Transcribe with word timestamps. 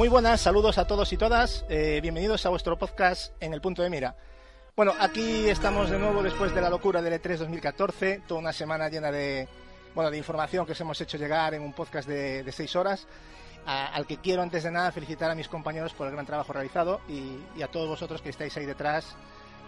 Muy 0.00 0.08
buenas, 0.08 0.40
saludos 0.40 0.78
a 0.78 0.86
todos 0.86 1.12
y 1.12 1.18
todas. 1.18 1.66
Eh, 1.68 1.98
bienvenidos 2.00 2.46
a 2.46 2.48
vuestro 2.48 2.78
podcast 2.78 3.34
en 3.38 3.52
el 3.52 3.60
punto 3.60 3.82
de 3.82 3.90
mira. 3.90 4.16
Bueno, 4.74 4.94
aquí 4.98 5.46
estamos 5.46 5.90
de 5.90 5.98
nuevo 5.98 6.22
después 6.22 6.54
de 6.54 6.62
la 6.62 6.70
locura 6.70 7.02
del 7.02 7.20
E3 7.20 7.36
2014, 7.36 8.22
toda 8.26 8.40
una 8.40 8.54
semana 8.54 8.88
llena 8.88 9.12
de, 9.12 9.46
bueno, 9.94 10.10
de 10.10 10.16
información 10.16 10.64
que 10.64 10.72
os 10.72 10.80
hemos 10.80 10.98
hecho 11.02 11.18
llegar 11.18 11.52
en 11.52 11.60
un 11.60 11.74
podcast 11.74 12.08
de, 12.08 12.50
seis 12.50 12.74
horas, 12.76 13.06
al 13.66 14.06
que 14.06 14.16
quiero 14.16 14.40
antes 14.40 14.62
de 14.62 14.70
nada 14.70 14.90
felicitar 14.90 15.30
a 15.30 15.34
mis 15.34 15.48
compañeros 15.48 15.92
por 15.92 16.06
el 16.06 16.14
gran 16.14 16.24
trabajo 16.24 16.54
realizado 16.54 17.02
y, 17.06 17.36
y 17.54 17.60
a 17.60 17.66
todos 17.66 17.86
vosotros 17.86 18.22
que 18.22 18.30
estáis 18.30 18.56
ahí 18.56 18.64
detrás, 18.64 19.04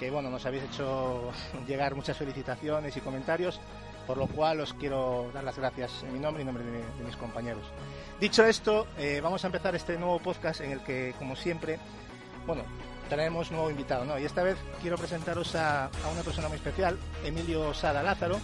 que 0.00 0.10
bueno, 0.10 0.30
nos 0.30 0.46
habéis 0.46 0.62
hecho 0.62 1.30
llegar 1.68 1.94
muchas 1.94 2.16
felicitaciones 2.16 2.96
y 2.96 3.00
comentarios, 3.02 3.60
por 4.06 4.16
lo 4.18 4.26
cual 4.26 4.60
os 4.60 4.74
quiero 4.74 5.30
dar 5.32 5.44
las 5.44 5.56
gracias 5.58 6.02
en 6.02 6.12
mi 6.12 6.18
nombre 6.18 6.42
y 6.42 6.46
en 6.48 6.54
nombre 6.54 6.64
de, 6.64 6.78
de 6.78 7.04
mis 7.04 7.16
compañeros. 7.16 7.62
Dicho 8.20 8.44
esto, 8.44 8.86
eh, 8.98 9.20
vamos 9.22 9.42
a 9.44 9.48
empezar 9.48 9.74
este 9.74 9.98
nuevo 9.98 10.18
podcast 10.20 10.60
en 10.60 10.70
el 10.72 10.80
que, 10.80 11.14
como 11.18 11.34
siempre, 11.36 11.78
bueno, 12.46 12.62
tenemos 13.08 13.50
nuevo 13.50 13.70
invitado, 13.70 14.04
¿no? 14.04 14.18
Y 14.18 14.24
esta 14.24 14.42
vez 14.42 14.56
quiero 14.80 14.96
presentaros 14.96 15.54
a, 15.54 15.86
a 15.86 16.08
una 16.12 16.22
persona 16.22 16.48
muy 16.48 16.56
especial, 16.56 16.98
Emilio 17.24 17.74
Sada 17.74 18.02
Lázaro, 18.02 18.38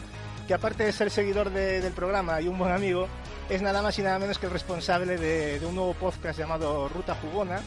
que 0.46 0.54
aparte 0.54 0.84
de 0.84 0.92
ser 0.92 1.10
seguidor 1.10 1.50
de- 1.50 1.80
del 1.80 1.92
programa 1.92 2.40
y 2.40 2.48
un 2.48 2.58
buen 2.58 2.72
amigo, 2.72 3.06
es 3.48 3.62
nada 3.62 3.80
más 3.82 3.98
y 3.98 4.02
nada 4.02 4.18
menos 4.18 4.38
que 4.38 4.46
el 4.46 4.52
responsable 4.52 5.16
de, 5.16 5.58
de 5.60 5.66
un 5.66 5.74
nuevo 5.74 5.94
podcast 5.94 6.38
llamado 6.38 6.88
Ruta 6.88 7.14
Jugona, 7.14 7.60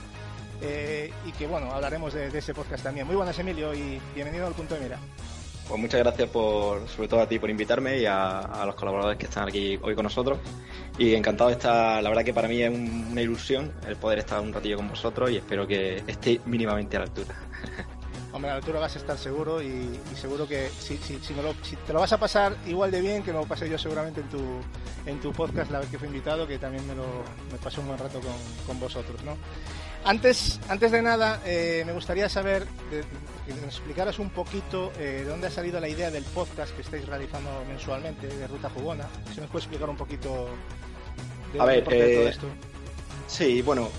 eh, 0.62 1.12
y 1.26 1.32
que, 1.32 1.48
bueno, 1.48 1.72
hablaremos 1.72 2.14
de, 2.14 2.30
de 2.30 2.38
ese 2.40 2.54
podcast 2.54 2.84
también. 2.84 3.08
Muy 3.08 3.16
buenas, 3.16 3.38
Emilio, 3.40 3.74
y 3.74 4.00
bienvenido 4.14 4.46
al 4.46 4.54
punto 4.54 4.76
de 4.76 4.82
mira. 4.82 5.00
Pues 5.72 5.80
muchas 5.80 6.02
gracias 6.02 6.28
por, 6.28 6.86
sobre 6.90 7.08
todo 7.08 7.22
a 7.22 7.30
ti 7.30 7.40
por 7.40 7.50
invitarme 7.50 7.98
y 8.00 8.06
a, 8.06 8.64
los 8.66 8.76
colaboradores 8.76 9.18
que 9.18 9.28
están 9.28 9.48
aquí 9.48 9.80
hoy 9.82 9.96
con 9.96 10.04
nosotros. 10.04 10.38
Y 10.98 11.16
encantado 11.16 11.50
de 11.50 11.56
estar, 11.56 12.04
la 12.04 12.10
verdad 12.10 12.26
que 12.26 12.34
para 12.34 12.50
mí 12.50 12.62
es 12.62 12.70
un- 12.70 13.08
una 13.10 13.22
ilusión 13.22 13.72
el 13.88 13.96
poder 13.96 14.20
estar 14.20 14.42
un 14.42 14.52
ratillo 14.52 14.76
con 14.76 14.90
vosotros 14.90 15.32
y 15.32 15.38
espero 15.38 15.66
que 15.66 16.04
esté 16.08 16.42
mínimamente 16.46 16.98
a 16.98 17.00
la 17.00 17.06
altura. 17.06 17.36
Hombre, 18.34 18.52
a 18.52 18.54
la 18.56 18.58
altura 18.58 18.82
vas 18.82 18.98
a 18.98 19.00
estar 19.00 19.18
seguro 19.18 19.62
y, 19.62 19.98
seguro 20.14 20.46
que 20.46 20.70
si, 20.78 20.98
te 20.98 21.94
lo 21.94 22.02
vas 22.02 22.12
a 22.12 22.20
pasar 22.20 22.54
igual 22.68 22.92
de 22.92 23.00
bien 23.00 23.24
que 23.24 23.32
me 23.32 23.40
lo 23.40 23.46
pasé 23.46 23.70
yo 23.70 23.78
seguramente 23.78 24.20
en 24.20 24.28
tu, 24.28 24.42
en 25.06 25.22
tu 25.22 25.32
podcast 25.32 25.72
la 25.72 25.80
vez 25.80 25.90
que 25.90 25.98
fui 25.98 26.10
invitado, 26.10 26.46
que 26.48 26.58
también 26.58 26.86
me, 26.86 26.96
lo, 26.96 27.06
me 27.50 27.58
pasé 27.64 27.80
un 27.80 27.88
buen 27.88 27.98
rato 27.98 28.20
con, 28.20 28.34
con 28.68 28.78
vosotros, 28.78 29.24
¿no? 29.24 29.38
Antes, 30.04 30.60
antes 30.68 30.92
de 30.92 31.02
nada, 31.02 31.42
eh, 31.46 31.84
me 31.86 31.94
gustaría 31.94 32.28
saber, 32.28 32.66
que 33.54 33.66
nos 33.66 33.76
explicaras 33.76 34.20
un 34.20 34.30
poquito 34.30 34.92
eh, 35.00 35.22
de 35.24 35.26
dónde 35.26 35.48
ha 35.48 35.52
salido 35.52 35.80
la 35.80 35.88
idea 35.90 36.10
del 36.12 36.24
podcast 36.24 36.76
que 36.76 36.82
estáis 36.82 37.06
realizando 37.06 37.50
mensualmente, 37.68 38.28
de 38.28 38.48
Ruta 38.48 38.70
Jugona. 38.70 39.08
Si 39.34 39.40
nos 39.42 39.50
puedes 39.50 39.66
explicar 39.66 39.90
un 39.90 39.98
poquito 39.98 40.48
de 41.54 41.60
A 41.62 41.66
ver, 41.66 41.84
parte 41.84 42.00
todo 42.00 42.24
eh, 42.26 42.30
esto. 42.30 42.48
Sí, 43.28 43.62
bueno, 43.62 43.90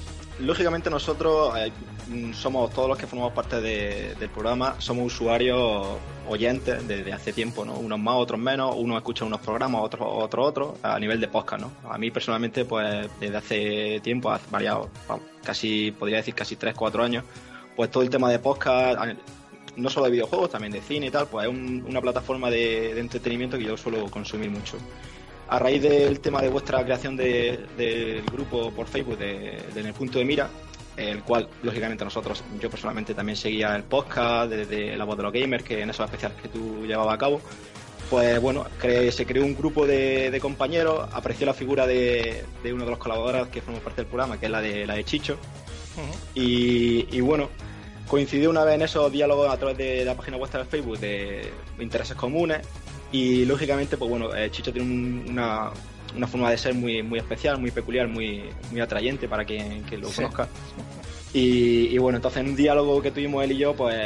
lógicamente 0.41 0.91
nosotros 0.91 1.55
eh, 1.59 1.73
mm, 2.09 2.33
somos 2.33 2.71
todos 2.73 2.89
los 2.89 2.99
que 2.99 3.07
formamos 3.07 3.33
parte 3.33 3.61
de- 3.61 4.15
del 4.15 4.29
programa, 4.31 4.77
somos 4.79 5.07
usuarios 5.07 5.87
oyentes 6.29 6.87
desde 6.87 7.13
hace 7.13 7.33
tiempo, 7.33 7.65
¿no? 7.65 7.75
Unos 7.75 7.99
más, 7.99 8.15
otros 8.17 8.39
menos, 8.41 8.75
unos 8.77 8.97
escuchan 8.99 9.27
unos 9.27 9.41
programas, 9.41 9.83
otros 9.83 10.07
otros 10.09 10.47
otros, 10.49 10.73
a 10.83 10.99
nivel 10.99 11.21
de 11.21 11.29
podcast, 11.29 11.63
¿no? 11.63 11.73
A 11.91 11.99
mí 11.99 12.11
personalmente, 12.11 12.65
pues 12.65 13.09
desde 13.19 13.37
hace 13.37 14.01
tiempo, 14.03 14.31
hace 14.31 14.47
variado, 14.51 14.89
casi, 15.43 15.91
podría 15.93 16.19
decir 16.19 16.35
casi 16.35 16.57
3, 16.57 16.75
4 16.75 17.03
años, 17.03 17.25
pues 17.75 17.91
todo 17.91 18.03
el 18.03 18.11
tema 18.11 18.31
de 18.31 18.39
podcast, 18.39 18.99
no 19.77 19.89
solo 19.91 20.07
de 20.07 20.13
videojuegos, 20.13 20.51
también 20.51 20.73
de 20.73 20.81
cine 20.83 21.07
y 21.07 21.11
tal, 21.11 21.27
pues 21.29 21.47
es 21.47 21.51
un- 21.53 21.85
una 21.89 22.01
plataforma 22.01 22.51
de, 22.51 22.95
de 22.95 23.01
entretenimiento 23.01 23.57
que 23.59 23.65
yo 23.65 23.77
suelo 23.77 24.05
consumir 24.11 24.51
mucho. 24.51 24.77
A 25.49 25.59
raíz 25.59 25.83
del 25.83 26.21
tema 26.21 26.41
de 26.41 26.49
vuestra 26.49 26.83
creación 26.85 27.17
de- 27.17 27.61
del 27.77 28.23
grupo 28.25 28.71
por 28.71 28.87
Facebook 28.87 29.19
de, 29.19 29.59
de 29.75 29.81
En 29.81 29.87
el 29.87 29.93
punto 29.95 30.19
de 30.19 30.25
mira, 30.25 30.49
el 30.97 31.23
cual, 31.23 31.49
lógicamente, 31.63 32.05
nosotros, 32.05 32.45
yo 32.61 32.69
personalmente 32.71 33.15
también 33.15 33.37
seguía 33.37 33.75
el 33.77 33.83
podcast 33.85 34.51
desde 34.51 34.95
La 34.97 35.05
Voz 35.05 35.17
de 35.17 35.23
los 35.23 35.33
Gamers, 35.33 35.65
que 35.65 35.81
en 35.83 35.91
esos 35.91 36.05
especiales 36.05 36.39
que 36.41 36.49
tú 36.49 36.85
llevabas 36.87 37.15
a 37.15 37.19
cabo, 37.19 37.41
pues 38.11 38.39
bueno, 38.43 38.67
cre- 38.81 39.11
se 39.11 39.25
creó 39.25 39.43
un 39.45 39.57
grupo 39.57 39.87
de, 39.87 40.31
de 40.31 40.39
compañeros, 40.41 41.09
apareció 41.13 41.47
la 41.47 41.55
figura 41.55 41.87
de, 41.87 42.45
de 42.63 42.73
uno 42.75 42.85
de 42.85 42.91
los 42.91 42.99
colaboradores 42.99 43.51
que 43.51 43.63
forma 43.63 43.81
parte 43.81 44.03
del 44.03 44.07
programa, 44.09 44.39
que 44.39 44.47
es 44.47 44.53
la 44.53 44.61
de, 44.61 44.87
la 44.87 44.95
de 44.95 45.05
Chicho, 45.05 45.39
y 46.35 47.21
bueno, 47.21 47.49
coincidió 48.13 48.51
una 48.51 48.63
vez 48.63 48.75
en 48.75 48.83
esos 48.83 49.11
diálogos 49.11 49.49
a 49.51 49.57
través 49.57 49.79
de 49.79 50.05
la 50.05 50.15
página 50.15 50.37
vuestra 50.37 50.61
de 50.61 50.67
Facebook 50.67 50.99
de 50.99 51.51
intereses 51.79 52.15
comunes 52.15 52.61
y 53.11 53.47
lógicamente, 53.47 53.97
pues 53.97 54.11
bueno, 54.11 54.35
eh, 54.35 54.51
Chicho 54.51 54.71
tiene 54.71 54.87
un- 54.87 55.25
una, 55.31 55.71
una 56.15 56.27
forma 56.27 56.51
de 56.51 56.59
ser 56.59 56.75
muy, 56.75 57.03
muy 57.03 57.21
especial, 57.21 57.59
muy 57.59 57.71
peculiar, 57.71 58.09
muy, 58.09 58.51
muy 58.71 58.83
atrayente 58.83 59.29
para 59.29 59.47
quien, 59.47 59.81
quien 59.85 60.03
lo 60.03 60.09
Sí. 60.09 60.17
conozca. 60.17 60.47
Y, 61.33 61.87
y 61.87 61.97
bueno, 61.97 62.17
entonces 62.19 62.43
en 62.43 62.51
un 62.51 62.57
diálogo 62.57 63.01
que 63.01 63.11
tuvimos 63.13 63.43
él 63.45 63.53
y 63.53 63.57
yo, 63.57 63.75
pues 63.75 63.97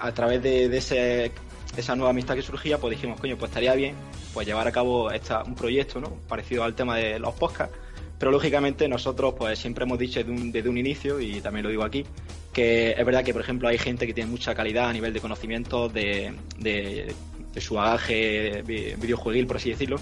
a 0.00 0.12
través 0.12 0.42
de, 0.42 0.68
de 0.68 0.76
ese, 0.78 1.30
esa 1.76 1.94
nueva 1.94 2.10
amistad 2.10 2.34
que 2.34 2.42
surgía, 2.42 2.78
pues 2.78 2.90
dijimos, 2.96 3.20
coño, 3.20 3.36
pues 3.38 3.50
estaría 3.50 3.74
bien 3.76 3.94
pues 4.32 4.48
llevar 4.48 4.66
a 4.66 4.72
cabo 4.72 5.12
esta, 5.12 5.44
un 5.44 5.54
proyecto, 5.54 6.00
¿no? 6.00 6.08
Parecido 6.28 6.64
al 6.64 6.74
tema 6.74 6.96
de 6.96 7.20
los 7.20 7.32
podcasts. 7.34 7.76
Pero 8.24 8.32
lógicamente 8.32 8.88
nosotros 8.88 9.34
pues 9.36 9.58
siempre 9.58 9.84
hemos 9.84 9.98
dicho 9.98 10.18
desde 10.24 10.66
un, 10.70 10.78
inicio, 10.78 11.20
y 11.20 11.42
también 11.42 11.62
lo 11.62 11.68
digo 11.68 11.84
aquí, 11.84 12.06
que 12.54 12.92
es 12.92 13.04
verdad 13.04 13.22
que 13.22 13.34
por 13.34 13.42
ejemplo 13.42 13.68
hay 13.68 13.76
gente 13.76 14.06
que 14.06 14.14
tiene 14.14 14.30
mucha 14.30 14.54
calidad 14.54 14.88
a 14.88 14.94
nivel 14.94 15.12
de 15.12 15.20
conocimientos 15.20 15.92
de, 15.92 16.32
de, 16.58 17.14
de 17.52 17.60
su 17.60 17.74
bagaje 17.74 18.62
vi- 18.62 18.94
videojueguil, 18.94 19.46
por 19.46 19.58
así 19.58 19.68
decirlo. 19.68 20.00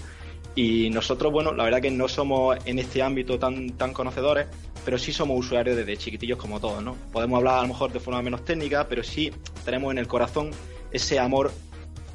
Y 0.55 0.89
nosotros, 0.89 1.33
bueno, 1.33 1.51
la 1.51 1.65
verdad 1.65 1.81
que 1.81 1.91
no 1.91 2.07
somos 2.07 2.55
en 2.63 2.79
este 2.79 3.01
ámbito 3.01 3.37
tan, 3.37 3.71
tan 3.71 3.91
conocedores, 3.91 4.47
pero 4.85 4.97
sí 4.97 5.11
somos 5.11 5.37
usuarios 5.37 5.75
desde 5.75 5.97
chiquitillos 5.97 6.37
como 6.37 6.61
todos, 6.61 6.81
¿no? 6.81 6.95
Podemos 7.11 7.39
hablar 7.39 7.57
a 7.57 7.61
lo 7.63 7.67
mejor 7.67 7.91
de 7.91 7.99
forma 7.99 8.21
menos 8.21 8.45
técnica, 8.45 8.87
pero 8.87 9.03
sí 9.03 9.33
tenemos 9.65 9.91
en 9.91 9.97
el 9.97 10.07
corazón 10.07 10.51
ese 10.93 11.19
amor 11.19 11.51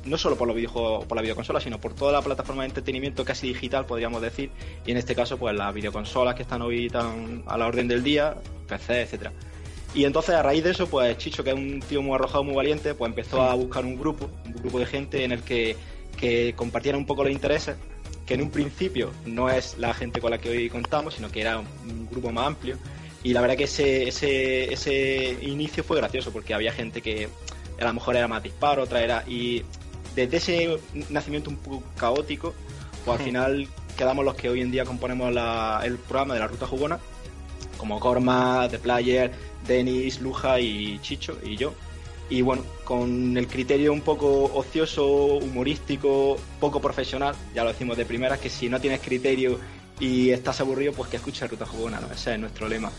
no 0.08 0.18
solo 0.18 0.36
por 0.36 0.46
los 0.46 0.56
videojuegos, 0.56 1.04
por 1.06 1.16
la 1.16 1.22
videoconsola, 1.22 1.60
sino 1.60 1.80
por 1.80 1.94
toda 1.94 2.12
la 2.12 2.22
plataforma 2.22 2.62
de 2.62 2.68
entretenimiento 2.68 3.24
casi 3.24 3.48
digital, 3.48 3.86
podríamos 3.86 4.22
decir, 4.22 4.50
y 4.86 4.90
en 4.90 4.96
este 4.96 5.14
caso, 5.14 5.38
pues 5.38 5.56
las 5.56 5.72
videoconsolas 5.74 6.34
que 6.34 6.42
están 6.42 6.62
hoy 6.62 6.88
tan 6.88 7.42
a 7.46 7.56
la 7.58 7.66
orden 7.66 7.88
del 7.88 8.02
día, 8.02 8.36
PC, 8.66 9.02
etcétera. 9.02 9.32
Y 9.94 10.04
entonces 10.04 10.34
a 10.34 10.42
raíz 10.42 10.62
de 10.64 10.70
eso, 10.70 10.86
pues 10.86 11.16
Chicho, 11.16 11.42
que 11.42 11.50
es 11.50 11.56
un 11.56 11.80
tío 11.80 12.02
muy 12.02 12.14
arrojado, 12.14 12.44
muy 12.44 12.54
valiente, 12.54 12.94
pues 12.94 13.08
empezó 13.08 13.42
a 13.42 13.54
buscar 13.54 13.84
un 13.84 13.98
grupo, 13.98 14.30
un 14.44 14.52
grupo 14.52 14.78
de 14.78 14.86
gente 14.86 15.24
en 15.24 15.32
el 15.32 15.42
que, 15.42 15.76
que 16.16 16.54
compartiera 16.54 16.98
un 16.98 17.06
poco 17.06 17.24
los 17.24 17.32
intereses, 17.32 17.76
que 18.26 18.34
en 18.34 18.42
un 18.42 18.50
principio 18.50 19.10
no 19.24 19.48
es 19.48 19.78
la 19.78 19.94
gente 19.94 20.20
con 20.20 20.30
la 20.30 20.38
que 20.38 20.50
hoy 20.50 20.68
contamos, 20.68 21.14
sino 21.14 21.30
que 21.30 21.40
era 21.40 21.58
un 21.58 22.08
grupo 22.10 22.30
más 22.30 22.46
amplio. 22.46 22.76
Y 23.22 23.32
la 23.32 23.40
verdad 23.40 23.56
que 23.56 23.64
ese, 23.64 24.06
ese, 24.06 24.72
ese 24.72 25.38
inicio 25.42 25.82
fue 25.82 25.96
gracioso, 25.96 26.30
porque 26.30 26.54
había 26.54 26.72
gente 26.72 27.00
que 27.00 27.28
a 27.80 27.84
lo 27.84 27.94
mejor 27.94 28.16
era 28.16 28.28
más 28.28 28.42
disparo, 28.42 28.82
otra 28.82 29.02
era... 29.02 29.24
Y 29.26 29.64
desde 30.26 30.36
ese 30.36 30.78
nacimiento 31.10 31.50
un 31.50 31.56
poco 31.56 31.82
caótico, 31.96 32.54
pues 33.04 33.18
al 33.18 33.24
final 33.24 33.68
quedamos 33.96 34.24
los 34.24 34.34
que 34.34 34.48
hoy 34.48 34.60
en 34.60 34.70
día 34.70 34.84
componemos 34.84 35.32
la- 35.32 35.80
el 35.84 35.96
programa 35.98 36.34
de 36.34 36.40
la 36.40 36.46
Ruta 36.46 36.66
Jugona, 36.66 36.98
como 37.76 37.98
Corma, 38.00 38.68
The 38.70 38.78
Player, 38.78 39.30
Denis, 39.66 40.20
Luja 40.20 40.60
y 40.60 40.98
Chicho 41.00 41.38
y 41.44 41.56
yo. 41.56 41.74
Y 42.30 42.42
bueno, 42.42 42.62
con 42.84 43.36
el 43.36 43.46
criterio 43.48 43.92
un 43.92 44.02
poco 44.02 44.44
ocioso, 44.54 45.06
humorístico, 45.36 46.36
poco 46.60 46.80
profesional, 46.80 47.34
ya 47.54 47.64
lo 47.64 47.70
decimos 47.72 47.96
de 47.96 48.04
primeras, 48.04 48.38
que 48.38 48.50
si 48.50 48.68
no 48.68 48.80
tienes 48.80 49.00
criterio 49.00 49.58
y 49.98 50.30
estás 50.30 50.60
aburrido, 50.60 50.92
pues 50.92 51.08
que 51.08 51.16
escuches 51.16 51.50
Ruta 51.50 51.64
Jugona, 51.66 52.00
¿no? 52.00 52.12
Ese 52.12 52.34
es 52.34 52.38
nuestro 52.40 52.68
lema. 52.68 52.90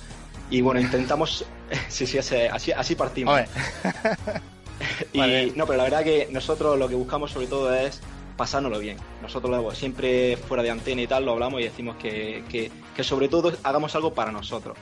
Y 0.49 0.61
bueno, 0.61 0.79
intentamos, 0.81 1.45
sí, 1.89 2.07
sí, 2.07 2.17
así, 2.17 2.71
así 2.71 2.95
partimos. 2.95 3.35
Hombre, 3.37 3.47
Y 5.13 5.19
Vale. 5.19 5.53
no, 5.55 5.65
pero 5.65 5.77
la 5.77 5.83
verdad 5.83 6.03
que 6.03 6.27
nosotros 6.31 6.77
lo 6.77 6.87
que 6.87 6.95
buscamos 6.95 7.31
sobre 7.31 7.47
todo 7.47 7.73
es 7.73 8.01
pasárnoslo 8.37 8.79
bien. 8.79 8.97
Nosotros 9.21 9.49
luego, 9.49 9.73
siempre 9.75 10.37
fuera 10.37 10.63
de 10.63 10.69
antena 10.69 11.01
y 11.01 11.07
tal, 11.07 11.25
lo 11.25 11.33
hablamos 11.33 11.59
y 11.59 11.63
decimos 11.65 11.97
que, 11.97 12.43
que, 12.49 12.71
que 12.95 13.03
sobre 13.03 13.27
todo 13.27 13.51
hagamos 13.63 13.95
algo 13.95 14.13
para 14.13 14.31
nosotros. 14.31 14.77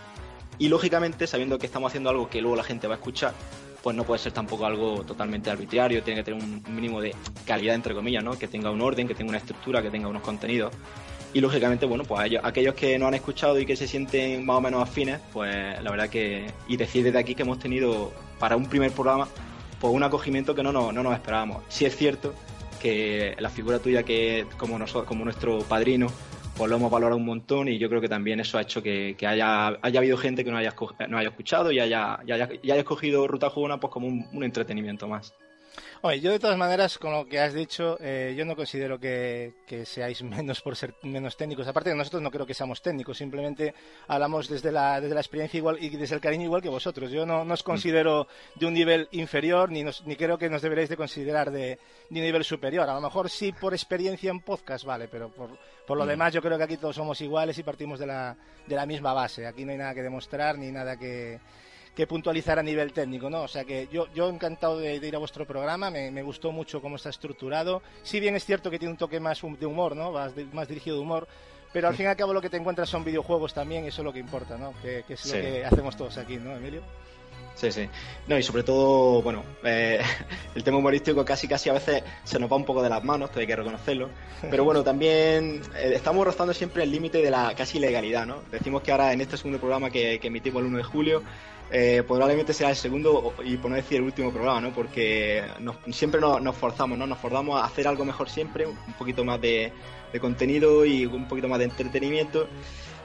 Y 0.59 0.69
lógicamente, 0.69 1.25
sabiendo 1.27 1.57
que 1.57 1.65
estamos 1.65 1.89
haciendo 1.89 2.09
algo 2.09 2.29
que 2.29 2.41
luego 2.41 2.55
la 2.55 2.63
gente 2.63 2.87
va 2.87 2.95
a 2.95 2.97
escuchar, 2.97 3.33
pues 3.81 3.95
no 3.95 4.03
puede 4.03 4.19
ser 4.19 4.31
tampoco 4.31 4.65
algo 4.65 5.03
totalmente 5.03 5.49
arbitrario, 5.49 6.03
tiene 6.03 6.19
que 6.21 6.31
tener 6.31 6.43
un 6.43 6.63
mínimo 6.75 6.99
de 7.01 7.15
calidad, 7.45 7.75
entre 7.75 7.93
comillas, 7.93 8.23
¿no? 8.23 8.37
Que 8.37 8.47
tenga 8.47 8.69
un 8.71 8.81
orden, 8.81 9.07
que 9.07 9.15
tenga 9.15 9.29
una 9.29 9.37
estructura, 9.37 9.81
que 9.81 9.89
tenga 9.89 10.07
unos 10.07 10.21
contenidos. 10.23 10.73
Y 11.33 11.41
lógicamente, 11.41 11.85
bueno, 11.85 12.03
pues 12.03 12.21
a 12.21 12.25
ellos- 12.25 12.41
aquellos 12.43 12.73
que 12.73 12.97
no 12.97 13.07
han 13.07 13.13
escuchado 13.13 13.59
y 13.59 13.65
que 13.65 13.75
se 13.75 13.87
sienten 13.87 14.45
más 14.45 14.57
o 14.57 14.61
menos 14.61 14.81
afines, 14.81 15.19
pues 15.33 15.81
la 15.81 15.91
verdad 15.91 16.09
que. 16.09 16.47
Y 16.67 16.77
decir 16.77 17.03
desde 17.03 17.19
aquí 17.19 17.35
que 17.35 17.43
hemos 17.43 17.59
tenido 17.59 18.11
para 18.39 18.55
un 18.55 18.65
primer 18.67 18.91
programa, 18.91 19.27
pues 19.79 19.93
un 19.93 20.03
acogimiento 20.03 20.55
que 20.55 20.63
no 20.63 20.71
nos, 20.71 20.93
no 20.93 21.03
nos 21.03 21.13
esperábamos. 21.13 21.63
Sí 21.67 21.85
es 21.85 21.95
cierto 21.95 22.33
que 22.81 23.35
la 23.39 23.49
figura 23.49 23.79
tuya, 23.79 24.03
que 24.03 24.45
como, 24.57 24.77
nosotros, 24.77 25.05
como 25.05 25.23
nuestro 25.23 25.59
padrino, 25.59 26.07
pues 26.55 26.69
lo 26.69 26.77
hemos 26.77 26.91
valorado 26.91 27.17
un 27.17 27.25
montón 27.25 27.67
y 27.67 27.77
yo 27.77 27.89
creo 27.89 28.01
que 28.01 28.09
también 28.09 28.39
eso 28.39 28.57
ha 28.57 28.61
hecho 28.61 28.81
que, 28.81 29.15
haya, 29.27 29.77
haya 29.81 29.99
habido 29.99 30.17
gente 30.17 30.43
que 30.43 30.51
no 30.51 30.57
haya, 30.57 30.73
no 31.07 31.17
haya 31.17 31.29
escuchado 31.29 31.71
y 31.71 31.79
haya, 31.79 32.19
y 32.25 32.31
haya, 32.31 32.49
y 32.61 32.71
haya 32.71 32.81
escogido 32.81 33.27
Ruta 33.27 33.49
Jugona 33.49 33.79
pues 33.79 33.91
como 33.91 34.07
un 34.07 34.43
entretenimiento 34.43 35.07
más. 35.07 35.33
Oye, 36.01 36.19
yo 36.19 36.31
de 36.31 36.39
todas 36.39 36.57
maneras, 36.57 36.99
con 36.99 37.11
lo 37.11 37.27
que 37.27 37.39
has 37.39 37.53
dicho, 37.53 37.97
eh, 37.99 38.35
yo 38.37 38.45
no 38.45 38.55
considero 38.55 38.99
que, 38.99 39.53
seáis 39.85 40.21
menos 40.23 40.61
por 40.61 40.75
ser 40.75 40.93
menos 41.01 41.35
técnicos. 41.35 41.67
Aparte 41.67 41.93
nosotros 41.95 42.21
no 42.21 42.29
creo 42.29 42.45
que 42.45 42.53
seamos 42.53 42.81
técnicos, 42.81 43.17
simplemente 43.17 43.73
hablamos 44.07 44.47
desde 44.47 44.71
la, 44.71 45.01
desde 45.01 45.15
la 45.15 45.21
experiencia 45.21 45.57
igual 45.57 45.77
y 45.81 45.89
desde 45.89 46.15
el 46.15 46.21
cariño 46.21 46.43
igual 46.43 46.61
que 46.61 46.69
vosotros. 46.69 47.09
Yo 47.11 47.25
no, 47.25 47.41
os 47.41 47.63
considero 47.63 48.27
de 48.55 48.65
un 48.67 48.73
nivel 48.73 49.07
inferior, 49.11 49.71
ni, 49.71 49.83
ni 49.83 50.15
creo 50.15 50.37
que 50.37 50.49
nos 50.49 50.61
deberéis 50.61 50.89
de 50.89 50.97
considerar 50.97 51.49
de, 51.49 51.79
de, 52.09 52.19
un 52.19 52.25
nivel 52.25 52.43
superior. 52.43 52.87
A 52.87 52.93
lo 52.93 53.01
mejor 53.01 53.29
sí 53.29 53.51
por 53.51 53.73
experiencia 53.73 54.29
en 54.29 54.41
podcast, 54.41 54.85
vale, 54.85 55.07
pero 55.07 55.29
por, 55.29 55.49
por 55.87 55.97
lo 55.97 56.05
mm. 56.05 56.09
demás 56.09 56.33
yo 56.33 56.41
creo 56.41 56.57
que 56.59 56.63
aquí 56.63 56.77
todos 56.77 56.95
somos 56.95 57.19
iguales 57.21 57.57
y 57.57 57.63
partimos 57.63 57.97
de 57.97 58.05
la, 58.05 58.37
de 58.67 58.75
la 58.75 58.85
misma 58.85 59.13
base. 59.13 59.47
Aquí 59.47 59.65
no 59.65 59.71
hay 59.71 59.79
nada 59.79 59.95
que 59.95 60.03
demostrar 60.03 60.59
ni 60.59 60.71
nada 60.71 60.95
que 60.95 61.39
que 61.97 62.05
puntualizar 62.05 62.59
a 62.59 62.63
nivel 62.63 62.93
técnico, 62.93 63.27
¿no? 63.27 63.41
O 63.41 63.47
sea 63.47 63.65
que 63.65 63.87
yo, 63.91 64.05
yo 64.13 64.29
encantado 64.29 64.77
de, 64.77 64.97
ir 64.97 65.15
a 65.15 65.17
vuestro 65.17 65.47
programa, 65.47 65.89
me, 65.89 66.21
gustó 66.21 66.51
mucho 66.51 66.79
cómo 66.79 66.97
está 66.97 67.09
estructurado. 67.09 67.81
Si 68.03 68.19
bien 68.19 68.35
es 68.35 68.45
cierto 68.45 68.69
que 68.69 68.77
tiene 68.77 68.91
un 68.91 68.99
toque 68.99 69.19
más 69.19 69.41
de 69.41 69.65
humor, 69.65 69.95
¿no? 69.95 70.11
Más, 70.11 70.67
dirigido 70.67 70.97
de 70.97 71.01
humor, 71.01 71.27
pero 71.73 71.87
al 71.87 71.95
fin 71.95 72.05
y 72.05 72.09
al 72.09 72.15
cabo 72.15 72.33
lo 72.33 72.41
que 72.41 72.51
te 72.51 72.57
encuentras 72.57 72.87
son 72.87 73.03
videojuegos 73.03 73.51
también, 73.51 73.83
y 73.83 73.87
eso 73.87 74.01
es 74.01 74.05
lo 74.05 74.13
que 74.13 74.19
importa, 74.19 74.59
¿no? 74.59 74.75
Que, 74.79 75.05
es 75.09 75.25
lo 75.25 75.41
que 75.41 75.65
hacemos 75.65 75.97
todos 75.97 76.19
aquí, 76.19 76.37
¿no, 76.37 76.55
Emilio? 76.55 76.83
Sí, 77.55 77.71
sí. 77.71 77.89
No, 78.27 78.37
y 78.37 78.43
sobre 78.43 78.61
todo, 78.61 79.23
bueno, 79.23 79.43
eh, 79.63 79.99
el 80.53 80.63
tema 80.63 80.77
humorístico 80.77 81.25
casi 81.25 81.47
casi 81.47 81.71
a 81.71 81.73
veces 81.73 82.03
se 82.23 82.37
nos 82.37 82.51
va 82.51 82.57
un 82.57 82.65
poco 82.65 82.83
de 82.83 82.89
las 82.89 83.03
manos, 83.03 83.31
hay 83.35 83.47
que 83.47 83.55
reconocerlo. 83.55 84.09
Pero 84.51 84.63
bueno, 84.63 84.83
también 84.83 85.63
eh, 85.75 85.93
estamos 85.95 86.23
rozando 86.23 86.53
siempre 86.53 86.83
el 86.83 86.91
límite 86.91 87.23
de 87.23 87.31
la 87.31 87.55
casi 87.55 87.79
legalidad, 87.79 88.27
¿no? 88.27 88.43
Decimos 88.51 88.83
que 88.83 88.91
ahora 88.91 89.13
en 89.13 89.21
este 89.21 89.35
segundo 89.35 89.57
programa 89.57 89.89
que, 89.89 90.19
que 90.19 90.27
emitimos 90.27 90.61
el 90.61 90.67
1 90.67 90.77
de 90.77 90.83
julio, 90.83 91.23
eh, 91.69 92.01
probablemente 92.07 92.53
sea 92.53 92.69
el 92.69 92.77
segundo 92.77 93.33
y 93.43 93.57
por 93.57 93.69
no 93.69 93.75
decir 93.75 93.97
el 93.97 94.03
último 94.03 94.31
programa, 94.31 94.61
¿no? 94.61 94.73
Porque 94.73 95.43
siempre 95.91 96.21
nos, 96.21 96.55
forzamos, 96.55 96.97
¿no? 96.97 97.05
Nos 97.05 97.17
forzamos 97.17 97.59
a 97.61 97.65
hacer 97.65 97.87
algo 97.87 98.05
mejor 98.05 98.29
siempre, 98.29 98.65
un 98.65 98.93
poquito 98.97 99.25
más 99.25 99.41
de, 99.41 99.73
contenido 100.21 100.85
y 100.85 101.05
un 101.05 101.27
poquito 101.27 101.47
más 101.49 101.59
de 101.59 101.65
entretenimiento. 101.65 102.47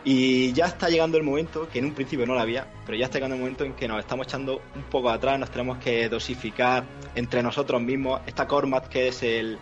Y 0.04 0.52
ya 0.52 0.66
está 0.66 0.88
llegando 0.88 1.16
el 1.16 1.24
momento, 1.24 1.68
que 1.68 1.78
en 1.78 1.86
un 1.86 1.92
principio 1.92 2.26
no 2.26 2.34
lo 2.34 2.40
había, 2.40 2.66
pero 2.86 2.96
ya 2.96 3.04
está 3.04 3.18
llegando 3.18 3.36
el 3.36 3.40
momento 3.42 3.64
en 3.64 3.74
que 3.74 3.86
nos 3.86 4.00
estamos 4.00 4.26
echando 4.26 4.60
un 4.74 4.82
poco 4.84 5.10
atrás, 5.10 5.38
nos 5.38 5.50
tenemos 5.50 5.78
que 5.78 6.08
dosificar 6.08 6.84
entre 7.14 7.42
nosotros 7.42 7.80
mismos. 7.80 8.20
Esta 8.26 8.46
Cormat, 8.46 8.86
que 8.88 9.08
es 9.08 9.22
el, 9.22 9.58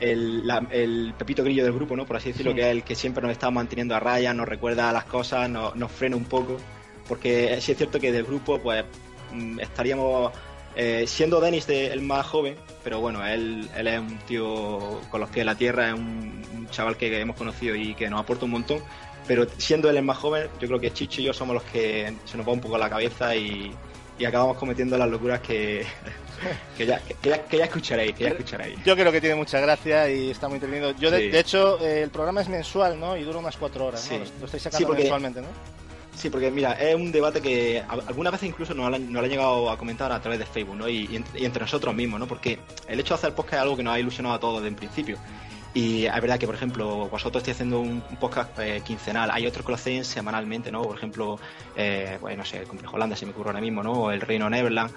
el, 0.00 1.14
pepito 1.16 1.42
grillo 1.42 1.64
del 1.64 1.72
grupo, 1.72 1.96
¿no? 1.96 2.06
Por 2.06 2.16
así 2.16 2.32
decirlo, 2.32 2.54
que 2.54 2.62
es 2.62 2.66
el 2.68 2.84
que 2.84 2.94
siempre 2.94 3.22
nos 3.22 3.32
está 3.32 3.50
manteniendo 3.50 3.94
a 3.94 4.00
raya, 4.00 4.32
nos 4.32 4.48
recuerda 4.48 4.92
las 4.92 5.04
cosas, 5.04 5.48
nos 5.48 5.92
frena 5.92 6.16
un 6.16 6.24
poco 6.24 6.58
porque 7.12 7.58
sí 7.60 7.72
es 7.72 7.76
cierto 7.76 8.00
que 8.00 8.10
del 8.10 8.24
grupo 8.24 8.58
pues 8.58 8.86
mm, 9.32 9.60
estaríamos 9.60 10.32
eh, 10.74 11.04
siendo 11.06 11.42
Denis 11.42 11.68
el 11.68 12.00
más 12.00 12.24
joven, 12.24 12.56
pero 12.82 13.00
bueno, 13.00 13.22
él, 13.26 13.68
él 13.76 13.86
es 13.86 14.00
un 14.00 14.18
tío 14.20 14.98
con 15.10 15.20
los 15.20 15.28
pies 15.28 15.42
en 15.42 15.46
la 15.46 15.54
tierra, 15.54 15.88
es 15.88 15.94
un, 15.94 16.66
chaval 16.70 16.96
que 16.96 17.20
hemos 17.20 17.36
conocido 17.36 17.74
y 17.74 17.94
que 17.94 18.08
nos 18.08 18.18
aporta 18.18 18.46
un 18.46 18.52
montón, 18.52 18.78
pero 19.26 19.46
siendo 19.58 19.90
él 19.90 19.98
el 19.98 20.04
más 20.04 20.16
joven, 20.16 20.48
yo 20.58 20.66
creo 20.68 20.80
que 20.80 20.90
Chicho 20.90 21.20
y 21.20 21.24
yo 21.24 21.34
somos 21.34 21.52
los 21.52 21.64
que 21.64 22.14
se 22.24 22.38
nos 22.38 22.48
va 22.48 22.52
un 22.52 22.62
poco 22.62 22.78
la 22.78 22.88
cabeza 22.88 23.36
y, 23.36 23.76
acabamos 24.26 24.56
cometiendo 24.56 24.96
las 24.96 25.10
locuras 25.10 25.40
que, 25.46 25.84
que, 26.78 26.86
ya, 26.86 26.98
que, 27.00 27.58
ya, 27.58 27.64
escucharéis, 27.64 28.14
que 28.14 28.24
ya 28.24 28.30
escucharéis. 28.30 28.82
Yo 28.84 28.96
creo 28.96 29.12
que 29.12 29.20
tiene 29.20 29.34
mucha 29.34 29.60
gracia 29.60 30.08
y 30.08 30.30
está 30.30 30.48
muy 30.48 30.56
entretenido. 30.56 30.92
Yo, 30.92 31.10
de, 31.10 31.38
hecho, 31.38 31.78
eh, 31.84 32.04
el 32.04 32.10
programa 32.10 32.40
es 32.40 32.48
mensual, 32.48 32.98
¿no? 32.98 33.18
Y 33.18 33.24
dura 33.24 33.38
unas 33.38 33.58
cuatro 33.58 33.84
horas, 33.84 34.10
¿no? 34.10 34.18
Lo, 34.40 34.46
estáis 34.46 34.62
sacando 34.62 34.94
mensualmente, 34.94 35.42
¿no? 35.42 35.48
Sí, 36.14 36.28
porque 36.30 36.50
mira, 36.50 36.72
es 36.72 36.94
un 36.94 37.10
debate 37.10 37.40
que 37.40 37.82
algunas 37.88 38.32
veces 38.32 38.48
incluso 38.48 38.74
nos 38.74 38.90
lo, 38.90 38.96
han, 38.96 39.28
llegado 39.28 39.70
a 39.70 39.78
comentar 39.78 40.12
a 40.12 40.20
través 40.20 40.38
de 40.38 40.46
Facebook, 40.46 40.76
¿no? 40.76 40.88
Y, 40.88 41.24
entre 41.34 41.62
nosotros 41.62 41.94
mismos, 41.94 42.20
¿no? 42.20 42.26
Porque 42.26 42.58
el 42.86 43.00
hecho 43.00 43.14
de 43.14 43.18
hacer 43.18 43.34
podcast 43.34 43.54
es 43.54 43.60
algo 43.60 43.76
que 43.76 43.82
nos 43.82 43.94
ha 43.94 44.00
ilusionado 44.00 44.34
a 44.34 44.40
todos 44.40 44.56
desde 44.56 44.68
el 44.68 44.76
principio. 44.76 45.18
Y 45.74 46.04
es 46.04 46.12
verdad 46.12 46.38
que, 46.38 46.46
por 46.46 46.54
ejemplo, 46.54 47.08
vosotros 47.08 47.40
estáis 47.40 47.56
haciendo 47.56 47.80
un, 47.80 48.02
podcast 48.20 48.58
eh, 48.58 48.82
quincenal, 48.84 49.30
hay 49.30 49.46
otros 49.46 49.64
que 49.64 49.72
lo 49.72 49.76
hacen 49.76 50.04
semanalmente, 50.04 50.70
¿no? 50.70 50.82
Por 50.82 50.96
ejemplo, 50.96 51.38
eh, 51.74 52.18
pues, 52.20 52.36
no 52.36 52.44
sé, 52.44 52.58
el 52.58 52.66
Complejo 52.66 52.96
Holanda 52.96 53.16
se 53.16 53.24
me 53.24 53.32
ocurre 53.32 53.50
ahora 53.50 53.60
mismo, 53.60 53.82
¿no? 53.82 53.92
O 53.92 54.10
el 54.10 54.20
Reino 54.20 54.50
Neverland. 54.50 54.90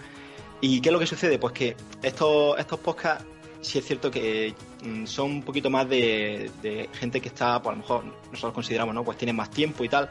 ¿Y 0.60 0.82
qué 0.82 0.90
es 0.90 0.94
lo 0.94 1.00
que 1.00 1.08
sucede? 1.08 1.40
Pues 1.40 1.54
que 1.54 1.78
estos, 2.04 2.60
estos 2.60 2.80
podcasts 2.80 3.26
sí 3.62 3.80
es 3.80 3.86
cierto 3.86 4.12
que 4.12 4.54
mm, 4.84 5.06
son 5.06 5.32
un 5.32 5.44
poquito 5.44 5.70
más 5.70 5.88
de, 5.88 6.52
de, 6.62 6.90
gente 6.94 7.22
que 7.22 7.30
está, 7.30 7.62
pues 7.62 7.74
a 7.74 7.76
lo 7.78 7.82
mejor 7.82 8.04
nosotros 8.32 8.54
consideramos, 8.54 8.94
¿no? 8.94 9.04
Pues 9.04 9.18
tienen 9.18 9.36
más 9.36 9.50
tiempo 9.50 9.84
y 9.86 9.90
tal. 9.90 10.10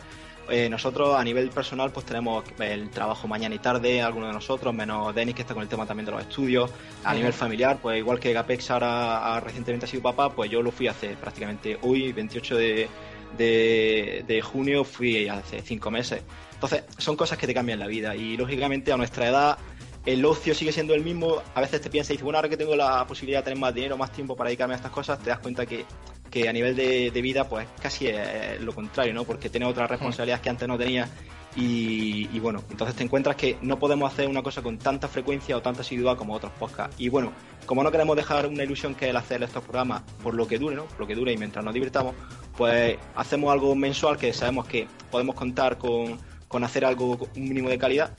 Eh, 0.50 0.68
nosotros 0.68 1.16
a 1.16 1.24
nivel 1.24 1.48
personal 1.50 1.90
pues 1.90 2.04
tenemos 2.04 2.44
el 2.58 2.90
trabajo 2.90 3.26
mañana 3.26 3.54
y 3.54 3.58
tarde, 3.58 4.02
algunos 4.02 4.28
de 4.28 4.34
nosotros, 4.34 4.74
menos 4.74 5.14
Denis 5.14 5.34
que 5.34 5.42
está 5.42 5.54
con 5.54 5.62
el 5.62 5.68
tema 5.68 5.86
también 5.86 6.06
de 6.06 6.12
los 6.12 6.22
estudios. 6.22 6.70
A 7.04 7.14
nivel 7.14 7.32
familiar, 7.32 7.78
pues 7.80 7.98
igual 7.98 8.20
que 8.20 8.32
Gapex 8.32 8.70
ahora 8.70 9.40
recientemente 9.40 9.86
ha 9.86 9.88
sido 9.88 10.02
papá, 10.02 10.30
pues 10.30 10.50
yo 10.50 10.62
lo 10.62 10.70
fui 10.70 10.88
hace 10.88 11.16
prácticamente 11.16 11.78
hoy, 11.82 12.12
28 12.12 12.56
de, 12.56 12.88
de, 13.36 14.42
junio, 14.42 14.84
fui 14.84 15.28
hace 15.28 15.62
cinco 15.62 15.90
meses. 15.90 16.22
Entonces, 16.52 16.84
son 16.98 17.16
cosas 17.16 17.38
que 17.38 17.46
te 17.46 17.54
cambian 17.54 17.78
la 17.78 17.86
vida 17.86 18.14
y 18.14 18.36
lógicamente 18.36 18.92
a 18.92 18.96
nuestra 18.96 19.28
edad 19.28 19.58
el 20.06 20.24
ocio 20.24 20.54
sigue 20.54 20.72
siendo 20.72 20.94
el 20.94 21.02
mismo. 21.02 21.42
A 21.54 21.60
veces 21.60 21.80
te 21.80 21.90
piensas 21.90 22.10
y 22.10 22.14
dices, 22.14 22.24
bueno, 22.24 22.38
ahora 22.38 22.48
que 22.48 22.56
tengo 22.56 22.76
la 22.76 23.06
posibilidad 23.06 23.40
de 23.40 23.44
tener 23.44 23.58
más 23.58 23.74
dinero, 23.74 23.96
más 23.96 24.12
tiempo 24.12 24.36
para 24.36 24.48
dedicarme 24.48 24.74
a 24.74 24.76
estas 24.76 24.92
cosas, 24.92 25.18
te 25.18 25.30
das 25.30 25.38
cuenta 25.38 25.66
que 25.66 25.84
que 26.34 26.48
a 26.48 26.52
nivel 26.52 26.74
de, 26.74 27.22
vida, 27.22 27.48
pues 27.48 27.68
casi 27.80 28.08
es 28.08 28.60
lo 28.60 28.74
contrario, 28.74 29.14
¿no? 29.14 29.22
Porque 29.22 29.48
tiene 29.48 29.66
otras 29.66 29.88
responsabilidades 29.88 30.42
que 30.42 30.50
antes 30.50 30.66
no 30.66 30.76
tenía. 30.76 31.08
Y, 31.54 32.40
bueno, 32.40 32.64
entonces 32.68 32.96
te 32.96 33.04
encuentras 33.04 33.36
que 33.36 33.56
no 33.62 33.78
podemos 33.78 34.12
hacer 34.12 34.28
una 34.28 34.42
cosa 34.42 34.60
con 34.60 34.76
tanta 34.76 35.06
frecuencia 35.06 35.56
o 35.56 35.62
tanta 35.62 35.82
asiduidad 35.82 36.16
como 36.16 36.34
otros 36.34 36.50
podcasts. 36.58 36.96
Y 36.98 37.08
bueno, 37.08 37.30
como 37.66 37.84
no 37.84 37.92
queremos 37.92 38.16
dejar 38.16 38.48
una 38.48 38.64
ilusión 38.64 38.96
que 38.96 39.10
el 39.10 39.16
hacer 39.16 39.44
estos 39.44 39.62
programas 39.62 40.02
por 40.24 40.34
lo 40.34 40.48
que 40.48 40.58
dure, 40.58 40.74
¿no? 40.74 40.86
Por 40.86 41.00
lo 41.00 41.06
que 41.06 41.14
dure 41.14 41.32
y 41.32 41.36
mientras 41.36 41.64
nos 41.64 41.72
divirtamos, 41.72 42.16
pues 42.56 42.98
hacemos 43.14 43.52
algo 43.52 43.76
mensual 43.76 44.16
que 44.16 44.32
sabemos 44.32 44.66
que 44.66 44.88
podemos 45.12 45.36
contar 45.36 45.78
con, 45.78 46.18
con 46.48 46.64
hacer 46.64 46.84
algo 46.84 47.28
un 47.36 47.44
mínimo 47.44 47.68
de 47.68 47.78
calidad 47.78 48.10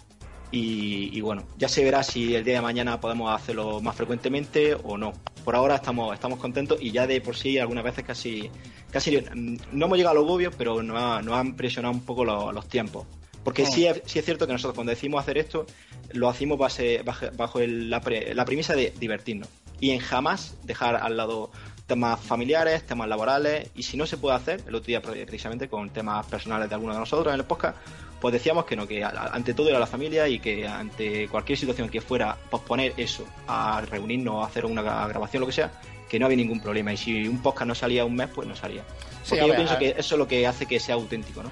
y, 0.52 1.20
bueno, 1.22 1.44
ya 1.58 1.68
se 1.68 1.84
verá 1.84 2.04
si 2.04 2.36
el 2.36 2.44
día 2.44 2.56
de 2.56 2.62
mañana 2.62 3.00
podemos 3.00 3.34
hacerlo 3.34 3.82
más 3.82 3.96
frecuentemente 3.96 4.74
o 4.74 4.98
no. 4.98 5.14
Por 5.44 5.56
ahora 5.56 5.76
estamos, 5.76 6.14
estamos 6.14 6.40
contentos 6.40 6.78
y 6.82 6.92
ya 6.92 7.08
de 7.08 7.20
por 7.22 7.36
sí 7.36 7.58
algunas 7.58 7.84
veces 7.84 8.06
casi, 8.06 8.50
casi 8.90 9.20
no 9.34 9.86
hemos 9.86 9.98
llegado 9.98 10.18
a 10.18 10.22
los 10.22 10.32
obvios, 10.32 10.54
pero 10.58 10.82
nos, 10.82 11.28
han 11.34 11.56
presionado 11.56 11.94
un 11.94 12.02
poco 12.02 12.24
los, 12.24 12.68
tiempos. 12.68 13.06
Porque 13.44 13.64
oh. 13.64 13.66
sí, 13.66 13.86
es, 13.86 14.02
sí 14.06 14.20
es 14.20 14.26
cierto 14.26 14.48
que 14.48 14.54
nosotros 14.54 14.76
cuando 14.76 14.92
decimos 14.92 15.22
hacer 15.22 15.38
esto, 15.38 15.66
lo 16.14 16.30
hacemos 16.30 16.58
base, 16.58 17.04
bajo, 17.04 17.60
la, 17.60 18.02
la 18.34 18.46
premisa 18.46 18.76
de 18.76 18.94
divertirnos 18.98 19.50
y 19.80 19.92
en 19.92 20.00
jamás 20.00 20.56
dejar 20.64 20.96
al 20.96 21.18
lado 21.18 21.52
temas 21.88 22.20
familiares, 22.20 22.86
temas 22.86 23.08
laborales, 23.08 23.70
y 23.76 23.84
si 23.84 23.98
no 23.98 24.06
se 24.06 24.18
puede 24.18 24.36
hacer, 24.36 24.64
el 24.68 24.76
otro 24.76 24.88
día 24.88 25.02
precisamente 25.02 25.68
con 25.68 25.90
temas 25.92 26.26
personales 26.26 26.70
de 26.70 26.76
alguno 26.76 26.94
de 26.94 27.00
nosotros 27.00 27.34
en 27.34 27.40
el 27.40 27.46
podcast, 27.46 27.78
pues 28.20 28.34
decíamos 28.34 28.66
que 28.66 28.76
no, 28.76 28.88
que 28.88 29.04
ante 29.04 29.54
todo 29.54 29.70
era 29.70 29.78
la 29.78 29.86
familia 29.86 30.28
y 30.28 30.40
que 30.40 30.68
ante 30.68 31.28
cualquier 31.28 31.60
situación 31.60 31.90
que 31.90 32.02
fuera 32.02 32.36
posponer 32.50 32.94
eso, 32.98 33.26
a 33.48 33.82
reunirnos, 33.82 34.44
a 34.44 34.48
hacer 34.48 34.66
una 34.66 34.82
grabación, 34.82 35.42
lo 35.42 35.48
que 35.48 35.54
sea, 35.54 35.72
que 36.10 36.20
no 36.20 36.26
había 36.26 36.38
ningún 36.38 36.60
problema. 36.60 36.94
Y 36.94 36.98
si 36.98 37.28
un 37.28 37.42
podcast 37.42 37.68
no 37.68 37.76
salía 37.76 38.06
un 38.06 38.16
mes, 38.16 38.30
pues 38.34 38.48
no 38.48 38.56
salía. 38.56 38.84
Porque 39.28 39.48
yo 39.48 39.56
pienso 39.56 39.78
que 39.78 39.90
eso 39.98 40.16
es 40.16 40.20
lo 40.20 40.28
que 40.28 40.46
hace 40.46 40.66
que 40.66 40.80
sea 40.80 40.96
auténtico, 40.96 41.44
¿no? 41.44 41.52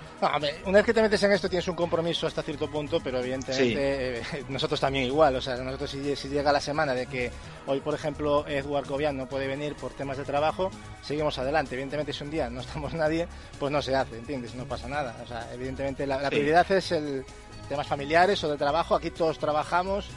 una 0.65 0.77
vez 0.79 0.85
que 0.85 0.93
te 0.93 1.01
metes 1.01 1.21
en 1.23 1.31
esto 1.31 1.49
tienes 1.49 1.67
un 1.67 1.75
compromiso 1.75 2.27
hasta 2.27 2.43
cierto 2.43 2.69
punto, 2.69 2.99
pero 3.03 3.19
evidentemente 3.19 4.19
eh, 4.19 4.23
nosotros 4.49 4.79
también 4.79 5.05
igual. 5.05 5.35
O 5.35 5.41
sea, 5.41 5.55
nosotros 5.57 5.89
si, 5.89 6.29
llega 6.29 6.51
la 6.51 6.61
semana 6.61 6.93
de 6.93 7.07
que 7.07 7.31
hoy, 7.65 7.79
por 7.79 7.95
ejemplo, 7.95 8.45
Edward 8.47 8.87
Cobian 8.87 9.17
no 9.17 9.27
puede 9.27 9.47
venir 9.47 9.75
por 9.75 9.93
temas 9.93 10.17
de 10.17 10.23
trabajo, 10.23 10.71
seguimos 11.01 11.37
adelante. 11.37 11.75
Evidentemente, 11.75 12.13
si 12.13 12.23
un 12.23 12.31
día 12.31 12.49
no 12.49 12.61
estamos 12.61 12.93
nadie, 12.93 13.27
pues 13.59 13.71
no 13.71 13.81
se 13.81 13.95
hace, 13.95 14.17
¿entiendes? 14.17 14.55
No 14.55 14.65
pasa 14.65 14.87
nada. 14.87 15.15
O 15.23 15.27
sea, 15.27 15.49
evidentemente 15.53 16.05
la, 16.05 16.29
prioridad 16.29 16.69
es 16.71 16.91
el 16.91 17.25
temas 17.69 17.87
familiares 17.87 18.43
o 18.43 18.49
de 18.49 18.57
trabajo. 18.57 18.95
Aquí 18.95 19.09
todos 19.09 19.39
trabajamos 19.39 20.07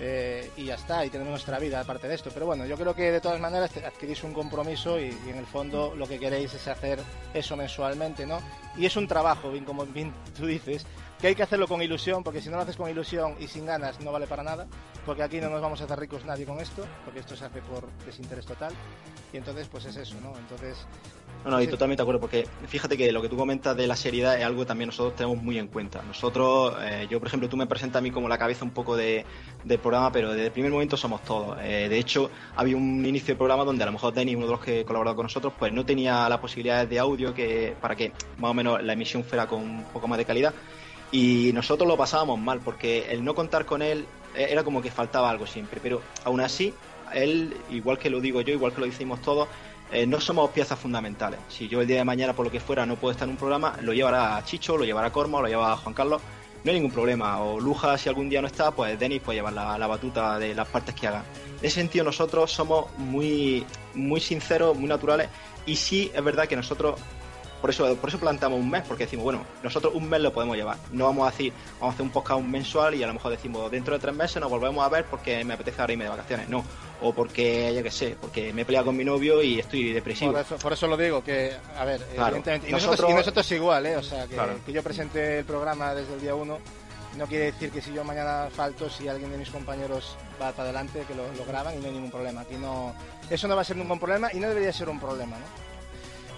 eh, 0.00 0.50
y 0.56 0.64
ya 0.64 0.74
está, 0.74 1.04
y 1.04 1.10
tenemos 1.10 1.30
nuestra 1.30 1.58
vida 1.58 1.80
aparte 1.80 2.08
de 2.08 2.14
esto. 2.14 2.30
Pero 2.32 2.46
bueno, 2.46 2.66
yo 2.66 2.76
creo 2.76 2.94
que 2.94 3.12
de 3.12 3.20
todas 3.20 3.40
maneras 3.40 3.70
adquirís 3.76 4.22
un 4.24 4.32
compromiso 4.32 4.98
y, 4.98 5.16
en 5.26 5.36
el 5.36 5.46
fondo 5.46 5.94
lo 5.96 6.06
que 6.06 6.18
queréis 6.18 6.54
es 6.54 6.68
hacer 6.68 6.98
eso 7.34 7.56
mensualmente, 7.56 8.26
¿no? 8.26 8.40
Y 8.76 8.86
es 8.86 8.96
un 8.96 9.06
trabajo, 9.06 9.50
bien 9.50 9.64
como 9.64 9.84
bien 9.86 10.12
tú 10.36 10.46
dices, 10.46 10.86
que 11.22 11.28
hay 11.28 11.34
que 11.36 11.44
hacerlo 11.44 11.68
con 11.68 11.80
ilusión, 11.80 12.24
porque 12.24 12.42
si 12.42 12.50
no 12.50 12.56
lo 12.56 12.62
haces 12.62 12.76
con 12.76 12.90
ilusión 12.90 13.36
y 13.38 13.46
sin 13.46 13.64
ganas 13.64 14.00
no 14.00 14.10
vale 14.10 14.26
para 14.26 14.42
nada, 14.42 14.66
porque 15.06 15.22
aquí 15.22 15.40
no 15.40 15.50
nos 15.50 15.62
vamos 15.62 15.80
a 15.80 15.84
hacer 15.84 15.96
ricos 16.00 16.24
nadie 16.24 16.44
con 16.44 16.58
esto, 16.58 16.84
porque 17.04 17.20
esto 17.20 17.36
se 17.36 17.44
hace 17.44 17.62
por 17.62 17.88
desinterés 18.04 18.44
total, 18.44 18.72
y 19.32 19.36
entonces 19.36 19.68
pues 19.70 19.84
es 19.84 19.96
eso, 19.96 20.16
¿no? 20.20 20.36
Entonces 20.36 20.84
no, 21.44 21.52
no, 21.52 21.62
y 21.62 21.68
totalmente 21.68 22.00
de 22.00 22.02
acuerdo, 22.02 22.20
porque 22.20 22.46
fíjate 22.66 22.96
que 22.96 23.12
lo 23.12 23.22
que 23.22 23.28
tú 23.28 23.36
comentas 23.36 23.76
de 23.76 23.86
la 23.86 23.94
seriedad 23.94 24.36
es 24.36 24.44
algo 24.44 24.62
que 24.62 24.66
también 24.66 24.88
nosotros 24.88 25.14
tenemos 25.14 25.42
muy 25.42 25.58
en 25.58 25.68
cuenta. 25.68 26.02
Nosotros, 26.02 26.76
eh, 26.82 27.06
yo 27.08 27.18
por 27.18 27.28
ejemplo, 27.28 27.48
tú 27.48 27.56
me 27.56 27.66
presentas 27.66 28.00
a 28.00 28.02
mí 28.02 28.10
como 28.10 28.28
la 28.28 28.38
cabeza 28.38 28.64
un 28.64 28.70
poco 28.70 28.96
de, 28.96 29.24
del 29.62 29.78
programa, 29.78 30.10
pero 30.10 30.30
desde 30.30 30.46
el 30.46 30.52
primer 30.52 30.70
momento 30.72 30.96
somos 30.96 31.22
todos. 31.22 31.58
Eh, 31.62 31.88
de 31.88 31.98
hecho, 31.98 32.30
había 32.56 32.76
un 32.76 33.04
inicio 33.06 33.28
del 33.28 33.38
programa 33.38 33.64
donde 33.64 33.82
a 33.82 33.86
lo 33.86 33.92
mejor 33.92 34.12
Denis, 34.12 34.36
uno 34.36 34.46
de 34.46 34.52
los 34.52 34.60
que 34.60 34.84
colaborado 34.84 35.16
con 35.16 35.24
nosotros, 35.24 35.52
pues 35.56 35.72
no 35.72 35.84
tenía 35.84 36.28
las 36.28 36.38
posibilidades 36.38 36.88
de 36.88 36.98
audio 36.98 37.34
que 37.34 37.74
para 37.80 37.96
que 37.96 38.12
más 38.38 38.50
o 38.50 38.54
menos 38.54 38.82
la 38.82 38.92
emisión 38.92 39.24
fuera 39.24 39.46
con 39.46 39.62
un 39.62 39.84
poco 39.84 40.08
más 40.08 40.18
de 40.18 40.24
calidad. 40.24 40.54
Y 41.12 41.52
nosotros 41.52 41.86
lo 41.86 41.96
pasábamos 41.96 42.40
mal, 42.40 42.60
porque 42.60 43.06
el 43.10 43.22
no 43.22 43.34
contar 43.34 43.66
con 43.66 43.82
él 43.82 44.06
eh, 44.34 44.48
era 44.50 44.64
como 44.64 44.82
que 44.82 44.90
faltaba 44.90 45.30
algo 45.30 45.46
siempre. 45.46 45.78
Pero 45.82 46.00
aún 46.24 46.40
así, 46.40 46.74
él, 47.14 47.54
igual 47.70 47.98
que 47.98 48.10
lo 48.10 48.20
digo 48.20 48.40
yo, 48.40 48.52
igual 48.54 48.72
que 48.72 48.80
lo 48.80 48.86
decimos 48.86 49.20
todos, 49.20 49.46
eh, 49.92 50.06
no 50.06 50.20
somos 50.20 50.50
piezas 50.50 50.78
fundamentales. 50.78 51.38
Si 51.50 51.68
yo 51.68 51.82
el 51.82 51.86
día 51.86 51.98
de 51.98 52.04
mañana, 52.04 52.32
por 52.32 52.46
lo 52.46 52.50
que 52.50 52.60
fuera, 52.60 52.86
no 52.86 52.96
puedo 52.96 53.12
estar 53.12 53.28
en 53.28 53.32
un 53.32 53.36
programa, 53.36 53.76
lo 53.82 53.92
llevará 53.92 54.42
Chicho, 54.44 54.78
lo 54.78 54.84
llevará 54.84 55.12
Corma, 55.12 55.40
lo 55.42 55.48
llevará 55.48 55.76
Juan 55.76 55.94
Carlos, 55.94 56.22
no 56.64 56.70
hay 56.70 56.76
ningún 56.76 56.92
problema. 56.92 57.42
O 57.42 57.60
Luja, 57.60 57.98
si 57.98 58.08
algún 58.08 58.30
día 58.30 58.40
no 58.40 58.46
está, 58.46 58.70
pues 58.70 58.98
Denis 58.98 59.20
puede 59.20 59.38
llevar 59.38 59.52
la, 59.52 59.86
batuta 59.86 60.38
de 60.38 60.54
las 60.54 60.66
partes 60.66 60.94
que 60.94 61.08
haga. 61.08 61.24
En 61.60 61.66
ese 61.66 61.74
sentido, 61.74 62.06
nosotros 62.06 62.50
somos 62.50 62.86
muy, 62.96 63.66
muy 63.94 64.20
sinceros, 64.20 64.76
muy 64.78 64.88
naturales, 64.88 65.28
y 65.66 65.76
sí 65.76 66.10
es 66.14 66.24
verdad 66.24 66.48
que 66.48 66.56
nosotros 66.56 66.98
por 67.62 67.70
eso, 67.70 67.96
por 67.96 68.08
eso 68.08 68.18
plantamos 68.18 68.58
un 68.58 68.68
mes, 68.68 68.82
porque 68.88 69.04
decimos, 69.04 69.22
bueno, 69.22 69.46
nosotros 69.62 69.94
un 69.94 70.08
mes 70.08 70.20
lo 70.20 70.32
podemos 70.32 70.56
llevar. 70.56 70.76
No 70.90 71.04
vamos 71.04 71.28
a 71.28 71.30
decir, 71.30 71.52
vamos 71.78 71.92
a 71.92 71.94
hacer 71.94 72.02
un 72.02 72.10
podcast 72.10 72.42
mensual 72.42 72.96
y 72.96 73.04
a 73.04 73.06
lo 73.06 73.14
mejor 73.14 73.30
decimos, 73.30 73.70
dentro 73.70 73.94
de 73.94 74.00
tres 74.00 74.14
meses 74.16 74.42
nos 74.42 74.50
volvemos 74.50 74.84
a 74.84 74.88
ver 74.88 75.04
porque 75.04 75.44
me 75.44 75.54
apetece 75.54 75.80
ahora 75.80 75.92
irme 75.92 76.02
de 76.02 76.10
vacaciones. 76.10 76.48
No, 76.48 76.64
o 77.00 77.14
porque, 77.14 77.72
yo 77.72 77.80
qué 77.84 77.90
sé, 77.92 78.16
porque 78.20 78.52
me 78.52 78.62
he 78.62 78.64
peleado 78.64 78.86
con 78.86 78.96
mi 78.96 79.04
novio 79.04 79.40
y 79.40 79.60
estoy 79.60 79.92
depresivo. 79.92 80.34
Por 80.60 80.72
eso, 80.72 80.88
lo 80.88 80.96
digo, 80.96 81.22
que, 81.22 81.52
a 81.78 81.84
ver, 81.84 82.04
evidentemente, 82.12 82.68
y 82.68 82.72
nosotros, 82.72 83.52
igual, 83.52 83.86
¿eh? 83.86 83.96
O 83.96 84.02
sea, 84.02 84.26
que, 84.26 84.72
yo 84.72 84.82
presente 84.82 85.38
el 85.38 85.44
programa 85.44 85.94
desde 85.94 86.14
el 86.14 86.20
día 86.20 86.34
uno 86.34 86.58
no 87.16 87.26
quiere 87.26 87.52
decir 87.52 87.70
que 87.70 87.80
si 87.80 87.92
yo 87.92 88.02
mañana 88.02 88.48
falto, 88.50 88.90
si 88.90 89.06
alguien 89.06 89.30
de 89.30 89.38
mis 89.38 89.50
compañeros 89.50 90.16
va 90.40 90.50
para 90.50 90.64
adelante, 90.64 91.04
que 91.06 91.14
lo, 91.14 91.32
lo, 91.34 91.44
graban 91.44 91.74
y 91.74 91.76
no 91.78 91.86
hay 91.86 91.92
ningún 91.92 92.10
problema. 92.10 92.40
Aquí 92.40 92.56
no, 92.56 92.92
eso 93.30 93.46
no 93.46 93.54
va 93.54 93.60
a 93.60 93.64
ser 93.64 93.76
ningún 93.76 94.00
problema 94.00 94.30
y 94.32 94.40
no 94.40 94.48
debería 94.48 94.72
ser 94.72 94.88
un 94.88 94.98
problema, 94.98 95.36
¿no? 95.38 95.71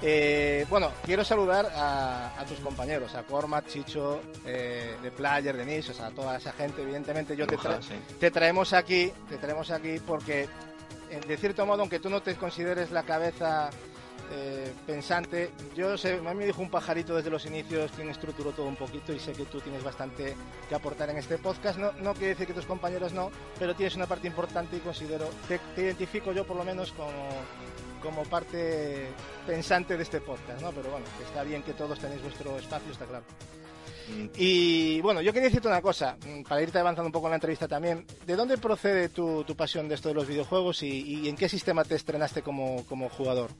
Eh, 0.06 0.66
bueno, 0.68 0.92
quiero 1.02 1.25
saludar 1.25 1.66
a, 1.75 2.44
tus 2.46 2.58
compañeros, 2.58 3.14
a 3.14 3.23
Cormac, 3.23 3.66
Chicho, 3.68 4.20
eh, 4.44 4.96
de 5.02 5.11
Player, 5.11 5.56
Denis, 5.56 5.88
o 5.88 5.94
sea, 5.94 6.08
a 6.08 6.11
toda 6.11 6.37
esa 6.37 6.52
gente. 6.52 6.82
Evidentemente, 6.82 7.34
yo 7.34 7.46
te, 7.46 7.56
te 8.20 8.30
traemos 8.30 8.75
aquí, 8.75 9.11
te 9.30 9.38
traemos 9.38 9.70
aquí 9.70 9.99
porque, 10.06 10.46
eh, 11.11 11.20
de 11.26 11.37
cierto 11.38 11.64
modo, 11.64 11.80
aunque 11.80 12.00
tú 12.00 12.11
no 12.11 12.20
te 12.20 12.34
consideres 12.37 12.90
la 12.90 13.04
cabeza 13.04 13.70
pensante, 14.87 15.52
yo 15.76 15.96
sé, 15.96 16.14
a 16.14 16.20
mí 16.20 16.34
me 16.34 16.46
dijo 16.46 16.61
un 16.61 16.70
pajarito 16.70 17.14
desde 17.14 17.30
los 17.30 17.46
inicios, 17.46 17.92
quien 17.92 18.08
estructuró 18.08 18.50
todo 18.50 18.66
un 18.66 18.75
poquito 18.75 19.12
y 19.12 19.20
sé 19.20 19.32
que 19.32 19.44
tú 19.44 19.61
tienes 19.61 19.84
bastante 19.84 20.34
que 20.68 20.75
aportar 20.75 21.11
en 21.11 21.18
este 21.18 21.38
podcast. 21.38 21.78
No, 21.78 21.92
no 21.92 22.14
quiere 22.14 22.28
decir 22.30 22.46
que 22.46 22.54
tus 22.54 22.66
compañeros 22.66 23.12
no, 23.12 23.30
pero 23.58 23.76
tienes 23.76 23.94
una 23.94 24.06
parte 24.06 24.26
importante 24.26 24.76
y 24.76 24.80
considero, 24.80 25.28
te 25.46 25.61
identifico 25.82 26.32
yo 26.32 26.44
por 26.44 26.56
lo 26.56 26.64
menos 26.64 26.90
como 26.92 27.12
como 28.04 28.23
parte 28.25 29.06
pensante 29.46 29.96
de 29.96 30.02
este 30.02 30.20
podcast, 30.20 30.61
¿no? 30.61 30.70
Pero 30.70 30.90
bueno, 30.90 31.06
está 31.26 31.42
bien 31.42 31.62
que 31.62 31.73
todos 31.73 31.99
tenéis 31.99 32.23
vuestro 32.23 32.56
espacio, 32.58 32.92
está 32.92 33.06
claro. 33.06 33.25
Mm. 34.08 34.26
Y 34.37 35.00
bueno, 35.00 35.23
yo 35.23 35.32
quería 35.32 35.49
decirte 35.49 35.68
una 35.68 35.80
cosa, 35.80 36.16
mm, 36.25 36.42
para 36.42 36.62
irte 36.62 36.78
avanzando 36.78 37.06
un 37.06 37.12
poco 37.12 37.26
en 37.26 37.30
la 37.30 37.37
entrevista 37.37 37.66
también. 37.66 38.06
¿De 38.26 38.37
dónde 38.37 38.58
procede 38.58 39.08
tu, 39.08 39.44
pasión 39.56 39.88
de 39.88 39.94
esto 39.94 40.11
de 40.11 40.14
los 40.14 40.28
videojuegos 40.28 40.82
y, 40.82 41.28
en 41.28 41.37
qué 41.37 41.49
sistema 41.49 41.84
te 41.84 41.94
estrenaste 41.94 42.42
como, 42.42 42.84
como 42.84 43.08
jugador? 43.08 43.50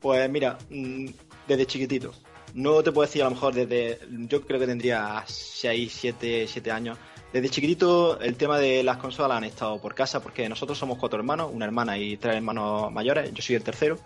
Pues 0.00 0.28
mira, 0.30 0.58
mm, 0.70 1.06
desde 1.46 1.66
chiquitito. 1.66 2.12
No 2.54 2.82
te 2.82 2.90
puedo 2.90 3.06
decir 3.06 3.22
a 3.22 3.26
lo 3.26 3.32
mejor 3.32 3.54
desde. 3.54 3.98
Yo 4.10 4.42
creo 4.42 4.58
que 4.58 4.66
tendría 4.66 5.22
6, 5.26 5.92
7, 5.94 6.46
7 6.48 6.70
años 6.70 6.98
desde 7.32 7.48
chiquitito 7.48 8.20
el 8.20 8.36
tema 8.36 8.58
de 8.58 8.82
las 8.82 8.98
consolas 8.98 9.38
han 9.38 9.44
estado 9.44 9.80
por 9.80 9.94
casa 9.94 10.20
porque 10.20 10.48
nosotros 10.48 10.76
somos 10.76 10.98
cuatro 10.98 11.18
hermanos, 11.18 11.50
una 11.52 11.64
hermana 11.64 11.96
y 11.96 12.16
tres 12.16 12.36
hermanos 12.36 12.92
mayores, 12.92 13.32
yo 13.32 13.42
soy 13.42 13.56
el 13.56 13.62
tercero. 13.62 13.98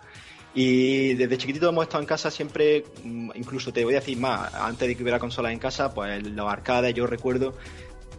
Y 0.53 1.13
desde 1.15 1.37
chiquitito 1.37 1.69
hemos 1.69 1.83
estado 1.83 2.01
en 2.01 2.07
casa 2.07 2.31
siempre, 2.31 2.85
mm, 3.03 3.31
incluso 3.35 3.71
te 3.71 3.83
voy 3.83 3.93
a 3.93 3.99
decir 3.99 4.17
más, 4.17 4.53
antes 4.55 4.87
de 4.87 4.95
que 4.95 5.03
hubiera 5.03 5.19
consolas 5.19 5.51
en 5.51 5.59
casa, 5.59 5.93
pues 5.93 6.25
los 6.25 6.51
arcades 6.51 6.95
yo 6.95 7.05
recuerdo, 7.05 7.53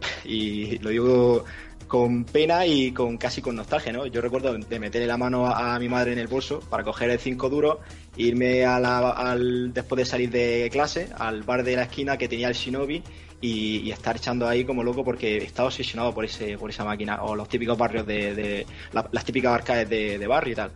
y 0.24 0.78
lo 0.78 0.90
digo 0.90 1.44
con 1.88 2.24
pena 2.24 2.66
y 2.66 2.92
con 2.92 3.16
casi 3.16 3.40
con 3.40 3.56
nostalgia, 3.56 3.92
¿no? 3.92 4.06
Yo 4.06 4.20
recuerdo 4.20 4.52
de 4.56 4.78
meterle 4.78 5.06
la 5.06 5.16
mano 5.16 5.46
a, 5.46 5.78
mi 5.78 5.88
madre 5.88 6.12
en 6.12 6.18
el 6.18 6.26
bolso 6.26 6.60
para 6.60 6.84
coger 6.84 7.08
el 7.10 7.18
5 7.18 7.48
duro, 7.48 7.80
irme 8.16 8.64
a 8.66 8.76
al, 8.76 9.72
después 9.72 9.96
de 9.96 10.04
salir 10.04 10.30
de 10.30 10.68
clase 10.70 11.08
al 11.18 11.42
bar 11.42 11.64
de 11.64 11.76
la 11.76 11.84
esquina 11.84 12.18
que 12.18 12.28
tenía 12.28 12.48
el 12.48 12.54
Shinobi 12.54 13.02
y, 13.40 13.90
estar 13.90 14.16
echando 14.16 14.48
ahí 14.48 14.64
como 14.64 14.82
loco 14.82 15.04
porque 15.04 15.38
estaba 15.38 15.68
obsesionado 15.68 16.12
por 16.12 16.24
ese 16.24 16.58
por 16.58 16.70
esa 16.70 16.84
máquina 16.84 17.22
o 17.22 17.36
los 17.36 17.48
típicos 17.48 17.78
barrios 17.78 18.06
de, 18.06 18.66
las 18.92 19.24
típicas 19.24 19.54
arcades 19.54 19.88
de, 19.88 20.26
barrio 20.26 20.52
y 20.52 20.56
tal. 20.56 20.72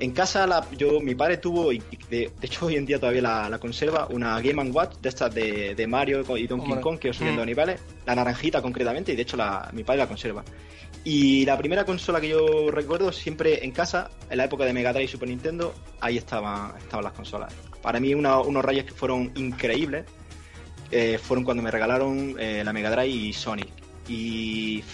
En 0.00 0.10
casa, 0.10 0.44
la, 0.44 0.66
yo, 0.76 1.00
mi 1.00 1.14
padre 1.14 1.36
tuvo, 1.36 1.72
y 1.72 1.80
de, 2.10 2.32
hecho 2.42 2.66
hoy 2.66 2.74
en 2.74 2.84
día 2.84 2.98
todavía 2.98 3.48
la, 3.48 3.58
conserva, 3.60 4.08
una 4.10 4.40
Game 4.40 4.70
Watch 4.70 4.96
de 5.00 5.08
estas 5.08 5.32
de, 5.32 5.86
Mario 5.88 6.24
y 6.36 6.46
Donkey 6.48 6.80
Kong 6.80 6.98
que 6.98 7.10
os 7.10 7.16
subiendo 7.16 7.42
a 7.42 7.44
mm. 7.44 7.48
niveles, 7.48 7.80
la 8.04 8.16
naranjita 8.16 8.60
concretamente, 8.60 9.12
y 9.12 9.16
de 9.16 9.22
hecho 9.22 9.36
la, 9.36 9.70
mi 9.72 9.84
padre 9.84 10.00
la 10.00 10.08
conserva. 10.08 10.44
Y 11.04 11.44
la 11.44 11.56
primera 11.56 11.84
consola 11.84 12.20
que 12.20 12.30
yo 12.30 12.70
recuerdo 12.70 13.12
siempre 13.12 13.64
en 13.64 13.70
casa, 13.70 14.10
en 14.30 14.38
la 14.38 14.46
época 14.46 14.64
de 14.64 14.72
Mega 14.72 14.92
Drive 14.92 15.04
y 15.04 15.08
Super 15.08 15.28
Nintendo, 15.28 15.74
ahí 16.00 16.16
estaban, 16.16 16.76
estaban 16.78 17.04
las 17.04 17.12
consolas. 17.12 17.54
Para 17.80 18.00
mí 18.00 18.14
unos 18.14 18.64
rayos 18.64 18.86
que 18.86 18.92
fueron 18.92 19.30
increíbles 19.36 20.06
eh, 20.96 21.18
fueron 21.18 21.42
cuando 21.42 21.60
me 21.60 21.72
regalaron 21.72 22.36
eh, 22.38 22.62
la 22.64 22.72
Mega 22.72 22.88
Drive 22.88 23.08
y 23.08 23.32
Sonic. 23.32 23.66
Y, 24.08 24.84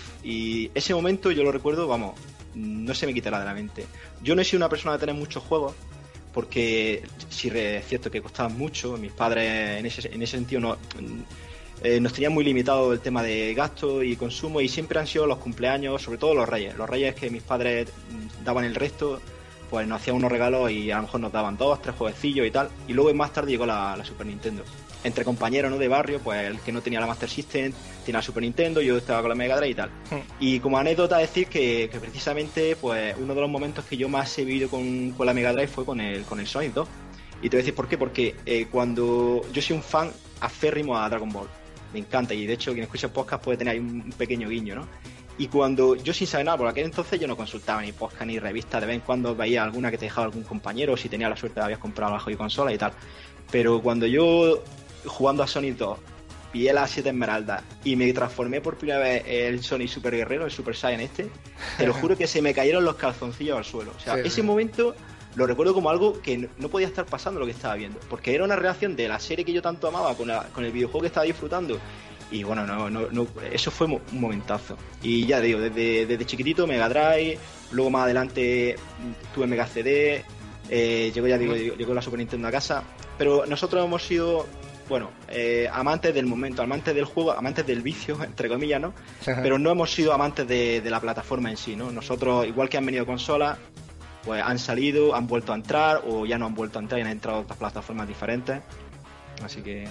ese 0.75 0.95
momento 0.95 1.31
yo 1.31 1.43
lo 1.43 1.53
recuerdo, 1.53 1.87
vamos, 1.87 2.19
no 2.55 2.95
se 2.95 3.07
me 3.07 3.13
quitará 3.13 3.39
de 3.39 3.45
la 3.45 3.53
mente. 3.53 3.85
Yo 4.23 4.35
no 4.35 4.41
he 4.41 4.45
sido 4.47 4.61
una 4.61 4.71
persona 4.71 4.95
de 4.95 5.01
tener 5.01 5.15
muchos 5.15 5.43
juegos, 5.43 5.75
porque 6.33 7.03
si 7.29 7.49
es 7.49 7.87
cierto 7.87 8.11
que 8.11 8.23
costaban 8.23 8.57
mucho, 8.57 8.97
mis 8.97 9.13
padres 9.13 9.79
en 9.79 9.85
ese, 9.85 10.09
en 10.11 10.23
ese 10.23 10.39
sentido 10.39 10.63
no, 10.63 10.79
eh, 11.83 12.01
nos 12.01 12.15
tenían 12.15 12.33
muy 12.33 12.45
limitado 12.45 12.95
el 12.95 13.01
tema 13.01 13.23
de 13.23 13.53
gasto 13.53 14.03
y 14.03 14.17
consumo 14.17 14.63
y 14.63 14.69
siempre 14.69 15.01
han 15.01 15.07
sido 15.07 15.27
los 15.27 15.37
cumpleaños, 15.37 16.01
sobre 16.01 16.17
todo 16.17 16.35
los 16.35 16.49
reyes. 16.49 16.79
Los 16.79 16.89
reyes 16.89 17.15
que 17.15 17.29
mis 17.29 17.43
padres 17.43 17.91
daban 18.43 18.65
el 18.65 18.75
resto, 18.75 19.21
pues 19.69 19.87
nos 19.87 20.01
hacían 20.01 20.17
unos 20.17 20.33
regalos 20.33 20.71
y 20.71 20.91
a 20.91 20.97
lo 20.97 21.03
mejor 21.03 21.21
nos 21.21 21.33
daban 21.33 21.59
dos, 21.59 21.83
tres 21.83 21.95
jueguecillos 21.95 22.47
y 22.47 22.51
tal. 22.51 22.71
Y 22.89 22.95
luego 22.95 23.13
más 23.13 23.35
tarde 23.35 23.51
llegó 23.51 23.67
la 23.67 24.03
Super 24.03 24.27
Nintendo 24.27 24.65
entre 25.05 25.25
compañeros 25.25 25.71
¿no? 25.71 25.79
de 25.79 25.89
barrio, 25.89 26.21
pues 26.21 26.47
el 26.47 26.61
que 26.61 26.73
no 26.73 26.83
tenía 26.83 27.01
la 27.01 27.07
Master 27.07 27.29
System 27.29 27.73
tenía 28.05 28.19
la 28.19 28.23
Super 28.23 28.43
Nintendo, 28.43 28.81
yo 28.81 28.99
estaba 28.99 29.21
con 29.21 29.31
la 29.31 29.35
Mega 29.35 29.57
Drive 29.57 29.71
y 29.71 29.75
tal. 29.75 29.91
Hmm. 30.11 30.21
Y 30.39 30.61
como 30.61 30.79
anécdota 30.79 31.19
decir 31.19 31.47
que, 31.47 31.91
precisamente 32.01 32.77
pues 32.77 33.15
uno 33.19 33.35
de 33.35 33.41
los 33.41 33.51
momentos 33.51 33.85
que 33.85 33.97
yo 33.97 34.09
más 34.09 34.39
he 34.39 34.45
vivido 34.45 34.69
con, 34.69 35.15
la 35.19 35.35
Mega 35.35 35.53
Drive 35.53 35.69
fue 35.69 35.85
con 35.85 36.01
el, 36.01 36.25
con 36.25 36.41
el 36.41 36.47
Sonic 36.47 36.75
2. 36.75 36.89
Y 37.43 37.49
te 37.49 37.57
voy 37.57 37.61
a 37.61 37.63
decir 37.63 37.75
por 37.75 37.89
qué, 37.89 37.97
porque 37.97 38.37
eh, 38.45 38.67
cuando 38.71 39.41
yo 39.53 39.63
soy 39.63 39.77
un 39.77 39.83
fan 39.83 40.11
aférrimo 40.41 40.97
a 40.99 41.09
Dragon 41.09 41.31
Ball, 41.31 41.49
me 41.93 41.99
encanta 41.99 42.35
y 42.35 42.47
de 42.47 42.53
hecho 42.53 42.73
quien 42.73 42.85
escucha 42.85 43.13
podcast 43.13 43.43
puede 43.43 43.59
tener 43.59 43.73
ahí 43.73 43.81
un 43.81 44.13
pequeño 44.17 44.49
guiño, 44.49 44.75
¿no? 44.75 44.87
Y 45.39 45.49
cuando 45.49 45.97
yo 45.97 46.13
sin 46.13 46.27
saber 46.27 46.45
nada, 46.45 46.59
por 46.59 46.69
aquel 46.69 46.85
entonces 46.85 47.19
yo 47.19 47.27
no 47.27 47.35
consultaba 47.35 47.81
ni 47.81 47.93
podcast 47.93 48.27
ni 48.27 48.39
revista, 48.39 48.79
de 48.79 48.87
vez 48.87 48.97
en 48.97 49.01
cuando 49.01 49.35
veía 49.35 49.63
alguna 49.63 49.91
que 49.91 49.97
te 49.97 50.05
dejaba 50.05 50.27
algún 50.27 50.43
compañero, 50.43 50.99
si 50.99 51.09
tenía 51.09 51.31
la 51.31 51.37
suerte 51.37 51.61
de 51.61 51.65
haber 51.65 51.79
comprado 51.79 52.13
bajo 52.13 52.31
y 52.31 52.37
consola 52.37 52.75
y 52.75 52.77
tal. 52.77 52.93
Pero 53.51 53.81
cuando 53.81 54.07
yo 54.07 54.63
jugando 55.07 55.43
a 55.43 55.47
Sonic 55.47 55.77
2, 55.77 55.99
pillé 56.53 56.73
las 56.73 56.91
7 56.91 57.09
esmeraldas 57.11 57.63
y 57.85 57.97
me 57.97 58.13
transformé 58.13 58.61
por 58.61 58.77
primera 58.77 58.99
vez 58.99 59.25
el 59.27 59.63
Sonic 59.63 59.89
Super 59.89 60.15
Guerrero, 60.15 60.45
el 60.45 60.51
Super 60.51 60.77
Saiyan 60.77 61.01
este, 61.01 61.31
te 61.79 61.87
lo 61.87 61.95
juro 61.95 62.17
que 62.17 62.27
se 62.27 62.43
me 62.43 62.55
cayeron 62.55 62.85
los 62.85 62.97
calzoncillos 62.97 63.57
al 63.57 63.65
suelo. 63.65 63.93
O 63.97 64.01
sea, 64.01 64.19
ese 64.19 64.43
momento 64.43 64.95
lo 65.37 65.47
recuerdo 65.47 65.75
como 65.75 65.91
algo 65.91 66.21
que 66.21 66.49
no 66.59 66.69
podía 66.69 66.89
estar 66.89 67.07
pasando 67.07 67.39
lo 67.39 67.47
que 67.47 67.53
estaba 67.53 67.75
viendo, 67.75 68.01
porque 68.09 68.35
era 68.35 68.45
una 68.45 68.57
reacción 68.57 68.97
de 68.97 69.09
la 69.09 69.21
serie 69.21 69.45
que 69.45 69.53
yo 69.53 69.63
tanto 69.63 69.89
amaba 69.89 70.15
con, 70.17 70.31
con 70.53 70.65
el 70.65 70.73
videojuego 70.73 71.03
que 71.03 71.07
estaba 71.07 71.25
disfrutando. 71.25 71.79
Y 72.33 72.45
bueno, 72.45 72.65
no, 72.65 72.89
no, 72.89 73.27
eso 73.51 73.71
fue 73.71 73.89
un 73.89 74.01
momentazo. 74.13 74.77
Y 75.03 75.27
ya 75.27 75.41
digo, 75.41 75.59
desde, 75.59 76.07
desde 76.07 76.25
chiquitito 76.27 76.67
Mega 76.67 76.89
Drive, 76.89 77.39
luego 77.73 77.91
más 77.91 78.05
adelante 78.05 78.77
tuve 79.35 79.49
Mega 79.49 79.67
CD, 79.67 80.25
eh, 80.69 81.11
llegó 81.13 81.27
ya 81.27 81.39
digo, 81.39 81.55
llegó 81.55 81.93
la 81.93 82.03
Super 82.03 82.21
Nintendo 82.21 82.47
a 82.47 82.53
casa. 82.53 82.85
Pero 83.19 83.47
nosotros 83.47 83.85
hemos 83.85 84.05
sido 84.05 84.47
bueno, 84.91 85.13
eh, 85.29 85.69
amantes 85.73 86.13
del 86.13 86.27
momento, 86.27 86.63
amantes 86.63 86.95
del 86.95 87.05
juego, 87.05 87.31
amantes 87.31 87.65
del 87.65 87.81
vicio, 87.81 88.23
entre 88.25 88.49
comillas, 88.49 88.81
¿no? 88.81 88.93
Pero 89.25 89.59
no 89.59 89.71
hemos 89.71 89.95
sido 89.95 90.13
amantes 90.13 90.47
de, 90.47 90.83
la 90.85 91.01
plataforma 91.01 91.49
en 91.49 91.57
sí, 91.57 91.77
¿no? 91.77 91.91
Nosotros, 91.93 92.47
igual 92.47 92.69
que 92.69 92.77
han 92.77 92.85
venido 92.85 93.07
consolas, 93.07 93.57
pues 94.25 94.43
han 94.43 94.59
salido, 94.59 95.15
han 95.15 95.29
vuelto 95.29 95.53
a 95.53 95.55
entrar 95.55 96.03
o 96.07 96.27
ya 96.27 96.37
no 96.37 96.47
han 96.47 96.55
vuelto 96.55 96.81
a 96.81 96.83
entrar 96.83 96.99
y 96.99 97.05
han 97.05 97.11
entrado 97.11 97.39
a 97.39 97.41
otras 97.43 97.59
plataformas 97.59 98.09
diferentes. 98.09 98.61
Así 99.43 99.63
que 99.63 99.89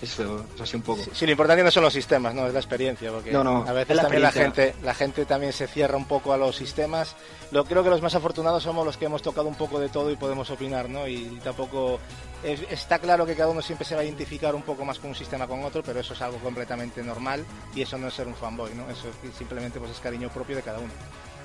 eso, 0.00 0.44
eso 0.54 0.62
así 0.62 0.76
un 0.76 0.82
poco. 0.82 1.02
Sí, 1.12 1.26
lo 1.26 1.32
importante 1.32 1.64
no 1.64 1.70
son 1.70 1.82
los 1.82 1.92
sistemas, 1.92 2.32
no 2.32 2.46
es 2.46 2.52
la 2.52 2.60
experiencia, 2.60 3.10
porque 3.10 3.34
a 3.34 3.72
veces 3.72 3.96
la 3.96 4.02
también 4.02 4.22
la 4.22 4.32
gente, 4.32 4.74
la 4.82 4.94
gente 4.94 5.24
también 5.24 5.52
se 5.52 5.66
cierra 5.66 5.96
un 5.96 6.04
poco 6.04 6.32
a 6.32 6.36
los 6.36 6.54
sistemas. 6.54 7.16
Lo 7.50 7.64
creo 7.64 7.82
que 7.82 7.90
los 7.90 8.00
más 8.00 8.14
afortunados 8.14 8.62
somos 8.62 8.86
los 8.86 8.96
que 8.96 9.06
hemos 9.06 9.22
tocado 9.22 9.48
un 9.48 9.56
poco 9.56 9.80
de 9.80 9.88
todo 9.88 10.10
y 10.10 10.16
podemos 10.16 10.50
opinar, 10.50 10.88
¿no? 10.88 11.08
Y, 11.08 11.40
tampoco 11.42 11.98
está 12.44 12.98
claro 12.98 13.26
que 13.26 13.34
cada 13.34 13.50
uno 13.50 13.60
siempre 13.60 13.84
se 13.84 13.96
va 13.96 14.02
a 14.02 14.04
identificar 14.04 14.54
un 14.54 14.62
poco 14.62 14.84
más 14.84 14.98
con 14.98 15.10
un 15.10 15.16
sistema 15.16 15.46
con 15.48 15.64
otro, 15.64 15.82
pero 15.82 15.98
eso 15.98 16.14
es 16.14 16.22
algo 16.22 16.38
completamente 16.38 17.02
normal 17.02 17.44
y 17.74 17.82
eso 17.82 17.98
no 17.98 18.08
es 18.08 18.14
ser 18.14 18.28
un 18.28 18.34
fanboy, 18.34 18.74
¿no? 18.74 18.88
Eso 18.88 19.08
simplemente 19.36 19.80
pues 19.80 19.90
es 19.90 19.98
cariño 19.98 20.28
propio 20.28 20.56
de 20.56 20.62
cada 20.62 20.78
uno. 20.78 20.92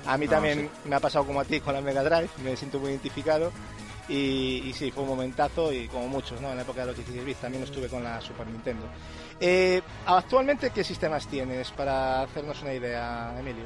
A 0.06 0.16
mí 0.18 0.28
también 0.28 0.70
me 0.84 0.94
ha 0.94 1.00
pasado 1.00 1.24
como 1.24 1.40
a 1.40 1.44
ti 1.44 1.60
con 1.60 1.74
la 1.74 1.80
Mega 1.80 2.04
Drive, 2.04 2.28
me 2.44 2.56
siento 2.56 2.78
muy 2.78 2.90
identificado 2.90 3.50
y, 4.08 4.72
sí, 4.74 4.90
fue 4.90 5.02
un 5.02 5.08
momentazo 5.08 5.72
y 5.72 5.88
como 5.88 6.08
muchos, 6.08 6.40
¿no? 6.40 6.50
En 6.50 6.56
la 6.56 6.62
época 6.62 6.82
de 6.82 6.88
los 6.88 6.96
16 6.96 7.24
bits 7.24 7.40
también 7.40 7.64
estuve 7.64 7.88
con 7.88 8.02
la 8.02 8.20
Super 8.20 8.46
Nintendo. 8.46 8.86
Eh, 9.40 9.80
actualmente, 10.06 10.70
¿qué 10.70 10.84
sistemas 10.84 11.26
tienes 11.26 11.70
para 11.70 12.22
hacernos 12.22 12.60
una 12.62 12.74
idea, 12.74 13.34
Emilio? 13.38 13.64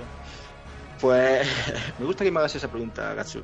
Pues 1.01 1.47
me 1.99 2.07
gusta 2.07 2.25
que 2.25 2.31
me 2.31 2.39
hagas 2.39 2.55
esa 2.55 2.69
pregunta, 2.69 3.15
Gatsu. 3.15 3.43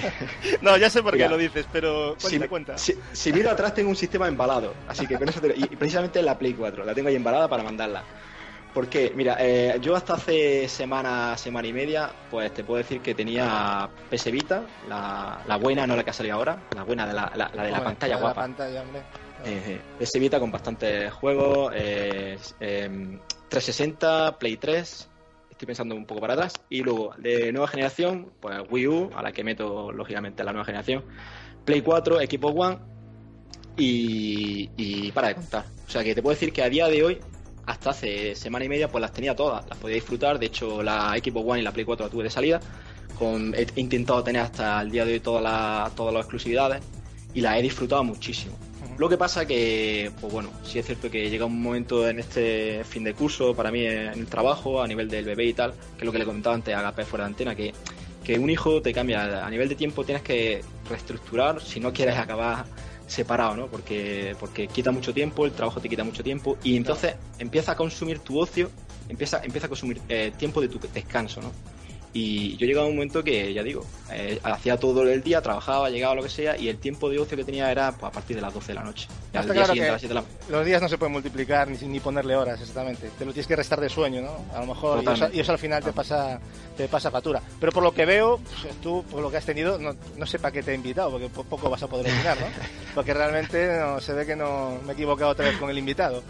no, 0.62 0.76
ya 0.76 0.90
sé 0.90 1.02
por 1.02 1.16
qué 1.16 1.28
lo 1.28 1.36
dices, 1.36 1.66
pero 1.72 2.16
cuenta, 2.20 2.28
si, 2.28 2.48
cuenta. 2.48 2.78
Si, 2.78 3.32
miro 3.32 3.50
atrás 3.50 3.74
tengo 3.74 3.90
un 3.90 3.96
sistema 3.96 4.28
embalado, 4.28 4.74
así 4.88 5.06
que 5.06 5.18
con 5.18 5.28
eso 5.28 5.40
te... 5.40 5.54
Y 5.56 5.66
precisamente 5.76 6.20
en 6.20 6.26
la 6.26 6.38
Play 6.38 6.54
4, 6.54 6.84
la 6.84 6.94
tengo 6.94 7.08
ahí 7.08 7.16
embalada 7.16 7.48
para 7.48 7.62
mandarla. 7.62 8.04
Porque, 8.74 9.12
mira, 9.14 9.36
eh, 9.38 9.78
yo 9.80 9.94
hasta 9.94 10.14
hace 10.14 10.68
semana, 10.68 11.38
semana 11.38 11.68
y 11.68 11.72
media, 11.72 12.10
pues 12.28 12.52
te 12.52 12.64
puedo 12.64 12.78
decir 12.78 13.00
que 13.00 13.14
tenía 13.14 13.88
PS 14.10 14.32
Vita, 14.32 14.64
la, 14.88 15.56
buena, 15.62 15.86
no 15.86 15.94
la 15.94 16.02
que 16.02 16.10
ha 16.10 16.12
salido 16.12 16.34
ahora, 16.34 16.58
la 16.74 16.82
buena 16.82 17.06
de 17.06 17.12
la, 17.12 17.50
de 17.52 17.70
la 17.70 17.84
pantalla 17.84 18.16
guapa. 18.16 18.40
La 18.40 18.46
pantalla, 18.46 18.82
hombre. 18.82 19.02
Eh, 19.44 19.80
PS 20.00 20.18
Vita 20.18 20.40
con 20.40 20.50
bastantes 20.50 21.12
juegos, 21.12 21.72
eh, 21.76 22.36
360, 22.58 24.28
em, 24.28 24.34
Play 24.34 24.56
3, 24.56 25.08
estoy 25.52 25.66
pensando 25.66 25.94
un 25.94 26.04
poco 26.04 26.20
para 26.20 26.34
atrás, 26.34 26.54
y 26.68 26.82
luego 26.82 27.14
de 27.16 27.52
nueva 27.52 27.68
generación, 27.68 28.32
pues 28.40 28.58
Wii 28.68 28.88
U, 28.88 29.10
a 29.14 29.22
la 29.22 29.30
que 29.30 29.44
meto 29.44 29.92
lógicamente 29.92 30.42
la 30.42 30.50
nueva 30.50 30.64
generación, 30.64 31.04
Play 31.64 31.80
4, 31.80 32.20
Equipo 32.20 32.48
One 32.48 32.78
y, 33.76 34.68
y 34.76 35.12
para 35.12 35.28
de 35.28 35.36
contar. 35.36 35.64
O 35.86 35.90
sea 35.90 36.02
que 36.02 36.12
te 36.12 36.22
puedo 36.22 36.34
decir 36.34 36.52
que 36.52 36.62
a 36.62 36.68
día 36.68 36.88
de 36.88 37.04
hoy 37.04 37.20
hasta 37.66 37.90
hace 37.90 38.34
semana 38.34 38.64
y 38.64 38.68
media 38.68 38.88
pues 38.88 39.00
las 39.00 39.12
tenía 39.12 39.34
todas, 39.34 39.66
las 39.68 39.78
podía 39.78 39.96
disfrutar, 39.96 40.38
de 40.38 40.46
hecho 40.46 40.82
la 40.82 41.14
Xbox 41.16 41.50
One 41.50 41.60
y 41.60 41.64
la 41.64 41.72
Play 41.72 41.84
4 41.84 42.06
la 42.06 42.10
tuve 42.10 42.24
de 42.24 42.30
salida, 42.30 42.60
con, 43.18 43.54
he 43.54 43.66
intentado 43.76 44.22
tener 44.22 44.42
hasta 44.42 44.80
el 44.82 44.90
día 44.90 45.04
de 45.04 45.14
hoy 45.14 45.20
todas 45.20 45.42
las, 45.42 45.94
todas 45.94 46.12
las 46.12 46.22
exclusividades 46.22 46.82
y 47.32 47.40
las 47.40 47.58
he 47.58 47.62
disfrutado 47.62 48.04
muchísimo. 48.04 48.56
Lo 48.96 49.08
que 49.08 49.16
pasa 49.16 49.44
que, 49.44 50.12
pues 50.20 50.32
bueno, 50.32 50.50
sí 50.62 50.78
es 50.78 50.86
cierto 50.86 51.10
que 51.10 51.28
llega 51.28 51.46
un 51.46 51.60
momento 51.60 52.08
en 52.08 52.20
este 52.20 52.84
fin 52.84 53.02
de 53.02 53.12
curso, 53.12 53.54
para 53.54 53.72
mí 53.72 53.84
en 53.84 54.12
el 54.12 54.26
trabajo, 54.26 54.80
a 54.80 54.86
nivel 54.86 55.08
del 55.08 55.24
bebé 55.24 55.46
y 55.46 55.52
tal, 55.52 55.72
que 55.72 55.98
es 56.00 56.04
lo 56.04 56.12
que 56.12 56.18
le 56.18 56.24
comentaba 56.24 56.54
antes 56.54 56.72
a 56.74 56.78
Agape 56.78 57.04
fuera 57.04 57.24
de 57.24 57.30
antena, 57.30 57.56
que, 57.56 57.72
que 58.22 58.38
un 58.38 58.50
hijo 58.50 58.80
te 58.82 58.92
cambia, 58.92 59.44
a 59.44 59.50
nivel 59.50 59.68
de 59.68 59.74
tiempo 59.74 60.04
tienes 60.04 60.22
que 60.22 60.60
reestructurar 60.88 61.60
si 61.60 61.80
no 61.80 61.92
quieres 61.92 62.16
acabar 62.16 62.66
separado, 63.06 63.56
¿no? 63.56 63.66
Porque, 63.66 64.36
porque 64.38 64.68
quita 64.68 64.90
mucho 64.90 65.12
tiempo, 65.12 65.44
el 65.44 65.52
trabajo 65.52 65.80
te 65.80 65.88
quita 65.88 66.04
mucho 66.04 66.22
tiempo 66.22 66.56
y 66.62 66.76
entonces 66.76 67.14
empieza 67.38 67.72
a 67.72 67.76
consumir 67.76 68.20
tu 68.20 68.38
ocio, 68.38 68.70
empieza, 69.08 69.40
empieza 69.44 69.66
a 69.66 69.68
consumir 69.68 70.00
eh, 70.08 70.32
tiempo 70.36 70.60
de 70.60 70.68
tu 70.68 70.78
descanso, 70.92 71.40
¿no? 71.40 71.52
Y 72.16 72.56
yo 72.58 72.66
llegaba 72.66 72.86
a 72.86 72.88
un 72.88 72.94
momento 72.94 73.24
que, 73.24 73.52
ya 73.52 73.64
digo, 73.64 73.84
eh, 74.12 74.38
hacía 74.44 74.76
todo 74.76 75.02
el 75.02 75.20
día, 75.20 75.42
trabajaba, 75.42 75.90
llegaba 75.90 76.14
lo 76.14 76.22
que 76.22 76.28
sea, 76.28 76.56
y 76.56 76.68
el 76.68 76.78
tiempo 76.78 77.10
de 77.10 77.18
ocio 77.18 77.36
que 77.36 77.42
tenía 77.42 77.72
era 77.72 77.90
pues, 77.90 78.04
a 78.04 78.12
partir 78.12 78.36
de 78.36 78.42
las 78.42 78.54
12 78.54 78.68
de 78.68 78.74
la 78.74 78.84
noche. 78.84 79.08
Los 80.48 80.64
días 80.64 80.80
no 80.80 80.88
se 80.88 80.96
pueden 80.96 81.12
multiplicar 81.12 81.66
ni, 81.66 81.76
ni 81.88 81.98
ponerle 81.98 82.36
horas, 82.36 82.60
exactamente. 82.60 83.10
Te 83.18 83.24
lo 83.24 83.32
tienes 83.32 83.48
que 83.48 83.56
restar 83.56 83.80
de 83.80 83.88
sueño, 83.88 84.22
¿no? 84.22 84.56
A 84.56 84.60
lo 84.60 84.66
mejor, 84.66 85.02
y 85.32 85.40
eso, 85.40 85.50
al 85.50 85.58
final 85.58 85.82
te 85.82 85.92
pasa, 85.92 86.38
te 86.76 86.86
pasa 86.86 87.10
factura. 87.10 87.42
Pero 87.58 87.72
por 87.72 87.82
lo 87.82 87.92
que 87.92 88.06
veo, 88.06 88.38
pues, 88.38 88.80
tú, 88.80 89.04
por 89.10 89.20
lo 89.20 89.28
que 89.28 89.38
has 89.38 89.44
tenido, 89.44 89.76
no, 89.80 89.96
no 90.16 90.26
sé 90.26 90.38
para 90.38 90.52
qué 90.52 90.62
te 90.62 90.70
he 90.70 90.76
invitado, 90.76 91.10
porque 91.10 91.28
poco 91.28 91.68
vas 91.68 91.82
a 91.82 91.88
poder 91.88 92.12
opinar, 92.12 92.38
¿no? 92.38 92.46
Porque 92.94 93.12
realmente 93.12 93.76
no, 93.76 94.00
se 94.00 94.12
ve 94.12 94.24
que 94.24 94.36
no 94.36 94.78
me 94.84 94.92
he 94.92 94.94
equivocado 94.94 95.32
otra 95.32 95.46
vez 95.46 95.56
con 95.56 95.68
el 95.68 95.76
invitado. 95.76 96.22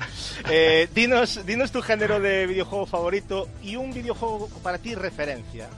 Eh, 0.48 0.88
dinos, 0.94 1.44
dinos 1.44 1.70
tu 1.70 1.82
género 1.82 2.20
de 2.20 2.46
videojuego 2.46 2.86
favorito 2.86 3.48
y 3.62 3.76
un 3.76 3.92
videojuego 3.92 4.48
para 4.62 4.78
ti 4.78 4.94
referencia. 4.94 5.68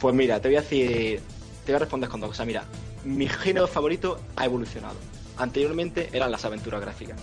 Pues 0.00 0.14
mira, 0.14 0.40
te 0.40 0.48
voy 0.48 0.56
a 0.56 0.62
decir, 0.62 1.20
te 1.64 1.72
voy 1.72 1.76
a 1.76 1.78
responder 1.80 2.08
con 2.08 2.20
dos 2.20 2.30
cosas. 2.30 2.46
Mira, 2.46 2.64
mi 3.04 3.28
género 3.28 3.68
favorito 3.68 4.18
ha 4.36 4.46
evolucionado. 4.46 4.96
Anteriormente 5.36 6.08
eran 6.12 6.30
las 6.30 6.44
aventuras 6.44 6.80
gráficas. 6.80 7.20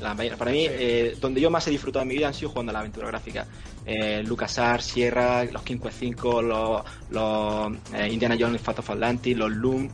para 0.00 0.50
mí, 0.50 0.66
eh, 0.68 1.16
donde 1.20 1.40
yo 1.40 1.50
más 1.50 1.66
he 1.66 1.70
disfrutado 1.70 2.02
en 2.02 2.08
mi 2.08 2.16
vida 2.16 2.28
han 2.28 2.34
sido 2.34 2.50
jugando 2.50 2.70
a 2.70 2.72
la 2.72 2.80
aventura 2.80 3.06
gráfica. 3.06 3.46
Eh, 3.84 4.22
LucasArts, 4.24 4.84
Sierra, 4.84 5.44
los 5.44 5.62
King 5.62 5.78
Quest 5.78 5.98
5, 5.98 6.42
los, 6.42 6.82
los 7.10 7.72
eh, 7.94 8.08
Indiana 8.12 8.36
Jones, 8.38 8.60
Fat 8.60 8.78
of 8.78 8.90
Atlantis, 8.90 9.36
los 9.36 9.50
Loom, 9.50 9.90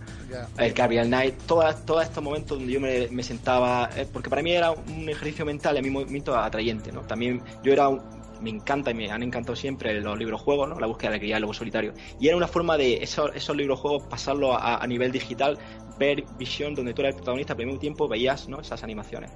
el 0.58 0.72
Gabriel 0.74 1.06
Knight, 1.06 1.38
todos 1.46 1.84
todo 1.86 2.02
estos 2.02 2.22
momentos 2.22 2.58
donde 2.58 2.72
yo 2.72 2.80
me, 2.80 3.08
me 3.08 3.22
sentaba, 3.22 3.88
eh, 3.96 4.06
porque 4.12 4.28
para 4.28 4.42
mí 4.42 4.52
era 4.52 4.72
un 4.72 5.08
ejercicio 5.08 5.46
mental 5.46 5.76
y 5.76 5.78
a 5.78 5.82
mí 5.82 5.90
momento 5.90 6.36
atrayente, 6.36 6.92
¿no? 6.92 7.00
También 7.00 7.40
yo 7.62 7.72
era 7.72 7.88
un, 7.88 8.02
me 8.40 8.50
encanta 8.50 8.90
y 8.90 8.94
me 8.94 9.10
han 9.10 9.22
encantado 9.22 9.56
siempre 9.56 10.00
los 10.00 10.18
libros 10.18 10.40
juegos, 10.40 10.68
¿no? 10.68 10.78
La 10.78 10.86
búsqueda 10.86 11.12
de 11.12 11.18
guía, 11.18 11.38
luego 11.38 11.54
solitario. 11.54 11.94
Y 12.20 12.28
era 12.28 12.36
una 12.36 12.48
forma 12.48 12.76
de 12.76 13.02
esos, 13.02 13.30
esos 13.34 13.56
libros 13.56 13.78
juegos 13.80 14.04
pasarlo 14.08 14.56
a, 14.56 14.86
nivel 14.86 15.12
digital, 15.12 15.58
ver 15.98 16.24
visión 16.38 16.74
donde 16.74 16.94
tú 16.94 17.02
eres 17.02 17.14
el 17.14 17.16
protagonista, 17.16 17.52
al 17.54 17.58
mismo 17.58 17.78
tiempo 17.78 18.08
veías 18.08 18.48
¿no? 18.48 18.60
esas 18.60 18.82
animaciones. 18.82 19.30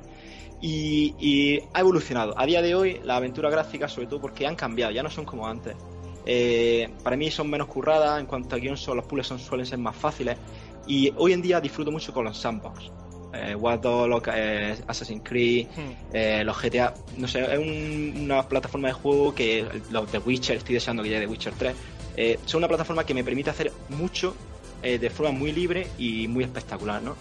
Y, 0.61 1.61
ha 1.73 1.81
evolucionado. 1.81 2.39
A 2.39 2.47
día 2.47 2.63
de 2.63 2.75
hoy, 2.75 3.01
la 3.03 3.17
aventura 3.17 3.51
gráfica, 3.51 3.89
sobre 3.89 4.07
todo 4.07 4.21
porque 4.21 4.47
han 4.47 4.55
cambiado, 4.55 4.93
ya 4.93 5.03
no 5.03 5.11
son 5.11 5.25
como 5.25 5.47
antes. 5.47 5.77
Eh, 6.25 6.89
para 7.03 7.17
mí 7.17 7.31
son 7.33 7.51
menos 7.51 7.67
curradas, 7.67 8.21
en 8.21 8.27
cuanto 8.27 8.55
a 8.55 8.59
guion, 8.59 8.77
los 8.95 9.05
puzzles 9.05 9.27
son, 9.27 9.39
suelen 9.41 9.67
ser 9.67 9.79
más 9.79 9.97
fáciles. 9.97 10.39
Y 10.87 11.13
hoy 11.17 11.33
en 11.33 11.43
día 11.43 11.61
disfruto 11.61 11.91
mucho 11.91 12.13
con 12.13 12.25
los 12.25 12.39
sandbox 12.39 13.02
eh, 13.33 13.57
eh, 14.35 14.77
Assassin's 14.87 15.23
Creed, 15.25 15.67
hmm. 15.69 15.93
eh, 16.13 16.43
los 16.45 16.61
GTA, 16.61 16.95
no 17.17 17.29
sé, 17.29 17.43
es 17.43 17.59
una 17.59 18.47
plataforma 18.49 18.89
de 18.89 18.95
juego 18.95 19.35
que 19.35 19.67
los 19.91 20.11
de 20.13 20.19
Witcher, 20.19 20.57
estoy 20.57 20.75
deseando 20.75 21.03
que 21.03 21.09
llegue 21.09 21.21
de 21.21 21.27
Witcher 21.27 21.55
3, 21.55 21.75
eh, 22.17 22.39
son 22.45 22.59
una 22.59 22.69
plataforma 22.69 23.05
que 23.05 23.15
me 23.15 23.25
permite 23.25 23.51
hacer 23.51 23.73
mucho 23.89 24.37
de 24.83 25.11
forma 25.11 25.31
muy 25.31 25.53
libre 25.53 25.87
y 25.97 26.27
muy 26.27 26.43
espectacular, 26.43 27.01
¿no? 27.01 27.15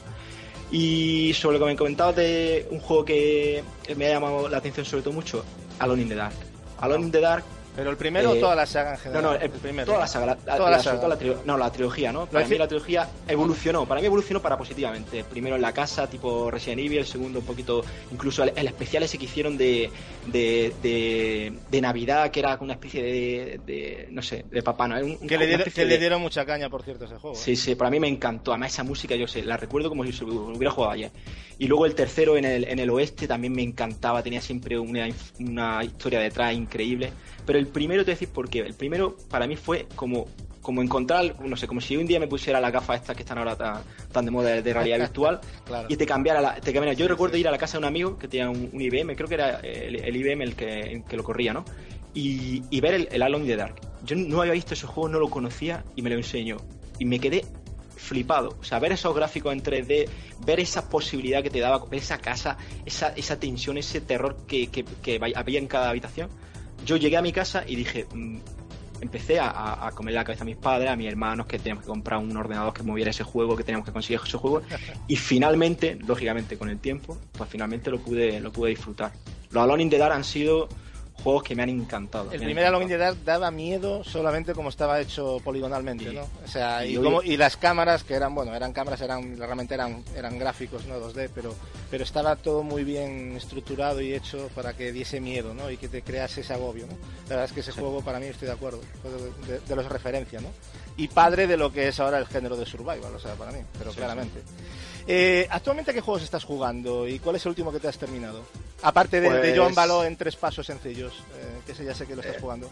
Y 0.71 1.31
sobre 1.35 1.59
lo 1.59 1.65
que 1.65 1.71
me 1.73 1.77
comentabas 1.77 2.15
de 2.15 2.67
un 2.71 2.79
juego 2.79 3.05
que 3.05 3.63
me 3.95 4.07
ha 4.07 4.13
llamado 4.13 4.49
la 4.49 4.57
atención 4.57 4.83
sobre 4.83 5.03
todo 5.03 5.13
mucho, 5.13 5.45
Alone 5.77 6.01
in 6.01 6.09
the 6.09 6.15
Dark. 6.15 6.33
Alone 6.79 7.05
in 7.05 7.11
the 7.11 7.21
Dark 7.21 7.43
¿Pero 7.75 7.89
el 7.89 7.97
primero 7.97 8.31
o 8.31 8.35
eh, 8.35 8.39
toda 8.39 8.55
la 8.55 8.65
saga 8.65 8.91
en 8.91 8.97
general? 8.97 9.23
No, 9.23 9.31
no, 9.31 9.39
el, 9.39 9.49
primero. 9.49 9.85
Toda 9.85 9.99
la 9.99 10.07
saga. 10.07 10.35
toda 10.35 10.69
la, 10.69 10.79
saga. 10.79 11.17
no, 11.45 11.57
la 11.57 11.71
trilogía, 11.71 12.11
¿no? 12.11 12.25
Para 12.25 12.45
mí 12.45 12.57
la 12.57 12.67
trilogía 12.67 13.07
evolucionó. 13.27 13.85
Para 13.85 14.01
mí 14.01 14.07
evolucionó 14.07 14.41
para 14.41 14.57
positivamente. 14.57 15.23
Primero 15.23 15.55
en 15.55 15.61
la 15.61 15.71
casa, 15.73 16.07
tipo 16.07 16.51
Resident 16.51 16.81
Evil. 16.81 16.99
El 16.99 17.05
segundo 17.05 17.39
un 17.39 17.45
poquito... 17.45 17.83
Incluso 18.11 18.43
el, 18.43 18.67
especial 18.67 19.03
ese 19.03 19.17
que 19.17 19.25
hicieron 19.25 19.57
de, 19.57 19.89
de, 20.27 21.53
de, 21.69 21.81
Navidad, 21.81 22.29
que 22.29 22.41
era 22.41 22.57
una 22.59 22.73
especie 22.73 23.01
de... 23.01 23.61
de 23.65 24.07
no 24.11 24.21
sé, 24.21 24.45
de 24.51 24.61
papá, 24.61 24.87
¿no? 24.87 24.95
que, 25.27 25.37
le 25.37 25.47
dieron, 25.47 25.71
que 25.71 25.85
le 25.85 25.97
dieron 25.97 26.21
mucha 26.21 26.45
caña, 26.45 26.69
por 26.69 26.83
cierto, 26.83 27.05
ese 27.05 27.15
juego. 27.15 27.35
Sí, 27.35 27.53
¿eh? 27.53 27.55
sí. 27.55 27.75
Para 27.75 27.89
mí 27.89 27.99
me 27.99 28.09
encantó. 28.09 28.51
Además 28.51 28.73
esa 28.73 28.83
música, 28.83 29.15
yo 29.15 29.27
sé, 29.27 29.43
la 29.43 29.55
recuerdo 29.55 29.87
como 29.87 30.03
si 30.03 30.23
hubiera 30.23 30.71
jugado 30.71 30.91
ayer. 30.91 31.11
Y 31.57 31.67
luego 31.67 31.85
el 31.85 31.95
tercero 31.95 32.37
en 32.37 32.43
el, 32.45 32.65
en 32.65 32.79
el 32.79 32.89
oeste 32.89 33.27
también 33.27 33.53
me 33.53 33.61
encantaba. 33.61 34.21
Tenía 34.23 34.41
siempre 34.41 34.77
una, 34.77 35.07
una 35.39 35.83
historia 35.83 36.19
detrás 36.19 36.53
increíble. 36.53 37.11
Pero 37.45 37.59
el 37.59 37.67
primero 37.67 38.05
te 38.05 38.11
decís 38.11 38.27
por 38.27 38.49
qué. 38.49 38.59
El 38.59 38.73
primero 38.73 39.17
para 39.29 39.47
mí 39.47 39.55
fue 39.55 39.87
como, 39.95 40.27
como 40.61 40.81
encontrar, 40.81 41.39
no 41.41 41.57
sé, 41.57 41.67
como 41.67 41.81
si 41.81 41.97
un 41.97 42.05
día 42.05 42.19
me 42.19 42.27
pusiera 42.27 42.59
la 42.59 42.71
gafa 42.71 42.95
estas 42.95 43.15
que 43.15 43.23
están 43.23 43.37
ahora 43.37 43.83
tan, 44.11 44.25
de 44.25 44.31
moda 44.31 44.61
de, 44.61 44.73
realidad 44.73 44.99
virtual 44.99 45.41
y 45.87 45.95
te 45.95 46.05
cambiara 46.05 46.41
la. 46.41 46.55
Te 46.55 46.73
cambiara. 46.73 46.93
Yo 46.93 47.07
recuerdo 47.07 47.37
ir 47.37 47.47
a 47.47 47.51
la 47.51 47.57
casa 47.57 47.73
de 47.73 47.79
un 47.79 47.85
amigo 47.85 48.17
que 48.17 48.27
tenía 48.27 48.49
un, 48.49 48.69
IBM, 48.79 49.15
creo 49.15 49.27
que 49.27 49.35
era 49.35 49.59
el, 49.59 50.15
IBM 50.15 50.43
el 50.43 50.55
que, 50.55 51.03
que, 51.07 51.17
lo 51.17 51.23
corría, 51.23 51.53
¿no? 51.53 51.65
Y, 52.13 52.63
y 52.69 52.81
ver 52.81 52.93
el, 52.93 53.07
el 53.11 53.21
Alone 53.21 53.45
in 53.45 53.49
the 53.51 53.55
Dark. 53.55 53.75
Yo 54.03 54.15
no 54.15 54.41
había 54.41 54.53
visto 54.53 54.73
ese 54.73 54.85
juego, 54.87 55.09
no 55.09 55.19
lo 55.19 55.29
conocía 55.29 55.83
y 55.95 56.01
me 56.01 56.09
lo 56.09 56.17
enseñó. 56.17 56.57
Y 56.99 57.05
me 57.05 57.19
quedé 57.19 57.45
flipado. 57.95 58.57
O 58.59 58.63
sea, 58.63 58.79
ver 58.79 58.91
esos 58.91 59.15
gráficos 59.15 59.53
en 59.53 59.63
3D, 59.63 60.09
ver 60.45 60.59
esa 60.59 60.89
posibilidad 60.89 61.41
que 61.41 61.49
te 61.49 61.59
daba, 61.59 61.83
ver 61.85 61.99
esa 61.99 62.17
casa, 62.17 62.57
esa, 62.85 63.09
esa 63.09 63.39
tensión, 63.39 63.77
ese 63.77 64.01
terror 64.01 64.37
que, 64.47 64.67
que, 64.67 64.83
que 64.83 65.19
había 65.35 65.59
en 65.59 65.67
cada 65.67 65.89
habitación 65.89 66.29
yo 66.85 66.97
llegué 66.97 67.17
a 67.17 67.21
mi 67.21 67.31
casa 67.31 67.63
y 67.67 67.75
dije, 67.75 68.07
mm, 68.13 68.37
empecé 69.01 69.39
a, 69.39 69.89
comer 69.95 70.13
la 70.13 70.23
cabeza 70.23 70.43
a 70.43 70.45
mis 70.45 70.57
padres, 70.57 70.89
a 70.89 70.95
mis 70.95 71.07
hermanos, 71.07 71.47
que 71.47 71.57
teníamos 71.57 71.83
que 71.83 71.89
comprar 71.89 72.19
un 72.19 72.35
ordenador 72.37 72.73
que 72.73 72.83
moviera 72.83 73.11
ese 73.11 73.23
juego, 73.23 73.55
que 73.55 73.63
teníamos 73.63 73.85
que 73.85 73.91
conseguir 73.91 74.19
ese 74.23 74.37
juego. 74.37 74.61
Y 75.07 75.15
finalmente, 75.15 75.97
lógicamente 76.07 76.57
con 76.57 76.69
el 76.69 76.79
tiempo, 76.79 77.17
pues 77.31 77.49
finalmente 77.49 77.89
lo 77.89 77.99
pude, 77.99 78.39
lo 78.39 78.51
pude 78.51 78.69
disfrutar. 78.69 79.11
Los 79.49 79.63
Alone 79.63 79.83
in 79.83 79.89
the 79.89 79.97
Dark 79.97 80.13
han 80.13 80.23
sido 80.23 80.69
juegos 81.23 81.43
que 81.43 81.55
me 81.55 81.63
han 81.63 81.69
encantado. 81.69 82.31
El 82.31 82.41
primer 82.41 82.65
Alone 82.65 82.85
in 82.85 82.89
the 82.89 82.97
Dark 82.97 83.17
daba 83.23 83.51
miedo 83.51 84.03
solamente 84.03 84.53
como 84.53 84.69
estaba 84.69 84.99
hecho 84.99 85.37
poligonalmente, 85.43 86.11
¿no? 86.11 86.23
O 86.43 86.47
sea, 86.47 86.85
y, 86.85 86.95
como, 86.95 87.21
y, 87.21 87.37
las 87.37 87.57
cámaras, 87.57 88.03
que 88.03 88.13
eran, 88.13 88.35
bueno, 88.35 88.55
eran 88.55 88.73
cámaras, 88.73 89.01
eran 89.01 89.37
realmente 89.37 89.73
eran, 89.73 90.03
eran 90.15 90.37
gráficos, 90.37 90.85
¿no? 90.85 90.99
2D, 90.99 91.29
pero, 91.33 91.55
pero 91.89 92.03
estaba 92.03 92.35
todo 92.35 92.63
muy 92.63 92.83
bien 92.83 93.35
estructurado 93.35 94.01
y 94.01 94.13
hecho 94.13 94.49
para 94.55 94.73
que 94.73 94.91
diese 94.91 95.19
miedo, 95.19 95.53
¿no? 95.53 95.69
Y 95.69 95.77
que 95.77 95.87
te 95.87 96.01
crease 96.01 96.41
ese 96.41 96.53
agobio, 96.53 96.87
¿no? 96.87 96.93
La 97.23 97.35
verdad 97.35 97.45
es 97.45 97.51
que 97.53 97.59
ese 97.61 97.71
juego, 97.71 98.01
para 98.01 98.19
mí, 98.19 98.25
estoy 98.27 98.47
de 98.47 98.53
acuerdo, 98.53 98.81
de, 99.47 99.59
de, 99.59 99.75
los 99.75 99.85
referencias, 99.85 100.41
¿no? 100.41 100.49
Y 100.97 101.07
padre 101.07 101.47
de 101.47 101.57
lo 101.57 101.71
que 101.71 101.87
es 101.87 101.99
ahora 101.99 102.17
el 102.17 102.27
género 102.27 102.57
de 102.57 102.65
survival, 102.65 103.15
o 103.15 103.19
sea, 103.19 103.35
para 103.35 103.51
mí, 103.51 103.59
pero 103.77 103.91
claramente. 103.91 104.41
Eh, 105.07 105.47
¿Actualmente 105.49 105.93
qué 105.93 106.01
juegos 106.01 106.23
estás 106.23 106.43
jugando 106.43 107.07
y 107.07 107.19
cuál 107.19 107.35
es 107.35 107.45
el 107.45 107.49
último 107.49 107.71
que 107.71 107.79
te 107.79 107.87
has 107.87 107.97
terminado? 107.97 108.43
Aparte 108.83 109.21
de, 109.21 109.29
de 109.29 109.55
Joan 109.55 109.69
pues- 109.69 109.75
Baló 109.75 110.03
en 110.03 110.15
tres 110.15 110.35
pasos 110.35 110.65
sencillos, 110.65 111.13
eh, 111.35 111.59
que 111.65 111.71
ese 111.73 111.85
ya 111.85 111.93
sé 111.93 112.05
que 112.05 112.15
lo 112.15 112.21
estás 112.21 112.37
eh. 112.37 112.41
jugando. 112.41 112.69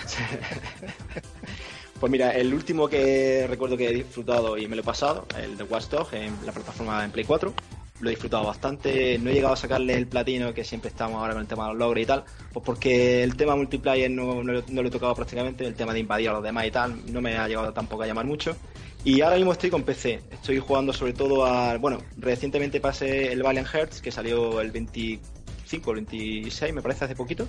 pues 2.00 2.10
mira, 2.10 2.30
el 2.32 2.52
último 2.54 2.88
que 2.88 3.46
recuerdo 3.48 3.76
que 3.76 3.88
he 3.88 3.94
disfrutado 3.94 4.56
y 4.58 4.66
me 4.68 4.76
lo 4.76 4.82
he 4.82 4.84
pasado, 4.84 5.26
el 5.38 5.56
de 5.56 5.64
Watch 5.64 5.88
Dogs 5.88 6.12
en 6.14 6.34
la 6.44 6.52
plataforma 6.52 7.04
en 7.04 7.10
Play 7.10 7.24
4. 7.24 7.52
lo 8.00 8.08
he 8.08 8.12
disfrutado 8.12 8.44
bastante. 8.44 9.18
No 9.18 9.30
he 9.30 9.34
llegado 9.34 9.54
a 9.54 9.56
sacarle 9.56 9.94
el 9.94 10.06
platino, 10.06 10.54
que 10.54 10.64
siempre 10.64 10.90
estamos 10.90 11.16
ahora 11.20 11.34
con 11.34 11.42
el 11.42 11.48
tema 11.48 11.64
de 11.64 11.70
los 11.70 11.78
logros 11.78 12.02
y 12.02 12.06
tal, 12.06 12.24
pues 12.52 12.64
porque 12.64 13.22
el 13.22 13.36
tema 13.36 13.56
multiplayer 13.56 14.10
no, 14.10 14.42
no, 14.42 14.52
lo 14.52 14.88
he 14.88 14.90
tocado 14.90 15.14
prácticamente, 15.14 15.66
el 15.66 15.74
tema 15.74 15.92
de 15.92 16.00
invadir 16.00 16.30
a 16.30 16.32
los 16.32 16.42
demás 16.42 16.66
y 16.66 16.70
tal, 16.70 17.12
no 17.12 17.20
me 17.20 17.36
ha 17.36 17.46
llegado 17.46 17.72
tampoco 17.72 18.02
a 18.02 18.06
llamar 18.06 18.26
mucho. 18.26 18.56
Y 19.04 19.22
ahora 19.22 19.36
mismo 19.36 19.52
estoy 19.52 19.70
con 19.70 19.82
PC, 19.82 20.20
estoy 20.30 20.58
jugando 20.58 20.92
sobre 20.92 21.14
todo 21.14 21.46
a. 21.46 21.78
Bueno, 21.78 22.02
recientemente 22.18 22.80
pasé 22.80 23.32
el 23.32 23.42
Valiant 23.42 23.66
Hearts, 23.66 24.02
que 24.02 24.10
salió 24.10 24.60
el 24.60 24.70
25 24.70 25.90
el 25.92 25.96
26, 26.04 26.74
me 26.74 26.82
parece, 26.82 27.06
hace 27.06 27.16
poquito. 27.16 27.46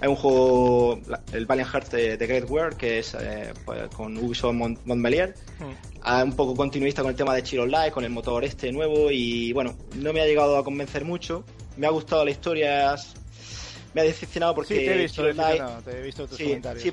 Es 0.00 0.08
un 0.08 0.16
juego, 0.16 1.00
el 1.32 1.46
Valiant 1.46 1.70
Hearts 1.70 1.90
de, 1.90 2.16
Great 2.16 2.50
World, 2.50 2.76
que 2.76 2.98
es 2.98 3.14
eh, 3.18 3.52
pues, 3.64 3.88
con 3.94 4.16
Ubisoft 4.16 4.54
Montpellier. 4.54 5.34
Mm. 5.58 6.22
Un 6.22 6.32
poco 6.36 6.54
continuista 6.54 7.02
con 7.02 7.10
el 7.10 7.16
tema 7.16 7.34
de 7.34 7.42
Chill 7.42 7.66
Live, 7.66 7.90
con 7.90 8.04
el 8.04 8.10
motor 8.10 8.44
este 8.44 8.72
nuevo. 8.72 9.10
Y 9.10 9.52
bueno, 9.52 9.74
no 9.96 10.12
me 10.12 10.20
ha 10.22 10.26
llegado 10.26 10.56
a 10.56 10.64
convencer 10.64 11.04
mucho. 11.04 11.44
Me 11.76 11.86
ha 11.86 11.90
gustado 11.90 12.24
la 12.24 12.30
historia, 12.30 12.94
me 13.96 14.02
ha 14.02 14.04
decepcionado 14.04 14.54
porque. 14.54 14.74
Sí, 14.74 14.84
te 14.84 14.94
he 14.94 14.98
visto, 14.98 15.22
te 15.22 15.98
he 15.98 16.02
visto 16.02 16.28
tus 16.28 16.38
comentarios. 16.38 16.82
Sí, 16.82 16.90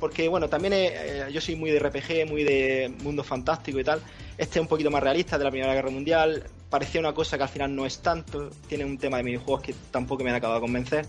porque 0.00 0.28
bueno, 0.28 0.48
también 0.48 0.72
eh, 0.74 1.26
yo 1.30 1.42
soy 1.42 1.56
muy 1.56 1.70
de 1.70 1.78
RPG, 1.78 2.26
muy 2.26 2.42
de 2.42 2.90
mundo 3.02 3.22
fantástico 3.22 3.78
y 3.78 3.84
tal. 3.84 4.00
Este 4.38 4.58
es 4.58 4.62
un 4.62 4.66
poquito 4.66 4.90
más 4.90 5.02
realista 5.02 5.36
de 5.36 5.44
la 5.44 5.50
Primera 5.50 5.74
Guerra 5.74 5.90
Mundial. 5.90 6.44
Parecía 6.70 7.00
una 7.00 7.12
cosa 7.12 7.36
que 7.36 7.42
al 7.42 7.50
final 7.50 7.76
no 7.76 7.84
es 7.84 7.98
tanto. 7.98 8.48
Tiene 8.66 8.86
un 8.86 8.96
tema 8.96 9.18
de 9.18 9.24
minijuegos 9.24 9.60
que 9.60 9.74
tampoco 9.90 10.24
me 10.24 10.30
han 10.30 10.36
acabado 10.36 10.58
de 10.58 10.64
convencer. 10.64 11.04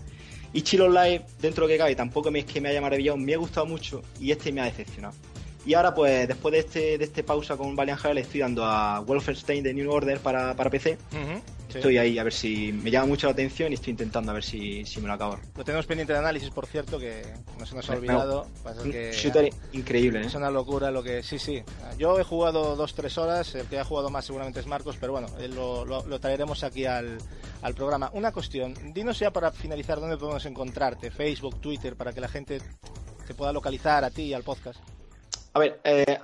Y 0.52 0.60
Chill 0.60 0.82
Live, 0.92 1.24
dentro 1.40 1.66
de 1.66 1.68
lo 1.68 1.74
que 1.74 1.78
cabe, 1.78 1.94
tampoco 1.94 2.30
me, 2.30 2.40
es 2.40 2.44
que 2.44 2.60
me 2.60 2.68
haya 2.68 2.82
maravillado, 2.82 3.16
me 3.16 3.32
ha 3.32 3.38
gustado 3.38 3.64
mucho 3.64 4.02
y 4.20 4.32
este 4.32 4.52
me 4.52 4.60
ha 4.60 4.64
decepcionado. 4.64 5.14
Y 5.66 5.74
ahora, 5.74 5.94
pues, 5.94 6.26
después 6.26 6.52
de 6.52 6.58
este, 6.60 6.98
de 6.98 7.04
este 7.04 7.22
pausa 7.22 7.56
con 7.56 7.76
Valiant 7.76 8.00
Hearts, 8.00 8.20
estoy 8.20 8.40
dando 8.40 8.64
a 8.64 9.00
Wolfenstein 9.00 9.62
de 9.62 9.74
New 9.74 9.90
Order 9.90 10.20
para, 10.20 10.56
para 10.56 10.70
PC. 10.70 10.96
Estoy 11.68 11.98
ahí 11.98 12.18
a 12.18 12.24
ver 12.24 12.32
si 12.32 12.72
me 12.72 12.90
llama 12.90 13.06
mucho 13.06 13.26
la 13.26 13.32
atención 13.32 13.70
y 13.70 13.74
estoy 13.74 13.92
intentando 13.92 14.32
a 14.32 14.34
ver 14.34 14.42
si, 14.42 14.84
si 14.84 15.00
me 15.00 15.06
lo 15.06 15.12
acabo. 15.12 15.38
Lo 15.56 15.64
tenemos 15.64 15.86
pendiente 15.86 16.12
de 16.12 16.18
análisis, 16.18 16.50
por 16.50 16.66
cierto, 16.66 16.98
que 16.98 17.22
no 17.58 17.66
se 17.66 17.76
nos 17.76 17.88
ha 17.88 17.92
olvidado. 17.92 18.46
un 18.82 18.90
shooter 18.90 19.50
increíble, 19.72 20.20
¿eh? 20.22 20.26
Es 20.26 20.34
una 20.34 20.50
locura 20.50 20.90
lo 20.90 21.02
que... 21.02 21.22
Sí, 21.22 21.38
sí. 21.38 21.62
Yo 21.96 22.18
he 22.18 22.24
jugado 22.24 22.74
dos, 22.74 22.94
tres 22.94 23.18
horas. 23.18 23.54
El 23.54 23.66
que 23.66 23.78
ha 23.78 23.84
jugado 23.84 24.10
más 24.10 24.24
seguramente 24.24 24.60
es 24.60 24.66
Marcos, 24.66 24.96
pero 24.98 25.12
bueno, 25.12 25.28
lo, 25.54 25.84
lo, 25.84 26.20
traeremos 26.20 26.64
aquí 26.64 26.86
al, 26.86 27.18
al 27.62 27.74
programa. 27.74 28.10
Una 28.14 28.32
cuestión. 28.32 28.74
Dinos 28.92 29.18
ya 29.18 29.30
para 29.30 29.52
finalizar 29.52 30.00
dónde 30.00 30.16
podemos 30.16 30.44
encontrarte. 30.46 31.10
Facebook, 31.10 31.60
Twitter, 31.60 31.94
para 31.94 32.12
que 32.12 32.20
la 32.20 32.28
gente 32.28 32.60
te 33.26 33.34
pueda 33.34 33.52
localizar 33.52 34.02
a 34.02 34.10
ti 34.10 34.22
y 34.22 34.34
al 34.34 34.42
podcast. 34.42 34.80
A 35.52 35.58
ver, 35.58 35.80
eh, 35.82 36.18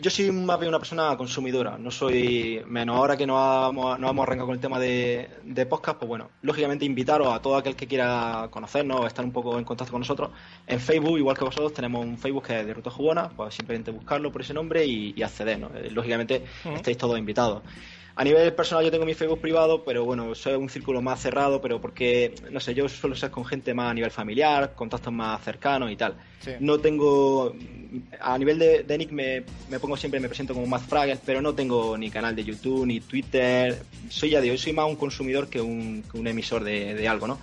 yo 0.00 0.10
soy 0.10 0.30
más 0.30 0.58
bien 0.58 0.68
una 0.68 0.78
persona 0.78 1.16
consumidora, 1.16 1.78
no 1.78 1.90
soy, 1.90 2.62
menos 2.66 2.96
ahora 2.96 3.16
que 3.16 3.26
no 3.26 3.34
vamos, 3.34 3.98
no 3.98 4.06
vamos 4.06 4.22
a 4.22 4.22
arrancar 4.24 4.46
con 4.46 4.54
el 4.54 4.60
tema 4.60 4.78
de, 4.78 5.66
podcast, 5.68 5.98
pues 5.98 6.08
bueno, 6.08 6.30
lógicamente 6.42 6.84
invitaros 6.84 7.28
a 7.32 7.40
todo 7.40 7.56
aquel 7.56 7.74
que 7.74 7.86
quiera 7.86 8.48
conocernos 8.50 9.00
o 9.00 9.06
estar 9.06 9.24
un 9.24 9.32
poco 9.32 9.58
en 9.58 9.64
contacto 9.64 9.92
con 9.92 10.00
nosotros. 10.00 10.30
En 10.66 10.80
Facebook, 10.80 11.18
igual 11.18 11.38
que 11.38 11.44
vosotros, 11.44 11.72
tenemos 11.72 12.04
un 12.04 12.18
Facebook 12.18 12.44
que 12.44 12.60
es 12.60 12.66
de 12.66 12.74
Ruta 12.74 12.90
Jugona, 12.90 13.30
pues 13.30 13.54
simplemente 13.54 13.90
buscarlo 13.90 14.30
por 14.30 14.42
ese 14.42 14.52
nombre 14.52 14.84
y, 14.84 15.22
acceder, 15.22 15.58
¿no? 15.58 15.70
Eh, 15.74 15.90
lógicamente 15.90 16.44
estáis 16.74 16.98
todos 16.98 17.18
invitados. 17.18 17.62
A 18.18 18.24
nivel 18.24 18.50
personal 18.54 18.82
yo 18.82 18.90
tengo 18.90 19.04
mi 19.04 19.12
Facebook 19.12 19.42
privado, 19.42 19.84
pero 19.84 20.06
bueno, 20.06 20.34
soy 20.34 20.54
un 20.54 20.70
círculo 20.70 21.02
más 21.02 21.20
cerrado, 21.20 21.60
pero 21.60 21.82
porque, 21.82 22.34
no 22.50 22.60
sé, 22.60 22.72
yo 22.74 22.88
suelo 22.88 23.14
ser 23.14 23.30
con 23.30 23.44
gente 23.44 23.74
más 23.74 23.90
a 23.90 23.94
nivel 23.94 24.10
familiar, 24.10 24.72
contactos 24.74 25.12
más 25.12 25.44
cercanos 25.44 25.90
y 25.90 25.96
tal. 25.96 26.16
No 26.60 26.78
tengo, 26.78 27.54
a 28.18 28.38
nivel 28.38 28.58
de, 28.58 28.98
Nick 28.98 29.12
me, 29.12 29.42
pongo 29.78 29.98
siempre, 29.98 30.18
me 30.18 30.28
presento 30.28 30.54
como 30.54 30.66
más 30.66 30.82
Fraggle, 30.86 31.18
pero 31.26 31.42
no 31.42 31.54
tengo 31.54 31.98
ni 31.98 32.10
canal 32.10 32.34
de 32.34 32.44
YouTube, 32.44 32.86
ni 32.86 33.00
Twitter. 33.00 33.82
Soy 34.08 34.30
ya 34.30 34.40
digo, 34.40 34.56
soy 34.56 34.72
más 34.72 34.86
un 34.86 34.96
consumidor 34.96 35.48
que 35.50 35.60
un, 35.60 36.02
emisor 36.14 36.64
de, 36.64 36.94
de 36.94 37.08
algo, 37.08 37.26
¿no? 37.26 37.38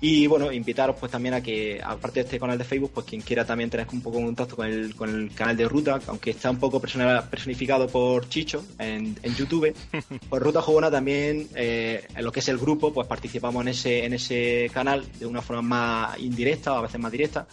Y 0.00 0.26
bueno, 0.26 0.52
invitaros 0.52 0.96
pues 1.00 1.10
también 1.10 1.34
a 1.34 1.42
que, 1.42 1.80
aparte 1.82 2.20
de 2.20 2.24
este 2.26 2.38
canal 2.38 2.58
de 2.58 2.64
Facebook, 2.64 2.90
pues 2.92 3.06
quien 3.06 3.22
quiera 3.22 3.44
también 3.46 3.70
tener 3.70 3.86
un 3.92 4.02
poco 4.02 4.18
de 4.18 4.24
contacto 4.24 4.56
con 4.56 4.66
el, 4.66 4.94
con 4.94 5.08
el 5.08 5.32
canal 5.32 5.56
de 5.56 5.66
Ruta, 5.68 5.98
aunque 6.06 6.30
está 6.30 6.50
un 6.50 6.58
poco 6.58 6.80
personificado 6.80 7.86
por 7.88 8.28
Chicho 8.28 8.62
en, 8.78 9.18
en 9.22 9.34
YouTube, 9.34 9.74
pues 10.28 10.42
Ruta 10.42 10.60
Jugona 10.60 10.90
también, 10.90 11.48
eh, 11.54 12.06
en 12.14 12.24
lo 12.24 12.30
que 12.30 12.40
es 12.40 12.48
el 12.48 12.58
grupo, 12.58 12.92
pues 12.92 13.06
participamos 13.06 13.62
en 13.62 13.68
ese, 13.68 14.04
en 14.04 14.12
ese 14.12 14.70
canal 14.72 15.04
de 15.18 15.26
una 15.26 15.40
forma 15.40 15.62
más 15.62 16.18
indirecta 16.18 16.74
o 16.74 16.76
a 16.76 16.82
veces 16.82 17.00
más 17.00 17.12
directa. 17.12 17.46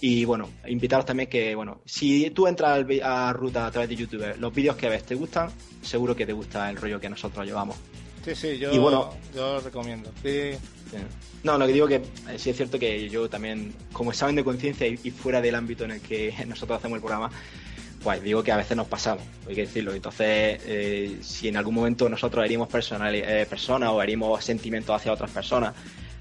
Y 0.00 0.24
bueno, 0.24 0.48
invitaros 0.68 1.04
también 1.04 1.28
que, 1.28 1.56
bueno, 1.56 1.80
si 1.84 2.30
tú 2.30 2.46
entras 2.46 2.86
a 3.02 3.32
Ruta 3.32 3.66
a 3.66 3.70
través 3.72 3.88
de 3.88 3.96
YouTube, 3.96 4.36
los 4.38 4.54
vídeos 4.54 4.76
que 4.76 4.88
ves 4.88 5.04
te 5.04 5.16
gustan, 5.16 5.50
seguro 5.82 6.14
que 6.14 6.24
te 6.24 6.32
gusta 6.32 6.70
el 6.70 6.76
rollo 6.76 7.00
que 7.00 7.08
nosotros 7.08 7.44
llevamos. 7.44 7.76
Sí, 8.28 8.34
sí, 8.34 8.58
yo, 8.58 8.80
bueno, 8.80 9.10
yo 9.34 9.54
lo 9.54 9.60
recomiendo. 9.60 10.10
Sí. 10.22 10.50
No, 11.42 11.56
lo 11.56 11.66
que 11.66 11.72
digo 11.72 11.86
que 11.86 11.96
eh, 11.96 12.02
sí 12.36 12.50
es 12.50 12.56
cierto 12.56 12.78
que 12.78 13.08
yo 13.08 13.28
también, 13.28 13.72
como 13.92 14.10
examen 14.10 14.36
de 14.36 14.44
conciencia 14.44 14.86
y, 14.86 14.96
fuera 15.10 15.40
del 15.40 15.54
ámbito 15.54 15.84
en 15.84 15.92
el 15.92 16.00
que 16.00 16.34
nosotros 16.46 16.78
hacemos 16.78 16.96
el 16.96 17.02
programa, 17.02 17.30
pues 18.02 18.22
digo 18.22 18.42
que 18.42 18.52
a 18.52 18.56
veces 18.56 18.76
nos 18.76 18.86
pasamos, 18.86 19.22
hay 19.48 19.54
que 19.54 19.62
decirlo. 19.62 19.94
Entonces, 19.94 20.60
eh, 20.66 21.18
si 21.22 21.48
en 21.48 21.56
algún 21.56 21.74
momento 21.74 22.08
nosotros 22.08 22.44
herimos 22.44 22.68
eh, 23.00 23.46
personas 23.48 23.90
o 23.90 24.02
herimos 24.02 24.44
sentimientos 24.44 24.94
hacia 24.94 25.12
otras 25.12 25.30
personas, 25.30 25.74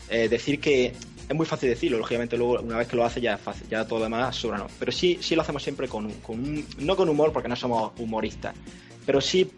decir 0.07 0.61
que 0.61 0.93
es 1.27 1.35
muy 1.35 1.45
fácil 1.45 1.67
decirlo, 1.67 1.97
lógicamente 1.97 2.37
luego 2.37 2.61
una 2.61 2.77
vez 2.77 2.87
que 2.87 2.95
lo 2.95 3.03
hace 3.03 3.19
ya 3.19 3.33
es 3.33 3.41
fácil, 3.41 3.67
ya 3.67 3.85
todo 3.85 3.99
lo 3.99 4.05
demás 4.05 4.33
sobra 4.33 4.57
no. 4.57 4.67
Pero 4.79 4.93
sí, 4.93 5.17
sí 5.19 5.35
lo 5.35 5.41
hacemos 5.41 5.61
siempre 5.61 5.89
con, 5.89 6.09
con 6.21 6.39
un, 6.39 6.65
no 6.77 6.95
con 6.95 7.09
humor 7.09 7.33
porque 7.33 7.49
no 7.49 7.57
somos 7.57 7.91
humoristas, 7.99 8.55
pero 9.05 9.19
sí 9.19 9.51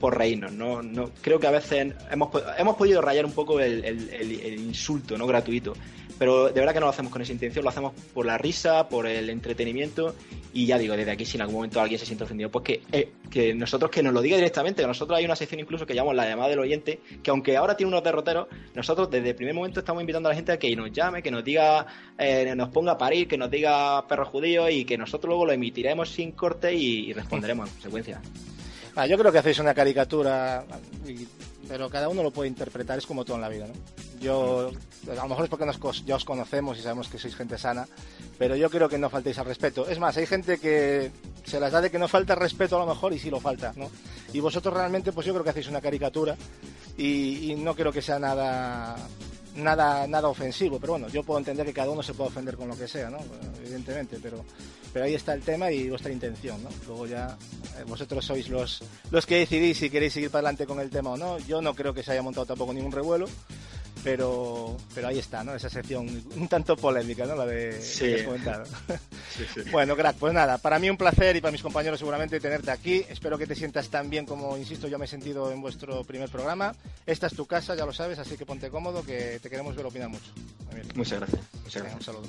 por 0.00 0.16
reírnos, 0.16 0.52
¿no? 0.52 0.82
no 0.82 1.10
creo 1.20 1.38
que 1.38 1.46
a 1.46 1.50
veces 1.50 1.94
hemos, 2.10 2.30
hemos 2.58 2.76
podido 2.76 3.02
rayar 3.02 3.26
un 3.26 3.32
poco 3.32 3.60
el, 3.60 4.58
insulto 4.58 5.18
no 5.18 5.26
gratuito, 5.26 5.74
pero 6.18 6.46
de 6.46 6.58
verdad 6.58 6.72
que 6.72 6.80
no 6.80 6.86
lo 6.86 6.90
hacemos 6.90 7.12
con 7.12 7.20
esa 7.20 7.32
intención, 7.32 7.62
lo 7.62 7.68
hacemos 7.68 7.92
por 8.14 8.24
la 8.24 8.38
risa, 8.38 8.88
por 8.88 9.06
el 9.06 9.28
entretenimiento 9.28 10.14
y 10.54 10.64
ya 10.64 10.78
digo, 10.78 10.96
desde 10.96 11.10
aquí 11.10 11.26
si 11.26 11.36
en 11.36 11.42
algún 11.42 11.56
momento 11.56 11.80
alguien 11.82 12.00
se 12.00 12.06
siente 12.06 12.24
ofendido, 12.24 12.50
pues 12.50 12.64
que, 12.64 12.82
eh, 12.92 13.12
que 13.30 13.54
nosotros 13.54 13.90
que 13.90 14.02
nos 14.02 14.14
lo 14.14 14.22
diga 14.22 14.36
directamente, 14.36 14.82
que 14.82 14.88
nosotros 14.88 15.18
hay 15.18 15.26
una 15.26 15.36
sección 15.36 15.60
incluso 15.60 15.84
que 15.84 15.94
llamamos 15.94 16.16
la 16.16 16.26
llamada 16.26 16.48
del 16.48 16.60
oyente, 16.60 17.00
que 17.22 17.30
aunque 17.30 17.58
ahora 17.58 17.76
tiene 17.76 17.88
unos 17.88 18.02
derroteros, 18.02 18.48
nosotros 18.74 19.10
desde 19.10 19.28
el 19.28 19.34
primer 19.34 19.54
momento 19.54 19.80
estamos 19.80 20.00
invitando 20.00 20.30
a 20.30 20.32
la 20.32 20.36
gente 20.36 20.52
a 20.52 20.58
que 20.58 20.74
nos 20.74 20.90
llame, 20.92 21.22
que 21.22 21.30
nos 21.30 21.44
diga, 21.44 21.86
eh, 22.18 22.54
nos 22.56 22.70
ponga 22.70 22.92
a 22.92 22.98
parir, 22.98 23.28
que 23.28 23.36
nos 23.36 23.50
diga 23.50 24.06
perro 24.08 24.24
judío 24.24 24.66
y 24.70 24.86
que 24.86 24.96
nosotros 24.96 25.28
luego 25.28 25.44
lo 25.44 25.52
emitiremos 25.52 26.08
sin 26.08 26.32
corte 26.32 26.72
y, 26.72 27.10
y 27.10 27.12
responderemos 27.12 27.68
en 27.68 27.74
consecuencia. 27.74 28.22
Ah, 28.96 29.06
yo 29.06 29.16
creo 29.18 29.32
que 29.32 29.38
hacéis 29.38 29.58
una 29.58 29.74
caricatura, 29.74 30.64
pero 31.68 31.88
cada 31.88 32.08
uno 32.08 32.22
lo 32.22 32.30
puede 32.30 32.48
interpretar, 32.48 32.98
es 32.98 33.06
como 33.06 33.24
todo 33.24 33.36
en 33.36 33.42
la 33.42 33.48
vida, 33.48 33.66
¿no? 33.66 33.74
Yo, 34.20 34.70
a 35.10 35.14
lo 35.14 35.28
mejor 35.28 35.44
es 35.44 35.50
porque 35.50 35.64
nos, 35.64 36.04
ya 36.04 36.16
os 36.16 36.24
conocemos 36.24 36.78
y 36.78 36.82
sabemos 36.82 37.08
que 37.08 37.18
sois 37.18 37.34
gente 37.34 37.56
sana, 37.56 37.86
pero 38.38 38.56
yo 38.56 38.68
creo 38.68 38.88
que 38.88 38.98
no 38.98 39.08
faltéis 39.08 39.38
al 39.38 39.46
respeto. 39.46 39.88
Es 39.88 39.98
más, 39.98 40.16
hay 40.16 40.26
gente 40.26 40.58
que 40.58 41.10
se 41.44 41.58
las 41.58 41.72
da 41.72 41.80
de 41.80 41.90
que 41.90 41.98
no 41.98 42.08
falta 42.08 42.34
respeto 42.34 42.76
a 42.76 42.80
lo 42.80 42.86
mejor 42.86 43.12
y 43.12 43.18
sí 43.18 43.30
lo 43.30 43.40
falta, 43.40 43.72
¿no? 43.76 43.90
Y 44.32 44.40
vosotros 44.40 44.74
realmente, 44.74 45.12
pues 45.12 45.26
yo 45.26 45.32
creo 45.32 45.44
que 45.44 45.50
hacéis 45.50 45.68
una 45.68 45.80
caricatura 45.80 46.36
y, 46.98 47.50
y 47.50 47.54
no 47.56 47.74
creo 47.74 47.92
que 47.92 48.02
sea 48.02 48.18
nada 48.18 48.96
nada 49.56 50.06
nada 50.06 50.28
ofensivo, 50.28 50.78
pero 50.78 50.94
bueno, 50.94 51.08
yo 51.08 51.22
puedo 51.22 51.38
entender 51.38 51.66
que 51.66 51.72
cada 51.72 51.90
uno 51.90 52.02
se 52.02 52.14
puede 52.14 52.30
ofender 52.30 52.56
con 52.56 52.68
lo 52.68 52.76
que 52.76 52.88
sea, 52.88 53.10
¿no? 53.10 53.18
Evidentemente, 53.58 54.18
pero 54.22 54.44
pero 54.92 55.04
ahí 55.04 55.14
está 55.14 55.34
el 55.34 55.42
tema 55.42 55.70
y 55.70 55.88
vuestra 55.88 56.12
intención, 56.12 56.62
¿no? 56.62 56.68
Luego 56.86 57.06
ya 57.06 57.36
eh, 57.78 57.84
vosotros 57.86 58.24
sois 58.24 58.48
los, 58.48 58.82
los 59.10 59.26
que 59.26 59.36
decidís 59.36 59.78
si 59.78 59.90
queréis 59.90 60.12
seguir 60.12 60.30
para 60.30 60.48
adelante 60.48 60.66
con 60.66 60.80
el 60.80 60.90
tema 60.90 61.10
o 61.10 61.16
no. 61.16 61.38
Yo 61.38 61.62
no 61.62 61.74
creo 61.74 61.94
que 61.94 62.02
se 62.02 62.12
haya 62.12 62.22
montado 62.22 62.46
tampoco 62.46 62.72
ningún 62.72 62.92
revuelo, 62.92 63.26
pero, 64.02 64.76
pero 64.94 65.08
ahí 65.08 65.18
está, 65.18 65.44
¿no? 65.44 65.54
Esa 65.54 65.68
sección 65.68 66.08
un 66.36 66.48
tanto 66.48 66.76
polémica, 66.76 67.26
¿no? 67.26 67.36
La 67.36 67.46
de 67.46 67.80
sí. 67.80 68.24
comentado. 68.24 68.64
Bueno, 69.70 69.96
crack, 69.96 70.16
pues 70.16 70.34
nada, 70.34 70.58
para 70.58 70.78
mí 70.78 70.90
un 70.90 70.96
placer 70.96 71.36
y 71.36 71.40
para 71.40 71.52
mis 71.52 71.62
compañeros 71.62 71.98
seguramente 71.98 72.40
tenerte 72.40 72.70
aquí. 72.70 73.04
Espero 73.08 73.38
que 73.38 73.46
te 73.46 73.54
sientas 73.54 73.88
tan 73.88 74.10
bien 74.10 74.26
como, 74.26 74.56
insisto, 74.58 74.86
yo 74.86 74.98
me 74.98 75.06
he 75.06 75.08
sentido 75.08 75.50
en 75.50 75.62
vuestro 75.62 76.04
primer 76.04 76.28
programa. 76.28 76.74
Esta 77.06 77.26
es 77.26 77.34
tu 77.34 77.46
casa, 77.46 77.74
ya 77.74 77.86
lo 77.86 77.92
sabes, 77.92 78.18
así 78.18 78.36
que 78.36 78.44
ponte 78.44 78.68
cómodo, 78.68 79.02
que 79.02 79.38
te 79.40 79.48
queremos 79.48 79.74
ver 79.76 79.86
opinar 79.86 80.08
mucho. 80.08 80.30
Muchas 80.94 81.20
gracias. 81.20 81.42
Muchas 81.62 81.82
gracias. 81.82 81.94
un 81.94 82.04
saludo. 82.04 82.28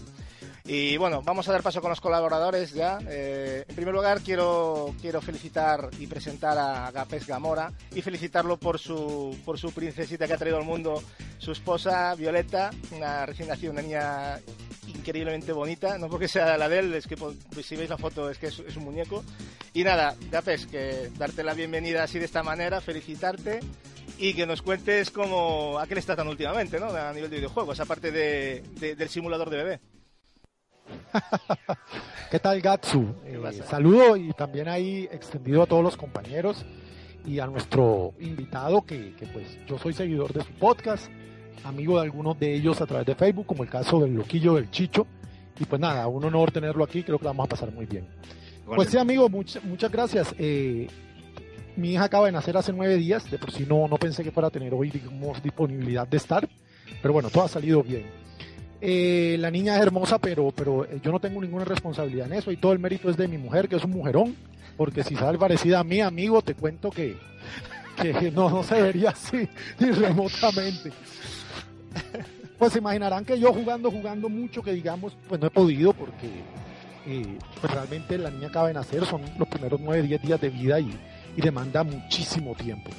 Y 0.66 0.96
bueno, 0.98 1.22
vamos 1.24 1.48
a 1.48 1.52
dar 1.52 1.64
paso 1.64 1.82
con 1.82 1.90
los 1.90 2.02
colaboradores 2.02 2.72
ya. 2.74 3.00
Eh, 3.10 3.66
en 3.68 3.76
primer 3.76 3.94
lugar, 3.94 4.22
quiero, 4.22 4.94
quiero 5.02 5.22
felicitar 5.22 5.90
y 6.00 6.08
presentar 6.08 6.58
a 6.58 6.92
Gapes 6.92 7.26
Gamora 7.26 7.72
y 7.94 8.02
felicitarlo 8.02 8.58
por 8.58 8.78
su, 8.78 9.38
por 9.44 9.58
su 9.58 9.72
princesita 9.72 10.28
que 10.28 10.34
ha 10.34 10.38
traído 10.38 10.58
al 10.58 10.66
mundo 10.66 11.02
su 11.40 11.52
esposa 11.52 12.14
Violeta, 12.16 12.70
una 12.96 13.26
recién 13.26 13.48
nacida, 13.48 13.72
una 13.72 13.82
niña 13.82 14.40
increíblemente 14.88 15.52
bonita, 15.52 15.98
no 15.98 16.10
porque 16.10 16.28
sea 16.28 16.58
la 16.58 16.70
de 16.70 16.80
él, 16.80 16.94
es 16.94 17.08
que 17.08 17.18
pues, 17.18 17.36
si 17.66 17.76
veis 17.76 17.90
la 17.90 17.98
foto 17.98 18.30
es 18.30 18.38
que 18.38 18.48
es, 18.48 18.60
un 18.60 18.84
muñeco. 18.84 19.24
Y 19.74 19.84
nada, 19.84 20.16
Gapes, 20.30 20.68
que 20.68 21.10
darte 21.18 21.44
la 21.44 21.54
bienvenida 21.54 22.04
así 22.04 22.20
de 22.20 22.26
esta 22.26 22.44
manera, 22.44 22.82
felicitarte 22.82 23.62
y 24.18 24.34
que 24.34 24.46
nos 24.46 24.62
cuentes 24.62 25.10
cómo, 25.10 25.80
a 25.80 25.88
qué 25.88 25.96
le 25.96 26.00
estás 26.00 26.18
dando 26.18 26.32
últimamente, 26.32 26.80
¿no? 26.80 26.88
A 26.88 27.14
nivel 27.14 27.30
de 27.30 27.38
videojuegos, 27.38 27.80
aparte 27.80 28.12
de, 28.12 28.62
del 28.80 29.10
simulador 29.10 29.50
de 29.50 29.58
bebé. 29.58 29.80
¿Qué 32.32 32.40
tal, 32.40 32.62
Gatsu? 32.62 33.16
Eh, 33.26 33.62
saludo 33.68 34.16
y 34.16 34.32
también 34.34 34.68
ahí 34.68 35.08
extendido 35.12 35.64
a 35.64 35.66
todos 35.66 35.84
los 35.84 35.98
compañeros 35.98 36.66
y 37.26 37.40
a 37.40 37.48
nuestro 37.48 38.14
invitado, 38.20 38.82
que, 38.84 39.14
que 39.16 39.28
pues 39.28 39.58
yo 39.68 39.78
soy 39.78 39.94
seguidor 39.94 40.34
de 40.34 40.44
su 40.44 40.52
podcast, 40.54 41.08
amigo 41.64 41.98
de 41.98 42.04
algunos 42.04 42.40
de 42.40 42.54
ellos 42.54 42.82
a 42.82 42.86
través 42.86 43.06
de 43.06 43.16
Facebook, 43.16 43.46
como 43.46 43.64
el 43.64 43.70
caso 43.70 44.00
del 44.00 44.16
Loquillo 44.16 44.56
del 44.56 44.72
Chicho. 44.72 45.06
Y 45.60 45.66
pues 45.66 45.80
nada, 45.80 46.08
un 46.08 46.24
honor 46.24 46.52
tenerlo 46.52 46.84
aquí, 46.84 47.04
creo 47.04 47.20
que 47.20 47.26
vamos 47.26 47.46
a 47.46 47.50
pasar 47.50 47.72
muy 47.72 47.86
bien. 47.86 48.08
Pues 48.66 48.90
sí, 48.90 48.98
amigo, 48.98 49.30
muchas 49.30 49.64
muchas 49.64 49.92
gracias. 49.92 50.34
Eh, 50.40 50.88
mi 51.76 51.94
hija 51.94 52.06
acaba 52.06 52.26
de 52.26 52.32
nacer 52.32 52.58
hace 52.58 52.74
nueve 52.74 52.96
días, 52.96 53.30
de 53.30 53.38
por 53.38 53.52
sí 53.52 53.66
no, 53.68 53.88
no 53.88 53.98
pensé 53.98 54.24
que 54.24 54.32
fuera 54.32 54.48
a 54.48 54.52
tener 54.52 54.74
hoy 54.74 54.90
digamos, 54.90 55.42
disponibilidad 55.44 56.08
de 56.08 56.18
estar, 56.18 56.48
pero 57.02 57.14
bueno, 57.14 57.30
todo 57.30 57.44
ha 57.44 57.48
salido 57.48 57.84
bien. 57.84 58.21
Eh, 58.84 59.38
la 59.40 59.52
niña 59.52 59.76
es 59.76 59.84
hermosa, 59.84 60.18
pero, 60.18 60.52
pero 60.52 60.86
eh, 60.86 61.00
yo 61.04 61.12
no 61.12 61.20
tengo 61.20 61.40
ninguna 61.40 61.66
responsabilidad 61.66 62.26
en 62.26 62.34
eso 62.34 62.52
y 62.52 62.58
todo 62.58 62.74
el 62.74 62.80
mérito 62.80 63.10
es 63.12 63.18
de 63.18 63.28
mi 63.28 63.38
mujer, 63.38 63.70
que 63.70 63.76
es 63.76 63.84
un 63.84 63.92
mujerón, 63.92 64.36
porque 64.76 65.04
si 65.04 65.16
sale 65.16 65.38
parecida 65.38 65.80
a 65.80 65.84
mí, 65.84 66.02
amigo, 66.02 66.42
te 66.42 66.56
cuento 66.56 66.90
que, 66.90 67.16
que 68.02 68.32
no, 68.32 68.50
no 68.50 68.64
se 68.64 68.82
vería 68.82 69.12
así 69.12 69.48
ni 69.80 69.92
remotamente. 69.92 70.92
Pues 72.58 72.74
se 72.74 72.80
imaginarán 72.80 73.26
que 73.26 73.40
yo 73.40 73.54
jugando, 73.54 73.92
jugando 73.92 74.30
mucho, 74.30 74.62
que 74.64 74.74
digamos, 74.74 75.16
pues 75.28 75.40
no 75.40 75.48
he 75.48 75.52
podido 75.52 75.94
porque 75.94 76.28
eh, 77.06 77.38
pues 77.60 77.74
realmente 77.74 78.18
la 78.18 78.30
niña 78.30 78.48
acaba 78.48 78.68
de 78.68 78.74
nacer, 78.76 79.06
son 79.06 79.22
los 79.38 79.48
primeros 79.48 79.80
9, 79.80 80.04
10 80.04 80.22
días 80.22 80.42
de 80.42 80.50
vida 80.50 80.80
y, 80.80 80.92
y 81.36 81.42
demanda 81.42 81.84
muchísimo 81.84 82.56
tiempo. 82.56 82.90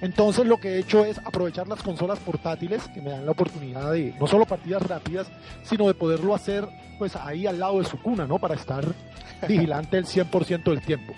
Entonces 0.00 0.46
lo 0.46 0.58
que 0.58 0.74
he 0.74 0.78
hecho 0.78 1.04
es 1.04 1.18
aprovechar 1.18 1.66
las 1.66 1.82
consolas 1.82 2.18
portátiles 2.20 2.86
que 2.88 3.00
me 3.00 3.10
dan 3.10 3.26
la 3.26 3.32
oportunidad 3.32 3.92
de 3.92 4.14
no 4.20 4.26
solo 4.26 4.46
partidas 4.46 4.82
rápidas, 4.82 5.26
sino 5.64 5.86
de 5.86 5.94
poderlo 5.94 6.34
hacer 6.34 6.68
pues 6.98 7.16
ahí 7.16 7.46
al 7.46 7.58
lado 7.58 7.78
de 7.78 7.84
su 7.84 7.98
cuna, 8.00 8.26
¿no? 8.26 8.38
Para 8.38 8.54
estar 8.54 8.84
vigilante 9.48 9.98
el 9.98 10.06
100% 10.06 10.64
del 10.64 10.82
tiempo. 10.82 11.14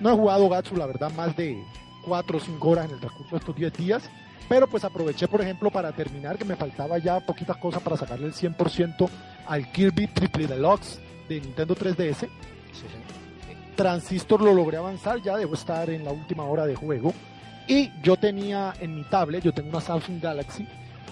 No 0.00 0.10
he 0.10 0.14
jugado 0.14 0.48
Gatsu, 0.48 0.76
la 0.76 0.86
verdad, 0.86 1.12
más 1.12 1.36
de 1.36 1.62
4 2.06 2.36
o 2.36 2.40
5 2.40 2.68
horas 2.68 2.86
en 2.86 2.92
el 2.92 3.00
transcurso 3.00 3.30
de 3.30 3.38
estos 3.38 3.56
10 3.56 3.72
días, 3.74 4.10
pero 4.48 4.66
pues 4.66 4.84
aproveché, 4.84 5.28
por 5.28 5.40
ejemplo, 5.40 5.70
para 5.70 5.92
terminar, 5.92 6.36
que 6.36 6.44
me 6.44 6.56
faltaba 6.56 6.98
ya 6.98 7.20
poquitas 7.20 7.56
cosas 7.58 7.82
para 7.82 7.96
sacarle 7.96 8.26
el 8.26 8.34
100% 8.34 9.08
al 9.46 9.70
Kirby 9.72 10.06
Triple 10.08 10.46
Deluxe 10.46 10.98
de 11.28 11.40
Nintendo 11.40 11.74
3DS. 11.74 12.16
Sí, 12.16 12.28
sí. 12.72 12.86
Transistor 13.76 14.42
lo 14.42 14.54
logré 14.54 14.76
avanzar, 14.76 15.20
ya 15.22 15.36
debo 15.36 15.54
estar 15.54 15.90
en 15.90 16.04
la 16.04 16.12
última 16.12 16.44
hora 16.44 16.66
de 16.66 16.74
juego. 16.74 17.12
Y 17.66 17.90
yo 18.02 18.16
tenía 18.16 18.74
en 18.80 18.94
mi 18.94 19.04
tablet, 19.04 19.42
yo 19.42 19.52
tengo 19.52 19.70
una 19.70 19.80
Samsung 19.80 20.20
Galaxy, 20.20 20.66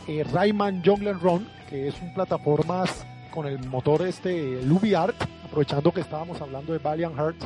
eh, 0.07 0.25
Rayman 0.33 0.83
Jungle 0.85 1.15
Run, 1.15 1.47
que 1.71 1.89
es 1.89 2.01
un 2.03 2.13
plataformas 2.13 3.07
con 3.31 3.47
el 3.47 3.59
motor 3.69 4.03
este 4.07 4.61
LumiArt, 4.63 5.17
aprovechando 5.45 5.93
que 5.93 6.03
estábamos 6.03 6.41
hablando 6.43 6.73
de 6.73 6.79
Valiant 6.79 7.17
Heart, 7.17 7.37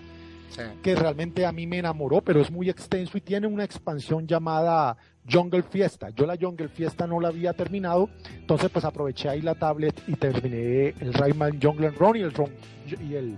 Sí. 0.48 0.62
que 0.82 0.94
realmente 0.94 1.44
a 1.44 1.52
mí 1.52 1.66
me 1.66 1.78
enamoró, 1.78 2.20
pero 2.22 2.40
es 2.40 2.50
muy 2.50 2.70
extenso 2.70 3.18
y 3.18 3.20
tiene 3.20 3.46
una 3.46 3.62
expansión 3.64 4.26
llamada 4.26 4.96
Jungle 5.30 5.62
Fiesta. 5.62 6.08
Yo 6.10 6.24
la 6.24 6.36
Jungle 6.40 6.68
Fiesta 6.68 7.06
no 7.06 7.20
la 7.20 7.28
había 7.28 7.52
terminado, 7.52 8.08
entonces 8.34 8.70
pues 8.70 8.84
aproveché 8.84 9.28
ahí 9.28 9.42
la 9.42 9.54
tablet 9.54 10.00
y 10.08 10.14
terminé 10.14 10.94
el 11.00 11.12
Rayman 11.12 11.60
Jungle 11.60 11.90
Run 11.90 12.16
y 12.16 12.20
el, 12.20 12.32
Run- 12.32 12.52
y 13.06 13.14
el 13.14 13.36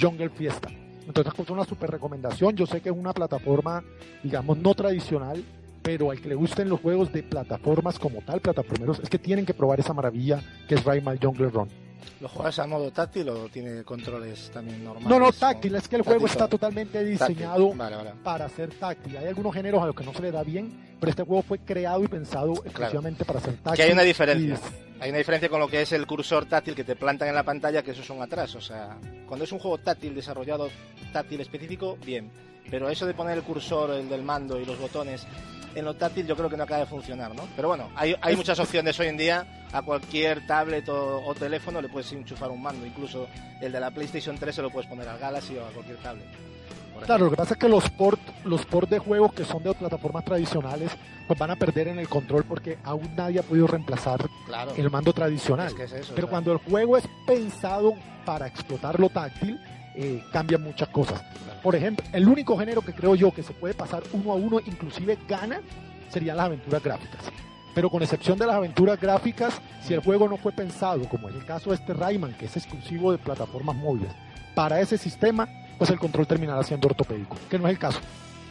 Jungle 0.00 0.28
Fiesta. 0.30 0.68
Entonces 1.06 1.32
pues 1.36 1.50
una 1.50 1.64
super 1.64 1.90
recomendación. 1.90 2.56
Yo 2.56 2.66
sé 2.66 2.80
que 2.80 2.88
es 2.90 2.94
una 2.96 3.12
plataforma, 3.12 3.82
digamos, 4.22 4.58
no 4.58 4.74
tradicional, 4.74 5.42
pero 5.82 6.10
al 6.10 6.20
que 6.20 6.28
le 6.28 6.34
gusten 6.36 6.68
los 6.68 6.80
juegos 6.80 7.12
de 7.12 7.22
plataformas 7.22 7.98
como 7.98 8.20
tal, 8.22 8.40
plataformeros, 8.40 9.00
es 9.00 9.10
que 9.10 9.18
tienen 9.18 9.44
que 9.44 9.54
probar 9.54 9.80
esa 9.80 9.92
maravilla 9.92 10.40
que 10.68 10.76
es 10.76 10.84
Rayman 10.84 11.18
Jungle 11.20 11.50
Run. 11.50 11.68
¿Lo 12.20 12.28
juegas 12.28 12.58
a 12.60 12.66
modo 12.68 12.90
táctil 12.92 13.28
o 13.30 13.48
tiene 13.48 13.82
controles 13.82 14.50
también 14.52 14.84
normales? 14.84 15.08
No, 15.08 15.18
no, 15.18 15.32
táctil, 15.32 15.74
es 15.74 15.88
que 15.88 15.96
el 15.96 16.02
juego 16.02 16.20
Táctil, 16.20 16.30
está 16.32 16.44
todo. 16.46 16.58
totalmente 16.58 17.04
diseñado 17.04 17.74
Vale, 17.74 17.96
vale. 17.96 18.10
para 18.22 18.48
ser 18.48 18.70
táctil. 18.74 19.16
Hay 19.16 19.26
algunos 19.26 19.52
géneros 19.52 19.82
a 19.82 19.86
los 19.86 19.94
que 19.96 20.04
no 20.04 20.12
se 20.14 20.22
le 20.22 20.30
da 20.30 20.44
bien, 20.44 20.91
pero 21.02 21.10
este 21.10 21.24
juego 21.24 21.42
fue 21.42 21.58
creado 21.58 22.04
y 22.04 22.06
pensado 22.06 22.52
exclusivamente 22.64 23.24
para 23.24 23.40
ser 23.40 23.54
táctil. 23.56 23.74
Que 23.74 23.82
hay 23.82 23.90
una 23.92 24.02
diferencia. 24.02 24.54
Y- 24.54 25.02
Hay 25.02 25.08
una 25.10 25.18
diferencia 25.18 25.48
con 25.48 25.58
lo 25.58 25.66
que 25.66 25.82
es 25.82 25.90
el 25.90 26.06
cursor 26.06 26.46
táctil 26.46 26.76
que 26.76 26.84
te 26.84 26.94
plantan 26.94 27.26
en 27.28 27.34
la 27.34 27.42
pantalla, 27.42 27.82
que 27.82 27.90
eso 27.90 28.02
es 28.02 28.10
un 28.10 28.22
atraso. 28.22 28.58
O 28.58 28.60
sea, 28.60 28.96
cuando 29.26 29.44
es 29.44 29.50
un 29.50 29.58
juego 29.58 29.78
táctil 29.78 30.14
desarrollado 30.14 30.70
táctil 31.12 31.40
específico, 31.40 31.98
bien. 32.06 32.30
Pero 32.70 32.88
eso 32.88 33.04
de 33.04 33.12
poner 33.14 33.36
el 33.36 33.42
cursor, 33.42 33.90
el 33.90 34.08
del 34.08 34.22
mando 34.22 34.60
y 34.60 34.64
los 34.64 34.78
botones 34.78 35.26
en 35.74 35.84
lo 35.84 35.94
táctil, 35.94 36.24
yo 36.28 36.36
creo 36.36 36.48
que 36.48 36.56
no 36.56 36.62
acaba 36.62 36.80
de 36.82 36.86
funcionar, 36.86 37.34
¿no? 37.34 37.48
Pero 37.56 37.66
bueno, 37.66 37.90
hay, 37.96 38.14
hay 38.20 38.36
muchas 38.36 38.60
opciones 38.60 39.00
hoy 39.00 39.08
en 39.08 39.16
día. 39.16 39.66
A 39.72 39.82
cualquier 39.82 40.46
tablet 40.46 40.88
o, 40.88 41.24
o 41.26 41.34
teléfono 41.34 41.82
le 41.82 41.88
puedes 41.88 42.12
enchufar 42.12 42.50
un 42.52 42.62
mando. 42.62 42.86
Incluso 42.86 43.26
el 43.60 43.72
de 43.72 43.80
la 43.80 43.90
PlayStation 43.90 44.38
3 44.38 44.54
se 44.54 44.62
lo 44.62 44.70
puedes 44.70 44.88
poner 44.88 45.08
al 45.08 45.18
Galaxy 45.18 45.56
o 45.56 45.66
a 45.66 45.70
cualquier 45.70 45.96
tablet. 45.96 46.26
Claro, 47.04 47.24
lo 47.24 47.30
que 47.30 47.36
pasa 47.36 47.54
es 47.54 47.60
que 47.60 47.68
los 47.68 47.88
port, 47.90 48.20
los 48.44 48.64
port 48.66 48.88
de 48.88 48.98
juegos 48.98 49.32
que 49.32 49.44
son 49.44 49.62
de 49.62 49.72
plataformas 49.74 50.24
tradicionales, 50.24 50.90
pues 51.26 51.38
van 51.38 51.50
a 51.50 51.56
perder 51.56 51.88
en 51.88 51.98
el 51.98 52.08
control 52.08 52.44
porque 52.44 52.78
aún 52.84 53.10
nadie 53.16 53.40
ha 53.40 53.42
podido 53.42 53.66
reemplazar 53.66 54.28
Claro. 54.46 54.72
el 54.76 54.90
mando 54.90 55.12
tradicional. 55.12 55.68
Es 55.68 55.74
que 55.74 55.84
es 55.84 55.92
eso, 55.92 56.12
Pero 56.14 56.28
cuando 56.28 56.52
el 56.52 56.58
juego 56.58 56.96
es 56.96 57.04
pensado 57.26 57.94
para 58.24 58.46
explotar 58.46 58.98
lo 59.00 59.08
táctil, 59.08 59.58
eh, 59.94 60.22
cambian 60.32 60.62
muchas 60.62 60.88
cosas. 60.88 61.22
Por 61.62 61.76
ejemplo, 61.76 62.04
el 62.12 62.26
único 62.28 62.56
género 62.56 62.80
que 62.82 62.92
creo 62.92 63.14
yo 63.14 63.30
que 63.32 63.42
se 63.42 63.52
puede 63.52 63.74
pasar 63.74 64.02
uno 64.12 64.32
a 64.32 64.34
uno, 64.34 64.58
inclusive 64.64 65.18
gana, 65.28 65.60
serían 66.08 66.36
las 66.36 66.46
aventuras 66.46 66.82
gráficas. 66.82 67.20
Pero 67.74 67.88
con 67.88 68.02
excepción 68.02 68.38
de 68.38 68.46
las 68.46 68.56
aventuras 68.56 69.00
gráficas, 69.00 69.60
si 69.82 69.94
el 69.94 70.00
juego 70.00 70.28
no 70.28 70.36
fue 70.36 70.52
pensado, 70.52 71.08
como 71.08 71.28
es 71.28 71.34
el 71.34 71.44
caso 71.44 71.70
de 71.70 71.76
este 71.76 71.94
Rayman, 71.94 72.34
que 72.34 72.44
es 72.46 72.56
exclusivo 72.56 73.12
de 73.12 73.18
plataformas 73.18 73.76
móviles, 73.76 74.10
para 74.54 74.80
ese 74.80 74.98
sistema, 74.98 75.48
pues 75.82 75.90
el 75.90 75.98
control 75.98 76.28
terminará 76.28 76.62
siendo 76.62 76.86
ortopédico, 76.86 77.36
que 77.50 77.58
no 77.58 77.66
es 77.66 77.72
el 77.72 77.78
caso. 77.80 77.98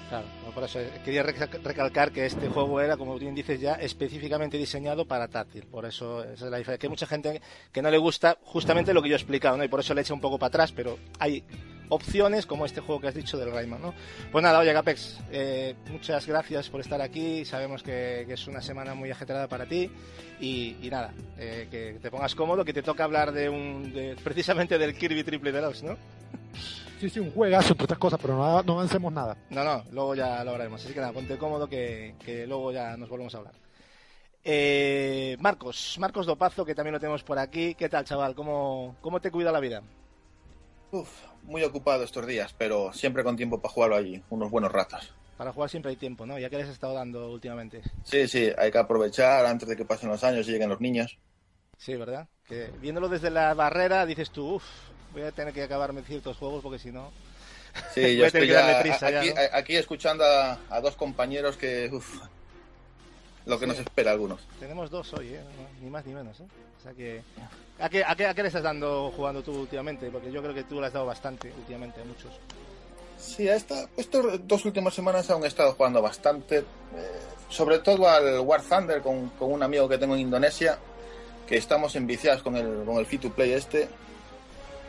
Claro, 0.09 0.25
no, 0.45 0.51
por 0.51 0.65
eso 0.65 0.81
eh, 0.81 0.89
quería 1.05 1.23
recal- 1.23 1.63
recalcar 1.63 2.11
que 2.11 2.25
este 2.25 2.49
juego 2.49 2.81
era, 2.81 2.97
como 2.97 3.17
bien 3.17 3.33
dices 3.33 3.61
ya, 3.61 3.75
específicamente 3.75 4.57
diseñado 4.57 5.05
para 5.05 5.29
táctil. 5.29 5.63
Por 5.67 5.85
eso 5.85 6.21
esa 6.25 6.33
es 6.45 6.51
la 6.51 6.57
diferencia. 6.57 6.77
Que 6.77 6.87
hay 6.87 6.89
mucha 6.89 7.07
gente 7.07 7.41
que 7.71 7.81
no 7.81 7.89
le 7.89 7.97
gusta 7.97 8.37
justamente 8.43 8.93
lo 8.93 9.01
que 9.01 9.07
yo 9.07 9.15
he 9.15 9.17
explicado, 9.17 9.55
¿no? 9.55 9.63
Y 9.63 9.69
por 9.69 9.79
eso 9.79 9.93
le 9.93 10.01
echa 10.01 10.13
un 10.13 10.19
poco 10.19 10.37
para 10.37 10.49
atrás, 10.49 10.73
pero 10.73 10.99
hay 11.19 11.41
opciones 11.87 12.45
como 12.45 12.65
este 12.65 12.81
juego 12.81 12.99
que 12.99 13.07
has 13.07 13.15
dicho 13.15 13.37
del 13.37 13.49
Rayman, 13.53 13.81
¿no? 13.81 13.93
Pues 14.29 14.43
nada, 14.43 14.59
oye, 14.59 14.73
Capex, 14.73 15.19
eh, 15.31 15.73
muchas 15.89 16.27
gracias 16.27 16.67
por 16.67 16.81
estar 16.81 16.99
aquí. 16.99 17.45
Sabemos 17.45 17.81
que, 17.81 18.25
que 18.27 18.33
es 18.33 18.45
una 18.47 18.61
semana 18.61 18.93
muy 18.93 19.09
ajetreada 19.09 19.47
para 19.47 19.65
ti. 19.65 19.89
Y, 20.41 20.75
y 20.81 20.89
nada, 20.89 21.13
eh, 21.37 21.69
que 21.71 21.97
te 22.01 22.11
pongas 22.11 22.35
cómodo, 22.35 22.65
que 22.65 22.73
te 22.73 22.83
toca 22.83 23.05
hablar 23.05 23.31
de 23.31 23.47
un, 23.47 23.93
de- 23.93 24.17
precisamente 24.21 24.77
del 24.77 24.93
Kirby 24.93 25.23
Triple 25.23 25.53
Deluxe, 25.53 25.83
¿no? 25.83 25.95
Sí, 27.01 27.09
sí, 27.09 27.19
un 27.19 27.31
juegazo, 27.31 27.71
entre 27.71 27.85
otras 27.85 27.97
cosas, 27.97 28.19
pero 28.21 28.37
no, 28.37 28.61
no 28.61 28.73
avancemos 28.73 29.11
nada. 29.11 29.35
No, 29.49 29.63
no, 29.63 29.83
luego 29.89 30.13
ya 30.13 30.43
lo 30.43 30.51
hablaremos. 30.51 30.85
Así 30.85 30.93
que 30.93 30.99
nada, 30.99 31.11
ponte 31.11 31.35
cómodo 31.35 31.67
que, 31.67 32.13
que 32.23 32.45
luego 32.45 32.71
ya 32.71 32.95
nos 32.95 33.09
volvemos 33.09 33.33
a 33.33 33.39
hablar. 33.39 33.55
Eh, 34.43 35.35
Marcos, 35.39 35.97
Marcos 35.97 36.27
Dopazo, 36.27 36.63
que 36.63 36.75
también 36.75 36.93
lo 36.93 36.99
tenemos 36.99 37.23
por 37.23 37.39
aquí. 37.39 37.73
¿Qué 37.73 37.89
tal, 37.89 38.05
chaval? 38.05 38.35
¿Cómo, 38.35 38.97
cómo 39.01 39.19
te 39.19 39.31
cuida 39.31 39.51
la 39.51 39.59
vida? 39.59 39.81
Uf, 40.91 41.09
muy 41.41 41.63
ocupado 41.63 42.03
estos 42.03 42.27
días, 42.27 42.53
pero 42.55 42.93
siempre 42.93 43.23
con 43.23 43.35
tiempo 43.35 43.59
para 43.59 43.73
jugarlo 43.73 43.95
allí, 43.95 44.21
unos 44.29 44.51
buenos 44.51 44.71
ratos. 44.71 45.11
Para 45.37 45.53
jugar 45.53 45.71
siempre 45.71 45.89
hay 45.89 45.97
tiempo, 45.97 46.27
¿no? 46.27 46.37
Ya 46.37 46.51
que 46.51 46.57
les 46.57 46.67
he 46.67 46.71
estado 46.71 46.93
dando 46.93 47.31
últimamente. 47.31 47.81
Sí, 48.03 48.27
sí, 48.27 48.51
hay 48.55 48.71
que 48.71 48.77
aprovechar 48.77 49.43
antes 49.47 49.67
de 49.67 49.75
que 49.75 49.85
pasen 49.85 50.09
los 50.09 50.23
años 50.23 50.47
y 50.47 50.51
lleguen 50.51 50.69
los 50.69 50.79
niños. 50.79 51.17
Sí, 51.79 51.95
¿verdad? 51.95 52.27
Que 52.47 52.69
viéndolo 52.79 53.09
desde 53.09 53.31
la 53.31 53.55
barrera 53.55 54.05
dices 54.05 54.29
tú, 54.29 54.57
uff, 54.57 54.63
voy 55.13 55.23
a 55.23 55.31
tener 55.31 55.53
que 55.53 55.63
acabarme 55.63 56.01
ciertos 56.03 56.37
juegos 56.37 56.61
porque 56.63 56.79
si 56.79 56.91
no... 56.91 57.11
Sí, 57.93 58.15
yo 58.17 58.25
estoy 58.25 58.47
ya 58.47 58.79
prisa 58.81 59.09
ya, 59.09 59.19
aquí, 59.21 59.29
¿no? 59.29 59.35
a- 59.39 59.57
aquí 59.57 59.75
escuchando 59.75 60.23
a, 60.25 60.57
a 60.69 60.81
dos 60.81 60.95
compañeros 60.95 61.57
que, 61.57 61.89
uf, 61.91 62.21
lo 63.45 63.57
que 63.59 63.65
Sí. 63.65 63.69
nos 63.71 63.79
espera 63.79 64.11
a 64.11 64.13
algunos. 64.13 64.41
Tenemos 64.59 64.89
dos 64.89 65.13
hoy, 65.13 65.29
¿eh? 65.33 65.41
No, 65.57 65.83
ni 65.83 65.89
más 65.89 66.05
ni 66.05 66.13
menos, 66.13 66.39
¿eh? 66.39 66.45
O 66.79 66.83
sea 66.83 66.93
que... 66.93 67.21
¿A 67.79 67.89
qué, 67.89 68.03
a, 68.03 68.15
qué, 68.15 68.27
¿A 68.27 68.33
qué 68.33 68.41
le 68.43 68.47
estás 68.49 68.61
dando 68.63 69.11
jugando 69.15 69.41
tú 69.41 69.51
últimamente? 69.61 70.09
Porque 70.11 70.31
yo 70.31 70.41
creo 70.41 70.53
que 70.53 70.63
tú 70.63 70.79
le 70.79 70.87
has 70.87 70.93
dado 70.93 71.05
bastante 71.07 71.51
últimamente 71.57 71.99
a 72.01 72.05
muchos. 72.05 72.31
Sí, 73.17 73.47
a 73.47 73.55
esta, 73.55 73.87
estas 73.97 74.23
dos 74.47 74.65
últimas 74.65 74.93
semanas 74.93 75.29
aún 75.29 75.43
he 75.43 75.47
estado 75.47 75.73
jugando 75.73 76.01
bastante, 76.01 76.59
eh, 76.59 76.63
sobre 77.49 77.79
todo 77.79 78.07
al 78.09 78.39
War 78.41 78.61
Thunder 78.61 79.01
con, 79.01 79.29
con 79.31 79.51
un 79.51 79.63
amigo 79.63 79.87
que 79.87 79.97
tengo 79.97 80.15
en 80.15 80.21
Indonesia, 80.21 80.77
que 81.47 81.57
estamos 81.57 81.95
enviciados 81.95 82.41
con 82.43 82.55
el, 82.55 82.83
con 82.85 82.97
el 82.97 83.05
Free 83.05 83.19
to 83.19 83.31
Play 83.31 83.53
este. 83.53 83.87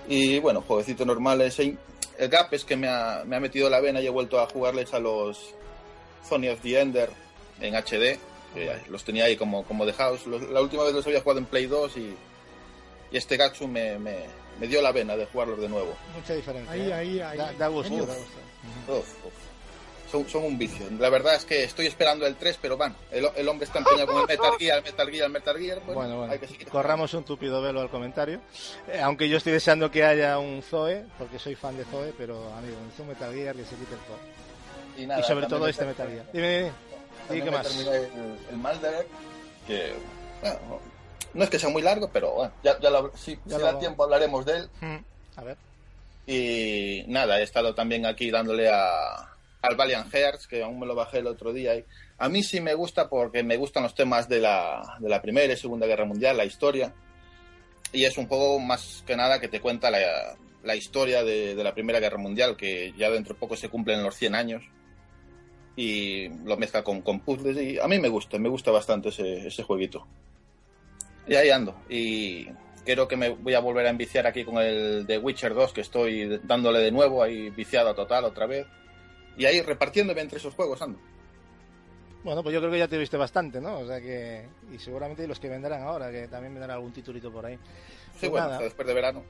Y 0.09 0.38
bueno, 0.41 0.62
jueguecitos 0.67 1.07
normales. 1.07 1.59
El 1.59 1.79
el 2.19 2.29
gap 2.29 2.53
es 2.53 2.65
que 2.65 2.77
me 2.77 2.88
ha, 2.88 3.23
me 3.27 3.37
ha 3.37 3.41
metido 3.41 3.69
la 3.71 3.81
vena 3.81 4.01
y 4.01 4.07
he 4.07 4.11
vuelto 4.11 4.38
a 4.38 4.47
jugarles 4.47 4.93
a 4.95 4.99
los 4.99 5.55
Sony 6.29 6.49
of 6.53 6.61
the 6.62 6.79
Ender 6.81 7.11
en 7.61 7.75
HD. 7.75 8.19
que 8.55 8.71
los 8.91 9.03
tenía 9.03 9.25
ahí 9.25 9.37
como, 9.37 9.65
como 9.65 9.87
dejados. 9.87 10.27
Los- 10.27 10.43
la 10.51 10.61
última 10.61 10.85
vez 10.85 10.93
los 10.93 11.07
había 11.07 11.21
jugado 11.23 11.38
en 11.41 11.47
Play 11.47 11.67
2 11.67 11.97
y, 11.97 12.15
y 13.11 13.17
este 13.17 13.37
Gatsu 13.38 13.67
me, 13.67 13.99
me, 13.99 14.19
me 14.61 14.69
dio 14.69 14.83
la 14.83 14.93
vena 14.93 15.17
de 15.17 15.25
jugarlos 15.27 15.59
de 15.61 15.69
nuevo. 15.71 15.95
Mucha 16.15 16.35
diferencia. 16.35 16.71
Ahí, 16.73 16.83
¿eh? 16.91 16.93
ahí, 16.93 17.21
ahí. 17.21 17.38
Da, 17.38 17.53
da 17.55 17.69
gusto, 17.69 17.88
Genio. 17.88 18.05
da 18.07 18.15
gusto. 18.15 18.38
Uf, 18.93 19.27
uf. 19.27 19.33
Son, 20.12 20.29
son 20.29 20.44
un 20.44 20.59
vicio. 20.59 20.87
La 20.98 21.09
verdad 21.09 21.35
es 21.35 21.46
que 21.46 21.64
estoy 21.64 21.87
esperando 21.87 22.27
el 22.27 22.37
3, 22.37 22.59
pero 22.61 22.77
van. 22.77 22.94
El, 23.11 23.29
el 23.35 23.48
hombre 23.48 23.64
está 23.64 23.79
empeñado 23.79 24.07
con 24.09 24.18
el 24.20 24.27
Metal 24.27 24.53
Gear, 24.59 24.79
el 24.79 24.85
Metal 24.85 25.11
Gear, 25.11 25.27
el 25.27 25.33
Metal 25.33 25.59
Gear. 25.59 25.79
Bueno, 25.81 25.94
Bueno, 25.94 26.16
bueno, 26.18 26.33
hay 26.35 26.38
que 26.38 26.46
seguir. 26.46 26.68
corramos 26.68 27.14
un 27.14 27.25
tupido 27.25 27.62
velo 27.62 27.81
al 27.81 27.88
comentario. 27.88 28.40
Eh, 28.88 29.01
aunque 29.01 29.29
yo 29.29 29.38
estoy 29.38 29.55
deseando 29.55 29.90
que 29.90 30.05
haya 30.05 30.38
un 30.38 30.62
Zoe, 30.62 31.07
porque 31.18 31.38
soy 31.38 31.55
fan 31.55 31.79
de 31.79 31.85
Zoe, 31.87 32.12
pero 32.18 32.53
amigo, 32.53 32.77
es 32.92 33.01
un 33.01 33.09
Metal 33.09 33.33
Gear 33.35 33.57
que 33.57 33.64
se 33.64 33.75
quite 33.75 33.94
el 33.94 34.01
Zoe. 35.09 35.18
Y, 35.18 35.22
sobre 35.22 35.46
todo 35.46 35.66
este 35.66 35.87
Metal 35.87 36.09
Gear. 36.09 36.27
Dime, 36.33 36.70
dime. 37.31 37.44
¿qué 37.44 37.51
más? 37.51 37.77
El, 37.79 38.37
el 38.51 38.57
Malder, 38.59 39.07
que 39.66 39.94
no 41.35 41.44
es 41.44 41.51
que 41.51 41.59
sea 41.59 41.70
muy 41.70 41.83
largo, 41.83 42.11
pero 42.12 42.33
bueno, 42.33 42.53
ya, 42.62 42.79
ya 42.81 42.90
lo, 42.90 43.11
si, 43.16 43.38
ya 43.46 43.57
si 43.57 43.62
da 43.62 43.79
tiempo 43.79 44.05
hablaremos 44.05 44.44
de 44.44 44.57
él. 44.59 44.68
Mm, 44.81 44.96
a 45.37 45.44
ver. 45.44 45.57
Y 46.27 47.05
nada, 47.09 47.40
he 47.40 47.42
estado 47.42 47.75
también 47.75 48.05
aquí 48.07 48.31
dándole 48.31 48.68
a, 48.70 49.32
al 49.62 49.77
Valiant 49.77 50.12
Hearts, 50.12 50.46
que 50.46 50.62
aún 50.62 50.79
me 50.79 50.87
lo 50.87 50.94
bajé 50.94 51.18
el 51.18 51.27
otro 51.27 51.53
día. 51.53 51.77
Y 51.77 51.85
a 52.18 52.29
mí 52.29 52.42
sí 52.42 52.61
me 52.61 52.75
gusta 52.75 53.09
porque 53.09 53.42
me 53.42 53.57
gustan 53.57 53.85
los 53.85 53.94
temas 53.94 54.29
de 54.29 54.40
la, 54.40 54.96
de 54.98 55.09
la 55.09 55.22
Primera 55.22 55.53
y 55.53 55.57
Segunda 55.57 55.87
Guerra 55.87 56.05
Mundial, 56.05 56.37
la 56.37 56.44
historia. 56.44 56.92
Y 57.92 58.05
es 58.05 58.18
un 58.18 58.27
juego 58.27 58.59
más 58.59 59.05
que 59.07 59.16
nada 59.16 59.40
que 59.40 59.48
te 59.48 59.61
cuenta 59.61 59.90
la, 59.90 60.37
la 60.64 60.77
historia 60.77 61.22
de, 61.22 61.55
de, 61.55 61.64
la 61.64 61.75
Primera 61.75 62.01
Guerra 62.01 62.18
Mundial, 62.18 62.57
que 62.57 62.92
ya 62.96 63.09
dentro 63.11 63.35
de 63.35 63.40
poco 63.40 63.57
se 63.57 63.68
cumplen 63.68 64.03
los 64.03 64.16
100 64.16 64.35
años. 64.35 64.64
Y 65.77 66.29
lo 66.44 66.57
mezcla 66.57 66.83
con, 66.83 67.01
con 67.03 67.20
puzzles. 67.20 67.57
Y 67.57 67.79
a 67.79 67.87
mí 67.87 67.98
me 68.01 68.09
gusta, 68.09 68.38
me 68.38 68.48
gusta 68.48 68.72
bastante 68.72 69.11
ese, 69.11 69.46
ese 69.46 69.62
jueguito. 69.62 70.07
Y 71.29 71.37
ahí 71.37 71.51
ando. 71.51 71.77
Y 71.88 72.48
creo 72.85 73.07
que 73.07 73.16
me 73.16 73.31
voy 73.31 73.55
a 73.55 73.61
volver 73.61 73.87
a 73.87 73.90
enviciar 73.90 74.27
aquí 74.27 74.44
con 74.44 74.59
el 74.59 75.07
de 75.07 75.18
Witcher 75.18 75.55
2, 75.55 75.72
que 75.72 75.83
estoy 75.83 76.40
dándole 76.42 76.81
de 76.81 76.90
nuevo, 76.90 77.22
ahí 77.22 77.51
viciado 77.51 77.94
total 77.94 78.25
otra 78.25 78.46
vez. 78.46 78.66
Y 79.37 79.45
ahí 79.45 79.61
repartiéndome 79.62 80.21
entre 80.21 80.38
esos 80.38 80.55
juegos 80.55 80.81
ando. 80.83 80.99
Bueno, 82.25 82.42
pues 82.42 82.55
yo 82.55 82.61
creo 82.61 82.71
que 82.71 82.79
ya 82.79 82.88
te 82.88 82.99
viste 82.99 83.16
bastante, 83.16 83.61
¿no? 83.61 83.79
O 83.81 83.87
sea 83.87 84.01
que. 84.01 84.47
Y 84.73 84.79
seguramente 84.79 85.27
los 85.27 85.40
que 85.40 85.49
vendrán 85.49 85.83
ahora, 85.83 86.11
que 86.11 86.29
también 86.29 86.55
vendrá 86.55 86.75
algún 86.75 86.92
titulito 86.92 87.33
por 87.33 87.47
ahí. 87.47 87.57
Sí, 88.14 88.29
pues 88.29 88.31
bueno, 88.31 88.59
después 88.59 88.87
de 88.87 88.95
verano. 88.95 89.23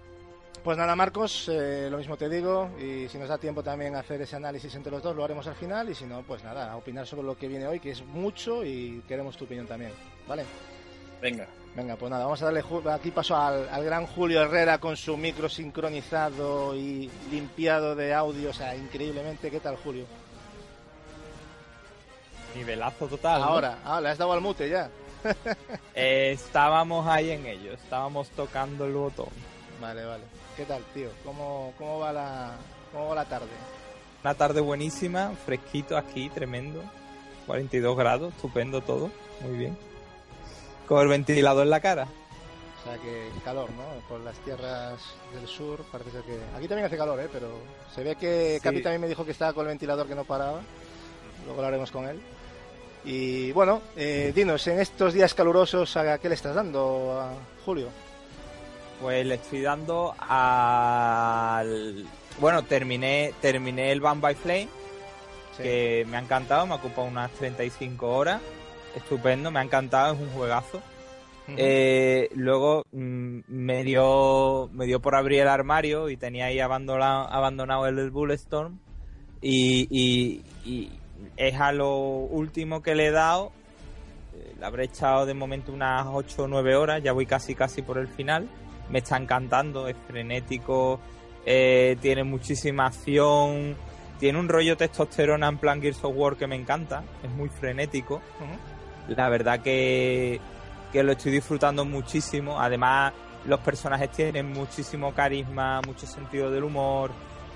Pues 0.62 0.78
nada, 0.78 0.94
Marcos, 0.94 1.48
eh, 1.48 1.88
lo 1.90 1.98
mismo 1.98 2.16
te 2.16 2.28
digo, 2.28 2.70
y 2.78 3.08
si 3.08 3.18
nos 3.18 3.28
da 3.28 3.36
tiempo 3.36 3.64
también 3.64 3.96
hacer 3.96 4.20
ese 4.20 4.36
análisis 4.36 4.72
entre 4.76 4.92
los 4.92 5.02
dos, 5.02 5.16
lo 5.16 5.24
haremos 5.24 5.44
al 5.48 5.56
final, 5.56 5.90
y 5.90 5.94
si 5.94 6.04
no, 6.04 6.22
pues 6.22 6.44
nada, 6.44 6.70
a 6.70 6.76
opinar 6.76 7.04
sobre 7.04 7.24
lo 7.24 7.36
que 7.36 7.48
viene 7.48 7.66
hoy, 7.66 7.80
que 7.80 7.90
es 7.90 8.04
mucho, 8.04 8.64
y 8.64 9.02
queremos 9.08 9.36
tu 9.36 9.44
opinión 9.44 9.66
también, 9.66 9.90
¿vale? 10.28 10.44
Venga. 11.22 11.46
Venga, 11.76 11.94
pues 11.96 12.10
nada, 12.10 12.24
vamos 12.24 12.42
a 12.42 12.46
darle 12.46 12.64
aquí 12.92 13.12
paso 13.12 13.34
al, 13.34 13.66
gran 13.84 14.06
Julio 14.06 14.42
Herrera 14.42 14.78
con 14.78 14.96
su 14.96 15.16
micro 15.16 15.48
sincronizado 15.48 16.74
y 16.74 17.08
limpiado 17.30 17.94
de 17.94 18.12
audio, 18.12 18.50
o 18.50 18.52
sea, 18.52 18.74
increíblemente. 18.76 19.48
¿Qué 19.48 19.60
tal, 19.60 19.76
Julio? 19.76 20.04
Nivelazo 22.56 23.06
total. 23.06 23.40
Ahora, 23.40 23.78
ahora, 23.84 24.00
le 24.00 24.08
has 24.10 24.18
dado 24.18 24.32
al 24.32 24.40
mute 24.40 24.68
ya. 24.68 24.90
Eh, 25.94 26.32
estábamos 26.32 27.06
ahí 27.06 27.30
en 27.30 27.46
ello, 27.46 27.74
estábamos 27.74 28.28
tocando 28.30 28.86
el 28.86 28.94
botón. 28.94 29.28
Vale, 29.80 30.04
vale. 30.04 30.24
¿Qué 30.56 30.64
tal, 30.64 30.82
tío? 30.94 31.10
¿Cómo, 31.22 31.74
cómo, 31.78 31.98
va, 32.00 32.12
la, 32.12 32.56
cómo 32.90 33.10
va 33.10 33.14
la 33.14 33.24
tarde? 33.26 33.46
Una 34.24 34.34
tarde 34.34 34.60
buenísima, 34.60 35.32
fresquito 35.44 35.96
aquí, 35.96 36.30
tremendo. 36.30 36.82
42 37.46 37.96
grados, 37.96 38.34
estupendo 38.34 38.80
todo, 38.80 39.10
muy 39.42 39.58
bien 39.58 39.91
con 40.92 41.00
el 41.00 41.08
ventilador 41.08 41.64
en 41.64 41.70
la 41.70 41.80
cara. 41.80 42.06
O 42.78 42.84
sea 42.84 42.98
que 42.98 43.30
calor, 43.42 43.70
¿no? 43.70 43.84
Por 44.10 44.20
las 44.20 44.36
tierras 44.40 45.00
del 45.32 45.48
sur 45.48 45.82
parece 45.90 46.10
que... 46.10 46.38
Aquí 46.54 46.68
también 46.68 46.84
hace 46.84 46.98
calor, 46.98 47.18
¿eh? 47.18 47.28
Pero 47.32 47.48
se 47.94 48.04
ve 48.04 48.14
que 48.16 48.60
Capi 48.62 48.82
también 48.82 49.00
me 49.00 49.08
dijo 49.08 49.24
que 49.24 49.30
estaba 49.30 49.54
con 49.54 49.62
el 49.64 49.68
ventilador 49.68 50.06
que 50.06 50.14
no 50.14 50.24
paraba. 50.24 50.60
Luego 51.46 51.62
lo 51.62 51.66
haremos 51.66 51.90
con 51.90 52.06
él. 52.06 52.20
Y 53.06 53.52
bueno, 53.52 53.80
eh, 53.96 54.32
dinos, 54.34 54.66
en 54.66 54.80
estos 54.80 55.14
días 55.14 55.32
calurosos, 55.32 55.96
¿a 55.96 56.18
qué 56.18 56.28
le 56.28 56.34
estás 56.34 56.54
dando 56.54 57.18
a 57.18 57.32
Julio? 57.64 57.88
Pues 59.00 59.24
le 59.24 59.36
estoy 59.36 59.62
dando 59.62 60.14
al... 60.18 62.04
Bueno, 62.38 62.64
terminé, 62.64 63.32
terminé 63.40 63.92
el 63.92 64.02
Van 64.02 64.20
by 64.20 64.34
Flame, 64.34 64.68
que 65.56 66.04
me 66.06 66.18
ha 66.18 66.20
encantado, 66.20 66.66
me 66.66 66.74
ha 66.74 66.76
ocupado 66.76 67.08
unas 67.08 67.30
35 67.32 68.08
horas 68.08 68.42
estupendo, 68.96 69.50
me 69.50 69.60
ha 69.60 69.62
encantado, 69.62 70.14
es 70.14 70.20
un 70.20 70.30
juegazo. 70.30 70.80
Eh, 71.48 72.30
luego 72.34 72.84
mm, 72.92 73.40
me 73.48 73.82
dio 73.82 74.70
me 74.72 74.86
dio 74.86 75.00
por 75.00 75.16
abrir 75.16 75.40
el 75.40 75.48
armario 75.48 76.08
y 76.08 76.16
tenía 76.16 76.46
ahí 76.46 76.60
abandonado, 76.60 77.28
abandonado 77.28 77.86
el, 77.86 78.10
Bulletstorm 78.10 78.78
y, 79.40 79.88
y, 80.64 80.90
es 81.36 81.60
a 81.60 81.72
lo 81.72 81.96
último 81.96 82.82
que 82.82 82.94
le 82.94 83.06
he 83.06 83.10
dado. 83.10 83.52
Eh, 84.34 84.54
le 84.58 84.64
habré 84.64 84.84
echado 84.84 85.26
de 85.26 85.34
momento 85.34 85.72
unas 85.72 86.06
8 86.06 86.44
o 86.44 86.48
9 86.48 86.76
horas, 86.76 87.02
ya 87.02 87.12
voy 87.12 87.26
casi 87.26 87.54
casi 87.54 87.82
por 87.82 87.98
el 87.98 88.08
final. 88.08 88.48
Me 88.88 89.00
está 89.00 89.16
encantando, 89.16 89.88
es 89.88 89.96
frenético, 90.06 91.00
eh, 91.44 91.96
tiene 92.00 92.24
muchísima 92.24 92.86
acción, 92.86 93.76
tiene 94.20 94.38
un 94.38 94.48
rollo 94.48 94.76
testosterona 94.76 95.48
en 95.48 95.58
plan 95.58 95.82
Gears 95.82 96.04
of 96.04 96.14
War 96.16 96.36
que 96.36 96.46
me 96.46 96.56
encanta, 96.56 97.02
es 97.22 97.30
muy 97.30 97.48
frenético. 97.48 98.20
La 99.08 99.28
verdad 99.28 99.60
que, 99.60 100.40
lo 100.92 101.12
estoy 101.12 101.32
disfrutando 101.32 101.84
muchísimo. 101.84 102.60
Además, 102.60 103.12
los 103.46 103.60
personajes 103.60 104.10
tienen 104.10 104.52
muchísimo 104.52 105.12
carisma, 105.14 105.80
mucho 105.82 106.06
sentido 106.06 106.50
del 106.50 106.64
humor. 106.64 107.10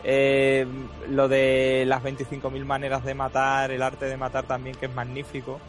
Eh, 0.05 0.67
lo 1.09 1.29
de 1.29 1.85
las 1.87 2.03
25.000 2.03 2.65
maneras 2.65 3.05
de 3.05 3.15
matar, 3.15 3.71
el 3.71 3.83
arte 3.83 4.07
de 4.07 4.17
matar 4.17 4.45
también, 4.45 4.77
que 4.77 4.87
es 4.87 4.95
magnífico. 4.95 5.61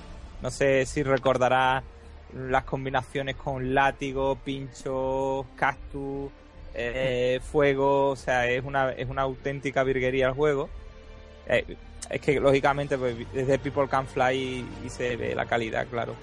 No 0.41 0.51
sé 0.51 0.85
si 0.85 1.03
recordarás 1.03 1.83
las 2.33 2.63
combinaciones 2.65 3.35
con 3.35 3.73
látigo, 3.73 4.35
pincho, 4.43 5.45
cactus, 5.55 6.31
eh, 6.73 7.39
fuego. 7.43 8.09
O 8.09 8.15
sea, 8.15 8.47
es 8.47 8.63
una, 8.63 8.91
es 8.91 9.09
una 9.09 9.23
auténtica 9.23 9.83
virguería 9.83 10.27
el 10.27 10.33
juego. 10.33 10.69
Eh, 11.47 11.77
es 12.09 12.21
que 12.21 12.39
lógicamente 12.39 12.97
pues, 12.97 13.15
desde 13.33 13.59
People 13.59 13.87
Can 13.87 14.07
Fly 14.07 14.65
y, 14.83 14.89
se 14.89 15.15
ve 15.15 15.35
la 15.35 15.45
calidad, 15.45 15.87
claro. 15.87 16.15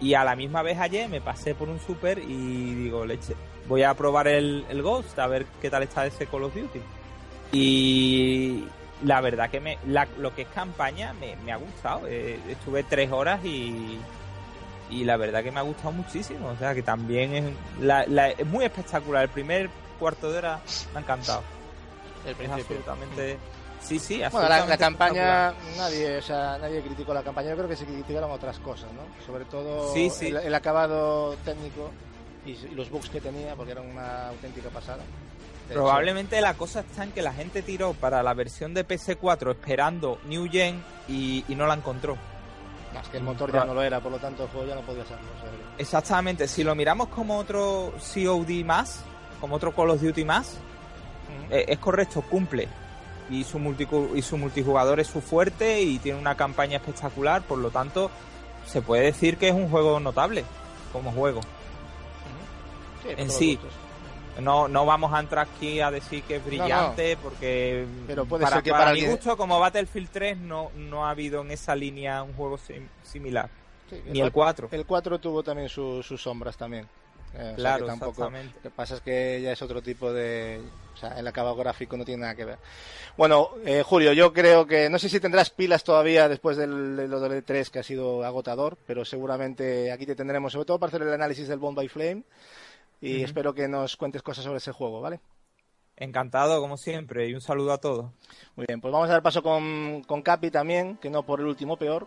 Y 0.00 0.14
a 0.14 0.24
la 0.24 0.34
misma 0.34 0.62
vez 0.62 0.78
ayer 0.78 1.08
me 1.08 1.20
pasé 1.20 1.54
por 1.54 1.68
un 1.68 1.78
super 1.78 2.18
y 2.18 2.74
digo, 2.74 3.04
leche, 3.04 3.34
voy 3.68 3.82
a 3.82 3.94
probar 3.94 4.26
el, 4.26 4.64
Ghost 4.82 5.18
a 5.18 5.26
ver 5.26 5.46
qué 5.60 5.70
tal 5.70 5.82
está 5.84 6.06
ese 6.06 6.26
Call 6.26 6.44
of 6.44 6.54
Duty. 6.54 6.80
Y 7.52 8.64
la 9.04 9.20
verdad 9.20 9.50
que 9.50 9.60
me, 9.60 9.78
lo 10.18 10.34
que 10.34 10.42
es 10.42 10.48
campaña 10.48 11.14
me, 11.14 11.52
ha 11.52 11.56
gustado. 11.56 12.06
Eh, 12.08 12.38
estuve 12.48 12.82
tres 12.82 13.12
horas 13.12 13.44
y, 13.44 13.98
y 14.90 15.04
la 15.04 15.16
verdad 15.16 15.44
que 15.44 15.52
me 15.52 15.60
ha 15.60 15.62
gustado 15.62 15.92
muchísimo. 15.92 16.48
O 16.48 16.56
sea 16.56 16.74
que 16.74 16.82
también 16.82 17.34
es, 17.34 18.38
es 18.38 18.46
muy 18.46 18.64
espectacular. 18.64 19.24
El 19.24 19.28
primer 19.28 19.70
cuarto 19.98 20.32
de 20.32 20.38
hora 20.38 20.60
me 20.92 20.98
ha 20.98 21.02
encantado. 21.02 21.42
El 22.26 22.34
principio. 22.34 22.62
absolutamente 22.62 23.38
Sí, 23.82 23.98
sí, 23.98 24.22
Bueno, 24.30 24.48
la, 24.48 24.78
campaña, 24.78 25.52
nadie, 25.76 26.18
o 26.18 26.22
sea, 26.22 26.56
nadie 26.58 26.80
criticó 26.82 27.12
la 27.12 27.22
campaña. 27.22 27.50
Yo 27.50 27.56
creo 27.56 27.68
que 27.68 27.76
se 27.76 27.84
criticaron 27.84 28.30
otras 28.30 28.58
cosas, 28.60 28.90
¿no? 28.92 29.02
Sobre 29.26 29.44
todo 29.44 29.92
El, 29.94 30.54
acabado 30.54 31.34
técnico 31.44 31.90
y, 32.46 32.54
los 32.74 32.90
bugs 32.90 33.10
que 33.10 33.20
tenía, 33.20 33.54
porque 33.54 33.72
era 33.72 33.80
una 33.80 34.28
auténtica 34.28 34.68
pasada. 34.70 35.02
Probablemente 35.68 36.40
la 36.40 36.54
cosa 36.54 36.80
está 36.80 37.04
en 37.04 37.12
que 37.12 37.22
la 37.22 37.32
gente 37.32 37.62
tiró 37.62 37.92
para 37.94 38.22
la 38.22 38.34
versión 38.34 38.74
de 38.74 38.86
PS4 38.86 39.52
esperando 39.52 40.18
New 40.26 40.48
Gen 40.50 40.82
y, 41.08 41.44
no 41.48 41.66
la 41.66 41.74
encontró. 41.74 42.16
Más 42.94 43.08
que 43.08 43.16
el 43.16 43.22
motor 43.22 43.50
ya 43.52 43.64
no 43.64 43.74
lo 43.74 43.82
era, 43.82 44.00
por 44.00 44.12
lo 44.12 44.18
tanto 44.18 44.44
el 44.44 44.50
juego 44.50 44.66
ya 44.66 44.74
no 44.74 44.82
podía 44.82 45.04
serlo. 45.04 45.26
Exactamente, 45.78 46.46
si 46.46 46.62
lo 46.62 46.74
miramos 46.74 47.08
como 47.08 47.38
otro 47.38 47.94
COD 48.14 48.64
más, 48.64 49.02
como 49.40 49.56
otro 49.56 49.74
Call 49.74 49.90
of 49.90 50.02
Duty 50.02 50.24
más, 50.24 50.58
eh, 51.50 51.64
es 51.68 51.78
correcto, 51.78 52.20
cumple 52.22 52.68
y 53.30 53.44
su, 53.44 53.58
y 54.14 54.22
su 54.22 54.36
multijugador 54.36 55.00
es 55.00 55.08
su 55.08 55.20
fuerte 55.20 55.82
y 55.82 55.98
tiene 55.98 56.18
una 56.18 56.36
campaña 56.36 56.76
espectacular, 56.76 57.42
por 57.42 57.58
lo 57.58 57.70
tanto 57.70 58.10
se 58.66 58.82
puede 58.82 59.04
decir 59.04 59.36
que 59.36 59.48
es 59.48 59.54
un 59.54 59.68
juego 59.68 60.00
notable 60.00 60.44
como 60.92 61.12
juego. 61.12 61.40
en 63.06 63.30
sí. 63.30 63.58
No, 64.40 64.66
no 64.66 64.86
vamos 64.86 65.12
a 65.12 65.20
entrar 65.20 65.46
aquí 65.46 65.80
a 65.80 65.90
decir 65.90 66.22
que 66.22 66.36
es 66.36 66.44
brillante 66.44 67.18
porque 67.18 67.86
Pero 68.06 68.24
puede 68.24 68.44
para, 68.44 68.56
ser 68.56 68.64
que 68.64 68.70
para, 68.70 68.92
mi 68.94 69.04
gusto 69.04 69.36
como 69.36 69.60
Battlefield 69.60 70.08
3 70.10 70.38
no, 70.38 70.70
no 70.74 71.06
ha 71.06 71.10
habido 71.10 71.42
en 71.42 71.50
esa 71.50 71.74
línea 71.74 72.22
un 72.22 72.32
juego 72.32 72.58
similar. 73.02 73.50
Ni 74.06 74.20
el, 74.20 74.32
4. 74.32 74.68
El 74.72 74.86
4 74.86 75.18
tuvo 75.18 75.42
también 75.42 75.68
sus 75.68 76.06
sombras 76.16 76.56
también. 76.56 76.86
Eh, 77.34 77.52
claro, 77.56 77.90
exactamente. 77.90 78.54
Lo 78.56 78.62
que 78.62 78.70
pasa 78.70 78.96
es 78.96 79.00
que 79.02 79.40
ya 79.42 79.52
es 79.52 79.60
otro 79.60 79.82
tipo 79.82 80.12
de... 80.12 80.62
Sea, 81.02 81.18
el 81.18 81.26
acabado 81.26 81.56
gráfico 81.56 81.96
no 81.96 82.04
tiene 82.04 82.22
nada 82.22 82.34
que 82.34 82.44
ver. 82.44 82.58
Bueno, 83.16 83.50
eh, 83.64 83.82
Julio, 83.84 84.12
yo 84.12 84.32
creo 84.32 84.66
que... 84.66 84.88
No 84.88 84.98
sé 84.98 85.08
si 85.08 85.20
tendrás 85.20 85.50
pilas 85.50 85.84
todavía 85.84 86.28
después 86.28 86.56
del, 86.56 86.96
de 86.96 87.08
lo 87.08 87.20
del 87.20 87.44
E3 87.44 87.68
que 87.68 87.80
ha 87.80 87.82
sido 87.82 88.24
agotador, 88.24 88.78
pero 88.86 89.04
seguramente 89.04 89.92
aquí 89.92 90.06
te 90.06 90.16
tendremos, 90.16 90.52
sobre 90.52 90.66
todo 90.66 90.78
para 90.78 90.88
hacer 90.88 91.02
el 91.02 91.12
análisis 91.12 91.48
del 91.48 91.58
Bomb 91.58 91.76
by 91.76 91.88
Flame. 91.88 92.22
Y 93.00 93.22
espero 93.22 93.52
que 93.52 93.66
nos 93.66 93.96
cuentes 93.96 94.22
cosas 94.22 94.44
sobre 94.44 94.58
ese 94.58 94.70
juego, 94.70 95.00
¿vale? 95.00 95.20
Encantado, 95.96 96.60
como 96.60 96.76
siempre, 96.76 97.28
y 97.28 97.34
un 97.34 97.40
saludo 97.40 97.72
a 97.72 97.78
todos. 97.78 98.12
Muy 98.56 98.64
bien, 98.66 98.80
pues 98.80 98.92
vamos 98.92 99.08
a 99.08 99.12
dar 99.12 99.22
paso 99.22 99.42
con, 99.42 100.02
con 100.04 100.22
Capi 100.22 100.50
también, 100.50 100.96
que 100.96 101.10
no 101.10 101.24
por 101.24 101.40
el 101.40 101.46
último 101.46 101.76
peor. 101.76 102.06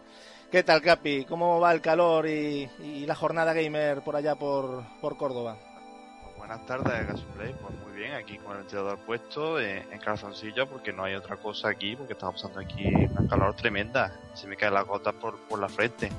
¿Qué 0.51 0.63
tal, 0.63 0.81
Capi? 0.81 1.25
¿Cómo 1.25 1.59
va 1.59 1.73
el 1.73 1.81
calor 1.81 2.27
y, 2.27 2.69
la 3.05 3.15
jornada 3.15 3.53
gamer 3.53 4.01
por 4.03 4.15
allá 4.15 4.35
por, 4.35 4.85
Córdoba? 5.17 5.57
Buenas 6.47 6.65
tardes, 6.67 7.07
Gasoplay. 7.07 7.53
Pues 7.53 7.73
muy 7.83 7.97
bien, 7.97 8.13
aquí 8.13 8.37
con 8.37 8.51
el 8.51 8.59
ventilador 8.59 8.99
puesto 8.99 9.59
en, 9.59 9.91
en 9.91 9.99
calzoncillo 9.99 10.67
porque 10.67 10.93
no 10.93 11.03
hay 11.03 11.15
otra 11.15 11.37
cosa 11.37 11.69
aquí, 11.69 11.95
porque 11.95 12.13
estamos 12.13 12.35
pasando 12.35 12.59
aquí 12.59 12.85
una 12.85 13.27
calor 13.27 13.55
tremenda. 13.55 14.19
Se 14.35 14.47
me 14.47 14.55
cae 14.55 14.69
la 14.69 14.81
gota 14.81 15.11
por, 15.11 15.39
por 15.47 15.59
la 15.59 15.69
frente, 15.69 16.11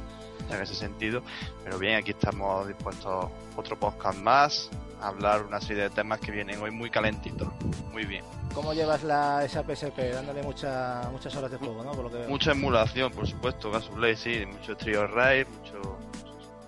en 0.50 0.60
ese 0.60 0.74
sentido. 0.74 1.22
Pero 1.62 1.78
bien, 1.78 1.96
aquí 1.96 2.10
estamos 2.10 2.66
dispuestos 2.66 3.26
otro 3.56 3.78
podcast 3.78 4.18
más, 4.18 4.70
a 5.00 5.08
hablar 5.08 5.42
una 5.42 5.60
serie 5.60 5.84
de 5.84 5.90
temas 5.90 6.18
que 6.18 6.32
vienen 6.32 6.60
hoy 6.60 6.72
muy 6.72 6.90
calentitos. 6.90 7.48
Muy 7.92 8.04
bien. 8.04 8.24
¿Cómo 8.52 8.72
llevas 8.72 9.04
la, 9.04 9.44
esa 9.44 9.62
PSP? 9.62 10.12
Dándole 10.12 10.42
mucha, 10.42 11.08
muchas 11.12 11.34
horas 11.36 11.52
de 11.52 11.58
juego, 11.58 11.84
¿no? 11.84 11.92
Por 11.92 12.04
lo 12.04 12.10
que. 12.10 12.26
Mucha 12.26 12.50
emulación, 12.50 13.12
por 13.12 13.28
supuesto, 13.28 13.70
Gasoplay, 13.70 14.16
sí. 14.16 14.44
Mucho 14.44 14.76
Trio 14.76 15.06
Raid, 15.06 15.46
mucho, 15.46 15.98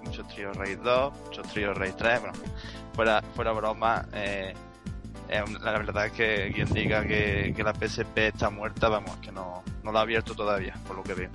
mucho 0.02 0.24
Trio 0.26 0.52
Raid 0.52 0.78
2, 0.78 1.12
mucho 1.24 1.42
Trio 1.42 1.74
Raid 1.74 1.94
3. 1.94 2.20
Bueno, 2.20 2.38
fuera, 2.98 3.22
fuera 3.36 3.52
broma, 3.52 4.06
eh, 4.12 4.52
eh, 5.28 5.44
la 5.62 5.70
verdad 5.70 6.06
es 6.06 6.12
que 6.14 6.50
quien 6.52 6.68
diga 6.70 7.06
que, 7.06 7.54
que 7.56 7.62
la 7.62 7.72
PSP 7.72 8.18
está 8.18 8.50
muerta, 8.50 8.88
vamos, 8.88 9.16
que 9.18 9.30
no, 9.30 9.62
no 9.84 9.92
la 9.92 10.00
ha 10.00 10.02
abierto 10.02 10.34
todavía, 10.34 10.74
por 10.84 10.96
lo 10.96 11.04
que 11.04 11.14
veo. 11.14 11.30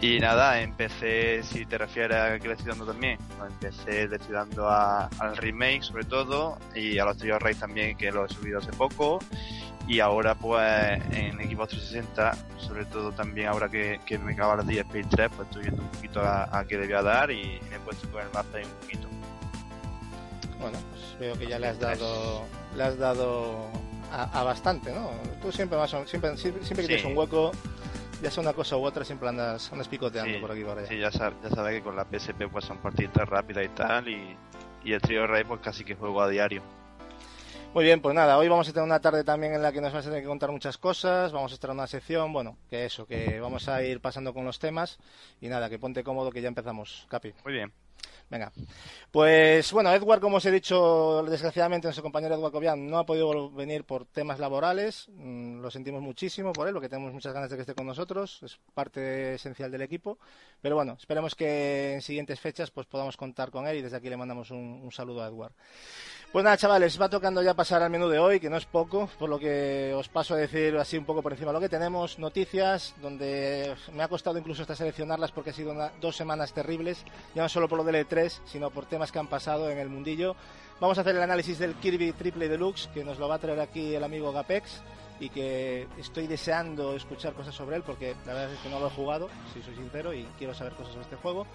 Y 0.00 0.20
nada, 0.20 0.60
empecé, 0.60 1.42
si 1.42 1.66
te 1.66 1.78
refieres 1.78 2.16
a 2.16 2.38
que 2.38 2.46
le 2.46 2.54
estoy 2.54 2.68
dando 2.68 2.86
también, 2.86 3.18
pues 3.36 3.50
empecé 3.50 4.06
le 4.06 4.14
estoy 4.14 4.34
dando 4.34 4.68
al 4.70 5.36
remake 5.36 5.82
sobre 5.82 6.04
todo 6.04 6.58
y 6.76 6.96
a 6.96 7.06
los 7.06 7.16
Trio 7.16 7.40
Raid 7.40 7.56
también 7.56 7.96
que 7.96 8.12
lo 8.12 8.26
he 8.26 8.28
subido 8.28 8.60
hace 8.60 8.70
poco 8.70 9.18
y 9.88 9.98
ahora 9.98 10.36
pues 10.36 11.00
en 11.10 11.38
Xbox 11.38 11.70
360 11.70 12.34
sobre 12.58 12.84
todo 12.84 13.10
también 13.10 13.48
ahora 13.48 13.68
que, 13.68 14.00
que 14.06 14.16
me 14.18 14.34
acaba 14.34 14.60
el 14.60 14.66
día 14.68 14.82
Space 14.82 15.08
3 15.10 15.30
pues 15.36 15.48
estoy 15.48 15.62
viendo 15.62 15.82
un 15.82 15.88
poquito 15.88 16.20
a, 16.20 16.56
a 16.56 16.64
qué 16.64 16.78
le 16.78 16.86
voy 16.86 16.94
a 16.94 17.02
dar 17.02 17.30
y 17.30 17.60
me 17.70 17.76
he 17.76 17.80
puesto 17.80 18.08
con 18.10 18.22
el 18.22 18.28
mapa 18.32 18.58
un 18.58 18.80
poquito 18.80 19.08
Bueno, 20.62 20.78
pues 20.90 21.18
veo 21.18 21.38
que 21.38 21.46
ya 21.46 21.58
le 21.58 21.66
has 21.68 21.78
dado, 21.78 22.44
le 22.76 22.82
has 22.84 22.96
dado 22.98 23.68
a, 24.12 24.40
a 24.40 24.44
bastante, 24.44 24.92
¿no? 24.94 25.10
Tú 25.42 25.50
siempre 25.52 25.78
a- 25.78 25.86
siempre, 25.88 26.36
siempre, 26.36 26.64
siempre 26.64 26.76
que 26.76 26.82
Sí. 26.82 26.86
tienes 26.86 27.04
un 27.04 27.16
hueco, 27.18 27.50
ya 28.22 28.30
sea 28.30 28.42
una 28.42 28.52
cosa 28.52 28.76
u 28.76 28.84
otra, 28.84 29.04
siempre 29.04 29.28
andas, 29.28 29.70
andas 29.72 29.88
picoteando 29.88 30.34
Sí, 30.34 30.40
por 30.40 30.52
aquí 30.52 30.62
por 30.62 30.78
allá. 30.78 30.86
sí 30.86 30.98
ya, 30.98 31.10
sab- 31.10 31.34
ya 31.42 31.50
sabes 31.50 31.74
que 31.76 31.82
con 31.82 31.96
la 31.96 32.04
PSP 32.04 32.48
pues 32.48 32.64
son 32.64 32.78
partidas 32.78 33.28
rápidas 33.28 33.64
y 33.64 33.68
tal 33.70 34.08
y, 34.08 34.36
y 34.84 34.92
el 34.92 35.00
Trio 35.02 35.26
Raid 35.26 35.46
pues 35.46 35.60
casi 35.60 35.84
que 35.84 35.96
juego 35.96 36.22
a 36.22 36.28
diario 36.28 36.62
Muy 37.74 37.82
bien, 37.84 38.00
pues 38.00 38.14
nada, 38.14 38.38
hoy 38.38 38.48
vamos 38.48 38.68
a 38.68 38.72
tener 38.72 38.84
una 38.84 39.00
tarde 39.00 39.24
también 39.24 39.54
en 39.54 39.62
la 39.62 39.72
que 39.72 39.80
nos 39.80 39.92
vas 39.92 40.06
a 40.06 40.10
tener 40.10 40.22
que 40.22 40.28
contar 40.28 40.52
muchas 40.52 40.78
cosas, 40.78 41.32
vamos 41.32 41.50
a 41.52 41.54
estar 41.54 41.70
en 41.70 41.76
una 41.78 41.86
sección, 41.88 42.32
bueno, 42.32 42.56
que 42.70 42.84
eso, 42.84 43.06
que 43.06 43.40
vamos 43.40 43.66
a 43.68 43.82
ir 43.82 44.00
pasando 44.00 44.32
con 44.34 44.44
los 44.44 44.58
temas 44.60 44.98
y 45.40 45.48
nada, 45.48 45.68
que 45.70 45.78
ponte 45.80 46.04
cómodo 46.04 46.30
que 46.30 46.42
ya 46.42 46.48
empezamos, 46.48 47.06
Capi. 47.08 47.32
muy 47.44 47.54
bien 47.54 47.72
Venga. 48.32 48.50
Pues 49.10 49.70
bueno, 49.72 49.92
Edward, 49.92 50.22
como 50.22 50.38
os 50.38 50.46
he 50.46 50.50
dicho, 50.50 51.22
desgraciadamente 51.28 51.86
nuestro 51.86 52.02
compañero 52.02 52.34
Edward 52.34 52.52
Cobian 52.52 52.88
no 52.88 52.96
ha 52.96 53.04
podido 53.04 53.50
venir 53.50 53.84
por 53.84 54.06
temas 54.06 54.38
laborales. 54.40 55.06
Mm, 55.10 55.60
Lo 55.60 55.70
sentimos 55.70 56.00
muchísimo 56.00 56.50
por 56.54 56.66
él, 56.66 56.72
porque 56.72 56.88
tenemos 56.88 57.12
muchas 57.12 57.34
ganas 57.34 57.50
de 57.50 57.56
que 57.56 57.60
esté 57.60 57.74
con 57.74 57.86
nosotros. 57.86 58.42
Es 58.42 58.58
parte 58.72 59.34
esencial 59.34 59.70
del 59.70 59.82
equipo. 59.82 60.18
Pero 60.62 60.76
bueno, 60.76 60.96
esperemos 60.98 61.34
que 61.34 61.92
en 61.92 62.00
siguientes 62.00 62.40
fechas 62.40 62.70
pues 62.70 62.86
podamos 62.86 63.18
contar 63.18 63.50
con 63.50 63.66
él 63.66 63.76
y 63.76 63.82
desde 63.82 63.98
aquí 63.98 64.08
le 64.08 64.16
mandamos 64.16 64.50
un, 64.50 64.80
un 64.82 64.90
saludo 64.92 65.22
a 65.22 65.26
Edward. 65.28 65.52
Pues 66.32 66.44
nada, 66.44 66.56
chavales, 66.56 66.98
va 66.98 67.10
tocando 67.10 67.42
ya 67.42 67.52
pasar 67.52 67.82
al 67.82 67.90
menú 67.90 68.08
de 68.08 68.18
hoy, 68.18 68.40
que 68.40 68.48
no 68.48 68.56
es 68.56 68.64
poco, 68.64 69.06
por 69.18 69.28
lo 69.28 69.38
que 69.38 69.92
os 69.94 70.08
paso 70.08 70.32
a 70.32 70.38
decir 70.38 70.74
así 70.78 70.96
un 70.96 71.04
poco 71.04 71.20
por 71.22 71.32
encima 71.32 71.52
lo 71.52 71.60
que 71.60 71.68
tenemos. 71.68 72.18
Noticias, 72.18 72.94
donde 73.02 73.74
me 73.92 74.02
ha 74.02 74.08
costado 74.08 74.38
incluso 74.38 74.62
hasta 74.62 74.74
seleccionarlas 74.74 75.30
porque 75.30 75.50
ha 75.50 75.52
sido 75.52 75.72
una- 75.72 75.92
dos 76.00 76.16
semanas 76.16 76.54
terribles, 76.54 77.04
ya 77.34 77.42
no 77.42 77.50
solo 77.50 77.68
por 77.68 77.76
lo 77.76 77.84
del 77.84 77.96
E3, 77.96 78.40
sino 78.46 78.70
por 78.70 78.86
temas 78.86 79.12
que 79.12 79.18
han 79.18 79.26
pasado 79.28 79.68
en 79.68 79.76
el 79.76 79.90
mundillo. 79.90 80.34
Vamos 80.80 80.96
a 80.96 81.02
hacer 81.02 81.14
el 81.16 81.22
análisis 81.22 81.58
del 81.58 81.74
Kirby 81.74 82.12
Triple 82.12 82.48
Deluxe, 82.48 82.88
que 82.94 83.04
nos 83.04 83.18
lo 83.18 83.28
va 83.28 83.34
a 83.34 83.38
traer 83.38 83.60
aquí 83.60 83.94
el 83.94 84.02
amigo 84.02 84.32
Gapex, 84.32 84.80
y 85.20 85.28
que 85.28 85.86
estoy 85.98 86.26
deseando 86.28 86.96
escuchar 86.96 87.34
cosas 87.34 87.54
sobre 87.54 87.76
él, 87.76 87.82
porque 87.82 88.16
la 88.24 88.32
verdad 88.32 88.54
es 88.54 88.58
que 88.60 88.70
no 88.70 88.80
lo 88.80 88.86
he 88.86 88.90
jugado, 88.90 89.28
si 89.52 89.62
soy 89.62 89.74
sincero, 89.74 90.14
y 90.14 90.24
quiero 90.38 90.54
saber 90.54 90.72
cosas 90.72 90.92
sobre 90.94 91.04
este 91.04 91.16
juego. 91.16 91.46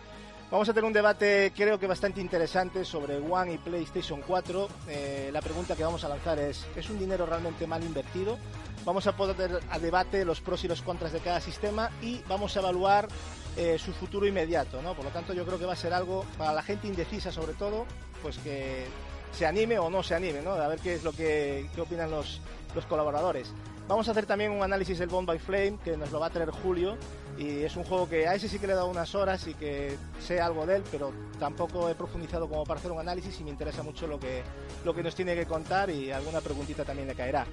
Vamos 0.50 0.70
a 0.70 0.74
tener 0.74 0.86
un 0.86 0.94
debate 0.94 1.52
creo 1.54 1.78
que 1.78 1.88
bastante 1.88 2.22
interesante 2.22 2.86
sobre 2.86 3.18
One 3.18 3.56
y 3.56 3.58
PlayStation 3.58 4.22
4. 4.26 4.70
Eh, 4.88 5.30
la 5.34 5.42
pregunta 5.42 5.76
que 5.76 5.84
vamos 5.84 6.06
a 6.06 6.10
lanzar 6.10 6.40
es, 6.40 6.66
¿es 6.74 6.90
un 6.90 6.98
dinero 6.98 7.26
realmente 7.26 7.68
mal 7.68 7.84
invertido? 7.84 8.38
Vamos 8.86 9.06
a 9.08 9.12
poner 9.18 9.60
a 9.70 9.80
debate 9.80 10.24
los 10.24 10.40
pros 10.40 10.64
y 10.64 10.70
los 10.70 10.82
contras 10.82 11.12
de 11.12 11.20
cada 11.20 11.42
sistema 11.42 11.92
y 12.02 12.22
vamos 12.30 12.56
a 12.56 12.62
evaluar 12.62 13.10
eh, 13.58 13.78
su 13.78 13.92
futuro 13.92 14.26
inmediato, 14.26 14.82
¿no? 14.82 14.94
Por 14.94 15.04
lo 15.04 15.12
tanto, 15.12 15.34
yo 15.34 15.46
creo 15.46 15.60
que 15.60 15.66
va 15.66 15.74
a 15.74 15.76
ser 15.76 15.94
algo 15.94 16.26
para 16.38 16.54
la 16.54 16.64
gente 16.64 16.88
indecisa 16.88 17.30
sobre 17.30 17.52
todo, 17.52 17.86
pues 18.22 18.38
que 18.38 18.86
se 19.34 19.46
anime 19.46 19.80
o 19.80 19.90
no 19.90 20.02
se 20.02 20.16
anime, 20.16 20.42
¿no? 20.42 20.52
A 20.52 20.68
ver 20.70 20.80
qué 20.80 20.96
es 20.96 21.04
lo 21.04 21.12
que 21.12 21.70
qué 21.76 21.82
opinan 21.82 22.10
los, 22.10 22.40
los 22.74 22.86
colaboradores. 22.86 23.52
Vamos 23.88 24.10
a 24.10 24.12
hacer 24.12 24.26
también 24.26 24.52
un 24.52 24.62
análisis 24.62 25.00
del 25.00 25.08
Bond 25.08 25.26
by 25.26 25.40
Flame, 25.40 25.80
que 25.82 25.96
nos 25.96 26.12
lo 26.12 26.20
va 26.20 26.28
a 26.28 26.30
traer 26.30 26.50
Julio, 26.52 26.98
y 27.38 27.64
es 27.64 27.78
un 27.78 27.86
juego 27.86 28.10
que 28.10 28.28
a 28.28 28.36
ese 28.36 28.50
sí 28.50 28.60
que 28.60 28.68
le 28.68 28.74
he 28.74 28.76
dado 28.76 28.90
unas 28.90 29.16
horas 29.16 29.48
y 29.48 29.54
que 29.54 29.96
sé 30.20 30.42
algo 30.42 30.66
de 30.66 30.78
él, 30.78 30.84
pero 30.92 31.14
tampoco 31.40 31.90
he 31.90 31.96
profundizado 31.96 32.50
como 32.50 32.66
para 32.66 32.82
hacer 32.82 32.92
un 32.92 33.00
análisis 33.00 33.40
y 33.40 33.46
me 33.46 33.50
interesa 33.50 33.84
mucho 33.84 34.06
lo 34.06 34.20
que, 34.20 34.44
lo 34.84 34.94
que 34.94 35.04
nos 35.04 35.16
tiene 35.16 35.36
que 35.36 35.46
contar 35.46 35.90
y 35.90 36.12
alguna 36.12 36.42
preguntita 36.42 36.84
también 36.84 37.08
le 37.08 37.16
caerá. 37.16 37.46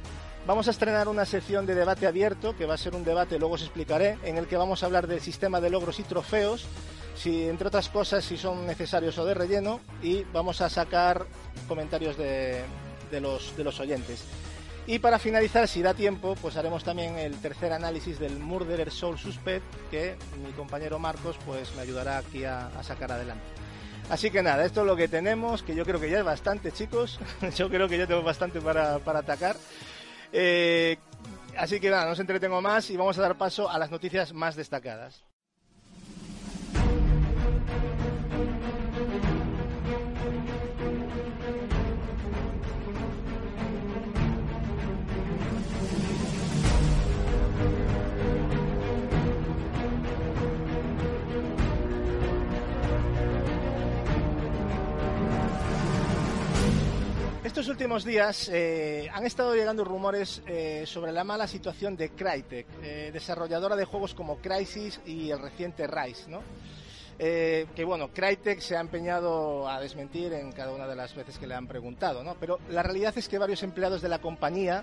Vamos 0.45 0.67
a 0.67 0.73
estrenar 0.73 1.07
una 1.07 1.25
sección 1.25 1.67
de 1.67 1.77
debate 1.77 2.05
abierto, 2.05 2.57
que 2.57 2.67
va 2.67 2.75
a 2.75 2.79
ser 2.79 2.97
un 2.97 3.05
debate, 3.05 3.39
luego 3.39 3.55
os 3.55 3.63
explicaré, 3.63 4.19
en 4.25 4.37
el 4.37 4.49
que 4.49 4.57
vamos 4.57 4.83
a 4.83 4.87
hablar 4.87 5.07
del 5.07 5.21
sistema 5.21 5.61
de 5.61 5.71
logros 5.71 6.01
y 6.01 6.03
trofeos, 6.03 6.67
si 7.15 7.45
entre 7.45 7.69
otras 7.69 7.89
cosas 7.91 8.25
si 8.25 8.37
son 8.37 8.67
necesarios 8.67 9.17
o 9.19 9.25
de 9.25 9.35
relleno, 9.35 9.79
y 10.03 10.25
vamos 10.33 10.61
a 10.63 10.69
sacar 10.69 11.27
comentarios 11.69 12.17
de, 12.17 12.65
de 13.13 13.21
los, 13.21 13.57
de 13.57 13.63
los 13.63 13.79
oyentes. 13.79 14.25
Y 14.87 14.99
para 14.99 15.19
finalizar, 15.19 15.67
si 15.67 15.81
da 15.81 15.95
tiempo, 15.95 16.37
pues 16.41 16.57
haremos 16.57 16.85
también 16.85 17.17
el 17.17 17.37
tercer 17.41 17.73
análisis 17.73 18.19
del 18.19 18.39
Murderer 18.39 18.91
Soul 18.91 19.19
Suspect, 19.19 19.65
que 19.91 20.17
mi 20.45 20.53
compañero 20.53 20.99
Marcos 20.99 21.39
pues 21.47 21.75
me 21.75 21.83
ayudará 21.83 22.19
aquí 22.19 22.45
a, 22.45 22.71
sacar 22.83 23.13
adelante. 23.13 23.45
Así 24.11 24.31
que 24.31 24.43
nada, 24.43 24.63
esto 24.67 24.83
es 24.83 24.87
lo 24.87 24.95
que 24.95 25.09
tenemos, 25.09 25.63
que 25.63 25.75
yo 25.75 25.87
creo 25.87 25.99
que 25.99 26.11
ya 26.11 26.19
es 26.19 26.25
bastante, 26.25 26.71
chicos. 26.71 27.19
yo 27.57 27.71
creo 27.71 27.89
que 27.89 27.97
ya 27.97 28.07
tengo 28.07 28.23
bastante 28.23 28.61
para, 28.61 28.99
para 28.99 29.21
atacar. 29.21 29.57
Eh, 30.31 30.99
así 31.57 31.81
que 31.81 31.89
nada, 31.89 32.05
no 32.05 32.13
os 32.13 32.21
entretengo 32.21 32.61
más 32.61 32.91
y 32.91 32.99
vamos 32.99 33.17
a 33.19 33.23
dar 33.23 33.39
paso 33.39 33.71
a 33.71 33.79
las 33.79 33.91
noticias 33.91 34.35
más 34.35 34.55
destacadas. 34.55 35.25
Estos 57.55 57.69
últimos 57.69 58.05
días 58.05 58.51
eh, 58.53 59.09
han 59.13 59.25
estado 59.25 59.55
llegando 59.55 59.85
rumores 59.85 60.43
eh, 60.45 60.83
sobre 60.87 61.13
la 61.13 61.23
mala 61.23 61.47
situación 61.47 61.97
de 61.97 62.11
Crytek, 62.11 62.67
eh, 62.83 63.11
desarrolladora 63.13 63.77
de 63.77 63.85
juegos 63.85 64.13
como 64.13 64.39
Crysis 64.39 65.01
y 65.07 65.31
el 65.31 65.39
reciente 65.39 65.87
Rise, 65.87 66.29
¿no? 66.29 66.43
Eh, 67.17 67.69
que 67.77 67.85
bueno, 67.85 68.09
Crytek 68.13 68.59
se 68.59 68.77
ha 68.77 68.81
empeñado 68.81 69.69
a 69.69 69.79
desmentir 69.79 70.33
en 70.33 70.51
cada 70.51 70.73
una 70.73 70.89
de 70.89 70.97
las 70.97 71.15
veces 71.15 71.39
que 71.39 71.47
le 71.47 71.55
han 71.55 71.69
preguntado, 71.69 72.25
¿no? 72.25 72.35
Pero 72.41 72.59
la 72.71 72.83
realidad 72.83 73.17
es 73.17 73.29
que 73.29 73.39
varios 73.39 73.63
empleados 73.63 74.03
de 74.03 74.09
la 74.09 74.21
compañía 74.21 74.83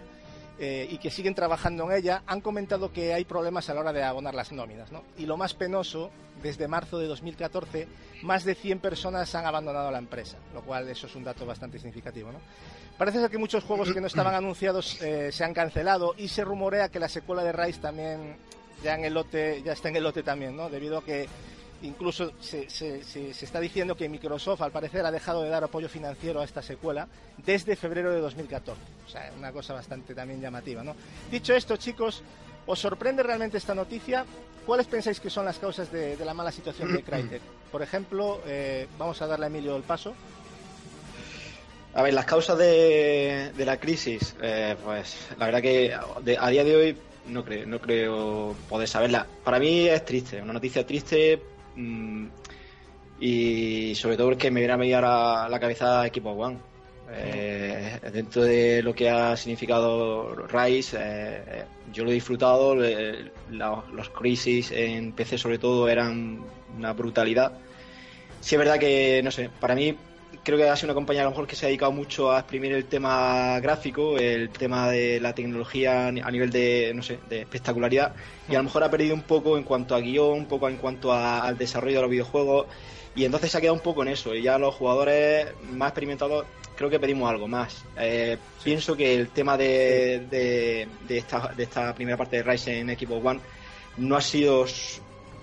eh, 0.58 0.88
y 0.90 0.98
que 0.98 1.12
siguen 1.12 1.36
trabajando 1.36 1.92
en 1.92 1.98
ella 1.98 2.24
han 2.26 2.40
comentado 2.40 2.94
que 2.94 3.14
hay 3.14 3.26
problemas 3.26 3.70
a 3.70 3.74
la 3.74 3.82
hora 3.82 3.92
de 3.92 4.04
abonar 4.04 4.34
las 4.34 4.54
nóminas, 4.54 4.94
¿no? 4.94 5.04
Y 5.18 5.26
lo 5.26 5.36
más 5.36 5.56
penoso, 5.56 6.10
desde 6.42 6.70
marzo 6.70 7.00
de 7.00 7.08
2014, 7.08 7.88
más 8.24 8.44
de 8.44 8.56
100 8.56 8.80
personas 8.80 9.34
han 9.36 9.46
abandonado 9.46 9.92
la 9.92 9.98
empresa, 9.98 10.38
lo 10.54 10.62
cual 10.62 10.88
eso 10.90 11.08
es 11.08 11.16
un 11.16 11.24
dato 11.24 11.46
bastante 11.46 11.78
significativo, 11.78 12.32
¿no? 12.32 12.40
Parece 12.98 13.20
ser 13.20 13.32
que 13.32 13.38
muchos 13.38 13.64
juegos 13.64 13.92
que 13.92 14.00
no 14.00 14.08
estaban 14.08 14.36
anunciados 14.36 15.02
eh, 15.02 15.32
se 15.32 15.44
han 15.44 15.54
cancelado 15.54 16.14
y 16.18 16.28
se 16.28 16.44
rumorea 16.44 16.90
que 16.90 17.00
la 17.00 17.10
secuela 17.10 17.44
de 17.44 17.52
Rise 17.52 17.80
también 17.80 18.36
ya 18.84 18.96
en 18.96 19.06
el 19.06 19.14
lote, 19.14 19.62
ya 19.64 19.74
está 19.74 19.90
en 19.90 19.96
el 19.96 20.04
lote 20.04 20.24
también, 20.24 20.56
¿no? 20.56 20.70
Debido 20.70 21.00
a 21.00 21.04
que 21.04 21.28
incluso 21.84 22.32
se, 22.40 22.70
se, 22.70 23.02
está 23.32 23.60
diciendo 23.60 23.96
que 23.96 24.08
Microsoft 24.08 24.62
al 24.62 24.72
parecer 24.72 25.06
ha 25.06 25.12
dejado 25.12 25.42
de 25.42 25.50
dar 25.50 25.64
apoyo 25.64 25.90
financiero 25.90 26.42
a 26.42 26.44
esta 26.44 26.62
secuela 26.62 27.08
desde 27.44 27.76
febrero 27.76 28.12
de 28.12 28.20
2014. 28.22 28.80
O 29.06 29.10
sea, 29.10 29.32
una 29.38 29.52
cosa 29.52 29.74
bastante 29.74 30.14
también 30.14 30.42
llamativa, 30.42 30.84
¿no? 30.84 30.96
Dicho 31.32 31.56
esto, 31.56 31.78
chicos, 31.78 32.22
¿os 32.66 32.80
sorprende 32.80 33.24
realmente 33.24 33.58
esta 33.58 33.76
noticia? 33.76 34.26
¿Cuáles 34.66 34.88
pensáis 34.88 35.20
que 35.20 35.30
son 35.30 35.46
las 35.46 35.58
causas 35.58 35.92
de, 35.92 36.16
de 36.18 36.26
la 36.26 36.34
mala 36.34 36.52
situación 36.52 36.94
de 36.94 37.04
Crytek? 37.04 37.42
Por 37.72 37.82
ejemplo, 37.82 38.42
eh, 38.46 38.88
vamos 38.98 39.22
a 39.22 39.28
darle 39.28 39.46
a 39.46 39.48
Emilio 39.48 39.76
el 39.76 39.84
paso. 39.84 40.14
A 41.94 42.04
ver, 42.04 42.14
las 42.14 42.26
causas 42.26 42.58
de, 42.58 43.52
de 43.56 43.66
la 43.66 43.78
crisis, 43.78 44.36
eh, 44.42 44.76
pues 44.84 45.28
la 45.38 45.46
verdad 45.46 45.62
que 45.62 45.94
a 45.94 46.50
día 46.50 46.64
de 46.64 46.76
hoy 46.76 46.98
no 47.28 47.44
creo, 47.44 47.66
no 47.66 47.80
creo 47.80 48.56
poder 48.70 48.88
saberla. 48.88 49.26
Para 49.44 49.60
mí 49.60 49.88
es 49.88 50.06
triste, 50.06 50.42
una 50.42 50.54
noticia 50.54 50.86
triste 50.86 51.42
mmm, 51.76 52.28
y 53.20 53.94
sobre 53.96 54.16
todo 54.16 54.28
porque 54.28 54.52
me 54.52 54.62
viene 54.62 54.74
a 54.74 54.78
medir 54.78 54.96
a 54.96 55.50
la 55.50 55.60
cabeza 55.60 56.06
Equipo 56.08 56.32
One. 56.32 56.71
Eh, 57.14 58.00
dentro 58.14 58.44
de 58.44 58.82
lo 58.82 58.94
que 58.94 59.10
ha 59.10 59.36
significado 59.36 60.36
Rise, 60.48 60.98
eh, 61.00 61.64
yo 61.92 62.04
lo 62.04 62.12
he 62.12 62.14
disfrutado. 62.14 62.76
los 62.76 64.10
crisis 64.10 64.72
en 64.72 65.14
PC, 65.14 65.38
sobre 65.38 65.58
todo, 65.58 65.90
eran 65.90 66.44
una 66.78 66.94
brutalidad. 66.94 67.54
Sí, 68.40 68.56
es 68.56 68.60
verdad 68.60 68.80
que, 68.80 69.22
no 69.24 69.32
sé, 69.32 69.50
para 69.60 69.76
mí 69.76 69.96
creo 70.44 70.58
que 70.58 70.70
ha 70.70 70.76
sido 70.76 70.88
una 70.88 70.96
compañía 70.96 71.22
a 71.22 71.26
lo 71.26 71.32
mejor 71.32 71.48
que 71.48 71.56
se 71.56 71.66
ha 71.66 71.70
dedicado 71.70 71.92
mucho 71.92 72.32
a 72.32 72.40
exprimir 72.40 72.74
el 72.74 72.86
tema 72.86 73.60
gráfico, 73.60 74.18
el 74.18 74.50
tema 74.50 74.90
de 74.90 75.20
la 75.20 75.34
tecnología 75.34 76.08
a 76.08 76.32
nivel 76.32 76.50
de, 76.50 76.92
no 76.96 77.04
sé, 77.04 77.20
de 77.30 77.42
espectacularidad 77.42 78.14
y 78.50 78.56
a 78.56 78.58
lo 78.58 78.64
mejor 78.64 78.84
ha 78.84 78.92
perdido 78.92 79.14
un 79.14 79.22
poco 79.22 79.58
en 79.58 79.64
cuanto 79.64 79.96
a 79.96 80.00
guion, 80.00 80.32
un 80.32 80.46
poco 80.46 80.68
en 80.70 80.78
cuanto 80.78 81.14
al 81.14 81.58
desarrollo 81.58 81.98
de 81.98 82.02
los 82.02 82.12
videojuegos 82.12 82.68
y 83.16 83.26
entonces 83.26 83.52
se 83.52 83.58
ha 83.58 83.62
quedado 83.62 83.76
un 83.76 83.82
poco 83.82 84.02
en 84.04 84.10
eso 84.10 84.34
y 84.34 84.42
ya 84.42 84.58
los 84.58 84.74
jugadores 84.74 85.48
más 85.72 85.90
experimentados 85.90 86.46
creo 86.82 86.90
que 86.90 87.00
pedimos 87.00 87.30
algo 87.30 87.48
más. 87.48 87.86
Eh, 87.96 88.38
pienso 88.64 88.98
que 88.98 89.14
el 89.14 89.28
tema 89.30 89.56
de, 89.56 90.26
de, 90.32 91.18
esta, 91.18 91.54
de 91.56 91.64
esta 91.64 91.94
primera 91.94 92.18
parte 92.18 92.38
de 92.38 92.44
Rise 92.44 92.80
en 92.80 92.90
Equipo 92.90 93.18
One 93.18 93.40
no 93.98 94.16
ha 94.16 94.22
sido 94.22 94.66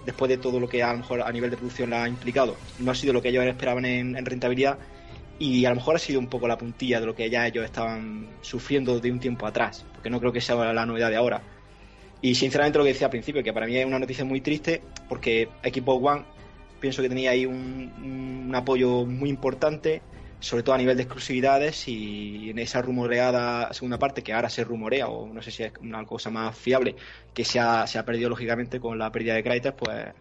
después 0.04 0.28
de 0.28 0.38
todo 0.38 0.58
lo 0.58 0.68
que 0.68 0.82
a 0.82 0.90
lo 0.90 0.98
mejor 0.98 1.22
a 1.22 1.30
nivel 1.30 1.50
de 1.50 1.56
producción 1.56 1.90
la 1.90 2.02
ha 2.02 2.08
implicado, 2.08 2.56
no 2.80 2.90
ha 2.90 2.94
sido 2.96 3.12
lo 3.12 3.22
que 3.22 3.28
ellos 3.28 3.44
esperaban 3.44 3.84
en, 3.84 4.26
rentabilidad 4.26 4.78
y 5.38 5.64
a 5.64 5.68
lo 5.68 5.76
mejor 5.76 5.94
ha 5.94 5.98
sido 6.00 6.18
un 6.18 6.26
poco 6.26 6.48
la 6.48 6.58
puntilla 6.58 6.98
de 6.98 7.06
lo 7.06 7.14
que 7.14 7.30
ya 7.30 7.46
ellos 7.46 7.64
estaban 7.64 8.30
sufriendo 8.40 8.98
de 8.98 9.12
un 9.12 9.20
tiempo 9.20 9.46
atrás, 9.46 9.86
porque 9.94 10.10
no 10.10 10.18
creo 10.18 10.32
que 10.32 10.40
sea 10.40 10.56
la 10.72 10.86
novedad 10.86 11.10
de 11.10 11.16
ahora. 11.16 11.40
Y 12.20 12.34
sinceramente 12.34 12.78
lo 12.78 12.84
que 12.84 12.94
decía 12.94 13.06
al 13.06 13.12
principio, 13.12 13.44
que 13.44 13.52
para 13.52 13.66
mí 13.66 13.76
es 13.76 13.86
una 13.86 14.00
noticia 14.00 14.24
muy 14.24 14.40
triste, 14.40 14.82
porque 15.08 15.48
Equipo 15.62 15.92
One 15.92 16.24
pienso 16.80 17.00
que 17.00 17.08
tenía 17.08 17.30
ahí 17.30 17.46
un 17.46 18.52
apoyo 18.52 19.04
muy 19.04 19.30
importante, 19.30 20.02
sobre 20.40 20.62
todo 20.62 20.74
a 20.74 20.78
nivel 20.78 20.96
de 20.96 21.02
exclusividades 21.02 21.88
y 21.88 22.50
en 22.50 22.58
esa 22.58 22.80
rumoreada 22.80 23.72
segunda 23.72 23.98
parte 23.98 24.22
que 24.22 24.32
ahora 24.32 24.48
se 24.48 24.62
rumorea 24.64 25.08
o 25.08 25.26
no 25.26 25.42
sé 25.42 25.50
si 25.50 25.64
es 25.64 25.72
una 25.80 26.04
cosa 26.04 26.30
más 26.30 26.56
fiable 26.56 26.94
que 27.34 27.44
se 27.44 27.58
ha, 27.58 27.86
se 27.86 27.98
ha 27.98 28.04
perdido 28.04 28.30
lógicamente 28.30 28.78
con 28.78 28.98
la 28.98 29.10
pérdida 29.10 29.34
de 29.34 29.42
Crytek 29.42 29.74
pues, 29.74 30.14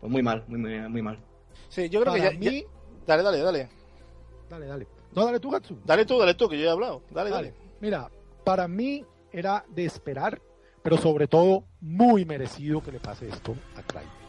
pues 0.00 0.12
muy 0.12 0.22
mal 0.22 0.44
muy, 0.46 0.58
muy, 0.88 1.02
mal. 1.02 1.18
Sí 1.68 1.88
yo 1.88 2.02
creo 2.02 2.14
que 2.14 2.20
ya, 2.20 2.30
dale 3.06 3.22
dale 3.22 3.38
dale. 3.38 3.68
Dale 4.50 4.66
dale. 4.66 4.86
No 5.14 5.24
dale 5.24 5.40
tú 5.40 5.50
Gatsu. 5.50 5.78
Dale 5.84 6.04
tú 6.04 6.18
dale 6.18 6.34
tú 6.34 6.48
que 6.48 6.58
yo 6.58 6.66
he 6.66 6.70
hablado. 6.70 7.02
Dale 7.10 7.30
dale, 7.30 7.54
mira 7.80 8.10
para 8.44 8.68
mí 8.68 9.04
era 9.32 9.64
de 9.68 9.86
esperar 9.86 10.40
pero 10.82 10.98
sobre 10.98 11.28
todo 11.28 11.64
muy 11.80 12.26
merecido 12.26 12.82
que 12.82 12.92
le 12.92 13.00
pase 13.00 13.26
esto 13.28 13.56
a 13.74 13.82
Crytek 13.82 14.24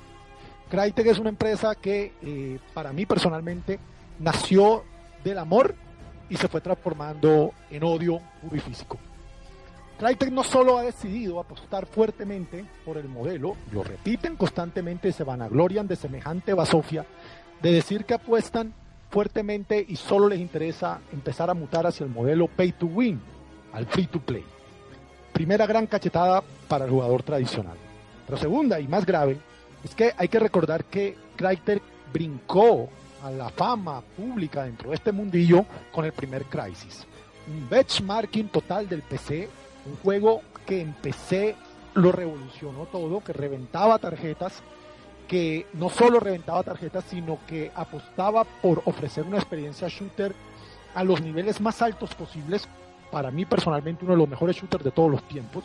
Crytek 0.69 1.07
es 1.07 1.19
una 1.19 1.29
empresa 1.29 1.75
que 1.75 2.13
eh, 2.21 2.59
para 2.73 2.93
mí 2.93 3.05
personalmente 3.05 3.77
nació 4.19 4.83
del 5.23 5.37
amor 5.37 5.75
y 6.29 6.37
se 6.37 6.47
fue 6.47 6.61
transformando 6.61 7.53
en 7.69 7.83
odio 7.83 8.19
puro 8.41 8.55
y 8.55 8.59
físico. 8.59 8.97
Crytek 9.97 10.31
no 10.31 10.43
solo 10.43 10.77
ha 10.77 10.83
decidido 10.83 11.39
apostar 11.39 11.85
fuertemente 11.85 12.65
por 12.83 12.97
el 12.97 13.07
modelo, 13.07 13.55
lo 13.71 13.83
repiten 13.83 14.35
constantemente, 14.35 15.11
se 15.13 15.23
vanaglorian 15.23 15.87
de 15.87 15.95
semejante 15.95 16.53
basofia, 16.53 17.05
de 17.61 17.71
decir 17.71 18.03
que 18.03 18.15
apuestan 18.15 18.73
fuertemente 19.09 19.85
y 19.87 19.95
solo 19.95 20.27
les 20.27 20.39
interesa 20.39 20.99
empezar 21.13 21.49
a 21.49 21.53
mutar 21.53 21.87
hacia 21.87 22.03
el 22.03 22.11
modelo 22.11 22.47
pay 22.47 22.73
to 22.73 22.87
win, 22.87 23.21
al 23.71 23.85
free 23.85 24.07
to 24.07 24.19
play. 24.19 24.43
Primera 25.31 25.65
gran 25.65 25.87
cachetada 25.87 26.43
para 26.67 26.85
el 26.85 26.91
jugador 26.91 27.23
tradicional. 27.23 27.77
Pero 28.25 28.37
segunda 28.37 28.79
y 28.79 28.87
más 28.87 29.05
grave 29.05 29.37
es 29.83 29.95
que 29.95 30.13
hay 30.17 30.27
que 30.27 30.39
recordar 30.39 30.83
que 30.85 31.15
Crytek 31.37 31.81
brincó 32.11 32.89
a 33.23 33.31
la 33.31 33.49
fama 33.49 34.01
pública 34.01 34.63
dentro 34.63 34.89
de 34.89 34.95
este 34.95 35.11
mundillo 35.11 35.65
con 35.91 36.05
el 36.05 36.11
primer 36.11 36.45
Crisis. 36.45 37.05
Un 37.47 37.69
benchmarking 37.69 38.49
total 38.49 38.87
del 38.89 39.01
PC, 39.01 39.49
un 39.85 39.97
juego 39.97 40.41
que 40.65 40.81
en 40.81 40.95
lo 41.93 42.11
revolucionó 42.11 42.85
todo, 42.85 43.23
que 43.23 43.33
reventaba 43.33 43.99
tarjetas, 43.99 44.61
que 45.27 45.65
no 45.73 45.89
solo 45.89 46.19
reventaba 46.19 46.63
tarjetas, 46.63 47.05
sino 47.09 47.39
que 47.47 47.71
apostaba 47.73 48.43
por 48.43 48.81
ofrecer 48.85 49.25
una 49.25 49.37
experiencia 49.37 49.87
shooter 49.87 50.35
a 50.93 51.03
los 51.03 51.21
niveles 51.21 51.61
más 51.61 51.81
altos 51.81 52.13
posibles. 52.15 52.67
Para 53.11 53.31
mí 53.31 53.45
personalmente 53.45 54.03
uno 54.03 54.13
de 54.13 54.19
los 54.19 54.29
mejores 54.29 54.55
shooters 54.55 54.83
de 54.83 54.91
todos 54.91 55.09
los 55.09 55.23
tiempos 55.27 55.63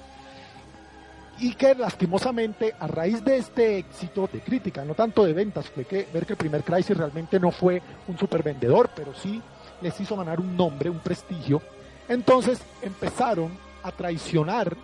y 1.40 1.54
que 1.54 1.74
lastimosamente 1.74 2.74
a 2.78 2.86
raíz 2.86 3.24
de 3.24 3.38
este 3.38 3.78
éxito 3.78 4.28
de 4.30 4.40
crítica, 4.40 4.84
no 4.84 4.94
tanto 4.94 5.24
de 5.24 5.32
ventas, 5.32 5.68
fue 5.70 5.86
que 5.86 6.06
ver 6.12 6.26
que 6.26 6.34
el 6.34 6.38
primer 6.38 6.62
Crisis 6.62 6.96
realmente 6.96 7.40
no 7.40 7.50
fue 7.50 7.80
un 8.08 8.18
super 8.18 8.42
vendedor, 8.42 8.90
pero 8.94 9.14
sí 9.14 9.40
les 9.80 9.98
hizo 9.98 10.16
ganar 10.16 10.38
un 10.38 10.54
nombre, 10.54 10.90
un 10.90 10.98
prestigio. 10.98 11.62
Entonces 12.08 12.60
empezaron 12.82 13.50
a 13.82 13.90
traicionar, 13.90 14.76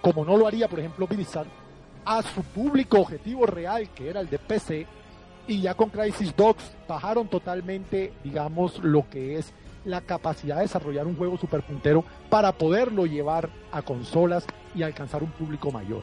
como 0.00 0.24
no 0.24 0.36
lo 0.36 0.48
haría 0.48 0.66
por 0.66 0.80
ejemplo 0.80 1.06
Blizzard, 1.06 1.46
a 2.04 2.22
su 2.22 2.42
público 2.42 2.98
objetivo 2.98 3.46
real, 3.46 3.88
que 3.90 4.10
era 4.10 4.20
el 4.20 4.28
de 4.28 4.40
PC, 4.40 4.86
y 5.46 5.60
ya 5.60 5.74
con 5.74 5.90
Crisis 5.90 6.34
Dogs 6.34 6.72
bajaron 6.88 7.28
totalmente, 7.28 8.12
digamos, 8.24 8.78
lo 8.80 9.08
que 9.08 9.38
es 9.38 9.52
la 9.84 10.00
capacidad 10.00 10.56
de 10.56 10.62
desarrollar 10.62 11.06
un 11.06 11.16
juego 11.16 11.36
super 11.38 11.62
puntero 11.62 12.04
para 12.30 12.52
poderlo 12.52 13.06
llevar 13.06 13.50
a 13.72 13.82
consolas 13.82 14.44
y 14.74 14.82
alcanzar 14.82 15.22
un 15.22 15.30
público 15.30 15.70
mayor. 15.70 16.02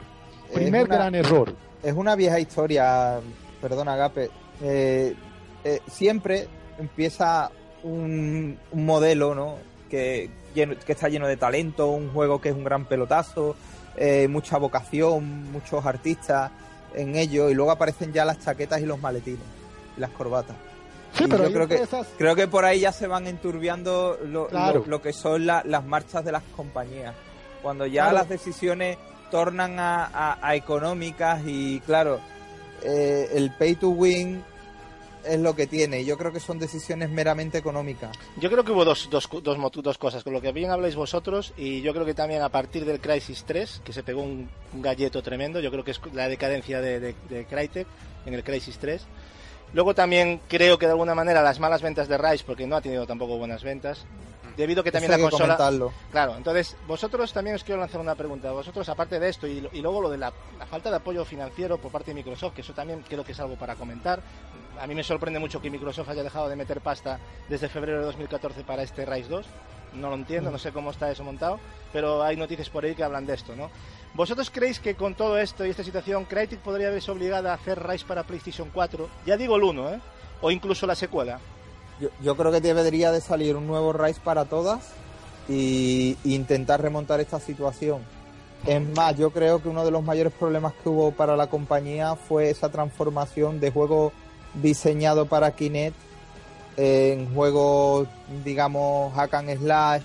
Primer 0.54 0.88
gran 0.88 1.16
error. 1.16 1.54
Es 1.84 1.94
una 1.94 2.16
vieja 2.16 2.40
historia, 2.40 3.20
perdona 3.62 3.94
Agape. 3.94 4.30
Eh, 4.62 5.16
eh, 5.64 5.80
siempre 5.88 6.48
empieza 6.78 7.52
un, 7.84 8.58
modelo 8.74 9.36
¿no? 9.36 9.56
que, 9.90 10.30
que 10.54 10.92
está 10.92 11.08
lleno 11.10 11.28
de 11.28 11.38
talento, 11.38 11.88
un 11.88 12.12
juego 12.12 12.42
que 12.42 12.50
es 12.50 12.56
un 12.56 12.64
gran 12.64 12.86
pelotazo, 12.86 13.56
eh, 13.96 14.28
mucha 14.28 14.58
vocación, 14.58 15.52
muchos 15.52 15.86
artistas 15.86 16.52
en 16.96 17.16
ello, 17.16 17.50
y 17.50 17.54
luego 17.54 17.72
aparecen 17.72 18.12
ya 18.12 18.26
las 18.26 18.40
chaquetas 18.40 18.82
y 18.82 18.86
los 18.86 19.00
maletines 19.00 19.40
y 19.96 20.00
las 20.00 20.10
corbatas. 20.12 20.56
Sí, 21.14 21.26
pero 21.30 21.48
yo 21.48 21.54
creo 21.54 21.68
que, 21.68 21.88
creo 22.18 22.36
que 22.36 22.48
por 22.48 22.66
ahí 22.66 22.82
ya 22.82 22.92
se 22.92 23.08
van 23.08 23.28
enturbiando 23.28 24.18
lo, 24.24 25.02
que 25.02 25.14
son 25.14 25.46
las 25.46 25.86
marchas 25.86 26.24
de 26.24 26.32
las 26.32 26.44
compañías. 26.56 27.16
Cuando 27.62 27.86
ya 27.86 28.12
las 28.14 28.30
decisiones 28.30 28.98
tornan 29.32 29.76
a, 29.78 30.56
económicas 30.56 31.42
y 31.46 31.80
claro, 31.82 32.20
eh, 32.84 33.30
el 33.34 33.52
pay 33.52 33.76
to 33.76 33.90
win 33.90 34.44
es 35.26 35.40
lo 35.40 35.56
que 35.56 35.68
tiene. 35.68 36.06
Yo 36.06 36.18
creo 36.18 36.32
que 36.32 36.40
son 36.40 36.60
decisiones 36.60 37.10
meramente 37.10 37.58
económicas. 37.58 38.18
Yo 38.38 38.50
creo 38.50 38.64
que 38.64 38.72
hubo 38.72 38.86
dos, 38.86 39.10
dos, 39.12 39.30
dos, 39.44 39.58
dos 39.72 39.98
cosas. 39.98 40.24
Con 40.24 40.34
lo 40.34 40.42
que 40.42 40.52
bien 40.52 40.72
habláis 40.72 40.96
vosotros, 40.96 41.54
y 41.58 41.82
yo 41.82 41.94
creo 41.94 42.06
que 42.06 42.14
también 42.14 42.42
a 42.42 42.50
partir 42.50 42.86
del 42.86 43.00
Crisis 43.00 43.44
3, 43.46 43.82
que 43.84 43.94
se 43.94 44.04
pegó 44.04 44.22
un, 44.22 44.50
galleto 44.76 45.22
tremendo, 45.22 45.60
yo 45.60 45.72
creo 45.72 45.84
que 45.84 45.92
es 45.92 46.02
la 46.14 46.28
decadencia 46.28 46.80
de, 46.82 47.00
de, 47.00 47.16
de 47.30 47.46
Crytek 47.46 47.88
en 48.26 48.34
el 48.34 48.44
Crisis 48.44 48.78
3. 48.78 49.06
Luego 49.74 49.94
también 49.94 50.42
creo 50.48 50.78
que 50.80 50.86
de 50.86 50.94
alguna 50.94 51.16
manera 51.16 51.42
las 51.42 51.60
malas 51.60 51.82
ventas 51.82 52.08
de 52.08 52.18
Rise, 52.18 52.44
porque 52.46 52.66
no 52.66 52.76
ha 52.76 52.82
tenido 52.82 53.06
tampoco 53.06 53.38
buenas 53.38 53.64
ventas, 53.64 54.06
debido 54.58 54.82
a 54.82 54.84
que 54.84 54.92
también 54.92 55.12
la 55.12 55.20
consola... 55.20 55.58
Claro, 56.12 56.36
entonces 56.36 56.76
vosotros 56.88 57.32
también 57.32 57.56
os 57.56 57.64
quiero 57.64 57.80
lanzar 57.80 58.02
una 58.02 58.16
pregunta. 58.16 58.52
Vosotros, 58.52 58.90
aparte 58.90 59.20
de 59.20 59.30
esto, 59.30 59.48
y, 59.48 59.62
luego 59.82 60.02
lo 60.02 60.10
de 60.10 60.18
la, 60.18 60.34
falta 60.70 60.90
de 60.90 60.98
apoyo 60.98 61.24
financiero 61.24 61.78
por 61.78 61.92
parte 61.92 62.12
de 62.12 62.16
Microsoft, 62.16 62.56
que 62.56 62.62
eso 62.62 62.74
también 62.74 63.04
creo 63.08 63.24
que 63.24 63.32
es 63.32 63.40
algo 63.40 63.56
para 63.56 63.76
comentar. 63.76 64.22
A 64.80 64.88
mí 64.88 64.96
me 64.96 65.04
sorprende 65.04 65.40
mucho 65.40 65.62
que 65.62 65.70
Microsoft 65.70 66.10
haya 66.10 66.24
dejado 66.24 66.50
de 66.50 66.56
meter 66.56 66.82
pasta 66.82 67.20
desde 67.48 67.70
febrero 67.70 68.00
de 68.00 68.06
2014 68.06 68.64
para 68.64 68.84
este 68.84 69.06
Rise 69.06 69.30
2. 69.30 69.46
No 69.94 70.10
lo 70.10 70.16
entiendo, 70.16 70.52
no 70.52 70.60
sé 70.60 70.72
cómo 70.72 70.92
está 70.92 71.10
eso 71.10 71.24
montado, 71.24 71.60
pero 71.92 72.22
hay 72.22 72.36
noticias 72.38 72.70
por 72.70 72.84
ahí 72.84 72.94
que 72.94 73.04
hablan 73.04 73.26
de 73.26 73.34
esto, 73.34 73.56
¿no? 73.56 73.72
¿Vosotros 74.14 74.50
creéis 74.50 74.80
que 74.80 74.96
con 74.96 75.16
todo 75.16 75.38
esto 75.38 75.66
y 75.66 75.70
esta 75.70 75.84
situación, 75.84 76.26
Crytek 76.26 76.60
podría 76.60 76.90
verse 76.90 77.12
obligada 77.12 77.52
a 77.52 77.56
hacer 77.56 77.82
Rise 77.88 78.06
para 78.06 78.24
PlayStation 78.24 78.70
4? 78.74 79.08
Ya 79.26 79.38
digo 79.38 79.56
el 79.56 79.64
1, 79.64 79.90
¿eh? 79.94 80.00
O 80.42 80.52
incluso 80.52 80.88
la 80.88 80.96
secuela. 80.96 81.40
Yo, 82.22 82.38
creo 82.38 82.52
que 82.52 82.62
debería 82.62 83.12
de 83.12 83.20
salir 83.20 83.56
un 83.56 83.68
nuevo 83.68 83.92
Rise 83.94 84.22
para 84.24 84.46
todas 84.46 84.94
y, 85.48 86.18
intentar 86.24 86.82
remontar 86.82 87.20
esta 87.20 87.40
situación. 87.40 88.02
Es 88.66 88.82
más, 88.96 89.16
yo 89.18 89.32
creo 89.32 89.62
que 89.62 89.70
uno 89.70 89.86
de 89.86 89.92
los 89.92 90.04
mayores 90.04 90.34
problemas 90.34 90.74
que 90.82 90.90
hubo 90.90 91.12
para 91.12 91.36
la 91.38 91.48
compañía 91.48 92.16
fue 92.16 92.50
esa 92.50 92.70
transformación 92.70 93.60
de 93.60 93.72
juego 93.72 94.12
diseñado 94.54 95.26
para 95.26 95.52
Kinect 95.52 95.96
en 96.78 97.34
juegos, 97.34 98.08
digamos, 98.44 99.14
hack 99.14 99.34
and 99.34 99.58
slash, 99.60 100.04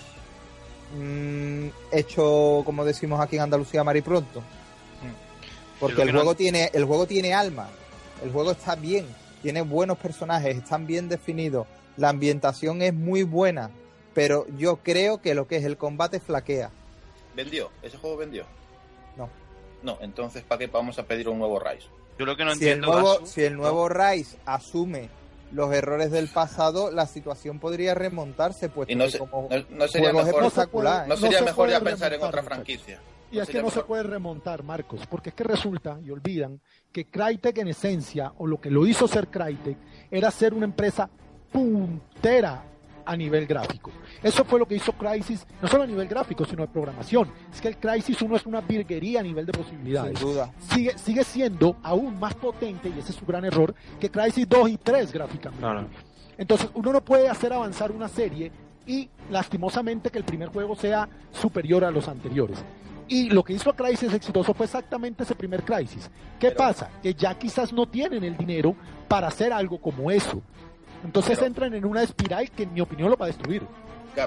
Mm, 0.94 1.68
hecho, 1.90 2.62
como 2.64 2.84
decimos 2.84 3.20
aquí 3.20 3.36
en 3.36 3.42
Andalucía, 3.42 3.82
maripronto. 3.82 4.40
Mm. 4.40 5.80
Porque 5.80 6.02
el 6.02 6.12
juego, 6.12 6.34
tiene, 6.36 6.70
el 6.72 6.84
juego 6.84 7.06
tiene 7.06 7.34
alma, 7.34 7.68
el 8.22 8.30
juego 8.30 8.52
está 8.52 8.76
bien, 8.76 9.06
tiene 9.42 9.62
buenos 9.62 9.98
personajes, 9.98 10.56
están 10.56 10.86
bien 10.86 11.08
definidos, 11.08 11.66
la 11.96 12.10
ambientación 12.10 12.80
es 12.80 12.94
muy 12.94 13.24
buena, 13.24 13.70
pero 14.14 14.46
yo 14.56 14.76
creo 14.76 15.20
que 15.20 15.34
lo 15.34 15.48
que 15.48 15.56
es 15.56 15.64
el 15.64 15.76
combate 15.76 16.20
flaquea. 16.20 16.70
¿Vendió? 17.34 17.70
¿Ese 17.82 17.96
juego 17.98 18.16
vendió? 18.16 18.44
No. 19.16 19.28
No, 19.82 19.98
entonces 20.00 20.44
¿para 20.44 20.60
qué 20.60 20.66
vamos 20.68 20.98
a 21.00 21.02
pedir 21.02 21.28
un 21.28 21.40
nuevo 21.40 21.58
Rise? 21.58 21.88
Yo 22.18 22.24
lo 22.24 22.36
que 22.36 22.44
no 22.44 22.54
si 22.54 22.68
entiendo 22.68 22.96
el 22.96 23.02
nuevo, 23.02 23.26
si 23.26 23.42
el 23.42 23.56
nuevo 23.56 23.88
Rise 23.88 24.38
asume 24.46 25.08
los 25.54 25.72
errores 25.72 26.10
del 26.10 26.28
pasado, 26.28 26.90
la 26.90 27.06
situación 27.06 27.60
podría 27.60 27.94
remontarse, 27.94 28.68
pues 28.68 28.90
y 28.90 28.96
no, 28.96 29.04
como 29.18 29.48
no, 29.70 29.88
sería 29.88 30.12
mejor, 30.12 30.44
espectacular. 30.44 31.06
No, 31.08 31.16
sería 31.16 31.42
mejor 31.42 31.70
ya 31.70 31.80
pensar 31.80 32.12
en 32.12 32.22
otra 32.22 32.42
franquicia. 32.42 33.00
Y 33.30 33.38
es 33.38 33.48
que 33.48 33.62
no 33.62 33.70
se 33.70 33.82
puede 33.82 34.02
remontar, 34.02 34.62
Marcos, 34.62 35.06
porque 35.08 35.30
es 35.30 35.34
que 35.34 35.44
resulta, 35.44 35.98
y 36.04 36.10
olvidan, 36.10 36.60
que 36.92 37.06
Crytek 37.06 37.58
en 37.58 37.68
esencia, 37.68 38.32
o 38.38 38.46
lo 38.46 38.60
que 38.60 38.70
lo 38.70 38.86
hizo 38.86 39.08
ser 39.08 39.28
Crytek, 39.28 39.76
era 40.10 40.30
ser 40.30 40.54
una 40.54 40.66
empresa 40.66 41.08
puntera 41.52 42.64
a 43.04 43.16
nivel 43.16 43.46
gráfico. 43.46 43.90
Eso 44.22 44.44
fue 44.44 44.58
lo 44.58 44.66
que 44.66 44.76
hizo 44.76 44.92
Crisis, 44.92 45.46
no 45.60 45.68
solo 45.68 45.84
a 45.84 45.86
nivel 45.86 46.08
gráfico, 46.08 46.44
sino 46.44 46.62
de 46.62 46.68
programación. 46.68 47.30
Es 47.52 47.60
que 47.60 47.68
el 47.68 47.76
Crisis 47.76 48.20
1 48.22 48.36
es 48.36 48.46
una 48.46 48.60
virguería 48.60 49.20
a 49.20 49.22
nivel 49.22 49.46
de 49.46 49.52
posibilidades. 49.52 50.18
Sin 50.18 50.28
duda. 50.28 50.50
Sigue, 50.58 50.98
sigue 50.98 51.24
siendo 51.24 51.76
aún 51.82 52.18
más 52.18 52.34
potente, 52.34 52.88
y 52.88 52.98
ese 52.98 53.12
es 53.12 53.18
su 53.18 53.26
gran 53.26 53.44
error, 53.44 53.74
que 54.00 54.10
Crisis 54.10 54.48
2 54.48 54.70
y 54.70 54.76
3 54.78 55.12
gráficamente. 55.12 55.88
Entonces, 56.36 56.68
uno 56.74 56.92
no 56.92 57.04
puede 57.04 57.28
hacer 57.28 57.52
avanzar 57.52 57.92
una 57.92 58.08
serie 58.08 58.50
y 58.86 59.08
lastimosamente 59.30 60.10
que 60.10 60.18
el 60.18 60.24
primer 60.24 60.48
juego 60.48 60.74
sea 60.74 61.08
superior 61.32 61.84
a 61.84 61.90
los 61.90 62.08
anteriores. 62.08 62.62
Y 63.06 63.28
lo 63.30 63.42
que 63.42 63.52
hizo 63.52 63.70
a 63.70 63.76
Crisis 63.76 64.12
exitoso 64.12 64.54
fue 64.54 64.66
exactamente 64.66 65.24
ese 65.24 65.34
primer 65.34 65.62
Crisis. 65.62 66.10
¿Qué 66.38 66.50
pasa? 66.52 66.90
Que 67.02 67.14
ya 67.14 67.34
quizás 67.38 67.72
no 67.72 67.86
tienen 67.86 68.24
el 68.24 68.36
dinero 68.36 68.74
para 69.08 69.28
hacer 69.28 69.52
algo 69.52 69.78
como 69.78 70.10
eso. 70.10 70.42
Entonces 71.04 71.40
entran 71.42 71.74
en 71.74 71.84
una 71.84 72.02
espiral 72.02 72.50
que 72.50 72.64
en 72.64 72.72
mi 72.72 72.80
opinión 72.80 73.10
lo 73.10 73.16
va 73.16 73.26
a 73.26 73.28
destruir. 73.28 73.62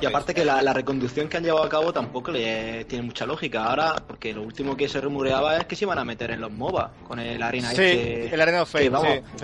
Y 0.02 0.06
aparte 0.06 0.34
que 0.34 0.46
la, 0.46 0.74
reconducción 0.74 1.28
que 1.28 1.38
han 1.38 1.44
llevado 1.44 1.66
a 1.66 1.70
cabo 1.70 1.94
tampoco 1.94 2.32
le 2.32 2.86
tiene 2.86 3.06
mucha 3.06 3.26
lógica. 3.26 3.66
Ahora, 3.66 3.96
porque 4.08 4.34
lo 4.34 4.44
último 4.44 4.76
que 4.76 4.88
se 4.88 5.02
rumoreaba 5.02 5.58
es 5.58 5.66
que 5.66 5.76
se 5.76 5.86
iban 5.86 5.98
a 5.98 6.06
meter 6.06 6.32
en 6.32 6.42
los 6.42 6.52
MOBA 6.52 6.92
con 7.08 7.20
el 7.20 7.42
Arena 7.42 7.70
sí, 7.70 7.76
este 7.82 8.34
el 8.34 8.42
Arena 8.42 8.62
of 8.64 8.70
Fate, 8.70 8.92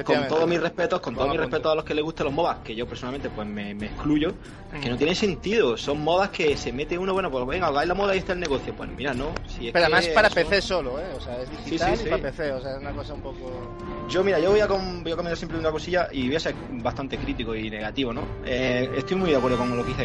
con 0.04 0.28
todos 0.28 0.48
mis 0.48 0.62
respetos, 0.62 1.00
con 1.00 1.16
todos 1.16 1.30
mis 1.30 1.40
respetos 1.40 1.72
a 1.72 1.76
los 1.76 1.84
que 1.84 1.94
les 1.94 2.04
gustan 2.04 2.26
los 2.26 2.34
MOBA, 2.34 2.64
que 2.64 2.76
yo 2.76 2.88
personalmente 2.88 3.30
pues 3.30 3.48
me, 3.48 3.72
excluyo, 3.72 4.34
que 4.82 4.90
no 4.90 4.96
mm. 4.96 4.98
tiene 4.98 5.16
sentido. 5.16 5.78
Son 5.78 6.02
modas 6.02 6.30
que 6.30 6.56
se 6.58 6.72
mete 6.72 6.98
uno, 6.98 7.14
bueno, 7.14 7.32
pues 7.32 7.46
venga, 7.48 7.68
hagáis 7.68 7.88
la 7.88 7.94
moda 7.94 8.16
y 8.16 8.20
está 8.20 8.34
el 8.34 8.40
negocio. 8.40 8.74
Pues 8.76 8.90
mira, 8.96 9.14
no. 9.14 9.34
Si 9.48 9.72
Pero 9.72 9.86
además 9.86 10.08
para 10.10 10.30
PC 10.30 10.62
solo, 10.62 11.00
¿eh? 11.00 11.14
O 11.16 11.22
sea, 11.22 11.42
es 11.42 11.50
digital 11.50 12.00
y 12.00 12.10
para 12.10 12.22
PC, 12.22 12.52
o 12.52 12.62
sea, 12.62 12.72
es 12.74 12.78
una 12.80 12.92
cosa 12.92 13.14
un 13.14 13.22
poco... 13.22 13.78
Yo, 14.10 14.24
mira, 14.24 14.40
yo 14.40 14.52
voy 14.52 14.60
a, 14.60 14.68
voy 14.68 15.12
a 15.12 15.16
comentar 15.16 15.38
siempre 15.38 15.58
una 15.58 15.72
cosilla 15.72 16.10
y 16.12 16.28
voy 16.28 16.36
a 16.36 16.40
ser 16.40 16.56
bastante 16.70 17.18
crítico 17.18 17.56
y 17.56 17.70
negativo, 17.70 18.14
¿no? 18.14 18.22
Eh, 18.46 18.90
estoy 18.98 19.18
muy 19.18 19.32
de 19.32 19.38
acuerdo 19.38 19.58
con 19.58 19.76
lo 19.76 19.84
que 19.84 19.90
dice 19.90 20.04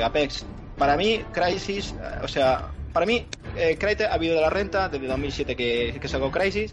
Para 0.76 0.96
mí, 0.96 1.24
Crisis, 1.32 1.94
eh, 2.00 2.20
o 2.22 2.28
sea, 2.28 2.70
para 2.92 3.06
mí, 3.06 3.26
eh, 3.56 3.78
ha 4.08 4.14
habido 4.14 4.34
de 4.34 4.40
la 4.40 4.50
renta 4.50 4.88
desde 4.88 5.06
2007 5.06 5.56
que, 5.56 5.98
que 6.00 6.08
sacó 6.08 6.30
Crisis. 6.30 6.72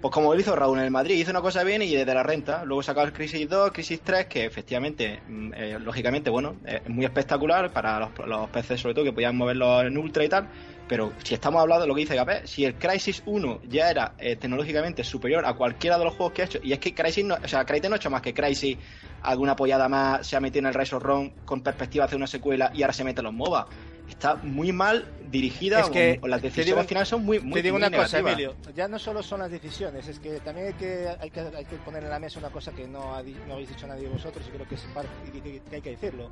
Pues 0.00 0.14
como 0.14 0.32
lo 0.32 0.38
hizo 0.38 0.54
Raúl 0.54 0.78
en 0.78 0.84
el 0.84 0.90
Madrid, 0.92 1.16
hizo 1.16 1.32
una 1.32 1.40
cosa 1.40 1.64
bien 1.64 1.82
y 1.82 1.92
desde 1.92 2.14
la 2.14 2.22
renta. 2.22 2.64
Luego 2.64 2.84
sacó 2.84 3.02
el 3.02 3.12
Crisis 3.12 3.48
2, 3.48 3.72
Crisis 3.72 4.00
3, 4.00 4.26
que 4.26 4.44
efectivamente, 4.44 5.20
mm, 5.26 5.52
eh, 5.54 5.78
lógicamente, 5.80 6.30
bueno, 6.30 6.54
es 6.64 6.88
muy 6.88 7.04
espectacular 7.04 7.72
para 7.72 7.98
los, 7.98 8.10
los 8.24 8.48
PCs 8.50 8.80
sobre 8.80 8.94
todo, 8.94 9.04
que 9.04 9.12
podían 9.12 9.36
moverlo 9.36 9.80
en 9.80 9.98
ultra 9.98 10.24
y 10.24 10.28
tal. 10.28 10.48
Pero 10.88 11.12
si 11.22 11.34
estamos 11.34 11.60
hablando 11.60 11.82
de 11.82 11.88
lo 11.88 11.94
que 11.94 12.00
dice 12.00 12.16
Gapé, 12.16 12.46
si 12.46 12.64
el 12.64 12.74
Crisis 12.74 13.22
1 13.26 13.60
ya 13.68 13.90
era 13.90 14.14
eh, 14.18 14.36
tecnológicamente 14.36 15.04
superior 15.04 15.44
a 15.44 15.52
cualquiera 15.52 15.98
de 15.98 16.04
los 16.04 16.14
juegos 16.14 16.32
que 16.32 16.42
ha 16.42 16.44
hecho, 16.46 16.60
y 16.62 16.72
es 16.72 16.78
que 16.78 16.94
Crisis 16.94 17.24
no, 17.24 17.36
o 17.42 17.48
sea, 17.48 17.64
Crytek 17.64 17.90
no 17.90 17.94
ha 17.94 17.98
hecho 17.98 18.10
más 18.10 18.22
que 18.22 18.32
Crisis, 18.32 18.78
alguna 19.22 19.52
apoyada 19.52 19.88
más, 19.88 20.26
se 20.26 20.36
ha 20.36 20.40
metido 20.40 20.60
en 20.60 20.66
el 20.66 20.74
Rise 20.74 20.96
of 20.96 21.02
Rome 21.02 21.32
con 21.44 21.62
perspectiva 21.62 22.04
de 22.04 22.06
hacer 22.06 22.16
una 22.16 22.26
secuela 22.26 22.70
y 22.74 22.82
ahora 22.82 22.92
se 22.92 23.04
mete 23.04 23.20
en 23.20 23.24
los 23.24 23.34
MOBA. 23.34 23.68
Está 24.08 24.36
muy 24.36 24.72
mal 24.72 25.06
dirigida, 25.30 25.80
es 25.80 25.90
que 25.90 26.18
o, 26.22 26.28
las 26.28 26.40
decisiones 26.40 26.80
al 26.80 26.88
final 26.88 27.06
son 27.06 27.26
muy, 27.26 27.40
muy 27.40 27.54
Te 27.54 27.62
digo 27.62 27.76
una 27.76 27.90
cosa, 27.90 28.20
Emilio, 28.20 28.54
ya 28.74 28.88
no 28.88 28.98
solo 28.98 29.22
son 29.22 29.40
las 29.40 29.50
decisiones, 29.50 30.08
es 30.08 30.18
que 30.18 30.40
también 30.40 30.68
hay 30.68 30.72
que, 30.74 31.08
hay 31.20 31.30
que, 31.30 31.40
hay 31.40 31.64
que 31.66 31.76
poner 31.76 32.04
en 32.04 32.10
la 32.10 32.18
mesa 32.18 32.38
una 32.38 32.48
cosa 32.48 32.72
que 32.72 32.88
no, 32.88 33.22
no 33.46 33.52
habéis 33.52 33.68
dicho 33.68 33.86
nadie 33.86 34.04
de 34.04 34.08
vosotros 34.08 34.46
y 34.48 34.50
creo 34.50 34.66
que, 34.66 34.76
es 34.76 34.82
parte, 34.94 35.10
que 35.42 35.76
hay 35.76 35.82
que 35.82 35.90
decirlo. 35.90 36.30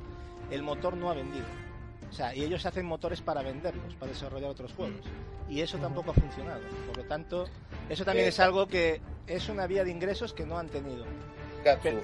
El 0.49 0.63
motor 0.63 0.97
no 0.97 1.11
ha 1.11 1.13
vendido. 1.13 1.45
O 2.09 2.13
sea, 2.13 2.33
y 2.33 2.43
ellos 2.43 2.65
hacen 2.65 2.85
motores 2.85 3.21
para 3.21 3.41
venderlos, 3.41 3.93
para 3.95 4.11
desarrollar 4.11 4.49
otros 4.49 4.73
juegos. 4.73 5.01
Y 5.49 5.61
eso 5.61 5.77
tampoco 5.77 6.11
ha 6.11 6.13
funcionado. 6.13 6.61
Por 6.87 6.97
lo 6.97 7.03
tanto, 7.03 7.45
eso 7.89 8.05
también 8.05 8.27
es 8.27 8.39
algo 8.39 8.67
que 8.67 9.01
es 9.27 9.49
una 9.49 9.67
vía 9.67 9.83
de 9.83 9.91
ingresos 9.91 10.33
que 10.33 10.45
no 10.45 10.57
han 10.57 10.69
tenido. 10.69 11.05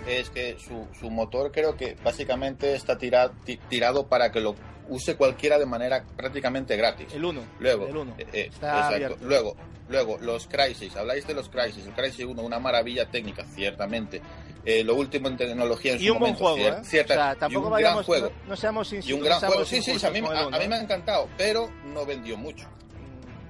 Es 0.08 0.30
que 0.30 0.58
su, 0.60 0.88
su 1.00 1.10
motor 1.10 1.52
creo 1.52 1.76
que 1.76 1.96
básicamente 2.04 2.76
está 2.76 2.98
tirado, 2.98 3.34
tirado 3.70 4.08
para 4.08 4.32
que 4.32 4.40
lo 4.40 4.56
use 4.90 5.16
cualquiera 5.16 5.58
de 5.58 5.66
manera 5.66 6.04
prácticamente 6.16 6.76
gratis. 6.76 7.14
El 7.14 7.26
1. 7.26 7.42
Luego, 7.60 7.88
el 7.88 7.98
uno. 7.98 8.16
Eh, 8.18 8.28
eh, 8.34 8.42
exacto. 8.46 9.18
Luego, 9.22 9.56
luego, 9.90 10.18
los 10.20 10.48
Crisis. 10.48 10.96
Habláis 10.96 11.26
de 11.28 11.34
los 11.34 11.50
Crisis. 11.50 11.86
El 11.86 11.94
Crisis 11.94 12.26
1, 12.26 12.42
una 12.42 12.60
maravilla 12.60 13.10
técnica, 13.10 13.46
ciertamente. 13.46 14.22
Eh, 14.66 14.84
lo 14.84 14.96
último 14.96 15.28
en 15.28 15.36
tecnología 15.36 15.94
en 15.94 16.02
y 16.02 16.10
un 16.10 16.20
buen 16.20 16.36
juego, 16.36 16.58
¿eh? 16.58 16.78
Cierta, 16.84 17.36
tampoco 17.36 17.52
y 17.52 17.66
un 17.66 17.72
vayamos, 17.72 18.08
gran 18.08 18.22
juego. 18.22 18.32
No, 18.48 18.56
seamos 18.56 18.94
Y 18.94 19.12
un 19.12 19.22
gran 19.22 19.40
juego. 19.40 19.66
Sí, 19.66 19.82
sí, 19.82 19.92
a 20.06 20.10
mí, 20.10 20.20
a, 20.20 20.58
mí 20.58 20.68
me 20.68 20.76
ha 20.76 20.82
encantado, 20.82 21.28
pero 21.38 21.70
no 21.94 22.06
vendió 22.06 22.38
mucho. 22.38 22.68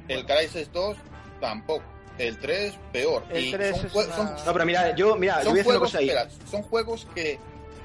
El 0.08 0.26
Crisis 0.26 0.72
2 0.72 0.98
tampoco. 1.40 1.93
El 2.18 2.38
3 2.38 2.74
peor. 2.92 3.24
El 3.30 3.52
3 3.52 3.78
son, 3.92 4.36
No, 4.46 4.54
pero 4.54 4.66
mira, 4.66 4.96
yo, 4.96 5.16
mira, 5.16 5.44
yo 5.44 5.52
voy 5.52 5.60
a 5.60 5.68
una 5.68 5.80
cosa 5.80 5.98
ahí. 5.98 6.12
son 6.50 6.62
juegos 6.62 7.08
que 7.16 7.40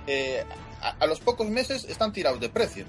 eh, 0.07 0.45
a, 0.81 1.07
los 1.07 1.21
pocos 1.21 1.49
meses 1.49 1.85
están 1.85 2.13
tirados 2.13 2.41
de 2.41 2.49
precio. 2.49 2.85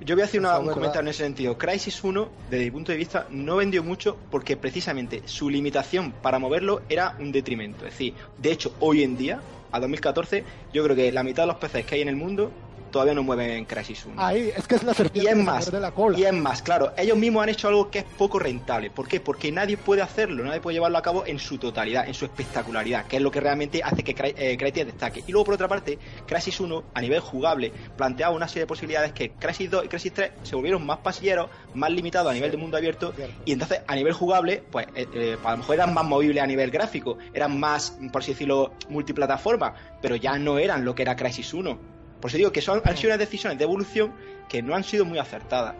Yo 0.00 0.14
voy 0.14 0.22
a 0.22 0.24
hacer 0.24 0.40
un 0.40 0.68
comentario 0.68 1.02
en 1.02 1.08
ese 1.08 1.24
sentido. 1.24 1.58
Crisis 1.58 2.02
1, 2.02 2.28
desde 2.50 2.64
mi 2.64 2.70
punto 2.70 2.92
de 2.92 2.96
vista, 2.96 3.26
no 3.28 3.56
vendió 3.56 3.84
mucho 3.84 4.16
porque 4.30 4.56
precisamente 4.56 5.22
su 5.26 5.50
limitación 5.50 6.12
para 6.12 6.38
moverlo 6.38 6.80
era 6.88 7.16
un 7.18 7.32
detrimento. 7.32 7.84
Es 7.84 7.92
decir, 7.92 8.14
de 8.38 8.50
hecho, 8.50 8.74
hoy 8.80 9.02
en 9.02 9.18
día, 9.18 9.42
a 9.70 9.78
2014, 9.78 10.44
yo 10.72 10.84
creo 10.84 10.96
que 10.96 11.12
la 11.12 11.22
mitad 11.22 11.42
de 11.42 11.48
los 11.48 11.56
PCs 11.56 11.84
que 11.84 11.96
hay 11.96 12.00
en 12.00 12.08
el 12.08 12.16
mundo 12.16 12.50
todavía 12.90 13.14
no 13.14 13.22
mueven 13.22 13.64
Crisis 13.64 14.04
1. 14.04 14.20
Ahí, 14.20 14.52
es 14.56 14.66
que 14.66 14.74
es 14.74 14.82
la 14.82 14.94
serpiente 14.94 15.30
y 15.30 15.32
es 15.32 15.44
más, 15.44 15.70
de 15.70 15.80
la 15.80 15.92
cola. 15.92 16.18
Y 16.18 16.24
es 16.24 16.32
más, 16.32 16.62
claro, 16.62 16.92
ellos 16.96 17.16
mismos 17.16 17.42
han 17.42 17.48
hecho 17.50 17.68
algo 17.68 17.90
que 17.90 18.00
es 18.00 18.04
poco 18.04 18.38
rentable. 18.38 18.90
¿Por 18.90 19.08
qué? 19.08 19.20
Porque 19.20 19.52
nadie 19.52 19.76
puede 19.76 20.02
hacerlo, 20.02 20.44
nadie 20.44 20.60
puede 20.60 20.74
llevarlo 20.74 20.98
a 20.98 21.02
cabo 21.02 21.24
en 21.26 21.38
su 21.38 21.58
totalidad, 21.58 22.06
en 22.06 22.14
su 22.14 22.24
espectacularidad, 22.24 23.06
que 23.06 23.16
es 23.16 23.22
lo 23.22 23.30
que 23.30 23.40
realmente 23.40 23.82
hace 23.82 24.02
que 24.02 24.14
eh, 24.36 24.84
destaque. 24.84 25.22
Y 25.26 25.32
luego, 25.32 25.44
por 25.44 25.54
otra 25.54 25.68
parte, 25.68 25.98
Crisis 26.26 26.60
1, 26.60 26.84
a 26.94 27.00
nivel 27.00 27.20
jugable, 27.20 27.72
planteaba 27.96 28.34
una 28.34 28.48
serie 28.48 28.62
de 28.62 28.66
posibilidades 28.66 29.12
que 29.12 29.32
Crisis 29.32 29.70
2 29.70 29.84
y 29.84 29.88
Crisis 29.88 30.12
3 30.12 30.30
se 30.42 30.56
volvieron 30.56 30.84
más 30.84 30.98
pasilleros, 30.98 31.50
más 31.74 31.90
limitados 31.90 32.30
a 32.30 32.34
nivel 32.34 32.50
de 32.50 32.56
mundo 32.56 32.76
abierto, 32.76 33.12
y 33.44 33.52
entonces, 33.52 33.80
a 33.86 33.94
nivel 33.94 34.12
jugable, 34.12 34.62
pues 34.70 34.86
eh, 34.94 35.06
eh, 35.14 35.36
a 35.42 35.50
lo 35.52 35.58
mejor 35.58 35.74
eran 35.74 35.94
más 35.94 36.04
movibles 36.04 36.42
a 36.42 36.46
nivel 36.46 36.70
gráfico, 36.70 37.18
eran 37.32 37.58
más, 37.58 37.96
por 38.12 38.22
así 38.22 38.32
decirlo, 38.32 38.72
multiplataforma, 38.88 39.74
pero 40.00 40.16
ya 40.16 40.38
no 40.38 40.58
eran 40.58 40.84
lo 40.84 40.94
que 40.94 41.02
era 41.02 41.16
Crisis 41.16 41.54
1 41.54 41.99
por 42.20 42.30
eso 42.30 42.38
digo 42.38 42.52
que 42.52 42.60
son, 42.60 42.82
han 42.84 42.96
sido 42.96 43.10
unas 43.10 43.18
decisiones 43.18 43.58
de 43.58 43.64
evolución 43.64 44.14
que 44.48 44.62
no 44.62 44.74
han 44.74 44.84
sido 44.84 45.04
muy 45.04 45.18
acertadas. 45.18 45.74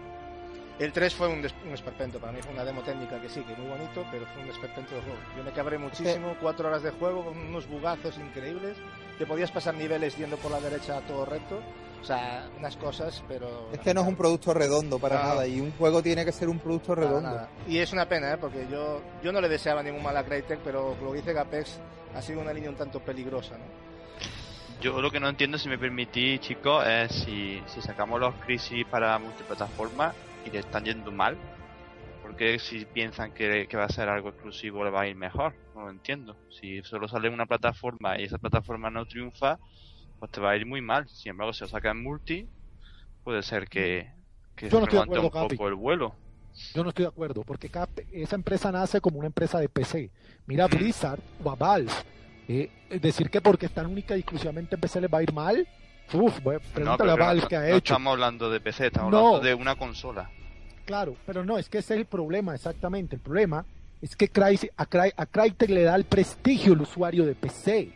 El 0.80 0.92
3 0.92 1.14
fue 1.14 1.28
un, 1.28 1.44
esperpento, 1.74 2.18
para 2.18 2.32
mí 2.32 2.40
fue 2.40 2.54
una 2.54 2.64
demo 2.64 2.80
técnica 2.80 3.20
que 3.20 3.28
sí, 3.28 3.42
que 3.42 3.54
muy 3.54 3.68
bonito, 3.68 4.02
pero 4.10 4.24
fue 4.32 4.42
un 4.42 4.48
esperpento 4.48 4.94
de 4.94 5.02
juego. 5.02 5.18
Yo 5.36 5.44
me 5.44 5.52
cabré 5.52 5.76
muchísimo, 5.76 6.34
cuatro 6.40 6.68
horas 6.68 6.82
de 6.82 6.90
juego 6.92 7.22
con 7.22 7.36
unos 7.36 7.68
bugazos 7.68 8.16
increíbles. 8.16 8.78
Te 9.18 9.26
podías 9.26 9.50
pasar 9.50 9.74
niveles 9.74 10.16
yendo 10.16 10.38
por 10.38 10.50
la 10.50 10.58
derecha 10.58 11.02
todo 11.02 11.26
recto. 11.26 11.60
O 12.00 12.04
sea, 12.04 12.48
unas 12.56 12.78
cosas, 12.78 13.22
pero... 13.28 13.68
Es 13.74 13.80
que 13.80 13.92
no 13.92 14.00
es 14.00 14.06
un 14.06 14.16
producto 14.16 14.54
redondo 14.54 14.98
para 14.98 15.22
nada, 15.22 15.46
y 15.46 15.60
un 15.60 15.70
juego 15.72 16.02
tiene 16.02 16.24
que 16.24 16.32
ser 16.32 16.48
un 16.48 16.58
producto 16.58 16.94
redondo. 16.94 17.46
Y 17.68 17.76
es 17.76 17.92
una 17.92 18.08
pena, 18.08 18.32
¿eh? 18.32 18.38
porque 18.38 18.66
yo, 18.70 19.02
yo 19.22 19.32
no 19.32 19.40
le 19.42 19.50
deseaba 19.50 19.82
ningún 19.82 20.02
mal 20.02 20.16
a 20.16 20.24
Crytek, 20.24 20.60
pero 20.64 20.96
lo 21.02 21.10
que 21.12 21.18
dice 21.18 21.34
Gapex 21.34 21.78
ha 22.14 22.22
sido 22.22 22.40
una 22.40 22.54
línea 22.54 22.70
un 22.70 22.76
tanto 22.76 23.00
peligrosa, 23.00 23.58
¿no? 23.58 23.89
Yo 24.80 25.02
lo 25.02 25.10
que 25.10 25.20
no 25.20 25.28
entiendo, 25.28 25.58
si 25.58 25.68
me 25.68 25.76
permitís, 25.76 26.40
chicos, 26.40 26.86
es 26.86 27.12
si, 27.12 27.60
sacamos 27.82 28.18
los 28.18 28.34
crisis 28.36 28.86
para 28.86 29.18
multiplataforma 29.18 30.14
y 30.46 30.50
le 30.50 30.60
están 30.60 30.86
yendo 30.86 31.12
mal, 31.12 31.36
porque 32.22 32.58
si 32.58 32.86
piensan 32.86 33.32
que, 33.32 33.68
va 33.76 33.84
a 33.84 33.88
ser 33.90 34.08
algo 34.08 34.30
exclusivo 34.30 34.82
le 34.82 34.90
va 34.90 35.02
a 35.02 35.06
ir 35.06 35.16
mejor? 35.16 35.52
No 35.74 35.82
lo 35.82 35.90
entiendo. 35.90 36.34
Si 36.48 36.80
solo 36.82 37.08
sale 37.08 37.28
una 37.28 37.44
plataforma 37.44 38.18
y 38.18 38.24
esa 38.24 38.38
plataforma 38.38 38.88
no 38.88 39.04
triunfa, 39.04 39.58
pues 40.18 40.30
te 40.32 40.40
va 40.40 40.52
a 40.52 40.56
ir 40.56 40.64
muy 40.64 40.80
mal. 40.80 41.06
Sin 41.10 41.32
embargo, 41.32 41.52
si 41.52 41.60
lo 41.60 41.68
saca 41.68 41.90
en 41.90 42.02
multi, 42.02 42.48
puede 43.22 43.42
ser 43.42 43.68
que, 43.68 44.10
que 44.56 44.70
se 44.70 44.76
un 44.76 44.86
poco 44.86 45.68
el 45.68 45.74
vuelo. 45.74 46.14
Yo 46.74 46.82
no 46.82 46.88
estoy 46.88 47.04
de 47.04 47.10
acuerdo, 47.10 47.42
porque 47.42 47.70
esa 48.12 48.34
empresa 48.34 48.72
nace 48.72 49.02
como 49.02 49.18
una 49.18 49.26
empresa 49.26 49.60
de 49.60 49.68
PC. 49.68 50.10
Mira 50.46 50.66
Blizzard 50.68 51.20
o 51.44 51.50
a 51.50 51.54
Valve 51.54 51.92
eh, 52.50 52.98
decir 53.00 53.30
que 53.30 53.40
porque 53.40 53.66
están 53.66 53.86
única 53.86 54.16
y 54.16 54.20
exclusivamente 54.20 54.74
en 54.74 54.80
PC 54.80 55.00
les 55.00 55.12
va 55.12 55.18
a 55.18 55.22
ir 55.22 55.32
mal, 55.32 55.66
Uf, 56.12 56.40
pregúntale 56.74 57.12
a 57.12 57.16
Valve 57.16 57.46
que 57.46 57.56
ha 57.56 57.64
hecho. 57.66 57.72
No 57.72 57.78
estamos 57.78 58.12
hablando 58.12 58.50
de 58.50 58.60
PC, 58.60 58.86
estamos 58.86 59.14
hablando 59.14 59.40
de 59.40 59.54
una 59.54 59.76
consola. 59.76 60.30
Claro, 60.84 61.16
pero 61.24 61.44
no, 61.44 61.56
es 61.56 61.68
que 61.68 61.78
ese 61.78 61.94
es 61.94 62.00
el 62.00 62.06
problema, 62.06 62.54
exactamente. 62.54 63.16
El 63.16 63.22
problema 63.22 63.64
es 64.02 64.16
que 64.16 64.28
Crytek, 64.28 64.72
a, 64.76 64.86
Crytek 64.86 65.70
le 65.70 65.84
da 65.84 65.94
el 65.94 66.04
prestigio 66.04 66.72
al 66.72 66.80
usuario 66.80 67.24
de 67.24 67.34
PC. 67.34 67.92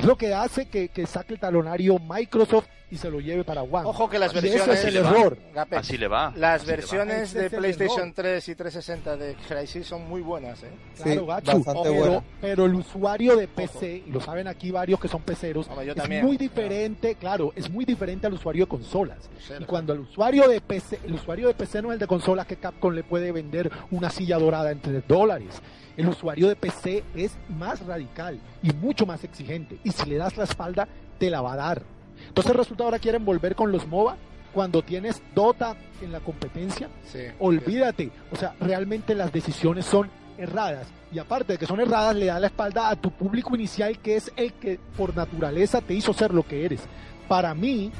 Es 0.00 0.06
lo 0.06 0.16
que 0.16 0.34
hace 0.34 0.66
que, 0.66 0.88
que 0.88 1.06
saque 1.06 1.34
el 1.34 1.40
talonario 1.40 1.98
Microsoft 1.98 2.66
y 2.90 2.96
se 2.96 3.08
lo 3.10 3.20
lleve 3.20 3.44
para 3.44 3.62
One. 3.62 3.84
Ojo 3.88 4.08
que 4.10 4.18
las 4.18 4.34
Y 4.34 4.38
ese 4.38 4.48
versiones... 4.48 4.78
es 4.80 4.84
el 4.86 4.96
error. 4.96 5.38
Así 5.72 5.96
le 5.98 6.08
va. 6.08 6.32
Las 6.36 6.62
así 6.62 6.66
le 6.66 6.72
va. 6.72 6.76
versiones 6.76 7.32
de 7.34 7.50
PlayStation 7.50 8.00
error. 8.00 8.12
3 8.16 8.48
y 8.48 8.54
360 8.56 9.16
de 9.16 9.36
Crysis 9.46 9.86
son 9.86 10.08
muy 10.08 10.22
buenas, 10.22 10.60
¿eh? 10.62 10.70
Claro, 10.96 11.20
Sí, 11.20 11.26
bastante 11.26 11.70
pero, 11.84 11.94
buena. 11.94 12.22
pero 12.40 12.64
el 12.64 12.74
usuario 12.74 13.36
de 13.36 13.46
PC, 13.46 14.04
y 14.06 14.10
lo 14.10 14.20
saben 14.20 14.48
aquí 14.48 14.70
varios 14.72 14.98
que 14.98 15.06
son 15.06 15.22
peceros, 15.22 15.68
yo 15.68 15.82
es 15.82 15.94
también. 15.94 16.24
muy 16.26 16.36
diferente, 16.36 17.14
claro, 17.14 17.52
es 17.54 17.70
muy 17.70 17.84
diferente 17.84 18.26
al 18.26 18.32
usuario 18.32 18.64
de 18.64 18.68
consolas. 18.68 19.18
Y 19.60 19.64
cuando 19.64 19.92
el 19.92 20.00
usuario 20.00 20.48
de 20.48 20.60
PC, 20.60 20.98
el 21.04 21.14
usuario 21.14 21.46
de 21.46 21.54
PC 21.54 21.82
no 21.82 21.88
es 21.90 21.94
el 21.94 22.00
de 22.00 22.06
consolas 22.08 22.46
que 22.46 22.56
Capcom 22.56 22.92
le 22.92 23.04
puede 23.04 23.30
vender 23.32 23.70
una 23.92 24.10
silla 24.10 24.38
dorada 24.38 24.70
en 24.72 24.80
3 24.80 25.04
dólares. 25.06 25.60
El 26.00 26.08
usuario 26.08 26.48
de 26.48 26.56
PC 26.56 27.04
es 27.14 27.36
más 27.50 27.84
radical 27.84 28.40
y 28.62 28.72
mucho 28.72 29.04
más 29.04 29.22
exigente. 29.22 29.76
Y 29.84 29.90
si 29.90 30.08
le 30.08 30.16
das 30.16 30.34
la 30.38 30.44
espalda, 30.44 30.88
te 31.18 31.28
la 31.28 31.42
va 31.42 31.52
a 31.52 31.56
dar. 31.56 31.82
Entonces 32.26 32.56
resulta 32.56 32.84
ahora 32.84 32.98
quieren 32.98 33.22
volver 33.22 33.54
con 33.54 33.70
los 33.70 33.86
MOBA 33.86 34.16
cuando 34.54 34.80
tienes 34.80 35.22
Dota 35.34 35.76
en 36.00 36.10
la 36.10 36.20
competencia. 36.20 36.88
Sí. 37.04 37.18
Olvídate. 37.38 38.10
O 38.32 38.36
sea, 38.36 38.54
realmente 38.60 39.14
las 39.14 39.30
decisiones 39.30 39.84
son 39.84 40.08
erradas. 40.38 40.86
Y 41.12 41.18
aparte 41.18 41.52
de 41.52 41.58
que 41.58 41.66
son 41.66 41.80
erradas, 41.80 42.16
le 42.16 42.24
da 42.24 42.40
la 42.40 42.46
espalda 42.46 42.88
a 42.88 42.96
tu 42.96 43.10
público 43.10 43.54
inicial 43.54 43.98
que 43.98 44.16
es 44.16 44.32
el 44.36 44.54
que 44.54 44.80
por 44.96 45.14
naturaleza 45.14 45.82
te 45.82 45.92
hizo 45.92 46.14
ser 46.14 46.32
lo 46.32 46.44
que 46.44 46.64
eres. 46.64 46.80
Para 47.28 47.54
mí 47.54 47.92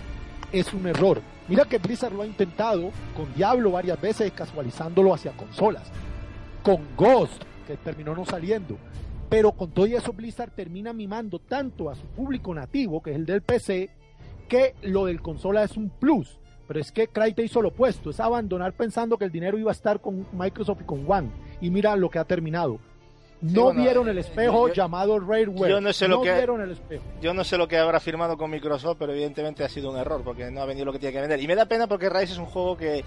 es 0.53 0.73
un 0.73 0.87
error. 0.87 1.21
Mira 1.49 1.67
que 1.67 1.77
Blizzard 1.77 2.15
lo 2.15 2.23
ha 2.23 2.27
intentado 2.27 2.93
con 3.15 3.31
Diablo 3.35 3.73
varias 3.73 4.01
veces, 4.01 4.33
casualizándolo 4.33 5.13
hacia 5.13 5.33
consolas. 5.33 5.83
Con 6.63 6.97
Ghost, 6.97 7.45
que 7.71 7.77
terminó 7.85 8.15
no 8.15 8.25
saliendo. 8.25 8.77
Pero 9.29 9.53
con 9.53 9.71
todo 9.71 9.87
y 9.87 9.95
eso 9.95 10.13
Blizzard 10.13 10.51
termina 10.51 10.93
mimando 10.93 11.39
tanto 11.39 11.89
a 11.91 11.95
su 11.95 12.05
público 12.07 12.53
nativo, 12.55 13.01
que 13.03 13.11
es 13.11 13.17
el 13.17 13.27
del 13.27 13.43
PC, 13.43 13.91
que 14.49 14.75
lo 14.83 15.07
del 15.07 15.21
consola 15.23 15.63
es 15.63 15.77
un 15.77 15.89
plus. 15.91 16.39
Pero 16.67 16.81
es 16.81 16.93
que 16.93 17.09
Crytek 17.09 17.47
hizo 17.47 17.63
lo 17.63 17.69
opuesto, 17.69 18.11
es 18.11 18.21
abandonar 18.21 18.73
pensando 18.75 19.17
que 19.19 19.25
el 19.25 19.33
dinero 19.33 19.59
iba 19.59 19.71
a 19.71 19.73
estar 19.73 20.01
con 20.01 20.27
Microsoft 20.33 20.83
y 20.83 20.85
con 20.85 21.05
One. 21.11 21.31
Y 21.61 21.71
mira 21.71 21.97
lo 21.97 22.09
que 22.11 22.19
ha 22.19 22.25
terminado. 22.25 22.79
No 23.41 23.65
bueno, 23.65 23.81
vieron 23.83 24.09
el 24.09 24.19
eh, 24.19 24.21
espejo 24.21 24.69
yo- 24.69 24.75
llamado 24.75 25.19
Railware. 25.19 25.71
yo 25.71 25.81
no 25.81 25.93
sé 25.93 26.07
lo 26.09 26.21
que- 26.23 26.33
vieron 26.35 26.61
el 26.61 26.73
espejo. 26.73 27.03
Yo 27.23 27.33
no 27.33 27.43
sé 27.43 27.57
lo 27.57 27.67
que 27.67 27.79
habrá 27.79 27.99
firmado 27.99 28.37
con 28.37 28.51
Microsoft, 28.51 28.97
pero 28.99 29.13
evidentemente 29.13 29.65
ha 29.65 29.69
sido 29.69 29.91
un 29.91 29.97
error 29.97 30.23
porque 30.23 30.51
no 30.51 30.61
ha 30.61 30.67
vendido 30.67 30.85
lo 30.87 30.93
que 30.93 30.99
tiene 30.99 31.13
que 31.15 31.21
vender. 31.21 31.41
Y 31.41 31.47
me 31.49 31.55
da 31.57 31.65
pena 31.67 31.87
porque 31.87 32.11
Rise 32.11 32.33
es 32.35 32.39
un 32.39 32.47
juego 32.47 32.77
que, 32.77 33.03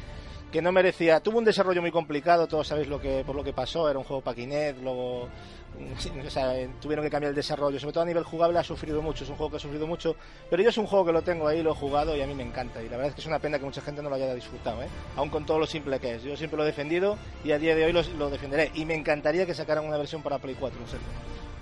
que 0.53 0.61
no 0.61 0.71
merecía. 0.71 1.19
Tuvo 1.19 1.39
un 1.39 1.45
desarrollo 1.45 1.81
muy 1.81 1.89
complicado, 1.89 2.47
todos 2.47 2.67
sabéis 2.67 2.87
lo 2.87 3.01
que 3.01 3.23
por 3.25 3.35
lo 3.35 3.43
que 3.43 3.53
pasó. 3.53 3.89
Era 3.89 3.97
un 3.97 4.05
juego 4.05 4.21
para 4.21 4.35
Kinect, 4.35 4.83
luego 4.83 5.27
mm, 5.79 6.27
o 6.27 6.29
sea, 6.29 6.55
eh, 6.55 6.69
tuvieron 6.79 7.03
que 7.03 7.09
cambiar 7.09 7.31
el 7.31 7.35
desarrollo. 7.35 7.79
Sobre 7.79 7.91
todo 7.91 8.03
a 8.03 8.05
nivel 8.05 8.23
jugable 8.23 8.59
ha 8.59 8.63
sufrido 8.63 9.01
mucho. 9.01 9.23
Es 9.23 9.31
un 9.31 9.35
juego 9.35 9.49
que 9.49 9.57
ha 9.57 9.59
sufrido 9.59 9.87
mucho. 9.87 10.15
Pero 10.51 10.61
yo 10.61 10.69
es 10.69 10.77
un 10.77 10.85
juego 10.85 11.07
que 11.07 11.11
lo 11.11 11.23
tengo 11.23 11.47
ahí, 11.47 11.63
lo 11.63 11.71
he 11.71 11.75
jugado 11.75 12.15
y 12.15 12.21
a 12.21 12.27
mí 12.27 12.35
me 12.35 12.43
encanta. 12.43 12.83
Y 12.83 12.85
la 12.85 12.97
verdad 12.97 13.07
es 13.07 13.15
que 13.15 13.21
es 13.21 13.27
una 13.27 13.39
pena 13.39 13.57
que 13.57 13.65
mucha 13.65 13.81
gente 13.81 14.03
no 14.03 14.09
lo 14.09 14.15
haya 14.15 14.31
disfrutado, 14.35 14.83
¿eh? 14.83 14.87
aun 15.15 15.29
con 15.29 15.43
todo 15.43 15.57
lo 15.57 15.65
simple 15.65 15.99
que 15.99 16.15
es. 16.15 16.23
Yo 16.23 16.37
siempre 16.37 16.57
lo 16.57 16.63
he 16.63 16.67
defendido 16.67 17.17
y 17.43 17.51
a 17.51 17.57
día 17.57 17.75
de 17.75 17.85
hoy 17.85 17.91
lo, 17.91 18.03
lo 18.19 18.29
defenderé. 18.29 18.69
Y 18.75 18.85
me 18.85 18.93
encantaría 18.93 19.47
que 19.47 19.55
sacaran 19.55 19.85
una 19.85 19.97
versión 19.97 20.21
para 20.21 20.37
Play 20.37 20.55
4, 20.59 20.79
en 20.79 20.87
serio. 20.87 21.07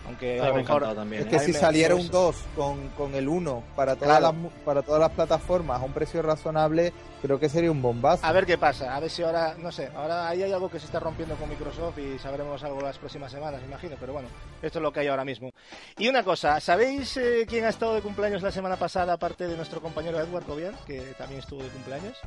Aunque 0.08 0.42
a 0.42 0.50
lo 0.50 0.56
mejor 0.56 0.96
también. 0.96 1.22
Es 1.22 1.28
¿eh? 1.28 1.30
que 1.30 1.40
si 1.40 1.54
saliera 1.54 1.96
un 1.96 2.10
2 2.10 2.36
con, 2.56 2.90
con 2.90 3.16
el 3.16 3.28
1 3.28 3.64
para 3.76 3.96
todas, 3.96 4.20
Claro. 4.20 4.36
las, 4.42 4.52
para 4.64 4.82
todas 4.82 5.00
las 5.00 5.12
plataformas 5.12 5.82
a 5.82 5.86
un 5.86 5.94
precio 5.94 6.22
razonable, 6.22 6.92
creo 7.22 7.40
que 7.40 7.48
sería 7.50 7.72
un 7.72 7.82
bombazo. 7.82 8.26
A 8.26 8.32
ver 8.32 8.46
qué 8.46 8.58
pasa, 8.58 8.96
a 8.96 9.00
ver 9.00 9.10
si 9.10 9.22
ahora, 9.24 9.56
no 9.58 9.72
sé, 9.72 9.90
ahora 9.96 10.28
ahí 10.28 10.42
hay 10.44 10.52
algo 10.52 10.70
que 10.70 10.80
se 10.80 10.86
está 10.86 11.00
rompiendo 11.00 11.36
con 11.36 11.50
Microsoft 11.50 11.98
y 12.00 12.18
sabremos 12.20 12.64
algo 12.64 12.82
las 12.82 12.98
próximas 12.98 13.32
semanas, 13.32 13.62
imagino, 13.66 13.96
pero 14.00 14.14
bueno, 14.14 14.28
esto 14.62 14.80
es 14.80 14.84
lo 14.84 14.92
que 14.92 15.02
hay 15.02 15.08
ahora 15.08 15.24
mismo. 15.24 15.52
Y 15.98 16.08
una 16.08 16.24
cosa, 16.24 16.60
¿sabéis 16.60 17.16
eh, 17.18 17.46
quién 17.48 17.66
ha 17.66 17.70
estado 17.70 17.94
de 17.96 18.02
cumpleaños 18.02 18.42
la 18.42 18.52
semana 18.52 18.78
pasada, 18.78 19.14
aparte 19.14 19.48
de 19.48 19.56
nuestro 19.56 19.82
compañero 19.82 20.20
Edward 20.20 20.46
Cobian, 20.46 20.76
que 20.86 21.00
también 21.18 21.40
estuvo 21.42 21.62
de 21.62 21.70
cumpleaños? 21.70 22.18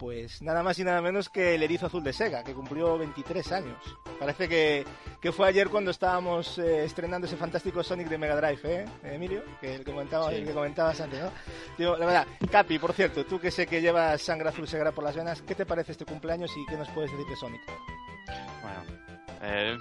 Pues 0.00 0.40
nada 0.40 0.62
más 0.62 0.78
y 0.78 0.84
nada 0.84 1.02
menos 1.02 1.28
que 1.28 1.54
el 1.56 1.62
erizo 1.62 1.84
azul 1.86 2.02
de 2.02 2.14
Sega, 2.14 2.42
que 2.42 2.54
cumplió 2.54 2.96
23 2.96 3.52
años. 3.52 3.76
Parece 4.18 4.48
que, 4.48 4.86
que 5.20 5.30
fue 5.30 5.46
ayer 5.46 5.68
cuando 5.68 5.90
estábamos 5.90 6.56
eh, 6.58 6.84
estrenando 6.86 7.26
ese 7.26 7.36
fantástico 7.36 7.82
Sonic 7.84 8.08
de 8.08 8.16
Mega 8.16 8.34
Drive, 8.40 8.60
¿eh, 8.64 8.84
Emilio? 9.04 9.44
Que 9.60 9.74
el 9.74 9.84
que, 9.84 9.90
comentaba, 9.92 10.30
Sí. 10.30 10.36
el 10.36 10.46
que 10.46 10.54
comentabas 10.54 10.98
antes, 11.02 11.22
¿no? 11.22 11.30
Digo, 11.76 11.98
la 11.98 12.06
verdad, 12.06 12.26
Capi, 12.50 12.78
por 12.78 12.94
cierto, 12.94 13.26
tú 13.26 13.38
que 13.38 13.50
sé 13.50 13.66
que 13.66 13.82
llevas 13.82 14.22
sangre 14.22 14.48
azul 14.48 14.66
Sega 14.66 14.90
por 14.90 15.04
las 15.04 15.14
venas, 15.14 15.42
¿qué 15.42 15.54
te 15.54 15.66
parece 15.66 15.92
este 15.92 16.06
cumpleaños 16.06 16.50
y 16.56 16.64
qué 16.64 16.78
nos 16.78 16.88
puedes 16.88 17.10
decir 17.12 17.26
de 17.26 17.36
Sonic? 17.36 17.60
Bueno, 18.62 19.00
eh, 19.42 19.76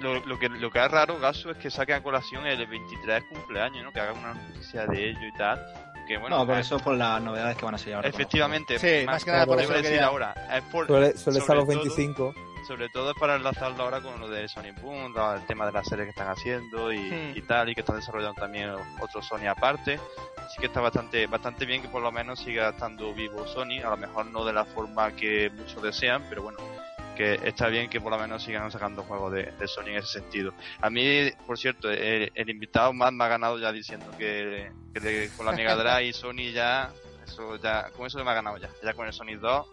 lo, 0.00 0.24
lo 0.24 0.38
que, 0.38 0.48
lo 0.48 0.70
que 0.70 0.84
es 0.84 0.90
raro, 0.90 1.18
Gaso, 1.18 1.50
es 1.50 1.56
que 1.58 1.68
saque 1.68 1.94
a 1.94 2.02
colación 2.02 2.46
el 2.46 2.64
23 2.64 3.24
cumpleaños, 3.24 3.82
¿no? 3.82 3.92
Que 3.92 3.98
haga 4.00 4.12
una 4.12 4.34
noticia 4.34 4.86
de 4.86 5.10
ello 5.10 5.26
y 5.26 5.32
tal. 5.36 5.58
Que 6.06 6.16
bueno, 6.18 6.38
no, 6.38 6.46
por 6.46 6.56
eh, 6.56 6.60
eso 6.60 6.78
por 6.78 6.94
las 6.96 7.20
novedades 7.20 7.56
que 7.56 7.64
van 7.64 7.74
a 7.74 7.78
salir 7.78 7.94
ahora. 7.96 8.08
efectivamente. 8.08 8.78
Sí, 8.78 9.04
más 9.06 9.24
que 9.24 9.30
nada 9.32 9.46
por 9.46 9.60
eso 9.60 9.72
decir 9.72 10.00
ahora. 10.00 10.34
Es 10.56 10.62
por, 10.64 10.86
Suele, 10.86 11.16
suele 11.16 11.38
estar 11.40 11.56
los 11.56 11.66
todo- 11.66 11.74
25. 11.78 12.34
sobre 12.66 12.88
todo 12.88 13.10
es 13.12 13.16
para 13.18 13.36
enlazarlo 13.36 13.82
ahora 13.84 14.00
con 14.00 14.18
lo 14.18 14.28
de 14.28 14.48
Sony 14.48 14.72
Boom, 14.82 15.14
el 15.16 15.46
tema 15.46 15.66
de 15.66 15.72
las 15.72 15.86
series 15.86 16.06
que 16.06 16.10
están 16.10 16.28
haciendo 16.28 16.92
y, 16.92 16.98
Hmm. 16.98 17.36
y 17.36 17.42
tal, 17.42 17.68
y 17.68 17.74
que 17.74 17.80
están 17.80 17.96
desarrollando 17.96 18.40
también 18.40 18.70
otro 19.00 19.22
Sony 19.22 19.46
aparte. 19.48 20.00
Así 20.38 20.58
que 20.60 20.66
está 20.66 20.80
bastante, 20.80 21.26
bastante 21.26 21.64
bien 21.66 21.82
que 21.82 21.88
por 21.88 22.02
lo 22.02 22.10
menos 22.12 22.38
siga 22.40 22.68
estando 22.70 23.12
vivo 23.14 23.46
Sony, 23.46 23.80
a 23.84 23.90
lo 23.90 23.96
mejor 23.96 24.26
no 24.26 24.44
de 24.44 24.52
la 24.52 24.64
forma 24.64 25.10
que 25.12 25.50
muchos 25.56 25.80
desean, 25.82 26.24
pero 26.28 26.42
bueno, 26.42 26.58
que 27.16 27.40
está 27.42 27.68
bien 27.68 27.90
que 27.90 28.00
por 28.00 28.12
lo 28.12 28.18
menos 28.18 28.42
sigan 28.44 28.70
sacando 28.70 29.02
juegos 29.02 29.32
de, 29.32 29.52
Sony 29.66 29.88
en 29.88 29.96
ese 29.96 30.20
sentido. 30.20 30.52
A 30.80 30.90
mí, 30.90 31.30
por 31.46 31.58
cierto, 31.58 31.90
el, 31.90 32.30
invitado 32.48 32.92
más 32.92 33.12
me 33.12 33.24
ha 33.24 33.28
ganado 33.28 33.58
ya 33.58 33.72
diciendo 33.72 34.06
que, 34.16 34.70
con 35.36 35.46
la 35.46 35.52
Mega 35.52 35.74
Drive 35.74 36.06
y 36.08 36.12
Sony 36.12 36.52
ya, 36.52 36.92
eso 37.26 37.56
ya, 37.56 37.90
con 37.96 38.06
eso 38.06 38.22
me 38.24 38.30
ha 38.30 38.34
ganado 38.34 38.58
ya, 38.58 38.70
ya 38.82 38.94
con 38.94 39.06
el 39.06 39.12
Sony 39.12 39.36
2. 39.40 39.66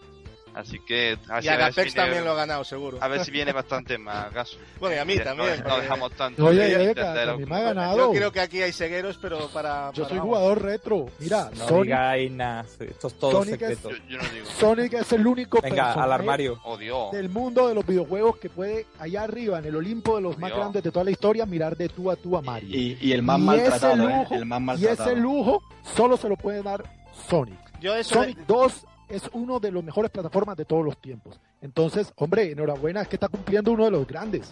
Así 0.56 0.80
que 0.80 1.14
a 1.14 1.16
ver 1.16 1.20
Y 1.20 1.30
a 1.30 1.34
ver 1.34 1.44
si 1.44 1.50
Agapex 1.50 1.76
viene- 1.76 1.92
también 1.94 2.26
lo 2.26 2.32
ha 2.32 2.36
ganado, 2.36 2.64
seguro. 2.64 2.98
a 3.02 3.08
ver 3.08 3.26
si 3.26 3.32
viene 3.32 3.52
bastante 3.52 3.98
más 3.98 4.32
gaso. 4.34 4.58
Bueno, 4.80 4.96
y 4.96 5.00
a 5.00 5.06
mí 5.06 5.16
No- 5.16 5.24
también. 5.24 5.58
No, 5.58 5.64
porque 5.64 5.82
dejamos 5.82 6.12
tanto. 6.14 6.46
Oye, 6.46 6.60
de 6.70 6.76
oye, 6.78 6.94
que 6.96 7.02
a 7.02 7.38
me 7.38 7.56
ha 7.56 7.60
ganado. 7.62 7.98
Yo 7.98 8.12
creo 8.12 8.32
que 8.32 8.40
aquí 8.42 8.62
hay 8.62 8.72
cegueros, 8.74 9.18
pero 9.22 9.48
para... 9.50 9.92
Yo 9.94 10.04
para- 10.04 10.10
soy 10.10 10.18
vamos. 10.20 10.36
jugador 10.36 10.62
retro. 10.62 11.06
Mira, 11.20 11.50
No 11.56 11.68
Sonic, 11.68 11.84
digáis 11.86 12.32
nada, 12.32 12.66
esto 12.80 13.08
es 13.08 13.14
todo 13.20 13.32
Sonic 13.32 13.62
es- 13.62 13.78
secreto. 13.80 13.90
Yo, 13.92 13.98
yo 14.10 14.18
no 14.22 14.30
digo. 14.30 14.46
Sonic 14.60 14.94
es 14.94 15.12
el 15.14 15.26
único 15.28 15.60
Venga, 15.62 15.94
al 15.94 16.12
armario. 16.12 16.60
Oh, 16.66 16.78
Dios. 16.78 17.12
del 17.12 17.30
mundo 17.30 17.68
de 17.68 17.76
los 17.76 17.86
videojuegos 17.86 18.38
que 18.38 18.50
puede 18.50 18.86
allá 19.00 19.24
arriba 19.24 19.60
en 19.60 19.66
el 19.66 19.76
Olimpo 19.76 20.16
de 20.18 20.22
los 20.22 20.38
más 20.38 20.50
Dios. 20.50 20.60
grandes 20.60 20.84
de 20.84 20.92
toda 20.92 21.06
la 21.06 21.12
historia 21.12 21.46
mirar 21.46 21.76
de 21.78 21.90
tú 21.90 22.12
a 22.12 22.16
tú 22.16 22.38
a 22.38 22.42
Mario. 22.42 22.70
Y, 22.78 22.98
y 23.02 23.12
el 23.14 23.24
más 23.24 23.40
Y 23.40 23.42
maltratado, 23.44 23.94
ese 23.94 24.04
¿eh? 24.04 24.08
lujo- 24.20 24.36
El 24.36 24.46
más 24.46 24.60
y 24.60 24.64
maltratado. 24.64 25.10
ese 25.12 25.20
lujo 25.20 25.64
solo 25.96 26.18
se 26.18 26.30
lo 26.30 26.36
puede 26.36 26.62
dar 26.62 26.84
Sonic. 27.30 27.58
Yo 27.80 27.96
eso... 27.96 28.16
Sonic 28.16 28.38
2 28.48 28.86
es 29.10 29.30
uno 29.34 29.60
de 29.60 29.72
los 29.72 29.84
mejores 29.84 30.12
plataformas 30.12 30.58
de 30.58 30.66
todos 30.66 30.84
los 30.86 30.98
tiempos. 30.98 31.40
Entonces, 31.62 32.12
hombre, 32.18 32.52
enhorabuena, 32.52 33.02
es 33.02 33.08
que 33.08 33.16
está 33.16 33.28
cumpliendo 33.28 33.72
uno 33.72 33.86
de 33.86 33.92
los 33.92 34.08
grandes. 34.08 34.52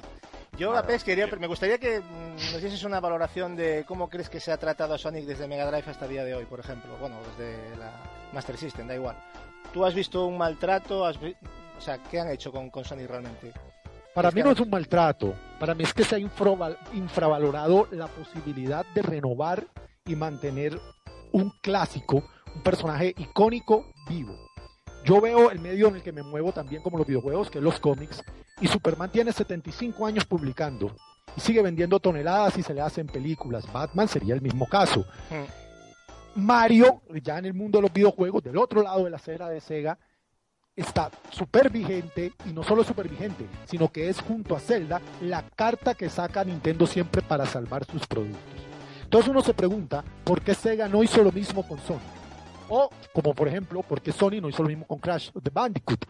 Yo, 0.57 0.71
Claro. 0.71 0.77
Apex, 0.85 1.03
quería, 1.03 1.27
me 1.27 1.47
gustaría 1.47 1.77
que 1.77 1.99
mm, 2.01 2.53
nos 2.53 2.61
dieses 2.61 2.83
una 2.83 2.99
valoración 2.99 3.55
de 3.55 3.85
cómo 3.87 4.09
crees 4.09 4.29
que 4.29 4.39
se 4.39 4.51
ha 4.51 4.57
tratado 4.57 4.93
a 4.93 4.97
Sonic 4.97 5.25
desde 5.25 5.47
Mega 5.47 5.65
Drive 5.65 5.89
hasta 5.89 6.05
el 6.05 6.11
día 6.11 6.23
de 6.25 6.35
hoy, 6.35 6.45
por 6.45 6.59
ejemplo. 6.59 6.91
Bueno, 6.99 7.15
desde 7.37 7.75
la 7.77 7.91
Master 8.33 8.57
System, 8.57 8.87
da 8.87 8.95
igual. 8.95 9.15
¿Tú 9.73 9.85
has 9.85 9.93
visto 9.93 10.25
un 10.25 10.37
maltrato? 10.37 11.05
Has 11.05 11.19
vi- 11.19 11.35
O 11.77 11.81
sea, 11.81 11.97
¿qué 12.11 12.19
han 12.19 12.29
hecho 12.29 12.51
con, 12.51 12.69
con 12.69 12.83
Sonic 12.83 13.07
realmente? 13.09 13.53
Para 14.13 14.27
Es 14.29 14.35
mí 14.35 14.41
que- 14.41 14.45
no 14.47 14.51
es 14.53 14.59
un 14.59 14.69
maltrato, 14.69 15.33
para 15.57 15.73
mí 15.73 15.83
es 15.85 15.93
que 15.93 16.03
se 16.03 16.15
ha 16.15 16.19
infraval- 16.19 16.77
infravalorado 16.93 17.87
la 17.91 18.07
posibilidad 18.07 18.85
de 18.93 19.01
renovar 19.01 19.65
y 20.05 20.15
mantener 20.17 20.77
un 21.31 21.49
clásico, 21.61 22.23
un 22.53 22.61
personaje 22.61 23.13
icónico 23.17 23.85
Yo 25.03 25.19
veo 25.19 25.49
el 25.49 25.59
medio 25.59 25.87
en 25.87 25.95
el 25.95 26.03
que 26.03 26.11
me 26.11 26.21
muevo 26.21 26.51
también 26.51 26.81
como 26.83 26.97
los 26.97 27.07
videojuegos, 27.07 27.49
que 27.49 27.57
es 27.57 27.63
los 27.63 27.79
cómics, 27.79 28.23
y 28.59 28.67
Superman 28.67 29.11
tiene 29.11 29.31
75 29.31 30.05
años 30.05 30.25
publicando 30.25 30.95
y 31.35 31.41
sigue 31.41 31.61
vendiendo 31.61 31.99
toneladas 31.99 32.57
y 32.57 32.63
se 32.63 32.73
le 32.73 32.81
hacen 32.81 33.07
películas. 33.07 33.71
Batman 33.71 34.07
sería 34.07 34.35
el 34.35 34.41
mismo 34.41 34.67
caso. 34.67 35.05
Mario, 36.35 37.01
ya 37.23 37.39
en 37.39 37.45
el 37.45 37.53
mundo 37.53 37.79
de 37.79 37.83
los 37.83 37.93
videojuegos, 37.93 38.43
del 38.43 38.57
otro 38.57 38.83
lado 38.83 39.03
de 39.03 39.09
la 39.09 39.17
acera 39.17 39.49
de 39.49 39.59
Sega, 39.59 39.97
está 40.75 41.09
súper 41.29 41.69
vigente 41.69 42.33
y 42.45 42.53
no 42.53 42.63
solo 42.63 42.83
súper 42.83 43.09
vigente, 43.09 43.45
sino 43.65 43.91
que 43.91 44.09
es 44.09 44.21
junto 44.21 44.55
a 44.55 44.59
Zelda 44.59 45.01
la 45.21 45.43
carta 45.55 45.95
que 45.95 46.09
saca 46.09 46.43
Nintendo 46.43 46.85
siempre 46.85 47.21
para 47.21 47.45
salvar 47.45 47.85
sus 47.85 48.05
productos. 48.07 48.39
Entonces 49.03 49.29
uno 49.29 49.41
se 49.41 49.53
pregunta 49.53 50.03
por 50.23 50.41
qué 50.41 50.53
Sega 50.53 50.87
no 50.87 51.03
hizo 51.03 51.23
lo 51.23 51.31
mismo 51.31 51.67
con 51.67 51.79
Sony. 51.79 52.20
O, 52.73 52.89
como 53.13 53.35
por 53.35 53.49
ejemplo, 53.49 53.83
por 53.83 54.01
qué 54.01 54.13
Sony 54.13 54.39
no 54.41 54.47
hizo 54.47 54.63
lo 54.63 54.69
mismo 54.69 54.87
con 54.87 54.99
Crash 54.99 55.29
the 55.43 55.49
Bandicoot. 55.49 56.05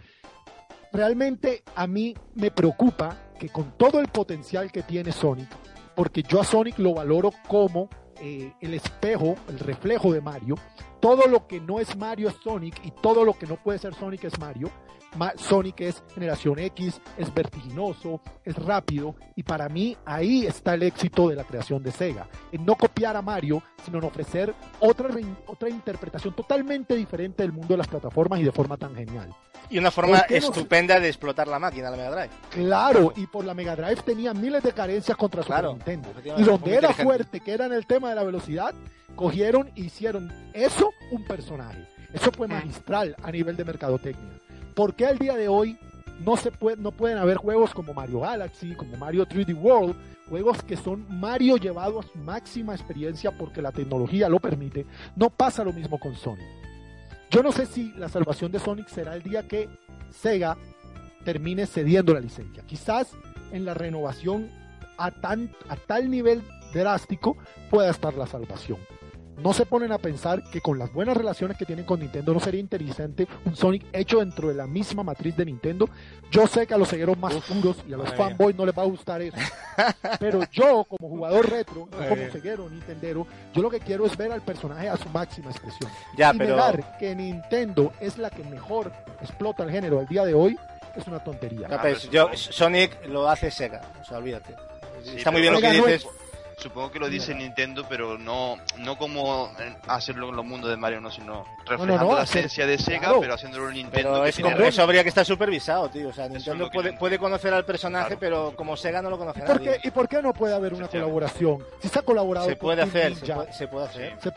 Realmente 0.93 1.64
a 1.76 1.88
mí 1.88 2.14
me 2.36 2.51
preocupa 2.51 3.18
que 3.39 3.49
con 3.49 3.72
todo 3.78 3.99
el 3.99 4.09
potencial 4.09 4.72
que 4.72 4.84
tiene 4.84 5.12
Sonic, 5.12 5.49
porque 5.95 6.22
yo 6.22 6.39
a 6.39 6.43
Sonic 6.43 6.78
lo 6.78 6.93
valoro 6.93 7.32
como 7.47 7.89
eh, 8.22 8.53
el 8.62 8.76
espejo, 8.76 9.36
el 9.49 9.57
reflejo 9.57 10.14
de 10.14 10.22
Mario, 10.22 10.55
todo 11.02 11.28
lo 11.28 11.47
que 11.47 11.60
no 11.60 11.80
es 11.80 11.97
Mario 11.97 12.30
es 12.30 12.36
Sonic 12.43 12.80
y 12.86 12.91
todo 12.91 13.26
lo 13.26 13.34
que 13.34 13.45
no 13.47 13.56
puede 13.58 13.80
ser 13.80 13.93
Sonic 13.95 14.24
es 14.26 14.39
Mario. 14.39 14.70
Ma- 15.18 15.34
Sonic 15.36 15.82
es 15.82 16.02
generación 16.16 16.58
X, 16.58 17.02
es 17.18 17.34
vertiginoso, 17.34 18.22
es 18.45 18.56
rápido 18.56 19.14
y 19.36 19.43
para 19.43 19.68
mí 19.68 19.97
ahí 20.06 20.45
está 20.45 20.74
el 20.76 20.84
éxito 20.84 21.28
de 21.28 21.36
la 21.36 21.43
creación 21.43 21.84
de 21.84 21.91
Sega, 21.91 22.30
en 22.54 22.66
no 22.66 22.76
copiar 22.76 23.18
a 23.18 23.22
Mario, 23.22 23.62
sino 23.84 23.97
en 23.97 24.06
ofrecer 24.06 24.54
otra, 24.80 25.10
otra 25.47 25.68
interpretación 25.70 26.34
totalmente 26.34 26.95
diferente 26.95 27.43
del 27.43 27.52
mundo 27.52 27.74
de 27.74 27.80
las 27.80 27.89
plataformas 27.89 28.39
y 28.39 28.43
de 28.43 28.54
forma 28.54 28.78
tan 28.78 28.95
genial. 28.95 29.36
Y 29.70 29.78
una 29.80 29.91
forma 29.91 30.18
¿Por 30.20 30.28
qué 30.28 30.36
no 30.36 30.41
se- 30.41 30.47
estupenda 30.47 30.97
de 30.99 31.08
explotar 31.10 31.47
la 31.49 31.60
máquina, 31.60 31.89
la 31.89 31.97
Mega 31.97 32.12
Drive. 32.12 32.30
Claro, 32.49 33.12
y 33.18 33.28
por 33.28 33.43
la 33.43 33.54
Mega 33.54 33.76
Drive 33.76 34.02
tenía 34.04 34.34
miles 34.34 34.64
de 34.64 34.72
carencias 34.72 35.18
contra 35.18 35.43
Claro, 35.43 35.74
Super 35.74 35.97
Nintendo. 35.97 36.22
Y 36.38 36.43
donde 36.43 36.74
era 36.76 36.93
fuerte, 36.93 37.41
que 37.41 37.52
era 37.54 37.66
en 37.66 37.74
el 37.74 37.86
tema 37.86 38.10
de 38.10 38.16
la 38.16 38.24
velocidad, 38.24 38.74
cogieron 39.16 39.70
e 39.76 39.82
hicieron 39.82 40.32
eso 40.53 40.91
un 41.12 41.24
personaje. 41.26 41.88
Eso 42.14 42.32
fue 42.32 42.47
magistral 42.47 43.16
a 43.24 43.32
nivel 43.32 43.55
de 43.55 43.66
mercadotecnia. 43.66 44.39
¿Por 44.76 44.95
qué 44.95 45.05
al 45.05 45.18
día 45.18 45.36
de 45.36 45.47
hoy 45.47 45.78
no, 46.20 46.38
se 46.38 46.51
puede, 46.51 46.78
no 46.78 46.91
pueden 46.91 47.18
haber 47.18 47.38
juegos 47.38 47.74
como 47.74 47.93
Mario 47.93 48.22
Galaxy, 48.22 48.76
como 48.76 48.97
Mario 48.97 49.26
3D 49.26 49.55
World, 49.55 49.95
juegos 50.30 50.62
que 50.64 50.78
son 50.78 51.05
Mario 51.09 51.57
llevado 51.57 51.99
a 51.99 52.03
su 52.03 52.18
máxima 52.18 52.74
experiencia 52.74 53.32
porque 53.32 53.62
la 53.62 53.72
tecnología 53.72 54.30
lo 54.30 54.39
permite? 54.39 54.86
No 55.16 55.30
pasa 55.30 55.64
lo 55.64 55.74
mismo 55.74 55.99
con 55.99 56.16
Sonic. 56.16 56.45
Yo 57.30 57.41
no 57.41 57.51
sé 57.51 57.66
si 57.66 57.93
la 57.93 58.09
salvación 58.09 58.51
de 58.51 58.59
Sonic 58.59 58.88
será 58.88 59.16
el 59.16 59.24
día 59.24 59.47
que 59.47 59.70
Sega 60.09 60.57
termine 61.24 61.66
cediendo 61.66 62.14
la 62.14 62.20
licencia. 62.20 62.64
Quizás 62.64 63.14
en 63.51 63.64
la 63.64 63.74
renovación 63.74 64.49
a, 64.97 65.12
tan, 65.12 65.51
a 65.70 65.76
tal 65.76 66.09
nivel 66.09 66.43
drástico 66.74 67.38
pueda 67.70 67.89
estar 67.89 68.14
la 68.16 68.28
salvación. 68.28 68.80
No 69.44 69.54
se 69.54 69.66
ponen 69.66 69.92
a 69.92 69.98
pensar 69.98 70.44
que 70.52 70.62
con 70.62 70.78
las 70.78 70.94
buenas 70.94 71.18
relaciones 71.18 71.58
que 71.58 71.66
tienen 71.66 71.84
con 71.86 72.00
Nintendo 72.00 72.34
no 72.34 72.39
sería 72.39 72.60
interesante 72.60 73.28
un 73.46 73.56
Sonic 73.56 73.86
hecho 73.92 74.20
dentro 74.20 74.50
de 74.50 74.54
la 74.54 74.68
misma 74.68 75.04
matriz 75.04 75.36
de 75.36 75.46
Nintendo. 75.46 75.89
Yo 76.30 76.46
sé 76.48 76.68
que 76.68 76.74
a 76.74 76.78
los 76.78 76.89
cegueros 76.89 77.18
más 77.18 77.34
puros 77.36 77.78
y 77.88 77.94
a 77.94 77.98
los 77.98 78.14
fanboys 78.14 78.56
no 78.56 78.66
les 78.66 78.78
va 78.78 78.84
a 78.84 78.86
gustar 78.86 79.22
eso. 79.22 79.38
Pero 80.20 80.42
yo, 80.52 80.84
como 80.86 81.10
jugador 81.10 81.50
retro, 81.50 81.88
no 81.92 81.98
como 82.08 82.22
ceguero 82.32 82.70
nintendero, 82.70 83.26
yo 83.54 83.62
lo 83.62 83.70
que 83.70 83.80
quiero 83.80 84.06
es 84.06 84.16
ver 84.16 84.32
al 84.32 84.42
personaje 84.42 84.88
a 84.89 84.98
su 84.98 85.10
máxima 85.10 85.50
expresión 85.50 85.89
Ya, 86.16 86.32
y 86.34 86.38
pero 86.38 86.56
negar 86.56 86.98
que 87.00 87.16
Nintendo 87.16 87.94
es 88.00 88.18
la 88.18 88.30
que 88.30 88.44
mejor 88.44 88.92
explota 89.22 89.64
el 89.64 89.72
género 89.72 90.00
al 90.00 90.08
día 90.08 90.24
de 90.24 90.34
hoy 90.34 90.58
es 90.96 91.08
una 91.08 91.24
tontería. 91.24 91.68
Ya, 91.68 91.76
Ah, 91.78 91.82
pues, 91.82 92.02
pero 92.02 92.12
yo, 92.12 92.24
supongo- 92.36 92.54
Sonic 92.54 93.06
lo 93.08 93.28
hace 93.30 93.50
Sega, 93.50 93.82
o 94.02 94.06
sea, 94.06 94.18
olvídate. 94.18 94.56
Sí, 95.04 95.18
Está 95.18 95.32
muy 95.32 95.42
bien 95.42 95.54
lo 95.54 95.60
que 95.60 95.68
no 95.68 95.74
dices. 95.86 96.06
Supongo 96.62 96.91
que 96.91 96.99
lo 96.99 97.09
dice 97.09 97.34
Nintendo, 97.34 97.86
pero 97.89 98.18
no, 98.20 98.55
no 98.78 98.95
como 98.97 99.49
en- 99.59 99.76
hacerlo 99.88 100.30
en 100.30 100.36
los 100.36 100.45
mundos 100.45 100.70
de 100.70 100.78
Mario, 100.78 101.01
no, 101.01 101.09
sino 101.09 101.43
reflejando 101.66 102.12
no, 102.12 102.16
la 102.18 102.24
esencia 102.24 102.68
de 102.68 102.78
Sega, 102.78 102.99
claro. 102.99 103.20
pero 103.20 103.34
haciéndolo 103.34 103.70
en 103.70 103.74
Nintendo. 103.76 104.12
Pero 104.12 104.24
que 104.24 104.30
es 104.30 104.36
tiene 104.36 104.51
como, 104.51 104.62
re- 104.62 104.68
eso 104.70 104.84
habría 104.84 105.01
que 105.03 105.09
estar 105.09 105.26
supervisado, 105.26 105.89
tío. 105.89 106.09
O 106.09 106.14
sea, 106.14 106.28
Nintendo 106.30 106.70
puede, 106.70 106.93
puede 106.93 107.18
conocer 107.18 107.53
al 107.53 107.66
personaje, 107.66 108.16
Claro. 108.18 108.20
pero 108.20 108.53
como 108.55 108.78
Sega 108.78 109.01
no 109.01 109.09
lo 109.09 109.18
conoce 109.18 109.39
¿Y 109.39 109.41
por, 109.41 109.55
nadie. 109.59 109.80
qué, 109.82 109.88
¿Y 109.88 109.91
por 109.91 110.07
qué 110.07 110.22
no 110.22 110.34
puede 110.34 110.53
haber 110.53 110.74
una 110.76 110.88
colaboración? 110.88 111.57
Si 111.82 111.88
se 111.89 111.97
ha 111.99 112.01
colaborado 112.03 112.45
Se 112.47 112.55
puede 112.55 112.84
hacer, 112.84 113.16
se 113.16 113.34
puede, 113.34 113.53
se 113.53 113.68
puede 113.68 113.86
hacer. 113.88 114.18
se- 114.22 114.32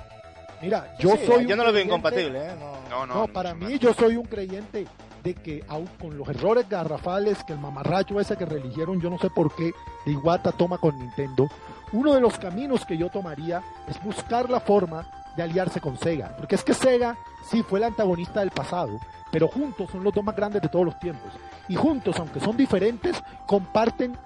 mira, 0.63 0.95
yo 0.99 1.11
Sí, 1.17 1.27
soy 1.27 1.47
yo 1.47 1.57
no 1.57 1.65
lo 1.65 1.73
veo 1.73 1.85
incompatible, 1.85 2.39
¿eh? 2.39 2.53
No. 2.59 2.73
No, 2.89 3.07
no, 3.07 3.15
No, 3.17 3.27
ni 3.27 3.33
para 3.33 3.55
mí 3.55 3.79
yo 3.79 3.93
soy 3.93 4.17
un 4.17 4.25
creyente 4.25 4.87
de 5.23 5.35
que 5.35 5.63
aun 5.69 5.87
con 6.01 6.17
los 6.17 6.29
errores 6.29 6.69
garrafales 6.69 7.43
que 7.45 7.53
el 7.55 7.59
mamarracho 7.59 8.19
ese 8.21 8.37
que 8.37 8.45
religieron, 8.47 9.01
yo 9.01 9.09
no 9.11 9.19
sé 9.19 9.29
por 9.31 9.55
qué, 9.55 9.73
de 10.07 10.13
Iwata 10.13 10.53
toma 10.53 10.79
con 10.79 10.99
Nintendo, 10.99 11.49
uno 11.95 12.13
de 12.13 12.21
los 12.21 12.39
caminos 12.39 12.85
que 12.85 12.99
yo 12.99 13.09
tomaría 13.09 13.63
es 13.89 14.03
buscar 14.03 14.51
la 14.51 14.59
forma 14.59 15.07
de 15.37 15.45
aliarse 15.45 15.81
con 15.81 15.97
Sega. 15.97 16.35
Porque 16.37 16.57
es 16.57 16.65
que 16.65 16.75
Sega 16.75 17.17
sí 17.49 17.63
fue 17.63 17.79
el 17.79 17.85
antagonista 17.85 18.41
del 18.41 18.51
pasado, 18.51 18.99
pero 19.31 19.47
juntos 19.47 19.91
son 19.93 20.03
los 20.03 20.13
dos 20.13 20.25
más 20.25 20.35
grandes 20.35 20.61
de 20.61 20.69
todos 20.69 20.85
los 20.85 20.99
tiempos. 20.99 21.33
Y 21.69 21.77
juntos, 21.77 22.17
aunque 22.19 22.41
son 22.41 22.57
diferentes, 22.57 23.23
comparten 23.47 24.19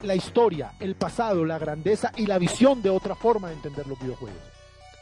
la 0.00 0.14
historia, 0.14 0.72
el 0.80 0.96
pasado, 0.96 1.46
la 1.46 1.58
grandeza 1.58 2.12
y 2.14 2.26
la 2.26 2.38
visión 2.38 2.82
de 2.82 2.90
otra 2.90 3.14
forma 3.14 3.48
de 3.48 3.54
entender 3.54 3.86
los 3.86 3.98
videojuegos. 3.98 4.42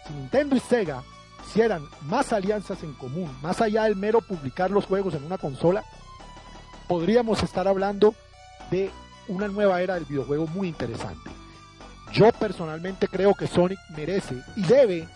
Si 0.06 0.14
Nintendo 0.14 0.54
y 0.54 0.60
Sega 0.60 1.02
hicieran 1.44 1.82
más 2.02 2.32
alianzas 2.32 2.84
en 2.84 2.94
común, 2.94 3.36
más 3.42 3.60
allá 3.60 3.82
del 3.84 3.96
mero 3.96 4.20
publicar 4.20 4.70
los 4.70 4.86
juegos 4.86 5.14
en 5.14 5.24
una 5.24 5.38
consola, 5.38 5.84
podríamos 6.86 7.42
estar 7.42 7.66
hablando 7.66 8.14
de 8.70 8.90
una 9.26 9.48
nueva 9.48 9.82
era 9.82 9.94
del 9.94 10.04
videojuego 10.04 10.46
muy 10.46 10.68
interesante. 10.68 11.30
Yo 12.12 12.30
personalmente 12.32 13.08
creo 13.08 13.34
que 13.34 13.46
Sonic 13.46 13.78
merece 13.96 14.36
y 14.56 14.62
debe 14.62 15.06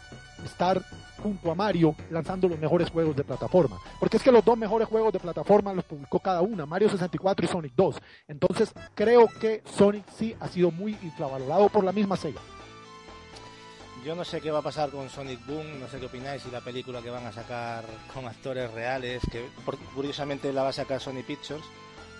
estar 0.45 0.83
junto 1.23 1.51
a 1.51 1.55
Mario 1.55 1.95
lanzando 2.11 2.49
los 2.49 2.59
mejores 2.59 2.91
juegos 2.91 3.15
de 3.15 3.25
plataforma. 3.25 3.79
Porque 3.99 4.17
es 4.17 4.23
que 4.23 4.33
los 4.33 4.45
dos 4.45 4.57
mejores 4.57 4.89
juegos 4.89 5.13
de 5.13 5.21
plataforma 5.21 5.73
los 5.73 5.85
publicó 5.85 6.19
cada 6.19 6.41
una, 6.41 6.67
Mario 6.67 6.89
64 6.89 7.45
y 7.45 7.49
Sonic 7.49 7.73
2. 7.77 7.97
Entonces 8.29 8.73
creo 8.95 9.29
que 9.41 9.63
Sonic 9.77 10.05
sí 10.17 10.35
ha 10.41 10.49
sido 10.49 10.71
muy 10.71 10.97
infravalorado 11.03 11.69
por 11.69 11.85
la 11.85 11.93
misma 11.93 12.17
Sega. 12.17 12.41
Yo 14.05 14.15
no 14.15 14.25
sé 14.25 14.41
qué 14.41 14.51
va 14.51 14.61
a 14.61 14.63
pasar 14.63 14.89
con 14.89 15.11
Sonic 15.11 15.45
Boom, 15.47 15.79
no 15.79 15.87
sé 15.87 15.99
qué 15.99 16.07
opináis, 16.07 16.43
y 16.47 16.51
la 16.51 16.63
película 16.63 17.03
que 17.03 17.11
van 17.11 17.27
a 17.27 17.33
sacar 17.33 17.85
con 18.15 18.27
actores 18.27 18.73
reales, 18.73 19.23
que 19.31 19.47
curiosamente 19.95 20.55
la 20.55 20.63
va 20.63 20.71
a 20.71 20.73
sacar 20.73 21.01
Sony 21.01 21.23
Pictures, 21.27 21.63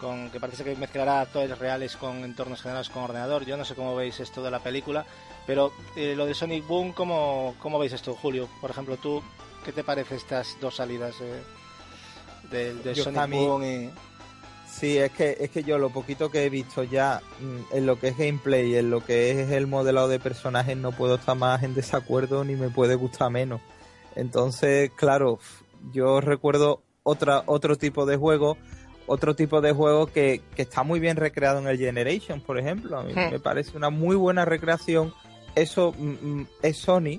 con 0.01 0.31
que 0.31 0.41
parece 0.41 0.65
que 0.65 0.75
mezclará 0.77 1.21
actores 1.21 1.59
reales 1.59 1.97
con 1.97 2.25
entornos 2.25 2.63
generados 2.63 2.91
con 2.91 3.03
ordenador. 3.03 3.45
Yo 3.45 3.57
no 3.57 3.65
sé 3.65 3.75
cómo 3.75 3.95
veis 3.95 4.19
esto 4.21 4.43
de 4.43 4.51
la 4.51 4.61
película, 4.61 5.05
pero 5.47 5.73
eh, 5.97 6.15
lo 6.17 6.27
de 6.27 6.35
Sonic 6.35 6.67
Boom, 6.67 6.93
¿cómo, 6.93 7.55
¿cómo 7.59 7.79
veis 7.79 7.93
esto, 7.93 8.15
Julio? 8.15 8.49
Por 8.61 8.71
ejemplo, 8.71 8.97
tú, 8.97 9.23
¿qué 9.65 9.73
te 9.73 9.85
parece 9.85 10.17
estas 10.17 10.57
dos 10.61 10.77
salidas 10.77 11.15
eh, 11.21 11.43
del 12.51 12.83
de 12.83 12.95
Yo 12.95 13.05
Sonic 13.05 13.31
Boom 13.31 13.65
y... 13.65 13.91
Sí, 14.69 14.97
es 14.97 15.11
que, 15.11 15.37
es 15.39 15.51
que 15.51 15.65
yo 15.65 15.79
lo 15.79 15.91
poquito 15.91 16.31
que 16.31 16.45
he 16.45 16.49
visto 16.49 16.85
ya 16.85 17.21
mm, 17.41 17.77
en 17.77 17.87
lo 17.87 17.99
que 17.99 18.09
es 18.09 18.17
gameplay, 18.17 18.77
en 18.77 18.89
lo 18.89 19.05
que 19.05 19.33
es 19.33 19.51
el 19.51 19.67
modelado 19.67 20.09
de 20.09 20.21
personajes, 20.21 20.77
no 20.77 20.93
puedo 20.93 21.17
estar 21.17 21.37
más 21.37 21.63
en 21.65 21.75
desacuerdo 21.75 22.45
ni 22.45 22.55
me 22.55 22.71
puede 22.71 22.95
gustar 22.95 23.31
menos. 23.31 23.61
Entonces, 24.15 24.91
claro, 24.97 25.39
yo 25.93 26.21
recuerdo 26.21 26.83
otra, 27.03 27.43
otro 27.47 27.77
tipo 27.77 28.07
de 28.07 28.17
juego, 28.17 28.57
otro 29.13 29.35
tipo 29.35 29.61
de 29.61 29.73
juego 29.73 30.07
que, 30.07 30.41
que 30.55 30.63
está 30.63 30.85
muy 30.85 31.01
bien 31.01 31.17
recreado 31.17 31.59
en 31.59 31.67
el 31.67 31.77
Generation, 31.79 32.41
por 32.41 32.59
ejemplo. 32.59 32.97
A 32.99 33.03
mí 33.03 33.13
Hmm. 33.13 33.33
me 33.33 33.41
parece 33.41 33.77
una 33.77 33.91
muy 33.91 34.15
buena 34.15 34.45
recreación. 34.45 35.13
Eso 35.57 35.93
mm, 35.99 36.11
mm, 36.41 36.47
es 36.63 36.77
Sony. 36.77 37.19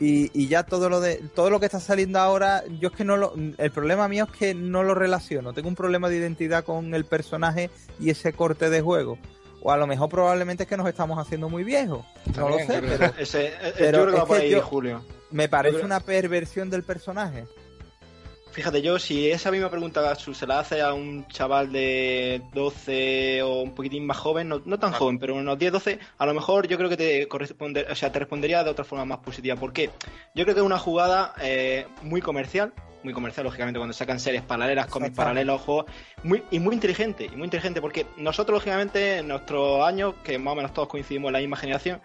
Y, 0.00 0.28
y 0.34 0.48
ya 0.48 0.64
todo 0.64 0.88
lo 0.90 1.00
de 1.00 1.22
todo 1.36 1.50
lo 1.50 1.60
que 1.60 1.66
está 1.66 1.78
saliendo 1.78 2.18
ahora, 2.18 2.64
yo 2.80 2.88
es 2.88 2.94
que 2.96 3.04
no 3.04 3.16
lo 3.16 3.32
el 3.58 3.70
problema 3.70 4.08
mío 4.08 4.24
es 4.30 4.36
que 4.36 4.52
no 4.52 4.82
lo 4.82 4.92
relaciono, 4.96 5.52
tengo 5.52 5.68
un 5.68 5.76
problema 5.76 6.08
de 6.08 6.16
identidad 6.16 6.64
con 6.64 6.94
el 6.96 7.04
personaje 7.04 7.70
y 8.00 8.10
ese 8.10 8.32
corte 8.32 8.70
de 8.70 8.80
juego. 8.80 9.16
O 9.62 9.70
a 9.70 9.76
lo 9.76 9.86
mejor 9.86 10.08
probablemente 10.08 10.64
es 10.64 10.68
que 10.68 10.76
nos 10.76 10.88
estamos 10.88 11.16
haciendo 11.18 11.48
muy 11.48 11.62
viejos. 11.62 12.04
No 12.36 12.48
lo 12.48 12.58
sé, 12.58 12.82
pero 12.82 13.12
Ese, 13.16 13.46
eh, 13.46 13.52
Pero 13.78 13.98
yo 13.98 14.02
creo 14.02 14.14
que 14.14 14.20
va 14.20 14.26
por 14.26 14.40
ahí, 14.40 14.50
yo- 14.50 14.62
Julio. 14.62 15.04
me 15.30 15.48
parece 15.48 15.82
una 15.84 16.00
perversión 16.00 16.70
del 16.70 16.82
personaje. 16.82 17.46
Fíjate, 18.54 18.82
yo 18.82 19.00
si 19.00 19.28
esa 19.28 19.50
misma 19.50 19.68
pregunta 19.68 20.14
se 20.14 20.46
la 20.46 20.60
hace 20.60 20.80
a 20.80 20.94
un 20.94 21.26
chaval 21.26 21.72
de 21.72 22.40
12 22.54 23.42
o 23.42 23.62
un 23.62 23.74
poquitín 23.74 24.06
más 24.06 24.16
joven, 24.16 24.48
no, 24.48 24.62
no 24.64 24.78
tan 24.78 24.92
joven, 24.92 25.18
pero 25.18 25.34
unos 25.34 25.58
10, 25.58 25.72
12, 25.72 25.98
a 26.18 26.24
lo 26.24 26.34
mejor 26.34 26.68
yo 26.68 26.76
creo 26.76 26.88
que 26.88 26.96
te 26.96 27.26
corresponde, 27.26 27.84
o 27.90 27.94
sea, 27.96 28.12
te 28.12 28.20
respondería 28.20 28.62
de 28.62 28.70
otra 28.70 28.84
forma 28.84 29.04
más 29.04 29.18
positiva. 29.18 29.56
¿Por 29.56 29.72
qué? 29.72 29.90
Yo 30.36 30.44
creo 30.44 30.54
que 30.54 30.60
es 30.60 30.66
una 30.66 30.78
jugada 30.78 31.34
eh, 31.42 31.88
muy 32.02 32.20
comercial, 32.20 32.72
muy 33.04 33.12
comercial, 33.12 33.44
lógicamente, 33.44 33.78
cuando 33.78 33.92
sacan 33.92 34.18
series 34.18 34.42
paralelas, 34.42 34.86
cómics 34.86 35.14
paralelos, 35.14 35.60
juegos, 35.60 35.84
muy, 36.22 36.42
y 36.50 36.58
muy 36.58 36.74
inteligente, 36.74 37.26
y 37.26 37.36
muy 37.36 37.44
inteligente, 37.44 37.80
porque 37.80 38.06
nosotros, 38.16 38.56
lógicamente, 38.56 39.18
en 39.18 39.28
nuestros 39.28 39.84
años, 39.86 40.14
que 40.24 40.38
más 40.38 40.52
o 40.52 40.56
menos 40.56 40.72
todos 40.72 40.88
coincidimos 40.88 41.28
en 41.28 41.32
la 41.34 41.38
misma 41.40 41.56
generación, 41.56 42.00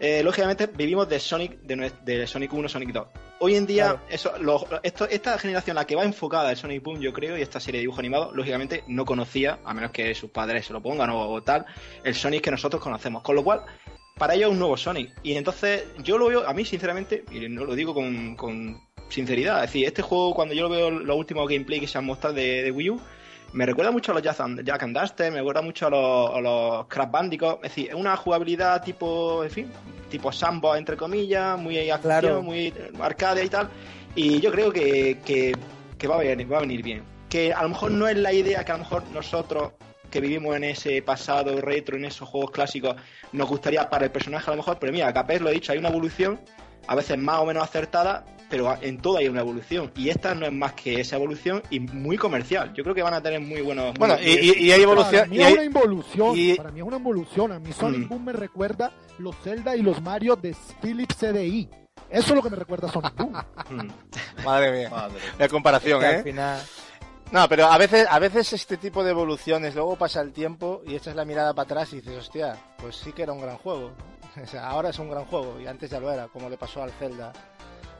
eh, 0.00 0.22
lógicamente 0.22 0.66
vivimos 0.66 1.08
de 1.08 1.20
Sonic, 1.20 1.60
de, 1.60 1.92
de 2.04 2.26
Sonic 2.26 2.52
1, 2.52 2.68
Sonic 2.68 2.90
2. 2.92 3.06
Hoy 3.40 3.54
en 3.54 3.66
día, 3.66 3.84
Claro. 3.84 4.00
eso, 4.08 4.32
lo- 4.38 4.66
esto, 4.82 5.06
esta 5.08 5.38
generación, 5.38 5.74
la 5.76 5.86
que 5.86 5.94
va 5.94 6.04
enfocada 6.04 6.50
en 6.50 6.56
Sonic 6.56 6.82
Boom, 6.82 7.00
yo 7.00 7.12
creo, 7.12 7.36
y 7.38 7.42
esta 7.42 7.60
serie 7.60 7.78
de 7.78 7.82
dibujo 7.82 8.00
animado, 8.00 8.32
lógicamente 8.34 8.82
no 8.86 9.04
conocía, 9.04 9.58
a 9.64 9.74
menos 9.74 9.90
que 9.90 10.14
sus 10.14 10.30
padres 10.30 10.66
se 10.66 10.72
lo 10.72 10.80
pongan 10.82 11.10
o, 11.10 11.28
o 11.28 11.42
tal, 11.42 11.66
el 12.02 12.14
Sonic 12.14 12.42
que 12.44 12.50
nosotros 12.50 12.82
conocemos. 12.82 13.22
Con 13.22 13.34
lo 13.36 13.44
cual, 13.44 13.62
para 14.16 14.34
ellos 14.34 14.48
es 14.48 14.52
un 14.52 14.58
nuevo 14.58 14.76
Sonic. 14.76 15.12
Y 15.22 15.32
entonces, 15.34 15.84
yo 16.02 16.18
lo 16.18 16.26
veo, 16.28 16.46
a 16.46 16.52
mí, 16.52 16.64
sinceramente, 16.64 17.24
y 17.30 17.48
no 17.48 17.64
lo 17.64 17.74
digo 17.74 17.94
con, 17.94 18.36
con 18.36 18.78
sinceridad, 19.10 19.56
es 19.64 19.70
decir, 19.70 19.86
este 19.86 20.02
juego, 20.02 20.34
cuando 20.34 20.54
yo 20.54 20.62
lo 20.62 20.68
veo, 20.70 20.90
los 20.90 21.16
últimos 21.16 21.46
gameplay 21.48 21.80
que 21.80 21.86
se 21.86 21.98
han 21.98 22.06
mostrado 22.06 22.34
de, 22.36 22.62
de 22.62 22.70
Wii 22.70 22.90
U, 22.90 23.00
me 23.52 23.66
recuerda 23.66 23.90
mucho 23.90 24.12
a 24.12 24.14
los 24.14 24.22
Jack 24.22 24.40
and, 24.40 24.62
Jack 24.64 24.82
and 24.84 24.98
Duster, 24.98 25.30
me 25.32 25.38
recuerda 25.38 25.60
mucho 25.62 25.88
a 25.88 25.90
los, 25.90 26.36
a 26.36 26.40
los 26.40 26.86
Crash 26.86 27.10
Bandicoot. 27.10 27.56
Es 27.56 27.70
decir, 27.70 27.88
es 27.88 27.94
una 27.94 28.16
jugabilidad 28.16 28.82
tipo, 28.82 29.42
en 29.42 29.50
fin, 29.50 29.72
tipo 30.08 30.30
sandbox, 30.30 30.78
entre 30.78 30.96
comillas, 30.96 31.58
muy 31.58 31.76
acción, 31.90 32.00
Claro. 32.00 32.42
muy 32.42 32.72
arcade 33.00 33.44
y 33.44 33.48
tal. 33.48 33.68
Y 34.14 34.40
yo 34.40 34.52
creo 34.52 34.72
que, 34.72 35.18
que, 35.24 35.56
que 35.98 36.06
va, 36.06 36.16
a 36.16 36.18
venir, 36.18 36.52
va 36.52 36.58
a 36.58 36.60
venir 36.60 36.82
bien. 36.82 37.02
Que 37.28 37.52
a 37.52 37.62
lo 37.64 37.70
mejor 37.70 37.90
no 37.90 38.06
es 38.06 38.16
la 38.16 38.32
idea 38.32 38.64
que 38.64 38.70
a 38.72 38.76
lo 38.76 38.84
mejor 38.84 39.02
nosotros 39.12 39.72
que 40.10 40.20
vivimos 40.20 40.56
en 40.56 40.64
ese 40.64 41.02
pasado 41.02 41.60
retro, 41.60 41.96
en 41.96 42.04
esos 42.04 42.28
juegos 42.28 42.50
clásicos, 42.50 42.96
nos 43.32 43.48
gustaría 43.48 43.88
para 43.88 44.04
el 44.06 44.10
personaje 44.12 44.48
a 44.48 44.54
lo 44.54 44.56
mejor, 44.58 44.78
pero 44.80 44.92
mira, 44.92 45.12
capaz 45.12 45.38
lo 45.38 45.48
he 45.48 45.52
dicho, 45.54 45.70
hay 45.70 45.78
una 45.78 45.88
evolución, 45.88 46.40
a 46.86 46.94
veces 46.94 47.18
más 47.18 47.38
o 47.40 47.46
menos 47.46 47.62
acertada, 47.62 48.24
pero 48.48 48.76
en 48.80 49.00
todo 49.00 49.18
hay 49.18 49.28
una 49.28 49.40
evolución. 49.40 49.92
Y 49.94 50.08
esta 50.08 50.34
no 50.34 50.44
es 50.46 50.52
más 50.52 50.72
que 50.72 51.00
esa 51.00 51.16
evolución 51.16 51.62
y 51.70 51.78
muy 51.80 52.16
comercial. 52.16 52.72
Yo 52.74 52.82
creo 52.82 52.94
que 52.94 53.02
van 53.02 53.14
a 53.14 53.22
tener 53.22 53.40
muy 53.40 53.60
buenos. 53.60 53.94
Bueno, 53.94 54.16
muy- 54.16 54.24
y, 54.26 54.50
y- 54.50 54.66
y 54.66 54.72
hay 54.72 54.82
evolución. 54.82 55.12
Para 55.22 55.26
mí 55.26 55.36
y 55.36 55.42
es 55.42 55.52
una 55.52 55.64
involución. 55.64 56.32
y- 56.36 56.54
Para 56.54 56.70
mí 56.72 56.80
es 56.80 56.86
una 56.86 56.96
involución. 56.96 57.52
A 57.52 57.58
mí 57.60 57.72
Sonic 57.72 58.06
Mm. 58.06 58.08
Boom 58.08 58.24
me 58.24 58.32
recuerda 58.32 58.92
los 59.18 59.36
Zelda 59.36 59.76
y 59.76 59.82
los 59.82 60.00
Mario 60.02 60.34
de 60.36 60.56
Philips 60.82 61.16
CDI. 61.16 61.68
Eso 62.08 62.28
es 62.30 62.34
lo 62.34 62.42
que 62.42 62.50
me 62.50 62.56
recuerda 62.56 62.88
a 62.88 62.92
Sonic 62.92 63.14
Boom. 63.16 63.32
Mm. 63.70 63.88
Madre 64.44 64.72
mía. 64.72 64.90
Madre. 64.90 65.18
La 65.38 65.48
comparación, 65.48 66.00
Que 66.00 66.06
al 66.06 66.14
¿eh? 66.16 66.22
final, 66.24 66.60
No, 67.30 67.48
pero 67.48 67.66
a 67.66 67.78
veces, 67.78 68.04
a 68.10 68.18
veces 68.18 68.52
este 68.52 68.76
tipo 68.78 69.04
de 69.04 69.10
evoluciones, 69.12 69.76
luego 69.76 69.94
pasa 69.94 70.20
el 70.20 70.32
tiempo 70.32 70.82
y 70.84 70.96
echas 70.96 71.14
la 71.14 71.24
mirada 71.24 71.54
para 71.54 71.66
atrás 71.66 71.92
y 71.92 71.96
dices, 72.00 72.16
hostia, 72.18 72.56
pues 72.78 72.96
sí 72.96 73.12
que 73.12 73.22
era 73.22 73.32
un 73.32 73.40
gran 73.40 73.56
juego. 73.58 73.92
O 74.42 74.46
sea, 74.46 74.68
ahora 74.68 74.90
es 74.90 74.98
un 74.98 75.10
gran 75.10 75.24
juego 75.24 75.60
y 75.60 75.66
antes 75.66 75.90
ya 75.90 76.00
lo 76.00 76.10
era, 76.12 76.28
como 76.28 76.48
le 76.48 76.56
pasó 76.56 76.82
al 76.82 76.90
Zelda, 76.92 77.32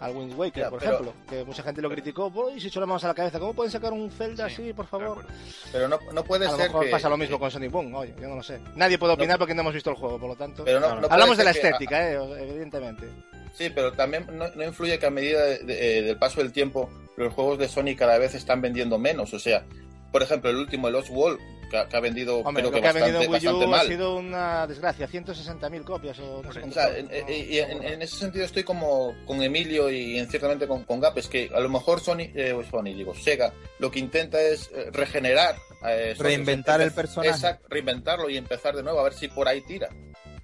al 0.01 0.16
Wind 0.16 0.35
Waker, 0.35 0.62
Ya, 0.64 0.70
por 0.70 0.78
pero- 0.81 0.93
ejemplo, 0.93 1.14
que 1.28 1.45
mucha 1.45 1.62
gente 1.62 1.83
lo 1.83 1.91
criticó, 1.91 2.33
y 2.55 2.61
se 2.61 2.68
echó 2.68 2.81
la 2.81 2.87
mano 2.87 3.01
a 3.03 3.09
la 3.09 3.14
cabeza, 3.14 3.39
¿cómo 3.39 3.53
pueden 3.53 3.70
sacar 3.70 3.93
un 3.93 4.11
Zelda 4.11 4.49
Sí, 4.49 4.55
así, 4.62 4.72
por 4.72 4.87
favor? 4.87 5.26
Pero 5.72 5.89
no, 5.89 5.99
no 6.12 6.24
puede 6.24 6.47
A 6.47 6.51
lo 6.53 6.57
ser 6.57 6.68
mejor 6.68 6.85
que... 6.87 6.91
pasa 6.91 7.09
lo 7.09 7.16
mismo 7.18 7.39
con 7.39 7.51
Sonic 7.51 7.70
Boom, 7.70 7.95
oye, 7.95 8.14
yo 8.20 8.28
no 8.28 8.37
lo 8.37 8.43
sé. 8.43 8.61
Nadie 8.76 8.99
puede 8.99 9.12
opinar 9.12 9.35
No. 9.35 9.39
porque 9.41 9.55
no 9.55 9.61
hemos 9.61 9.74
visto 9.74 9.91
el 9.91 9.97
juego, 9.97 10.18
por 10.18 10.28
lo 10.31 10.37
tanto. 10.37 10.64
Pero 10.64 10.81
no- 10.81 10.87
Hablamos 10.87 11.37
de 11.37 11.45
ser 11.45 11.45
la 11.45 11.53
que- 11.53 11.59
estética, 11.68 12.11
eh, 12.12 12.18
evidentemente. 12.49 13.07
Sí, 13.53 13.68
pero 13.74 13.93
también 13.93 14.26
no, 14.33 14.64
influye 14.64 14.99
que 14.99 15.07
a 15.07 15.11
medida 15.11 15.43
de- 15.45 15.59
de- 15.59 15.99
eh, 15.99 16.03
del 16.03 16.16
paso 16.16 16.41
del 16.41 16.53
tiempo 16.53 16.89
los 17.16 17.35
juegos 17.35 17.59
de 17.59 17.68
Sony 17.68 17.95
cada 17.99 18.16
vez 18.16 18.35
están 18.35 18.62
vendiendo 18.62 18.97
menos. 18.99 19.35
O 19.35 19.39
sea, 19.39 19.64
por 20.12 20.22
ejemplo, 20.22 20.49
el 20.49 20.57
último, 20.57 20.87
el 20.87 20.95
Lost 20.95 21.11
World, 21.11 21.39
que, 21.71 21.79
ha- 21.79 21.89
que 21.89 21.97
ha 21.97 22.01
vendido 22.01 22.39
Hombre, 22.41 22.62
creo 22.62 22.71
lo 22.71 22.75
que, 22.77 22.81
que 22.83 22.89
ha 22.89 22.93
bastante, 22.93 23.12
vendido 23.12 23.21
Wii 23.33 23.47
bastante 23.47 23.64
U 23.64 23.68
ha 23.68 23.77
mal. 23.79 23.87
sido 23.87 24.16
una 24.16 24.66
desgracia, 24.66 25.09
160.000 25.09 25.85
copias 25.85 26.18
o 26.18 26.43
no 26.43 26.53
sé 26.53 26.61
O 26.61 26.71
sea, 26.73 26.89
en, 26.99 28.03
ese 28.03 28.16
sentido 28.16 28.45
estoy 28.45 28.64
como 28.64 29.14
con 29.27 29.43
Emilio 29.43 29.89
y 29.91 30.18
en 30.18 30.29
ciertamente 30.29 30.66
con, 30.66 30.85
con 30.85 31.01
Gap, 31.01 31.16
es 31.18 31.29
que 31.29 31.51
a 31.55 31.61
lo 31.61 31.68
mejor 31.68 32.01
Sony, 32.01 32.31
eh, 32.35 32.55
Sony 32.71 32.85
digo, 32.95 33.14
Sega, 33.14 33.53
lo 33.79 33.91
que 33.91 33.99
intenta 34.01 34.41
es 34.41 34.71
eh, 34.75 34.91
regenerar. 34.93 35.57
eh, 35.87 36.14
Reinventar 36.18 36.81
el 36.81 36.93
personaje. 36.93 37.31
Exacto, 37.31 37.66
reinventarlo 37.71 38.29
y 38.29 38.37
empezar 38.37 38.75
de 38.75 38.83
nuevo, 38.83 39.01
a 39.01 39.05
ver 39.05 39.14
si 39.14 39.29
por 39.29 39.49
ahí 39.49 39.61
tira. 39.62 39.89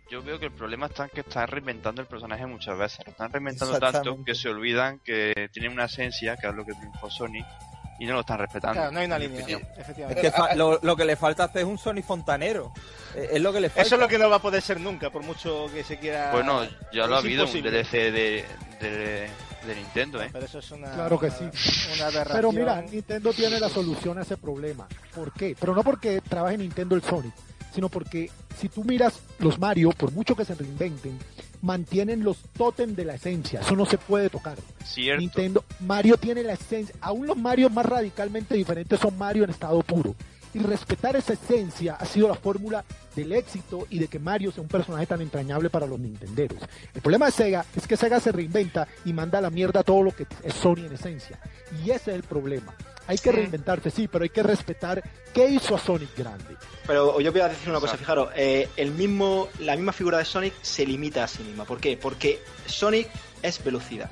Yo 0.09 0.23
veo 0.23 0.39
que 0.39 0.47
el 0.47 0.53
problema 0.53 0.87
está 0.87 1.03
en 1.05 1.11
que 1.11 1.23
están 1.23 1.49
reinventando 1.49 2.01
el 2.01 2.07
personaje 2.07 2.47
muchas 2.47 2.79
veces. 2.79 3.01
Lo 3.05 3.11
están 3.11 3.33
reinventando 3.33 3.77
tanto 3.81 4.17
que 4.25 4.37
se 4.37 4.49
olvidan 4.49 5.01
que 5.01 5.49
tienen 5.53 5.73
una 5.73 5.87
esencia, 5.87 6.37
que 6.37 6.47
es 6.47 6.55
lo 6.55 6.65
que 6.65 6.75
triunfó 6.75 7.11
Sony, 7.11 7.43
y 7.99 8.07
no 8.07 8.15
lo 8.15 8.21
están 8.21 8.39
respetando. 8.39 8.75
Claro, 8.75 8.93
no 8.93 8.99
hay 9.01 9.07
una 9.07 9.19
línea, 9.19 9.41
es 9.41 9.79
efectivamente. 9.79 10.21
que 10.21 10.31
fa- 10.31 10.55
lo, 10.55 10.79
lo 10.83 10.97
que 10.97 11.05
le 11.05 11.17
falta 11.17 11.45
hacer 11.45 11.63
es 11.63 11.69
un 11.69 11.79
Sony 11.79 12.03
Fontanero. 12.07 12.73
Eh, 13.15 13.31
Es 13.33 13.41
lo 13.41 13.53
que 13.53 13.61
le 13.61 13.69
falta. 13.71 13.83
Eso 13.83 13.95
es 13.95 14.01
lo 14.01 14.09
que 14.09 14.19
no 14.19 14.29
va 14.29 14.37
a 14.37 14.43
poder 14.43 14.61
ser 14.63 14.81
nunca, 14.81 15.11
por 15.11 15.23
mucho 15.23 15.67
que 15.73 15.83
se 15.85 15.99
quiera. 15.99 16.31
Bueno, 16.33 16.65
ya 16.93 17.07
lo 17.07 17.17
ha 17.17 17.19
Es 17.19 17.25
habido 17.25 17.43
imposible. 17.45 17.69
un 17.71 17.75
DLC 17.77 17.93
de, 18.13 18.45
de, 18.81 19.29
de 19.67 19.75
Nintendo, 19.75 20.23
¿eh? 20.23 20.29
Pero 20.33 20.45
eso 20.45 20.59
es 20.59 20.71
una. 20.71 20.91
Claro 20.93 21.19
que 21.19 21.27
una- 21.27 21.35
sí. 21.53 21.93
Una. 22.01 22.25
Pero 22.25 22.53
mira, 22.53 22.83
Nintendo 22.83 23.33
tiene 23.33 23.59
la 23.59 23.69
solución 23.69 24.19
a 24.19 24.23
ese 24.23 24.37
problema. 24.37 24.87
¿Por 25.15 25.33
qué? 25.33 25.57
Pero 25.59 25.75
no 25.75 25.83
porque 25.83 26.21
trabaje 26.21 26.55
en 26.57 26.61
Nintendo 26.63 26.95
el 26.95 27.03
Sonic, 27.03 27.33
sino 27.75 27.89
porque 27.89 28.31
si 28.61 28.69
tú 28.69 28.85
miras 28.85 29.15
los 29.39 29.59
Mario, 29.59 29.91
por 29.91 30.13
mucho 30.13 30.35
que 30.37 30.45
se 30.45 30.55
reinventen, 30.55 31.19
mantienen 31.63 32.25
los 32.25 32.39
tótem 32.57 32.95
de 32.95 33.05
la 33.05 33.15
esencia. 33.15 33.61
Eso 33.61 33.77
no 33.77 33.87
se 33.87 33.99
puede 33.99 34.31
tocar. 34.31 34.57
Cierto. 34.85 35.21
Nintendo, 35.21 35.65
Mario 35.81 36.17
tiene 36.17 36.43
la 36.43 36.55
esencia. 36.55 36.95
Aún 37.01 37.27
los 37.27 37.37
Mario 37.37 37.71
más 37.71 37.87
radicalmente 37.87 38.55
diferentes 38.55 38.99
son 38.99 39.17
Mario 39.19 39.45
en 39.45 39.51
estado 39.51 39.83
puro. 39.83 40.15
Y 40.57 40.59
respetar 40.61 41.15
esa 41.17 41.35
esencia 41.35 41.99
ha 42.01 42.07
sido 42.07 42.29
la 42.29 42.35
fórmula 42.35 42.83
del 43.15 43.31
éxito 43.33 43.87
y 43.91 43.99
de 43.99 44.09
que 44.09 44.19
Mario 44.19 44.51
sea 44.51 44.63
un 44.63 44.69
personaje 44.71 45.05
tan 45.05 45.21
entrañable 45.21 45.69
para 45.69 45.87
los 45.87 46.01
nintenderos. 46.01 46.59
El 46.95 47.03
problema 47.03 47.27
de 47.27 47.33
Sega 47.33 47.67
es 47.77 47.87
que 47.87 47.95
Sega 47.95 48.21
se 48.21 48.33
reinventa 48.33 48.89
y 49.05 49.13
manda 49.13 49.37
a 49.37 49.43
la 49.43 49.51
mierda 49.51 49.83
todo 49.83 50.03
lo 50.03 50.13
que 50.13 50.27
es 50.43 50.55
Sony 50.55 50.87
en 50.87 50.95
esencia. 50.95 51.39
Y 51.85 51.91
ese 51.91 52.13
es 52.13 52.17
el 52.17 52.23
problema. 52.23 52.75
Hay 53.07 53.19
que 53.19 53.33
reinventarse, 53.33 53.91
sí, 53.91 54.09
pero 54.09 54.23
hay 54.23 54.31
que 54.31 54.43
respetar 54.43 55.03
qué 55.35 55.47
hizo 55.47 55.75
a 55.75 55.79
Sonic 55.79 56.17
grande. 56.17 56.57
Pero 56.87 57.21
yo 57.21 57.31
voy 57.33 57.41
a 57.43 57.51
decir 57.51 57.69
una 57.69 57.79
cosa, 57.79 57.99
fijaros, 57.99 58.31
eh, 58.35 58.71
el 58.79 58.93
mismo, 58.93 59.49
la 59.59 59.77
misma 59.77 59.93
figura 59.93 60.17
de 60.17 60.25
Sonic 60.25 60.55
se 60.63 60.87
limita 60.87 61.25
a 61.25 61.29
sí 61.29 61.43
misma. 61.43 61.67
¿Por 61.67 61.81
qué? 61.81 61.99
Porque 61.99 62.43
Sonic 62.65 63.11
es 63.43 63.63
velocidad. 63.63 64.11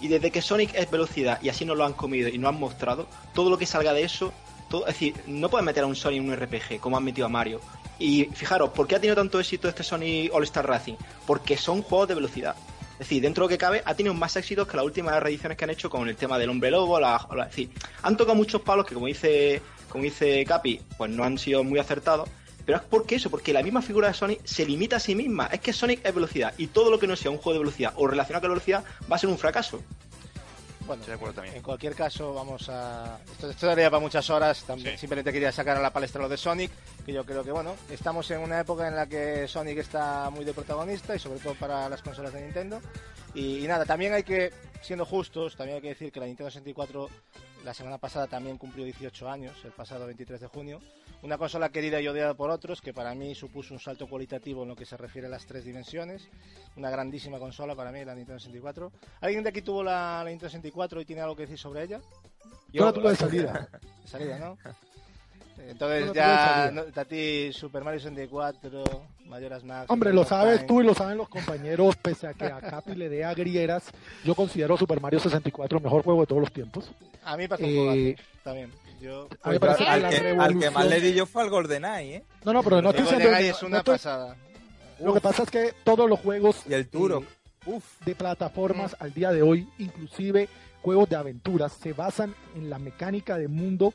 Y 0.00 0.06
desde 0.06 0.30
que 0.30 0.42
Sonic 0.42 0.74
es 0.76 0.88
velocidad 0.88 1.40
y 1.42 1.48
así 1.48 1.64
nos 1.64 1.76
lo 1.76 1.84
han 1.84 1.92
comido 1.92 2.28
y 2.28 2.38
nos 2.38 2.50
han 2.50 2.60
mostrado, 2.60 3.08
todo 3.34 3.50
lo 3.50 3.58
que 3.58 3.66
salga 3.66 3.92
de 3.92 4.04
eso, 4.04 4.32
es 4.80 4.94
decir, 4.94 5.14
no 5.26 5.48
puedes 5.48 5.64
meter 5.64 5.84
a 5.84 5.86
un 5.86 5.94
Sonic 5.96 6.20
en 6.22 6.28
un 6.30 6.36
RPG 6.36 6.80
como 6.80 6.96
han 6.96 7.04
metido 7.04 7.26
a 7.26 7.30
Mario. 7.30 7.60
Y 7.98 8.24
fijaros, 8.34 8.70
¿por 8.70 8.86
qué 8.88 8.96
ha 8.96 9.00
tenido 9.00 9.14
tanto 9.16 9.38
éxito 9.38 9.68
este 9.68 9.82
Sonic 9.82 10.32
All 10.34 10.42
Star 10.44 10.66
Racing? 10.66 10.94
Porque 11.26 11.56
son 11.56 11.82
juegos 11.82 12.08
de 12.08 12.14
velocidad. 12.16 12.56
Es 12.94 12.98
decir, 13.08 13.22
dentro 13.22 13.42
de 13.42 13.46
lo 13.46 13.48
que 13.50 13.58
cabe, 13.58 13.82
ha 13.84 13.94
tenido 13.94 14.14
más 14.14 14.34
éxitos 14.36 14.66
que 14.68 14.76
las 14.76 14.84
últimas 14.86 15.20
reediciones 15.22 15.56
que 15.58 15.64
han 15.64 15.70
hecho 15.70 15.88
con 15.90 16.08
el 16.08 16.16
tema 16.16 16.38
del 16.38 16.50
hombre 16.50 16.70
lobo. 16.70 16.98
La- 17.00 17.26
es 17.42 17.48
decir, 17.48 17.70
han 18.02 18.16
tocado 18.16 18.34
muchos 18.34 18.60
palos 18.62 18.86
que, 18.86 18.94
como 18.94 19.06
dice, 19.06 19.60
como 19.88 20.04
dice 20.04 20.44
Capi, 20.44 20.80
pues 20.96 21.10
no 21.10 21.24
han 21.24 21.38
sido 21.38 21.62
muy 21.64 21.78
acertados. 21.78 22.28
Pero 22.64 22.78
es 22.78 22.84
porque 22.84 23.16
eso, 23.16 23.28
porque 23.28 23.52
la 23.52 23.62
misma 23.62 23.82
figura 23.82 24.06
de 24.08 24.14
Sonic 24.14 24.40
se 24.44 24.64
limita 24.64 24.96
a 24.96 25.00
sí 25.00 25.16
misma. 25.16 25.46
Es 25.46 25.58
que 25.60 25.72
Sonic 25.72 26.00
es 26.06 26.14
velocidad 26.14 26.54
y 26.58 26.68
todo 26.68 26.90
lo 26.92 26.98
que 27.00 27.08
no 27.08 27.16
sea 27.16 27.30
un 27.32 27.38
juego 27.38 27.54
de 27.54 27.64
velocidad 27.64 27.92
o 27.96 28.06
relacionado 28.06 28.42
con 28.42 28.50
la 28.50 28.54
velocidad 28.54 28.84
va 29.10 29.16
a 29.16 29.18
ser 29.18 29.28
un 29.30 29.38
fracaso. 29.38 29.80
Bueno, 30.86 31.00
Estoy 31.02 31.12
de 31.12 31.14
acuerdo 31.16 31.34
también. 31.34 31.56
en 31.56 31.62
cualquier 31.62 31.94
caso, 31.94 32.34
vamos 32.34 32.68
a. 32.68 33.18
Esto, 33.32 33.50
esto 33.50 33.66
daría 33.66 33.90
para 33.90 34.00
muchas 34.00 34.28
horas. 34.30 34.64
También 34.64 34.92
Sí. 34.92 34.98
simplemente 35.00 35.32
quería 35.32 35.52
sacar 35.52 35.76
a 35.76 35.80
la 35.80 35.92
palestra 35.92 36.20
lo 36.22 36.28
de 36.28 36.36
Sonic. 36.36 36.70
Que 37.06 37.12
yo 37.12 37.24
creo 37.24 37.42
que, 37.44 37.52
bueno, 37.52 37.74
estamos 37.90 38.30
en 38.30 38.40
una 38.40 38.60
época 38.60 38.86
en 38.88 38.96
la 38.96 39.06
que 39.06 39.46
Sonic 39.48 39.78
está 39.78 40.28
muy 40.30 40.44
de 40.44 40.52
protagonista 40.52 41.14
y 41.14 41.18
sobre 41.18 41.40
todo 41.40 41.54
para 41.54 41.88
las 41.88 42.02
consolas 42.02 42.32
de 42.32 42.42
Nintendo. 42.42 42.80
Y, 43.34 43.64
y 43.64 43.66
nada, 43.68 43.84
también 43.84 44.12
hay 44.12 44.22
que, 44.24 44.52
siendo 44.82 45.06
justos, 45.06 45.56
también 45.56 45.76
hay 45.76 45.82
que 45.82 45.88
decir 45.88 46.12
que 46.12 46.20
la 46.20 46.26
Nintendo 46.26 46.50
64 46.50 47.08
la 47.64 47.72
semana 47.74 47.96
pasada 47.98 48.26
también 48.26 48.58
cumplió 48.58 48.84
18 48.84 49.30
años, 49.30 49.56
el 49.64 49.70
pasado 49.72 50.04
23 50.06 50.40
de 50.40 50.46
junio. 50.48 50.80
Una 51.22 51.38
consola 51.38 51.68
querida 51.68 52.00
y 52.00 52.08
odiada 52.08 52.34
por 52.34 52.50
otros, 52.50 52.80
que 52.80 52.92
para 52.92 53.14
mí 53.14 53.34
supuso 53.34 53.72
un 53.74 53.78
salto 53.80 54.08
cualitativo 54.08 54.62
en 54.64 54.70
lo 54.70 54.76
que 54.76 54.84
se 54.84 54.96
refiere 54.96 55.28
a 55.28 55.30
las 55.30 55.46
tres 55.46 55.64
dimensiones. 55.64 56.28
Una 56.76 56.90
grandísima 56.90 57.38
consola 57.38 57.76
para 57.76 57.92
mí, 57.92 58.04
la 58.04 58.14
Nintendo 58.14 58.40
64. 58.40 58.90
¿Alguien 59.20 59.44
de 59.44 59.50
aquí 59.50 59.62
tuvo 59.62 59.84
la, 59.84 60.22
la 60.24 60.30
Nintendo 60.30 60.50
64 60.50 61.00
y 61.00 61.04
tiene 61.04 61.22
algo 61.22 61.36
que 61.36 61.42
decir 61.42 61.58
sobre 61.58 61.84
ella? 61.84 62.00
Yo 62.72 62.84
la 62.84 62.92
tuve 62.92 63.10
de 63.10 63.16
salida. 63.16 63.68
De 64.02 64.08
salida, 64.08 64.38
¿no? 64.38 64.58
Entonces 65.58 65.78
tuve 65.78 66.06
de 66.08 66.12
ya, 66.14 66.64
salida. 66.64 66.70
no, 66.94 67.00
a 67.00 67.04
ti 67.04 67.52
Super 67.52 67.84
Mario 67.84 68.00
64, 68.00 68.82
Mayoras 69.26 69.62
Max... 69.62 69.90
Hombre, 69.90 70.12
lo 70.12 70.24
sabes 70.24 70.56
Time. 70.56 70.66
tú 70.66 70.80
y 70.80 70.84
lo 70.84 70.94
saben 70.94 71.18
los 71.18 71.28
compañeros, 71.28 71.94
pese 71.96 72.26
a 72.26 72.34
que 72.34 72.46
a 72.46 72.60
Capi 72.60 72.96
le 72.96 73.08
dé 73.08 73.24
agrieras, 73.24 73.84
yo 74.24 74.34
considero 74.34 74.76
Super 74.76 75.00
Mario 75.00 75.20
64 75.20 75.78
el 75.78 75.84
mejor 75.84 76.02
juego 76.02 76.22
de 76.22 76.26
todos 76.26 76.40
los 76.40 76.52
tiempos. 76.52 76.90
A 77.22 77.36
mí 77.36 77.44
un 77.44 77.56
Eh, 77.60 78.16
también. 78.42 78.72
Yo... 79.02 79.28
Que 79.28 79.36
al, 79.42 79.58
que, 79.58 80.30
al 80.38 80.58
que 80.58 80.70
más 80.70 80.86
le 80.86 81.00
di 81.00 81.12
yo 81.12 81.26
fue 81.26 81.42
al 81.42 81.50
GoldenEye, 81.50 82.16
¿eh? 82.16 82.24
No, 82.44 82.52
no, 82.52 82.62
pero 82.62 82.80
no 82.80 82.90
estoy 82.90 83.04
diciendo... 83.04 83.28
Es 83.36 83.62
una 83.62 83.78
estoy- 83.78 83.94
pasada. 83.96 84.36
Lo 85.00 85.12
que 85.12 85.20
pasa 85.20 85.42
es 85.42 85.50
que 85.50 85.74
todos 85.82 86.08
los 86.08 86.20
juegos 86.20 86.62
Y 86.68 86.74
el 86.74 86.88
Turok. 86.88 87.24
eh, 87.24 87.26
Uf. 87.66 87.84
de 88.04 88.14
plataformas 88.14 88.94
al 89.00 89.12
día 89.12 89.32
de 89.32 89.42
hoy, 89.42 89.68
inclusive 89.78 90.48
juegos 90.82 91.08
de 91.08 91.16
aventuras, 91.16 91.72
se 91.72 91.92
basan 91.92 92.34
en 92.54 92.70
la 92.70 92.78
mecánica 92.78 93.36
de 93.36 93.48
mundo 93.48 93.92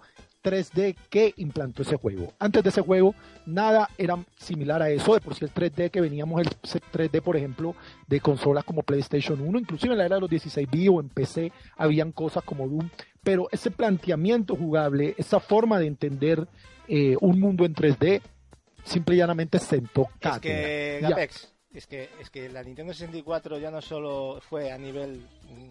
3D 0.47 0.95
que 1.09 1.33
implantó 1.37 1.81
ese 1.81 1.97
juego. 1.97 2.33
Antes 2.39 2.63
de 2.63 2.69
ese 2.69 2.81
juego, 2.81 3.13
nada 3.45 3.89
era 3.97 4.17
similar 4.37 4.81
a 4.81 4.89
eso. 4.89 5.13
De 5.13 5.21
por 5.21 5.35
sí, 5.35 5.45
el 5.45 5.53
3D 5.53 5.91
que 5.91 6.01
veníamos, 6.01 6.41
el 6.41 6.47
3D, 6.49 7.21
por 7.21 7.35
ejemplo, 7.35 7.75
de 8.07 8.19
consolas 8.19 8.63
como 8.63 8.83
PlayStation 8.83 9.41
1, 9.41 9.59
inclusive 9.59 9.93
en 9.93 9.97
la 9.99 10.05
era 10.05 10.15
de 10.15 10.21
los 10.21 10.29
16 10.29 10.67
bits 10.69 10.89
o 10.89 10.99
en 10.99 11.09
PC, 11.09 11.51
habían 11.75 12.11
cosas 12.11 12.43
como 12.43 12.67
Doom. 12.67 12.89
Pero 13.23 13.49
ese 13.51 13.71
planteamiento 13.71 14.55
jugable, 14.55 15.13
esa 15.17 15.39
forma 15.39 15.79
de 15.79 15.87
entender 15.87 16.47
eh, 16.87 17.15
un 17.19 17.39
mundo 17.39 17.65
en 17.65 17.75
3D, 17.75 18.21
simple 18.85 19.15
y 19.15 19.17
llanamente 19.17 19.59
sentó 19.59 20.03
Es 20.03 20.19
cátedra. 20.19 20.39
que, 20.39 20.99
Ya. 21.01 21.09
Gapex, 21.09 21.53
es 21.73 21.85
que, 21.85 22.09
es 22.21 22.29
que 22.29 22.49
la 22.49 22.63
Nintendo 22.63 22.93
64 22.93 23.59
ya 23.59 23.69
no 23.69 23.81
solo 23.81 24.39
fue 24.41 24.71
a 24.71 24.77
nivel 24.77 25.27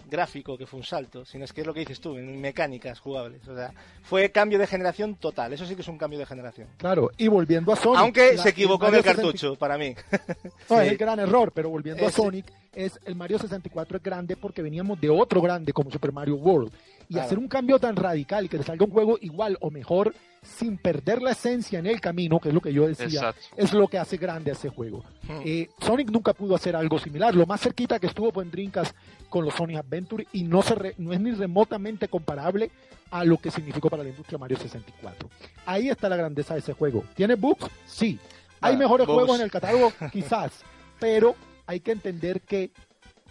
gráfico, 0.08 0.56
que 0.56 0.66
fue 0.66 0.78
un 0.80 0.84
salto, 0.86 1.24
sino 1.24 1.44
es 1.44 1.52
que 1.52 1.62
es 1.62 1.66
lo 1.66 1.74
que 1.74 1.80
dices 1.80 2.00
tú, 2.00 2.16
en 2.16 2.40
mecánicas 2.40 3.00
jugables. 3.00 3.46
O 3.48 3.54
sea, 3.56 3.72
fue 4.02 4.30
cambio 4.30 4.58
de 4.58 4.66
generación 4.66 5.16
total. 5.16 5.52
Eso 5.52 5.66
sí 5.66 5.74
que 5.74 5.82
es 5.82 5.88
un 5.88 5.98
cambio 5.98 6.18
de 6.18 6.26
generación. 6.26 6.68
Claro, 6.76 7.10
y 7.16 7.28
volviendo 7.28 7.72
a 7.72 7.76
Sonic. 7.76 7.98
Aunque 8.00 8.34
la- 8.36 8.42
se 8.42 8.48
equivocó 8.50 8.86
en 8.88 8.94
el 8.94 9.02
60 9.02 9.22
cartucho, 9.22 9.56
para 9.56 9.76
mí. 9.78 9.94
No, 10.70 10.78
Sí. 10.78 10.84
es 10.86 10.92
el 10.92 10.96
gran 10.96 11.18
error, 11.20 11.52
pero 11.54 11.70
volviendo 11.70 12.04
a 12.04 12.08
Ese- 12.08 12.16
Sonic, 12.22 12.46
es 12.72 12.98
el 13.04 13.14
Mario 13.14 13.38
64 13.38 13.96
es 13.96 14.02
grande 14.02 14.36
porque 14.36 14.62
veníamos 14.62 15.00
de 15.00 15.08
otro 15.10 15.40
grande 15.40 15.72
como 15.72 15.90
Super 15.90 16.12
Mario 16.12 16.36
World. 16.36 16.72
Y 17.08 17.14
Claro. 17.14 17.26
hacer 17.26 17.38
un 17.38 17.46
cambio 17.48 17.78
tan 17.78 17.94
radical 17.96 18.44
y 18.44 18.48
que 18.48 18.58
te 18.58 18.64
salga 18.64 18.84
un 18.84 18.90
juego 18.90 19.16
igual 19.20 19.56
o 19.60 19.70
mejor 19.70 20.12
sin 20.42 20.76
perder 20.76 21.22
la 21.22 21.32
esencia 21.32 21.78
en 21.78 21.86
el 21.86 22.00
camino, 22.00 22.38
que 22.38 22.48
es 22.50 22.54
lo 22.54 22.60
que 22.60 22.72
yo 22.72 22.86
decía, 22.86 23.06
Exacto. 23.06 23.40
es 23.56 23.72
lo 23.72 23.88
que 23.88 23.98
hace 23.98 24.16
grande 24.16 24.50
a 24.50 24.54
ese 24.54 24.68
juego. 24.68 25.02
Hmm. 25.22 25.40
Eh, 25.44 25.68
Sonic 25.80 26.10
nunca 26.10 26.32
pudo 26.34 26.54
hacer 26.54 26.76
algo 26.76 26.98
similar. 26.98 27.34
Lo 27.34 27.46
más 27.46 27.60
cerquita 27.60 27.98
que 27.98 28.06
estuvo 28.08 28.30
fue 28.32 28.44
en 28.44 28.50
Dreamcast 28.50 28.94
con 29.28 29.44
los 29.44 29.54
Sonic 29.66 29.78
Adventure 29.78 30.26
y 30.32 30.44
no, 30.44 30.62
se 30.62 30.74
re- 30.76 30.94
no 30.98 31.12
es 31.12 31.20
ni 31.20 31.32
remotamente 31.32 32.06
comparable 32.08 32.70
a 33.10 33.24
lo 33.24 33.38
que 33.38 33.50
significó 33.50 33.90
para 33.90 34.02
la 34.04 34.10
industria 34.10 34.38
Mario 34.38 34.56
64. 34.58 35.28
Ahí 35.66 35.88
está 35.88 36.08
la 36.08 36.16
grandeza 36.16 36.54
de 36.54 36.60
ese 36.60 36.72
juego. 36.72 37.04
¿Tiene 37.14 37.34
bugs? 37.34 37.66
Sí. 37.86 38.18
¿Hay 38.60 38.74
Ah, 38.74 38.78
mejores 38.78 39.06
bugs. 39.06 39.16
juegos 39.18 39.38
en 39.38 39.44
el 39.44 39.50
catálogo? 39.50 39.92
Quizás. 40.12 40.52
Pero 41.00 41.34
hay 41.66 41.80
que 41.80 41.92
entender 41.92 42.40
que 42.42 42.70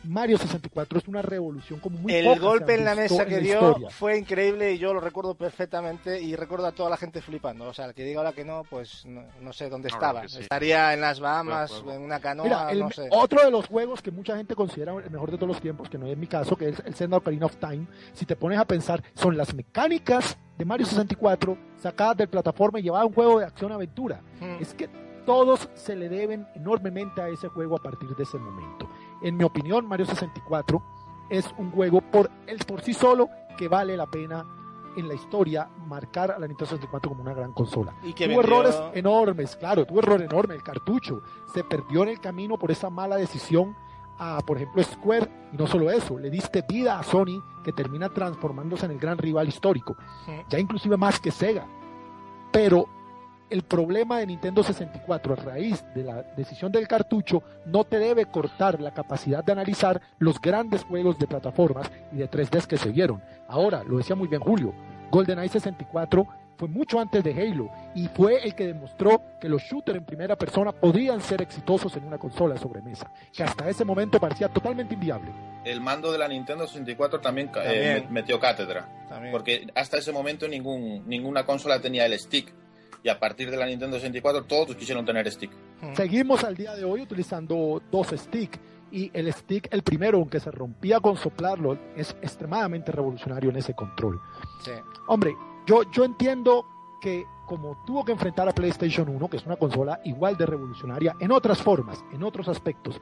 Mario 0.07 0.37
64 0.37 0.99
es 0.99 1.07
una 1.07 1.21
revolución 1.21 1.79
como 1.79 1.97
muy 1.99 2.13
El 2.13 2.39
golpe 2.39 2.75
en 2.75 2.85
la 2.85 2.95
mesa 2.95 3.25
que 3.25 3.39
dio 3.39 3.53
historia. 3.55 3.89
fue 3.89 4.17
increíble 4.17 4.73
y 4.73 4.77
yo 4.77 4.93
lo 4.93 4.99
recuerdo 4.99 5.35
perfectamente 5.35 6.21
y 6.21 6.35
recuerdo 6.35 6.67
a 6.67 6.71
toda 6.71 6.89
la 6.89 6.97
gente 6.97 7.21
flipando. 7.21 7.65
O 7.65 7.73
sea, 7.73 7.85
el 7.85 7.93
que 7.93 8.03
diga 8.03 8.19
ahora 8.19 8.33
que 8.33 8.45
no, 8.45 8.63
pues 8.69 9.05
no, 9.05 9.23
no 9.41 9.53
sé 9.53 9.69
dónde 9.69 9.87
estaba. 9.89 10.27
sí. 10.27 10.39
Estaría 10.41 10.93
en 10.93 11.01
las 11.01 11.19
Bahamas, 11.19 11.69
Buen 11.71 11.83
juego. 11.83 11.97
en 11.99 12.05
una 12.05 12.19
canoa, 12.19 12.45
Mira, 12.45 12.71
el- 12.71 12.79
no 12.79 12.91
sé. 12.91 13.07
otro 13.11 13.43
de 13.43 13.51
los 13.51 13.67
juegos 13.67 14.01
que 14.01 14.11
mucha 14.11 14.35
gente 14.37 14.55
considera 14.55 14.93
el 14.93 15.09
mejor 15.11 15.31
de 15.31 15.37
todos 15.37 15.49
los 15.49 15.61
tiempos, 15.61 15.89
que 15.89 15.97
no 15.97 16.07
es 16.07 16.17
mi 16.17 16.27
caso, 16.27 16.55
que 16.55 16.69
es 16.69 16.79
el 16.85 16.93
Zelda 16.95 17.17
Ocarina 17.17 17.45
of 17.45 17.55
Time, 17.57 17.87
si 18.13 18.25
te 18.25 18.35
pones 18.35 18.59
a 18.59 18.65
pensar, 18.65 19.03
son 19.15 19.35
las 19.37 19.53
mecánicas 19.53 20.37
de 20.57 20.65
Mario 20.65 20.85
64 20.85 21.57
sacadas 21.77 22.17
del 22.17 22.29
plataforma 22.29 22.79
y 22.79 22.83
llevadas 22.83 23.03
a 23.03 23.07
un 23.07 23.13
juego 23.13 23.39
de 23.39 23.45
acción-aventura. 23.45 24.21
Mm. 24.39 24.61
Es 24.61 24.73
que 24.73 24.89
todos 25.25 25.67
se 25.73 25.95
le 25.95 26.07
deben 26.07 26.47
enormemente 26.55 27.19
a 27.21 27.27
ese 27.29 27.47
juego 27.47 27.75
a 27.75 27.81
partir 27.81 28.09
de 28.15 28.23
ese 28.23 28.37
momento. 28.37 28.87
En 29.25 29.35
mi 29.37 29.43
opinión, 29.43 29.87
Mario 29.87 30.05
64 30.05 30.81
es 31.29 31.53
un 31.57 31.71
juego 31.71 31.99
por, 32.01 32.29
el, 32.47 32.59
por 32.59 32.81
sí 32.81 32.93
solo 32.93 33.27
que 33.57 33.67
vale 33.67 33.97
la 33.97 34.05
pena 34.05 34.45
en 34.95 35.07
la 35.07 35.13
historia 35.15 35.67
marcar 35.87 36.31
a 36.31 36.39
la 36.39 36.47
Nintendo 36.47 36.67
64 36.69 37.09
como 37.09 37.21
una 37.23 37.33
gran 37.33 37.51
consola. 37.51 37.93
Y 38.03 38.13
que 38.13 38.27
Tuvo 38.27 38.37
vendió- 38.37 38.43
errores 38.61 38.81
enormes, 38.93 39.55
claro, 39.55 39.85
tuvo 39.85 39.99
error 39.99 40.21
enorme. 40.21 40.55
El 40.55 40.63
cartucho 40.63 41.21
se 41.53 41.63
perdió 41.63 42.03
en 42.03 42.09
el 42.09 42.19
camino 42.21 42.57
por 42.57 42.71
esa 42.71 42.89
mala 42.89 43.15
decisión 43.17 43.75
a, 44.17 44.39
por 44.45 44.57
ejemplo, 44.57 44.81
Square. 44.83 45.29
Y 45.51 45.57
no 45.57 45.67
solo 45.67 45.89
eso, 45.91 46.17
le 46.17 46.29
diste 46.29 46.63
vida 46.69 46.97
a 46.99 47.03
Sony, 47.03 47.43
que 47.63 47.73
termina 47.73 48.09
transformándose 48.09 48.85
en 48.85 48.91
el 48.93 48.99
gran 48.99 49.17
rival 49.17 49.47
histórico. 49.49 49.97
Ya 50.49 50.59
inclusive 50.59 50.95
más 50.97 51.19
que 51.19 51.31
Sega. 51.31 51.65
Pero 52.51 52.85
el 53.49 53.63
problema 53.63 54.19
de 54.19 54.27
Nintendo 54.27 54.63
64 54.63 55.33
a 55.33 55.35
raíz 55.35 55.83
de 55.93 56.03
la 56.03 56.23
decisión 56.35 56.71
del 56.71 56.87
cartucho 56.87 57.43
no 57.65 57.83
te 57.83 57.99
debe 57.99 58.25
cortar 58.25 58.81
la 58.81 58.91
capacidad 58.93 59.43
de 59.43 59.51
analizar 59.51 60.01
los 60.19 60.39
grandes 60.41 60.83
juegos 60.83 61.17
de 61.19 61.27
plataformas 61.27 61.91
y 62.11 62.17
de 62.17 62.29
3D 62.29 62.65
que 62.67 62.77
se 62.77 62.89
vieron. 62.89 63.21
Ahora, 63.47 63.83
lo 63.83 63.97
decía 63.97 64.15
muy 64.15 64.27
bien 64.27 64.41
Julio, 64.41 64.73
GoldenEye 65.11 65.49
64 65.49 66.25
fue 66.57 66.69
mucho 66.69 66.99
antes 67.01 67.21
de 67.21 67.31
Halo 67.33 67.69
y 67.93 68.07
fue 68.07 68.41
el 68.43 68.55
que 68.55 68.67
demostró 68.67 69.21
que 69.41 69.49
los 69.49 69.61
shooters 69.63 69.97
en 69.97 70.05
primera 70.05 70.37
persona 70.37 70.71
podían 70.71 71.19
ser 71.19 71.41
exitosos 71.41 71.95
en 71.97 72.05
una 72.05 72.17
consola 72.17 72.53
de 72.53 72.61
sobremesa, 72.61 73.11
que 73.33 73.43
hasta 73.43 73.67
ese 73.69 73.83
momento 73.83 74.19
parecía 74.21 74.47
totalmente 74.47 74.93
inviable. 74.93 75.31
El 75.65 75.81
mando 75.81 76.11
de 76.13 76.17
la 76.17 76.29
Nintendo 76.29 76.65
64 76.65 77.19
también, 77.19 77.47
eh, 77.47 77.51
También. 77.53 78.03
met- 78.05 78.09
metió 78.09 78.39
cátedra. 78.39 78.87
También. 79.09 79.33
Porque 79.33 79.67
hasta 79.75 79.97
ese 79.97 80.13
momento 80.13 80.47
ningún, 80.47 81.03
ninguna 81.07 81.45
consola 81.45 81.81
tenía 81.81 82.05
el 82.05 82.17
stick. 82.17 82.53
Y 83.05 83.09
a 83.09 83.19
partir 83.19 83.51
de 83.51 83.55
la 83.55 83.67
Nintendo 83.67 83.97
64 83.97 84.45
todos 84.45 84.75
quisieron 84.75 85.05
tener 85.05 85.31
stick. 85.31 85.51
Seguimos 85.93 86.43
al 86.43 86.55
día 86.55 86.73
de 86.73 86.85
hoy 86.85 87.01
utilizando 87.01 87.79
dos 87.91 88.07
sticks 88.07 88.59
y 88.91 89.11
el 89.13 89.31
stick, 89.31 89.67
el 89.71 89.83
primero, 89.83 90.17
aunque 90.17 90.39
se 90.39 90.49
rompía 90.49 90.99
con 90.99 91.15
soplarlo, 91.15 91.77
es 91.95 92.17
extremadamente 92.23 92.91
revolucionario 92.91 93.51
en 93.51 93.57
ese 93.57 93.75
control. 93.75 94.19
Sí. 94.63 94.71
Hombre, 95.07 95.35
yo, 95.67 95.83
yo 95.91 96.03
entiendo 96.03 96.65
que 96.99 97.25
como 97.45 97.77
tuvo 97.85 98.03
que 98.03 98.11
enfrentar 98.11 98.49
a 98.49 98.53
PlayStation 98.53 99.07
1, 99.07 99.29
que 99.29 99.37
es 99.37 99.45
una 99.45 99.57
consola 99.57 100.01
igual 100.03 100.35
de 100.35 100.47
revolucionaria 100.47 101.15
en 101.19 101.31
otras 101.31 101.61
formas, 101.61 102.03
en 102.11 102.23
otros 102.23 102.47
aspectos, 102.47 102.99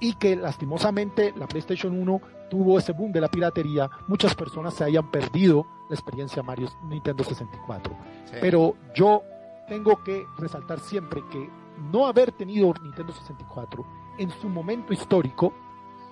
y 0.00 0.14
que 0.14 0.34
lastimosamente 0.36 1.32
la 1.36 1.46
PlayStation 1.46 1.96
1 1.98 2.20
tuvo 2.50 2.78
ese 2.78 2.92
boom 2.92 3.12
de 3.12 3.20
la 3.20 3.28
piratería, 3.28 3.88
muchas 4.08 4.34
personas 4.34 4.74
se 4.74 4.84
hayan 4.84 5.10
perdido 5.10 5.66
la 5.88 5.94
experiencia 5.94 6.42
Mario 6.42 6.68
Nintendo 6.84 7.22
64. 7.22 7.94
sí. 8.26 8.36
Pero 8.40 8.74
yo 8.94 9.22
tengo 9.68 10.02
que 10.02 10.24
resaltar 10.38 10.80
siempre 10.80 11.22
que 11.30 11.48
no 11.92 12.06
haber 12.06 12.32
tenido 12.32 12.74
Nintendo 12.82 13.12
64 13.12 13.86
en 14.18 14.30
su 14.30 14.48
momento 14.48 14.92
histórico, 14.92 15.52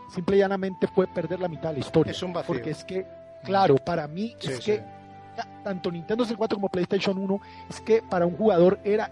simple 0.08 0.36
y 0.36 0.38
llanamente 0.38 0.86
fue 0.86 1.06
perder 1.08 1.40
la 1.40 1.48
mitad 1.48 1.70
de 1.70 1.74
la 1.74 1.80
historia. 1.80 2.10
Es 2.12 2.22
un 2.22 2.32
vacío. 2.32 2.46
Porque 2.54 2.70
es 2.70 2.84
que, 2.84 3.06
claro, 3.44 3.76
para 3.76 4.06
mí 4.06 4.36
Sí, 4.38 4.50
es 4.52 4.56
sí. 4.58 4.64
que 4.72 4.84
tanto 5.64 5.90
Nintendo 5.90 6.24
64 6.24 6.56
como 6.56 6.68
PlayStation 6.68 7.18
1, 7.18 7.40
es 7.68 7.80
que 7.80 8.02
para 8.02 8.26
un 8.26 8.36
jugador 8.36 8.78
era, 8.84 9.10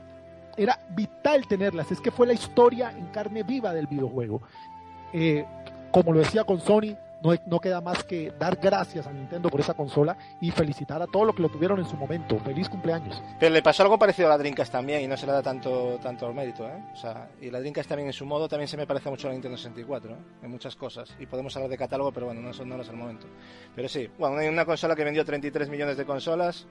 era 0.56 0.78
vital 0.90 1.46
tenerlas. 1.46 1.90
Es 1.92 2.00
que 2.00 2.10
fue 2.10 2.26
la 2.26 2.32
historia 2.32 2.90
en 2.90 3.06
carne 3.06 3.42
viva 3.42 3.72
del 3.72 3.86
videojuego. 3.86 4.42
Eh, 5.12 5.44
como 5.90 6.12
lo 6.12 6.20
decía 6.20 6.44
con 6.44 6.60
Sony, 6.60 6.96
no, 7.22 7.34
no 7.46 7.60
queda 7.60 7.80
más 7.80 8.04
que 8.04 8.32
dar 8.38 8.56
gracias 8.56 9.06
a 9.06 9.12
Nintendo 9.12 9.48
por 9.48 9.60
esa 9.60 9.74
consola 9.74 10.16
y 10.40 10.50
felicitar 10.50 11.00
a 11.00 11.06
todos 11.06 11.26
los 11.26 11.34
que 11.34 11.42
lo 11.42 11.48
tuvieron 11.48 11.78
en 11.78 11.86
su 11.86 11.96
momento. 11.96 12.38
Feliz 12.40 12.68
cumpleaños. 12.68 13.22
Pero 13.40 13.52
le 13.52 13.62
pasó 13.62 13.82
algo 13.82 13.98
parecido 13.98 14.28
a 14.28 14.30
la 14.30 14.38
Dreamcast 14.38 14.72
también 14.72 15.02
y 15.02 15.06
no 15.06 15.16
se 15.16 15.26
le 15.26 15.32
da 15.32 15.42
tanto 15.42 15.98
tanto 16.02 16.32
mérito, 16.32 16.66
¿eh? 16.66 16.84
O 16.92 16.96
sea, 16.96 17.28
y 17.40 17.50
la 17.50 17.60
Dreamcast 17.60 17.88
también 17.88 18.08
en 18.08 18.12
su 18.12 18.26
modo 18.26 18.48
también 18.48 18.68
se 18.68 18.76
me 18.76 18.86
parece 18.86 19.10
mucho 19.10 19.26
a 19.26 19.30
la 19.30 19.34
Nintendo 19.34 19.56
64, 19.56 20.12
¿eh? 20.12 20.16
En 20.42 20.50
muchas 20.50 20.76
cosas. 20.76 21.14
Y 21.18 21.26
podemos 21.26 21.54
hablar 21.56 21.70
de 21.70 21.78
catálogo, 21.78 22.12
pero 22.12 22.26
bueno, 22.26 22.40
no, 22.40 22.64
no 22.64 22.82
es 22.82 22.88
el 22.88 22.96
momento. 22.96 23.26
Pero 23.74 23.88
sí, 23.88 24.08
bueno, 24.18 24.36
hay 24.36 24.48
una 24.48 24.64
consola 24.64 24.94
que 24.94 25.04
vendió 25.04 25.24
33 25.24 25.68
millones 25.68 25.96
de 25.96 26.04
consolas. 26.04 26.66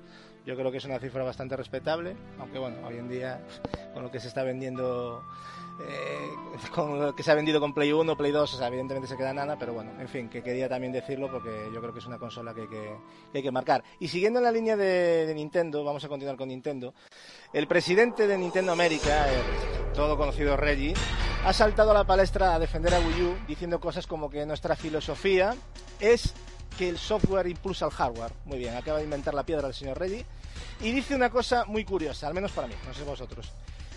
Yo 0.45 0.55
creo 0.55 0.71
que 0.71 0.77
es 0.77 0.85
una 0.85 0.99
cifra 0.99 1.23
bastante 1.23 1.57
respetable, 1.57 2.15
aunque 2.39 2.59
bueno, 2.59 2.77
hoy 2.85 2.97
en 2.97 3.09
día 3.09 3.43
con 3.93 4.03
lo 4.03 4.11
que 4.11 4.19
se 4.19 4.27
está 4.27 4.43
vendiendo 4.43 5.23
eh, 5.79 6.29
con 6.73 6.99
lo 6.99 7.15
que 7.15 7.23
se 7.23 7.31
ha 7.31 7.35
vendido 7.35 7.59
con 7.59 7.73
Play 7.73 7.91
1, 7.91 8.15
Play 8.15 8.31
2, 8.31 8.53
o 8.53 8.57
sea, 8.57 8.67
evidentemente 8.67 9.07
se 9.07 9.17
queda 9.17 9.33
nada, 9.33 9.57
pero 9.57 9.73
bueno, 9.73 9.91
en 9.99 10.07
fin, 10.07 10.29
que 10.29 10.43
quería 10.43 10.69
también 10.69 10.93
decirlo 10.93 11.31
porque 11.31 11.69
yo 11.73 11.81
creo 11.81 11.91
que 11.91 11.99
es 11.99 12.05
una 12.05 12.19
consola 12.19 12.53
que 12.53 12.61
hay 12.61 12.67
que, 12.67 12.95
hay 13.33 13.43
que 13.43 13.51
marcar. 13.51 13.83
Y 13.99 14.07
siguiendo 14.07 14.39
en 14.39 14.45
la 14.45 14.51
línea 14.51 14.77
de, 14.77 15.25
de 15.25 15.33
Nintendo, 15.33 15.83
vamos 15.83 16.03
a 16.05 16.07
continuar 16.07 16.37
con 16.37 16.49
Nintendo, 16.49 16.93
el 17.51 17.67
presidente 17.67 18.27
de 18.27 18.37
Nintendo 18.37 18.71
América, 18.71 19.25
el 19.29 19.93
todo 19.93 20.15
conocido 20.15 20.55
Reggie, 20.55 20.93
ha 21.43 21.53
saltado 21.53 21.91
a 21.91 21.93
la 21.95 22.05
palestra 22.05 22.55
a 22.55 22.59
defender 22.59 22.93
a 22.93 22.99
Wii 22.99 23.21
U 23.23 23.35
diciendo 23.47 23.79
cosas 23.79 24.07
como 24.07 24.29
que 24.29 24.45
nuestra 24.45 24.75
filosofía 24.75 25.55
es 25.99 26.33
que 26.77 26.89
el 26.89 26.97
software 26.97 27.47
impulsa 27.47 27.85
al 27.85 27.91
hardware. 27.91 28.31
Muy 28.45 28.57
bien, 28.57 28.75
acaba 28.75 28.97
de 28.99 29.03
inventar 29.03 29.33
la 29.33 29.45
piedra 29.45 29.67
el 29.67 29.73
señor 29.73 29.99
Reggie. 29.99 30.25
Y 30.81 30.91
dice 30.91 31.15
una 31.15 31.29
cosa 31.29 31.65
muy 31.65 31.85
curiosa, 31.85 32.27
al 32.27 32.33
menos 32.33 32.51
para 32.51 32.67
mí, 32.67 32.73
no 32.85 32.93
sé 32.93 33.03
vosotros. 33.03 33.51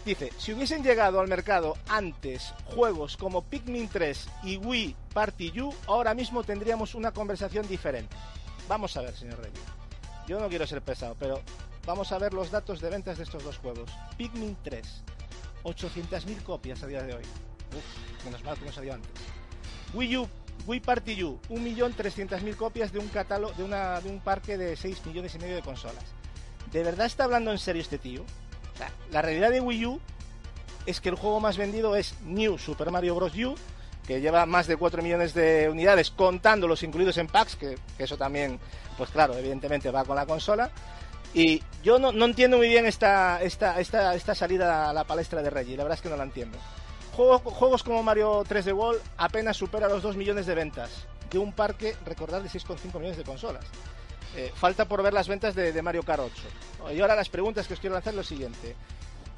Dice, 0.05 0.33
si 0.39 0.53
hubiesen 0.53 0.83
llegado 0.83 1.21
al 1.21 1.29
mercado 1.29 1.77
antes 1.89 2.55
juegos 2.65 3.17
como 3.17 3.43
Pikmin 3.43 3.89
3 3.89 4.29
y 4.45 4.57
Wii 4.57 4.97
Party 5.13 5.61
U, 5.61 5.75
ahora 5.87 6.15
mismo 6.15 6.45
tendríamos 6.45 6.95
una 6.95 7.13
conversación 7.13 7.67
diferente. 7.69 8.17
Vamos 8.69 8.97
a 8.97 9.03
ver, 9.03 9.15
señor 9.17 9.39
Reggie. 9.39 9.61
Yo 10.27 10.39
no 10.41 10.49
quiero 10.49 10.67
ser 10.67 10.83
pesado, 10.83 11.17
pero 11.19 11.43
vamos 11.85 12.13
a 12.13 12.19
ver 12.19 12.33
los 12.33 12.51
datos 12.51 12.81
de 12.81 12.91
ventas 12.91 13.19
de 13.19 13.25
estos 13.25 13.43
dos 13.43 13.59
juegos. 13.59 13.91
Pikmin 14.17 14.57
3, 14.63 15.03
800.000 15.65 16.43
copias 16.43 16.83
a 16.83 16.87
día 16.87 17.03
de 17.03 17.15
hoy. 17.15 17.23
Uf, 17.77 18.25
menos 18.25 18.43
mal 18.45 18.57
que 18.57 18.67
no 18.67 18.73
salió 18.73 18.95
antes. 18.95 19.11
Wii 19.95 20.17
U, 20.19 20.29
Wii 20.67 20.81
Party 20.81 21.23
U, 21.25 21.41
1.300.000 21.49 22.57
copias 22.57 22.93
de 22.93 22.99
un 22.99 23.09
catálogo, 23.09 23.53
de, 23.55 23.65
una, 23.65 24.01
de 24.01 24.11
un 24.11 24.21
parque 24.21 24.59
de 24.59 24.77
6 24.77 25.07
millones 25.07 25.35
y 25.35 25.39
medio 25.39 25.57
de 25.57 25.63
consolas. 25.63 26.05
¿De 26.73 26.83
verdad 26.83 27.07
está 27.07 27.25
hablando 27.25 27.51
en 27.51 27.59
serio 27.59 27.83
este 27.83 27.99
tío? 27.99 28.23
O 28.75 28.77
sea, 28.77 28.91
la 29.11 29.23
realidad 29.23 29.51
de 29.51 29.61
Wii 29.61 29.87
U 29.87 30.01
es 30.87 31.01
que 31.01 31.09
el 31.09 31.17
juego 31.17 31.41
más 31.41 31.57
vendido 31.57 31.97
es 31.97 32.15
New 32.23 32.59
Super 32.59 32.91
Mario 32.91 33.15
Bros. 33.15 33.35
U, 33.37 33.55
que 34.07 34.21
lleva 34.21 34.47
más 34.47 34.67
de 34.67 34.77
4 34.77 35.03
millones 35.03 35.35
de 35.35 35.69
unidades, 35.71 36.11
contando 36.11 36.67
los 36.67 36.83
incluidos 36.83 37.19
en 37.19 37.27
packs, 37.27 37.57
que, 37.57 37.79
que 37.97 38.05
eso 38.05 38.17
también, 38.17 38.59
pues 38.97 39.11
claro, 39.11 39.35
evidentemente 39.35 39.91
va 39.91 40.05
con 40.05 40.17
la 40.17 40.27
consola. 40.27 40.71
Y 41.35 41.63
yo 41.83 41.99
no, 41.99 42.13
no 42.13 42.25
entiendo 42.25 42.57
muy 42.57 42.69
bien 42.69 42.87
esta, 42.87 43.43
esta, 43.43 43.79
esta, 43.81 44.15
esta 44.15 44.35
salida 44.35 44.89
a 44.89 44.93
la 44.93 45.05
palestra 45.05 45.43
de 45.43 45.51
Reggie, 45.51 45.77
la 45.77 45.85
verdad 45.85 45.99
es 45.99 46.03
que 46.03 46.09
no 46.09 46.17
la 46.17 46.25
entiendo. 46.25 46.59
Juego- 47.19 47.41
juegos 47.51 47.83
como 47.83 48.01
Mario 48.05 48.45
3D 48.45 48.73
World 48.73 49.01
apenas 49.17 49.57
supera 49.57 49.89
los 49.89 50.03
2 50.05 50.15
millones 50.15 50.47
de 50.47 50.55
ventas 50.55 51.05
de 51.33 51.39
un 51.39 51.53
parque, 51.53 51.97
recordad, 52.07 52.41
de 52.41 52.49
6,5 52.49 52.95
millones 53.01 53.17
de 53.17 53.25
consolas. 53.25 53.65
Eh, 54.37 54.53
falta 54.55 54.85
por 54.85 55.03
ver 55.03 55.13
las 55.13 55.27
ventas 55.27 55.57
de, 55.57 55.73
de 55.73 55.83
Mario 55.83 56.05
Kart 56.05 56.23
8. 56.23 56.95
Y 56.95 57.01
ahora 57.01 57.17
las 57.17 57.29
preguntas 57.29 57.67
que 57.67 57.75
os 57.75 57.81
quiero 57.81 57.95
lanzar 57.95 58.13
es 58.13 58.17
lo 58.19 58.23
siguiente. 58.23 58.77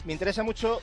Me 0.05 0.12
interesa 0.12 0.43
mucho 0.43 0.81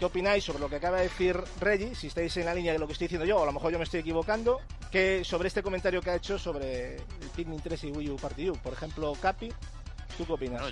qué 0.00 0.04
opináis 0.04 0.42
sobre 0.42 0.58
lo 0.58 0.68
que 0.68 0.76
acaba 0.76 0.96
de 0.96 1.04
decir 1.04 1.38
Reggie, 1.60 1.94
si 1.94 2.08
estáis 2.08 2.36
en 2.38 2.46
la 2.46 2.54
línea 2.54 2.72
de 2.72 2.80
lo 2.80 2.86
que 2.88 2.94
estoy 2.94 3.06
diciendo 3.06 3.24
yo, 3.24 3.38
o 3.38 3.42
a 3.44 3.46
lo 3.46 3.52
mejor 3.52 3.70
yo 3.70 3.78
me 3.78 3.84
estoy 3.84 4.00
equivocando, 4.00 4.60
que 4.90 5.22
sobre 5.24 5.46
este 5.46 5.62
comentario 5.62 6.02
que 6.02 6.10
ha 6.10 6.16
hecho 6.16 6.40
sobre 6.40 6.96
el 6.96 7.30
Pikmin 7.36 7.60
3 7.60 7.84
y 7.84 7.92
Wii 7.92 8.10
U 8.10 8.16
Party 8.16 8.50
U. 8.50 8.54
Por 8.56 8.72
ejemplo, 8.72 9.12
Capi, 9.22 9.52
¿tú 10.18 10.26
qué 10.26 10.32
opinas? 10.32 10.62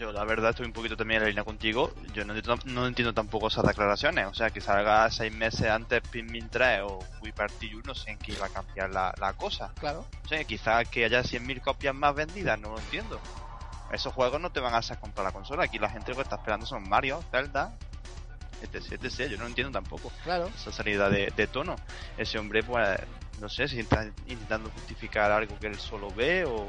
Yo 0.00 0.12
la 0.12 0.24
verdad 0.24 0.50
estoy 0.50 0.64
un 0.64 0.72
poquito 0.72 0.96
también 0.96 1.18
en 1.18 1.24
la 1.24 1.28
línea 1.28 1.44
contigo. 1.44 1.92
Yo 2.14 2.24
no 2.24 2.34
entiendo, 2.34 2.62
no 2.64 2.86
entiendo 2.86 3.12
tampoco 3.12 3.48
esas 3.48 3.66
declaraciones. 3.66 4.26
O 4.26 4.34
sea, 4.34 4.48
que 4.48 4.62
salga 4.62 5.08
seis 5.10 5.30
meses 5.32 5.68
antes 5.68 6.00
Pikmin 6.10 6.48
3 6.48 6.80
o 6.84 6.98
Wii 7.20 7.32
Party 7.32 7.74
U, 7.74 7.82
no 7.84 7.94
sé 7.94 8.10
en 8.12 8.18
qué 8.18 8.32
iba 8.32 8.46
a 8.46 8.48
cambiar 8.48 8.90
la, 8.90 9.14
la 9.20 9.34
cosa. 9.34 9.72
Claro. 9.78 10.06
O 10.24 10.28
sea, 10.28 10.42
quizás 10.44 10.88
que 10.88 11.04
haya 11.04 11.20
100.000 11.22 11.60
copias 11.60 11.94
más 11.94 12.14
vendidas, 12.14 12.58
no 12.58 12.70
lo 12.70 12.78
entiendo. 12.78 13.20
Esos 13.92 14.14
juegos 14.14 14.40
no 14.40 14.50
te 14.50 14.60
van 14.60 14.72
a 14.72 14.78
hacer 14.78 14.98
comprar 14.98 15.26
la 15.26 15.32
consola. 15.32 15.64
Aquí 15.64 15.78
la 15.78 15.90
gente 15.90 16.10
lo 16.12 16.16
que 16.16 16.22
está 16.22 16.36
esperando 16.36 16.64
son 16.64 16.88
Mario, 16.88 17.22
Zelda, 17.30 17.74
etc, 18.62 18.92
etc. 19.04 19.30
Yo 19.30 19.36
no 19.36 19.46
entiendo 19.46 19.70
tampoco 19.70 20.10
Claro. 20.24 20.48
esa 20.54 20.72
salida 20.72 21.10
de, 21.10 21.30
de 21.36 21.46
tono. 21.46 21.76
Ese 22.16 22.38
hombre, 22.38 22.62
pues, 22.62 22.98
no 23.38 23.50
sé 23.50 23.68
si 23.68 23.80
está 23.80 24.04
intentando 24.26 24.70
justificar 24.70 25.30
algo 25.30 25.58
que 25.58 25.66
él 25.66 25.78
solo 25.78 26.10
ve 26.10 26.44
o, 26.46 26.66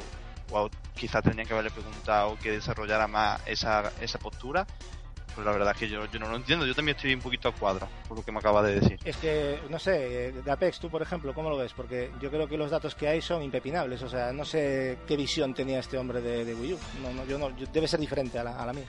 o 0.52 0.70
quizás 0.94 1.24
tendrían 1.24 1.48
que 1.48 1.54
haberle 1.54 1.72
preguntado 1.72 2.38
que 2.42 2.52
desarrollara 2.52 3.08
más 3.08 3.42
esa, 3.46 3.92
esa 4.02 4.20
postura. 4.20 4.66
Pues 5.34 5.46
la 5.46 5.54
verdad 5.54 5.72
es 5.74 5.78
que 5.80 5.88
yo, 5.88 6.06
yo 6.08 6.20
no 6.20 6.28
lo 6.28 6.36
entiendo, 6.36 6.66
yo 6.66 6.76
también 6.76 6.98
estoy 6.98 7.14
un 7.14 7.22
poquito 7.22 7.48
a 7.48 7.54
cuadro 7.54 7.88
por 8.06 8.18
lo 8.18 8.24
que 8.26 8.34
me 8.34 8.40
acaba 8.40 8.62
de 8.62 8.82
decir. 8.82 9.00
Es 9.06 9.16
que, 9.16 9.60
no 9.70 9.80
sé, 9.80 10.34
de 10.34 10.52
Apex, 10.52 10.78
tú 10.80 10.90
por 10.90 11.02
ejemplo, 11.02 11.34
¿cómo 11.34 11.50
lo 11.50 11.56
ves? 11.56 11.72
Porque 11.74 12.12
yo 12.20 12.30
creo 12.30 12.50
que 12.50 12.58
los 12.58 12.70
datos 12.70 12.96
que 12.96 13.08
hay 13.08 13.22
son 13.22 13.42
impepinables. 13.42 14.02
O 14.04 14.10
sea, 14.10 14.34
no 14.34 14.44
sé 14.44 14.98
qué 15.08 15.16
visión 15.16 15.54
tenía 15.54 15.80
este 15.80 15.98
hombre 15.98 16.20
de, 16.20 16.44
de 16.44 16.54
Wii 16.54 16.74
U. 16.74 16.78
No, 17.02 17.14
no, 17.14 17.26
yo 17.26 17.38
no, 17.38 17.56
yo- 17.56 17.66
debe 17.72 17.88
ser 17.88 18.02
diferente 18.02 18.40
a 18.40 18.44
la, 18.44 18.62
a 18.62 18.66
la 18.66 18.74
mía. 18.74 18.84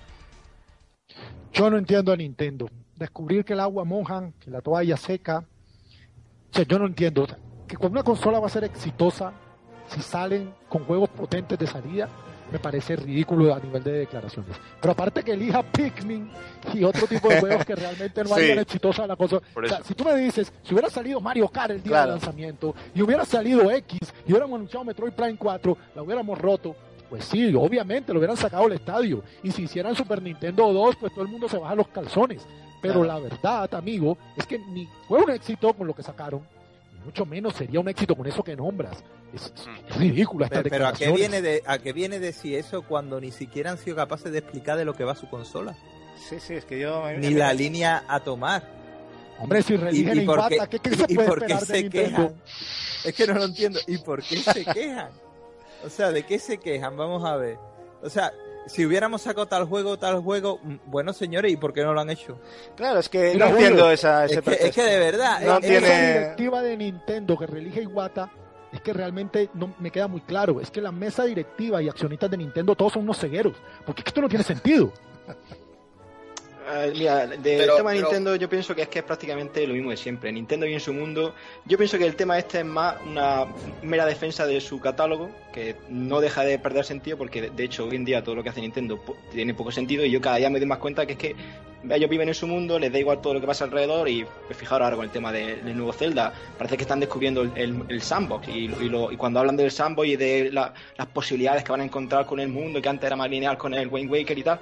Yo 1.52 1.70
no 1.70 1.78
entiendo 1.78 2.12
a 2.12 2.16
Nintendo. 2.16 2.68
Descubrir 2.96 3.44
que 3.44 3.52
el 3.52 3.60
agua 3.60 3.84
mojan, 3.84 4.32
que 4.40 4.50
la 4.50 4.60
toalla 4.60 4.96
seca. 4.96 5.38
O 6.50 6.54
sea, 6.56 6.64
yo 6.64 6.78
no 6.78 6.86
entiendo. 6.86 7.22
O 7.22 7.26
sea, 7.26 7.38
que 7.68 7.76
cuando 7.76 8.00
una 8.00 8.04
consola 8.04 8.40
va 8.40 8.46
a 8.46 8.50
ser 8.50 8.64
exitosa, 8.64 9.32
si 9.92 10.00
salen 10.02 10.52
con 10.68 10.84
juegos 10.84 11.08
potentes 11.10 11.58
de 11.58 11.66
salida, 11.66 12.08
me 12.50 12.58
parece 12.58 12.96
ridículo 12.96 13.54
a 13.54 13.58
nivel 13.60 13.82
de 13.82 13.92
declaraciones. 13.92 14.54
Pero 14.80 14.92
aparte 14.92 15.22
que 15.22 15.32
elija 15.32 15.62
Pikmin 15.62 16.30
y 16.74 16.84
otro 16.84 17.06
tipo 17.06 17.28
de 17.28 17.40
juegos 17.40 17.64
que 17.64 17.74
realmente 17.74 18.22
no 18.22 18.28
Sí. 18.34 18.34
harían 18.34 18.58
exitosa 18.58 19.06
la 19.06 19.14
O 19.18 19.26
sea, 19.28 19.40
eso. 19.62 19.84
si 19.84 19.94
tú 19.94 20.04
me 20.04 20.14
dices, 20.16 20.52
si 20.62 20.74
hubiera 20.74 20.90
salido 20.90 21.18
Mario 21.20 21.48
Kart 21.48 21.70
el 21.70 21.82
día 21.82 21.90
Claro. 21.92 22.10
del 22.12 22.20
lanzamiento 22.20 22.74
y 22.94 23.00
hubiera 23.00 23.24
salido 23.24 23.70
X 23.70 23.98
y 24.26 24.32
hubiéramos 24.32 24.56
anunciado 24.56 24.84
Metroid 24.84 25.12
Prime 25.12 25.36
4, 25.38 25.78
la 25.94 26.02
hubiéramos 26.02 26.38
roto. 26.38 26.76
Pues 27.08 27.24
sí, 27.26 27.54
obviamente 27.54 28.12
lo 28.12 28.18
hubieran 28.18 28.36
sacado 28.36 28.64
al 28.64 28.72
estadio. 28.72 29.22
Y 29.42 29.50
si 29.50 29.62
hicieran 29.62 29.94
Super 29.94 30.20
Nintendo 30.22 30.72
2, 30.72 30.96
pues 30.96 31.12
todo 31.14 31.24
el 31.24 31.30
mundo 31.30 31.48
se 31.48 31.56
baja 31.58 31.74
los 31.74 31.88
calzones. 31.88 32.46
Pero 32.82 33.02
Claro. 33.02 33.04
la 33.04 33.18
verdad, 33.18 33.74
amigo, 33.74 34.18
es 34.36 34.46
que 34.46 34.58
ni 34.58 34.86
fue 35.08 35.22
un 35.22 35.30
éxito 35.30 35.72
con 35.74 35.86
lo 35.86 35.94
que 35.94 36.02
sacaron, 36.02 36.40
mucho 37.04 37.24
menos 37.24 37.54
sería 37.54 37.80
un 37.80 37.88
éxito 37.88 38.14
con 38.14 38.26
eso 38.26 38.42
que 38.42 38.56
nombras. 38.56 39.02
Es, 39.34 39.52
es- 39.54 39.96
ridículo 39.96 40.44
esta 40.44 40.62
Pero, 40.62 40.70
pero 40.70 40.86
¿a 40.88 40.92
qué 40.92 41.10
viene 41.10 41.40
de 41.42 41.62
a 41.66 41.78
qué 41.78 41.92
viene 41.92 42.18
decir 42.18 42.56
eso 42.56 42.82
cuando 42.82 43.20
ni 43.20 43.30
siquiera 43.32 43.70
han 43.70 43.78
sido 43.78 43.96
capaces 43.96 44.30
de 44.32 44.38
explicar 44.38 44.76
de 44.76 44.84
lo 44.84 44.94
que 44.94 45.04
va 45.04 45.14
su 45.14 45.28
consola? 45.28 45.74
Sí, 46.28 46.38
sí, 46.38 46.54
es 46.54 46.64
que 46.64 46.78
yo... 46.78 47.02
Ni 47.18 47.30
la 47.30 47.52
línea 47.52 48.04
a 48.08 48.20
tomar. 48.20 48.62
Hombre, 49.40 49.62
si 49.62 49.74
¿Y, 49.74 49.76
religen 49.76 50.22
y 50.22 50.24
por 50.26 50.46
qué, 50.48 50.54
Iwata, 50.56 50.70
¿qué, 50.70 50.78
qué 50.78 50.90
se 50.94 51.04
y 51.08 51.14
puede 51.16 51.58
se 51.60 51.88
quejan? 51.90 52.34
Es 53.04 53.14
que 53.14 53.26
no 53.26 53.34
lo 53.34 53.44
entiendo. 53.44 53.80
¿Y 53.88 53.98
por 53.98 54.22
qué 54.22 54.36
se 54.36 54.64
quejan? 54.72 55.08
O 55.84 55.88
sea, 55.88 56.12
¿de 56.12 56.22
qué 56.24 56.38
se 56.38 56.58
quejan? 56.58 56.96
Vamos 56.96 57.24
a 57.24 57.34
ver. 57.36 57.56
O 58.02 58.08
sea, 58.08 58.32
si 58.68 58.86
hubiéramos 58.86 59.22
sacado 59.22 59.46
tal 59.46 59.64
juego, 59.64 59.98
tal 59.98 60.20
juego, 60.20 60.60
mm, 60.62 60.74
bueno, 60.86 61.12
señores, 61.12 61.50
¿y 61.50 61.56
por 61.56 61.72
qué 61.72 61.82
no 61.82 61.92
lo 61.92 62.00
han 62.00 62.10
hecho? 62.10 62.38
Claro, 62.76 63.00
es 63.00 63.08
que 63.08 63.32
Mira, 63.32 63.48
no 63.48 63.52
entiendo 63.56 63.90
esa, 63.90 64.24
ese 64.26 64.34
Es 64.36 64.40
que, 64.42 64.50
es 64.50 64.56
pretexto. 64.58 64.82
que 64.82 64.88
de 64.88 64.98
verdad, 65.00 65.40
No 65.40 65.54
es- 65.54 65.60
tiene- 65.66 65.76
Esa 65.88 66.18
directiva 66.20 66.62
de 66.62 66.76
Nintendo 66.76 67.36
que 67.36 67.46
relige 67.46 67.82
Iwata 67.82 68.30
es 68.72 68.80
que 68.80 68.92
realmente 68.92 69.50
no 69.54 69.74
me 69.78 69.90
queda 69.90 70.08
muy 70.08 70.22
claro. 70.22 70.60
Es 70.60 70.70
que 70.70 70.80
la 70.80 70.92
mesa 70.92 71.24
directiva 71.24 71.82
y 71.82 71.88
accionistas 71.88 72.30
de 72.30 72.38
Nintendo 72.38 72.74
todos 72.74 72.94
son 72.94 73.02
unos 73.02 73.18
cegueros. 73.18 73.54
Porque 73.84 74.02
esto 74.04 74.20
no 74.20 74.28
tiene 74.28 74.44
sentido. 74.44 74.92
Eh, 76.70 76.92
mira, 76.96 77.26
del 77.26 77.40
Pero- 77.42 77.76
tema 77.76 77.90
de 77.90 77.96
pero- 77.96 78.08
Nintendo 78.08 78.36
yo 78.36 78.48
pienso 78.48 78.74
que 78.74 78.82
es 78.82 78.88
que 78.88 79.00
es 79.00 79.04
prácticamente 79.04 79.66
lo 79.66 79.74
mismo 79.74 79.90
de 79.90 79.96
siempre. 79.96 80.30
Nintendo 80.32 80.64
vive 80.64 80.76
en 80.76 80.80
su 80.80 80.92
mundo. 80.92 81.34
Yo 81.64 81.76
pienso 81.76 81.98
que 81.98 82.06
el 82.06 82.14
tema 82.16 82.38
este 82.38 82.60
es 82.60 82.64
más 82.64 82.96
una 83.06 83.46
mera 83.82 84.06
defensa 84.06 84.46
de 84.46 84.60
su 84.60 84.80
catálogo, 84.80 85.30
que 85.52 85.76
no 85.88 86.20
deja 86.20 86.44
de 86.44 86.58
perder 86.58 86.84
sentido 86.84 87.16
porque 87.18 87.42
de- 87.42 87.50
de 87.50 87.64
hecho 87.64 87.84
hoy 87.86 87.96
en 87.96 88.04
día 88.04 88.22
todo 88.22 88.34
lo 88.36 88.42
que 88.42 88.50
hace 88.50 88.60
Nintendo 88.60 88.98
tiene 89.32 89.54
poco 89.54 89.70
sentido 89.72 90.04
y 90.04 90.10
yo 90.10 90.20
cada 90.20 90.36
día 90.36 90.50
me 90.50 90.58
doy 90.58 90.66
más 90.68 90.78
cuenta 90.78 91.04
que 91.06 91.12
es 91.12 91.18
que 91.18 91.36
ellos 91.90 92.08
viven 92.08 92.28
en 92.28 92.34
su 92.34 92.46
mundo, 92.46 92.78
les 92.78 92.92
da 92.92 92.98
igual 93.00 93.20
todo 93.20 93.34
lo 93.34 93.40
que 93.40 93.46
pasa 93.48 93.64
alrededor 93.64 94.08
y 94.08 94.24
pues, 94.46 94.56
fijaros 94.56 94.84
ahora 94.84 94.94
con 94.96 95.04
el 95.04 95.10
tema 95.10 95.32
de- 95.32 95.56
del 95.56 95.76
nuevo 95.76 95.92
Zelda, 95.92 96.32
parece 96.56 96.76
que 96.76 96.82
están 96.84 97.00
descubriendo 97.00 97.42
el, 97.42 97.50
el- 97.56 97.82
el 97.88 98.00
sandbox 98.00 98.46
y, 98.46 98.70
y 98.80 98.88
lo- 98.88 99.10
y 99.10 99.16
cuando 99.16 99.40
hablan 99.40 99.56
del 99.56 99.70
sandbox 99.72 100.06
y 100.08 100.14
de 100.16 100.50
la- 100.52 100.72
las 100.96 101.06
posibilidades 101.08 101.64
que 101.64 101.72
van 101.72 101.80
a 101.80 101.84
encontrar 101.84 102.24
con 102.24 102.38
el 102.38 102.48
mundo, 102.48 102.80
que 102.80 102.88
antes 102.88 103.04
era 103.04 103.16
más 103.16 103.28
lineal 103.28 103.58
con 103.58 103.74
el 103.74 103.88
Wind 103.88 104.08
Waker 104.12 104.38
y 104.38 104.42
tal, 104.44 104.60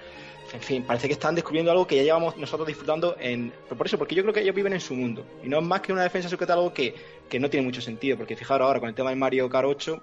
en 0.53 0.61
fin, 0.61 0.83
parece 0.83 1.07
que 1.07 1.13
están 1.13 1.35
descubriendo 1.35 1.71
algo 1.71 1.87
que 1.87 1.97
ya 1.97 2.03
llevamos 2.03 2.37
nosotros 2.37 2.67
disfrutando 2.67 3.17
en... 3.21 3.53
pero 3.65 3.77
por 3.77 3.87
eso, 3.87 3.97
porque 3.99 4.15
yo 4.15 4.23
creo 4.23 4.35
que 4.35 4.41
ellos 4.41 4.55
viven 4.55 4.73
en 4.73 4.81
su 4.81 4.95
mundo. 4.95 5.25
Y 5.45 5.49
no 5.49 5.59
es 5.59 5.65
más 5.65 5.81
que 5.81 5.93
una 5.93 6.03
defensa 6.03 6.27
de 6.27 6.31
su 6.31 6.39
catálogo 6.39 6.73
que, 6.75 6.95
que 7.29 7.39
no 7.39 7.49
tiene 7.49 7.65
mucho 7.65 7.81
sentido. 7.81 8.17
Porque 8.17 8.35
fijaros 8.37 8.67
ahora 8.67 8.81
con 8.81 8.89
el 8.89 8.95
tema 8.95 9.11
del 9.11 9.19
Mario 9.19 9.49
Kart 9.49 9.67
8, 9.69 9.95
eh, 9.95 10.01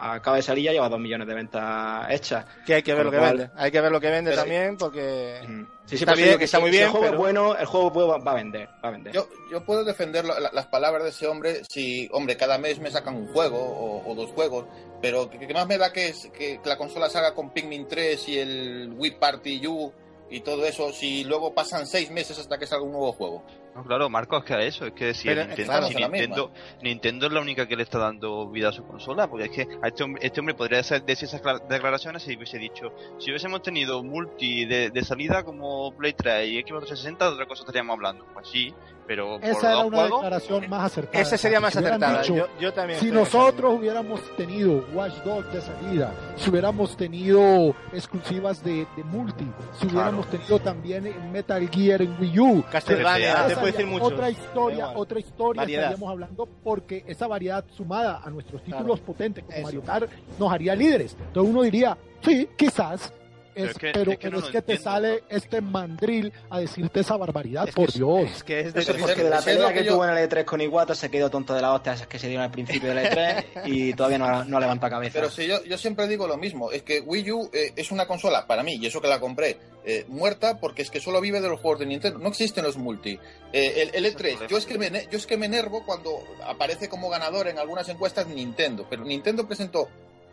acaba 0.00 0.36
de 0.36 0.42
salir 0.42 0.62
y 0.62 0.64
ya 0.66 0.72
lleva 0.72 0.88
dos 0.88 1.00
millones 1.00 1.26
de 1.26 1.34
ventas 1.34 2.06
hechas. 2.10 2.44
Que 2.66 2.74
hay 2.74 2.82
que 2.82 2.94
ver 2.94 3.04
lo 3.04 3.10
que 3.10 3.18
vende. 3.18 3.50
Hay 3.56 3.70
que 3.70 3.80
ver 3.80 3.90
lo 3.92 4.00
que 4.00 4.10
vende 4.10 4.30
Pero- 4.30 4.42
también 4.42 4.76
porque... 4.76 5.40
Sí, 5.86 5.98
sí, 5.98 6.04
Está 6.04 6.14
bien, 6.14 6.28
digo 6.28 6.38
que 6.38 6.44
está 6.44 6.60
muy 6.60 6.70
si 6.70 6.76
bien, 6.78 6.84
el 6.84 6.90
juego 6.92 7.04
pero- 7.04 7.14
es 7.16 7.20
bueno, 7.20 7.56
el 7.56 7.66
juego 7.66 7.92
puede- 7.92 8.06
va 8.18 8.32
a 8.32 8.34
vender. 8.34 8.68
Va 8.82 8.88
a 8.88 8.90
vender. 8.92 9.12
Yo, 9.12 9.28
yo 9.50 9.64
puedo 9.64 9.84
defender 9.84 10.24
la- 10.24 10.40
la- 10.40 10.50
las 10.52 10.66
palabras 10.66 11.02
de 11.04 11.10
ese 11.10 11.26
hombre 11.26 11.60
si, 11.68 12.08
hombre, 12.12 12.36
cada 12.38 12.56
mes 12.56 12.78
me 12.78 12.90
sacan 12.90 13.14
un 13.16 13.26
juego 13.28 13.58
o, 13.58 14.10
o 14.10 14.14
dos 14.14 14.30
juegos, 14.30 14.64
pero 15.02 15.28
que, 15.28 15.38
que 15.46 15.52
más 15.52 15.66
me 15.66 15.76
da 15.76 15.92
que, 15.92 16.08
es, 16.08 16.30
que 16.32 16.58
la 16.64 16.78
consola 16.78 17.10
salga 17.10 17.34
con 17.34 17.50
Pikmin 17.50 17.86
3 17.86 18.28
y 18.30 18.38
el 18.38 18.94
Wii 18.96 19.18
Party 19.18 19.66
U 19.66 19.92
y 20.30 20.40
todo 20.40 20.64
eso, 20.64 20.90
si 20.90 21.22
luego 21.24 21.52
pasan 21.52 21.86
seis 21.86 22.10
meses 22.10 22.38
hasta 22.38 22.56
que 22.58 22.66
salga 22.66 22.84
un 22.86 22.92
nuevo 22.92 23.12
juego. 23.12 23.44
No, 23.74 23.82
claro, 23.82 24.08
Marcos, 24.08 24.40
es 24.40 24.44
que 24.44 24.54
a 24.54 24.62
eso, 24.62 24.86
es 24.86 24.92
que 24.92 25.14
si, 25.14 25.26
Pero, 25.26 25.40
el 25.42 25.48
Nintendo, 25.48 25.72
claro, 25.72 25.86
si 25.88 25.94
Nintendo, 25.96 26.52
Nintendo 26.80 27.26
es 27.26 27.32
la 27.32 27.40
única 27.40 27.66
que 27.66 27.76
le 27.76 27.82
está 27.82 27.98
dando 27.98 28.48
vida 28.48 28.68
a 28.68 28.72
su 28.72 28.86
consola, 28.86 29.26
porque 29.28 29.46
es 29.46 29.50
que 29.50 29.66
a 29.82 29.88
este, 29.88 30.04
hombre, 30.04 30.24
este 30.24 30.38
hombre 30.40 30.54
podría 30.54 30.78
hacer- 30.78 31.02
decir 31.02 31.26
esas 31.26 31.42
cla- 31.42 31.60
declaraciones 31.66 32.22
si 32.22 32.36
hubiese 32.36 32.58
dicho, 32.58 32.92
si 33.18 33.30
hubiésemos 33.30 33.62
tenido 33.62 34.04
multi 34.04 34.64
de, 34.64 34.90
de 34.90 35.04
salida 35.04 35.42
como 35.42 35.92
Play 35.96 36.12
3 36.12 36.48
y 36.48 36.60
Xbox 36.60 36.86
360, 36.86 37.26
de 37.26 37.34
otra 37.34 37.46
cosa 37.46 37.62
estaríamos 37.62 37.94
hablando. 37.94 38.24
Pues 38.32 38.48
sí, 38.48 38.72
pero 39.06 39.36
Esa 39.40 39.72
era 39.72 39.78
una 39.84 39.96
juegos, 39.98 40.22
declaración 40.22 40.70
más 40.70 40.84
acertada. 40.84 41.20
Esa 41.22 41.36
sería 41.36 41.60
más 41.60 41.72
Si 41.72 41.78
acertada. 41.78 42.20
dicho, 42.22 42.34
Yo, 42.36 42.46
yo 42.60 42.72
también. 42.72 43.00
Si 43.00 43.10
nosotros 43.10 43.74
hubiéramos 43.78 44.20
tenido 44.36 44.84
Watch 44.94 45.14
Dogs 45.24 45.52
de 45.52 45.60
salida, 45.60 46.12
si 46.36 46.50
hubiéramos 46.50 46.96
tenido 46.96 47.74
exclusivas 47.92 48.62
de, 48.64 48.86
de 48.96 49.04
multi, 49.04 49.46
si 49.80 49.86
hubiéramos 49.86 50.26
tenido 50.28 50.58
también 50.58 51.12
Metal 51.32 51.68
Gear 51.70 52.02
en 52.02 52.16
Wii 52.20 52.38
U. 52.40 52.64
Castlevania, 52.70 53.30
Esa 53.32 53.46
te 53.46 53.52
esa 53.52 53.60
puedo 53.60 53.72
decir 53.72 53.86
mucho. 53.86 54.04
Otra 54.04 54.30
historia, 54.30 54.88
otra 54.90 55.20
historia 55.20 55.62
Variedad. 55.62 55.82
estaríamos 55.84 56.10
hablando 56.10 56.48
porque 56.64 57.04
esa 57.06 57.26
variedad 57.26 57.64
sumada 57.76 58.20
a 58.24 58.30
nuestros 58.30 58.62
Claro. 58.62 58.78
títulos 58.78 59.00
potentes 59.00 59.44
como 59.44 59.56
Eso. 59.56 59.64
Mario 59.66 59.82
Kart 59.82 60.10
nos 60.38 60.52
haría 60.52 60.74
líderes. 60.74 61.16
Entonces 61.26 61.50
uno 61.52 61.62
diría, 61.62 61.96
sí, 62.22 62.48
quizás. 62.56 63.12
Pero 63.54 63.64
es- 63.66 63.70
es 63.72 63.78
que- 63.78 63.90
pero 63.92 64.10
es 64.12 64.18
que 64.18 64.26
pero 64.28 64.40
no 64.40 64.46
es 64.46 64.52
que 64.52 64.62
te 64.62 64.76
sale 64.78 65.24
este 65.28 65.60
mandril 65.60 66.32
a 66.50 66.58
decirte 66.60 67.00
esa 67.00 67.16
barbaridad, 67.16 67.68
por 67.74 67.92
Dios. 67.92 68.30
Es 68.36 68.42
que 68.44 68.60
es 68.60 68.74
de 68.74 68.80
Eso 68.80 68.94
porque 68.98 69.22
de 69.22 69.30
la 69.30 69.40
pelea 69.42 69.68
que 69.68 69.74
que, 69.80 69.84
yo- 69.84 69.92
tuvo 69.94 70.04
en 70.04 70.10
el 70.16 70.28
E3 70.28 70.44
con 70.44 70.60
Iwata 70.60 70.94
se 70.94 71.10
quedó 71.10 71.30
tonto 71.30 71.54
de 71.54 71.62
las 71.62 71.70
hostias 71.72 71.96
esas 71.96 72.08
que 72.08 72.18
se 72.18 72.26
dieron 72.28 72.44
al 72.44 72.50
principio 72.50 72.88
del 72.94 72.98
E3 73.06 73.44
y 73.66 73.94
todavía 73.94 74.18
no, 74.18 74.60
levantado 74.60 74.90
cabeza. 74.90 75.12
Pero 75.14 75.30
si 75.30 75.46
yo, 75.46 75.62
yo 75.64 75.78
siempre 75.78 76.06
digo 76.08 76.26
lo 76.26 76.36
mismo, 76.36 76.70
es 76.72 76.82
que 76.82 77.00
Wii 77.00 77.30
U 77.32 77.50
eh, 77.52 77.72
es 77.76 77.90
una 77.90 78.06
consola, 78.06 78.46
para 78.46 78.62
mí, 78.62 78.76
y 78.80 78.86
eso 78.86 79.00
que 79.00 79.08
la 79.08 79.20
compré, 79.20 79.58
eh, 79.86 80.04
muerta 80.08 80.58
porque 80.58 80.82
es 80.82 80.90
que 80.90 80.98
solo 81.00 81.20
vive 81.20 81.40
de 81.40 81.48
los 81.48 81.60
juegos 81.60 81.80
de 81.80 81.86
Nintendo, 81.86 82.18
no 82.18 82.28
existen 82.30 82.64
los 82.64 82.76
multi. 82.76 83.18
Eh, 83.52 83.82
el, 83.92 84.04
el 84.04 84.14
E3, 84.16 84.48
yo 84.48 84.56
es, 84.56 84.66
que 84.66 84.78
me, 84.78 84.90
yo 85.10 85.18
es 85.18 85.26
que 85.26 85.36
me 85.36 85.46
enervo 85.46 85.84
cuando 85.84 86.22
aparece 86.46 86.88
como 86.88 87.08
ganador 87.10 87.48
en 87.48 87.58
algunas 87.58 87.88
encuestas 87.88 88.26
Nintendo, 88.26 88.86
pero 88.88 89.04
Nintendo 89.04 89.46
presentó 89.46 89.88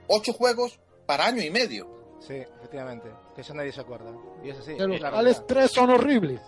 ocho 0.08 0.34
juegos 0.34 0.80
para 1.06 1.26
año 1.26 1.44
y 1.44 1.50
medio. 1.50 1.88
Sí, 2.26 2.36
efectivamente. 2.72 3.10
Que 3.36 3.42
eso 3.42 3.54
nadie 3.54 3.72
se 3.72 3.82
acuerda. 3.82 4.12
Y 4.44 4.48
los 4.48 4.68
es 4.68 5.02
cuales 5.10 5.46
tres 5.46 5.72
son 5.72 5.90
horribles. 5.90 6.40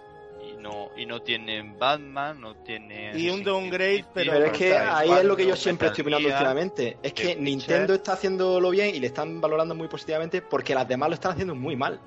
y 0.41 0.54
no, 0.58 0.90
y 0.98 1.06
no 1.06 1.22
tienen 1.22 1.78
Batman, 1.78 2.40
no 2.40 2.56
tienen... 2.58 3.18
Y 3.18 3.30
un 3.30 3.44
downgrade, 3.44 4.06
pero- 4.14 4.32
Pero 4.34 4.45
es 4.45 4.52
que 4.58 4.76
ahí 4.78 5.12
es 5.12 5.26
lo 5.26 5.36
que 5.36 5.45
yo 5.45 5.56
siempre 5.56 5.88
estoy 5.88 6.02
opinando 6.04 6.28
Gear, 6.28 6.40
últimamente. 6.41 6.98
Es 7.04 7.14
que. 7.14 7.36
Nintendo 7.36 7.94
está 7.94 8.14
haciéndolo 8.14 8.70
bien 8.70 8.95
y 8.95 9.00
le 9.00 9.08
están 9.08 9.40
valorando 9.41 9.74
muy 9.76 9.88
positivamente 9.88 10.41
porque 10.41 10.74
las 10.76 10.88
demás 10.88 11.10
lo 11.10 11.16
están 11.16 11.34
haciendo 11.34 11.56
muy 11.56 11.76
mal. 11.76 12.00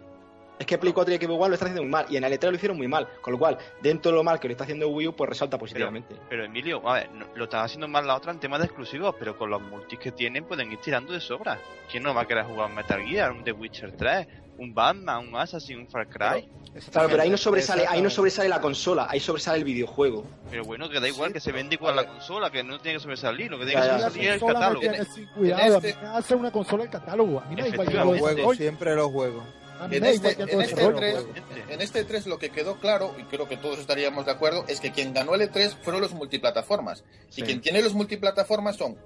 Es 0.58 0.64
que 0.66 0.78
Play 0.78 0.92
4 0.94 1.12
y 1.14 1.18
Xbox 1.18 1.32
One 1.38 1.48
lo 1.48 1.54
están 1.54 1.66
haciendo 1.68 1.82
muy 1.82 1.90
mal 1.90 2.06
y 2.08 2.16
en 2.16 2.24
el 2.24 2.32
E3 2.32 2.48
lo 2.50 2.56
hicieron 2.56 2.76
muy 2.78 2.88
mal. 2.88 3.06
Con 3.20 3.32
lo 3.34 3.38
cual, 3.38 3.58
dentro 3.82 4.10
de 4.10 4.16
lo 4.16 4.24
mal 4.24 4.40
que 4.40 4.48
lo 4.48 4.52
está 4.52 4.64
haciendo 4.64 4.88
Wii 4.88 5.08
U, 5.08 5.12
pues 5.16 5.28
resalta 5.28 5.58
positivamente. 5.58 6.14
Pero 6.30 6.44
Emilio, 6.44 6.88
a 6.88 6.94
ver, 6.94 7.10
no- 7.12 7.26
lo 7.34 7.44
están 7.44 7.64
haciendo 7.64 7.86
mal 7.88 8.06
la 8.06 8.16
otra 8.16 8.32
en 8.32 8.40
temas 8.40 8.60
de 8.60 8.66
exclusivos, 8.66 9.14
pero 9.18 9.36
con 9.36 9.50
los 9.50 9.60
multis 9.60 9.98
que 9.98 10.12
tienen 10.12 10.44
pueden 10.44 10.72
ir 10.72 10.78
tirando 10.80 11.12
de 11.12 11.20
sobra. 11.20 11.58
¿Quién 11.90 12.02
no 12.02 12.14
va 12.14 12.22
a 12.22 12.26
querer 12.26 12.44
jugar 12.44 12.68
un 12.70 12.74
Metal 12.74 13.02
Gear, 13.02 13.32
un 13.32 13.44
The 13.44 13.52
Witcher 13.52 13.92
3, 13.92 14.26
un 14.58 14.72
Batman, 14.72 15.28
un 15.28 15.36
Assassin, 15.36 15.78
un 15.80 15.88
Far 15.88 16.08
Cry? 16.08 16.48
Claro, 16.90 17.08
pero 17.10 17.22
ahí 17.22 17.30
no 17.30 17.36
sobresale, 17.36 17.86
ahí 17.86 18.00
no 18.00 18.08
sobresale 18.10 18.48
la 18.48 18.60
consola, 18.60 19.06
ahí 19.10 19.20
sobresale 19.20 19.58
el 19.58 19.64
videojuego. 19.64 20.24
Pero 20.50 20.62
bueno, 20.64 20.88
que 20.88 21.00
da 21.00 21.08
igual 21.08 21.28
Sí, 21.28 21.34
que 21.34 21.40
se 21.40 21.52
vende 21.52 21.74
igual 21.74 21.96
la 21.96 22.06
consola, 22.06 22.50
que 22.50 22.62
no 22.64 22.78
tiene 22.78 22.96
que 22.98 23.02
sobresalir, 23.02 23.50
lo 23.50 23.58
que 23.58 23.66
tiene 23.66 23.80
que. 23.82 23.86
La 23.88 23.98
sobresalir 23.98 24.28
es 24.30 24.42
el 24.42 24.48
catálogo. 24.54 24.80
tiene 24.80 24.98
cuidado. 25.34 25.62
en 25.62 25.74
A 25.74 25.80
mí 25.80 25.88
este- 25.88 26.02
me 26.02 26.08
hace 26.08 26.34
una 26.34 26.50
consola 26.50 26.84
el 26.84 26.90
catálogo. 26.90 27.40
A 27.40 27.44
mí 27.46 27.56
me 27.56 27.62
da 27.62 27.68
igual 27.68 27.86
que 27.88 27.92
Efectivamente. 27.94 27.98
lo 27.98 28.04
Los 28.12 28.20
juegos, 28.20 28.36
desarrolle. 28.36 28.58
siempre 28.58 28.94
los 28.94 29.10
juegos. 29.12 29.44
A 29.81 29.89
mí 29.89 29.97
En 29.97 30.03
me 30.03 30.09
da 30.09 30.15
este, 30.15 30.36
que 30.36 30.43
en 30.53 30.61
este 30.62 30.74
desarrolle. 30.77 31.16
E3, 31.16 31.27
en 31.70 31.81
este 31.82 32.07
E3 32.07 32.24
lo 32.27 32.39
que 32.39 32.51
quedó 32.51 32.81
claro, 32.81 33.15
y 33.19 33.24
creo 33.24 33.47
que 33.48 33.57
todos 33.57 33.78
estaríamos 33.78 34.24
de 34.27 34.32
acuerdo, 34.32 34.65
es 34.69 34.81
que 34.81 34.93
quien 34.93 35.12
ganó 35.12 35.35
el 35.35 35.43
E3 35.43 35.77
fueron 35.82 36.01
los 36.01 36.12
multiplataformas. 36.12 37.05
Sí. 37.28 37.43
Y 37.43 37.44
quien 37.44 37.61
tiene 37.61 37.82
los 37.82 37.93
multiplataformas 37.94 38.77
son 38.77 38.97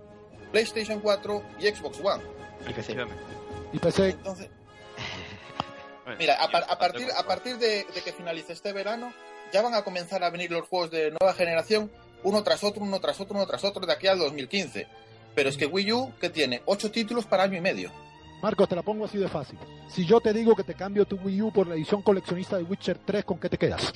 PlayStation 0.52 1.00
4 1.00 1.42
y 1.58 1.66
Xbox 1.68 1.98
One. 2.02 2.22
Y 2.62 2.72
PC. 2.72 2.92
Efectivamente. 2.92 3.22
Y 3.72 3.78
pensé, 3.78 4.08
Entonces, 4.10 4.48
Mira, 6.18 6.42
a, 6.42 6.46
y- 6.48 6.52
par- 6.52 6.66
a 6.68 6.78
partir, 6.78 7.08
a 7.16 7.22
partir 7.24 7.56
de, 7.58 7.86
de 7.94 8.00
que 8.04 8.12
finalice 8.12 8.52
este 8.52 8.72
verano, 8.72 9.12
ya 9.52 9.62
van 9.62 9.74
a 9.74 9.82
comenzar 9.82 10.22
a 10.24 10.30
venir 10.30 10.50
los 10.50 10.66
juegos 10.68 10.90
de 10.90 11.10
nueva 11.20 11.34
generación, 11.34 11.90
uno 12.22 12.42
tras 12.42 12.64
otro, 12.64 12.82
uno 12.82 13.00
tras 13.00 13.20
otro, 13.20 13.36
uno 13.36 13.46
tras 13.46 13.64
otro, 13.64 13.86
de 13.86 13.92
aquí 13.92 14.06
al 14.08 14.18
2015. 14.18 14.86
Pero 15.34 15.48
es 15.48 15.56
que 15.56 15.66
Wii 15.66 15.92
U, 15.92 16.12
que 16.20 16.28
tiene 16.28 16.62
ocho 16.66 16.90
títulos 16.90 17.26
para 17.26 17.44
año 17.44 17.56
y 17.56 17.60
medio. 17.60 17.92
Marcos, 18.42 18.68
te 18.68 18.74
la 18.76 18.82
pongo 18.82 19.04
así 19.04 19.18
de 19.18 19.28
fácil. 19.28 19.58
Si 19.88 20.06
yo 20.06 20.20
te 20.20 20.32
digo 20.32 20.54
que 20.56 20.64
te 20.64 20.74
cambio 20.74 21.04
tu 21.04 21.16
Wii 21.16 21.42
U 21.42 21.52
por 21.52 21.66
la 21.66 21.74
edición 21.74 22.00
coleccionista 22.02 22.56
de 22.56 22.62
Witcher 22.64 22.98
3, 23.04 23.24
¿con 23.24 23.38
qué 23.38 23.48
te 23.48 23.58
quedas? 23.58 23.92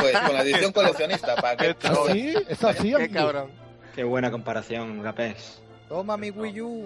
Pues 0.00 0.18
con 0.18 0.34
la 0.34 0.42
edición 0.42 0.72
coleccionista, 0.72 1.36
para 1.36 1.56
que... 1.56 1.76
¿Así? 1.88 2.34
¿Es 2.48 2.64
así, 2.64 2.88
Qué 2.90 2.94
amigo? 2.96 3.12
cabrón. 3.14 3.50
Qué 3.94 4.04
buena 4.04 4.30
comparación, 4.30 5.02
Gapés. 5.02 5.60
Toma 5.88 6.16
mi 6.16 6.30
Wii 6.30 6.60
U. 6.62 6.84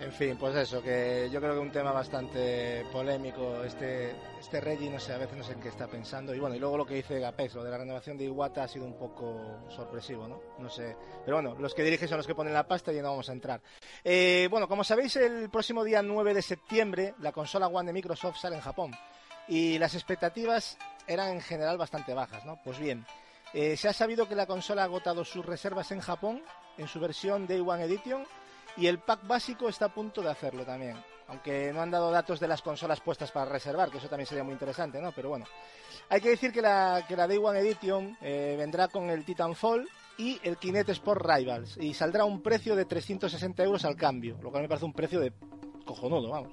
En 0.00 0.12
fin, 0.12 0.34
pues 0.38 0.56
eso, 0.56 0.82
que 0.82 1.28
yo 1.30 1.40
creo 1.40 1.52
que 1.52 1.58
un 1.58 1.70
tema 1.70 1.92
bastante 1.92 2.86
polémico. 2.90 3.62
Este, 3.62 4.14
este 4.40 4.58
Reggie, 4.58 4.88
no 4.88 4.98
sé, 4.98 5.12
a 5.12 5.18
veces 5.18 5.36
no 5.36 5.44
sé 5.44 5.52
en 5.52 5.60
qué 5.60 5.68
está 5.68 5.86
pensando. 5.88 6.34
Y 6.34 6.40
bueno, 6.40 6.56
y 6.56 6.58
luego 6.58 6.78
lo 6.78 6.86
que 6.86 6.94
dice 6.94 7.20
Gapés, 7.20 7.54
lo 7.54 7.62
de 7.62 7.70
la 7.70 7.76
renovación 7.76 8.16
de 8.16 8.24
Iwata 8.24 8.62
ha 8.64 8.68
sido 8.68 8.86
un 8.86 8.96
poco 8.96 9.58
sorpresivo, 9.68 10.26
¿no? 10.26 10.40
No 10.58 10.70
sé. 10.70 10.96
Pero 11.22 11.36
bueno, 11.36 11.54
los 11.60 11.74
que 11.74 11.82
dirigen 11.82 12.08
son 12.08 12.16
los 12.16 12.26
que 12.26 12.34
ponen 12.34 12.54
la 12.54 12.66
pasta 12.66 12.94
y 12.94 12.96
no 12.96 13.10
vamos 13.10 13.28
a 13.28 13.34
entrar. 13.34 13.60
Eh, 14.02 14.48
bueno, 14.50 14.66
como 14.68 14.84
sabéis, 14.84 15.16
el 15.16 15.50
próximo 15.50 15.84
día 15.84 16.00
9 16.00 16.32
de 16.32 16.42
septiembre 16.42 17.14
la 17.20 17.32
consola 17.32 17.66
One 17.66 17.88
de 17.88 17.92
Microsoft 17.92 18.38
sale 18.38 18.56
en 18.56 18.62
Japón. 18.62 18.92
Y 19.48 19.78
las 19.78 19.94
expectativas 19.94 20.78
eran 21.06 21.28
en 21.28 21.42
general 21.42 21.76
bastante 21.76 22.14
bajas, 22.14 22.46
¿no? 22.46 22.58
Pues 22.64 22.78
bien, 22.78 23.04
eh, 23.52 23.76
se 23.76 23.88
ha 23.88 23.92
sabido 23.92 24.26
que 24.26 24.34
la 24.34 24.46
consola 24.46 24.80
ha 24.80 24.86
agotado 24.86 25.26
sus 25.26 25.44
reservas 25.44 25.92
en 25.92 26.00
Japón 26.00 26.42
en 26.78 26.88
su 26.88 27.00
versión 27.00 27.46
Day 27.46 27.60
One 27.60 27.84
Edition 27.84 28.24
y 28.76 28.86
el 28.86 28.98
pack 28.98 29.26
básico 29.26 29.68
está 29.68 29.86
a 29.86 29.94
punto 29.94 30.22
de 30.22 30.30
hacerlo 30.30 30.64
también. 30.64 30.96
Aunque 31.28 31.72
no 31.72 31.80
han 31.80 31.90
dado 31.90 32.10
datos 32.10 32.40
de 32.40 32.48
las 32.48 32.60
consolas 32.60 33.00
puestas 33.00 33.30
para 33.30 33.50
reservar, 33.50 33.90
que 33.90 33.98
eso 33.98 34.08
también 34.08 34.26
sería 34.26 34.42
muy 34.42 34.52
interesante, 34.52 35.00
¿no? 35.00 35.12
Pero 35.12 35.28
bueno. 35.28 35.46
Hay 36.08 36.20
que 36.20 36.30
decir 36.30 36.52
que 36.52 36.60
la, 36.60 37.04
que 37.06 37.14
la 37.14 37.28
Day 37.28 37.38
One 37.38 37.60
Edition 37.60 38.16
eh, 38.20 38.56
vendrá 38.58 38.88
con 38.88 39.08
el 39.10 39.24
Titanfall 39.24 39.88
y 40.18 40.40
el 40.42 40.56
Kinect 40.56 40.88
Sport 40.88 41.24
Rivals. 41.24 41.76
Y 41.80 41.94
saldrá 41.94 42.22
a 42.22 42.26
un 42.26 42.42
precio 42.42 42.74
de 42.74 42.84
360 42.84 43.62
euros 43.62 43.84
al 43.84 43.94
cambio, 43.94 44.36
lo 44.42 44.50
cual 44.50 44.64
me 44.64 44.68
parece 44.68 44.86
un 44.86 44.92
precio 44.92 45.20
de 45.20 45.32
cojonudo, 45.84 46.30
vamos. 46.30 46.50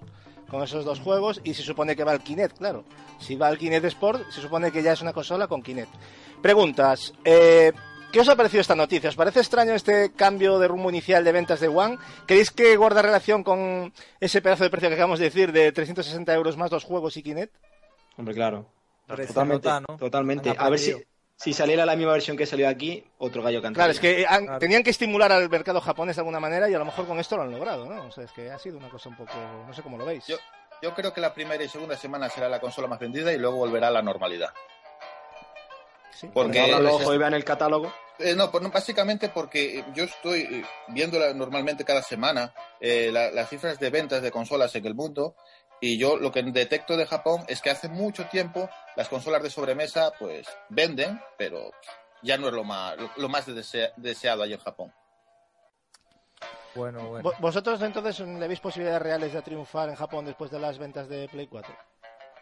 Con 0.47 0.61
esos 0.61 0.85
dos 0.85 0.99
juegos 0.99 1.41
y 1.43 1.55
se 1.55 1.63
supone 1.63 1.95
que 1.95 2.03
va 2.03 2.13
el 2.13 2.21
Kinect, 2.21 2.59
claro. 2.59 2.85
Si 3.19 3.35
va 3.35 3.49
el 3.49 3.57
Kinect 3.57 3.85
Sport, 3.85 4.29
se 4.29 4.41
supone 4.41 4.71
que 4.71 4.83
ya 4.83 4.93
es 4.93 5.01
una 5.01 5.11
consola 5.11 5.47
con 5.47 5.63
Kinect. 5.63 5.93
Preguntas. 6.41 7.13
Eh, 7.25 7.73
¿Qué 8.11 8.21
os 8.21 8.29
ha 8.29 8.35
parecido 8.35 8.61
esta 8.61 8.75
noticia? 8.75 9.09
¿Os 9.09 9.15
parece 9.15 9.41
extraño 9.41 9.73
este 9.73 10.11
cambio 10.13 10.57
de 10.59 10.67
rumbo 10.67 10.89
inicial 10.89 11.23
de 11.23 11.31
ventas 11.31 11.59
de 11.59 11.67
One? 11.67 11.97
¿Creéis 12.25 12.51
que 12.51 12.75
guarda 12.77 13.01
relación 13.01 13.43
con 13.43 13.93
ese 14.19 14.41
pedazo 14.41 14.63
de 14.63 14.69
precio 14.69 14.89
que 14.89 14.95
acabamos 14.95 15.19
de 15.19 15.25
decir 15.25 15.51
de 15.51 15.71
360 15.71 16.33
euros 16.33 16.57
más 16.57 16.69
dos 16.71 16.83
juegos 16.83 17.17
y 17.17 17.23
Kinect? 17.23 17.53
Hombre, 18.17 18.33
claro. 18.33 18.65
Totalmente. 19.07 19.67
nota, 19.67 19.81
¿no? 19.87 19.97
Totalmente. 19.97 20.53
A 20.57 20.69
ver 20.69 20.79
si, 20.79 20.95
si 21.35 21.53
saliera 21.53 21.85
la 21.85 21.95
misma 21.95 22.13
versión 22.13 22.37
que 22.37 22.45
salió 22.45 22.67
aquí, 22.69 23.03
otro 23.19 23.43
gallo 23.43 23.61
cantaría. 23.61 23.75
Claro, 23.75 23.91
es 23.91 23.99
que 23.99 24.25
han- 24.27 24.45
Claro. 24.45 24.59
tenían 24.59 24.83
que 24.83 24.89
estimular 24.89 25.31
al 25.31 25.49
mercado 25.49 25.79
japonés 25.81 26.15
de 26.15 26.21
alguna 26.21 26.39
manera 26.39 26.69
y 26.69 26.73
a 26.73 26.79
lo 26.79 26.85
mejor 26.85 27.05
con 27.07 27.19
esto 27.19 27.35
lo 27.35 27.43
han 27.43 27.51
logrado, 27.51 27.85
¿no? 27.85 28.05
O 28.05 28.11
sea, 28.11 28.23
es 28.23 28.31
que 28.31 28.49
ha 28.49 28.57
sido 28.57 28.77
una 28.77 28.89
cosa 28.89 29.09
un 29.09 29.17
poco... 29.17 29.33
no 29.67 29.73
sé 29.73 29.81
cómo 29.83 29.97
lo 29.97 30.05
veis. 30.05 30.25
Yo- 30.27 30.37
Yo 30.81 30.93
creo 30.93 31.11
que 31.13 31.21
la 31.21 31.33
primera 31.33 31.63
y 31.63 31.67
segunda 31.69 31.97
semana 31.97 32.29
será 32.29 32.47
la 32.47 32.59
consola 32.59 32.87
más 32.87 32.99
vendida 32.99 33.33
y 33.33 33.37
luego 33.39 33.57
volverá 33.57 33.87
a 33.87 33.91
la 33.91 34.01
normalidad. 34.03 34.49
Sí. 36.19 36.27
Porque 36.33 36.59
Abran 36.59 36.83
los 36.83 36.95
es- 36.95 37.01
ojos 37.01 37.15
y 37.15 37.17
vean 37.19 37.33
el 37.35 37.43
catálogo. 37.43 37.93
Eh, 38.19 38.33
no, 38.35 38.49
pues 38.49 38.63
no, 38.63 38.71
básicamente 38.71 39.29
porque 39.29 39.83
yo 39.93 40.05
estoy 40.05 40.41
eh, 40.41 40.65
viéndola 40.87 41.31
normalmente 41.35 41.85
cada 41.85 42.01
semana 42.01 42.51
eh, 42.79 43.11
la- 43.11 43.29
las 43.29 43.47
cifras 43.49 43.79
de 43.79 43.89
ventas 43.91 44.23
de 44.23 44.31
consolas 44.31 44.73
en 44.75 44.85
el 44.87 44.95
mundo 44.95 45.35
y 45.79 45.99
yo 45.99 46.17
lo 46.17 46.31
que 46.31 46.41
detecto 46.41 46.97
de 46.97 47.05
Japón 47.05 47.43
es 47.47 47.61
que 47.61 47.69
hace 47.69 47.87
mucho 47.89 48.25
tiempo 48.25 48.67
las 48.95 49.07
consolas 49.09 49.43
de 49.43 49.51
sobremesa 49.51 50.11
pues 50.17 50.47
venden, 50.69 51.21
pero 51.37 51.69
ya 52.23 52.35
no 52.37 52.47
es 52.47 52.53
lo 52.55 52.63
más, 52.63 52.97
lo, 52.97 53.11
lo 53.17 53.29
más 53.29 53.45
desea- 53.47 53.93
deseado 53.97 54.41
ahí 54.41 54.53
en 54.53 54.59
Japón. 54.59 54.91
Bueno, 56.73 57.07
bueno. 57.09 57.29
Vo- 57.29 57.35
¿Vosotros 57.39 57.81
entonces 57.81 58.19
le 58.19 58.47
veis 58.47 58.59
posibilidades 58.59 59.01
reales 59.01 59.33
de 59.33 59.41
triunfar 59.43 59.89
en 59.89 59.95
Japón 59.95 60.25
después 60.25 60.49
de 60.51 60.59
las 60.59 60.77
ventas 60.79 61.07
de 61.09 61.27
Play 61.29 61.45
4? 61.47 61.71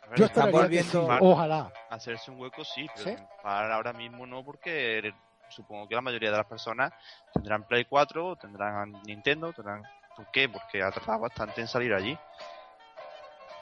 Ver, 0.09 0.19
Yo 0.19 0.31
que 0.31 0.51
volviendo- 0.51 1.07
sí, 1.07 1.17
ojalá. 1.21 1.71
hacerse 1.89 2.29
un 2.31 2.39
hueco 2.39 2.63
sí, 2.63 2.87
pero 2.95 3.09
¿Sí? 3.09 3.23
para 3.41 3.75
ahora 3.75 3.91
mismo 3.93 4.25
no, 4.27 4.43
porque 4.43 5.13
supongo 5.49 5.87
que 5.87 5.95
la 5.95 6.01
mayoría 6.01 6.31
de 6.31 6.37
las 6.37 6.45
personas 6.45 6.93
tendrán 7.33 7.63
Play 7.63 7.85
4, 7.85 8.35
tendrán 8.35 8.91
Nintendo, 9.05 9.51
tendrán... 9.53 9.83
¿Por 10.15 10.29
qué? 10.31 10.47
Porque 10.47 10.81
ha 10.81 10.91
tardado 10.91 11.19
bastante 11.21 11.59
en 11.61 11.67
salir 11.67 11.93
allí. 11.93 12.17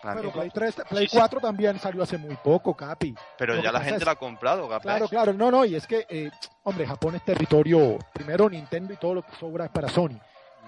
Pero 0.01 0.31
Play 0.31 0.49
3, 0.49 0.75
Play 0.89 1.05
Sí, 1.05 1.11
sí. 1.11 1.17
4 1.17 1.39
también 1.39 1.79
salió 1.79 2.03
hace 2.03 2.17
muy 2.17 2.35
poco, 2.35 2.73
Capi. 2.75 3.15
pero 3.37 3.55
lo 3.55 3.63
ya 3.63 3.71
la 3.71 3.79
gente 3.79 3.99
es- 3.99 4.05
la 4.05 4.11
ha 4.11 4.15
comprado, 4.17 4.67
capaz. 4.67 4.81
Claro, 4.81 5.07
claro, 5.07 5.33
no, 5.33 5.49
no, 5.49 5.63
y 5.63 5.75
es 5.75 5.87
que, 5.87 6.05
eh, 6.09 6.29
hombre, 6.63 6.85
Japón 6.85 7.15
es 7.15 7.23
territorio, 7.23 7.97
primero 8.11 8.49
Nintendo 8.49 8.93
y 8.93 8.97
todo 8.97 9.13
lo 9.15 9.21
que 9.23 9.33
sobra 9.37 9.63
es 9.65 9.71
para 9.71 9.87
Sony, 9.87 10.19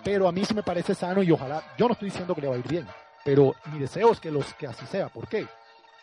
pero 0.05 0.27
a 0.29 0.31
mí 0.31 0.45
sí 0.45 0.53
me 0.53 0.63
parece 0.63 0.95
sano 0.95 1.21
y 1.21 1.31
ojalá, 1.31 1.61
yo 1.77 1.87
no 1.87 1.93
estoy 1.93 2.09
diciendo 2.09 2.33
que 2.33 2.41
le 2.41 2.47
va 2.47 2.55
a 2.55 2.59
ir 2.59 2.67
bien, 2.67 2.87
pero 3.25 3.53
mi 3.65 3.79
deseo 3.79 4.13
es 4.13 4.21
que, 4.21 4.31
los, 4.31 4.53
que 4.53 4.67
así 4.67 4.85
sea, 4.85 5.09
¿por 5.09 5.27
qué? 5.27 5.45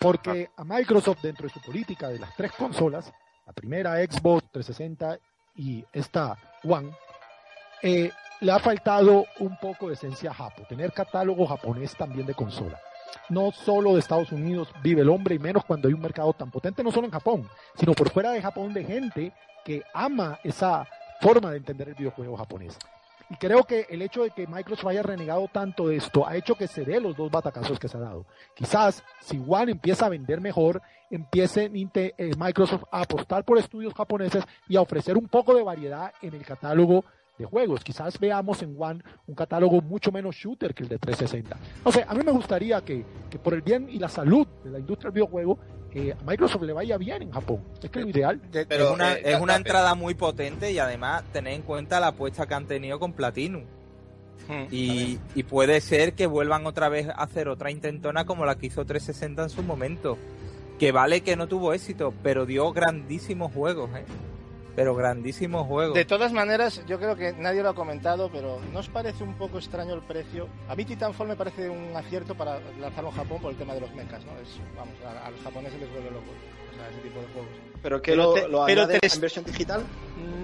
Porque 0.03 0.51
a 0.57 0.65
Microsoft 0.65 1.23
dentro 1.23 1.47
de 1.47 1.53
su 1.53 1.61
política 1.61 2.09
de 2.09 2.19
las 2.19 2.35
tres 2.37 2.53
consolas, 2.53 3.13
la 3.47 3.53
primera 3.53 3.95
Xbox 3.97 4.45
360 4.51 5.19
y 5.57 5.85
esta 5.93 6.37
One, 6.65 6.91
eh, 7.83 8.11
le 8.41 8.53
ha 8.53 8.59
faltado 8.59 9.27
un 9.39 9.57
poco 9.59 9.89
de 9.89 9.95
esencia 9.95 10.35
japo, 10.35 10.63
tener 10.69 10.93
catálogo 10.93 11.47
japonés 11.47 11.97
también 11.97 12.27
de 12.27 12.35
consola. 12.35 12.81
No 13.29 13.53
solo 13.53 13.95
de 13.95 14.01
Estados 14.01 14.33
Unidos 14.33 14.69
vive 14.83 15.03
el 15.03 15.09
hombre 15.09 15.37
y 15.37 15.39
menos 15.39 15.65
cuando 15.65 15.89
hay 15.89 15.95
un 15.95 16.01
mercado 16.01 16.33
tan 16.33 16.51
potente, 16.51 16.83
no 16.83 16.91
solo 16.91 17.07
en 17.07 17.13
Japón, 17.13 17.49
sino 17.77 17.93
por 17.93 18.11
fuera 18.11 18.33
de 18.33 18.43
Japón 18.43 18.73
de 18.75 18.85
gente 18.85 19.33
que 19.65 19.83
ama 19.95 20.41
esa 20.43 20.87
forma 21.21 21.53
de 21.53 21.59
entender 21.59 21.89
el 21.89 21.95
videojuego 21.95 22.37
japonés. 22.37 22.77
Y 23.33 23.37
creo 23.37 23.65
que 23.65 23.87
el 23.89 24.03
hecho 24.03 24.25
de 24.25 24.31
que 24.31 24.47
Microsoft 24.47 24.89
haya 24.89 25.03
renegado 25.03 25.49
tanto 25.51 25.89
de 25.89 25.97
esto 25.97 26.29
ha 26.29 26.37
hecho 26.37 26.55
que 26.55 26.67
se 26.67 26.85
dé 26.85 27.01
los 27.01 27.17
dos 27.17 27.31
batacazos 27.31 27.79
que 27.79 27.89
se 27.89 27.97
ha 27.97 28.01
dado. 28.01 28.27
Quizás 28.55 29.03
si 29.23 29.43
One 29.49 29.73
empieza 29.73 30.05
a 30.05 30.11
vender 30.11 30.43
mejor, 30.43 30.83
empiece 31.11 31.71
eh, 31.73 32.33
Microsoft 32.37 32.85
a 32.91 33.01
apostar 33.01 33.43
por 33.47 33.57
estudios 33.57 33.95
japoneses 33.95 34.45
y 34.69 34.77
a 34.77 34.83
ofrecer 34.83 35.17
un 35.17 35.29
poco 35.29 35.55
de 35.55 35.63
variedad 35.63 36.13
en 36.21 36.35
el 36.35 36.45
catálogo 36.45 37.07
de 37.39 37.47
juegos. 37.47 37.83
Quizás 37.83 38.21
veamos 38.21 38.63
en 38.63 38.77
One 38.79 39.03
un 39.27 39.35
catálogo 39.35 39.81
mucho 39.81 40.13
menos 40.13 40.37
shooter 40.37 40.75
que 40.75 40.83
el 40.83 40.91
de 40.91 40.99
360. 40.99 41.57
No 41.87 41.91
sé, 41.91 42.05
a 42.07 42.13
mí 42.13 42.23
me 42.23 42.33
gustaría 42.33 42.83
que, 42.83 43.03
que 43.31 43.39
por 43.39 43.55
el 43.55 43.63
bien 43.63 43.89
y 43.89 43.99
la 43.99 44.11
salud 44.11 44.47
de 44.63 44.73
la 44.73 44.79
industria 44.79 45.11
del 45.11 45.15
videojuego, 45.15 45.59
eh, 45.95 46.13
a 46.19 46.23
Microsoft 46.25 46.63
le 46.63 46.73
vaya 46.73 46.97
bien 46.99 47.23
en 47.23 47.31
Japón. 47.33 47.61
Es 47.83 47.91
que 47.91 47.99
es 48.01 48.05
lo 48.05 48.11
ideal. 48.11 48.41
De- 48.51 48.67
Pero, 48.67 48.87
es 48.89 48.91
una, 48.93 49.13
eh, 49.15 49.23
es 49.25 49.41
una 49.41 49.57
entrada 49.57 49.95
muy 49.95 50.15
potente 50.15 50.71
y 50.73 50.79
además 50.79 51.23
tener 51.33 51.53
en 51.55 51.63
cuenta 51.63 52.01
la 52.01 52.09
apuesta 52.09 52.47
que 52.47 52.55
han 52.55 52.67
tenido 52.67 52.99
con 52.99 53.13
Platinum. 53.13 53.65
Hmm. 54.49 54.65
Y, 54.73 55.19
y 55.35 55.43
puede 55.45 55.81
ser 55.81 56.15
que 56.15 56.27
vuelvan 56.27 56.67
otra 56.67 56.89
vez 56.89 57.09
a 57.09 57.13
hacer 57.13 57.49
otra 57.49 57.71
intentona 57.71 58.25
como 58.25 58.45
la 58.45 58.57
que 58.57 58.67
hizo 58.67 58.85
360 58.85 59.43
en 59.45 59.51
su 59.51 59.63
momento. 59.63 60.19
Que 60.79 60.91
vale 60.91 61.21
que 61.21 61.37
no 61.37 61.47
tuvo 61.47 61.73
éxito, 61.75 62.13
pero 62.25 62.45
dio 62.45 62.73
grandísimos 62.73 63.53
juegos, 63.53 63.91
¿eh? 63.97 64.05
Pero 64.75 64.95
grandísimos 64.95 65.67
juegos. 65.67 65.95
De 65.95 66.05
todas 66.07 66.33
maneras, 66.33 66.83
yo 66.87 66.99
creo 66.99 67.15
que 67.15 67.33
nadie 67.35 67.63
lo 67.63 67.69
ha 67.71 67.75
comentado, 67.75 68.31
pero 68.33 68.59
¿no 68.73 68.79
os 68.79 68.89
parece 68.89 69.23
un 69.23 69.35
poco 69.35 69.59
extraño 69.59 69.93
el 69.95 70.01
precio? 70.01 70.49
A 70.69 70.75
mí 70.75 70.85
Titanfall 70.85 71.29
me 71.29 71.37
parece 71.37 71.69
un 71.69 71.95
acierto 71.95 72.35
para 72.35 72.59
lanzarlo 72.81 73.11
en 73.11 73.17
Japón 73.17 73.39
por 73.43 73.51
el 73.53 73.59
tema 73.59 73.75
de 73.75 73.81
los 73.83 73.95
mechas, 73.95 74.25
¿no? 74.25 74.33
Es, 74.41 74.49
vamos, 74.77 74.95
a, 75.05 75.27
a 75.27 75.31
los 75.31 75.41
japoneses 75.43 75.79
les 75.79 75.91
vuelve 75.91 76.11
locos, 76.11 76.31
o 76.73 76.75
sea, 76.75 76.89
ese 76.89 77.01
tipo 77.01 77.21
de 77.21 77.27
juegos. 77.35 77.51
Pero 77.83 78.01
que 78.01 78.13
Pero 78.13 78.23
lo, 78.23 78.33
te- 78.35 78.49
lo 78.49 78.65
pero 78.65 78.83
en 78.91 79.21
versión 79.21 79.45
digital. 79.45 79.83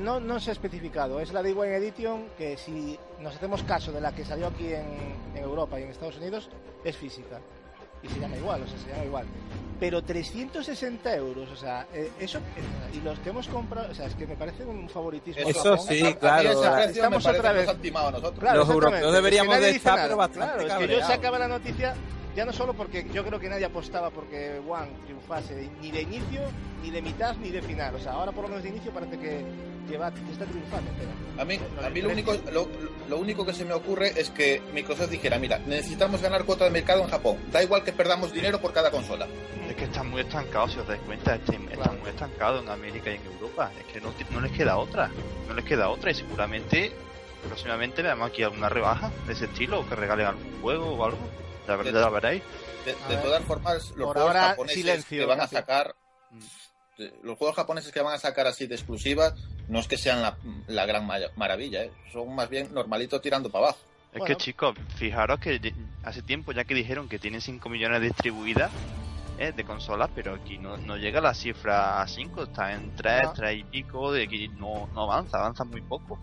No, 0.02 0.20
no 0.20 0.40
se 0.40 0.50
ha 0.50 0.52
especificado, 0.52 1.20
es 1.20 1.32
la 1.32 1.42
Day 1.42 1.52
One 1.56 1.74
Edition 1.76 2.26
que 2.36 2.56
si 2.56 2.98
nos 3.20 3.34
hacemos 3.36 3.62
caso 3.62 3.92
de 3.92 4.00
la 4.00 4.12
que 4.12 4.24
salió 4.24 4.48
aquí 4.48 4.72
en, 4.74 4.86
en 5.34 5.42
Europa 5.42 5.78
y 5.80 5.84
en 5.84 5.90
Estados 5.90 6.18
Unidos, 6.18 6.50
es 6.84 6.96
física. 6.96 7.40
Y 8.02 8.08
se 8.08 8.20
llama 8.20 8.36
igual, 8.36 8.62
o 8.62 8.66
sea, 8.66 8.78
se 8.78 8.90
llama 8.90 9.04
igual. 9.04 9.26
Pero 9.80 10.02
360 10.02 11.14
euros, 11.16 11.48
o 11.52 11.56
sea, 11.56 11.86
eh, 11.94 12.10
eso, 12.18 12.38
eh, 12.38 12.96
y 12.96 13.00
los 13.00 13.18
que 13.20 13.30
hemos 13.30 13.46
comprado, 13.46 13.90
o 13.92 13.94
sea, 13.94 14.06
es 14.06 14.14
que 14.16 14.26
me 14.26 14.34
parece 14.36 14.64
un 14.64 14.88
favoritismo. 14.88 15.48
Eso 15.48 15.62
Japón. 15.76 15.78
sí, 15.88 16.14
claro, 16.18 16.50
estamos 16.82 17.26
otra 17.26 17.52
vez- 17.52 17.66
nosotros. 17.66 18.38
Claro, 18.40 18.58
Los 18.60 18.68
europeos 18.70 19.12
deberíamos 19.12 19.54
Es 19.56 19.60
que 19.60 19.66
de 19.66 19.76
estar, 19.76 19.94
nada. 19.94 20.04
pero 20.06 20.16
bastante 20.16 20.46
Claro, 20.46 20.60
es 20.60 20.64
que 20.64 20.68
yo 20.72 20.78
cabreados. 20.80 21.06
sacaba 21.14 21.38
la 21.38 21.48
noticia 21.48 21.94
ya 22.36 22.44
no 22.44 22.52
solo 22.52 22.74
porque 22.74 23.06
yo 23.12 23.24
creo 23.24 23.38
que 23.40 23.48
nadie 23.48 23.64
apostaba 23.64 24.10
porque 24.10 24.60
One 24.68 24.88
triunfase 25.06 25.68
ni 25.80 25.90
de 25.90 26.02
inicio, 26.02 26.42
ni 26.82 26.90
de 26.90 27.02
mitad, 27.02 27.34
ni 27.36 27.50
de 27.50 27.62
final. 27.62 27.94
O 27.94 27.98
sea, 28.00 28.12
ahora 28.12 28.30
por 28.32 28.42
lo 28.42 28.48
menos 28.48 28.62
de 28.64 28.68
inicio 28.70 28.92
parece 28.92 29.18
que, 29.18 29.44
está 29.94 30.44
triunfando. 30.44 30.90
Pero... 30.98 31.43
A 31.43 31.44
mí, 31.44 31.59
Lo 31.81 31.86
a 31.86 31.90
mí 31.90 32.02
lo, 32.02 32.10
único, 32.10 32.35
lo, 32.52 32.69
lo 33.09 33.16
único 33.19 33.47
que 33.47 33.52
se 33.52 33.65
me 33.65 33.73
ocurre 33.74 34.12
es 34.20 34.31
que 34.31 34.60
Microsoft 34.73 35.10
dijera, 35.10 35.39
mira, 35.39 35.59
necesitamos 35.60 36.20
ganar 36.20 36.44
cuota 36.44 36.65
de 36.65 36.70
mercado 36.70 37.02
en 37.02 37.09
Japón. 37.10 37.39
Da 37.52 37.62
igual 37.62 37.85
que 37.85 37.93
perdamos 37.93 38.32
dinero 38.32 38.60
por 38.60 38.73
cada 38.73 38.90
consola. 38.90 39.27
Es 39.69 39.77
que 39.77 39.85
están 39.85 40.09
muy 40.10 40.23
estancados, 40.23 40.73
si 40.73 40.78
os 40.78 40.86
dais 40.89 41.01
cuenta, 41.02 41.35
están, 41.36 41.69
están 41.70 42.01
muy 42.01 42.10
estancados 42.10 42.62
en 42.62 42.70
América 42.70 43.10
y 43.10 43.16
en 43.16 43.24
Europa. 43.27 43.70
Es 43.78 43.85
que 43.93 44.01
no, 44.01 44.12
les 44.40 44.52
queda 44.52 44.77
otra, 44.78 45.10
no 45.47 45.55
les 45.55 45.65
queda 45.65 45.89
otra 45.89 46.10
y 46.10 46.15
seguramente 46.15 46.93
próximamente 47.47 48.02
veamos 48.02 48.31
aquí 48.31 48.43
alguna 48.43 48.69
rebaja 48.69 49.12
de 49.27 49.32
ese 49.32 49.44
estilo, 49.44 49.81
o 49.81 49.89
que 49.89 49.94
regalen 49.94 50.27
algún 50.27 50.60
juego 50.60 50.86
o 50.94 51.05
algo. 51.05 51.19
Ya, 51.66 51.77
ver- 51.77 51.93
ya 51.93 52.01
la 52.01 52.09
veréis. 52.09 52.43
De, 52.85 52.93
de 52.94 52.98
ver. 53.16 53.23
todas 53.23 53.43
formas, 53.44 53.74
los 53.90 54.06
Por 54.06 54.15
juegos 54.16 54.19
ahora, 54.23 54.40
japoneses 54.48 54.81
silencio, 54.81 55.20
que 55.20 55.27
van 55.27 55.40
a 55.43 55.47
sacar, 55.47 55.94
de- 56.31 56.40
los 57.22 57.38
juegos 57.38 57.56
japoneses 57.56 57.92
que 57.92 58.00
van 58.00 58.14
a 58.14 58.18
sacar 58.18 58.46
así 58.46 58.66
de 58.66 58.74
exclusivas, 58.74 59.34
no 59.68 59.78
es 59.78 59.88
que 59.88 59.96
sean 59.96 60.22
la, 60.22 60.36
la 60.66 60.86
gran 60.86 61.06
ma- 61.06 61.18
maravilla, 61.36 61.84
¿eh? 61.84 61.90
son 62.12 62.34
más 62.34 62.48
bien 62.48 62.72
normalitos 62.72 63.20
tirando 63.20 63.50
para 63.50 63.66
abajo. 63.66 63.78
Es 64.12 64.22
que 64.24 64.36
chicos, 64.36 64.74
fijaros 64.96 65.38
que 65.38 65.72
hace 66.02 66.22
tiempo 66.22 66.52
ya 66.52 66.64
que 66.64 66.74
dijeron 66.74 67.08
que 67.08 67.18
tienen 67.18 67.40
5 67.40 67.68
millones 67.68 68.00
distribuidas 68.00 68.70
¿eh? 69.38 69.52
de 69.54 69.64
consolas, 69.64 70.10
pero 70.14 70.34
aquí 70.34 70.58
no, 70.58 70.76
no 70.78 70.96
llega 70.96 71.20
la 71.20 71.34
cifra 71.34 72.00
a 72.00 72.08
5, 72.08 72.44
está 72.44 72.72
en 72.72 72.96
3, 72.96 73.28
3 73.34 73.58
y 73.58 73.64
pico, 73.64 74.10
de 74.12 74.24
aquí 74.24 74.48
no, 74.48 74.88
no 74.94 75.02
avanza, 75.02 75.38
avanza 75.38 75.64
muy 75.64 75.82
poco. 75.82 76.18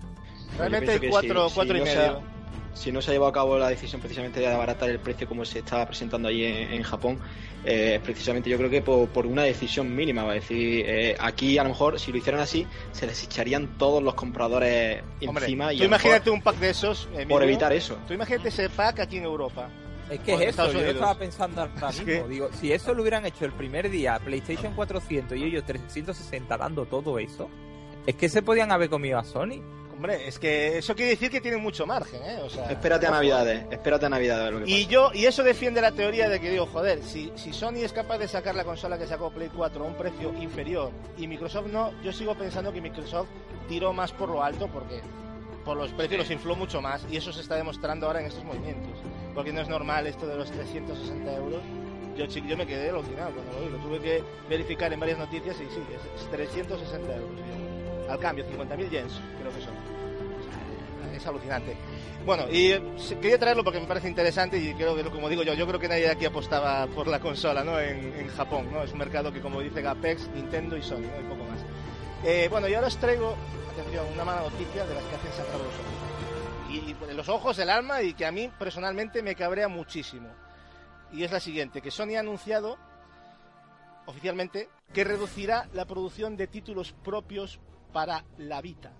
Realmente 0.57 1.09
4 1.09 1.51
y 1.63 1.81
medio 1.81 2.35
si 2.75 2.91
no 2.91 3.01
se 3.01 3.11
ha 3.11 3.13
llevado 3.13 3.29
a 3.29 3.33
cabo 3.33 3.57
la 3.57 3.69
decisión 3.69 4.01
precisamente 4.01 4.41
de 4.41 4.47
abaratar 4.47 4.89
el 4.89 4.99
precio 4.99 5.27
como 5.27 5.45
se 5.45 5.59
estaba 5.59 5.85
presentando 5.85 6.27
allí 6.27 6.43
en, 6.43 6.83
Japón, 6.83 7.19
eh, 7.65 7.99
precisamente 8.03 8.49
yo 8.49 8.57
creo 8.57 8.69
que 8.69 8.81
por, 8.81 9.25
una 9.25 9.43
decisión 9.43 9.95
mínima, 9.95 10.23
va 10.23 10.31
a 10.31 10.35
decir, 10.35 10.85
eh, 10.87 11.15
aquí 11.19 11.57
a 11.57 11.63
lo 11.63 11.69
mejor 11.69 11.99
si 11.99 12.11
lo 12.11 12.17
hicieran 12.17 12.41
así, 12.41 12.67
se 12.91 13.07
les 13.07 13.23
echarían 13.23 13.77
todos 13.77 14.03
los 14.03 14.13
compradores 14.13 15.03
encima. 15.19 15.73
y 15.73 15.79
tú 15.79 15.83
imagínate 15.85 16.29
un 16.29 16.41
pack 16.41 16.57
de 16.57 16.69
esos. 16.69 17.09
por 17.27 17.43
evitar 17.43 17.73
eso. 17.73 17.97
Tú 18.07 18.13
imagínate 18.13 18.49
ese 18.49 18.69
pack 18.69 18.99
aquí 18.99 19.17
en 19.17 19.23
Europa. 19.23 19.69
Es 20.09 20.19
que 20.19 20.35
es 20.35 20.41
eso, 20.41 20.71
yo 20.71 20.79
estaba 20.81 21.17
pensando 21.17 21.61
ahora 21.61 21.91
mismo, 22.05 22.27
digo, 22.27 22.49
si 22.53 22.71
eso 22.71 22.93
lo 22.93 23.01
hubieran 23.01 23.25
hecho 23.25 23.45
el 23.45 23.53
primer 23.53 23.89
día, 23.89 24.19
PlayStation 24.23 24.73
400 24.75 25.35
y 25.35 25.43
ellos 25.45 25.65
360 25.65 26.57
dando 26.57 26.85
todo 26.85 27.17
eso, 27.17 27.49
es 28.05 28.15
que 28.15 28.29
se 28.29 28.43
podían 28.43 28.71
haber 28.71 28.89
comido 28.89 29.17
a 29.17 29.23
Sony. 29.23 29.63
Hombre, 29.95 30.27
es 30.27 30.37
que 30.39 30.77
eso 30.77 30.93
quiere 30.93 31.11
decir 31.11 31.31
que 31.31 31.39
tienen 31.39 31.61
mucho 31.61 31.85
margen, 31.85 32.21
¿eh? 32.21 32.39
espérate 32.69 33.07
a 33.07 33.11
Navidades, 33.11 33.65
espérate 33.71 34.05
a 34.05 34.09
Navidades. 34.09 34.67
y 34.67 34.87
yo 34.87 35.11
y 35.13 35.25
eso 35.25 35.41
defiende 35.41 35.79
la 35.79 35.93
teoría 35.93 36.27
de 36.27 36.41
que 36.41 36.49
digo, 36.49 36.65
joder, 36.65 37.01
si, 37.01 37.31
si 37.35 37.53
Sony 37.53 37.77
es 37.77 37.93
capaz 37.93 38.17
de 38.17 38.27
sacar 38.27 38.55
la 38.55 38.65
consola 38.65 38.97
que 38.97 39.07
sacó 39.07 39.31
Play 39.31 39.49
4 39.55 39.83
a 39.83 39.87
un 39.87 39.95
precio 39.95 40.33
inferior 40.41 40.91
y 41.17 41.27
Microsoft 41.27 41.67
no, 41.67 41.93
yo 42.03 42.11
sigo 42.11 42.35
pensando 42.35 42.73
que 42.73 42.81
Microsoft 42.81 43.29
tiró 43.69 43.93
más 43.93 44.11
por 44.11 44.29
lo 44.29 44.43
alto 44.43 44.67
porque 44.67 45.01
por 45.65 45.77
los 45.77 45.91
precios 45.91 46.19
los 46.19 46.31
infló 46.31 46.55
mucho 46.55 46.81
más 46.81 47.05
y 47.09 47.17
eso 47.17 47.33
se 47.33 47.41
está 47.41 47.55
demostrando 47.55 48.05
ahora 48.05 48.19
en 48.19 48.27
estos 48.27 48.43
movimientos. 48.43 48.93
Porque 49.33 49.51
no 49.51 49.61
es 49.61 49.67
normal 49.67 50.05
esto 50.07 50.27
de 50.27 50.35
los 50.35 50.51
360 50.51 51.35
euros. 51.35 51.61
Yo, 52.15 52.25
yo 52.25 52.55
me 52.55 52.67
quedé 52.67 52.89
alucinado 52.89 53.31
cuando 53.31 53.51
lo 53.51 53.65
vi, 53.65 53.71
lo 53.71 53.77
tuve 53.79 53.99
que 53.99 54.23
verificar 54.47 54.93
en 54.93 54.99
varias 54.99 55.17
noticias 55.17 55.55
y 55.55 55.65
sí, 55.65 55.81
es 55.93 56.29
360 56.29 57.15
euros. 57.15 57.39
Al 58.09 58.19
cambio, 58.19 58.45
50.000 58.45 58.89
yens, 58.89 59.19
creo 59.41 59.51
que 59.53 59.61
son 59.61 59.73
es 61.17 61.27
alucinante. 61.27 61.75
Bueno, 62.25 62.45
y 62.49 62.73
quería 63.21 63.37
traerlo 63.37 63.63
porque 63.63 63.79
me 63.79 63.85
parece 63.85 64.07
interesante 64.07 64.57
y 64.57 64.73
creo 64.73 64.95
que, 64.95 65.03
como 65.03 65.29
digo 65.29 65.43
yo, 65.43 65.53
yo 65.53 65.67
creo 65.67 65.79
que 65.79 65.87
nadie 65.87 66.09
aquí 66.09 66.25
apostaba 66.25 66.87
por 66.87 67.07
la 67.07 67.19
consola, 67.19 67.63
¿no? 67.63 67.79
En, 67.79 68.27
Japón, 68.29 68.69
¿no? 68.71 68.83
Es 68.83 68.91
un 68.91 68.99
mercado 68.99 69.31
que, 69.31 69.39
como 69.39 69.61
dice 69.61 69.81
Gapex, 69.81 70.29
Nintendo 70.29 70.75
y 70.75 70.81
Sony, 70.81 71.01
¿no? 71.01 71.21
Y 71.21 71.23
poco 71.23 71.45
más. 71.45 71.59
Eh, 72.23 72.47
bueno, 72.49 72.67
y 72.67 72.73
ahora 72.73 72.87
os 72.87 72.97
traigo, 72.97 73.35
atención, 73.71 74.05
una 74.13 74.25
mala 74.25 74.41
noticia 74.41 74.85
de 74.85 74.95
las 74.95 75.03
que 75.03 75.15
hacen 75.15 75.31
sacar 75.31 75.57
los 75.57 75.67
ojos. 75.67 76.69
Y, 76.69 77.11
y 77.11 77.13
los 77.15 77.29
ojos, 77.29 77.59
el 77.59 77.69
alma, 77.69 78.01
y 78.01 78.13
que 78.13 78.25
a 78.25 78.31
mí 78.31 78.51
personalmente 78.57 79.21
me 79.21 79.35
cabrea 79.35 79.67
muchísimo. 79.67 80.29
Y 81.13 81.23
es 81.23 81.31
la 81.31 81.39
siguiente, 81.39 81.81
que 81.81 81.91
Sony 81.91 82.15
ha 82.17 82.21
anunciado 82.21 82.77
oficialmente 84.05 84.69
que 84.93 85.03
reducirá 85.03 85.69
la 85.73 85.85
producción 85.85 86.37
de 86.37 86.47
títulos 86.47 86.93
propios 87.03 87.59
para 87.93 88.25
la 88.37 88.61
Vita. 88.61 88.91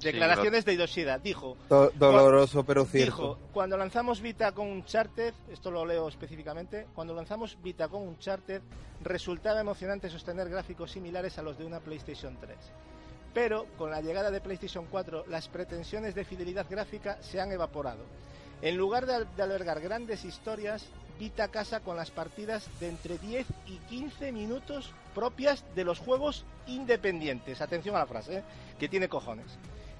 Declaraciones 0.00 0.64
de 0.64 0.76
Yoshida. 0.76 1.18
Dijo. 1.18 1.56
doloroso, 1.68 2.64
pero 2.64 2.84
cierto. 2.84 3.04
Dijo: 3.04 3.38
Cuando 3.52 3.76
lanzamos 3.76 4.20
Vita 4.20 4.52
con 4.52 4.68
Uncharted, 4.70 5.34
esto 5.50 5.70
lo 5.70 5.86
leo 5.86 6.08
específicamente. 6.08 6.86
Cuando 6.94 7.14
lanzamos 7.14 7.56
Vita 7.62 7.88
con 7.88 8.02
Uncharted, 8.02 8.62
resultaba 9.02 9.60
emocionante 9.60 10.10
sostener 10.10 10.48
gráficos 10.48 10.90
similares 10.92 11.38
a 11.38 11.42
los 11.42 11.58
de 11.58 11.64
una 11.64 11.80
PlayStation 11.80 12.36
3. 12.40 12.56
Pero 13.32 13.66
con 13.76 13.90
la 13.90 14.00
llegada 14.00 14.30
de 14.30 14.40
PlayStation 14.40 14.86
4, 14.90 15.24
las 15.28 15.48
pretensiones 15.48 16.14
de 16.14 16.24
fidelidad 16.24 16.66
gráfica 16.70 17.18
se 17.20 17.40
han 17.40 17.50
evaporado. 17.50 18.04
En 18.62 18.76
lugar 18.76 19.06
de, 19.06 19.42
albergar 19.42 19.80
grandes 19.80 20.24
historias, 20.24 20.86
Vita 21.18 21.46
casa 21.46 21.78
con 21.78 21.96
las 21.96 22.10
partidas 22.10 22.68
de 22.80 22.88
entre 22.88 23.18
10 23.18 23.46
y 23.66 23.76
15 23.88 24.32
minutos 24.32 24.90
propias 25.14 25.64
de 25.76 25.84
los 25.84 26.00
juegos 26.00 26.44
independientes. 26.66 27.60
Atención 27.60 27.94
a 27.94 28.00
la 28.00 28.06
frase, 28.06 28.38
¿eh? 28.38 28.42
que 28.80 28.88
tiene 28.88 29.08
cojones. 29.08 29.46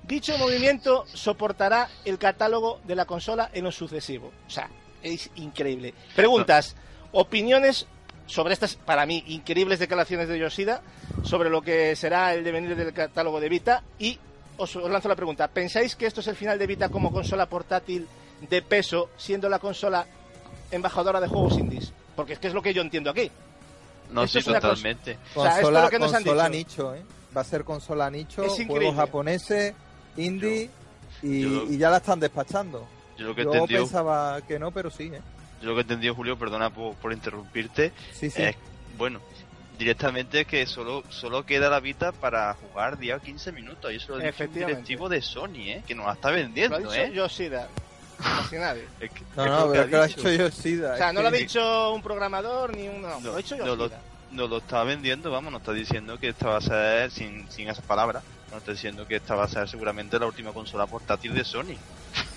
Dicho 0.07 0.37
movimiento 0.37 1.07
soportará 1.13 1.89
el 2.05 2.19
catálogo 2.19 2.81
de 2.85 2.95
la 2.95 3.07
consola 3.07 3.51
en 3.55 3.65
lo 3.65 3.73
sucesivo. 3.73 4.33
O 4.47 4.51
sea, 4.51 4.69
es 5.03 5.31
increíble. 5.37 5.95
Preguntas, 6.15 6.77
opiniones 7.13 7.87
sobre 8.27 8.53
estas, 8.53 8.75
para 8.75 9.07
mí, 9.07 9.25
increíbles 9.29 9.79
declaraciones 9.79 10.29
de 10.29 10.39
Yoshida 10.39 10.83
sobre 11.23 11.49
lo 11.49 11.63
que 11.63 11.97
será 11.97 12.35
el 12.35 12.45
devenir 12.45 12.77
del 12.77 12.93
catálogo 12.93 13.41
de 13.41 13.49
Vita. 13.49 13.83
Y 13.99 14.19
os, 14.59 14.75
lanzo 14.77 15.09
la 15.09 15.17
pregunta, 15.17 15.49
¿pensáis 15.49 15.97
que 15.97 16.07
esto 16.07 16.21
es 16.21 16.27
el 16.27 16.37
final 16.37 16.59
de 16.59 16.67
Vita 16.67 16.91
como 16.91 17.11
consola 17.11 17.47
portátil 17.47 18.07
de 18.43 18.61
peso, 18.61 19.09
siendo 19.17 19.49
la 19.49 19.59
consola 19.59 20.07
embajadora 20.71 21.19
de 21.19 21.29
juegos 21.29 21.59
indies? 21.59 21.95
Porque 22.15 22.35
es 22.35 22.39
que 22.39 22.49
es 22.49 22.55
lo 22.55 22.61
que 22.61 22.75
yo 22.75 22.83
entiendo 22.83 23.09
aquí. 23.09 23.31
No, 24.11 24.27
sí, 24.27 24.43
totalmente. 24.43 25.17
Consola, 25.33 25.91
consola 25.91 26.49
nicho, 26.51 26.95
¿eh? 26.95 27.03
Va 27.35 27.41
a 27.41 27.45
ser 27.45 27.65
consola 27.65 28.11
nicho, 28.11 28.45
juegos 28.69 28.95
japoneses 28.95 29.75
indie 30.17 30.71
y, 31.23 31.79
ya 31.79 31.91
la 31.91 31.99
están 31.99 32.21
despachando. 32.21 32.87
Yo, 33.17 33.29
lo 33.29 33.35
que 33.35 33.45
pensaba 33.77 34.41
que 34.43 34.59
no, 34.59 34.71
pero 34.71 34.91
sí. 34.91 35.05
¿eh? 35.05 35.21
Yo 35.63 35.69
lo 35.69 35.75
que 35.75 35.81
he 35.81 35.83
entendido, 35.83 36.15
Julio, 36.15 36.39
perdona 36.39 36.71
por, 36.71 37.13
interrumpirte, 37.13 37.93
es, 38.21 38.57
bueno, 38.99 39.21
directamente 39.79 40.45
que 40.45 40.67
solo 40.67 41.05
solo 41.09 41.47
queda 41.47 41.71
la 41.71 41.81
Vita 41.81 42.13
para 42.13 42.55
jugar 42.55 42.99
día 42.99 43.19
15 43.19 43.53
minutos. 43.53 43.93
Y 43.93 43.97
eso 43.97 44.19
es 44.19 44.41
el 44.41 44.53
directivo 44.53 45.09
de 45.09 45.23
Sony, 45.23 45.69
¿eh? 45.69 45.83
que 45.87 45.95
nos 45.95 46.07
la 46.07 46.13
está 46.13 46.31
vendiendo. 46.31 46.79
Lo 46.79 46.91
ha 46.91 46.95
dicho 46.95 47.05
¿eh? 47.05 47.13
Yoshida. 47.15 47.69
Casi 48.19 48.57
nadie. 48.57 48.85
no, 49.37 49.47
no, 49.47 49.73
pero 49.73 49.87
que 49.87 49.97
lo 49.97 50.03
ha 50.03 50.07
dicho 50.07 50.31
Yoshida. 50.31 50.95
O 50.95 50.97
sea, 50.97 51.13
no 51.13 51.23
lo 51.23 51.29
ha 51.29 51.33
dicho 51.33 51.95
un 51.95 52.03
programador 52.03 52.77
ni 52.77 52.89
un. 52.89 53.03
No, 53.03 53.21
lo 53.21 53.35
ha 53.35 53.37
dicho 53.37 53.57
Yoshida. 53.57 54.01
No 54.33 54.49
lo, 54.49 54.59
está 54.59 54.83
vendiendo, 54.83 55.31
vamos, 55.31 55.53
nos 55.53 55.61
está 55.61 55.73
diciendo 55.73 56.19
que 56.19 56.31
esto 56.31 56.49
va 56.49 56.57
a 56.57 56.61
ser 56.61 57.13
sin, 57.13 57.49
sin 57.53 57.69
esas 57.69 57.85
palabras 57.85 58.25
no 58.55 58.59
estoy 58.59 58.75
diciendo 58.75 59.07
que 59.07 59.17
esta 59.17 59.35
va 59.35 59.45
a 59.45 59.49
ser 59.49 59.69
seguramente 59.69 60.17
la 60.17 60.27
última 60.27 60.53
consola 60.53 60.87
portátil 60.87 61.35
de 61.35 61.45
Sony. 61.45 61.75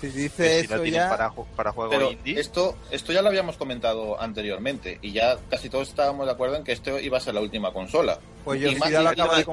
Si 0.00 0.08
dice 0.08 0.60
eso 0.60 0.84
ya... 0.84 1.08
para, 1.08 1.30
para 1.30 1.70
juegos 1.70 2.12
indie. 2.12 2.40
Esto, 2.40 2.76
esto 2.90 3.12
ya 3.12 3.22
lo 3.22 3.28
habíamos 3.28 3.56
comentado 3.56 4.20
anteriormente 4.20 4.98
y 5.00 5.12
ya 5.12 5.38
casi 5.48 5.70
todos 5.70 5.88
estábamos 5.88 6.26
de 6.26 6.32
acuerdo 6.32 6.56
en 6.56 6.64
que 6.64 6.72
esto 6.72 6.98
iba 6.98 7.18
a 7.18 7.20
ser 7.20 7.34
la 7.34 7.40
última 7.40 7.72
consola. 7.72 8.18
Pues 8.44 8.60
yo 8.60 8.68
y, 8.68 8.74
más, 8.74 8.90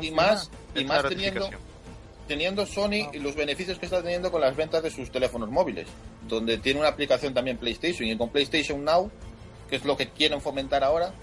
y, 0.01 0.11
más, 0.11 0.51
y 0.73 0.85
más 0.85 1.07
teniendo, 1.07 1.49
teniendo 2.27 2.65
Sony 2.65 3.11
y 3.13 3.19
los 3.19 3.35
beneficios 3.35 3.77
que 3.77 3.85
está 3.85 4.01
teniendo 4.01 4.31
con 4.31 4.41
las 4.41 4.55
ventas 4.55 4.81
de 4.81 4.89
sus 4.89 5.11
teléfonos 5.11 5.51
móviles, 5.51 5.87
donde 6.27 6.57
tiene 6.57 6.79
una 6.79 6.89
aplicación 6.89 7.31
también 7.35 7.57
PlayStation 7.57 8.09
y 8.09 8.17
con 8.17 8.29
PlayStation 8.29 8.83
Now, 8.83 9.11
que 9.69 9.75
es 9.75 9.85
lo 9.85 9.95
que 9.95 10.09
quieren 10.09 10.41
fomentar 10.41 10.83
ahora, 10.83 11.13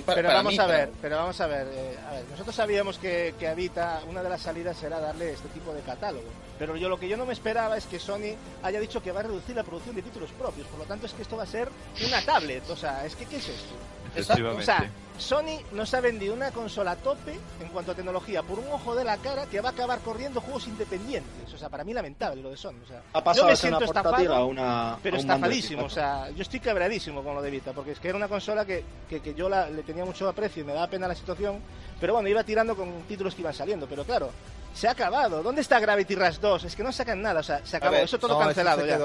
pero 0.00 0.28
vamos 0.28 0.58
a 0.58 0.66
ver, 0.66 0.90
pero 1.00 1.16
vamos 1.16 1.40
a 1.40 1.46
ver, 1.46 1.68
eh, 1.70 1.96
a 2.08 2.12
ver, 2.12 2.24
nosotros 2.30 2.54
sabíamos 2.54 2.98
que, 2.98 3.34
que 3.38 3.48
Habita, 3.48 4.00
una 4.08 4.22
de 4.22 4.30
las 4.30 4.40
salidas 4.40 4.82
era 4.82 4.98
darle 4.98 5.32
este 5.32 5.48
tipo 5.48 5.72
de 5.72 5.80
catálogo, 5.82 6.28
pero 6.58 6.76
yo 6.76 6.88
lo 6.88 6.98
que 6.98 7.08
yo 7.08 7.16
no 7.16 7.26
me 7.26 7.32
esperaba 7.32 7.76
es 7.76 7.86
que 7.86 7.98
Sony 7.98 8.34
haya 8.62 8.80
dicho 8.80 9.02
que 9.02 9.12
va 9.12 9.20
a 9.20 9.24
reducir 9.24 9.54
la 9.54 9.64
producción 9.64 9.94
de 9.94 10.02
títulos 10.02 10.30
propios, 10.30 10.66
por 10.68 10.78
lo 10.78 10.84
tanto 10.84 11.06
es 11.06 11.12
que 11.12 11.22
esto 11.22 11.36
va 11.36 11.42
a 11.42 11.46
ser 11.46 11.68
una 12.06 12.22
tablet, 12.22 12.68
o 12.70 12.76
sea, 12.76 13.04
es 13.04 13.14
que 13.16 13.26
¿qué 13.26 13.36
es 13.36 13.48
esto? 13.48 13.74
O 14.18 14.62
sea, 14.62 14.90
Sony 15.18 15.60
nos 15.72 15.94
ha 15.94 16.00
vendido 16.00 16.34
una 16.34 16.50
consola 16.50 16.96
tope 16.96 17.38
en 17.60 17.68
cuanto 17.68 17.92
a 17.92 17.94
tecnología 17.94 18.42
por 18.42 18.58
un 18.58 18.66
ojo 18.72 18.94
de 18.94 19.04
la 19.04 19.16
cara 19.18 19.46
que 19.46 19.60
va 19.60 19.70
a 19.70 19.72
acabar 19.72 20.00
corriendo 20.00 20.40
juegos 20.40 20.66
independientes. 20.66 21.52
O 21.54 21.58
sea, 21.58 21.68
para 21.68 21.84
mí 21.84 21.92
lamentable 21.92 22.42
lo 22.42 22.50
de 22.50 22.56
Sony. 22.56 22.80
O 22.82 22.86
sea, 22.86 23.02
ha 23.12 23.22
pasado 23.22 23.46
yo 23.46 23.50
me 23.50 23.56
siento 23.56 23.84
estafado, 23.84 24.34
a 24.34 24.44
una, 24.44 24.98
pero 25.02 25.16
estafadísimo. 25.16 25.84
O 25.84 25.90
sea, 25.90 26.30
yo 26.30 26.42
estoy 26.42 26.60
quebradísimo 26.60 27.22
con 27.22 27.34
lo 27.34 27.42
de 27.42 27.50
Vita, 27.50 27.72
porque 27.72 27.92
es 27.92 28.00
que 28.00 28.08
era 28.08 28.16
una 28.16 28.28
consola 28.28 28.64
que, 28.64 28.84
que, 29.08 29.34
yo 29.34 29.48
le 29.48 29.82
tenía 29.82 30.04
mucho 30.04 30.28
aprecio 30.28 30.62
y 30.62 30.66
me 30.66 30.72
daba 30.72 30.88
pena 30.88 31.06
la 31.08 31.14
situación. 31.14 31.60
Pero 32.00 32.14
bueno, 32.14 32.28
iba 32.28 32.42
tirando 32.42 32.74
con 32.74 33.02
títulos 33.02 33.34
que 33.34 33.42
iban 33.42 33.54
saliendo. 33.54 33.86
Pero 33.86 34.04
claro, 34.04 34.30
se 34.74 34.88
ha 34.88 34.92
acabado. 34.92 35.42
¿Dónde 35.42 35.60
está 35.60 35.78
Gravity 35.80 36.14
Rush 36.14 36.38
2? 36.38 36.64
Es 36.64 36.76
que 36.76 36.82
no 36.82 36.92
sacan 36.92 37.20
nada, 37.20 37.40
o 37.40 37.42
sea, 37.42 37.64
se 37.64 37.76
acabó. 37.76 37.96
eso 37.96 38.18
todo 38.18 38.38
cancelado 38.38 38.84
ya. 38.86 38.98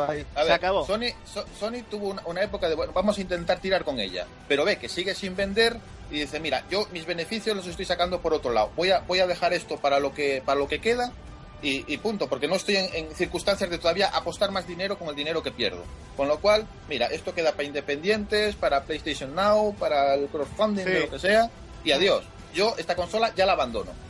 Se, 0.45 0.53
acabó. 0.53 0.85
Sony, 0.85 1.13
Sony 1.59 1.83
tuvo 1.89 2.15
una, 2.25 2.41
época 2.41 2.69
de, 2.69 2.75
bueno, 2.75 2.93
vamos 2.93 3.17
a 3.17 3.21
intentar 3.21 3.59
tirar 3.59 3.83
con 3.83 3.99
ella, 3.99 4.25
pero 4.47 4.65
ve 4.65 4.77
que 4.77 4.89
sigue 4.89 5.13
sin 5.13 5.35
vender 5.35 5.77
y 6.09 6.21
dice, 6.21 6.39
mira, 6.39 6.63
yo 6.69 6.87
mis 6.91 7.05
beneficios 7.05 7.55
los 7.55 7.67
estoy 7.67 7.85
sacando 7.85 8.21
por 8.21 8.33
otro 8.33 8.51
lado. 8.51 8.71
Voy 8.75 8.91
a, 8.91 8.99
voy 8.99 9.19
a 9.19 9.27
dejar 9.27 9.53
esto 9.53 9.77
para 9.77 9.99
lo 9.99 10.13
que, 10.13 10.41
para 10.45 10.59
lo 10.59 10.67
que 10.67 10.79
queda 10.79 11.11
y, 11.61 11.97
punto, 11.97 12.29
porque 12.29 12.47
no 12.47 12.55
estoy 12.55 12.75
en, 12.75 13.13
circunstancias 13.15 13.69
de 13.69 13.79
todavía 13.79 14.07
apostar 14.09 14.51
más 14.51 14.67
dinero 14.67 14.97
con 14.97 15.09
el 15.09 15.15
dinero 15.15 15.41
que 15.41 15.51
pierdo. 15.51 15.83
Con 16.15 16.27
lo 16.27 16.39
cual, 16.39 16.67
mira, 16.87 17.07
esto 17.07 17.33
queda 17.33 17.53
para 17.53 17.63
independientes, 17.63 18.55
para 18.55 18.83
PlayStation 18.83 19.33
Now, 19.33 19.75
para 19.75 20.13
el 20.13 20.27
crowdfunding, 20.27 20.85
lo 20.85 21.09
que 21.09 21.19
sea, 21.19 21.49
y 21.83 21.91
adiós. 21.91 22.23
Yo 22.53 22.75
esta 22.77 22.95
consola 22.95 23.33
ya 23.35 23.45
la 23.45 23.53
abandono 23.53 24.06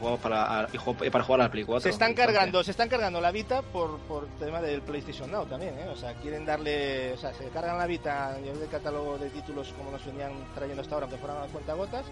para 0.00 0.66
jugar 0.78 1.10
para, 1.10 1.24
jugar 1.24 1.40
al 1.42 1.50
Play 1.50 1.64
4. 1.64 1.82
Se 1.82 1.90
están 1.90 2.14
cargando, 2.14 2.64
se 2.64 2.70
están 2.70 2.88
cargando 2.88 3.20
la 3.20 3.30
Vita 3.30 3.62
por, 3.62 3.98
por 4.00 4.26
tema 4.38 4.60
del 4.60 4.82
PlayStation 4.82 5.30
Now 5.30 5.46
también, 5.46 5.78
¿eh? 5.78 5.88
O 5.88 5.96
sea, 5.96 6.14
quieren 6.14 6.46
darle, 6.46 7.12
o 7.12 7.16
sea, 7.16 7.32
se 7.34 7.44
cargan 7.48 7.78
la 7.78 7.86
Vita 7.86 8.34
a 8.34 8.38
nivel 8.38 8.60
de 8.60 8.66
catálogo 8.66 9.18
de 9.18 9.30
títulos 9.30 9.72
como 9.76 9.90
nos 9.90 10.04
venían 10.04 10.32
trayendo 10.54 10.82
hasta 10.82 10.94
ahora, 10.94 11.04
aunque 11.06 11.18
fueran 11.18 11.42
a 11.42 11.46
cuenta 11.46 11.74
gotas, 11.74 12.04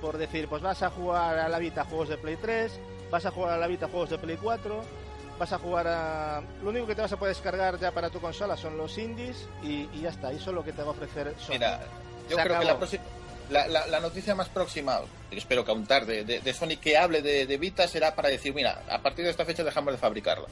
por 0.00 0.18
decir, 0.18 0.48
pues 0.48 0.62
vas 0.62 0.82
a 0.82 0.90
jugar 0.90 1.38
a 1.38 1.48
la 1.48 1.58
Vita 1.58 1.84
juegos 1.84 2.08
de 2.08 2.18
Play 2.18 2.36
3, 2.36 2.72
vas 3.10 3.24
a 3.26 3.30
jugar 3.30 3.52
a 3.52 3.58
la 3.58 3.66
Vita 3.66 3.88
juegos 3.88 4.10
de 4.10 4.18
Play 4.18 4.36
4 4.36 5.06
vas 5.38 5.52
a 5.52 5.58
jugar 5.58 5.86
a... 5.86 6.42
Lo 6.62 6.70
único 6.70 6.86
que 6.86 6.94
te 6.94 7.02
vas 7.02 7.12
a 7.12 7.18
poder 7.18 7.34
descargar 7.34 7.78
ya 7.78 7.92
para 7.92 8.08
tu 8.10 8.20
consola 8.20 8.56
son 8.56 8.76
los 8.78 8.96
indies 8.96 9.46
y, 9.62 9.88
y 9.92 10.00
ya 10.02 10.08
está, 10.08 10.32
eso 10.32 10.50
es 10.50 10.54
lo 10.54 10.64
que 10.64 10.72
te 10.72 10.80
va 10.82 10.88
a 10.88 10.90
ofrecer 10.92 11.34
Sony. 11.38 11.52
Mira, 11.52 11.80
yo 12.28 12.36
Se 12.36 12.42
creo 12.42 12.58
que 12.58 12.64
la, 12.64 12.78
próxima- 12.78 13.04
la, 13.50 13.66
la- 13.68 13.86
la 13.86 14.00
noticia 14.00 14.34
más 14.34 14.48
próxima, 14.48 15.00
espero 15.30 15.64
que 15.64 15.70
aún 15.70 15.86
tarde, 15.86 16.24
de, 16.24 16.40
de 16.40 16.52
Sony 16.54 16.76
que 16.80 16.96
hable 16.96 17.22
de, 17.22 17.56
Vita 17.58 17.86
será 17.88 18.14
para 18.14 18.28
decir, 18.28 18.54
mira, 18.54 18.82
a 18.90 19.00
partir 19.02 19.24
de 19.24 19.30
esta 19.30 19.44
fecha 19.44 19.62
dejamos 19.64 19.92
de 19.92 19.98
fabricarla. 19.98 20.46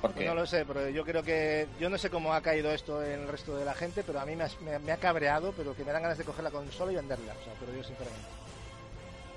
Porque 0.00 0.24
No 0.24 0.34
lo 0.34 0.46
sé, 0.46 0.64
pero 0.64 0.88
yo 0.88 1.04
creo 1.04 1.22
que... 1.22 1.66
Yo 1.78 1.90
no 1.90 1.98
sé 1.98 2.08
cómo 2.08 2.32
ha 2.32 2.40
caído 2.40 2.70
esto 2.72 3.02
en 3.04 3.20
el 3.20 3.28
resto 3.28 3.54
de 3.56 3.66
la 3.66 3.74
gente, 3.74 4.02
pero 4.02 4.18
a 4.20 4.24
mí 4.24 4.34
me, 4.34 4.44
has- 4.44 4.58
me 4.60 4.92
ha 4.92 4.96
cabreado, 4.96 5.52
pero 5.54 5.76
que 5.76 5.84
me 5.84 5.92
dan 5.92 6.02
ganas 6.02 6.16
de 6.16 6.24
coger 6.24 6.42
la 6.42 6.50
consola 6.50 6.90
y 6.92 6.96
venderla, 6.96 7.34
o 7.38 7.44
sea, 7.44 7.52
pero 7.60 7.72
yo 7.76 7.84
sinceramente. 7.84 8.26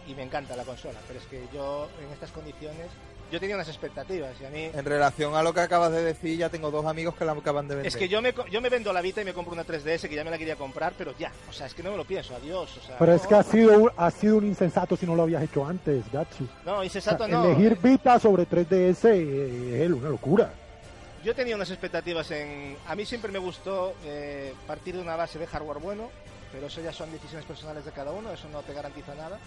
Y 0.07 0.15
me 0.15 0.23
encanta 0.23 0.55
la 0.55 0.63
consola, 0.63 0.99
pero 1.07 1.19
es 1.19 1.25
que 1.25 1.43
yo 1.53 1.89
en 2.01 2.11
estas 2.13 2.31
condiciones... 2.31 2.87
Yo 3.33 3.39
tenía 3.39 3.55
unas 3.55 3.67
expectativas 3.67 4.29
y 4.39 4.45
a 4.45 4.49
mí... 4.51 4.69
En 4.75 4.85
relación 4.85 5.33
a 5.35 5.41
lo 5.41 5.55
que 5.55 5.61
acabas 5.61 5.91
de 5.91 6.03
decir, 6.03 6.37
ya 6.37 6.49
tengo 6.49 6.69
dos 6.69 6.85
amigos 6.85 7.15
que 7.15 7.25
la 7.25 7.31
acaban 7.31 7.67
de 7.67 7.73
vender. 7.77 7.87
Es 7.87 7.97
que 7.97 8.07
yo 8.07 8.21
me, 8.21 8.31
yo 8.51 8.61
me 8.61 8.69
vendo 8.69 8.93
la 8.93 9.01
Vita 9.01 9.23
y 9.23 9.25
me 9.25 9.33
compro 9.33 9.53
una 9.53 9.65
3DS 9.65 10.07
que 10.07 10.13
ya 10.13 10.23
me 10.23 10.29
la 10.29 10.37
quería 10.37 10.55
comprar, 10.55 10.93
pero 10.95 11.15
ya, 11.17 11.31
o 11.49 11.51
sea, 11.51 11.65
es 11.65 11.73
que 11.73 11.81
no 11.81 11.89
me 11.89 11.97
lo 11.97 12.05
pienso, 12.05 12.35
adiós, 12.35 12.77
o 12.77 12.85
sea... 12.85 12.95
Pero 12.99 13.11
es 13.15 13.25
que 13.25 13.33
ha 13.33 13.41
sido, 13.41 13.75
un- 13.75 13.91
ha 13.97 14.11
sido 14.11 14.37
un 14.37 14.45
insensato 14.45 14.95
si 14.95 15.07
no 15.07 15.15
lo 15.15 15.23
habías 15.23 15.41
hecho 15.41 15.65
antes, 15.65 16.03
Gatsu. 16.11 16.47
No, 16.63 16.73
O 16.73 16.75
sea, 16.75 16.83
insensato 16.83 17.27
no. 17.27 17.45
Elegir 17.45 17.75
Vita 17.81 18.19
sobre 18.19 18.47
3DS 18.47 19.05
eh, 19.05 19.83
es 19.83 19.89
una 19.91 20.09
locura. 20.09 20.53
Yo 21.23 21.33
tenía 21.33 21.55
unas 21.55 21.71
expectativas 21.71 22.29
en... 22.29 22.77
A 22.85 22.93
mí 22.93 23.03
siempre 23.03 23.31
me 23.31 23.39
gustó 23.39 23.95
eh, 24.05 24.53
partir 24.67 24.93
de 24.95 25.01
una 25.01 25.15
base 25.15 25.39
de 25.39 25.47
hardware 25.47 25.79
bueno, 25.79 26.11
pero 26.51 26.67
eso 26.67 26.81
ya 26.81 26.93
son 26.93 27.11
decisiones 27.11 27.47
personales 27.47 27.83
de 27.83 27.91
cada 27.93 28.11
uno, 28.11 28.31
eso 28.31 28.47
no 28.49 28.61
te 28.61 28.75
garantiza 28.75 29.15
nada. 29.15 29.39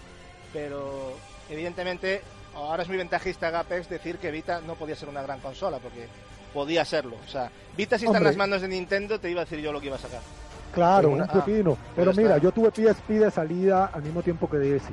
Pero 0.51 1.13
evidentemente 1.49 2.21
ahora 2.65 2.83
es 2.83 2.89
muy 2.89 2.97
ventajista 2.97 3.49
Gapex 3.49 3.89
decir 3.89 4.17
que 4.17 4.31
Vita 4.31 4.61
no 4.61 4.75
podía 4.75 4.95
ser 4.95 5.09
una 5.09 5.21
gran 5.21 5.39
consola, 5.39 5.79
porque 5.79 6.07
podía 6.53 6.83
serlo. 6.85 7.17
O 7.23 7.29
sea, 7.29 7.51
Vita 7.75 7.97
si 7.97 8.05
está 8.05 8.17
en 8.17 8.23
las 8.23 8.37
manos 8.37 8.61
de 8.61 8.67
Nintendo 8.67 9.19
te 9.19 9.29
iba 9.29 9.41
a 9.41 9.45
decir 9.45 9.59
yo 9.59 9.71
lo 9.71 9.79
que 9.79 9.87
iba 9.87 9.95
a 9.95 9.99
sacar. 9.99 10.21
Claro, 10.73 11.11
Pero 11.11 11.23
un 11.23 11.29
pepino. 11.29 11.77
Pero 11.95 12.11
está. 12.11 12.21
mira, 12.21 12.37
yo 12.37 12.51
tuve 12.51 12.71
PSP 12.71 13.09
de 13.11 13.31
salida 13.31 13.85
al 13.93 14.03
mismo 14.03 14.21
tiempo 14.21 14.49
que 14.49 14.57
DS. 14.57 14.89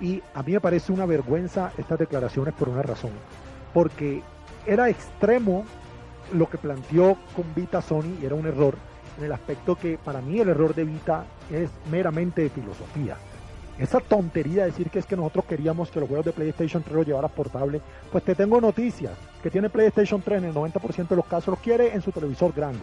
Y 0.00 0.22
a 0.34 0.42
mí 0.42 0.52
me 0.52 0.60
parece 0.60 0.92
una 0.92 1.06
vergüenza 1.06 1.72
estas 1.78 1.98
declaraciones 1.98 2.54
por 2.54 2.68
una 2.68 2.82
razón. 2.82 3.12
Porque 3.72 4.22
era 4.66 4.88
extremo 4.88 5.64
lo 6.32 6.48
que 6.48 6.58
planteó 6.58 7.16
con 7.36 7.54
Vita 7.54 7.80
Sony 7.82 8.18
y 8.20 8.26
era 8.26 8.34
un 8.34 8.46
error. 8.46 8.76
En 9.18 9.24
el 9.24 9.32
aspecto 9.32 9.76
que 9.76 9.98
para 9.98 10.20
mí 10.20 10.40
el 10.40 10.48
error 10.48 10.74
de 10.74 10.84
Vita 10.84 11.24
es 11.50 11.70
meramente 11.90 12.42
de 12.42 12.50
filosofía. 12.50 13.16
Esa 13.82 13.98
tontería 13.98 14.62
de 14.62 14.70
decir 14.70 14.90
que 14.90 15.00
es 15.00 15.06
que 15.06 15.16
nosotros 15.16 15.44
queríamos 15.44 15.90
que 15.90 15.98
los 15.98 16.08
juegos 16.08 16.24
de 16.24 16.32
PlayStation 16.32 16.84
3 16.84 16.94
los 16.94 17.04
llevaras 17.04 17.32
portable, 17.32 17.80
pues 18.12 18.22
te 18.22 18.36
tengo 18.36 18.60
noticias, 18.60 19.12
que 19.42 19.50
tiene 19.50 19.68
PlayStation 19.70 20.22
3 20.22 20.38
en 20.38 20.50
el 20.50 20.54
90% 20.54 21.08
de 21.08 21.16
los 21.16 21.26
casos 21.26 21.48
los 21.48 21.58
quiere 21.58 21.92
en 21.92 22.00
su 22.00 22.12
televisor 22.12 22.52
grande. 22.52 22.78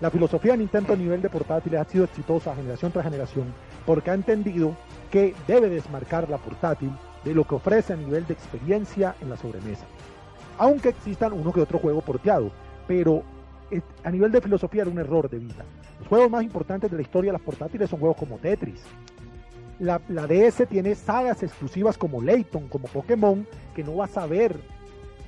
La 0.00 0.10
filosofía 0.10 0.50
de 0.50 0.58
Nintendo 0.58 0.94
a 0.94 0.96
nivel 0.96 1.22
de 1.22 1.30
portátiles 1.30 1.80
ha 1.80 1.84
sido 1.84 2.02
exitosa 2.06 2.56
generación 2.56 2.90
tras 2.90 3.04
generación 3.04 3.54
porque 3.86 4.10
ha 4.10 4.14
entendido 4.14 4.74
que 5.12 5.32
debe 5.46 5.68
desmarcar 5.68 6.28
la 6.28 6.38
portátil 6.38 6.90
de 7.22 7.32
lo 7.32 7.44
que 7.44 7.54
ofrece 7.54 7.92
a 7.92 7.96
nivel 7.96 8.26
de 8.26 8.32
experiencia 8.32 9.14
en 9.20 9.30
la 9.30 9.36
sobremesa. 9.36 9.84
Aunque 10.58 10.88
existan 10.88 11.34
uno 11.34 11.52
que 11.52 11.60
otro 11.60 11.78
juego 11.78 12.00
porteado, 12.00 12.50
pero 12.88 13.22
eh, 13.70 13.80
a 14.02 14.10
nivel 14.10 14.32
de 14.32 14.40
filosofía 14.40 14.82
era 14.82 14.90
un 14.90 14.98
error 14.98 15.30
de 15.30 15.38
vida. 15.38 15.64
Los 16.00 16.08
juegos 16.08 16.30
más 16.32 16.42
importantes 16.42 16.90
de 16.90 16.96
la 16.96 17.02
historia 17.02 17.28
de 17.28 17.38
las 17.38 17.46
portátiles 17.46 17.88
son 17.88 18.00
juegos 18.00 18.16
como 18.16 18.38
Tetris. 18.38 18.82
La, 19.80 20.00
la 20.08 20.26
DS 20.26 20.68
tiene 20.68 20.94
sagas 20.94 21.42
exclusivas 21.42 21.98
como 21.98 22.22
Layton, 22.22 22.68
como 22.68 22.86
Pokémon, 22.86 23.46
que 23.74 23.82
no 23.82 23.96
vas 23.96 24.16
a 24.16 24.26
ver 24.26 24.56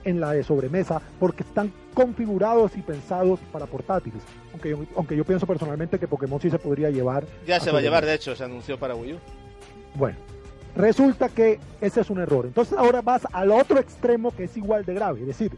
en 0.04 0.20
la 0.20 0.32
de 0.32 0.42
sobremesa 0.42 1.00
porque 1.18 1.42
están 1.42 1.72
configurados 1.94 2.76
y 2.76 2.82
pensados 2.82 3.40
para 3.50 3.66
portátiles. 3.66 4.22
Aunque 4.52 4.70
yo, 4.70 4.78
aunque 4.96 5.16
yo 5.16 5.24
pienso 5.24 5.46
personalmente 5.46 5.98
que 5.98 6.06
Pokémon 6.06 6.40
sí 6.40 6.50
se 6.50 6.58
podría 6.58 6.90
llevar. 6.90 7.24
Ya 7.46 7.60
se 7.60 7.70
va 7.70 7.78
a 7.78 7.82
llevar, 7.82 8.04
de 8.04 8.14
hecho, 8.14 8.34
se 8.36 8.44
anunció 8.44 8.78
para 8.78 8.94
Wii 8.94 9.14
U. 9.14 9.18
Bueno, 9.94 10.18
resulta 10.76 11.28
que 11.28 11.58
ese 11.80 12.00
es 12.00 12.10
un 12.10 12.20
error. 12.20 12.46
Entonces 12.46 12.76
ahora 12.76 13.02
vas 13.02 13.22
al 13.32 13.50
otro 13.52 13.78
extremo 13.78 14.34
que 14.34 14.44
es 14.44 14.56
igual 14.56 14.84
de 14.84 14.94
grave. 14.94 15.20
Es 15.20 15.26
decir, 15.26 15.52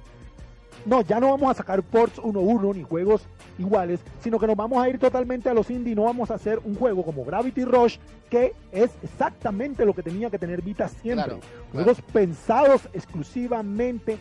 no, 0.86 1.02
ya 1.02 1.20
no 1.20 1.31
vamos 1.31 1.51
a 1.51 1.55
sacar 1.55 1.82
ports 1.82 2.19
1-1 2.19 2.74
ni 2.77 2.82
juegos 2.82 3.27
iguales, 3.59 4.01
sino 4.20 4.39
que 4.39 4.47
nos 4.47 4.56
vamos 4.56 4.82
a 4.82 4.89
ir 4.89 4.98
totalmente 4.98 5.48
a 5.48 5.55
los 5.55 5.70
indie 5.70 5.93
y 5.93 5.97
no 5.97 6.05
vamos 6.05 6.31
a 6.31 6.35
hacer 6.35 6.61
un 6.65 6.74
juego 6.74 7.05
como 7.05 7.24
Gravity 7.24 7.65
Rush, 7.65 7.98
que 8.28 8.55
es 8.73 8.90
exactamente 9.02 9.85
lo 9.85 9.94
que 9.94 10.02
tenía 10.02 10.31
que 10.31 10.39
tener 10.39 10.62
Vita 10.62 10.89
siempre. 10.89 11.24
Claro, 11.24 11.40
Juegos 11.73 12.01
pensados 12.12 12.89
exclusivamente, 12.93 14.19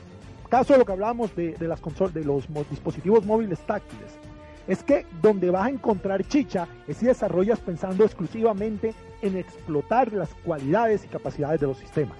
caso 0.49 0.73
de 0.73 0.79
lo 0.79 0.85
que 0.85 0.91
hablábamos 0.91 1.35
de, 1.35 1.53
de 1.53 1.67
las 1.67 1.81
consolas, 1.81 2.13
de 2.13 2.23
los 2.23 2.47
dispositivos 2.69 3.25
móviles 3.25 3.59
táctiles. 3.59 4.11
Es 4.65 4.81
que 4.81 5.05
donde 5.21 5.49
vas 5.49 5.65
a 5.65 5.69
encontrar 5.69 6.25
chicha 6.25 6.67
es 6.87 6.97
si 6.97 7.05
desarrollas 7.05 7.59
pensando 7.59 8.05
exclusivamente 8.05 8.93
en 9.21 9.37
explotar 9.37 10.13
las 10.13 10.33
cualidades 10.45 11.03
y 11.03 11.07
capacidades 11.07 11.59
de 11.59 11.67
los 11.67 11.77
sistemas. 11.77 12.17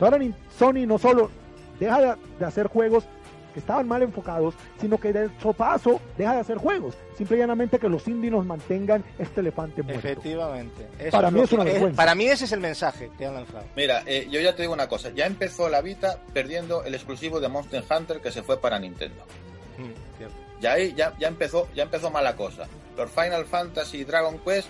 Ahora 0.00 0.18
Sony 0.58 0.86
no 0.86 0.98
solo 0.98 1.30
deja 1.78 2.00
de, 2.00 2.14
de 2.38 2.44
hacer 2.44 2.66
juegos 2.66 3.06
que 3.54 3.60
estaban 3.60 3.88
mal 3.88 4.02
enfocados, 4.02 4.52
sino 4.80 4.98
que 4.98 5.12
del 5.14 5.30
sopazo 5.40 6.00
deja 6.18 6.34
de 6.34 6.40
hacer 6.40 6.58
juegos. 6.58 6.94
Simple 7.16 7.36
y 7.36 7.40
llanamente 7.40 7.78
que 7.78 7.88
los 7.88 8.06
indie 8.08 8.30
nos 8.30 8.44
mantengan 8.44 9.02
este 9.18 9.40
elefante 9.40 9.82
muerto. 9.82 10.06
Efectivamente. 10.06 10.86
Eso 10.98 11.10
Para 11.12 11.30
mí 11.30 11.38
lo 11.38 11.44
es 11.44 11.52
una 11.52 11.64
que- 11.64 11.70
vergüenza. 11.72 11.96
para 11.96 12.14
mí 12.14 12.26
ese 12.26 12.44
es 12.44 12.52
el 12.52 12.60
mensaje 12.60 13.10
que 13.16 13.24
han 13.24 13.34
lanzado. 13.34 13.64
Mira, 13.76 14.02
eh, 14.04 14.26
yo 14.30 14.40
ya 14.40 14.54
te 14.54 14.62
digo 14.62 14.74
una 14.74 14.88
cosa, 14.88 15.10
ya 15.10 15.24
empezó 15.24 15.68
la 15.70 15.80
Vita 15.80 16.18
perdiendo 16.34 16.84
el 16.84 16.94
exclusivo 16.94 17.40
de 17.40 17.48
Monster 17.48 17.82
Hunter 17.88 18.20
que 18.20 18.32
se 18.32 18.42
fue 18.42 18.60
para 18.60 18.78
Nintendo. 18.78 19.22
Mm, 19.78 20.16
cierto. 20.18 20.34
Ya 20.60 20.72
ahí 20.72 20.92
ya, 20.94 21.14
ya 21.18 21.28
empezó 21.28 21.68
ya 21.74 21.84
empezó 21.84 22.10
mala 22.10 22.36
cosa. 22.36 22.66
Los 22.96 23.10
Final 23.10 23.44
Fantasy 23.46 23.98
y 23.98 24.04
Dragon 24.04 24.38
Quest 24.38 24.68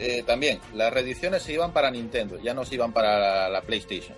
eh, 0.00 0.22
también, 0.26 0.60
las 0.74 0.92
reediciones 0.92 1.42
se 1.42 1.52
iban 1.54 1.72
para 1.72 1.90
Nintendo, 1.90 2.38
ya 2.38 2.54
no 2.54 2.64
se 2.64 2.74
iban 2.76 2.92
para 2.92 3.18
la, 3.18 3.48
la 3.48 3.62
PlayStation. 3.62 4.16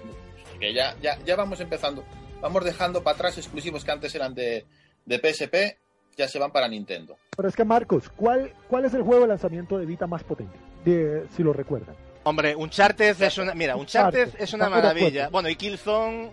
Que 0.58 0.74
ya, 0.74 0.94
ya, 1.00 1.18
ya 1.24 1.36
vamos 1.36 1.58
empezando, 1.60 2.04
vamos 2.40 2.64
dejando 2.64 3.02
para 3.02 3.14
atrás 3.16 3.38
exclusivos 3.38 3.84
que 3.84 3.90
antes 3.90 4.14
eran 4.14 4.34
de, 4.34 4.66
de 5.04 5.18
PSP, 5.18 5.78
ya 6.16 6.28
se 6.28 6.38
van 6.38 6.50
para 6.52 6.68
Nintendo. 6.68 7.16
Pero 7.36 7.48
es 7.48 7.56
que 7.56 7.64
Marcos, 7.64 8.10
¿cuál, 8.10 8.52
cuál 8.68 8.84
es 8.84 8.94
el 8.94 9.02
juego 9.02 9.22
de 9.22 9.28
lanzamiento 9.28 9.78
de 9.78 9.86
Vita 9.86 10.06
más 10.06 10.22
potente? 10.24 10.56
De- 10.84 11.26
si 11.36 11.42
lo 11.42 11.52
recuerdan. 11.52 11.94
Hombre, 12.24 12.54
Uncharted 12.54 13.20
es 13.22 13.38
una. 13.38 13.54
Mira, 13.54 13.76
Uncharted 13.76 14.18
Uncharted, 14.26 14.42
es 14.42 14.52
una 14.52 14.68
maravilla. 14.68 15.28
Bueno, 15.30 15.48
y 15.48 15.56
Killzone. 15.56 16.30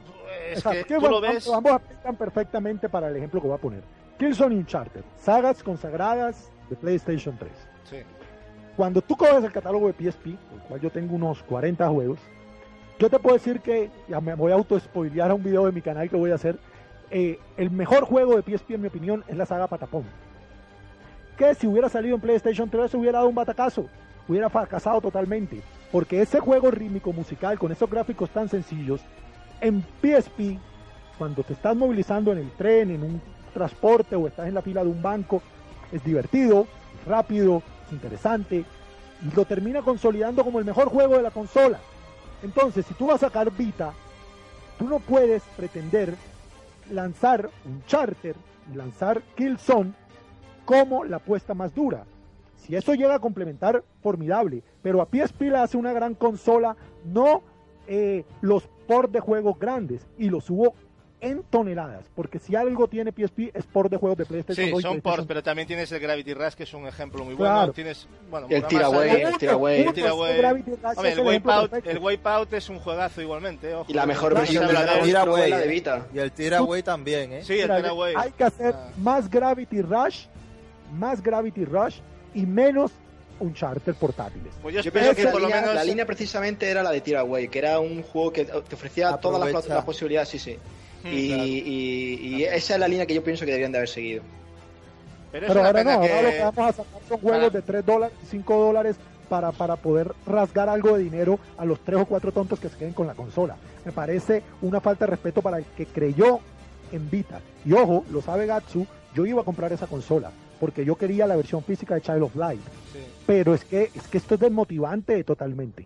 Es 0.51 0.57
Exacto. 0.57 0.79
que 0.79 0.84
Que 0.85 0.93
tú 0.95 0.99
bueno, 1.01 1.15
lo 1.15 1.21
ves. 1.21 1.47
Ambos 1.47 1.71
aplican 1.73 2.15
perfectamente 2.17 2.89
para 2.89 3.07
el 3.07 3.15
ejemplo 3.15 3.41
que 3.41 3.47
voy 3.47 3.55
a 3.57 3.61
poner. 3.61 3.84
Killzone 4.19 4.55
y 4.55 4.57
Uncharted, 4.57 5.01
sagas 5.17 5.63
consagradas 5.63 6.49
de 6.69 6.75
PlayStation 6.75 7.38
3. 7.38 7.51
Sí. 7.89 7.97
Cuando 8.75 9.01
tú 9.01 9.15
coges 9.15 9.43
el 9.43 9.51
catálogo 9.51 9.88
de 9.88 9.93
PSP, 9.93 10.27
el 10.27 10.59
cual 10.67 10.81
yo 10.81 10.89
tengo 10.89 11.15
unos 11.15 11.41
40 11.43 11.88
juegos, 11.89 12.19
yo 12.99 13.09
te 13.09 13.19
puedo 13.19 13.35
decir 13.35 13.59
que, 13.61 13.89
ya 14.07 14.19
me 14.21 14.33
voy 14.35 14.51
a 14.51 14.55
auto-spoilear 14.55 15.31
a 15.31 15.35
un 15.35 15.43
video 15.43 15.65
de 15.65 15.71
mi 15.71 15.81
canal 15.81 16.09
que 16.09 16.15
voy 16.15 16.31
a 16.31 16.35
hacer, 16.35 16.57
eh, 17.11 17.39
el 17.55 17.69
mejor 17.69 18.05
juego 18.05 18.35
de 18.35 18.41
PSP 18.41 18.71
en 18.71 18.81
mi 18.81 18.87
opinión 18.87 19.23
es 19.27 19.37
la 19.37 19.45
saga 19.45 19.67
Patapón. 19.67 20.03
Que 21.37 21.53
si 21.53 21.67
hubiera 21.67 21.89
salido 21.89 22.15
en 22.15 22.21
PlayStation 22.21 22.69
3 22.69 22.93
hubiera 22.95 23.19
dado 23.19 23.29
un 23.29 23.35
batacazo, 23.35 23.87
hubiera 24.27 24.49
fracasado 24.49 24.99
totalmente. 25.01 25.61
Porque 25.91 26.21
ese 26.21 26.39
juego 26.39 26.71
rítmico 26.71 27.13
musical 27.13 27.57
con 27.59 27.71
esos 27.71 27.89
gráficos 27.89 28.29
tan 28.31 28.49
sencillos, 28.49 29.01
en 29.61 29.83
PSP, 30.01 30.59
cuando 31.17 31.43
te 31.43 31.53
estás 31.53 31.75
movilizando 31.75 32.31
en 32.31 32.39
el 32.39 32.51
tren, 32.51 32.91
en 32.91 33.03
un 33.03 33.21
transporte 33.53 34.15
o 34.15 34.27
estás 34.27 34.47
en 34.47 34.55
la 34.55 34.61
fila 34.61 34.83
de 34.83 34.89
un 34.89 35.01
banco, 35.01 35.41
es 35.91 36.03
divertido, 36.03 36.67
rápido, 37.05 37.61
es 37.85 37.93
interesante 37.93 38.65
y 39.25 39.35
lo 39.35 39.45
termina 39.45 39.81
consolidando 39.81 40.43
como 40.43 40.59
el 40.59 40.65
mejor 40.65 40.89
juego 40.89 41.15
de 41.15 41.23
la 41.23 41.31
consola. 41.31 41.79
Entonces, 42.43 42.85
si 42.85 42.93
tú 42.93 43.07
vas 43.07 43.23
a 43.23 43.27
sacar 43.27 43.51
Vita, 43.51 43.93
tú 44.77 44.88
no 44.88 44.99
puedes 44.99 45.43
pretender 45.55 46.15
lanzar 46.89 47.49
un 47.65 47.84
charter 47.85 48.35
lanzar 48.73 49.22
Killzone 49.35 49.93
como 50.65 51.05
la 51.05 51.18
apuesta 51.18 51.53
más 51.53 51.73
dura. 51.73 52.05
Si 52.57 52.76
eso 52.76 52.93
llega 52.93 53.15
a 53.15 53.19
complementar, 53.19 53.84
formidable. 54.01 54.64
Pero 54.81 55.01
a 55.01 55.05
PSP 55.05 55.43
le 55.43 55.57
hace 55.57 55.77
una 55.77 55.93
gran 55.93 56.15
consola, 56.15 56.76
no 57.05 57.41
eh, 57.88 58.26
los 58.41 58.64
ports 58.88 59.14
de 59.14 59.19
juegos 59.19 59.57
grandes. 59.57 60.05
Y 60.18 60.30
los 60.30 60.49
hubo 60.49 60.73
en 61.19 61.41
toneladas. 61.44 62.03
Porque 62.15 62.38
si 62.38 62.56
algo 62.56 62.88
tiene 62.88 63.11
PSP 63.11 63.49
es 63.53 63.65
port 63.65 63.89
de 63.89 63.98
juegos 63.98 64.18
de 64.19 64.26
PlayStation 64.26 64.65
Sí, 64.65 64.72
2 64.72 64.80
y 64.80 64.81
son 64.84 64.91
PlayStation 64.91 65.02
ports, 65.02 65.26
pero 65.27 65.41
también 65.44 65.68
tienes 65.68 65.91
el 65.91 65.99
Gravity 65.99 66.34
Rush, 66.35 66.53
que 66.53 66.64
es 66.64 66.73
un 66.76 66.85
ejemplo 66.88 67.23
muy 67.26 67.35
Claro. 67.35 67.56
bueno. 67.57 67.73
Tienes, 67.73 68.07
bueno, 68.30 68.48
El 68.49 68.64
Tiraway, 68.68 69.22
el 69.22 69.38
Tiraway. 69.38 69.81
Uno, 69.81 69.94
Tiraway. 69.94 70.39
Hombre, 70.95 71.11
el 71.14 71.19
el 71.19 71.99
Wipeout, 71.99 72.52
el 72.53 72.57
es 72.57 72.69
un 72.69 72.80
juegazo 72.80 73.22
igualmente. 73.22 73.73
ojo. 73.73 73.85
Y 73.89 73.94
la 73.94 74.06
mejor 74.06 74.31
Claro, 74.31 74.41
versión 74.45 74.68
de 74.68 74.73
la 74.73 74.81
Dragon 74.84 75.06
de- 75.07 75.14
Ball 75.14 75.23
fue 75.23 75.34
Tiraway. 75.34 75.49
la 75.49 75.57
de 75.60 75.68
Vita. 75.68 76.07
Y 76.14 76.19
el 76.19 76.31
Tiraway 76.31 76.84
también, 76.84 77.34
¿eh? 77.34 77.44
Sí, 77.44 77.53
el 77.60 77.61
Tiraway. 77.76 78.14
hay 78.15 78.31
que 78.31 78.44
hacer 78.44 78.73
Ah. 78.76 78.89
más 78.98 79.30
Gravity 79.30 79.81
Rush, 79.81 80.26
más 80.94 81.22
Gravity 81.23 81.65
Rush 81.65 81.95
y 82.35 82.45
menos 82.45 82.91
un 83.39 83.53
charter 83.53 83.94
portátiles. 83.95 84.53
Pues 84.61 84.73
yo 84.76 84.81
Yo 84.81 84.91
pienso 84.91 85.14
que 85.15 85.23
por 85.27 85.41
lo 85.41 85.48
línea, 85.48 85.61
menos. 85.61 85.76
la 85.76 85.84
línea 85.84 86.06
precisamente 86.06 86.69
era 86.69 86.81
la 86.81 86.91
de 86.91 87.02
Tiraway, 87.02 87.48
que 87.49 87.60
era 87.60 87.80
un 87.80 88.02
juego 88.03 88.31
que 88.34 88.45
te 88.45 88.76
ofrecía 88.76 89.15
todas 89.18 89.39
las, 89.39 89.49
Aprovecha. 89.49 89.76
las 89.76 89.85
posibilidades, 89.85 90.30
sí, 90.30 90.39
sí. 90.39 90.57
Y, 91.03 91.09
y- 91.17 92.35
y 92.37 92.43
esa 92.43 92.73
es 92.75 92.79
la 92.79 92.87
línea 92.87 93.05
que 93.05 93.13
yo 93.13 93.23
pienso 93.23 93.41
que 93.45 93.51
deberían 93.51 93.71
de 93.71 93.77
haber 93.79 93.89
seguido. 93.89 94.23
Pero 95.31 95.47
ahora 95.47 95.67
no, 95.69 95.73
pena 95.73 95.93
ahora 95.95 96.21
lo 96.21 96.29
que 96.29 96.35
que... 96.37 96.43
vamos 96.43 96.57
a 96.69 96.73
sacar 96.73 97.01
son 97.07 97.17
juegos 97.19 97.53
de 97.53 97.61
3 97.61 97.85
dólares, 97.85 98.17
5 98.29 98.55
dólares 98.57 98.95
para, 99.29 99.51
para 99.51 99.75
poder 99.75 100.13
rasgar 100.25 100.69
algo 100.69 100.97
de 100.97 101.03
dinero 101.03 101.39
a 101.57 101.65
los 101.65 101.79
3 101.81 102.01
o 102.01 102.05
4 102.05 102.31
tontos 102.31 102.59
que 102.59 102.69
se 102.69 102.77
queden 102.77 102.93
con 102.93 103.07
la 103.07 103.13
consola. 103.13 103.55
Me 103.85 103.91
parece 103.91 104.41
una 104.61 104.79
falta 104.79 105.05
de 105.05 105.11
respeto 105.11 105.41
para 105.41 105.57
el 105.59 105.65
que 105.75 105.85
creyó 105.85 106.39
en 106.91 107.09
Vita. 107.09 107.41
Y 107.65 107.73
ojo, 107.73 108.05
lo 108.09 108.21
sabe 108.21 108.45
Gatsu, 108.45 108.87
yo 109.13 109.25
iba 109.25 109.41
a 109.41 109.45
comprar 109.45 109.71
esa 109.73 109.87
consola 109.87 110.31
porque 110.59 110.83
yo 110.85 110.95
quería 110.95 111.27
la 111.27 111.35
versión 111.35 111.61
física 111.63 111.93
de 111.95 112.01
Child 112.01 112.23
of 112.23 112.35
Light. 112.35 112.61
sí. 112.93 112.99
Pero 113.27 113.53
es 113.53 113.63
que, 113.65 113.91
es 113.93 114.07
que 114.07 114.17
esto 114.17 114.35
es 114.35 114.39
desmotivante 114.39 115.23
totalmente. 115.23 115.85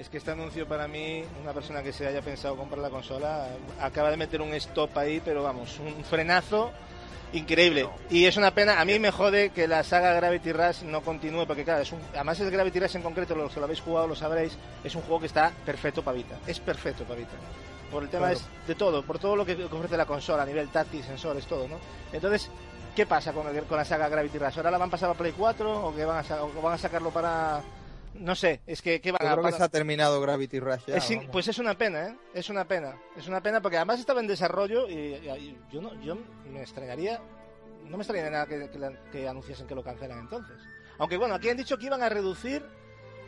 Es 0.00 0.08
que 0.08 0.16
este 0.16 0.30
anuncio 0.30 0.66
para 0.66 0.88
mí, 0.88 1.22
una 1.42 1.52
persona 1.52 1.82
que 1.82 1.92
se 1.92 2.06
haya 2.06 2.22
pensado 2.22 2.56
comprar 2.56 2.80
la 2.80 2.88
consola, 2.88 3.48
acaba 3.80 4.10
de 4.10 4.16
meter 4.16 4.40
un 4.40 4.54
stop 4.54 4.96
ahí, 4.96 5.20
pero 5.22 5.42
vamos, 5.42 5.78
un 5.78 6.02
frenazo 6.04 6.70
increíble. 7.34 7.86
Y 8.08 8.24
es 8.24 8.38
una 8.38 8.50
pena, 8.54 8.80
a 8.80 8.84
mí 8.86 8.98
me 8.98 9.10
jode 9.10 9.50
que 9.50 9.68
la 9.68 9.84
saga 9.84 10.14
Gravity 10.14 10.52
Rush 10.52 10.82
no 10.84 11.02
continúe, 11.02 11.46
porque 11.46 11.64
claro, 11.64 11.82
es 11.82 11.92
un, 11.92 12.00
además 12.14 12.40
es 12.40 12.50
Gravity 12.50 12.80
Rush 12.80 12.96
en 12.96 13.02
concreto, 13.02 13.34
los 13.34 13.52
que 13.52 13.60
lo 13.60 13.64
habéis 13.64 13.82
jugado 13.82 14.06
lo 14.06 14.16
sabréis, 14.16 14.56
es 14.82 14.94
un 14.94 15.02
juego 15.02 15.20
que 15.20 15.26
está 15.26 15.52
perfecto 15.66 16.02
para 16.02 16.16
Vita, 16.16 16.36
es 16.46 16.58
perfecto 16.60 17.04
para 17.04 17.16
Vita. 17.20 17.32
Por 17.92 18.02
el 18.04 18.08
tema 18.08 18.28
Claro. 18.30 18.40
es 18.40 18.66
de 18.68 18.74
todo, 18.76 19.02
por 19.02 19.18
todo 19.18 19.36
lo 19.36 19.44
que 19.44 19.52
ofrece 19.64 19.96
la 19.98 20.06
consola, 20.06 20.44
a 20.44 20.46
nivel 20.46 20.68
táctil, 20.70 21.04
sensores, 21.04 21.44
todo, 21.44 21.68
¿no? 21.68 21.76
Entonces, 22.10 22.48
¿qué 22.96 23.04
pasa 23.04 23.32
con, 23.34 23.54
el- 23.54 23.64
con 23.64 23.76
la 23.76 23.84
saga 23.84 24.08
Gravity 24.08 24.38
Rush? 24.38 24.56
¿Ahora 24.56 24.70
la 24.70 24.78
van 24.78 24.88
a 24.88 24.92
pasar 24.92 25.10
a 25.10 25.14
Play 25.14 25.32
4 25.36 25.86
o 25.88 25.94
que 25.94 26.04
van 26.06 26.24
a, 26.24 26.42
o 26.42 26.62
van 26.62 26.72
a 26.74 26.78
sacarlo 26.78 27.10
para... 27.10 27.60
No 28.14 28.34
sé, 28.34 28.60
es 28.66 28.82
que 28.82 29.00
¿qué 29.00 29.12
van 29.12 29.20
Yo 29.22 29.28
a 29.28 29.32
creo 29.32 29.44
que 29.44 29.50
para- 29.50 29.56
se 29.56 29.62
ha 29.64 29.68
terminado 29.68 30.20
Gravity 30.20 30.60
Rush 30.60 30.84
ya, 30.86 30.96
es 30.96 31.10
in- 31.10 31.18
vamos. 31.18 31.32
pues 31.32 31.48
es 31.48 31.58
una 31.58 31.78
pena, 31.78 32.08
¿eh? 32.08 32.16
Es 32.34 32.50
una 32.50 32.66
pena. 32.66 32.96
Es 33.16 33.28
una 33.28 33.40
pena 33.42 33.62
porque 33.62 33.76
además 33.76 34.00
estaba 34.00 34.20
en 34.20 34.26
desarrollo 34.26 34.88
y, 34.88 34.92
y- 34.94 35.28
y 35.30 35.58
yo 35.72 35.80
no, 35.80 35.94
yo 36.02 36.16
me 36.52 36.60
extrañaría, 36.60 37.20
no 37.84 37.96
me 37.96 38.02
extrañaría 38.02 38.30
nada 38.30 38.46
que, 38.46 38.68
que 38.68 38.98
que 39.12 39.28
anunciasen 39.28 39.66
que 39.66 39.74
lo 39.74 39.82
cancelan 39.84 40.18
entonces. 40.18 40.56
Aunque 40.98 41.16
bueno, 41.16 41.34
aquí 41.34 41.48
han 41.48 41.56
dicho 41.56 41.78
que 41.78 41.86
iban 41.86 42.02
a 42.02 42.08
reducir 42.08 42.62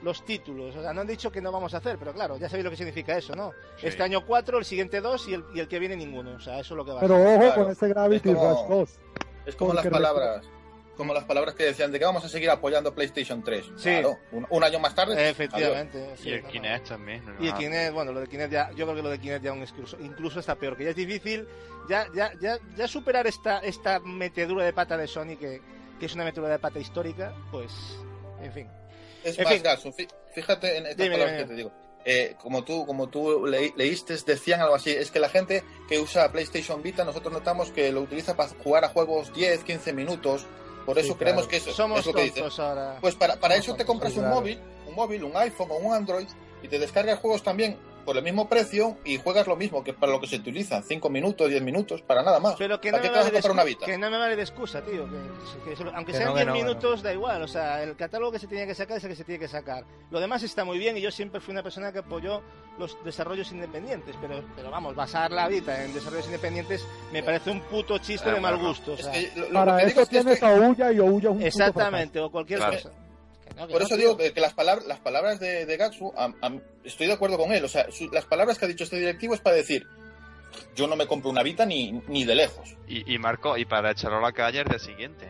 los 0.02 0.24
títulos, 0.24 0.74
o 0.74 0.82
sea, 0.82 0.92
no 0.92 1.00
han 1.02 1.06
dicho 1.06 1.30
que 1.30 1.40
no 1.40 1.52
vamos 1.52 1.72
a 1.74 1.76
hacer, 1.76 1.96
pero 1.96 2.12
claro, 2.12 2.36
ya 2.36 2.48
sabéis 2.48 2.64
lo 2.64 2.70
que 2.70 2.76
significa 2.76 3.16
eso, 3.16 3.34
¿no? 3.36 3.52
Sí. 3.80 3.86
Este 3.86 4.02
año 4.02 4.26
4, 4.26 4.59
el 4.59 4.64
siguiente 4.64 5.00
2 5.00 5.28
y 5.28 5.34
el, 5.34 5.44
y 5.54 5.60
el 5.60 5.68
que 5.68 5.78
viene 5.78 5.94
ninguno, 5.96 6.32
o 6.32 6.40
sea, 6.40 6.59
eso 6.59 6.74
es 6.74 6.76
lo 6.76 6.84
que 6.84 6.90
va 6.90 6.98
a 6.98 7.00
Pero 7.02 7.14
ojo 7.22 7.38
Claro, 7.38 7.62
con 7.62 7.72
ese 7.72 7.88
Gravity 7.88 8.28
es 8.30 8.34
como- 8.36 8.50
Rush 8.50 8.68
2. 8.68 8.98
Es 9.46 9.54
como 9.56 9.72
las 9.74 9.86
palabras, 9.86 10.44
como 10.97 11.14
las 11.14 11.24
palabras 11.24 11.55
que 11.55 11.64
decían 11.64 11.90
de 11.90 11.98
que 11.98 12.05
vamos 12.05 12.24
a 12.24 12.28
seguir 12.28 12.51
apoyando 12.51 12.94
PlayStation 12.94 13.43
3. 13.43 13.64
Sí. 13.77 13.90
Claro, 13.90 14.19
un, 14.32 14.47
un 14.51 14.64
año 14.64 14.78
más 14.78 14.94
tarde. 14.94 15.28
Efectivamente. 15.31 16.14
sí, 16.16 16.28
Y 16.28 16.32
el 16.32 16.40
no, 16.43 16.47
no. 16.47 16.52
Kinect 16.52 16.89
también. 16.89 17.19
Y 17.19 17.27
el 17.27 17.35
normal. 17.35 17.59
Kinect, 17.59 17.93
bueno, 17.94 18.12
lo 18.12 18.20
de 18.20 18.27
Kinect 18.28 18.52
ya, 18.52 18.70
yo 18.70 18.85
creo 18.85 18.94
que 18.97 19.02
lo 19.02 19.10
de 19.10 19.19
Kinect 19.19 19.44
ya 19.44 19.52
un 19.52 19.62
incluso, 19.62 19.97
incluso 20.01 20.40
está 20.40 20.55
peor, 20.56 20.77
que 20.77 20.85
ya 20.85 20.90
es 20.90 20.97
difícil 20.97 21.47
ya, 21.89 22.06
ya, 22.14 22.32
ya, 22.40 22.59
ya 22.77 22.86
superar 22.89 23.27
esta, 23.27 23.59
esta 23.60 23.98
metedura 24.01 24.64
de 24.64 24.73
pata 24.73 24.97
de 24.97 25.09
Sony, 25.09 25.36
que, 25.39 25.60
que 25.98 26.06
es 26.06 26.14
una 26.14 26.24
metedura 26.24 26.52
de 26.52 26.59
pata 26.59 26.78
histórica, 26.78 27.35
pues, 27.51 27.73
en 28.40 28.52
fin. 28.52 28.69
Es 29.24 29.39
En 29.39 29.44
más, 29.44 29.82
fin. 29.94 30.09
Fíjate 30.35 30.77
en 30.78 30.86
estas 30.86 30.97
Dime, 30.98 31.14
palabras 31.16 31.36
dime, 31.36 31.43
que 31.44 31.48
te 31.48 31.55
digo. 31.56 31.73
Eh, 32.05 32.35
como 32.40 32.64
tú, 32.64 32.85
como 32.86 33.09
tú 33.09 33.47
leí- 33.47 33.73
leíste, 33.77 34.16
decían 34.27 34.60
algo 34.60 34.74
así, 34.74 34.90
es 34.90 35.10
que 35.12 35.20
la 35.20 35.28
gente 35.28 35.62
que 35.89 36.01
usa 36.01 36.32
PlayStation 36.32 36.82
Vita, 36.82 37.05
nosotros 37.05 37.32
notamos 37.32 37.70
que 37.70 37.93
lo 37.93 38.01
utiliza 38.01 38.35
para 38.36 38.48
jugar 38.48 38.85
a 38.85 38.89
juegos 38.89 39.32
10, 39.32 39.62
15 39.62 39.93
minutos, 39.93 40.47
por 40.84 40.96
Sí, 40.96 41.00
eso 41.00 41.09
claro. 41.16 41.18
creemos 41.18 41.46
que 41.48 41.56
eso 41.56 41.72
Somos 41.72 42.00
es 42.00 42.06
lo 42.06 42.12
que 42.14 42.30
tontos 42.30 42.59
ahora. 42.60 42.98
Pues 43.00 43.14
para, 43.14 43.36
para 43.40 43.54
Somos 43.54 43.66
eso 43.68 43.74
te 43.76 43.84
compras 43.84 44.12
un 44.14 44.20
claro. 44.20 44.34
móvil, 44.36 44.60
un 44.86 44.94
móvil, 44.94 45.24
un 45.24 45.36
iPhone 45.36 45.68
o 45.70 45.74
un 45.76 45.94
Android 45.94 46.26
y 46.62 46.68
te 46.68 46.78
descargas 46.78 47.18
juegos 47.18 47.42
también 47.42 47.76
por 48.04 48.16
el 48.16 48.22
mismo 48.22 48.48
precio 48.48 48.96
y 49.04 49.18
juegas 49.18 49.46
lo 49.46 49.56
mismo 49.56 49.82
que 49.84 49.92
para 49.92 50.12
lo 50.12 50.20
que 50.20 50.26
se 50.26 50.36
utiliza, 50.36 50.82
5 50.82 51.08
minutos, 51.10 51.48
10 51.48 51.62
minutos, 51.62 52.02
para 52.02 52.22
nada 52.22 52.40
más. 52.40 52.54
Pero 52.58 52.80
que 52.80 52.90
no, 52.90 52.98
¿Para 52.98 53.10
me 53.10 53.16
vale 53.18 53.40
de 53.40 53.50
una 53.50 53.64
Vita? 53.64 53.86
que 53.86 53.98
no 53.98 54.10
me 54.10 54.18
vale 54.18 54.36
de 54.36 54.42
excusa, 54.42 54.80
tío. 54.82 55.06
Que, 55.64 55.82
aunque 55.94 56.12
Que 56.12 56.18
sean 56.18 56.28
no, 56.28 56.34
que 56.34 56.40
10 56.40 56.46
no, 56.46 56.52
que 56.54 56.58
no. 56.60 56.66
minutos, 56.66 57.02
da 57.02 57.12
igual. 57.12 57.42
O 57.42 57.48
sea, 57.48 57.82
el 57.82 57.96
catálogo 57.96 58.32
que 58.32 58.38
se 58.38 58.46
tiene 58.46 58.66
que 58.66 58.74
sacar 58.74 58.96
es 58.98 59.04
el 59.04 59.10
que 59.10 59.16
se 59.16 59.24
tiene 59.24 59.38
que 59.38 59.48
sacar. 59.48 59.84
Lo 60.10 60.20
demás 60.20 60.42
está 60.42 60.64
muy 60.64 60.78
bien 60.78 60.96
y 60.96 61.00
yo 61.00 61.10
siempre 61.10 61.40
fui 61.40 61.52
una 61.52 61.62
persona 61.62 61.92
que 61.92 62.00
apoyó 62.00 62.42
los 62.78 62.96
desarrollos 63.04 63.50
independientes. 63.52 64.16
Pero, 64.20 64.42
pero 64.56 64.70
vamos, 64.70 64.94
basar 64.94 65.30
la 65.30 65.48
vida 65.48 65.84
en 65.84 65.92
desarrollos 65.94 66.26
independientes 66.26 66.86
me 67.12 67.22
parece 67.22 67.50
un 67.50 67.60
puto 67.62 67.98
chiste 67.98 68.30
Ah, 68.30 68.34
de 68.34 68.40
mal 68.40 68.54
bueno. 68.54 68.68
gusto. 68.70 68.92
O 68.92 68.94
Es 68.94 69.04
sea, 69.04 69.12
que 69.12 69.30
lo- 69.36 69.48
lo 69.48 69.52
Para 69.52 69.76
que 69.78 69.86
digo 69.86 69.90
eso 69.92 70.02
es 70.02 70.08
que 70.08 70.16
tienes 70.22 70.42
a 70.42 70.54
Ouya 70.54 70.92
y 70.92 70.98
Ouya 70.98 71.28
es 71.30 71.32
un 71.32 71.34
puto 71.38 71.46
exactamente, 71.46 72.20
o 72.20 72.30
cualquier 72.30 72.58
Claro. 72.58 72.74
cosa. 72.74 72.90
Que 73.66 73.72
no, 73.74 73.78
que 73.78 73.80
Por 73.80 73.80
no, 73.82 73.86
eso 73.86 73.97
tío. 73.97 74.05
digo 74.09 74.16
que, 74.16 74.32
que 74.32 74.40
las, 74.40 74.55
palabras, 74.55 74.86
las 74.86 75.01
palabras 75.01 75.40
de, 75.40 75.66
de 75.66 75.76
Gatsu, 75.76 76.12
estoy 76.84 77.06
de 77.06 77.12
acuerdo 77.12 77.36
con 77.39 77.52
él. 77.52 77.64
O 77.64 77.68
sea, 77.68 77.90
su- 77.90 78.10
las 78.10 78.24
palabras 78.26 78.59
que 78.59 78.64
ha 78.64 78.68
dicho 78.68 78.84
este 78.84 78.98
directivo 78.98 79.34
es 79.34 79.40
para 79.40 79.56
decir, 79.56 79.86
yo 80.76 80.86
no 80.86 80.97
me 80.97 81.06
compro 81.06 81.30
una 81.30 81.43
Vita 81.43 81.64
ni, 81.66 81.93
ni 82.09 82.24
de 82.24 82.34
lejos. 82.34 82.76
Y, 82.86 83.12
y 83.14 83.18
Marco, 83.18 83.56
y 83.56 83.64
para 83.64 83.90
echarlo 83.93 84.18
a 84.18 84.22
la 84.22 84.32
calle 84.32 84.60
el 84.60 84.68
día 84.68 84.78
siguiente. 84.78 85.26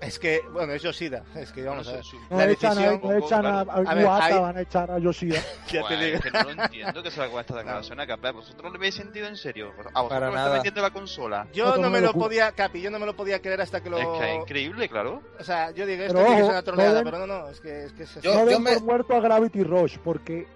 Es 0.00 0.18
que, 0.18 0.40
bueno, 0.52 0.72
es 0.72 0.82
Yoshida. 0.82 1.22
Es 1.34 1.52
que 1.52 1.64
vamos 1.64 1.86
No 1.86 1.92
a 1.92 1.94
ver. 1.96 2.04
No 2.30 2.36
La 2.36 2.44
echan, 2.50 2.70
a, 2.72 2.74
decisión- 2.74 3.00
no 3.02 3.12
echan 3.12 3.46
a, 3.46 3.58
a 3.58 3.62
A 3.62 3.94
ver, 3.94 4.02
Iwata, 4.02 4.24
ahí- 4.26 4.40
van 4.40 4.56
a 4.56 4.60
echar 4.60 4.90
a 4.90 4.98
Yoshida. 4.98 5.38
Ya 5.72 5.86
te 5.86 5.96
digo. 5.96 6.16
es 6.16 6.22
que 6.22 6.30
no 6.30 6.42
lo 6.42 6.62
entiendo 6.62 7.02
que 7.02 7.10
se 7.10 7.22
haga 7.22 7.40
esta 7.40 7.56
declaración 7.56 8.00
a 8.00 8.06
Capé. 8.06 8.30
¿Vosotros 8.32 8.72
le 8.72 8.78
habéis 8.78 8.94
sentido 8.94 9.26
en 9.28 9.36
serio? 9.36 9.68
¿A 9.94 10.02
vosotros 10.02 10.08
Para 10.08 10.30
me 10.48 10.52
vendiendo 10.54 10.82
la 10.82 10.90
consola? 10.90 11.46
Yo 11.52 11.76
No, 11.76 11.82
me 11.90 11.90
me 11.90 12.00
lo 12.00 12.12
podía, 12.12 12.52
Capi, 12.52 12.80
yo 12.80 12.90
no 12.90 12.98
me 12.98 13.06
lo 13.06 13.14
podía 13.14 13.40
creer 13.40 13.60
hasta 13.60 13.82
que 13.82 13.90
lo... 13.90 13.98
Es 13.98 14.06
que 14.18 14.30
es 14.36 14.40
increíble, 14.42 14.88
claro. 14.88 15.22
O 15.38 15.44
sea, 15.44 15.70
yo 15.72 15.86
digo, 15.86 16.02
esto 16.02 16.14
Pero 16.14 16.26
tiene 16.26 16.36
que 16.36 16.42
ojo, 16.42 16.50
ser 16.52 16.58
una 16.58 16.62
troleada, 16.62 17.02
pero 17.04 17.18
no, 17.18 17.26
no, 17.26 17.48
es 17.48 17.60
que 17.60 17.84
es, 17.84 17.92
que 17.92 18.02
es 18.04 18.20
Yo- 18.20 18.44
no 18.44 18.58
me- 18.60 18.74
por 18.74 18.82
muerto 18.84 19.14
a 19.14 19.20
Gravity 19.20 19.62
Rush 19.62 19.98
porque 20.02 20.46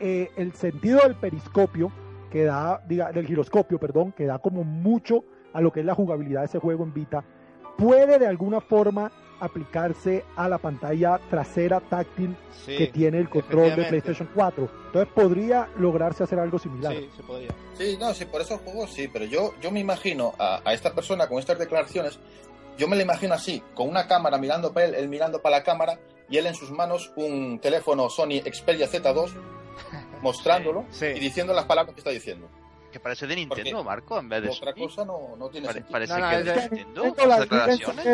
eh, 0.00 0.30
el 0.36 0.52
sentido 0.54 1.00
del 1.02 1.14
periscopio 1.16 1.92
que 2.30 2.44
da, 2.44 2.80
diga, 2.86 3.10
del 3.12 3.26
giroscopio, 3.26 3.78
perdón, 3.78 4.12
que 4.12 4.24
da 4.26 4.38
como 4.38 4.64
mucho 4.64 5.24
a 5.52 5.60
lo 5.60 5.72
que 5.72 5.80
es 5.80 5.86
la 5.86 5.94
jugabilidad 5.94 6.40
de 6.40 6.46
ese 6.46 6.58
juego 6.58 6.84
en 6.84 6.94
Vita, 6.94 7.24
puede 7.80 8.18
de 8.18 8.26
alguna 8.26 8.60
forma 8.60 9.10
aplicarse 9.40 10.22
a 10.36 10.48
la 10.50 10.58
pantalla 10.58 11.18
trasera 11.30 11.80
táctil 11.80 12.36
Sí, 12.64 12.76
que 12.76 12.88
tiene 12.88 13.18
el 13.18 13.30
control 13.30 13.74
de. 13.74 13.84
PlayStation 13.86 14.28
4. 14.34 14.68
Entonces 14.86 15.12
podría 15.14 15.66
lograrse 15.78 16.22
hacer 16.22 16.38
algo 16.38 16.58
similar. 16.58 16.94
Sí, 16.94 17.08
se 17.16 17.22
podría. 17.22 17.48
Sí, 17.72 17.96
no, 17.98 18.12
sí, 18.12 18.26
por 18.26 18.42
esos 18.42 18.60
juegos 18.60 18.92
sí, 18.92 19.08
pero 19.08 19.24
yo, 19.24 19.54
yo 19.62 19.70
me 19.70 19.80
imagino 19.80 20.34
a, 20.38 20.60
a 20.62 20.74
esta 20.74 20.92
persona 20.94 21.26
con 21.26 21.38
estas 21.38 21.58
declaraciones, 21.58 22.18
yo 22.76 22.86
me 22.86 22.96
lo 22.96 23.02
imagino 23.02 23.32
así, 23.32 23.62
con 23.74 23.88
una 23.88 24.06
cámara 24.06 24.36
mirando 24.36 24.72
para 24.74 24.86
él, 24.86 24.94
él 24.94 25.08
mirando 25.08 25.40
para 25.40 25.56
la 25.58 25.62
cámara 25.64 25.98
y 26.28 26.36
él 26.36 26.46
en 26.46 26.54
sus 26.54 26.70
manos 26.70 27.10
un 27.16 27.58
teléfono 27.60 28.10
Sony 28.10 28.42
Xperia 28.44 28.86
Z2 28.88 29.30
mostrándolo 30.22 30.84
Sí. 30.90 31.06
y 31.06 31.18
diciendo 31.20 31.54
las 31.54 31.64
palabras 31.64 31.94
que 31.94 32.00
está 32.00 32.10
diciendo. 32.10 32.46
Que 32.90 32.98
parece 33.00 33.26
de 33.26 33.36
Nintendo, 33.36 33.70
Porque 33.70 33.84
Marco, 33.84 34.18
en 34.18 34.28
vez 34.28 34.42
de 34.42 34.48
Otra 34.48 34.72
Sony. 34.72 34.78
cosa 34.82 35.04
no, 35.04 35.36
no 35.38 35.48
tiene 35.48 35.66
Pare- 35.68 35.78
sentido. 35.78 35.92
parece 35.92 36.12
No, 36.12 36.18
no, 36.20 36.28
que 36.30 36.36
es 36.36 36.44
de- 36.44 36.50
a 36.50 36.54
Nintendo. 36.56 37.04
Nintendo 37.04 37.28
las 37.28 37.40
declaraciones. 37.40 38.06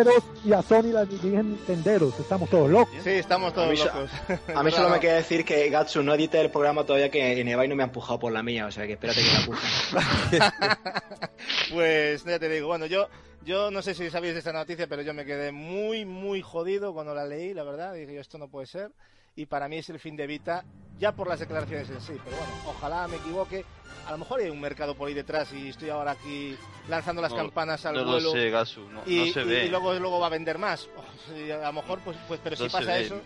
Y 0.44 0.52
a 0.52 0.62
Sony 0.62 0.82
las 0.92 1.08
dirigen 1.08 1.50
Nintenderos. 1.52 2.20
Estamos 2.20 2.50
todos 2.50 2.70
locos. 2.70 2.94
Sí, 3.02 3.10
estamos 3.10 3.52
A 3.52 3.54
todos 3.54 3.70
mí, 3.70 3.76
so- 3.78 3.84
locos. 3.86 4.10
a 4.54 4.62
mí 4.62 4.70
solo 4.70 4.88
me 4.90 5.00
queda 5.00 5.14
decir 5.14 5.44
que 5.44 5.68
Gatsu 5.70 6.02
no 6.02 6.14
edite 6.14 6.40
el 6.40 6.50
programa 6.50 6.84
todavía 6.84 7.10
que 7.10 7.40
en 7.40 7.48
Ebay 7.48 7.68
no 7.68 7.74
me 7.76 7.82
ha 7.82 7.86
empujado 7.86 8.18
por 8.18 8.32
la 8.32 8.42
mía, 8.42 8.66
o 8.66 8.70
sea 8.70 8.86
que 8.86 8.92
espérate 8.94 9.20
que 9.22 9.32
la 9.32 9.46
puja. 9.46 10.70
Pues 11.72 12.24
ya 12.24 12.38
te 12.38 12.48
digo, 12.48 12.68
bueno, 12.68 12.86
yo 12.86 13.08
yo 13.44 13.70
no 13.70 13.80
sé 13.80 13.94
si 13.94 14.10
sabéis 14.10 14.32
de 14.34 14.40
esta 14.40 14.52
noticia, 14.52 14.86
pero 14.88 15.02
yo 15.02 15.14
me 15.14 15.24
quedé 15.24 15.52
muy, 15.52 16.04
muy 16.04 16.42
jodido 16.42 16.92
cuando 16.92 17.14
la 17.14 17.24
leí, 17.24 17.54
la 17.54 17.62
verdad. 17.62 17.94
Dije 17.94 18.14
yo, 18.14 18.20
esto 18.20 18.38
no 18.38 18.48
puede 18.48 18.66
ser. 18.66 18.90
Y 19.36 19.46
para 19.46 19.68
mí 19.68 19.76
es 19.76 19.88
el 19.90 19.98
fin 19.98 20.16
de 20.16 20.26
Vita, 20.26 20.64
ya 20.98 21.12
por 21.12 21.28
las 21.28 21.38
declaraciones 21.40 21.90
en 21.90 22.00
sí. 22.00 22.14
Pero 22.24 22.36
bueno, 22.38 22.52
ojalá 22.66 23.06
me 23.06 23.16
equivoque. 23.16 23.64
A 24.06 24.12
lo 24.12 24.18
mejor 24.18 24.40
hay 24.40 24.48
un 24.48 24.60
mercado 24.60 24.94
por 24.94 25.08
ahí 25.08 25.14
detrás 25.14 25.52
y 25.52 25.68
estoy 25.68 25.90
ahora 25.90 26.12
aquí 26.12 26.56
lanzando 26.88 27.20
las 27.20 27.32
No, 27.32 27.36
campanas 27.38 27.84
al 27.84 27.94
No 27.96 28.04
vuelo. 28.04 28.20
lo 28.20 28.32
sé, 28.32 28.50
Gasu, 28.50 28.80
no, 28.88 29.02
y, 29.04 29.26
no 29.28 29.32
se 29.34 29.42
y- 29.42 29.44
ve. 29.44 29.64
y 29.66 29.68
luego, 29.68 29.92
luego 29.94 30.18
va 30.20 30.26
a 30.28 30.30
vender 30.30 30.58
más. 30.58 30.88
A 31.62 31.66
lo 31.66 31.72
mejor, 31.74 31.98
pues, 32.00 32.16
pues 32.26 32.40
pero 32.42 32.56
si 32.56 32.64
pasa 32.68 32.80
ve. 32.94 33.02
eso. 33.02 33.20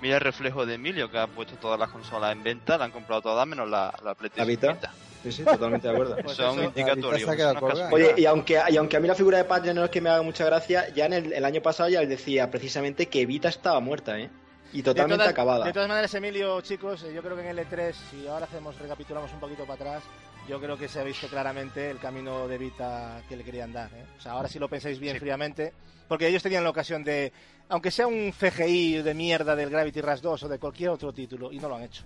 Mira 0.00 0.14
el 0.16 0.20
reflejo 0.22 0.64
de 0.64 0.74
Emilio, 0.74 1.10
que 1.10 1.18
ha 1.18 1.26
puesto 1.26 1.56
todas 1.56 1.78
las 1.78 1.90
consolas 1.90 2.32
en 2.32 2.42
venta, 2.42 2.78
la 2.78 2.86
han 2.86 2.90
comprado 2.90 3.20
todas 3.22 3.46
menos 3.46 3.68
la, 3.68 3.92
la 4.02 4.14
PlayStation 4.14 4.48
Vita? 4.48 4.72
Vita. 4.72 4.92
Sí, 5.22 5.32
sí, 5.32 5.44
totalmente 5.44 5.88
de 5.88 5.94
acuerdo. 5.94 6.16
Pues 6.22 6.32
Eso 6.38 6.46
es 6.48 6.52
un 6.54 6.58
eso- 6.60 6.68
indicatorio. 6.68 7.10
La 7.10 7.16
Vita 7.16 7.24
se 7.26 7.30
ha 7.30 7.34
eso 7.34 7.36
quedado 7.36 7.52
no 7.52 7.58
es 7.58 7.60
colgada. 7.60 7.84
casualidad. 7.90 8.12
Oye, 8.14 8.22
y 8.22 8.26
aunque, 8.26 8.60
y 8.70 8.76
aunque 8.76 8.96
a 8.96 9.00
mí 9.00 9.08
la 9.08 9.14
figura 9.14 9.38
de 9.38 9.44
Patch 9.44 9.64
no 9.74 9.84
es 9.84 9.90
que 9.90 10.00
me 10.00 10.08
haga 10.10 10.22
mucha 10.22 10.44
gracia, 10.46 10.88
ya 10.94 11.06
en 11.06 11.12
el, 11.12 11.32
el 11.34 11.44
año 11.44 11.60
pasado 11.60 11.88
ya 11.90 12.00
les 12.00 12.08
decía 12.08 12.50
precisamente 12.50 13.06
que 13.08 13.26
Vita 13.26 13.48
estaba 13.48 13.80
muerta, 13.80 14.18
¿eh? 14.18 14.30
Y 14.74 14.82
totalmente 14.82 15.14
de 15.14 15.18
todas, 15.18 15.32
acabada. 15.32 15.64
De 15.64 15.72
todas 15.72 15.88
maneras, 15.88 16.12
Emilio, 16.14 16.60
chicos, 16.60 17.02
eh, 17.04 17.12
yo 17.14 17.22
creo 17.22 17.36
que 17.36 17.42
en 17.48 17.58
el 17.58 17.66
E3, 17.66 17.94
si 18.10 18.26
ahora 18.26 18.44
hacemos, 18.46 18.78
recapitulamos 18.78 19.32
un 19.32 19.40
poquito 19.40 19.62
para 19.64 19.74
atrás, 19.74 20.02
yo 20.48 20.60
creo 20.60 20.76
que 20.76 20.88
se 20.88 21.00
ha 21.00 21.04
visto 21.04 21.26
claramente 21.28 21.90
el 21.90 21.98
camino 21.98 22.46
de 22.48 22.58
Vita 22.58 23.22
que 23.28 23.36
le 23.36 23.44
querían 23.44 23.72
dar. 23.72 23.90
¿eh? 23.94 24.04
O 24.18 24.20
sea, 24.20 24.32
ahora 24.32 24.48
si 24.48 24.58
lo 24.58 24.68
pensáis 24.68 24.98
bien 24.98 25.14
Sí. 25.14 25.20
fríamente, 25.20 25.72
porque 26.08 26.26
ellos 26.28 26.42
tenían 26.42 26.64
la 26.64 26.70
ocasión 26.70 27.02
de, 27.04 27.32
aunque 27.68 27.90
sea 27.90 28.06
un 28.06 28.32
CGI 28.32 29.02
de 29.02 29.14
mierda 29.14 29.56
del 29.56 29.70
Gravity 29.70 30.00
Rush 30.00 30.20
2 30.20 30.42
o 30.42 30.48
de 30.48 30.58
cualquier 30.58 30.90
otro 30.90 31.12
título, 31.14 31.50
y 31.52 31.58
no 31.58 31.68
lo 31.68 31.76
han 31.76 31.84
hecho. 31.84 32.02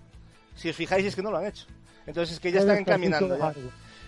Si 0.55 0.69
os 0.69 0.77
fijáis 0.77 1.05
es 1.07 1.16
que 1.16 1.23
no 1.23 1.31
lo 1.31 1.39
han 1.39 1.47
hecho. 1.47 1.66
Entonces 2.07 2.35
es 2.35 2.40
que 2.40 2.53
ya 2.53 2.61
están 2.61 2.78
encaminando. 2.78 3.36
ya. 3.36 3.53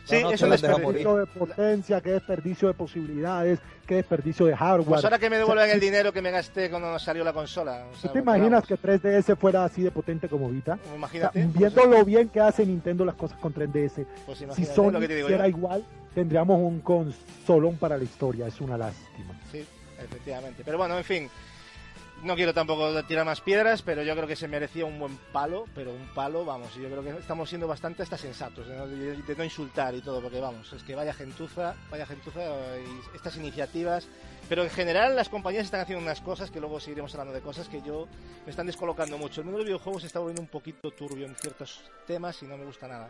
Sí, 0.04 0.22
no, 0.22 0.30
eso 0.32 0.44
qué 0.46 0.50
les 0.50 0.62
desperdicio 0.62 1.16
de 1.16 1.26
potencia, 1.26 2.00
qué 2.00 2.10
desperdicio 2.12 2.68
de 2.68 2.74
posibilidades, 2.74 3.58
qué 3.86 3.96
desperdicio 3.96 4.46
de 4.46 4.56
hardware. 4.56 4.86
Pues 4.88 5.04
ahora 5.04 5.18
que 5.18 5.30
me 5.30 5.36
devuelvan 5.38 5.64
O 5.64 5.66
sea, 5.66 5.74
el 5.74 5.80
dinero 5.80 6.12
que 6.12 6.22
me 6.22 6.30
gasté 6.30 6.68
cuando 6.70 6.98
salió 6.98 7.22
la 7.24 7.32
consola. 7.32 7.84
o 7.88 7.92
¿Tú 7.92 7.98
sea, 8.00 8.12
te 8.12 8.20
porque, 8.22 8.38
imaginas 8.38 8.66
que 8.66 8.76
3DS 8.76 9.36
fuera 9.36 9.64
así 9.64 9.82
de 9.82 9.90
potente 9.90 10.28
como 10.28 10.48
Vita? 10.48 10.78
O 10.82 10.86
sea, 10.86 10.96
Imagínate. 10.96 11.46
viendo 11.54 11.84
lo 11.86 12.04
bien 12.04 12.28
que 12.28 12.40
hace 12.40 12.64
Nintendo 12.66 13.04
las 13.04 13.14
cosas 13.14 13.38
con 13.38 13.52
3DS, 13.54 14.06
Pues 14.26 14.38
si 14.38 14.44
imagínate 14.44 14.74
Sony 14.74 14.90
lo 14.92 15.00
que 15.00 15.08
te 15.08 15.14
digo 15.16 15.28
hiciera 15.28 15.48
yo. 15.48 15.56
igual, 15.56 15.84
tendríamos 16.14 16.58
un 16.58 16.80
consolón 16.80 17.76
para 17.76 17.96
la 17.96 18.04
historia. 18.04 18.46
Es 18.46 18.60
una 18.60 18.76
lástima. 18.78 19.34
Sí, 19.52 19.64
efectivamente. 20.02 20.62
Pero 20.64 20.78
bueno, 20.78 20.96
en 20.98 21.04
fin. 21.04 21.30
No 22.22 22.36
quiero 22.36 22.52
tampoco 22.52 23.02
tirar 23.04 23.24
más 23.24 23.40
piedras, 23.40 23.80
pero 23.80 24.02
yo 24.02 24.14
creo 24.14 24.26
que 24.26 24.36
se 24.36 24.46
merecía 24.46 24.84
un 24.84 24.98
buen 24.98 25.16
palo, 25.32 25.64
pero 25.74 25.90
un 25.90 26.06
palo, 26.14 26.44
vamos, 26.44 26.74
yo 26.74 26.86
creo 26.90 27.02
que 27.02 27.10
estamos 27.18 27.48
siendo 27.48 27.66
bastante 27.66 28.02
hasta 28.02 28.18
sensatos, 28.18 28.66
de 28.68 28.76
no, 28.76 28.86
de- 28.86 29.34
no 29.36 29.42
insultar 29.44 29.94
y 29.94 30.02
todo, 30.02 30.20
porque 30.20 30.38
vamos, 30.38 30.70
es 30.74 30.82
que 30.82 30.94
vaya 30.94 31.14
gentuza, 31.14 31.74
vaya 31.90 32.04
gentuza 32.04 32.40
y 32.78 33.16
estas 33.16 33.36
iniciativas, 33.36 34.06
pero 34.50 34.62
en 34.62 34.68
general 34.68 35.16
las 35.16 35.30
compañías 35.30 35.64
están 35.64 35.80
haciendo 35.80 36.04
unas 36.04 36.20
cosas 36.20 36.50
que 36.50 36.60
luego 36.60 36.78
seguiremos 36.78 37.14
hablando 37.14 37.32
de 37.32 37.40
cosas 37.40 37.68
que 37.70 37.80
yo 37.80 38.06
me 38.44 38.50
están 38.50 38.66
descolocando 38.66 39.16
mucho. 39.16 39.40
El 39.40 39.46
mundo 39.46 39.60
de 39.60 39.64
videojuegos 39.64 40.04
está 40.04 40.18
volviendo 40.18 40.42
un 40.42 40.48
poquito 40.48 40.90
turbio 40.90 41.24
en 41.26 41.34
ciertos 41.36 41.80
temas 42.06 42.42
y 42.42 42.46
no 42.46 42.58
me 42.58 42.66
gusta 42.66 42.86
nada. 42.86 43.08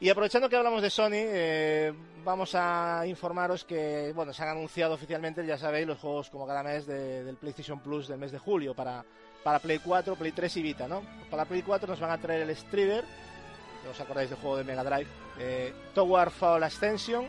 Y 0.00 0.08
aprovechando 0.10 0.48
que 0.48 0.56
hablamos 0.56 0.82
de 0.82 0.90
Sony, 0.90 1.10
eh, 1.14 1.92
vamos 2.24 2.54
a 2.54 3.04
informaros 3.06 3.64
que, 3.64 4.12
bueno, 4.14 4.32
se 4.32 4.42
han 4.42 4.50
anunciado 4.50 4.94
oficialmente, 4.94 5.46
ya 5.46 5.56
sabéis, 5.56 5.86
los 5.86 5.98
juegos 5.98 6.28
como 6.30 6.46
cada 6.46 6.62
mes 6.62 6.86
de- 6.86 7.24
del 7.24 7.36
PlayStation 7.36 7.80
Plus 7.80 8.08
del 8.08 8.18
mes 8.18 8.32
de 8.32 8.38
julio 8.38 8.74
para, 8.74 9.04
para 9.42 9.60
Play 9.60 9.78
4, 9.78 10.16
Play 10.16 10.32
3 10.32 10.56
y 10.58 10.62
Vita, 10.62 10.88
¿no? 10.88 11.02
Para 11.30 11.44
Play 11.44 11.62
4 11.62 11.88
nos 11.88 12.00
van 12.00 12.10
a 12.10 12.18
traer 12.18 12.42
el 12.42 12.50
Striver, 12.56 13.04
que 13.82 13.88
os 13.88 14.00
acordáis 14.00 14.28
del 14.30 14.38
juego 14.38 14.56
de 14.56 14.64
Mega 14.64 14.82
Drive, 14.84 15.06
eh, 15.38 15.72
Tower 15.94 16.30
Fall 16.30 16.64
Ascension. 16.64 17.26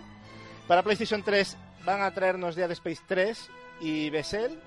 Para 0.68 0.82
PlayStation 0.82 1.24
3 1.24 1.56
van 1.86 2.02
a 2.02 2.12
traernos 2.12 2.56
Dead 2.56 2.72
Space 2.72 3.04
3 3.08 3.50
y 3.80 4.10
Bessel, 4.10 4.60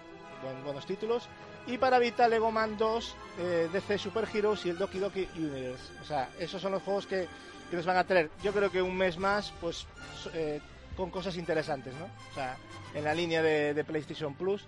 buen- 0.42 0.62
buenos 0.64 0.86
títulos. 0.86 1.28
Y 1.66 1.76
para 1.76 1.98
Vita, 1.98 2.28
Lego 2.28 2.50
Man 2.52 2.78
2, 2.78 3.14
eh, 3.40 3.68
DC 3.72 3.98
Super 3.98 4.26
Heroes 4.32 4.64
y 4.64 4.70
el 4.70 4.78
Doki 4.78 4.98
Doki 4.98 5.28
Universe. 5.36 5.92
O 6.00 6.04
sea, 6.04 6.30
esos 6.38 6.62
son 6.62 6.72
los 6.72 6.82
juegos 6.82 7.06
que, 7.06 7.26
que 7.70 7.76
nos 7.76 7.86
van 7.86 7.96
a 7.96 8.04
traer. 8.04 8.30
Yo 8.42 8.52
creo 8.52 8.70
que 8.70 8.82
un 8.82 8.96
mes 8.96 9.18
más, 9.18 9.52
pues, 9.60 9.86
eh, 10.34 10.60
con 10.96 11.10
cosas 11.10 11.36
interesantes, 11.36 11.94
¿no? 11.94 12.06
O 12.30 12.34
sea, 12.34 12.56
en 12.94 13.04
la 13.04 13.14
línea 13.14 13.42
de, 13.42 13.84
PlayStation 13.84 14.34
Plus. 14.34 14.64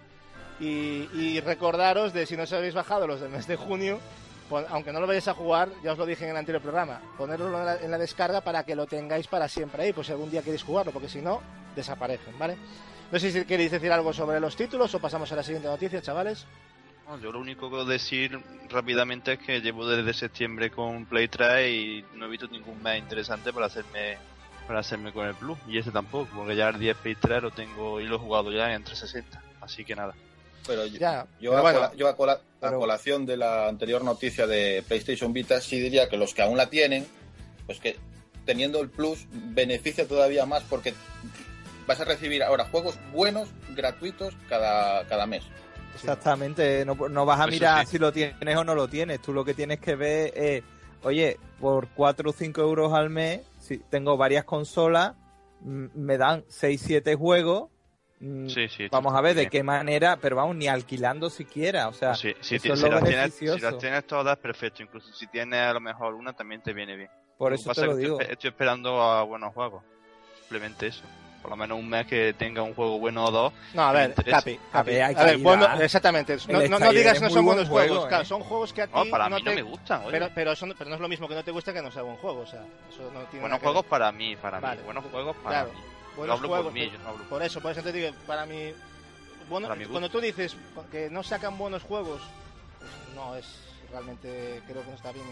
Y, 0.61 1.41
recordaros 1.41 2.13
de 2.13 2.27
si 2.27 2.37
no 2.37 2.43
os 2.43 2.53
habéis 2.53 2.75
bajado 2.75 3.07
los 3.07 3.21
del 3.21 3.31
mes 3.31 3.47
de 3.47 3.57
junio, 3.57 3.99
pon- 4.51 4.67
aunque 4.69 4.93
no 4.93 5.01
lo 5.01 5.07
vayáis 5.07 5.29
a 5.29 5.35
jugar, 5.35 5.71
ya 5.83 5.93
os 5.93 5.99
lo 5.99 6.05
dije 6.05 6.25
en 6.25 6.31
el 6.33 6.37
anterior 6.37 6.61
programa, 6.63 7.01
ponerlo 7.17 7.47
en 7.47 7.65
la, 7.65 7.77
en 7.77 7.91
la 7.91 7.97
descarga 7.97 8.43
para 8.43 8.63
que 8.65 8.77
lo 8.77 8.87
tengáis 8.87 9.27
para 9.27 9.49
siempre 9.49 9.83
ahí, 9.85 9.93
pues 9.95 10.09
si 10.09 10.13
algún 10.13 10.31
día 10.31 10.43
queréis 10.43 10.63
jugarlo, 10.63 10.93
porque 10.93 11.09
si 11.09 11.23
no, 11.23 11.41
desaparecen, 11.75 12.39
¿vale? 12.39 12.59
No 13.11 13.19
sé 13.19 13.33
si 13.33 13.45
queréis 13.47 13.71
decir 13.71 13.91
algo 13.91 14.13
sobre 14.13 14.39
los 14.39 14.55
títulos 14.55 14.95
o 14.95 14.99
pasamos 15.01 15.33
a 15.33 15.37
la 15.37 15.43
siguiente 15.43 15.67
noticia, 15.69 16.03
chavales. 16.03 16.45
Yo 17.23 17.33
lo 17.33 17.41
único 17.41 17.67
que 17.67 17.71
puedo 17.71 17.85
decir 17.85 18.39
rápidamente 18.69 19.33
es 19.33 19.39
que 19.41 19.61
llevo 19.61 19.87
desde 19.87 20.13
septiembre 20.15 20.71
con 20.71 21.07
Play 21.07 21.29
3 21.29 21.71
y 21.71 22.05
no 22.15 22.27
he 22.27 22.29
visto 22.29 22.47
ningún 22.49 22.81
mes 22.83 22.99
interesante 23.01 23.53
para 23.53 23.67
hacerme 23.67 24.17
para 24.67 24.81
hacerme 24.81 25.13
con 25.13 25.27
el 25.27 25.35
Plus. 25.35 25.59
Y 25.67 25.79
ese 25.79 25.91
tampoco, 25.91 26.29
porque 26.37 26.55
ya 26.55 26.69
el 26.69 26.79
10 26.79 26.97
Play 26.99 27.17
3 27.17 27.43
lo 27.43 27.51
tengo 27.51 28.01
y 28.01 28.07
lo 28.07 28.17
he 28.17 28.19
jugado 28.19 28.53
ya 28.53 28.73
en 28.73 28.85
360. 28.85 29.43
Así 29.61 29.85
que 29.85 29.97
nada. 29.97 30.15
Pero 30.67 30.87
yo, 30.87 30.99
Ya, 30.99 31.27
yo, 31.41 31.51
pero 31.51 31.57
a, 31.59 31.63
bueno, 31.63 31.79
cola- 31.81 31.93
yo 31.97 32.09
a 32.09 32.17
cola- 32.17 32.33
a 32.35 32.41
pero- 32.61 32.79
colación 32.79 33.27
de 33.27 33.37
la 33.37 33.67
anterior 33.67 34.05
noticia 34.05 34.47
de 34.47 34.85
PlayStation 34.87 35.33
Vita, 35.33 35.61
sí 35.61 35.81
diría 35.81 36.09
que 36.09 36.17
los 36.17 36.35
que 36.35 36.43
aún 36.43 36.57
la 36.57 36.71
tienen, 36.71 37.05
pues 37.67 37.81
que 37.81 37.97
teniendo 38.47 38.81
el 38.81 38.89
Plus 38.91 39.27
beneficia 39.33 40.07
todavía 40.07 40.47
más 40.47 40.63
porque 40.65 40.95
vas 41.89 41.99
a 42.01 42.05
recibir 42.05 42.45
ahora 42.45 42.65
juegos 42.67 42.97
buenos, 43.13 43.49
gratuitos 43.71 44.35
cada, 44.49 45.05
cada 45.09 45.27
mes. 45.27 45.43
Exactamente, 46.01 46.85
no, 46.85 46.95
no 46.95 47.25
vas 47.27 47.41
a 47.41 47.45
Eso 47.45 47.51
mirar 47.53 47.85
sí. 47.87 47.93
si 47.93 47.99
lo 47.99 48.13
tienes 48.13 48.57
o 48.57 48.65
no 48.65 48.75
lo 48.75 48.89
tienes. 48.89 49.21
Tú 49.21 49.33
lo 49.33 49.45
que 49.45 49.55
tienes 49.55 49.81
que 49.81 49.95
ver 49.97 50.33
es, 50.37 50.63
oye, 51.03 51.39
por 51.61 51.89
4 51.89 52.31
o 52.31 52.33
5 52.33 52.61
euros 52.63 52.93
al 52.93 53.11
mes, 53.11 53.41
si 53.59 53.79
tengo 53.79 54.17
varias 54.17 54.45
consolas, 54.45 55.15
me 55.63 56.17
dan 56.19 56.45
6, 56.49 56.83
7 56.85 57.15
juegos. 57.15 57.71
mm, 58.21 58.49
Sí, 58.49 58.69
sí. 58.69 58.89
Vamos 58.91 59.15
a 59.15 59.21
ver 59.21 59.35
de 59.35 59.49
qué 59.49 59.63
manera, 59.63 60.17
pero 60.21 60.37
vamos, 60.37 60.57
ni 60.57 60.69
alquilando 60.69 61.31
siquiera. 61.31 61.89
O 61.89 61.93
sea, 61.93 62.15
Sí, 62.15 62.35
si, 62.41 62.57
eso 62.57 62.63
ti- 62.65 62.73
es 62.73 62.79
si 62.81 62.85
lo 62.89 62.91
las 62.93 63.05
tienes, 63.05 63.35
si 63.35 63.47
las 63.47 63.79
tienes 63.79 64.07
todas, 64.07 64.37
perfecto. 64.39 64.83
Incluso 64.83 65.13
si 65.13 65.27
tienes 65.27 65.61
a 65.61 65.73
lo 65.73 65.81
mejor 65.81 66.15
una, 66.15 66.33
también 66.33 66.63
te 66.63 66.73
viene 66.73 66.97
bien. 66.97 67.11
por 67.39 67.53
eso 67.55 67.73
te 67.73 67.87
lo 67.87 67.97
digo. 67.97 68.21
Estoy, 68.21 68.33
estoy 68.35 68.49
esperando 68.51 69.01
a 69.03 69.23
buenos 69.23 69.53
juegos. 69.55 69.83
Simplemente 70.41 70.89
eso. 70.89 71.03
Por 71.41 71.51
lo 71.51 71.57
menos 71.57 71.79
un 71.79 71.89
mes 71.89 72.07
que 72.07 72.35
tenga 72.35 72.63
un 72.63 72.75
juego 72.75 72.99
bueno 72.99 73.25
o 73.25 73.31
dos. 73.31 73.53
No, 73.73 73.83
a 73.83 73.93
ver. 73.93 74.15
Capi, 74.15 74.59
Capi. 74.71 74.91
hay 74.97 75.15
A 75.15 75.25
ver, 75.25 75.39
bueno, 75.39 75.67
exactamente. 75.81 76.37
No, 76.49 76.79
no- 76.79 76.93
digas 76.93 77.15
que 77.19 77.25
no 77.25 77.31
son 77.31 77.45
buen 77.45 77.57
buenos 77.57 77.69
juego, 77.69 77.89
juegos, 77.89 78.05
¿eh? 78.05 78.09
claro, 78.09 78.25
son 78.27 78.41
juegos 78.43 78.73
que 78.75 78.83
a 78.83 78.87
ti 78.87 78.93
No, 78.95 79.05
para 79.11 79.29
no 79.31 79.37
mí 79.37 79.43
te... 79.45 79.51
no 79.51 79.57
me 79.57 79.63
gustan. 79.63 80.03
oye. 80.03 80.11
Pero, 80.13 80.29
pero, 80.35 80.55
son, 80.57 80.75
pero 80.77 80.91
no 80.91 80.97
es 80.97 81.01
lo 81.01 81.09
mismo 81.09 81.27
que 81.29 81.35
no 81.35 81.43
te 81.43 81.51
gusta 81.51 81.73
que 81.73 81.81
no 81.81 81.91
sea 81.91 82.03
buen 82.03 82.17
juego, 82.17 82.41
o 82.41 82.47
sea, 82.47 82.61
eso 82.91 83.11
no 83.15 83.21
tiene 83.25 83.41
buenos 83.41 83.59
que 83.59 83.65
juegos 83.65 83.85
para 83.87 84.13
mí, 84.13 84.37
para 84.37 84.61
Vale. 84.61 84.77
mí. 84.81 84.85
Buenos 84.85 85.05
juegos 85.07 85.37
para 85.37 85.49
Claro. 85.65 85.73
mí. 85.73 85.81
Yo 85.81 86.17
Buenos 86.17 86.37
hablo 86.37 86.49
juegos, 86.49 86.67
por 86.67 86.75
mí, 86.75 86.91
yo 86.93 86.99
no 86.99 87.09
hablo 87.09 87.25
Por 87.25 87.43
eso, 87.43 87.61
por 87.63 87.73
eso 87.73 87.83
te 87.83 87.93
digo, 87.93 88.11
para 88.27 88.45
mí... 88.45 88.75
Bueno, 89.49 89.69
Para 89.69 89.87
cuando 89.87 90.11
tú 90.11 90.21
dices 90.21 90.57
que 90.93 91.09
no 91.11 91.23
sacan 91.23 91.57
buenos 91.57 91.83
juegos, 91.83 92.21
pues 92.79 92.91
no 93.17 93.35
es 93.37 93.47
realmente, 93.91 94.63
creo 94.67 94.83
que 94.83 94.89
no 94.91 94.97
está 94.97 95.13
bien 95.13 95.27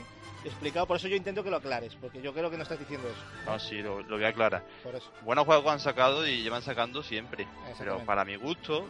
explicado, 0.45 0.87
por 0.87 0.97
eso 0.97 1.09
yo 1.09 1.17
intento 1.17 1.43
que 1.45 1.51
lo 1.51 1.57
aclares, 1.57 1.95
porque 2.01 2.21
yo 2.21 2.33
creo 2.33 2.51
que 2.51 2.57
no 2.57 2.63
estás 2.63 2.79
diciendo 2.79 3.09
eso, 3.09 3.51
No, 3.51 3.59
sí, 3.59 3.83
lo, 3.83 4.03
lo 4.03 4.17
voy 4.17 4.25
a 4.25 4.29
aclarar. 4.29 4.65
por 4.83 4.95
eso. 4.95 5.11
Buenos 5.23 5.45
juegos 5.45 5.73
han 5.73 5.81
sacado 5.81 6.27
y 6.27 6.43
llevan 6.43 6.63
sacando 6.63 7.03
siempre. 7.03 7.47
Pero 7.79 7.99
para 8.01 8.25
mi 8.25 8.37
gusto, 8.37 8.87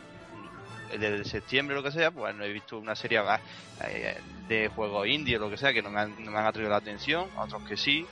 desde 0.90 1.24
septiembre 1.24 1.76
o 1.76 1.80
lo 1.80 1.84
que 1.84 1.92
sea, 1.92 2.10
pues 2.10 2.34
no 2.34 2.44
he 2.44 2.52
visto 2.52 2.78
una 2.78 2.94
serie 2.96 3.20
eh, 3.84 4.18
de 4.48 4.68
juegos 4.68 5.06
indie 5.06 5.36
o 5.36 5.40
lo 5.40 5.50
que 5.50 5.56
sea 5.56 5.72
que 5.72 5.82
no 5.82 5.90
me 5.90 6.00
han, 6.00 6.24
no 6.24 6.30
me 6.30 6.38
han 6.38 6.46
atraído 6.46 6.70
la 6.70 6.78
atención, 6.78 7.28
otros 7.36 7.62
que 7.62 7.76
sí. 7.76 8.06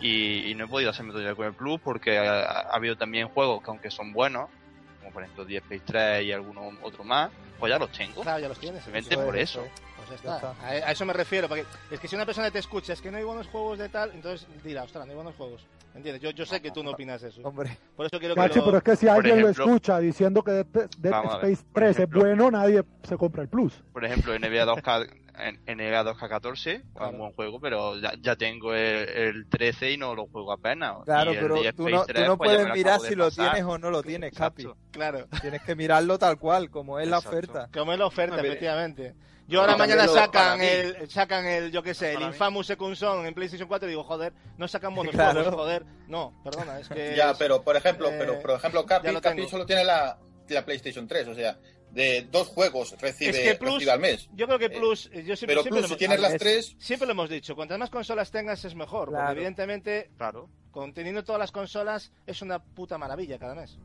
Y, 0.00 0.50
y 0.50 0.54
no 0.54 0.64
he 0.64 0.68
podido 0.68 0.90
hacerme 0.90 1.12
todavía 1.12 1.34
con 1.34 1.46
el 1.46 1.54
Plus 1.54 1.80
porque 1.80 2.18
ha, 2.18 2.42
ha 2.42 2.74
habido 2.74 2.96
también 2.96 3.28
juegos 3.28 3.62
que 3.62 3.70
aunque 3.70 3.90
son 3.90 4.12
buenos, 4.12 4.50
como 4.98 5.12
por 5.12 5.22
ejemplo 5.22 5.44
10 5.44 5.62
Space 5.62 5.82
3 5.86 6.24
y 6.24 6.32
algunos 6.32 6.74
otros 6.82 7.06
más, 7.06 7.30
pues 7.58 7.70
ya 7.70 7.78
los 7.78 7.90
tengo. 7.92 8.22
Claro, 8.22 8.40
ya 8.40 8.48
los 8.48 8.58
tienes. 8.58 8.82
Simplemente 8.82 9.16
por 9.16 9.36
es, 9.36 9.50
eso. 9.50 9.64
Es. 10.04 10.20
Pues 10.20 10.22
ya 10.22 10.30
Ya 10.30 10.36
está. 10.36 10.52
está. 10.52 10.66
A, 10.86 10.88
a 10.88 10.92
eso 10.92 11.04
me 11.04 11.12
refiero, 11.12 11.48
porque 11.48 11.64
es 11.90 12.00
que 12.00 12.08
si 12.08 12.14
una 12.16 12.26
persona 12.26 12.50
te 12.50 12.58
escucha, 12.58 12.92
es 12.92 13.00
que 13.00 13.10
no 13.10 13.16
hay 13.18 13.24
buenos 13.24 13.46
juegos 13.48 13.78
de 13.78 13.88
tal, 13.88 14.10
entonces 14.12 14.46
dirá, 14.62 14.82
ostras, 14.84 15.06
no 15.06 15.10
hay 15.12 15.16
buenos 15.16 15.34
juegos. 15.36 15.66
¿Entiendes? 15.94 16.20
Yo, 16.22 16.30
yo 16.30 16.44
sé 16.44 16.60
que 16.60 16.72
tú 16.72 16.82
no 16.82 16.90
opinas 16.90 17.22
eso. 17.22 17.40
Hombre, 17.44 17.78
Por 17.96 18.06
eso 18.06 18.18
quiero 18.18 18.34
que 18.34 18.40
lo... 18.48 18.64
pero 18.64 18.78
es 18.78 18.82
que 18.82 18.96
si 18.96 19.06
por 19.06 19.14
alguien 19.14 19.38
ejemplo- 19.38 19.64
lo 19.66 19.70
escucha 19.74 19.98
diciendo 20.00 20.42
que 20.42 20.50
Dead, 20.50 20.66
Dead 20.98 21.12
ver, 21.12 21.24
Space 21.24 21.62
por 21.72 21.82
3 21.82 21.96
ejemplo- 21.96 22.20
es 22.20 22.26
bueno, 22.36 22.50
nadie 22.50 22.82
se 23.04 23.16
compra 23.16 23.42
el 23.42 23.48
Plus. 23.48 23.80
Por 23.92 24.04
ejemplo, 24.04 24.34
NBA 24.36 24.64
2K, 24.66 25.08
en- 25.38 25.60
NBA 25.66 26.02
2K14, 26.04 26.82
Claro. 26.94 27.10
un 27.12 27.18
buen 27.18 27.32
juego, 27.32 27.60
pero 27.60 27.96
ya, 27.98 28.12
ya 28.20 28.36
tengo 28.36 28.74
el, 28.74 29.08
el 29.08 29.48
13 29.48 29.92
y 29.92 29.96
no 29.96 30.14
lo 30.14 30.26
juego 30.26 30.52
apenas. 30.52 30.96
claro, 31.04 31.32
Y 31.32 31.36
el 31.36 31.42
pero 31.42 31.54
10 31.60 31.74
tú 31.74 31.88
no, 31.88 32.04
3, 32.04 32.22
tú 32.24 32.28
no 32.30 32.36
pues 32.38 32.50
puedes 32.56 32.72
mirar 32.74 33.00
si 33.00 33.14
lo 33.14 33.24
pasar. 33.26 33.52
tienes 33.52 33.68
o 33.70 33.78
no 33.78 33.90
lo 33.90 34.02
tienes, 34.02 34.32
Capi. 34.34 34.66
Claro, 34.90 35.26
Tienes 35.40 35.62
que 35.62 35.74
mirarlo 35.74 36.18
tal 36.18 36.38
cual, 36.38 36.70
como 36.70 36.98
es 37.00 37.08
la 37.08 37.18
oferta. 37.18 37.68
como 37.72 37.92
es 37.92 37.98
la 37.98 38.06
oferta, 38.06 38.40
efectivamente. 38.40 39.14
Yo 39.46 39.60
ahora 39.60 39.72
No, 39.72 39.78
mañana 39.78 40.08
sacan 40.08 40.58
el, 40.62 41.10
sacan 41.10 41.44
el, 41.44 41.70
yo 41.70 41.82
qué 41.82 41.92
sé, 41.92 42.14
el. 42.14 42.22
Infamous 42.22 42.66
Second 42.66 42.96
Son 42.96 43.26
en 43.26 43.34
PlayStation 43.34 43.68
4 43.68 43.86
y 43.88 43.90
digo, 43.90 44.02
joder, 44.02 44.32
no 44.56 44.66
sacan 44.68 44.94
buenos 44.94 45.14
Claro. 45.14 45.34
juegos, 45.42 45.54
joder. 45.54 45.84
No, 46.08 46.32
perdona, 46.42 46.78
es 46.80 46.88
que... 46.88 47.14
Ya, 47.14 47.34
pero 47.34 47.62
por 47.62 47.76
ejemplo, 47.76 48.08
eh, 48.08 48.16
pero 48.18 48.40
por 48.40 48.52
ejemplo, 48.52 48.86
Capi, 48.86 49.14
Capi 49.20 49.46
solo 49.46 49.66
tiene 49.66 49.84
la, 49.84 50.16
la 50.48 50.64
PlayStation 50.64 51.06
3, 51.06 51.28
o 51.28 51.34
sea, 51.34 51.58
de 51.94 52.26
dos 52.30 52.48
juegos 52.48 52.96
recibe, 53.00 53.30
Es 53.30 53.52
que 53.52 53.54
Plus- 53.58 53.74
recibe 53.74 53.90
al 53.92 54.00
mes. 54.00 54.28
Yo 54.34 54.46
creo 54.46 54.58
que 54.58 54.68
Plus, 54.70 55.06
eh, 55.12 55.22
yo 55.24 55.36
siempre, 55.36 55.46
Pero 55.46 55.62
siempre 55.62 55.70
Plus, 55.70 55.80
lo 55.82 55.86
si 55.88 55.92
hemos- 55.92 55.98
tienes 55.98 56.20
las 56.20 56.32
es- 56.34 56.40
tres, 56.40 56.76
Siempre 56.78 57.06
lo 57.06 57.12
hemos 57.12 57.30
dicho, 57.30 57.54
cuantas 57.54 57.78
más 57.78 57.90
consolas 57.90 58.30
tengas 58.30 58.64
es 58.64 58.74
mejor, 58.74 59.08
Claro. 59.10 59.26
porque 59.26 59.38
evidentemente 59.40 60.10
Claro. 60.16 60.48
con 60.72 60.92
teniendo 60.92 61.22
todas 61.24 61.38
las 61.38 61.52
consolas 61.52 62.12
es 62.26 62.42
una 62.42 62.58
puta 62.62 62.98
maravilla 62.98 63.38
cada 63.38 63.54
mes. 63.54 63.78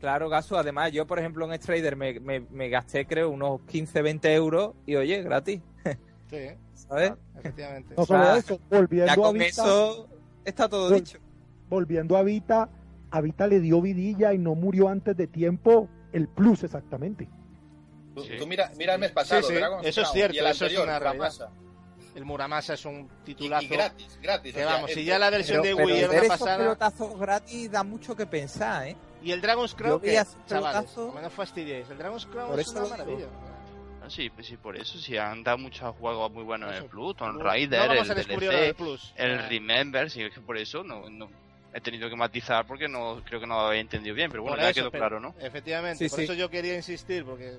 Claro, 0.00 0.28
Gaso. 0.28 0.58
Además, 0.58 0.92
yo, 0.92 1.06
por 1.06 1.18
ejemplo, 1.18 1.50
en 1.50 1.58
Strader 1.62 1.96
me, 1.96 2.20
me, 2.20 2.40
me 2.40 2.68
gasté, 2.68 3.06
creo, 3.06 3.30
unos 3.30 3.62
15, 3.62 4.02
20 4.02 4.34
euros 4.34 4.74
y, 4.84 4.94
oye, 4.96 5.22
gratis, 5.22 5.60
Sí, 6.30 6.36
¿eh? 6.36 6.58
¿sabes? 6.74 7.12
efectivamente. 7.38 7.94
No 7.96 8.04
solo 8.04 8.24
Ah, 8.24 8.36
eso, 8.38 8.60
volviendo 8.68 9.06
Ya 9.06 9.12
a 9.12 9.16
con 9.16 9.34
Vita, 9.34 9.46
eso 9.46 10.08
está 10.44 10.68
todo 10.68 10.90
Vol- 10.90 10.96
dicho. 10.96 11.18
volviendo 11.68 12.16
a 12.16 12.22
Vita, 12.24 12.68
a 13.10 13.20
Vita 13.20 13.46
le 13.46 13.60
dio 13.60 13.80
vidilla 13.80 14.34
y 14.34 14.38
no 14.38 14.54
murió 14.54 14.88
antes 14.88 15.16
de 15.16 15.28
tiempo 15.28 15.88
el 16.12 16.28
Plus 16.28 16.64
exactamente. 16.64 17.28
Tú, 18.16 18.24
Sí. 18.24 18.36
tú 18.38 18.46
mira, 18.46 18.70
mira 18.76 18.94
el 18.94 19.00
mes 19.00 19.12
pasado, 19.12 19.42
Sí, 19.42 19.48
sí, 19.48 19.54
Dragon's 19.54 19.86
eso 19.86 20.00
es 20.00 20.06
Crown, 20.06 20.14
cierto, 20.14 20.34
y 20.34 20.38
el 20.38 20.46
eso 20.46 20.52
es 20.54 20.62
anterior, 20.62 20.82
una 20.84 20.98
realidad. 20.98 21.22
Ramasa. 21.24 21.50
El 22.14 22.24
Muramasa 22.24 22.74
es 22.74 22.84
un 22.86 23.10
Y, 23.22 23.24
titulazo. 23.34 23.64
y 23.64 23.68
gratis, 23.68 24.18
gratis. 24.22 24.54
que 24.54 24.64
o 24.64 24.66
sea, 24.66 24.74
vamos, 24.76 24.90
si 24.90 25.00
el- 25.00 25.06
ya 25.06 25.18
la 25.18 25.28
versión 25.30 25.60
Pero, 25.62 25.76
de 25.76 25.84
Wii 25.84 25.98
era 26.00 26.10
una 26.20 26.28
pasada. 26.28 26.56
pelotazos 26.58 27.18
gratis 27.18 27.70
da 27.70 27.82
mucho 27.84 28.16
que 28.16 28.24
pensar, 28.26 28.88
¿eh? 28.88 28.96
Y 29.22 29.32
el 29.32 29.40
Dragon's 29.42 29.74
Crown, 29.74 30.00
que, 30.00 30.14
chavales, 30.14 30.36
pelotazo. 30.48 31.14
no 31.20 31.30
fastidiéis. 31.30 31.90
El 31.90 31.98
Dragon's 31.98 32.24
Crown 32.26 32.48
Por 32.50 32.60
es 32.60 32.68
eso 32.68 32.78
una 32.80 32.88
maravilla. 32.88 33.26
Ah, 34.02 34.08
Sí, 34.08 34.30
pues 34.30 34.46
sí, 34.46 34.56
por 34.56 34.76
eso, 34.76 34.98
sí, 34.98 35.18
han 35.18 35.42
dado 35.42 35.58
muchos 35.58 35.94
juegos 35.96 36.30
muy 36.32 36.44
buenos 36.44 36.68
en 36.70 36.76
Eso. 36.76 36.84
el 36.84 36.90
Plus, 36.90 37.16
Tomb 37.16 37.38
No 37.38 37.44
Raider, 37.44 37.88
vamos 37.88 38.08
el 38.08 38.16
DLC, 38.24 38.74
Plus. 38.74 39.12
el 39.16 39.48
Remember, 39.48 40.08
sí, 40.10 40.22
es 40.22 40.32
que 40.32 40.40
por 40.40 40.56
eso 40.56 40.84
no, 40.84 41.10
no- 41.10 41.28
he 41.74 41.80
tenido 41.82 42.08
que 42.08 42.14
matizar 42.16 42.66
porque 42.66 42.88
no 42.88 43.20
creo 43.26 43.40
que 43.40 43.46
no 43.48 43.56
lo 43.56 43.66
había 43.66 43.80
entendido 43.80 44.14
bien, 44.14 44.30
pero 44.30 44.42
bueno, 44.44 44.56
ya 44.62 44.72
quedó 44.72 44.90
claro, 44.92 45.18
¿no? 45.20 45.34
Efectivamente, 45.40 46.08
por 46.08 46.20
eso 46.20 46.32
yo 46.34 46.48
quería 46.48 46.76
insistir, 46.76 47.24
porque 47.24 47.58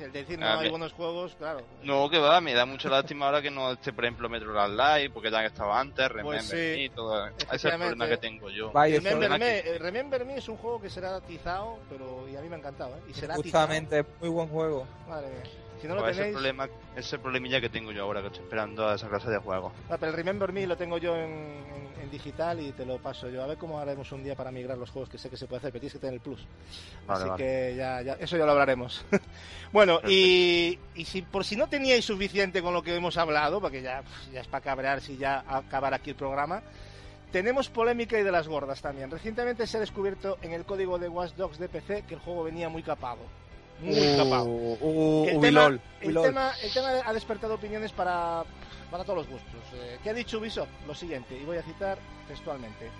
el 0.00 0.12
decir 0.12 0.38
no 0.38 0.46
hay 0.46 0.70
buenos 0.70 0.92
juegos, 0.92 1.34
claro. 1.36 1.62
No, 1.82 2.08
que 2.08 2.18
va, 2.18 2.40
me 2.40 2.54
da 2.54 2.66
mucha 2.66 2.88
lástima 2.88 3.26
ahora 3.26 3.42
que 3.42 3.50
no 3.50 3.72
esté, 3.72 3.92
por 3.92 4.04
ejemplo, 4.04 4.28
Metro 4.28 4.52
Last 4.52 4.74
Live, 4.74 5.10
porque 5.10 5.30
ya 5.30 5.40
que 5.40 5.46
estaba 5.46 5.80
antes, 5.80 6.08
pues 6.08 6.24
Remember 6.24 6.76
Me, 6.78 6.88
todo. 6.90 7.26
Ese 7.26 7.54
es 7.54 7.64
el 7.64 7.70
problema 7.76 8.08
que 8.08 8.16
tengo 8.16 8.50
yo. 8.50 8.72
Remember, 8.72 9.38
me, 9.38 9.58
eh, 9.58 9.78
Remember 9.78 10.24
Me 10.24 10.36
es 10.36 10.48
un 10.48 10.56
juego 10.56 10.80
que 10.80 10.90
será 10.90 11.16
atizado, 11.16 11.78
pero 11.88 12.28
y 12.28 12.36
a 12.36 12.40
mí 12.40 12.48
me 12.48 12.56
ha 12.56 12.58
encantado, 12.58 12.94
¿eh? 12.96 13.00
Y 13.08 13.14
será 13.14 13.34
Justamente, 13.34 14.04
muy 14.20 14.28
buen 14.28 14.48
juego. 14.48 14.86
Madre 15.08 15.28
mía. 15.28 15.42
Si 15.80 15.86
no 15.86 15.94
lo 15.94 16.00
tenéis... 16.02 16.18
ese, 16.18 16.32
problema, 16.32 16.68
ese 16.96 17.18
problemilla 17.18 17.60
que 17.60 17.68
tengo 17.68 17.92
yo 17.92 18.02
ahora, 18.02 18.20
que 18.20 18.28
estoy 18.28 18.42
esperando 18.44 18.88
a 18.88 18.94
esa 18.94 19.08
clase 19.08 19.30
de 19.30 19.38
juego. 19.38 19.72
Ah, 19.90 19.96
pero 19.98 20.10
el 20.10 20.16
Remember 20.16 20.52
Me 20.52 20.66
lo 20.66 20.76
tengo 20.76 20.98
yo 20.98 21.16
en, 21.16 21.76
digital 22.10 22.60
y 22.60 22.70
te 22.72 22.86
lo 22.86 22.98
paso 22.98 23.28
yo. 23.28 23.42
A 23.42 23.46
ver 23.46 23.58
cómo 23.58 23.80
haremos 23.80 24.12
un 24.12 24.22
día 24.22 24.36
para 24.36 24.52
migrar 24.52 24.78
los 24.78 24.90
juegos, 24.90 25.08
que 25.08 25.18
sé 25.18 25.28
que 25.28 25.36
se 25.36 25.46
puede 25.46 25.58
hacer, 25.58 25.72
pero 25.72 25.80
tienes 25.80 25.92
que 25.94 25.98
tener 25.98 26.14
el 26.14 26.20
plus. 26.20 26.46
Así 27.08 27.28
que 27.36 27.74
ya, 27.76 28.00
ya, 28.00 28.12
eso 28.14 28.36
ya 28.36 28.44
lo 28.46 28.52
hablaremos. 28.52 29.04
bueno, 29.72 30.00
y, 30.06 30.78
y 30.94 31.04
si 31.04 31.22
por 31.22 31.44
si 31.44 31.56
no 31.56 31.68
teníais 31.68 32.04
suficiente 32.04 32.62
con 32.62 32.72
lo 32.72 32.82
que 32.82 32.94
hemos 32.94 33.16
hablado, 33.16 33.60
porque 33.60 33.82
ya, 33.82 34.02
ya 34.32 34.40
es 34.40 34.46
para 34.46 34.62
cabrear 34.62 35.00
si 35.00 35.16
ya 35.16 35.44
acabar 35.48 35.94
aquí 35.94 36.10
el 36.10 36.16
programa, 36.16 36.62
tenemos 37.32 37.68
polémica 37.68 38.18
y 38.18 38.22
de 38.22 38.32
las 38.32 38.46
gordas 38.46 38.80
también. 38.80 39.10
Recientemente 39.10 39.66
se 39.66 39.76
ha 39.76 39.80
descubierto 39.80 40.38
en 40.42 40.52
el 40.52 40.64
código 40.64 40.98
de 40.98 41.08
Watch 41.08 41.34
Dogs 41.34 41.58
de 41.58 41.68
PC 41.68 42.04
que 42.06 42.14
el 42.14 42.20
juego 42.20 42.44
venía 42.44 42.68
muy 42.68 42.84
capado 42.84 43.18
muy 43.80 43.98
uh, 43.98 44.78
uh, 44.80 45.28
el, 45.28 45.40
tema, 45.40 45.78
el, 46.00 46.72
tema, 46.72 46.90
ha 47.04 47.12
despertado 47.12 47.54
opiniones 47.54 47.92
para, 47.92 48.44
para 48.90 49.04
todos 49.04 49.18
los 49.18 49.28
gustos. 49.28 49.60
Eh, 49.74 49.98
¿Qué 50.02 50.10
ha 50.10 50.14
dicho 50.14 50.38
Ubisoft? 50.38 50.68
Lo 50.86 50.94
siguiente, 50.94 51.38
y 51.38 51.44
voy 51.44 51.58
a 51.58 51.62
citar 51.62 51.98
textualmente. 52.26 52.90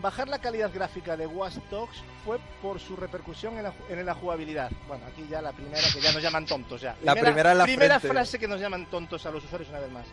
Bajar 0.00 0.28
la 0.28 0.38
calidad 0.38 0.70
gráfica 0.72 1.16
de 1.16 1.26
Watch 1.26 1.56
Dogs 1.70 1.96
fue 2.24 2.38
por 2.62 2.78
su 2.78 2.94
repercusión 2.94 3.54
en 3.58 4.06
la, 4.06 4.14
jugabilidad. 4.14 4.70
Bueno, 4.86 5.04
aquí 5.06 5.26
ya 5.28 5.42
la 5.42 5.52
primera 5.52 5.82
que 5.92 6.00
ya 6.00 6.12
nos 6.12 6.22
llaman 6.22 6.46
tontos 6.46 6.80
ya. 6.80 6.94
la 7.02 7.14
primera, 7.16 7.52
la 7.52 7.64
primera 7.64 7.98
frase 7.98 8.38
que 8.38 8.46
nos 8.46 8.60
llaman 8.60 8.86
tontos 8.86 9.26
a 9.26 9.32
los 9.32 9.44
usuarios 9.44 9.68
una 9.70 9.80
vez 9.80 9.90
más. 9.90 10.06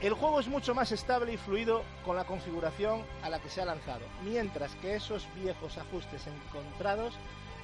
El 0.00 0.12
juego 0.12 0.38
es 0.38 0.46
mucho 0.46 0.76
más 0.76 0.92
estable 0.92 1.32
y 1.32 1.36
fluido 1.36 1.82
con 2.04 2.14
la 2.14 2.22
configuración 2.24 3.02
a 3.24 3.28
la 3.28 3.40
que 3.40 3.48
se 3.48 3.60
ha 3.60 3.64
lanzado, 3.64 4.02
mientras 4.22 4.72
que 4.76 4.94
esos 4.94 5.26
viejos 5.34 5.76
ajustes 5.76 6.22
encontrados 6.28 7.14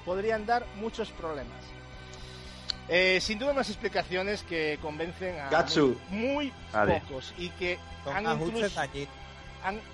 podrían 0.05 0.47
dar 0.47 0.67
muchos 0.77 1.11
problemas. 1.11 1.63
Eh, 2.89 3.19
sin 3.21 3.39
duda 3.39 3.53
unas 3.53 3.71
explicaciones 3.71 4.43
que 4.43 4.79
convencen 4.83 5.39
a 5.41 5.67
muy, 6.11 6.53
pocos 6.71 7.33
y 7.39 7.49
que 7.51 7.79
han 8.07 8.27
incluso, 8.41 8.83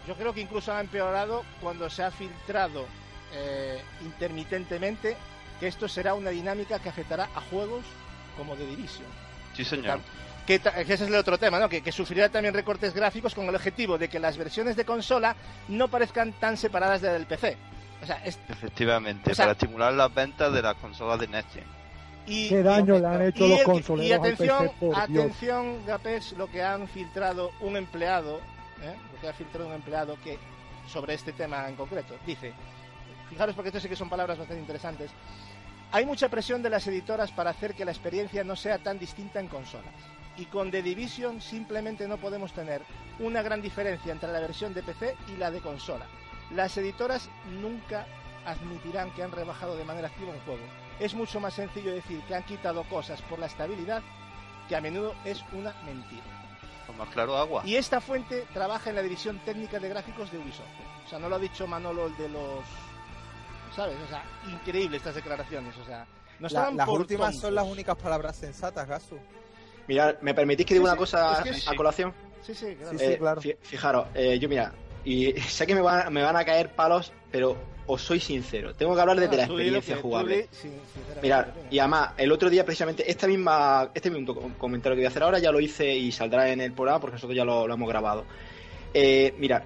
yo 0.08 0.14
creo 0.16 0.34
que 0.34 0.40
incluso 0.40 0.72
han 0.72 0.80
empeorado 0.80 1.44
cuando 1.60 1.88
se 1.88 2.02
ha 2.02 2.10
filtrado 2.10 2.86
eh, 3.32 3.80
intermitentemente 4.02 5.16
que 5.60 5.68
esto 5.68 5.88
será 5.88 6.14
una 6.14 6.30
dinámica 6.30 6.80
que 6.80 6.88
afectará 6.88 7.28
a 7.34 7.40
juegos 7.42 7.84
como 8.36 8.56
The 8.56 8.66
Division. 8.66 9.06
Sí, 9.54 9.64
señor. 9.64 10.00
Que, 10.46 10.54
ese 10.56 10.94
es 10.94 11.00
el 11.02 11.14
otro 11.14 11.38
tema, 11.38 11.60
¿no? 11.60 11.68
Que, 11.68 11.82
que, 11.82 11.92
sufrirá 11.92 12.28
también 12.28 12.54
recortes 12.54 12.92
gráficos 12.92 13.36
con 13.36 13.46
el 13.46 13.54
objetivo 13.54 13.98
de 13.98 14.08
que 14.08 14.18
las 14.18 14.36
versiones 14.36 14.74
de 14.74 14.84
consola 14.84 15.36
no 15.68 15.86
parezcan 15.86 16.32
tan 16.32 16.56
separadas 16.56 17.02
de 17.02 17.12
del 17.12 17.26
PC. 17.26 17.56
Efectivamente, 18.48 19.34
para 19.34 19.52
estimular 19.52 19.92
las 19.92 20.12
ventas 20.12 20.52
de 20.52 20.62
las 20.62 20.74
consolas 20.76 21.20
de 21.20 21.28
Next 21.28 21.56
Y, 22.26 22.48
Qué 22.48 22.62
daño 22.62 22.98
le 22.98 23.06
han 23.06 23.22
hecho 23.22 23.46
los 23.46 23.62
consoleros 23.62 24.08
Y 24.08 24.12
atención, 24.12 24.70
atención, 24.94 25.86
Gapes, 25.86 26.32
lo 26.32 26.46
que 26.50 26.62
han 26.62 26.88
filtrado 26.88 27.50
un 27.60 27.76
empleado, 27.76 28.38
¿eh? 28.82 28.96
lo 29.12 29.20
que 29.20 29.28
ha 29.28 29.32
filtrado 29.32 29.68
un 29.68 29.74
empleado 29.74 30.16
que 30.24 30.38
sobre 30.88 31.14
este 31.14 31.32
tema 31.32 31.68
en 31.68 31.76
concreto. 31.76 32.16
Dice, 32.26 32.52
fijaros 33.28 33.54
porque 33.54 33.68
esto 33.68 33.80
sí 33.80 33.88
que 33.88 33.96
son 33.96 34.08
palabras 34.08 34.38
bastante 34.38 34.60
interesantes. 34.60 35.10
Hay 35.92 36.06
mucha 36.06 36.28
presión 36.28 36.62
de 36.62 36.70
las 36.70 36.86
editoras 36.86 37.32
para 37.32 37.50
hacer 37.50 37.74
que 37.74 37.84
la 37.84 37.90
experiencia 37.90 38.44
no 38.44 38.56
sea 38.56 38.78
tan 38.78 38.98
distinta 38.98 39.40
en 39.40 39.48
consolas. 39.48 39.92
Y 40.36 40.46
con 40.46 40.70
The 40.70 40.82
Division 40.82 41.40
simplemente 41.40 42.06
no 42.06 42.16
podemos 42.16 42.52
tener 42.52 42.82
una 43.18 43.42
gran 43.42 43.60
diferencia 43.60 44.12
entre 44.12 44.32
la 44.32 44.40
versión 44.40 44.72
de 44.72 44.82
PC 44.82 45.16
y 45.28 45.36
la 45.36 45.50
de 45.50 45.60
consola. 45.60 46.06
Las 46.54 46.76
editoras 46.76 47.28
nunca 47.60 48.06
admitirán 48.44 49.10
que 49.12 49.22
han 49.22 49.32
rebajado 49.32 49.76
de 49.76 49.84
manera 49.84 50.08
activa 50.08 50.32
un 50.32 50.40
juego. 50.40 50.62
Es 50.98 51.14
mucho 51.14 51.40
más 51.40 51.54
sencillo 51.54 51.92
decir 51.92 52.20
que 52.22 52.34
han 52.34 52.42
quitado 52.42 52.84
cosas 52.84 53.22
por 53.22 53.38
la 53.38 53.46
estabilidad, 53.46 54.02
que 54.68 54.76
a 54.76 54.80
menudo 54.80 55.14
es 55.24 55.42
una 55.52 55.72
mentira. 55.84 56.22
Con 56.86 56.96
más 56.98 57.08
claro 57.10 57.36
agua. 57.36 57.62
Y 57.64 57.76
esta 57.76 58.00
fuente 58.00 58.46
trabaja 58.52 58.90
en 58.90 58.96
la 58.96 59.02
división 59.02 59.38
técnica 59.44 59.78
de 59.78 59.88
gráficos 59.88 60.30
de 60.32 60.38
Ubisoft. 60.38 60.66
O 61.06 61.08
sea, 61.08 61.18
no 61.18 61.28
lo 61.28 61.36
ha 61.36 61.38
dicho 61.38 61.66
Manolo 61.66 62.06
el 62.06 62.16
de 62.16 62.28
los... 62.28 62.64
¿Sabes? 63.74 63.96
O 64.04 64.08
sea, 64.08 64.24
increíble 64.50 64.96
estas 64.96 65.14
declaraciones. 65.14 65.76
O 65.78 65.84
sea, 65.84 66.06
no 66.40 66.48
las 66.48 66.88
últimas 66.88 67.38
son 67.38 67.54
las 67.54 67.66
únicas 67.66 67.96
palabras 67.96 68.36
sensatas, 68.36 68.88
Gasu. 68.88 69.18
Mira, 69.86 70.16
¿me 70.20 70.34
permitís 70.34 70.66
que 70.66 70.74
diga 70.74 70.86
una 70.86 70.96
cosa 70.96 71.42
a 71.42 71.74
colación? 71.76 72.12
Sí, 72.42 72.54
sí, 72.54 72.76
claro. 73.18 73.40
Eh, 73.44 73.58
fijaros, 73.60 74.08
eh, 74.14 74.38
yo 74.38 74.48
mira, 74.48 74.72
y 75.04 75.32
sé 75.48 75.66
que 75.66 75.74
me 75.74 75.80
van, 75.80 76.12
me 76.12 76.22
van 76.22 76.36
a 76.36 76.44
caer 76.44 76.74
palos, 76.74 77.12
pero 77.30 77.56
os 77.86 78.02
soy 78.02 78.20
sincero, 78.20 78.74
tengo 78.74 78.94
que 78.94 79.00
hablar 79.00 79.18
desde 79.18 79.36
la 79.36 79.44
experiencia 79.44 79.96
jugable. 79.96 80.48
Mirad, 81.22 81.46
y 81.70 81.78
además, 81.80 82.10
el 82.16 82.30
otro 82.30 82.48
día 82.48 82.64
precisamente, 82.64 83.10
esta 83.10 83.26
misma, 83.26 83.90
este 83.92 84.10
mismo 84.10 84.34
comentario 84.58 84.94
que 84.94 85.00
voy 85.00 85.06
a 85.06 85.08
hacer 85.08 85.22
ahora 85.22 85.38
ya 85.40 85.50
lo 85.50 85.60
hice 85.60 85.92
y 85.96 86.12
saldrá 86.12 86.50
en 86.50 86.60
el 86.60 86.72
programa 86.72 87.00
porque 87.00 87.14
nosotros 87.14 87.36
ya 87.36 87.44
lo, 87.44 87.72
hemos 87.72 87.88
grabado. 87.88 88.24
Eh, 88.94 89.34
mirad, 89.38 89.62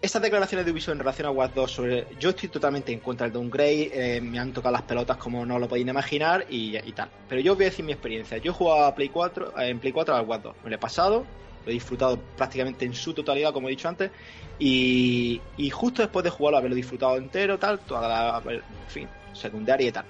estas 0.00 0.22
declaraciones 0.22 0.64
de 0.64 0.70
Ubisoft 0.70 0.92
en 0.92 0.98
relación 1.00 1.26
a 1.26 1.30
Watch 1.32 1.54
2 1.54 1.70
sobre... 1.70 2.06
Yo 2.20 2.30
estoy 2.30 2.48
totalmente 2.48 2.92
en 2.92 3.00
contra 3.00 3.26
del 3.26 3.32
downgrade, 3.32 3.90
eh, 3.92 4.20
me 4.20 4.38
han 4.38 4.52
tocado 4.52 4.72
las 4.72 4.82
pelotas 4.82 5.16
como 5.16 5.44
no 5.44 5.58
lo 5.58 5.68
podéis 5.68 5.88
imaginar 5.88 6.46
y, 6.48 6.76
y, 6.76 6.92
tal. 6.92 7.08
Pero 7.28 7.40
yo 7.40 7.52
os 7.52 7.58
voy 7.58 7.66
a 7.66 7.70
decir 7.70 7.84
mi 7.84 7.92
experiencia. 7.92 8.38
Yo 8.38 8.52
he 8.52 8.54
jugado 8.54 8.84
a 8.84 8.94
Play 8.94 9.08
4, 9.08 9.60
en 9.60 9.80
Play 9.80 9.92
4 9.92 10.14
al 10.14 10.24
Watch 10.24 10.42
2. 10.42 10.54
Me 10.62 10.70
lo 10.70 10.76
he 10.76 10.78
pasado, 10.78 11.26
lo 11.68 11.72
he 11.72 11.74
disfrutado 11.74 12.18
prácticamente 12.36 12.86
en 12.86 12.94
su 12.94 13.12
totalidad, 13.12 13.52
como 13.52 13.68
he 13.68 13.72
dicho 13.72 13.88
antes, 13.88 14.10
y, 14.58 15.40
justo 15.70 16.00
después 16.00 16.24
de 16.24 16.30
jugarlo, 16.30 16.56
haberlo 16.56 16.74
disfrutado 16.74 17.18
entero, 17.18 17.58
tal, 17.58 17.78
toda 17.80 18.08
la, 18.08 18.42
en 18.50 18.62
fin, 18.88 19.08
secundaria 19.34 19.88
y 19.88 19.92
tal. 19.92 20.06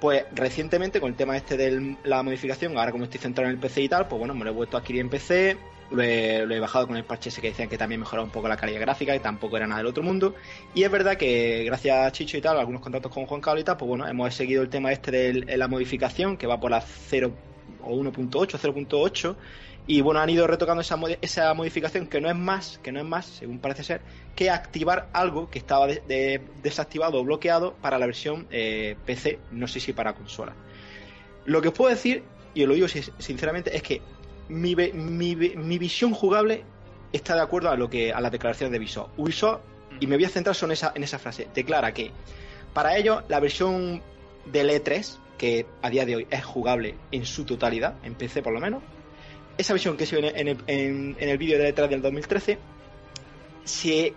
Pues 0.00 0.24
recientemente, 0.32 1.00
con 1.00 1.10
el 1.10 1.16
tema 1.16 1.36
este 1.36 1.56
de 1.56 1.96
la 2.04 2.22
modificación, 2.22 2.78
ahora 2.78 2.92
como 2.92 3.04
estoy 3.04 3.18
centrado 3.18 3.50
en 3.50 3.56
el 3.56 3.60
PC 3.60 3.82
y 3.82 3.88
tal, 3.88 4.06
pues 4.06 4.18
bueno, 4.18 4.32
me 4.34 4.44
lo 4.44 4.50
he 4.50 4.54
vuelto 4.54 4.76
a 4.76 4.80
adquirir 4.80 5.00
en 5.00 5.08
PC, 5.08 5.56
lo 5.90 6.02
he, 6.02 6.60
bajado 6.60 6.86
con 6.86 6.96
el 6.96 7.04
parche 7.04 7.30
ese 7.30 7.40
que 7.40 7.48
decían 7.48 7.68
que 7.68 7.78
también 7.78 8.00
mejoraba 8.00 8.24
un 8.24 8.32
poco 8.32 8.46
la 8.46 8.56
calidad 8.56 8.80
gráfica 8.80 9.14
y 9.14 9.20
tampoco 9.20 9.56
era 9.56 9.66
nada 9.66 9.78
del 9.78 9.88
otro 9.88 10.04
mundo. 10.04 10.36
Y 10.72 10.84
es 10.84 10.90
verdad 10.90 11.16
que 11.16 11.64
gracias 11.64 12.06
a 12.06 12.12
Chicho 12.12 12.36
y 12.36 12.40
tal, 12.40 12.58
algunos 12.58 12.80
contactos 12.80 13.12
con 13.12 13.26
Juan 13.26 13.40
Carlos 13.40 13.62
y 13.62 13.64
tal, 13.64 13.76
pues 13.76 13.88
bueno, 13.88 14.06
hemos 14.06 14.32
seguido 14.34 14.62
el 14.62 14.68
tema 14.68 14.92
este 14.92 15.10
de 15.10 15.56
la 15.56 15.66
modificación 15.66 16.36
que 16.36 16.46
va 16.46 16.60
por 16.60 16.70
la 16.70 16.80
0 16.80 17.32
o 17.82 17.96
1.8, 17.96 18.58
0.8 18.58 19.36
y 19.86 20.00
bueno, 20.00 20.20
han 20.20 20.28
ido 20.30 20.46
retocando 20.46 20.80
esa, 20.80 20.98
esa 21.20 21.54
modificación 21.54 22.08
que 22.08 22.20
no 22.20 22.28
es 22.28 22.34
más, 22.34 22.80
que 22.82 22.90
no 22.90 22.98
es 22.98 23.06
más, 23.06 23.26
según 23.26 23.60
parece 23.60 23.84
ser, 23.84 24.00
que 24.34 24.50
activar 24.50 25.08
algo 25.12 25.48
que 25.48 25.60
estaba 25.60 25.86
desactivado 25.86 27.20
o 27.20 27.24
bloqueado 27.24 27.74
para 27.74 27.98
la 27.98 28.06
versión 28.06 28.48
eh, 28.50 28.96
PC, 29.06 29.38
no 29.52 29.68
sé 29.68 29.78
si 29.78 29.92
para 29.92 30.14
consola. 30.14 30.54
Lo 31.44 31.62
que 31.62 31.68
os 31.68 31.74
puedo 31.74 31.90
decir, 31.90 32.24
y 32.54 32.62
os 32.62 32.68
lo 32.68 32.74
digo 32.74 32.88
sinceramente, 32.88 33.76
es 33.76 33.82
que 33.82 34.02
mi, 34.48 34.74
mi, 34.74 35.78
visión 35.78 36.12
jugable 36.12 36.64
está 37.12 37.36
de 37.36 37.42
acuerdo 37.42 37.70
a 37.70 37.76
lo 37.76 37.88
que 37.88 38.12
a 38.12 38.20
las 38.20 38.32
declaraciones 38.32 38.72
de 38.72 38.78
Ubisoft. 38.78 39.10
Ubisoft, 39.16 39.60
y 40.00 40.08
me 40.08 40.16
voy 40.16 40.24
a 40.24 40.28
centrar 40.28 40.56
en 40.60 40.72
esa, 40.72 40.92
en 40.96 41.04
esa 41.04 41.20
frase, 41.20 41.46
declara 41.54 41.94
que 41.94 42.10
para 42.74 42.96
ellos 42.96 43.22
la 43.28 43.38
versión 43.38 44.02
del 44.46 44.70
E3, 44.70 45.16
que 45.38 45.66
a 45.80 45.90
día 45.90 46.04
de 46.04 46.16
hoy 46.16 46.26
es 46.28 46.44
jugable 46.44 46.96
en 47.12 47.24
su 47.24 47.44
totalidad, 47.44 47.94
en 48.02 48.14
PC 48.14 48.42
por 48.42 48.52
lo 48.52 48.60
menos, 48.60 48.82
esa 49.58 49.72
versión 49.72 49.96
que 49.96 50.06
se 50.06 50.20
ve 50.20 50.32
en 50.36 50.48
el, 50.48 50.58
en, 50.66 51.16
el 51.18 51.38
vídeo 51.38 51.58
de 51.58 51.64
detrás 51.64 51.88
del 51.88 52.02
2013 52.02 52.58
se 53.64 54.12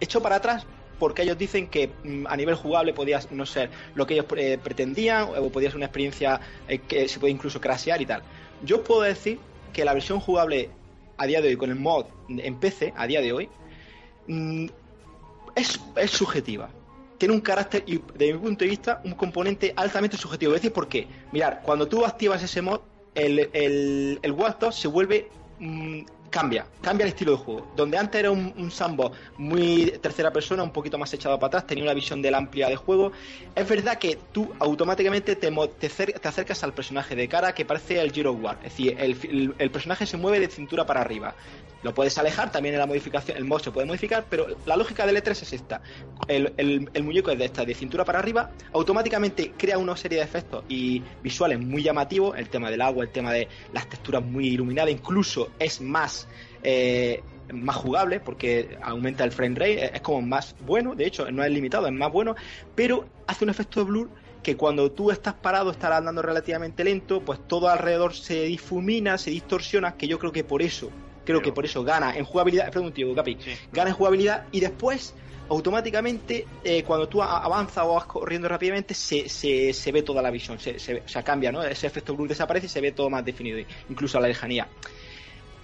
echó 0.00 0.22
para 0.22 0.36
atrás 0.36 0.66
porque 0.98 1.22
ellos 1.22 1.36
dicen 1.38 1.66
que 1.68 1.90
mm, 2.04 2.26
a 2.28 2.36
nivel 2.36 2.54
jugable 2.54 2.92
podía 2.92 3.20
no 3.30 3.46
ser 3.46 3.70
lo 3.94 4.06
que 4.06 4.14
ellos 4.14 4.26
eh, 4.36 4.58
pretendían 4.62 5.28
o 5.36 5.50
podía 5.50 5.70
ser 5.70 5.76
una 5.76 5.86
experiencia 5.86 6.40
eh, 6.68 6.78
que 6.78 7.08
se 7.08 7.18
puede 7.18 7.32
incluso 7.32 7.60
crashear 7.60 8.00
y 8.00 8.06
tal. 8.06 8.22
Yo 8.62 8.84
puedo 8.84 9.02
decir 9.02 9.38
que 9.72 9.84
la 9.84 9.94
versión 9.94 10.20
jugable 10.20 10.70
a 11.16 11.26
día 11.26 11.40
de 11.40 11.48
hoy 11.48 11.56
con 11.56 11.70
el 11.70 11.76
mod 11.76 12.06
en 12.28 12.56
PC, 12.56 12.92
a 12.96 13.06
día 13.06 13.20
de 13.20 13.32
hoy, 13.32 13.48
mm, 14.28 14.66
es, 15.56 15.80
es 15.96 16.10
subjetiva. 16.10 16.70
Tiene 17.18 17.34
un 17.34 17.40
carácter 17.40 17.84
y, 17.86 18.00
desde 18.14 18.34
mi 18.34 18.38
punto 18.40 18.64
de 18.64 18.70
vista, 18.70 19.00
un 19.04 19.12
componente 19.12 19.72
altamente 19.76 20.16
subjetivo. 20.16 20.52
Es 20.52 20.60
decir, 20.60 20.72
¿por 20.72 20.88
qué? 20.88 21.06
Mirar, 21.32 21.62
cuando 21.64 21.86
tú 21.86 22.04
activas 22.04 22.42
ese 22.42 22.62
mod, 22.62 22.80
el, 23.14 23.50
el, 23.52 24.18
el 24.22 24.32
Watch 24.32 24.58
2 24.58 24.74
se 24.74 24.88
vuelve 24.88 25.28
mm, 25.58 26.00
cambia, 26.32 26.66
cambia 26.80 27.04
el 27.04 27.10
estilo 27.10 27.32
de 27.32 27.38
juego. 27.38 27.72
Donde 27.76 27.98
antes 27.98 28.18
era 28.18 28.32
un, 28.32 28.52
un 28.56 28.70
sambo 28.72 29.12
muy 29.36 29.92
tercera 30.00 30.32
persona, 30.32 30.64
un 30.64 30.72
poquito 30.72 30.98
más 30.98 31.12
echado 31.14 31.38
para 31.38 31.48
atrás, 31.48 31.66
tenía 31.66 31.84
una 31.84 31.94
visión 31.94 32.20
de 32.22 32.30
la 32.30 32.38
amplia 32.38 32.68
de 32.68 32.76
juego. 32.76 33.12
Es 33.54 33.68
verdad 33.68 33.98
que 33.98 34.18
tú 34.32 34.50
automáticamente 34.58 35.36
te, 35.36 35.50
te, 35.50 36.28
acercas 36.28 36.64
al 36.64 36.72
personage 36.72 37.14
de 37.14 37.28
cara 37.28 37.54
que 37.54 37.64
parece 37.64 38.00
el 38.00 38.10
Giro 38.10 38.32
War. 38.32 38.56
Es 38.64 38.76
decir, 38.76 38.96
el, 38.98 39.54
el, 39.58 39.70
personaje 39.70 40.06
se 40.06 40.16
mueve 40.16 40.40
de 40.40 40.48
cintura 40.48 40.84
para 40.84 41.02
arriba. 41.02 41.34
Lo 41.82 41.92
puedes 41.92 42.16
alejar, 42.18 42.52
también 42.52 42.74
en 42.74 42.80
la 42.80 42.86
modificación, 42.86 43.36
el 43.36 43.44
mod 43.44 43.60
se 43.60 43.70
puede 43.72 43.86
modificar, 43.86 44.26
pero 44.28 44.46
la 44.66 44.76
lógica 44.76 45.04
del 45.06 45.16
E3 45.16 45.30
es 45.42 45.52
esta. 45.52 45.82
El, 46.28 46.54
el- 46.56 47.02
muñeco 47.02 47.30
es 47.30 47.38
de 47.38 47.44
esta, 47.46 47.64
de 47.64 47.74
cintura 47.74 48.04
para 48.04 48.20
arriba, 48.20 48.50
automáticamente 48.72 49.52
crea 49.56 49.78
una 49.78 49.96
serie 49.96 50.18
de 50.18 50.24
efectos 50.24 50.64
y 50.68 51.02
visuales 51.22 51.58
muy 51.58 51.82
llamativos, 51.82 52.38
el 52.38 52.48
tema 52.48 52.70
del 52.70 52.80
agua, 52.82 53.04
el 53.04 53.10
tema 53.10 53.32
de 53.32 53.48
las 53.72 53.88
texturas 53.88 54.22
muy 54.22 54.48
iluminadas, 54.48 54.90
incluso 54.92 55.50
es 55.58 55.80
más... 55.80 56.28
eh, 56.62 57.22
más 57.52 57.76
jugable 57.76 58.18
porque 58.20 58.78
aumenta 58.80 59.24
el 59.24 59.32
frame 59.32 59.56
rate, 59.56 59.84
es- 59.84 59.90
es 59.94 60.00
como 60.00 60.22
más 60.22 60.54
bueno, 60.60 60.94
de 60.94 61.04
hecho 61.06 61.30
no 61.30 61.44
es 61.44 61.50
limitado, 61.50 61.86
es 61.86 61.92
más 61.92 62.10
bueno, 62.10 62.34
pero 62.74 63.04
hace 63.26 63.44
un 63.44 63.50
efecto 63.50 63.80
de 63.80 63.86
blur 63.86 64.10
que 64.42 64.56
cuando 64.56 64.90
tú 64.90 65.10
estás 65.10 65.34
parado, 65.34 65.70
estás 65.70 65.90
andando 65.92 66.22
relativamente 66.22 66.82
lento, 66.82 67.20
pues 67.20 67.40
todo 67.46 67.68
alrededor 67.68 68.14
se 68.14 68.44
difumina, 68.44 69.18
se 69.18 69.30
distorsiona, 69.30 69.96
que 69.96 70.06
yo 70.08 70.18
creo 70.18 70.32
que 70.32 70.44
por 70.44 70.62
eso, 70.62 70.90
creo 71.24 71.38
Pero- 71.38 71.42
que 71.42 71.52
por 71.52 71.64
eso 71.64 71.82
gana 71.84 72.16
en 72.16 72.24
jugabilidad, 72.24 72.66
espera 72.66 72.80
un 72.80 72.86
motivo, 72.88 73.14
Capi, 73.14 73.36
Sí. 73.40 73.50
gana 73.72 73.90
en 73.90 73.96
jugabilidad 73.96 74.46
y 74.52 74.60
después 74.60 75.14
automáticamente 75.48 76.46
eh, 76.64 76.82
cuando 76.82 77.08
tú 77.08 77.22
avanzas 77.22 77.84
o 77.84 77.94
vas 77.94 78.04
corriendo 78.06 78.48
rápidamente 78.48 78.94
se, 78.94 79.28
se, 79.28 79.72
se 79.74 79.92
ve 79.92 80.02
toda 80.02 80.22
la 80.22 80.30
visión, 80.30 80.58
se, 80.58 80.78
se, 80.78 81.00
o 81.00 81.08
sea, 81.08 81.22
cambia, 81.22 81.52
¿no? 81.52 81.62
Ese 81.62 81.86
efecto 81.86 82.14
blur 82.14 82.28
desaparece 82.28 82.66
y 82.66 82.68
se 82.70 82.80
ve 82.80 82.92
todo 82.92 83.10
más 83.10 83.24
definido, 83.24 83.58
incluso 83.90 84.16
a 84.18 84.20
la 84.20 84.28
lejanía. 84.28 84.66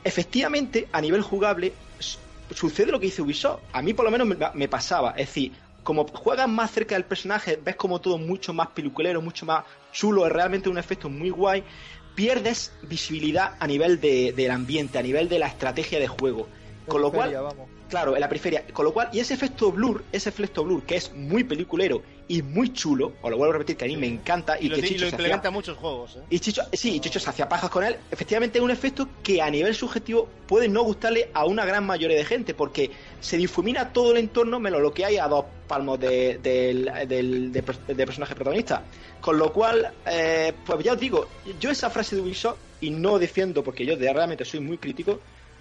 Efectivamente, 0.04 0.88
a 0.92 1.00
nivel 1.00 1.22
jugable, 1.22 1.72
sucede 2.54 2.90
lo 2.92 3.00
que 3.00 3.06
dice 3.06 3.22
Ubisoft. 3.22 3.60
A 3.72 3.82
mí 3.82 3.94
por 3.94 4.04
lo 4.04 4.10
menos 4.10 4.26
me, 4.26 4.36
me 4.54 4.68
pasaba. 4.68 5.10
Es 5.10 5.28
decir, 5.28 5.52
como 5.82 6.06
juegas 6.06 6.48
más 6.48 6.70
cerca 6.70 6.94
del 6.94 7.04
personaje, 7.04 7.58
ves 7.62 7.76
como 7.76 8.00
todo 8.00 8.18
mucho 8.18 8.52
más 8.54 8.68
peliculero, 8.68 9.20
mucho 9.20 9.44
más 9.46 9.64
chulo, 9.92 10.26
es 10.26 10.32
realmente 10.32 10.68
un 10.68 10.78
efecto 10.78 11.08
muy 11.08 11.30
guay. 11.30 11.62
Pierdes 12.18 12.72
visibilidad 12.82 13.52
a 13.60 13.66
nivel 13.68 14.00
de- 14.00 14.32
del 14.32 14.50
ambiente, 14.50 14.98
a 14.98 15.02
nivel 15.02 15.28
de 15.28 15.38
la 15.38 15.46
estrategia 15.46 16.00
de 16.00 16.08
juego. 16.08 16.48
Con 16.88 17.00
lo 17.00 17.12
cual, 17.12 17.32
vamos. 17.32 17.68
Claro, 17.88 18.14
en 18.16 18.20
la 18.20 18.28
periferia. 18.28 18.64
Con 18.72 18.84
lo 18.86 18.92
cual, 18.92 19.08
y 19.12 19.20
ese 19.20 19.34
efecto 19.34 19.70
blur, 19.70 20.02
ese 20.10 20.28
efecto 20.28 20.64
blur 20.64 20.82
que 20.82 20.96
es 20.96 21.14
muy 21.14 21.44
peliculero 21.44 22.02
y 22.26 22.42
muy 22.42 22.72
chulo, 22.72 23.12
os 23.22 23.30
lo 23.30 23.36
vuelvo 23.36 23.54
a 23.54 23.58
repetir 23.58 23.76
que 23.76 23.84
a 23.84 23.88
mí 23.88 23.96
me 23.96 24.08
encanta 24.08 24.58
y, 24.60 24.66
Y, 24.66 24.68
lo, 24.68 24.74
que 24.76 24.80
y 24.80 24.82
lo 24.82 24.88
se 24.88 24.94
hacía- 24.96 25.08
implementa 25.10 25.50
muchos 25.52 25.78
juegos. 25.78 26.16
¿eh? 26.16 26.20
y 26.28 26.40
Chicho, 26.40 26.62
sí, 26.72 26.96
y 26.96 27.00
Chicho 27.00 27.20
se 27.20 27.30
hacía 27.30 27.48
pajas 27.48 27.70
con 27.70 27.84
él. 27.84 27.96
Efectivamente, 28.10 28.58
es 28.58 28.64
un 28.64 28.70
efecto 28.72 29.08
que 29.22 29.40
a 29.40 29.48
nivel 29.48 29.74
subjetivo 29.76 30.28
puede 30.48 30.68
no 30.68 30.82
gustarle 30.82 31.30
a 31.32 31.46
una 31.46 31.64
gran 31.64 31.86
mayoría 31.86 32.16
de 32.16 32.24
gente, 32.24 32.52
porque 32.52 32.90
se 33.20 33.36
difumina 33.36 33.92
todo 33.92 34.10
el 34.10 34.18
entorno 34.18 34.58
menos 34.58 34.82
lo 34.82 34.92
que 34.92 35.04
hay 35.04 35.16
a 35.18 35.28
dos 35.28 35.44
palmos 35.68 36.00
de- 36.00 36.38
de, 36.42 37.62
de 37.86 38.06
personaje 38.06 38.34
protagonista. 38.34 38.82
Con 39.20 39.38
lo 39.38 39.52
cual, 39.52 39.92
eh, 40.06 40.52
pues 40.64 40.84
ya 40.84 40.92
os 40.92 41.00
digo, 41.00 41.28
yo 41.58 41.70
esa 41.70 41.90
frase 41.90 42.16
de 42.16 42.22
Ubisoft, 42.22 42.58
y 42.80 42.90
no 42.90 43.18
defiendo 43.18 43.64
porque 43.64 43.84
yo 43.84 43.96
de- 43.96 44.12
realmente 44.12 44.44
soy 44.44 44.60
muy 44.60 44.78
crítico, 44.78 45.20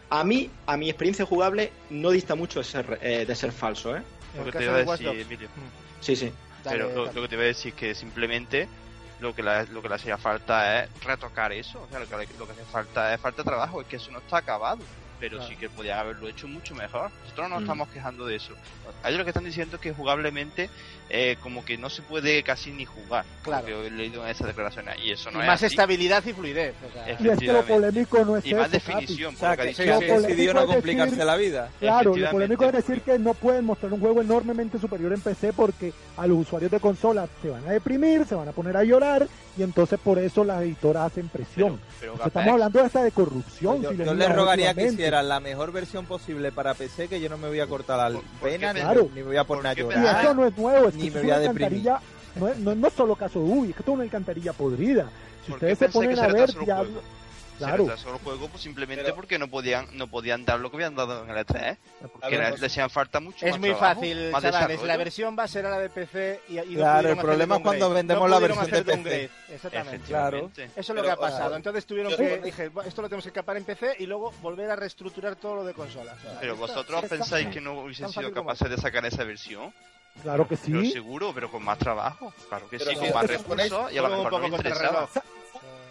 a 0.10 0.24
mí, 0.24 0.50
a 0.68 0.78
mi 0.78 0.90
experiencia 0.90 1.26
jugable, 1.26 1.72
no 1.90 2.12
dista 2.12 2.36
mucho 2.36 2.60
de 2.60 2.66
ser, 2.66 3.00
eh, 3.02 3.26
de 3.26 3.36
ser 3.36 3.52
falso, 3.52 3.96
¿eh? 3.98 4.04
Lo 4.38 4.46
que 4.46 4.52
te 4.52 4.64
iba 4.66 4.76
a 4.76 4.78
decir. 4.86 5.08
Emilio. 5.08 5.50
Sí, 6.00 6.16
sí. 6.16 6.32
Dale, 6.64 6.78
Pero 6.86 6.96
lo, 6.96 7.12
lo 7.12 7.22
que 7.24 7.28
te 7.28 7.36
iba 7.36 7.44
a 7.44 7.48
decir 7.48 7.74
es 7.74 7.80
que 7.80 7.96
simplemente 7.96 8.68
lo 9.20 9.34
que, 9.34 9.42
la- 9.42 9.64
lo 9.64 9.82
que 9.82 9.90
le 9.90 9.96
hacía 9.96 10.18
falta 10.18 10.84
es 10.84 10.90
retocar 11.04 11.52
eso. 11.52 11.82
O 11.82 11.88
sea, 11.90 12.00
lo 12.00 12.08
que, 12.08 12.28
lo 12.38 12.46
que 12.46 12.52
hace 12.54 12.64
falta 12.72 13.14
es 13.14 13.20
falta 13.20 13.42
de 13.42 13.50
trabajo, 13.50 13.82
es 13.82 13.88
que 13.88 13.96
eso 13.96 14.12
no 14.12 14.20
está 14.20 14.38
acabado. 14.38 14.80
Pero 15.20 15.38
Claro. 15.38 15.50
sí 15.52 15.56
que 15.58 15.68
podían 15.70 15.98
haberlo 15.98 16.28
hecho 16.28 16.48
mucho 16.48 16.76
mejor. 16.76 17.10
Nosotros 17.24 17.50
no 17.50 17.56
nos 17.56 17.60
Mm. 17.62 17.64
estamos 17.64 17.90
quejando 17.90 18.26
de 18.28 18.36
eso. 18.36 18.54
Ellos 19.04 19.18
lo 19.18 19.24
que 19.26 19.32
están 19.32 19.46
diciendo 19.46 19.78
es 19.78 19.82
que 19.82 19.92
jugablemente, 19.92 20.70
eh, 21.10 21.38
como 21.42 21.64
que 21.64 21.78
no 21.78 21.90
se 21.90 22.02
puede 22.02 22.44
casi 22.44 22.72
ni 22.72 22.86
jugar. 22.86 23.24
Claro. 23.44 23.66
Porque 23.68 23.88
he 23.88 23.92
leído 23.92 24.24
en 24.26 24.30
esas 24.32 24.48
declaraciones. 24.48 24.96
Y 25.04 25.12
eso 25.12 25.32
no 25.32 25.40
y 25.40 25.42
es 25.42 25.48
más 25.48 25.56
así. 25.64 25.66
estabilidad 25.74 26.24
y 26.26 26.34
fluidez. 26.34 26.74
o 26.88 26.92
sea, 26.94 27.08
Y 27.20 27.28
es 27.30 27.40
que 27.40 27.46
lo 27.48 27.66
polémico 27.66 28.26
no 28.26 28.38
es 28.38 28.46
Y 28.46 28.54
más 28.54 28.74
eso, 28.74 28.86
Capi. 28.92 29.02
definición, 29.06 29.36
O 29.36 29.38
sea, 29.38 29.56
que 29.56 29.62
ha 29.62 29.66
que, 29.66 29.70
decidió 29.74 30.54
no 30.54 30.62
decir- 30.62 30.74
complicarse 30.74 31.26
la 31.26 31.36
vida. 31.38 31.70
Claro, 31.80 32.16
lo 32.16 32.30
polémico 32.32 32.66
es 32.66 32.74
decir 32.74 33.02
que 33.02 33.18
no 33.20 33.34
pueden 33.34 33.66
mostrar 33.66 33.94
un 33.94 34.00
juego 34.00 34.22
enormemente 34.22 34.80
superior 34.80 35.14
en 35.14 35.22
PC 35.22 35.54
porque 35.54 35.94
a 36.18 36.28
los 36.28 36.40
usuarios 36.40 36.72
de 36.72 36.80
consola 36.80 37.28
se 37.42 37.50
van 37.50 37.66
a 37.68 37.72
deprimir, 37.72 38.26
se 38.26 38.36
van 38.36 38.50
a 38.50 38.52
poner 38.52 38.76
a 38.76 38.84
llorar 38.84 39.28
y 39.58 39.64
entonces 39.64 40.00
por 40.04 40.20
eso 40.20 40.44
las 40.44 40.62
editoras 40.62 41.12
hacen 41.12 41.30
presión. 41.30 41.80
Pero, 41.80 41.90
pero 42.00 42.14
O 42.14 42.16
sea, 42.18 42.26
Gapex, 42.26 42.28
estamos 42.28 42.54
hablando 42.54 42.82
hasta 42.84 43.04
de 43.04 43.12
corrupción. 43.12 43.82
Yo, 43.82 43.92
si 43.92 43.98
le 43.98 44.06
yo 44.06 44.14
les 44.14 44.36
rogaría 44.36 44.74
que 44.74 44.88
hicieran 44.88 45.28
la 45.30 45.40
mejor 45.40 45.72
versión 45.72 46.06
posible 46.06 46.52
para 46.52 46.74
PC, 46.74 47.08
que 47.08 47.20
yo 47.22 47.30
no 47.30 47.38
me 47.38 47.48
voy 47.48 47.60
a 47.60 47.68
cortar 47.68 47.98
la 47.98 48.18
¿Por- 48.20 48.24
por 48.26 48.50
qué 48.50 48.56
pena, 48.60 48.74
ni, 48.74 48.82
Claro. 48.82 49.10
ni 49.16 49.22
me 49.22 49.24
voy 49.24 49.38
a 49.38 49.44
poner 49.46 49.68
a 49.68 49.70
¿Por 49.70 49.94
qué 49.94 50.00
Y 50.00 50.02
llorar. 50.04 50.24
eso 50.26 50.34
no 50.34 50.46
es 50.46 50.58
nuevo, 50.58 50.88
es 50.90 50.96
Ni 50.98 51.10
me 51.12 51.22
voy 51.22 51.32
a 51.32 51.36
una 51.36 51.54
deprimir. 51.54 51.92
no 52.36 52.48
es, 52.48 52.58
no, 52.58 52.76
no 52.76 52.88
es 52.88 52.94
solo 52.94 53.16
caso 53.16 53.40
de 53.40 53.46
Ubi, 53.46 53.70
es 53.70 53.76
que 53.76 53.82
es 53.84 53.88
una 53.88 54.04
alcantarilla 54.04 54.54
podrida. 54.54 55.10
Si 55.46 55.52
¿por 55.52 55.60
qué 55.60 55.72
ustedes 55.74 55.92
se 55.92 55.98
ponen 56.00 56.20
a 56.20 56.24
ver, 56.28 56.32
retrasó 56.34 56.60
el 56.60 56.66
Diablo, 56.66 56.92
juego? 56.92 57.08
claro, 57.58 57.76
Se 57.86 57.90
retrasó 57.92 58.14
el 58.14 58.20
juego 58.22 58.48
pues, 58.50 58.62
simplemente 58.62 59.04
Pero- 59.04 59.16
porque 59.16 59.40
no 59.40 59.48
podían 59.48 59.88
no 59.98 60.08
podían 60.08 60.46
dar 60.46 60.60
lo 60.60 60.70
que 60.70 60.78
habían 60.78 60.94
dado 60.96 61.24
en 61.24 61.30
el 61.32 61.38
E3. 61.38 61.78
A 62.04 62.08
Porque 62.10 62.38
ver, 62.38 62.50
pues, 62.50 62.62
le 62.62 62.68
hacían 62.68 62.90
falta 62.90 63.20
mucho 63.20 63.46
es 63.46 63.52
más 63.54 63.60
muy 63.60 63.70
trabajo, 63.70 63.96
fácil, 64.02 64.32
más 64.32 64.44
chavales. 64.44 64.84
La 64.84 64.98
versión 64.98 65.36
base 65.36 65.60
era 65.60 65.70
la 65.72 65.80
de 65.80 65.90
PC 65.90 66.42
y, 66.50 66.60
y 66.60 66.76
Claro, 66.76 67.10
el 67.10 67.18
problema 67.18 67.56
es 67.56 67.62
cuando 67.62 67.90
vendemos 67.90 68.24
No 68.24 68.28
la 68.28 68.40
versión 68.40 68.66
de 68.70 68.84
PC. 68.84 69.30
Exactamente. 69.50 69.96
Efectivamente. 69.96 70.64
Eso 70.66 70.72
es 70.80 70.90
lo 70.90 70.96
Pero, 70.96 71.04
que 71.06 71.12
ha 71.12 71.16
pasado. 71.16 71.56
Entonces 71.56 71.86
tuvieron 71.86 72.12
yo- 72.12 72.18
que 72.18 72.38
dije, 72.40 72.70
"Bueno, 72.70 72.88
esto 72.90 73.02
lo 73.02 73.08
tenemos 73.10 73.26
que 73.26 73.32
capar 73.32 73.58
en 73.58 73.64
PC 73.64 73.96
y 74.00 74.06
luego 74.06 74.32
volver 74.42 74.70
a 74.70 74.76
reestructurar 74.76 75.36
todo 75.38 75.56
lo 75.56 75.64
de 75.66 75.74
consolas. 75.74 76.16
O 76.20 76.22
sea, 76.22 76.40
Pero 76.40 76.56
vosotros 76.58 77.06
pensáis 77.06 77.48
que 77.48 77.62
no 77.62 77.80
hubiesen 77.82 78.10
sido 78.10 78.32
capaces 78.32 78.70
de 78.70 78.78
sacar 78.78 79.04
esa 79.06 79.24
versión. 79.24 79.74
Claro 80.22 80.48
que 80.48 80.58
Pero 80.58 80.82
sí. 80.82 80.92
seguro, 80.92 81.32
pero 81.34 81.50
con 81.52 81.64
más 81.64 81.78
trabajo. 81.78 82.34
Claro 82.50 82.68
que 82.70 82.78
Pero 82.78 82.92
sí, 82.92 82.98
con 82.98 83.14
más 83.14 83.28
recursos 83.28 83.92
y 83.94 83.98
a 83.98 84.02
lo 84.02 84.10
mejor 84.10 84.32
no 84.42 84.48
interesaba. 84.48 85.08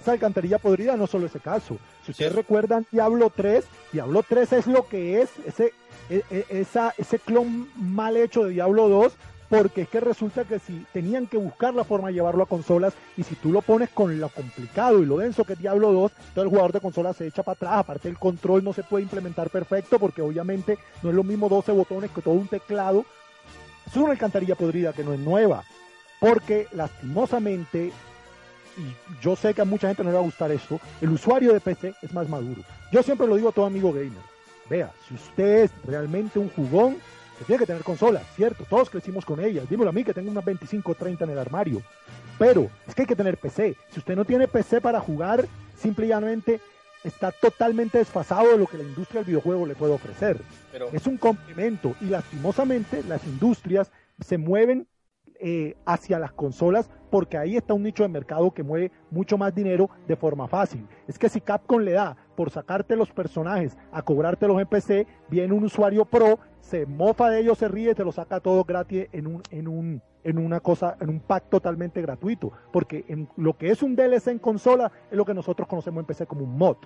Esa 0.00 0.12
alcantarilla 0.12 0.58
podrida 0.58 0.96
no 0.96 1.06
solo 1.08 1.26
ese 1.26 1.40
caso. 1.40 1.78
Si 2.04 2.12
ustedes 2.12 2.30
Sí. 2.32 2.36
recuerdan 2.36 2.86
Diablo 2.92 3.30
3, 3.34 3.64
Diablo 3.92 4.22
3 4.28 4.52
es 4.52 4.66
lo 4.68 4.86
que 4.86 5.20
es 5.22 5.30
ese, 5.44 5.72
e- 6.08 6.22
e- 6.30 6.46
esa, 6.50 6.94
ese 6.96 7.18
clon 7.18 7.68
mal 7.74 8.16
hecho 8.16 8.44
de 8.44 8.50
Diablo 8.50 8.88
2, 8.88 9.12
porque 9.48 9.82
es 9.82 9.88
que 9.88 9.98
resulta 10.00 10.44
que 10.44 10.58
si 10.60 10.84
tenían 10.92 11.26
que 11.26 11.36
buscar 11.38 11.74
la 11.74 11.82
forma 11.84 12.08
de 12.08 12.14
llevarlo 12.14 12.44
a 12.44 12.46
consolas, 12.48 12.94
y 13.16 13.24
si 13.24 13.34
tú 13.34 13.50
lo 13.52 13.62
pones 13.62 13.90
con 13.90 14.18
lo 14.20 14.28
complicado 14.28 15.00
y 15.02 15.06
lo 15.06 15.18
denso 15.18 15.44
que 15.44 15.54
es 15.54 15.58
Diablo 15.58 15.92
2, 15.92 16.12
todo 16.34 16.44
el 16.44 16.50
jugador 16.50 16.72
de 16.72 16.80
consola 16.80 17.12
se 17.12 17.26
echa 17.26 17.42
para 17.42 17.54
atrás, 17.54 17.72
aparte 17.74 18.08
el 18.08 18.18
control 18.18 18.62
no 18.62 18.72
se 18.72 18.84
puede 18.84 19.02
implementar 19.02 19.50
perfecto, 19.50 19.98
porque 19.98 20.22
obviamente 20.22 20.78
no 21.02 21.10
es 21.10 21.16
lo 21.16 21.24
mismo 21.24 21.48
12 21.48 21.72
botones 21.72 22.10
que 22.12 22.22
todo 22.22 22.34
un 22.34 22.46
teclado. 22.48 23.04
Es 23.86 23.96
una 23.96 24.12
alcantarilla 24.12 24.54
podrida 24.54 24.92
que 24.92 25.04
no 25.04 25.12
es 25.12 25.20
nueva, 25.20 25.64
porque 26.20 26.66
lastimosamente 26.72 27.92
y 28.76 29.22
yo 29.22 29.36
sé 29.36 29.54
que 29.54 29.62
a 29.62 29.64
mucha 29.64 29.88
gente 29.88 30.04
no 30.04 30.10
le 30.10 30.16
va 30.16 30.20
a 30.20 30.24
gustar 30.24 30.50
esto, 30.50 30.80
el 31.00 31.10
usuario 31.10 31.52
de 31.52 31.60
PC 31.60 31.94
es 32.02 32.12
más 32.12 32.28
maduro. 32.28 32.62
Yo 32.92 33.02
siempre 33.02 33.26
lo 33.26 33.36
digo 33.36 33.48
a 33.48 33.52
todo 33.52 33.66
amigo 33.66 33.92
gamer. 33.92 34.12
Vea, 34.68 34.90
si 35.08 35.14
usted 35.14 35.64
es 35.64 35.70
realmente 35.84 36.38
un 36.38 36.50
jugón, 36.50 36.96
se 37.38 37.44
tiene 37.44 37.60
que 37.60 37.66
tener 37.66 37.82
consolas, 37.82 38.24
cierto, 38.34 38.64
todos 38.68 38.90
crecimos 38.90 39.24
con 39.24 39.40
ellas. 39.40 39.68
Dímelo 39.68 39.90
a 39.90 39.92
mí 39.92 40.04
que 40.04 40.14
tengo 40.14 40.30
unas 40.30 40.44
25 40.44 40.92
o 40.92 40.94
30 40.94 41.24
en 41.24 41.30
el 41.30 41.38
armario. 41.38 41.82
Pero 42.38 42.68
es 42.86 42.94
que 42.94 43.02
hay 43.02 43.06
que 43.08 43.16
tener 43.16 43.38
PC. 43.38 43.76
Si 43.92 44.00
usted 44.00 44.16
no 44.16 44.24
tiene 44.24 44.48
PC 44.48 44.80
para 44.80 45.00
jugar, 45.00 45.46
simplemente 45.78 46.60
está 47.06 47.30
totalmente 47.32 47.98
desfasado 47.98 48.50
de 48.52 48.58
lo 48.58 48.66
que 48.66 48.78
la 48.78 48.82
industria 48.82 49.20
del 49.20 49.26
videojuego 49.26 49.66
le 49.66 49.74
puede 49.74 49.92
ofrecer. 49.92 50.40
pero 50.72 50.88
Es 50.92 51.06
un 51.06 51.16
complemento 51.16 51.94
y 52.00 52.06
lastimosamente 52.06 53.02
las 53.04 53.24
industrias 53.24 53.90
se 54.20 54.38
mueven 54.38 54.88
eh, 55.40 55.76
hacia 55.84 56.18
las 56.18 56.32
consolas 56.32 56.90
porque 57.10 57.38
ahí 57.38 57.56
está 57.56 57.74
un 57.74 57.82
nicho 57.82 58.02
de 58.02 58.08
mercado 58.08 58.50
que 58.50 58.62
mueve 58.62 58.90
mucho 59.10 59.38
más 59.38 59.54
dinero 59.54 59.88
de 60.06 60.16
forma 60.16 60.48
fácil. 60.48 60.86
Es 61.06 61.18
que 61.18 61.28
si 61.28 61.40
Capcom 61.40 61.80
le 61.80 61.92
da 61.92 62.16
por 62.34 62.50
sacarte 62.50 62.96
los 62.96 63.10
personajes 63.10 63.76
a 63.92 64.02
cobrártelos 64.02 64.60
en 64.60 64.66
PC, 64.66 65.06
viene 65.28 65.54
un 65.54 65.64
usuario 65.64 66.04
pro, 66.04 66.38
se 66.60 66.86
mofa 66.86 67.30
de 67.30 67.40
ellos, 67.40 67.58
se 67.58 67.68
ríe, 67.68 67.94
te 67.94 68.04
lo 68.04 68.12
saca 68.12 68.40
todo 68.40 68.64
gratis 68.64 69.06
en 69.12 69.26
un, 69.26 69.42
en 69.50 69.68
un, 69.68 70.02
en 70.24 70.38
una 70.38 70.60
cosa, 70.60 70.96
en 71.00 71.08
un 71.08 71.20
pack 71.20 71.48
totalmente 71.48 72.02
gratuito. 72.02 72.52
Porque 72.72 73.04
en 73.08 73.28
lo 73.36 73.56
que 73.56 73.70
es 73.70 73.82
un 73.82 73.96
DLC 73.96 74.28
en 74.28 74.38
consola 74.38 74.90
es 75.10 75.16
lo 75.16 75.24
que 75.24 75.34
nosotros 75.34 75.68
conocemos 75.68 76.02
en 76.02 76.06
PC 76.06 76.26
como 76.26 76.44
un 76.44 76.58
mod. 76.58 76.76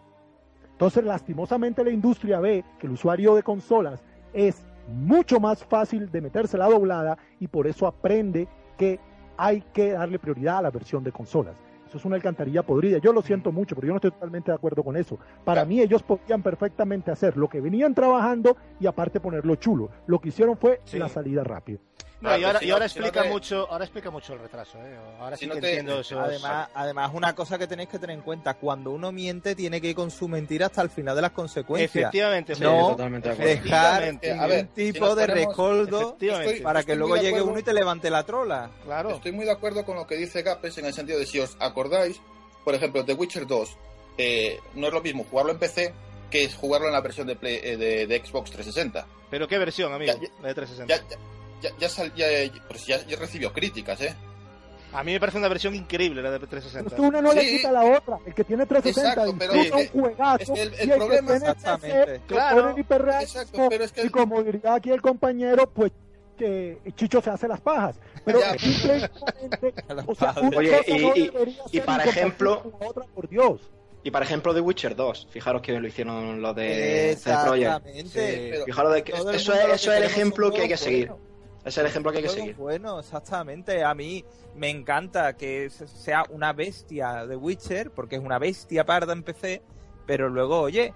Entonces, 0.73 1.05
lastimosamente 1.05 1.85
la 1.85 1.91
industria 1.91 2.41
ve 2.41 2.65
que 2.79 2.87
el 2.87 2.93
usuario 2.93 3.35
de 3.35 3.43
consolas 3.43 4.03
es 4.33 4.65
mucho 4.89 5.41
más 5.41 5.65
fácil 5.65 6.11
de 6.11 6.21
meterse 6.21 6.59
la 6.59 6.69
doblada 6.69 7.19
y 7.39 7.47
por 7.49 7.67
eso 7.67 7.87
aprende 7.87 8.49
que 8.77 8.99
hay 9.37 9.63
que 9.73 9.93
darle 9.93 10.19
prioridad 10.19 10.59
a 10.59 10.63
la 10.63 10.71
versión 10.71 11.03
de 11.05 11.13
consolas. 11.13 11.57
Eso 11.89 11.99
es 11.99 12.05
una 12.05 12.15
alcantarilla 12.17 12.63
podrida. 12.63 12.99
Yo 12.99 13.13
lo 13.13 13.21
siento 13.21 13.51
mucho, 13.51 13.75
pero 13.75 13.89
yo 13.89 13.93
no 13.93 13.97
estoy 13.97 14.13
totalmente 14.13 14.53
de 14.53 14.55
acuerdo 14.55 14.85
con 14.85 14.97
eso. 14.97 15.19
Para 15.45 15.65
mí 15.65 15.81
ellos 15.81 16.03
podían 16.05 16.41
perfectamente 16.41 17.11
hacer 17.11 17.37
lo 17.37 17.49
que 17.49 17.61
venían 17.61 17.95
trabajando 17.95 18.57
y 18.79 18.87
aparte 18.87 19.19
ponerlo 19.19 19.57
chulo. 19.57 19.91
Lo 20.07 20.21
que 20.21 20.29
hicieron 20.29 20.57
fue 20.57 20.81
Sí. 20.85 20.99
la 21.01 21.09
salida 21.09 21.43
rápida. 21.43 21.81
No, 22.21 22.37
y 22.37 22.45
ahora, 22.45 22.59
si 22.59 22.65
y 22.67 22.69
no- 22.69 22.75
ahora 22.75 22.89
si 22.89 22.99
no 22.99 23.05
explica 23.07 23.23
te- 23.25 23.29
mucho, 23.31 23.67
ahora 23.71 23.85
explica 23.85 24.11
mucho 24.11 24.35
el 24.35 24.41
retraso, 24.41 24.79
¿eh? 24.79 24.95
Ahora 25.19 25.37
Si 25.37 25.45
sí 25.45 25.49
no 25.49 25.55
que 25.55 25.61
te- 25.63 25.69
entiendo 25.71 26.01
eso. 26.01 26.21
Además, 26.21 26.69
además, 26.75 27.11
una 27.15 27.35
cosa 27.35 27.59
que 27.59 27.67
tenéis 27.67 27.89
que 27.89 27.99
tener 27.99 28.17
en 28.17 28.23
cuenta, 28.23 28.55
cuando 28.55 28.91
uno 28.91 29.11
miente 29.11 29.55
tiene 29.55 29.81
que 29.81 29.89
ir 29.89 29.95
con 29.97 30.11
su 30.11 30.29
mentira 30.29 30.67
hasta 30.67 30.83
el 30.83 30.91
final 30.91 31.17
de 31.17 31.23
las 31.23 31.31
consecuencias. 31.31 31.91
efectivamente, 31.95 32.55
Sí, 32.55 32.63
No, 32.63 32.89
totalmente 32.91 33.29
de 33.29 33.35
acuerdo. 33.35 33.51
Dejar 33.63 34.03
Efectivamente. 34.03 34.33
A 34.33 34.47
ver, 34.47 34.65
un 34.65 34.71
si 34.77 34.93
tipo 34.93 35.15
de 35.15 35.27
ponemos-. 35.27 36.13
Estoy- 36.21 36.61
para 36.61 36.81
que 36.85 36.93
estoy 36.93 36.97
luego 36.97 37.17
llegue 37.17 37.41
uno 37.43 37.59
y 37.59 37.63
te 37.63 37.73
levante 37.73 38.11
la 38.11 38.23
trola. 38.25 38.71
Claro. 38.85 39.11
Estoy 39.13 39.33
muy 39.33 39.45
de 39.47 39.53
acuerdo 39.53 39.85
con 39.87 39.97
lo 39.97 40.07
que 40.07 40.17
dice 40.17 40.43
Gapes 40.43 40.77
en 40.79 40.85
el 40.87 40.93
sentido 40.93 41.19
de 41.19 41.27
si 41.27 41.41
os 41.41 41.57
acordáis, 41.59 42.21
por 42.65 42.75
ejemplo, 42.75 43.03
The 43.05 43.15
Witcher 43.15 43.47
2, 43.47 43.77
eh, 44.19 44.61
no 44.75 44.89
es 44.89 44.93
lo 44.93 45.01
mismo 45.01 45.25
jugarlo 45.25 45.53
en 45.53 45.59
PC 45.59 45.95
que 46.31 46.45
es 46.45 46.55
jugarlo 46.55 46.87
en 46.87 46.93
la 46.93 47.01
versión 47.01 47.27
de, 47.27 47.35
Play- 47.35 47.61
eh, 47.63 47.77
de, 47.77 48.07
de 48.07 48.19
Xbox 48.25 48.51
360. 48.51 49.07
¿Pero 49.31 49.49
qué 49.49 49.59
versión, 49.59 49.93
amigo? 49.93 50.13
Ya, 50.13 50.47
de 50.47 50.55
360. 50.55 50.87
Ya, 50.95 51.03
ya, 51.09 51.17
ya, 51.61 51.71
ya, 51.79 51.89
sal- 51.89 52.13
ya, 52.15 52.27
recibió 53.19 53.53
críticas, 53.53 54.01
¿eh? 54.01 54.15
A 54.93 55.05
mí 55.05 55.13
me 55.13 55.21
parece 55.21 55.39
una 55.39 55.47
versión 55.49 55.75
increíble 55.77 56.21
la 56.21 56.33
de 56.33 56.41
360. 56.41 56.89
Es 56.89 56.95
que 56.97 57.01
una 57.01 57.23
no 57.23 57.33
le 57.33 57.43
Sí. 57.43 57.57
quita 57.59 57.69
a 57.69 57.73
la 57.73 57.85
otra. 57.85 58.19
El 58.27 58.35
que 58.35 58.43
tiene 58.43 58.67
360 58.67 59.23
Exacto, 59.23 59.37
pero 59.39 59.53
es 59.55 59.93
un 59.95 60.01
juegazo. 60.03 60.53
es 60.55 60.59
el- 60.61 60.75
el 60.75 60.89
y 60.89 60.91
el 60.93 60.99
problema- 60.99 61.21
que 61.33 61.39
tiene 61.39 61.53
Exactamente. 61.53 62.21
Claro. 62.27 62.75
Exacto, 62.77 63.67
pero 63.71 63.85
es 63.85 63.93
que 63.93 64.03
Y 64.07 64.09
como 64.09 64.43
diría 64.43 64.75
aquí 64.75 64.91
el 64.91 65.01
compañero, 65.01 65.69
pues 65.71 65.93
que 66.37 66.79
Chicho 66.97 67.21
se 67.21 67.31
hace 67.31 67.47
las 67.47 67.61
pajas. 67.61 67.97
Pero 68.25 68.41
Ya. 68.41 68.59
simplemente, 68.59 69.75
o 70.07 70.15
sea, 70.15 70.29
pajas. 70.29 70.43
una 70.43 70.57
Oye, 70.59 70.71
cosa 70.79 70.83
y- 70.91 71.03
no 71.03 71.13
y- 71.17 71.21
debería 71.31 71.63
y 71.71 71.77
ser 71.77 71.85
para 71.85 72.05
ejemplo- 72.05 72.73
otra, 72.81 73.05
por 73.15 73.29
Dios. 73.29 73.61
Y 74.03 74.11
para 74.11 74.25
ejemplo 74.25 74.55
de 74.55 74.61
Witcher 74.63 74.97
2, 74.97 75.29
fijaros 75.31 75.61
que 75.63 75.79
lo 75.79 75.87
hicieron 75.87 76.41
los 76.41 76.57
de 76.57 77.17
CD 77.19 77.37
Projekt. 77.45 77.67
Exactamente. 77.67 78.49
pero- 78.53 78.65
Fijaros 78.65 78.95
de 78.95 79.05
que 79.05 79.13
eso 79.13 79.31
es, 79.31 79.37
eso 79.75 79.93
es 79.93 79.99
el 79.99 80.03
ejemplo 80.05 80.51
que 80.51 80.63
hay 80.63 80.69
que 80.69 80.77
seguir. 80.79 81.13
Ese 81.71 81.81
es 81.81 81.85
el 81.85 81.87
ejemplo 81.87 82.13
que 82.13 82.19
hay 82.19 82.25
que 82.25 82.29
seguir. 82.31 82.57
buenos, 82.57 83.05
exactamente. 83.07 83.83
A 83.85 83.95
mí 83.95 84.25
me 84.55 84.69
encanta 84.71 85.37
que 85.37 85.71
se- 85.71 85.89
sea 85.89 86.25
una 86.31 86.53
bestia 86.53 87.27
de 87.27 87.37
Witcher, 87.37 87.91
porque 87.93 88.17
es 88.17 88.23
una 88.23 88.39
bestia 88.39 88.85
parda 88.85 89.13
en 89.13 89.23
PC, 89.23 89.63
pero 90.07 90.29
luego, 90.29 90.61
oye, 90.61 90.93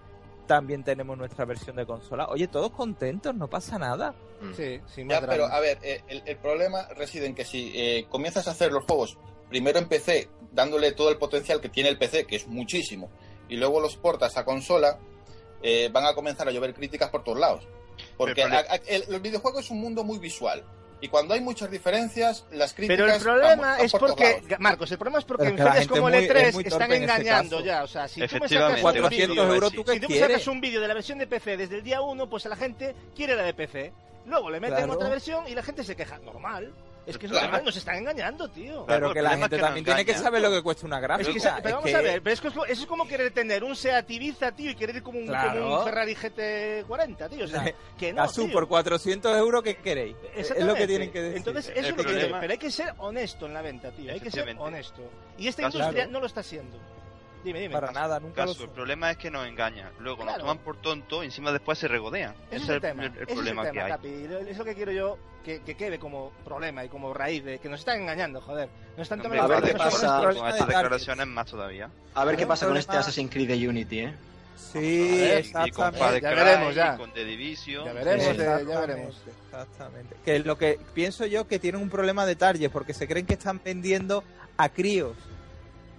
también 0.47 0.85
tenemos 0.85 1.17
nuestra 1.17 1.45
versión 1.45 1.77
de 1.77 1.87
consola. 1.87 2.27
Oye, 2.29 2.49
todos 2.49 2.71
contentos, 2.73 3.35
no 3.35 3.49
pasa 3.49 3.79
nada. 3.79 4.15
Sí, 4.55 4.81
sin 4.87 5.07
más 5.07 5.21
Ya, 5.23 5.27
pero 5.27 5.47
a 5.47 5.59
ver, 5.61 5.79
eh, 5.83 6.03
el, 6.09 6.23
el 6.27 6.37
problema 6.37 6.87
reside 6.97 7.27
en 7.27 7.35
que 7.35 7.45
si 7.47 7.73
eh, 7.75 8.07
comienzas 8.11 8.47
a 8.49 8.51
hacer 8.51 8.73
los 8.73 8.85
juegos 8.85 9.17
primero 9.49 9.79
en 9.79 9.89
PC, 9.89 10.29
dándole 10.53 10.93
todo 10.93 11.09
el 11.11 11.17
potencial 11.17 11.61
que 11.61 11.69
tiene 11.71 11.89
el 11.89 11.97
PC, 11.97 12.27
que 12.27 12.37
es 12.37 12.47
muchísimo, 12.47 13.09
y 13.49 13.57
luego 13.57 13.81
los 13.81 13.97
portas 13.97 14.37
a 14.37 14.45
consola, 14.45 14.99
eh, 15.63 15.89
van 15.93 16.05
a 16.05 16.15
comenzar 16.15 16.47
a 16.47 16.51
llover 16.51 16.75
críticas 16.75 17.09
por 17.11 17.25
todos 17.25 17.39
lados. 17.39 17.67
Porque 18.17 18.43
a- 18.43 18.47
a- 18.59 18.81
el, 18.87 19.05
el 19.09 19.21
videojuego 19.21 19.61
es 19.61 19.71
un 19.71 19.81
mundo 19.81 20.05
muy 20.05 20.19
visual. 20.19 20.63
Y 21.01 21.09
cuando 21.09 21.35
hay 21.35 21.41
muchas 21.43 21.71
diferencias, 21.71 22.47
las 22.51 22.73
críticas. 22.73 22.97
Pero 22.97 23.13
el 23.15 23.21
problema 23.21 23.79
es 23.79 23.93
porque, 23.93 24.41
lados. 24.49 24.59
Marcos, 24.61 24.91
el 24.93 24.97
problema 24.99 25.19
es 25.19 25.25
porque 25.27 25.49
en 25.49 25.59
gente 25.59 25.87
como 25.89 26.09
el 26.09 26.15
muy- 26.15 26.25
E3 26.29 26.37
es 26.37 26.55
muy 26.55 26.65
están 26.65 26.93
en 26.93 27.03
engañando 27.03 27.61
ya. 27.63 27.83
O 27.83 27.87
sea, 27.87 28.09
si 28.09 28.15
tú 28.15 28.21
me 28.21 28.29
sacas 28.29 28.43
Efectivamente, 28.47 28.81
un 28.81 28.83
400 28.83 29.37
vídeo, 29.37 29.55
euros, 29.55 29.73
¿tú 29.73 29.85
qué 29.85 29.93
si 29.95 30.01
tú 30.01 30.09
me 30.09 30.19
sacas 30.19 30.47
un 30.47 30.61
vídeo 30.63 30.81
de 30.81 30.89
la 30.89 30.95
versión 30.95 31.19
de 31.19 31.27
PC 31.27 31.57
desde 31.59 31.77
el 31.77 31.83
día 31.83 32.01
1, 32.01 32.31
pues 32.31 32.47
la 32.47 32.57
gente 32.57 32.95
quiere 33.15 33.37
la 33.37 33.43
de 33.43 33.53
PC. 33.53 33.93
Luego 34.25 34.49
le 34.49 34.61
meten 34.61 34.77
Claro. 34.79 34.93
otra 34.95 35.09
versión 35.11 35.47
y 35.47 35.55
la 35.55 35.63
gente 35.63 35.85
se 35.85 35.95
queja. 35.95 36.19
Normal. 36.21 36.73
Es 37.07 37.19
que 37.19 37.27
es 37.27 37.33
Claro. 37.33 37.63
nos 37.63 37.77
están 37.77 37.97
engañando, 37.97 38.49
tío. 38.49 38.85
Pero 38.87 39.13
que 39.13 39.21
la 39.21 39.35
es 39.35 39.39
gente 39.41 39.57
que 39.57 39.63
también 39.63 39.85
tiene 39.85 40.05
que 40.07 40.15
saber 40.15 40.41
lo 40.41 40.51
que 40.51 40.63
cuesta 40.63 40.87
una 40.87 40.97
Es 40.97 41.03
gráfica. 41.03 41.33
que, 41.33 41.41
sa- 41.41 41.57
pero 41.57 41.69
Es 41.69 41.75
vamos 41.75 41.91
que- 41.91 41.97
a 41.97 42.01
ver, 42.01 42.23
pero 42.23 42.33
es 42.35 42.41
que 42.41 42.49
es, 42.49 42.55
lo- 42.55 42.65
eso 42.65 42.81
es 42.83 42.87
como 42.87 43.07
querer 43.07 43.31
tener 43.33 43.63
un 43.63 43.77
Seat 43.77 44.11
Ibiza, 44.11 44.53
tío, 44.53 44.71
y 44.71 44.75
querer 44.75 44.97
ir 44.97 45.03
como 45.03 45.19
un, 45.19 45.27
Claro. 45.27 45.63
como 45.63 45.79
un 45.79 45.85
Ferrari 45.85 46.15
GT40, 46.15 47.29
tío. 47.29 47.45
O 47.45 47.49
sea, 47.49 47.65
que 47.99 48.13
no, 48.13 48.27
tío. 48.29 48.53
por 48.53 48.69
400 48.69 49.37
euros, 49.37 49.63
¿qué 49.63 49.77
queréis? 49.77 50.17
Es 50.35 50.51
lo 50.65 50.75
que 50.75 50.87
tienen 50.87 51.11
que 51.13 51.21
decir. 51.21 51.37
Entonces, 51.39 51.69
eso 51.75 51.89
es 51.91 51.97
lo 51.97 52.05
que 52.05 52.35
pero 52.41 52.53
hay 52.53 52.59
que 52.59 52.71
ser 52.71 52.95
honesto 52.99 53.47
en 53.47 53.55
la 53.55 53.63
venta, 53.63 53.91
tío. 53.91 54.13
Hay 54.13 54.21
que 54.21 54.31
ser 54.31 54.49
honesto. 54.59 55.03
Y 55.37 55.49
esta 55.49 55.63
Claro. 55.63 55.77
industria 55.79 56.07
no 56.07 56.21
lo 56.21 56.27
está 56.27 56.41
haciendo. 56.41 56.79
Dime, 57.45 57.61
dime. 57.61 57.73
Para 57.75 57.93
nada, 57.93 58.19
nunca 58.19 58.45
lo 58.47 58.53
Caso, 58.53 58.65
el 58.65 58.71
problema 58.71 59.11
es 59.11 59.19
que 59.19 59.31
nos 59.31 59.47
engañan. 59.47 59.91
Luego 60.01 60.23
Claro. 60.23 60.33
nos 60.33 60.39
toman 60.41 60.59
por 60.59 60.77
tonto 60.79 61.23
y 61.23 61.27
encima 61.27 61.53
después 61.53 61.79
se 61.79 61.87
regodean. 61.89 62.35
Ese 62.51 62.57
Ese 62.57 62.65
es 62.65 62.69
el 62.71 62.81
tema. 62.81 63.03
el, 63.05 63.09
el 63.11 63.15
ese 63.15 63.23
es 63.25 63.35
problema 63.35 63.71
que 63.71 63.81
hay. 63.81 63.91
Capi. 63.91 64.09
Y 64.09 64.29
lo- 64.29 64.39
Es 64.39 64.57
lo 64.59 64.65
que 64.65 64.75
quiero 64.75 64.93
yo 64.93 65.19
que, 65.45 65.61
que 65.61 65.75
quede 65.77 65.99
como 65.99 66.33
problema 66.45 66.85
y 66.85 66.89
como 66.89 67.13
raíz 67.13 67.45
de 67.45 67.59
que 67.59 67.69
nos 67.69 67.81
están 67.81 68.01
engañando, 68.01 68.41
joder. 68.41 68.69
Nos 68.97 69.03
están 69.03 69.21
tomando 69.21 69.43
a 69.45 69.47
ver 69.61 69.63
qué 69.63 69.75
pasa. 69.79 70.21
Con 70.23 70.49
estas 70.49 70.67
declaraciones 70.69 71.27
más 71.27 71.47
todavía. 71.51 71.91
A 72.15 72.25
ver 72.25 72.37
qué 72.37 72.47
pasa 72.47 72.67
con 72.67 72.77
este 72.79 72.97
Assassin's 72.97 73.31
Creed 73.31 73.49
de 73.49 73.69
Unity, 73.69 73.99
¿eh? 74.01 74.15
Sí, 74.57 75.53
con 75.75 75.93
Ya 75.93 76.11
Cry, 76.11 76.21
veremos, 76.21 76.75
ya. 76.75 76.97
con 76.97 77.13
The 77.13 77.25
Division. 77.25 77.85
Ya 77.85 77.93
veremos, 77.93 78.25
Sí, 78.25 78.37
ya 78.37 78.57
exactamente, 78.57 78.87
veremos. 78.87 79.23
Exactamente. 79.51 80.17
Que 80.25 80.39
lo 80.41 80.57
que 80.59 80.79
pienso 80.95 81.27
yo 81.27 81.47
que 81.47 81.59
tienen 81.59 81.81
un 81.83 81.91
problema 81.91 82.25
de 82.27 82.37
target 82.37 82.71
porque 82.71 82.95
se 82.95 83.07
creen 83.07 83.27
que 83.27 83.35
están 83.35 83.61
vendiendo 83.65 84.25
a 84.57 84.69
críos. 84.69 85.17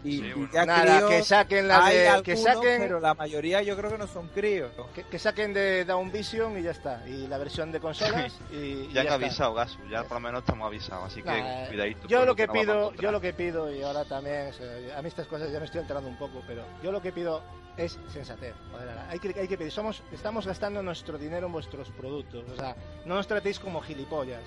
Y, 0.06 0.20
Sí, 0.20 0.26
y 0.28 0.32
bueno. 0.34 0.50
ya 0.54 0.66
Nada, 0.66 0.84
críos 0.98 1.10
que 1.10 1.24
saquen 1.24 1.68
la 1.68 1.90
de. 1.90 2.08
algunos, 2.08 2.24
Que 2.24 2.38
saquen. 2.38 2.82
pero 2.82 3.00
la 3.00 3.14
mayoría 3.16 3.62
yo 3.64 3.76
creo 3.76 3.90
que 3.90 3.98
no 3.98 4.08
son 4.08 4.28
críos. 4.30 4.72
Que, 4.94 5.04
que 5.04 5.18
saquen 5.20 5.54
de 5.54 5.84
Down 5.86 6.12
Vision 6.12 6.58
y 6.60 6.62
ya 6.62 6.72
está. 6.72 7.02
Y 7.08 7.28
la 7.28 7.38
versión 7.38 7.72
de 7.72 7.80
consolas 7.80 8.38
y, 8.52 8.56
y 8.56 8.90
Ya 8.94 9.02
han 9.02 9.08
está. 9.08 9.14
avisado, 9.16 9.54
Gasu. 9.56 9.80
Ya 9.90 10.04
por 10.04 10.14
lo 10.14 10.20
menos 10.22 10.42
estamos 10.42 10.68
avisados. 10.68 11.06
Así 11.12 11.22
que 11.24 11.30
Nah, 11.30 11.68
cuidadito. 11.68 12.08
Yo 12.08 12.26
lo 12.26 12.36
que 12.36 12.44
a 12.44 12.48
pido, 12.48 12.94
yo 12.94 13.12
lo 13.12 13.20
que 13.20 13.34
pido 13.34 13.74
y 13.74 13.82
ahora 13.82 14.06
también, 14.06 14.48
o 14.50 14.54
sea, 14.54 14.98
a 14.98 15.02
mí 15.02 15.08
estas 15.08 15.28
cosas 15.28 15.52
ya 15.52 15.60
me 15.60 15.66
estoy 15.66 15.82
enterando 15.82 16.08
un 16.08 16.18
poco, 16.18 16.42
pero 16.46 16.64
yo 16.84 16.92
lo 16.92 17.02
que 17.02 17.12
pido 17.12 17.42
es 17.78 18.00
sensatez. 18.14 18.54
Joder, 18.72 18.90
hay 19.10 19.20
que, 19.20 19.40
hay 19.40 19.48
que 19.48 19.58
pedir, 19.58 19.72
somos, 19.72 20.02
estamos 20.14 20.46
gastando 20.48 20.82
nuestro 20.84 21.18
dinero 21.18 21.48
en 21.48 21.52
vuestros 21.54 21.90
productos, 21.90 22.46
o 22.50 22.56
sea, 22.56 22.76
no 23.06 23.16
nos 23.16 23.28
tratéis 23.28 23.60
como 23.60 23.82
gilipollas. 23.82 24.44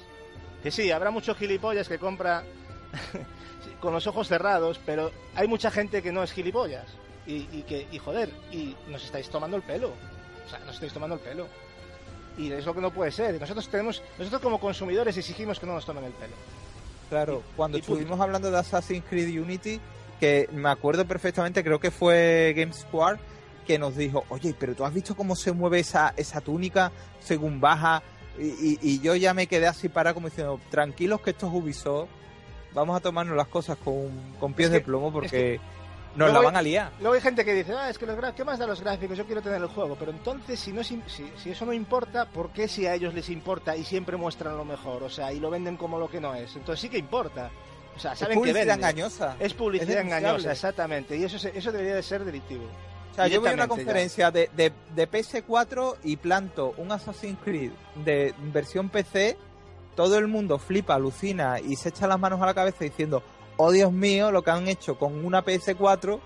Que 0.63 0.71
sí, 0.71 0.91
habrá 0.91 1.11
muchos 1.11 1.37
gilipollas 1.37 1.89
que 1.89 1.99
compra 1.99 2.43
con 3.81 3.93
los 3.93 4.07
ojos 4.07 4.29
cerrados, 4.29 4.81
pero 4.85 5.11
hay 5.35 5.47
mucha 5.49 5.71
gente 5.71 6.03
que 6.03 6.13
no 6.13 6.23
es 6.23 6.33
gilipollas 6.33 6.87
y, 7.27 7.47
y 7.53 7.65
que 7.69 7.87
y 7.93 7.99
joder 7.99 8.31
y 8.53 8.75
nos 8.89 9.05
estáis 9.05 9.29
tomando 9.29 9.57
el 9.57 9.63
pelo, 9.63 9.89
o 10.47 10.51
sea, 10.51 10.59
nos 10.61 10.75
estáis 10.75 10.93
tomando 10.93 11.15
el 11.17 11.21
pelo. 11.21 11.47
Y 12.37 12.53
es 12.53 12.65
lo 12.65 12.73
que 12.73 12.81
no 12.81 12.93
puede 12.93 13.11
ser. 13.11 13.39
Nosotros 13.41 13.69
tenemos, 13.69 14.01
nosotros 14.17 14.41
como 14.41 14.61
consumidores 14.61 15.17
exigimos 15.17 15.59
que 15.59 15.67
no 15.67 15.75
nos 15.75 15.85
tomen 15.85 16.05
el 16.05 16.13
pelo. 16.13 16.35
Claro, 17.11 17.43
cuando 17.57 17.79
punto. 17.79 17.93
estuvimos 17.95 18.21
hablando 18.21 18.51
de 18.51 18.59
Assassin's 18.59 19.05
Creed 19.09 19.41
Unity, 19.41 19.81
que 20.21 20.49
me 20.53 20.69
acuerdo 20.69 21.05
perfectamente, 21.05 21.65
creo 21.65 21.81
que 21.81 21.91
fue 21.91 22.53
Game 22.57 22.73
Square, 22.73 23.19
que 23.67 23.77
nos 23.79 23.97
dijo, 23.97 24.25
oye, 24.29 24.55
pero 24.57 24.75
tú 24.77 24.85
has 24.85 24.95
visto 24.95 25.17
cómo 25.17 25.35
se 25.35 25.51
mueve 25.53 25.81
esa, 25.81 26.15
esa 26.17 26.41
túnica 26.41 26.93
según 27.21 27.61
baja, 27.61 28.03
y, 28.39 28.45
y- 28.45 28.79
y 28.83 29.01
yo 29.01 29.17
ya 29.17 29.35
me 29.35 29.47
quedé 29.49 29.67
así 29.67 29.89
parado 29.89 30.15
como 30.15 30.29
diciendo, 30.29 30.61
tranquilos 30.71 31.21
que 31.21 31.31
esto 31.31 31.49
es 31.49 31.53
Ubisoft, 31.53 32.09
vamos 32.75 32.97
a 32.97 33.01
tomarnos 33.01 33.37
las 33.37 33.49
cosas 33.49 33.77
con, 33.79 34.11
con 34.41 34.53
pies 34.55 34.67
Es 34.67 34.73
de 34.73 34.79
que- 34.81 34.85
plomo 34.85 35.13
porque 35.13 35.29
que 35.29 35.61
nos 36.17 36.33
la 36.33 36.41
van 36.41 36.57
a 36.57 36.63
liar. 36.63 36.91
Luego 37.01 37.15
hay 37.15 37.21
gente 37.21 37.45
que 37.45 37.55
dice, 37.55 37.73
ah, 37.75 37.91
es 37.91 37.99
que 37.99 38.07
los 38.07 38.17
¿qué 38.35 38.45
más 38.45 38.59
da 38.59 38.67
los 38.67 38.81
gráficos? 38.81 39.17
Yo 39.17 39.25
quiero 39.27 39.41
tener 39.43 39.61
el 39.61 39.69
juego. 39.69 39.95
Pero 39.99 40.11
entonces, 40.11 40.59
si, 40.59 40.73
no 40.73 40.81
es 40.81 40.89
si, 40.89 41.01
si 41.37 41.51
eso 41.51 41.65
no 41.65 41.73
importa, 41.73 42.27
¿por 42.27 42.51
qué 42.51 42.67
si 42.67 42.87
a 42.87 42.95
ellos 42.95 43.15
les 43.15 43.29
importa 43.29 43.77
y 43.77 43.85
siempre 43.85 44.17
muestran 44.17 44.57
lo 44.57 44.65
mejor? 44.65 45.03
O 45.05 45.11
sea, 45.11 45.33
y 45.33 45.39
lo 45.39 45.49
venden 45.51 45.77
como 45.77 45.99
lo 45.99 46.09
que 46.11 46.21
no 46.21 46.35
es. 46.35 46.57
Entonces 46.57 46.81
sí 46.81 46.89
que 46.89 46.99
importa. 46.99 47.51
O 47.97 48.01
sea, 48.01 48.13
Es 48.15 48.19
saben 48.21 48.35
que 48.35 48.41
publicidad 48.41 48.61
venden. 48.67 48.79
engañosa. 48.79 49.37
Es 49.39 49.55
publicidad 49.55 49.99
Es 49.99 50.05
engañosa, 50.05 50.53
exactamente. 50.53 51.17
Y 51.17 51.25
eso, 51.25 51.37
eso 51.49 51.73
debería 51.73 51.95
de 51.95 52.03
ser 52.03 52.25
delictivo. 52.25 52.65
O 53.13 53.15
sea, 53.15 53.27
yo 53.29 53.41
voy 53.41 53.51
a 53.51 53.55
una 53.55 53.67
conferencia 53.69 54.31
de, 54.31 54.49
de, 54.57 54.73
de 54.95 55.11
PS4 55.11 55.97
y 56.05 56.17
planto 56.17 56.75
un 56.77 56.91
Assassin's 56.93 57.39
Creed 57.45 57.73
de 58.05 58.33
versión 58.53 58.89
PC, 58.89 59.37
todo 59.99 60.17
el 60.17 60.29
mundo 60.29 60.61
flipa, 60.61 60.95
alucina 60.95 61.59
y 61.59 61.75
se 61.75 61.89
echa 61.89 62.07
las 62.07 62.21
manos 62.21 62.41
a 62.41 62.47
la 62.47 62.55
cabeza 62.55 62.85
diciendo, 62.85 63.21
oh 63.57 63.73
Dios 63.73 63.91
mío, 63.93 64.31
lo 64.31 64.43
que 64.43 64.51
han 64.53 64.69
hecho 64.69 64.97
con 64.97 65.25
una 65.25 65.45
PS4 65.45 66.21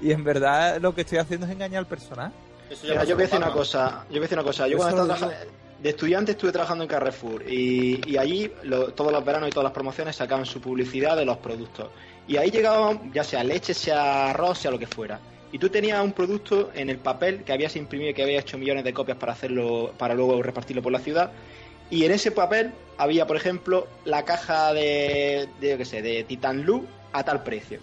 y 0.00 0.12
en 0.12 0.22
verdad 0.22 0.78
lo 0.80 0.94
que 0.94 1.00
estoy 1.00 1.18
haciendo 1.18 1.44
es 1.44 1.50
engañar 1.52 1.80
al 1.80 1.86
personaje. 1.88 2.32
Eso 2.70 2.86
ya 2.86 2.92
Mira, 2.92 3.04
yo 3.04 3.16
voy 3.16 3.24
a 3.24 3.26
decir 3.26 3.38
una 3.42 3.50
cosa. 3.52 4.04
Yo 4.04 4.10
voy 4.10 4.18
a 4.18 4.20
decir 4.22 4.38
una 4.38 4.44
cosa. 4.46 4.68
Yo 4.68 4.76
cuando 4.76 5.02
estaba 5.02 5.18
trabajando 5.18 5.52
de 5.82 5.88
estudiante 5.90 6.30
estuve 6.32 6.52
trabajando 6.52 6.84
en 6.84 6.88
Carrefour 6.88 7.42
y, 7.50 8.00
y 8.08 8.16
allí 8.16 8.52
lo- 8.62 8.92
todos 8.92 9.10
los 9.10 9.24
veranos 9.24 9.48
y 9.48 9.50
todas 9.50 9.64
las 9.64 9.72
promociones 9.72 10.14
sacaban 10.14 10.46
su 10.46 10.60
publicidad 10.60 11.16
de 11.16 11.24
los 11.24 11.38
productos. 11.38 11.88
Y 12.28 12.36
ahí 12.36 12.50
llegaban, 12.52 13.12
ya 13.12 13.24
sea 13.24 13.42
leche, 13.42 13.74
sea 13.74 14.30
arroz, 14.30 14.58
sea 14.58 14.70
lo 14.70 14.78
que 14.78 14.86
fuera. 14.86 15.18
Y 15.50 15.58
tú 15.58 15.68
tenías 15.68 16.02
un 16.04 16.12
producto 16.12 16.70
en 16.74 16.90
el 16.90 16.98
papel 16.98 17.42
que 17.44 17.52
habías 17.52 17.74
imprimido 17.76 18.10
y 18.10 18.14
que 18.14 18.22
había 18.22 18.38
hecho 18.38 18.56
millones 18.56 18.84
de 18.84 18.92
copias 18.92 19.16
para 19.18 19.32
hacerlo, 19.32 19.92
para 19.98 20.14
luego 20.14 20.40
repartirlo 20.42 20.80
por 20.82 20.92
la 20.92 20.98
ciudad. 21.00 21.30
Y 21.90 22.04
en 22.04 22.12
ese 22.12 22.30
papel 22.30 22.72
había, 22.98 23.26
por 23.26 23.36
ejemplo, 23.36 23.86
la 24.04 24.24
caja 24.24 24.72
de, 24.72 25.48
de 25.60 25.70
yo 25.70 25.78
qué 25.78 25.84
sé, 25.84 26.02
de 26.02 26.24
Titan 26.24 26.62
Lu 26.64 26.84
a 27.12 27.24
tal 27.24 27.42
precio. 27.42 27.80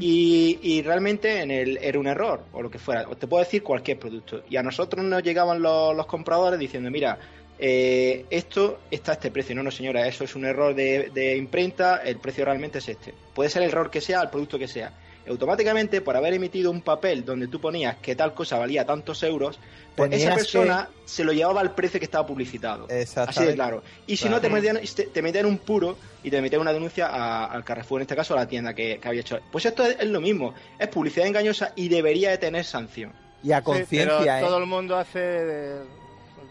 Y, 0.00 0.58
y 0.60 0.82
realmente 0.82 1.40
en 1.40 1.50
el, 1.50 1.78
era 1.80 1.98
un 1.98 2.06
error, 2.06 2.42
o 2.52 2.60
lo 2.60 2.70
que 2.70 2.78
fuera. 2.78 3.08
O 3.08 3.16
Te 3.16 3.26
puedo 3.26 3.42
decir 3.42 3.62
cualquier 3.62 3.98
producto. 3.98 4.42
Y 4.50 4.56
a 4.56 4.62
nosotros 4.62 5.02
nos 5.02 5.22
llegaban 5.22 5.62
los, 5.62 5.96
los 5.96 6.04
compradores 6.04 6.60
diciendo, 6.60 6.90
mira, 6.90 7.18
eh, 7.58 8.26
esto 8.28 8.80
está 8.90 9.12
a 9.12 9.14
este 9.14 9.30
precio. 9.30 9.54
No, 9.54 9.62
no, 9.62 9.70
señora, 9.70 10.06
eso 10.06 10.24
es 10.24 10.34
un 10.34 10.44
error 10.44 10.74
de, 10.74 11.10
de 11.14 11.36
imprenta, 11.38 12.02
el 12.04 12.18
precio 12.18 12.44
realmente 12.44 12.78
es 12.78 12.88
este. 12.88 13.14
Puede 13.34 13.48
ser 13.48 13.62
el 13.62 13.68
error 13.68 13.90
que 13.90 14.02
sea, 14.02 14.20
el 14.20 14.28
producto 14.28 14.58
que 14.58 14.68
sea. 14.68 14.92
Automáticamente, 15.28 16.00
por 16.00 16.16
haber 16.16 16.34
emitido 16.34 16.70
un 16.70 16.82
papel 16.82 17.24
donde 17.24 17.46
tú 17.48 17.60
ponías 17.60 17.96
que 17.98 18.16
tal 18.16 18.34
cosa 18.34 18.58
valía 18.58 18.84
tantos 18.84 19.22
euros, 19.22 19.58
pues 19.96 20.10
esa 20.12 20.34
persona 20.34 20.88
se 21.04 21.22
lo 21.22 21.32
llevaba 21.32 21.60
al 21.60 21.74
precio 21.74 22.00
que 22.00 22.04
estaba 22.06 22.26
publicitado. 22.26 22.88
Así 23.26 23.44
de 23.44 23.54
claro. 23.54 23.82
Y 24.06 24.16
si 24.16 24.22
Claro. 24.24 24.36
no, 24.36 24.40
te 24.40 24.48
metían, 24.50 24.80
te, 24.94 25.04
te 25.04 25.22
metían 25.22 25.46
un 25.46 25.58
puro 25.58 25.96
y 26.24 26.30
te 26.30 26.40
metían 26.42 26.60
una 26.62 26.72
denuncia 26.72 27.06
a- 27.06 27.46
al 27.46 27.62
Carrefour, 27.64 28.00
en 28.00 28.02
este 28.02 28.16
caso 28.16 28.34
a 28.34 28.38
la 28.38 28.46
tienda 28.48 28.74
que, 28.74 28.98
que 28.98 29.08
había 29.08 29.20
hecho. 29.20 29.38
Pues 29.50 29.64
esto 29.66 29.84
es, 29.84 29.96
es 30.00 30.06
lo 30.08 30.20
mismo. 30.20 30.54
Es 30.78 30.88
publicidad 30.88 31.26
engañosa 31.26 31.72
y 31.76 31.88
debería 31.88 32.30
de 32.30 32.38
tener 32.38 32.64
sanción. 32.64 33.12
Y 33.44 33.52
a 33.52 33.58
Sí, 33.58 33.64
conciencia, 33.64 34.18
pero 34.20 34.36
¿eh? 34.36 34.40
todo 34.40 34.58
el 34.58 34.66
mundo 34.66 34.96
hace 34.96 35.18
de- 35.18 35.82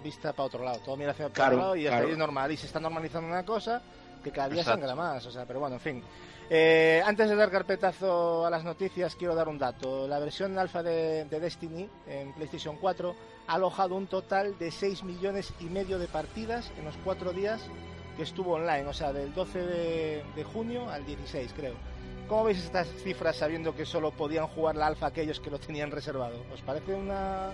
vista 0.03 0.33
para 0.33 0.47
otro 0.47 0.63
lado. 0.63 0.79
Todo 0.79 0.95
mira 0.97 1.11
hacia 1.11 1.25
para 1.25 1.33
Claro, 1.35 1.51
otro 1.55 1.61
lado 1.63 1.75
y 1.75 1.81
hasta 1.85 1.91
claro. 1.97 2.07
ahí 2.07 2.11
es 2.13 2.17
normal. 2.17 2.51
Y 2.51 2.57
se 2.57 2.65
está 2.67 2.79
normalizando 2.79 3.27
una 3.27 3.43
cosa 3.45 3.81
que 4.23 4.31
cada 4.31 4.49
día 4.49 4.63
sangra 4.63 4.95
más, 4.95 5.25
o 5.25 5.31
sea, 5.31 5.45
pero 5.45 5.59
bueno, 5.59 5.75
en 5.75 5.81
fin. 5.81 6.03
Eh, 6.53 7.01
antes 7.05 7.29
de 7.29 7.37
dar 7.37 7.49
carpetazo 7.49 8.45
a 8.45 8.49
las 8.49 8.65
noticias, 8.65 9.15
quiero 9.15 9.35
dar 9.35 9.47
un 9.47 9.57
dato. 9.57 10.05
La 10.05 10.19
versión 10.19 10.59
alfa 10.59 10.83
de, 10.83 11.23
Destiny 11.23 11.87
en 12.05 12.33
PlayStation 12.33 12.75
4 12.75 13.15
ha 13.47 13.53
alojado 13.53 13.95
un 13.95 14.07
total 14.07 14.59
de 14.59 14.69
6 14.69 15.05
millones 15.05 15.53
y 15.61 15.65
medio 15.67 15.97
de 15.97 16.09
partidas 16.09 16.69
en 16.77 16.83
los 16.83 16.97
cuatro 17.05 17.31
días 17.31 17.61
que 18.17 18.23
estuvo 18.23 18.55
online, 18.55 18.85
o 18.85 18.91
sea, 18.91 19.13
del 19.13 19.33
12 19.33 19.59
de, 19.59 20.23
de 20.35 20.43
junio 20.43 20.89
al 20.89 21.05
16, 21.05 21.53
creo. 21.55 21.75
¿Cómo 22.27 22.43
veis 22.43 22.57
estas 22.57 22.89
cifras 23.01 23.37
sabiendo 23.37 23.73
que 23.73 23.85
solo 23.85 24.11
podían 24.11 24.47
jugar 24.47 24.75
la 24.75 24.87
alfa 24.87 25.05
aquellos 25.05 25.39
que 25.39 25.51
lo 25.51 25.57
tenían 25.57 25.89
reservado? 25.89 26.43
¿Os 26.53 26.61
parece 26.63 26.93
una, 26.93 27.53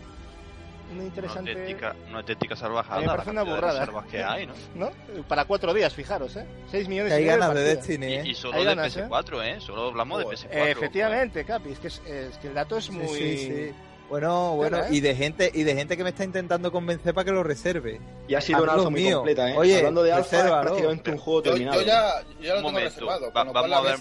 una 0.91 1.03
interesante. 1.03 1.77
Una 2.09 2.19
auténtica, 2.19 2.55
salvajada. 2.55 3.01
Me 3.01 3.07
parece 3.07 3.29
una 3.29 3.43
burrada. 3.43 3.87
que 4.09 4.23
hay, 4.23 4.47
¿no? 4.75 4.91
Para 5.27 5.45
cuatro 5.45 5.73
días, 5.73 5.93
fijaros, 5.93 6.35
¿eh? 6.35 6.45
6 6.71 6.87
millones 6.87 7.13
hay 7.13 7.23
y 7.23 7.25
ganas 7.27 7.53
de, 7.53 7.61
Destiny, 7.61 8.05
¿eh? 8.05 8.23
Y, 8.25 8.33
solo 8.33 8.63
de 8.63 8.75
PS4, 8.75 9.43
¿eh? 9.43 9.59
Solo 9.59 9.87
hablamos 9.87 10.19
de 10.19 10.25
PS4. 10.25 10.47
efectivamente, 10.51 11.45
Capi, 11.45 11.71
es 11.71 11.79
que, 11.79 11.87
es, 11.87 12.37
que 12.41 12.47
el 12.47 12.53
dato 12.53 12.77
es 12.77 12.89
muy. 12.89 13.07
Sí, 13.07 13.37
sí, 13.37 13.73
bueno, 14.09 14.55
bueno, 14.55 14.77
¿eh? 14.77 14.87
y 14.91 15.01
de 15.01 15.15
gente 15.15 15.51
y 15.53 15.63
de 15.63 15.75
gente 15.75 15.97
que 15.97 16.03
me 16.03 16.11
está 16.11 16.23
intentando 16.23 16.71
convencer 16.71 17.13
para 17.13 17.25
que 17.25 17.31
lo 17.31 17.43
reserve. 17.43 17.99
Y 18.27 18.35
ha 18.35 18.41
sido 18.41 18.63
una 18.63 18.73
alfa 18.73 18.89
muy 18.89 19.11
completa, 19.11 19.51
¿eh? 19.51 19.57
Oye, 19.57 19.77
hablando 19.77 20.03
de 20.03 20.13
alfa, 20.13 20.45
es 20.45 20.51
prácticamente 20.51 21.11
un 21.11 21.17
juego 21.17 21.41
terminado. 21.41 21.81
Yo, 21.81 21.87
ya, 21.87 22.23
yo 22.39 22.55
lo 22.55 22.63
tengo 22.63 22.79
reservado. 22.79 23.31
vamos, 23.33 23.55
a 23.55 23.81
ver, 23.81 23.97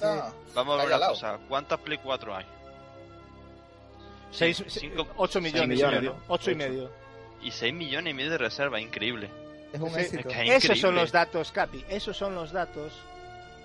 vamos 0.54 0.80
a 0.80 0.84
ver 0.84 0.96
una 0.96 1.08
cosa. 1.08 1.38
¿Cuántas 1.48 1.80
Play 1.80 1.98
4 1.98 2.36
hay? 2.36 2.46
6, 4.30 4.64
8 5.16 5.40
millones, 5.40 5.80
y 5.80 5.84
medio. 5.84 6.16
8 6.28 6.50
y 6.50 6.54
medio. 6.54 6.90
Y 7.42 7.50
6 7.50 7.74
millones 7.74 8.10
y 8.10 8.14
medio 8.14 8.30
de 8.30 8.38
reserva, 8.38 8.80
increíble. 8.80 9.30
Es 9.72 9.80
un 9.80 9.98
éxito. 9.98 10.28
Esos 10.30 10.78
son 10.78 10.94
los 10.94 11.12
datos, 11.12 11.52
Capi. 11.52 11.84
Esos 11.88 12.16
son 12.16 12.34
los 12.34 12.52
datos 12.52 12.92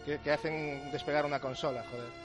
que, 0.05 0.19
que 0.19 0.31
hacen 0.31 0.91
despegar 0.91 1.25
una 1.25 1.39
consola, 1.39 1.83
joder. 1.89 2.21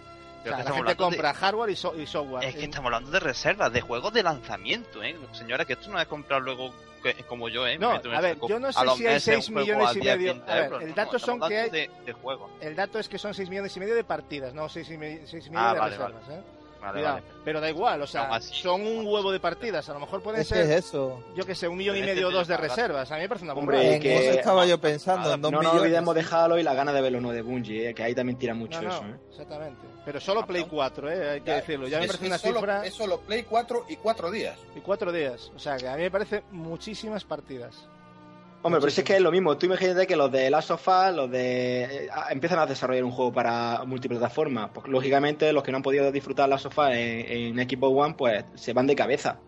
O 0.46 0.50
la 0.50 0.72
gente 0.72 0.96
compra 0.96 1.34
hardware 1.34 1.70
y, 1.70 1.76
software. 1.76 2.44
Es 2.44 2.54
que 2.54 2.64
estamos 2.64 2.86
hablando 2.86 3.10
de 3.10 3.20
reservas, 3.20 3.72
de 3.72 3.80
juegos 3.80 4.12
de 4.12 4.22
lanzamiento, 4.22 5.02
¿eh? 5.02 5.16
Señora, 5.32 5.64
que 5.64 5.72
esto 5.72 5.90
no 5.90 6.00
es 6.00 6.06
comprar 6.06 6.40
luego 6.42 6.72
como 7.28 7.48
yo, 7.48 7.66
¿eh? 7.66 7.78
No, 7.78 7.90
a 7.90 8.20
ver, 8.20 8.38
yo 8.48 8.58
no 8.58 8.72
sé 8.72 8.80
si 8.96 9.06
hay 9.06 9.20
6 9.20 9.50
millones 9.50 9.96
y 9.96 10.00
medio. 10.00 10.42
A 10.46 10.54
ver, 10.54 10.72
el 10.82 10.94
dato 10.94 11.18
son 11.18 11.40
que 11.40 11.58
hay. 11.58 11.70
De, 11.70 11.90
de 12.04 12.14
El 12.60 12.76
dato 12.76 12.98
es 12.98 13.08
que 13.08 13.18
son 13.18 13.34
6 13.34 13.48
millones 13.48 13.76
y 13.76 13.80
medio 13.80 13.94
de 13.94 14.04
partidas, 14.04 14.54
no 14.54 14.68
6 14.68 14.90
y 14.90 14.98
medio, 14.98 15.26
6 15.26 15.46
y 15.46 15.50
medio 15.50 15.64
ah, 15.64 15.74
de 15.74 15.80
reservas, 15.80 16.28
¿eh? 16.30 16.40
Pero 17.44 17.60
da 17.60 17.70
igual, 17.70 18.02
o 18.02 18.06
sea, 18.06 18.40
son 18.40 18.82
un 18.82 19.06
huevo 19.06 19.32
de 19.32 19.40
partidas. 19.40 19.88
A 19.88 19.94
lo 19.94 20.00
mejor 20.00 20.22
pueden 20.22 20.44
ser. 20.44 20.58
Es 20.70 20.86
eso? 20.86 21.22
Yo 21.34 21.44
que 21.44 21.54
sé, 21.54 21.68
un 21.68 21.76
millón 21.76 21.96
y 21.96 22.02
medio 22.02 22.28
o 22.28 22.30
dos 22.30 22.48
de 22.48 22.56
reservas. 22.56 23.10
A 23.10 23.16
mí 23.16 23.22
me 23.22 23.28
parece 23.28 23.44
una 23.44 23.54
Hombre, 23.54 24.00
que 24.00 24.30
estaba 24.30 24.66
yo 24.66 24.80
pensando. 24.80 25.36
no 25.36 25.62
nos 25.62 25.74
olvidemos 25.74 26.14
de 26.14 26.24
Halo 26.30 26.58
y 26.58 26.62
la 26.62 26.74
gana 26.74 26.92
de 26.92 27.00
verlo 27.00 27.20
no 27.20 27.30
de 27.30 27.42
Bungie, 27.42 27.90
eh, 27.90 27.94
que 27.94 28.02
ahí 28.02 28.14
también 28.14 28.38
tira 28.38 28.54
mucho 28.54 28.80
eso. 28.80 29.04
¿eh? 29.04 29.16
Exactamente. 29.30 29.86
Pero 30.04 30.20
solo 30.20 30.46
Play 30.46 30.64
4, 30.64 31.10
¿eh? 31.10 31.30
hay 31.30 31.40
que 31.40 31.50
decirlo. 31.52 31.88
Ya 31.88 32.00
me 32.00 32.06
parece 32.06 32.26
una 32.26 32.38
cifra. 32.38 32.86
Es 32.86 32.94
solo 32.94 33.20
Play 33.20 33.42
4 33.42 33.86
y 33.88 33.96
4 33.96 34.30
días. 34.30 34.58
Y 34.74 34.80
4 34.80 35.12
días. 35.12 35.50
O 35.54 35.58
sea, 35.58 35.76
que 35.76 35.88
a 35.88 35.96
mí 35.96 36.02
me 36.02 36.10
parece 36.10 36.42
muchísimas 36.50 37.24
partidas. 37.24 37.88
Hombre, 38.66 38.80
pero 38.80 38.90
si 38.90 39.02
es 39.02 39.04
que 39.04 39.14
es 39.14 39.20
lo 39.20 39.30
mismo. 39.30 39.56
Tú 39.56 39.66
imagínate 39.66 40.08
que 40.08 40.16
los 40.16 40.32
de 40.32 40.50
Last 40.50 40.72
of 40.72 40.88
Us, 40.88 41.14
los 41.14 41.30
de. 41.30 41.84
Eh, 41.84 42.08
empiezan 42.30 42.58
a 42.58 42.66
desarrollar 42.66 43.04
un 43.04 43.12
juego 43.12 43.32
para 43.32 43.84
multiplataforma. 43.84 44.72
Pues 44.72 44.88
lógicamente, 44.88 45.52
los 45.52 45.62
que 45.62 45.70
no 45.70 45.76
han 45.76 45.84
podido 45.84 46.10
disfrutar 46.10 46.48
Last 46.48 46.66
of 46.66 46.76
Us 46.76 46.88
en, 46.90 47.56
en 47.58 47.70
Xbox 47.70 47.96
One, 47.96 48.14
pues 48.18 48.44
se 48.56 48.72
van 48.72 48.88
de 48.88 48.96
cabeza. 48.96 49.38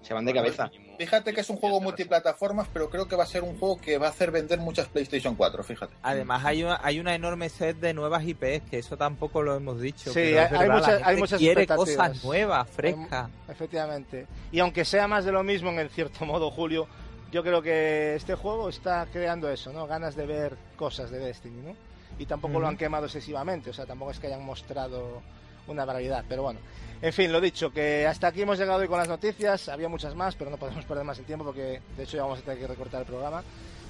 Se 0.00 0.14
van 0.14 0.24
de 0.24 0.32
cabeza. 0.32 0.70
Fíjate 0.98 1.34
que 1.34 1.42
es 1.42 1.50
un 1.50 1.58
juego 1.58 1.82
multiplataformas, 1.82 2.66
pero 2.72 2.88
creo 2.88 3.06
que 3.06 3.14
va 3.14 3.24
a 3.24 3.26
ser 3.26 3.42
un 3.42 3.58
juego 3.58 3.76
que 3.78 3.98
va 3.98 4.06
a 4.06 4.10
hacer 4.10 4.30
vender 4.30 4.58
muchas 4.58 4.88
PlayStation 4.88 5.34
4, 5.34 5.62
fíjate. 5.64 5.94
Además, 6.02 6.42
hay 6.44 6.64
una, 6.64 6.80
hay 6.82 6.98
una 6.98 7.14
enorme 7.14 7.50
set 7.50 7.76
de 7.78 7.92
nuevas 7.92 8.24
IPs, 8.24 8.70
que 8.70 8.78
eso 8.78 8.96
tampoco 8.96 9.42
lo 9.42 9.54
hemos 9.54 9.80
dicho. 9.80 10.12
Sí, 10.12 10.36
hay, 10.36 10.70
muchas, 10.70 11.02
hay 11.04 11.16
muchas 11.18 11.38
quiere 11.38 11.66
cosas 11.66 12.24
nuevas, 12.24 12.70
frescas. 12.70 13.30
Efectivamente. 13.48 14.26
Y 14.50 14.60
aunque 14.60 14.84
sea 14.84 15.06
más 15.06 15.24
de 15.26 15.32
lo 15.32 15.42
mismo, 15.42 15.70
en 15.70 15.88
cierto 15.90 16.24
modo, 16.24 16.50
Julio, 16.50 16.88
yo 17.32 17.42
creo 17.42 17.62
que 17.62 18.14
este 18.14 18.34
juego 18.34 18.68
está 18.68 19.06
creando 19.10 19.50
eso, 19.50 19.72
¿no? 19.72 19.86
Ganas 19.86 20.14
de 20.14 20.26
ver 20.26 20.56
cosas 20.76 21.10
de 21.10 21.18
Destiny, 21.18 21.62
¿no? 21.62 21.74
Y 22.18 22.26
tampoco 22.26 22.60
lo 22.60 22.68
han 22.68 22.76
quemado 22.76 23.06
excesivamente, 23.06 23.70
o 23.70 23.72
sea, 23.72 23.86
tampoco 23.86 24.10
es 24.10 24.20
que 24.20 24.26
hayan 24.26 24.44
mostrado 24.44 25.22
una 25.66 25.86
variedad, 25.86 26.24
pero 26.28 26.42
bueno. 26.42 26.60
En 27.00 27.12
fin, 27.12 27.32
lo 27.32 27.40
dicho, 27.40 27.72
que 27.72 28.06
hasta 28.06 28.26
aquí 28.28 28.42
hemos 28.42 28.58
llegado 28.58 28.80
hoy 28.80 28.86
con 28.86 28.98
las 28.98 29.08
noticias, 29.08 29.70
había 29.70 29.88
muchas 29.88 30.14
más, 30.14 30.36
pero 30.36 30.50
no 30.50 30.58
podemos 30.58 30.84
perder 30.84 31.04
más 31.04 31.18
el 31.18 31.24
tiempo 31.24 31.46
porque 31.46 31.80
de 31.96 32.02
hecho 32.02 32.18
ya 32.18 32.22
vamos 32.24 32.40
a 32.40 32.42
tener 32.42 32.58
que 32.58 32.66
recortar 32.66 33.00
el 33.00 33.06
programa. 33.06 33.42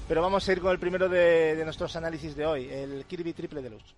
Pero 0.07 0.23
vamos 0.23 0.49
a 0.49 0.53
ir 0.53 0.61
con 0.61 0.71
el 0.71 0.79
primero 0.79 1.09
de, 1.09 1.57
de 1.57 1.65
nuestros 1.65 1.95
análisis 1.97 2.37
de 2.37 2.47
hoy, 2.47 2.69
el 2.71 3.05
Kirby 3.07 3.33
Triple 3.33 3.61
Deluxe. 3.61 3.95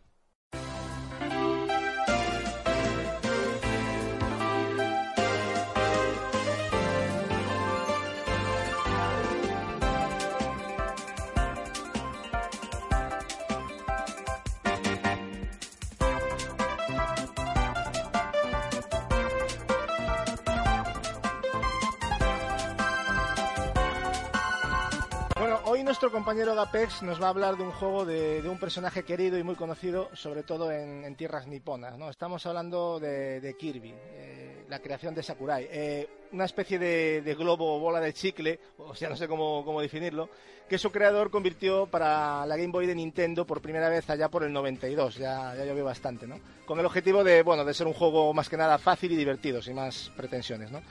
Nuestro 26.04 26.18
compañero 26.18 26.54
Gapex 26.54 27.02
nos 27.02 27.18
va 27.18 27.28
a 27.28 27.30
hablar 27.30 27.56
de 27.56 27.62
un 27.62 27.70
juego 27.70 28.04
de, 28.04 28.46
un 28.46 28.58
personaje 28.58 29.04
querido 29.04 29.38
y 29.38 29.42
muy 29.42 29.54
conocido, 29.54 30.10
sobre 30.12 30.42
todo 30.42 30.70
en, 30.70 31.16
tierras 31.16 31.46
niponas. 31.46 31.96
¿no? 31.96 32.10
Estamos 32.10 32.44
hablando 32.44 33.00
de, 33.00 33.56
Kirby, 33.58 33.94
eh, 33.96 34.33
la 34.74 34.80
creación 34.80 35.14
de 35.14 35.22
Sakurai. 35.22 35.68
Eh, 35.70 36.08
una 36.32 36.46
especie 36.46 36.80
de, 36.80 37.36
globo 37.38 37.76
o 37.76 37.78
bola 37.78 38.00
de 38.00 38.12
chicle, 38.12 38.58
o 38.78 38.92
sea, 38.92 39.08
no 39.08 39.16
sé 39.16 39.28
cómo, 39.28 39.64
cómo, 39.64 39.80
definirlo, 39.80 40.28
que 40.68 40.78
su 40.78 40.90
creador 40.90 41.30
convirtió 41.30 41.86
para 41.86 42.44
la 42.44 42.56
Game 42.56 42.72
Boy 42.72 42.88
de 42.88 42.94
Nintendo 42.96 43.46
por 43.46 43.62
primera 43.62 43.88
vez 43.88 44.10
allá 44.10 44.28
por 44.28 44.42
el 44.42 44.52
92, 44.52 45.14
ya, 45.14 45.54
ya 45.56 45.64
llovió 45.64 45.84
bastante, 45.84 46.26
¿no? 46.26 46.40
Con 46.66 46.80
el 46.80 46.86
objetivo 46.86 47.22
de, 47.22 47.44
bueno, 47.44 47.64
de 47.64 47.72
ser 47.72 47.86
un 47.86 47.92
juego 47.92 48.34
más 48.34 48.48
que 48.48 48.56
nada 48.56 48.78
fácil 48.78 49.12
y 49.12 49.16
divertido, 49.16 49.62
sin 49.62 49.76
más 49.76 50.10
pretensiones, 50.16 50.72
¿no? 50.72 50.82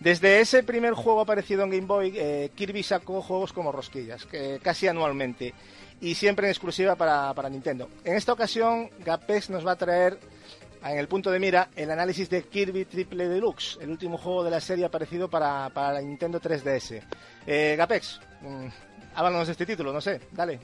Desde 0.00 0.40
ese 0.40 0.62
primer 0.62 0.92
juego 0.92 1.22
aparecido 1.22 1.62
en 1.64 1.70
Game 1.70 1.86
Boy, 1.86 2.12
eh, 2.16 2.50
Kirby 2.54 2.82
sacó 2.82 3.22
juegos 3.22 3.54
como 3.54 3.72
rosquillas, 3.72 4.28
casi 4.62 4.86
anualmente, 4.86 5.54
y 6.02 6.14
siempre 6.14 6.46
en 6.46 6.50
exclusiva 6.50 6.94
para, 6.94 7.32
para 7.32 7.48
Nintendo. 7.48 7.88
En 8.04 8.16
esta 8.16 8.34
ocasión, 8.34 8.90
Gapex 9.02 9.48
nos 9.48 9.66
va 9.66 9.72
a 9.72 9.76
traer 9.76 10.18
en 10.84 10.98
el 10.98 11.08
punto 11.08 11.30
de 11.30 11.38
mira 11.38 11.68
el 11.76 11.90
análisis 11.90 12.30
de 12.30 12.42
Kirby 12.44 12.86
Triple 12.86 13.28
Deluxe, 13.28 13.78
el 13.80 13.90
último 13.90 14.16
juego 14.16 14.42
de 14.44 14.50
la 14.50 14.60
serie 14.60 14.84
aparecido 14.84 15.28
para, 15.28 15.68
para 15.70 15.94
la 15.94 16.00
Nintendo 16.00 16.40
3DS. 16.40 17.02
Eh, 17.46 17.74
Gapex, 17.76 18.20
mmm, 18.40 18.66
háblanos 19.14 19.46
de 19.48 19.52
este 19.52 19.66
título, 19.66 19.92
no 19.92 20.00
sé, 20.00 20.20
dale. 20.32 20.58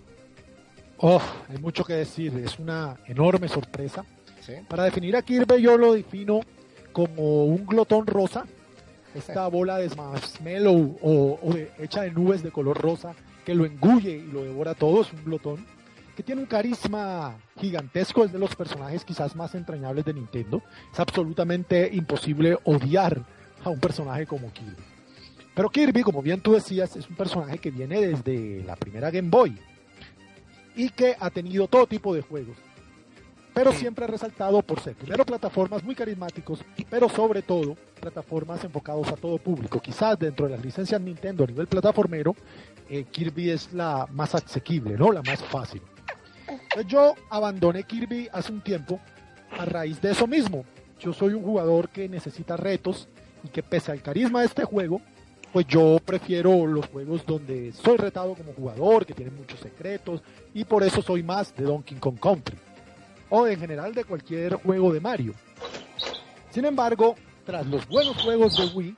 Oh, 0.99 1.21
hay 1.49 1.59
mucho 1.59 1.85
que 1.85 1.95
decir, 1.95 2.35
es 2.39 2.59
una 2.59 2.97
enorme 3.07 3.49
sorpresa. 3.49 4.05
Para 4.69 4.85
definir 4.85 5.17
a 5.17 5.23
Kirby 5.23 5.61
yo 5.61 5.77
lo 5.77 5.93
defino 5.95 6.41
como 6.93 7.45
un 7.45 7.67
glotón 7.67 8.07
rosa, 8.07 8.45
esta 9.15 9.47
bola 9.49 9.79
de 9.79 9.95
marshmallow 9.95 10.99
o, 11.03 11.39
o 11.43 11.55
hecha 11.79 12.03
de 12.03 12.13
nubes 12.13 12.43
de 12.43 12.53
color 12.53 12.81
rosa 12.81 13.15
que 13.45 13.55
lo 13.55 13.65
engulle 13.67 14.13
y 14.13 14.23
lo 14.23 14.45
devora 14.45 14.75
todo, 14.75 15.03
es 15.03 15.13
un 15.13 15.25
glotón 15.25 15.76
que 16.17 16.23
tiene 16.23 16.41
un 16.41 16.47
carisma 16.47 17.37
gigantesco, 17.61 18.25
es 18.25 18.33
de 18.33 18.39
los 18.39 18.57
personajes 18.57 19.05
quizás 19.05 19.37
más 19.37 19.55
entrañables 19.55 20.05
de 20.07 20.15
Nintendo. 20.15 20.63
Es 20.91 20.99
absolutamente 20.99 21.91
imposible 21.93 22.59
odiar 22.65 23.23
a 23.63 23.69
un 23.69 23.79
personaje 23.79 24.27
como 24.27 24.51
Kirby. 24.53 24.83
Pero 25.55 25.69
Kirby, 25.69 26.03
como 26.03 26.23
bien 26.23 26.41
tú 26.41 26.55
decías, 26.55 26.97
es 26.97 27.09
un 27.09 27.17
personaje 27.17 27.59
que 27.59 27.71
viene 27.71 28.01
desde 28.01 28.65
la 28.65 28.77
primera 28.77 29.11
Game 29.11 29.29
Boy 29.29 29.59
y 30.75 30.89
que 30.89 31.15
ha 31.21 31.31
tenido 31.31 31.69
todo 31.69 31.87
tipo 31.87 32.15
de 32.15 32.23
juegos. 32.23 32.57
Pero 33.53 33.73
siempre 33.73 34.05
ha 34.05 34.09
resaltado 34.09 34.61
por 34.61 34.81
ser 34.81 34.95
primero 34.95 35.25
plataformas 35.25 35.83
muy 35.83 35.95
carismáticos, 35.95 36.61
pero 36.91 37.09
sobre 37.09 37.41
todo 37.41 37.77
plataformas 38.01 38.63
enfocados 38.65 39.09
a 39.09 39.17
todo 39.17 39.39
público. 39.39 39.81
Quizás 39.81 40.19
dentro 40.19 40.47
de 40.47 40.57
las 40.57 40.65
licencias 40.65 41.01
Nintendo 41.01 41.45
a 41.45 41.47
nivel 41.47 41.67
plataformero, 41.67 42.35
eh, 42.89 43.05
Kirby 43.05 43.51
es 43.51 43.73
la 43.73 44.07
más 44.13 44.35
asequible, 44.35 44.97
¿no? 44.97 45.11
La 45.11 45.23
más 45.23 45.43
fácil. 45.43 45.81
Yo 46.87 47.15
abandoné 47.31 47.85
Kirby 47.85 48.29
hace 48.33 48.53
un 48.53 48.61
tiempo 48.61 49.01
a 49.59 49.65
raíz 49.65 50.01
de 50.01 50.11
eso 50.11 50.27
mismo. 50.27 50.65
Yo 51.01 51.13
soy 51.13 51.35
un 51.35 51.43
jugador 51.43 51.89
que 51.89 52.09
necesita 52.09 52.57
retos 52.57 53.09
y 53.45 53.49
que 53.49 53.63
pese 53.63 53.93
al 53.93 54.03
carisma 54.03 54.41
de 54.41 54.47
este 54.47 54.65
juego, 54.65 55.01
pues 55.53 55.67
yo 55.67 55.99
prefiero 56.05 56.67
los 56.67 56.87
juegos 56.87 57.25
donde 57.27 57.73
soy 57.73 57.97
retado 57.97 58.35
como 58.35 58.53
jugador, 58.53 59.07
que 59.07 59.15
tienen 59.15 59.37
muchos 59.37 59.61
secretos, 59.61 60.23
y 60.55 60.65
por 60.65 60.83
eso 60.83 61.03
soy 61.03 61.23
más 61.23 61.55
de 61.57 61.65
Donkey 61.65 61.99
Kong 61.99 62.19
Country, 62.21 62.57
o 63.31 63.47
en 63.47 63.59
general 63.59 63.95
de 63.95 64.05
cualquier 64.05 64.55
juego 64.57 64.93
de 64.93 65.01
Mario. 65.01 65.35
Sin 66.51 66.65
embargo, 66.65 67.15
tras 67.45 67.67
los 67.67 67.87
buenos 67.87 68.21
juegos 68.23 68.57
de 68.57 68.77
Wii, 68.77 68.97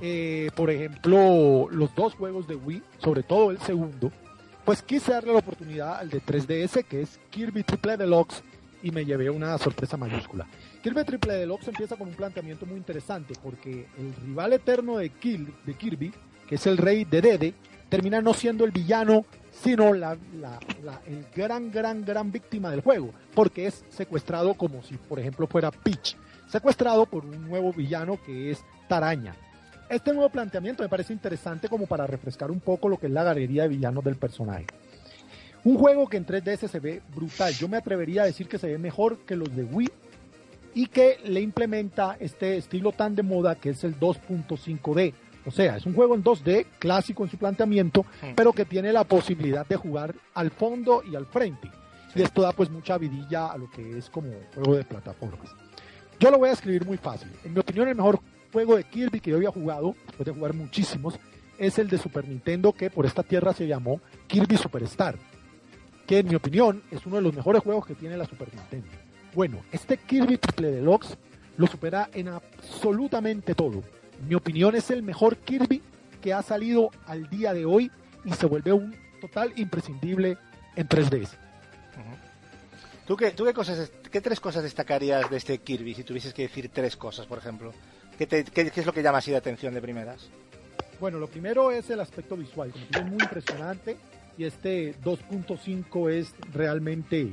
eh, 0.00 0.50
por 0.56 0.70
ejemplo, 0.70 1.68
los 1.70 1.94
dos 1.94 2.14
juegos 2.14 2.48
de 2.48 2.56
Wii, 2.56 2.82
sobre 2.98 3.22
todo 3.22 3.50
el 3.50 3.58
segundo, 3.60 4.10
pues 4.64 4.82
quise 4.82 5.12
darle 5.12 5.32
la 5.32 5.38
oportunidad 5.38 5.96
al 5.96 6.10
de 6.10 6.22
3DS, 6.22 6.84
que 6.84 7.02
es 7.02 7.18
Kirby 7.30 7.62
Triple 7.64 7.96
Deluxe, 7.96 8.42
y 8.82 8.90
me 8.90 9.04
llevé 9.04 9.30
una 9.30 9.56
sorpresa 9.58 9.96
mayúscula. 9.96 10.46
Kirby 10.82 11.04
Triple 11.04 11.34
Deluxe 11.34 11.68
empieza 11.68 11.96
con 11.96 12.08
un 12.08 12.14
planteamiento 12.14 12.66
muy 12.66 12.76
interesante, 12.76 13.34
porque 13.42 13.86
el 13.98 14.14
rival 14.26 14.52
eterno 14.52 14.98
de, 14.98 15.10
de 15.64 15.74
Kirby, 15.74 16.12
que 16.48 16.56
es 16.56 16.66
el 16.66 16.76
rey 16.76 17.04
de 17.04 17.20
Dede, 17.20 17.54
termina 17.88 18.20
no 18.20 18.34
siendo 18.34 18.64
el 18.64 18.70
villano, 18.70 19.24
sino 19.50 19.92
la, 19.92 20.16
el 21.06 21.26
gran, 21.34 21.70
gran, 21.70 22.04
gran 22.04 22.32
víctima 22.32 22.70
del 22.70 22.80
juego, 22.80 23.12
porque 23.34 23.66
es 23.66 23.84
secuestrado 23.90 24.54
como 24.54 24.82
si, 24.82 24.96
por 24.96 25.20
ejemplo, 25.20 25.46
fuera 25.46 25.70
Peach, 25.70 26.16
secuestrado 26.48 27.06
por 27.06 27.24
un 27.24 27.48
nuevo 27.48 27.72
villano 27.72 28.18
que 28.24 28.50
es 28.50 28.64
Taraña. 28.88 29.36
Este 29.88 30.12
nuevo 30.12 30.30
planteamiento 30.30 30.82
me 30.82 30.88
parece 30.88 31.12
interesante 31.12 31.68
como 31.68 31.86
para 31.86 32.06
refrescar 32.06 32.50
un 32.50 32.60
poco 32.60 32.88
lo 32.88 32.98
que 32.98 33.06
es 33.06 33.12
la 33.12 33.24
galería 33.24 33.62
de 33.62 33.68
villanos 33.68 34.02
del 34.04 34.16
personaje. 34.16 34.66
Un 35.64 35.76
juego 35.76 36.08
que 36.08 36.16
en 36.16 36.26
3DS 36.26 36.68
se 36.68 36.80
ve 36.80 37.02
brutal. 37.14 37.52
Yo 37.54 37.68
me 37.68 37.76
atrevería 37.76 38.22
a 38.22 38.26
decir 38.26 38.48
que 38.48 38.58
se 38.58 38.68
ve 38.68 38.78
mejor 38.78 39.18
que 39.18 39.36
los 39.36 39.54
de 39.54 39.64
Wii 39.64 39.90
y 40.74 40.86
que 40.86 41.18
le 41.24 41.40
implementa 41.40 42.16
este 42.18 42.56
estilo 42.56 42.92
tan 42.92 43.14
de 43.14 43.22
moda 43.22 43.54
que 43.54 43.70
es 43.70 43.84
el 43.84 43.98
2.5D. 43.98 45.14
O 45.44 45.50
sea, 45.50 45.76
es 45.76 45.86
un 45.86 45.94
juego 45.94 46.14
en 46.14 46.24
2D, 46.24 46.66
clásico 46.78 47.24
en 47.24 47.30
su 47.30 47.36
planteamiento, 47.36 48.06
pero 48.34 48.52
que 48.52 48.64
tiene 48.64 48.92
la 48.92 49.04
posibilidad 49.04 49.66
de 49.66 49.76
jugar 49.76 50.14
al 50.34 50.50
fondo 50.50 51.02
y 51.04 51.16
al 51.16 51.26
frente. 51.26 51.70
Y 52.14 52.22
esto 52.22 52.42
da 52.42 52.52
pues 52.52 52.70
mucha 52.70 52.98
vidilla 52.98 53.46
a 53.46 53.58
lo 53.58 53.70
que 53.70 53.98
es 53.98 54.08
como 54.10 54.30
juego 54.54 54.76
de 54.76 54.84
plataformas. 54.84 55.50
Yo 56.20 56.30
lo 56.30 56.38
voy 56.38 56.50
a 56.50 56.52
escribir 56.52 56.86
muy 56.86 56.96
fácil. 56.96 57.28
En 57.44 57.52
mi 57.52 57.58
opinión, 57.58 57.88
el 57.88 57.96
mejor 57.96 58.20
juego 58.52 58.76
de 58.76 58.84
Kirby 58.84 59.20
que 59.20 59.30
yo 59.30 59.36
había 59.36 59.50
jugado, 59.50 59.96
después 60.06 60.26
de 60.26 60.32
jugar 60.32 60.54
muchísimos, 60.54 61.18
es 61.58 61.78
el 61.78 61.88
de 61.88 61.98
Super 61.98 62.28
Nintendo 62.28 62.72
que 62.72 62.90
por 62.90 63.06
esta 63.06 63.22
tierra 63.22 63.52
se 63.52 63.66
llamó 63.66 64.00
Kirby 64.26 64.56
Superstar, 64.56 65.16
que 66.06 66.18
en 66.18 66.28
mi 66.28 66.34
opinión 66.34 66.82
es 66.90 67.06
uno 67.06 67.16
de 67.16 67.22
los 67.22 67.34
mejores 67.34 67.62
juegos 67.62 67.86
que 67.86 67.94
tiene 67.94 68.16
la 68.16 68.26
Super 68.26 68.54
Nintendo. 68.54 68.88
Bueno, 69.34 69.62
este 69.72 69.96
Kirby 69.96 70.36
Triple 70.36 70.70
Deluxe 70.70 71.16
lo 71.56 71.66
supera 71.66 72.10
en 72.12 72.28
absolutamente 72.28 73.54
todo. 73.54 73.82
En 74.20 74.28
mi 74.28 74.34
opinión 74.34 74.74
es 74.74 74.90
el 74.90 75.02
mejor 75.02 75.36
Kirby 75.38 75.82
que 76.20 76.32
ha 76.32 76.42
salido 76.42 76.90
al 77.06 77.28
día 77.28 77.54
de 77.54 77.64
hoy 77.64 77.90
y 78.24 78.32
se 78.32 78.46
vuelve 78.46 78.72
un 78.72 78.94
total 79.20 79.52
imprescindible 79.56 80.36
en 80.76 80.88
3DS. 80.88 81.30
¿Tú 83.06 83.16
qué, 83.16 83.32
tú 83.32 83.44
qué, 83.44 83.52
cosas, 83.52 83.90
qué 84.10 84.20
tres 84.20 84.38
cosas 84.38 84.62
destacarías 84.62 85.28
de 85.28 85.36
este 85.36 85.58
Kirby 85.58 85.94
si 85.94 86.04
tuvieses 86.04 86.32
que 86.32 86.42
decir 86.42 86.70
tres 86.72 86.96
cosas, 86.96 87.26
por 87.26 87.38
ejemplo? 87.38 87.72
¿Qué, 88.26 88.70
es 88.74 88.86
lo 88.86 88.92
que 88.92 89.02
llama 89.02 89.18
así 89.18 89.30
de 89.30 89.36
atención 89.36 89.74
de 89.74 89.80
primeras? 89.80 90.28
Bueno, 91.00 91.18
lo 91.18 91.26
primero 91.26 91.70
es 91.70 91.90
el 91.90 92.00
aspecto 92.00 92.36
visual, 92.36 92.72
como 92.72 93.04
es 93.04 93.12
muy 93.12 93.22
impresionante 93.22 93.96
y 94.38 94.44
este 94.44 94.94
2.5 95.00 96.10
es 96.10 96.34
realmente 96.52 97.28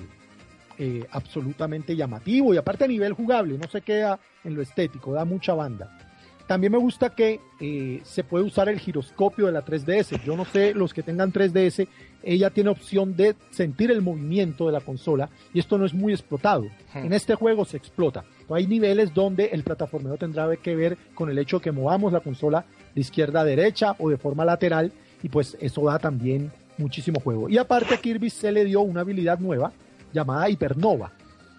eh, 0.78 1.06
absolutamente 1.12 1.96
llamativo 1.96 2.54
y 2.54 2.58
aparte 2.58 2.86
a 2.86 2.88
nivel 2.88 3.14
jugable, 3.14 3.58
no 3.58 3.68
se 3.70 3.82
queda 3.82 4.20
en 4.44 4.56
lo 4.56 4.62
estético, 4.62 5.14
da 5.14 5.26
mucha 5.26 5.54
banda. 5.54 6.09
También 6.50 6.72
me 6.72 6.80
gusta 6.80 7.12
que 7.12 7.42
eh, 7.60 8.02
se 8.04 8.24
puede 8.24 8.44
usar 8.44 8.70
el 8.70 8.80
giroscopio 8.80 9.46
de 9.46 9.52
la 9.52 9.64
3DS. 9.64 10.24
Yo 10.24 10.36
no 10.36 10.46
sé, 10.46 10.74
los 10.74 10.96
que 10.96 11.04
tengan 11.04 11.32
3DS, 11.32 11.88
ella 12.24 12.50
tiene 12.50 12.72
opción 12.72 13.16
de 13.16 13.36
sentir 13.52 13.92
el 13.92 14.02
movimiento 14.02 14.66
de 14.66 14.72
la 14.72 14.82
consola 14.82 15.30
y 15.54 15.60
esto 15.60 15.78
no 15.78 15.86
es 15.86 15.94
muy 15.94 16.12
explotado. 16.12 16.64
Hmm. 16.92 17.06
En 17.06 17.14
este 17.14 17.36
juego 17.36 17.66
se 17.66 17.78
explota. 17.78 18.24
Hay 18.50 18.66
niveles 18.66 19.14
donde 19.14 19.46
el 19.46 19.62
plataformero 19.62 20.18
tendrá 20.18 20.50
que 20.56 20.76
ver 20.76 20.98
con 21.14 21.30
el 21.30 21.38
hecho 21.38 21.60
de 21.60 21.66
que 21.66 21.72
movamos 21.72 22.12
la 22.12 22.22
consola 22.22 22.66
de 22.96 23.02
izquierda 23.02 23.42
a 23.42 23.46
derecha 23.46 23.96
o 24.00 24.10
de 24.10 24.18
forma 24.18 24.44
lateral 24.44 24.92
y 25.22 25.30
pues 25.30 25.56
eso 25.62 25.86
da 25.86 26.00
también 26.00 26.52
muchísimo 26.80 27.20
juego. 27.20 27.48
Y 27.48 27.60
aparte 27.60 27.94
a 27.94 28.02
Kirby 28.02 28.32
se 28.32 28.52
le 28.52 28.66
dio 28.66 28.82
una 28.82 29.02
habilidad 29.02 29.38
nueva 29.38 29.72
llamada 30.12 30.50
Hipernova, 30.50 31.12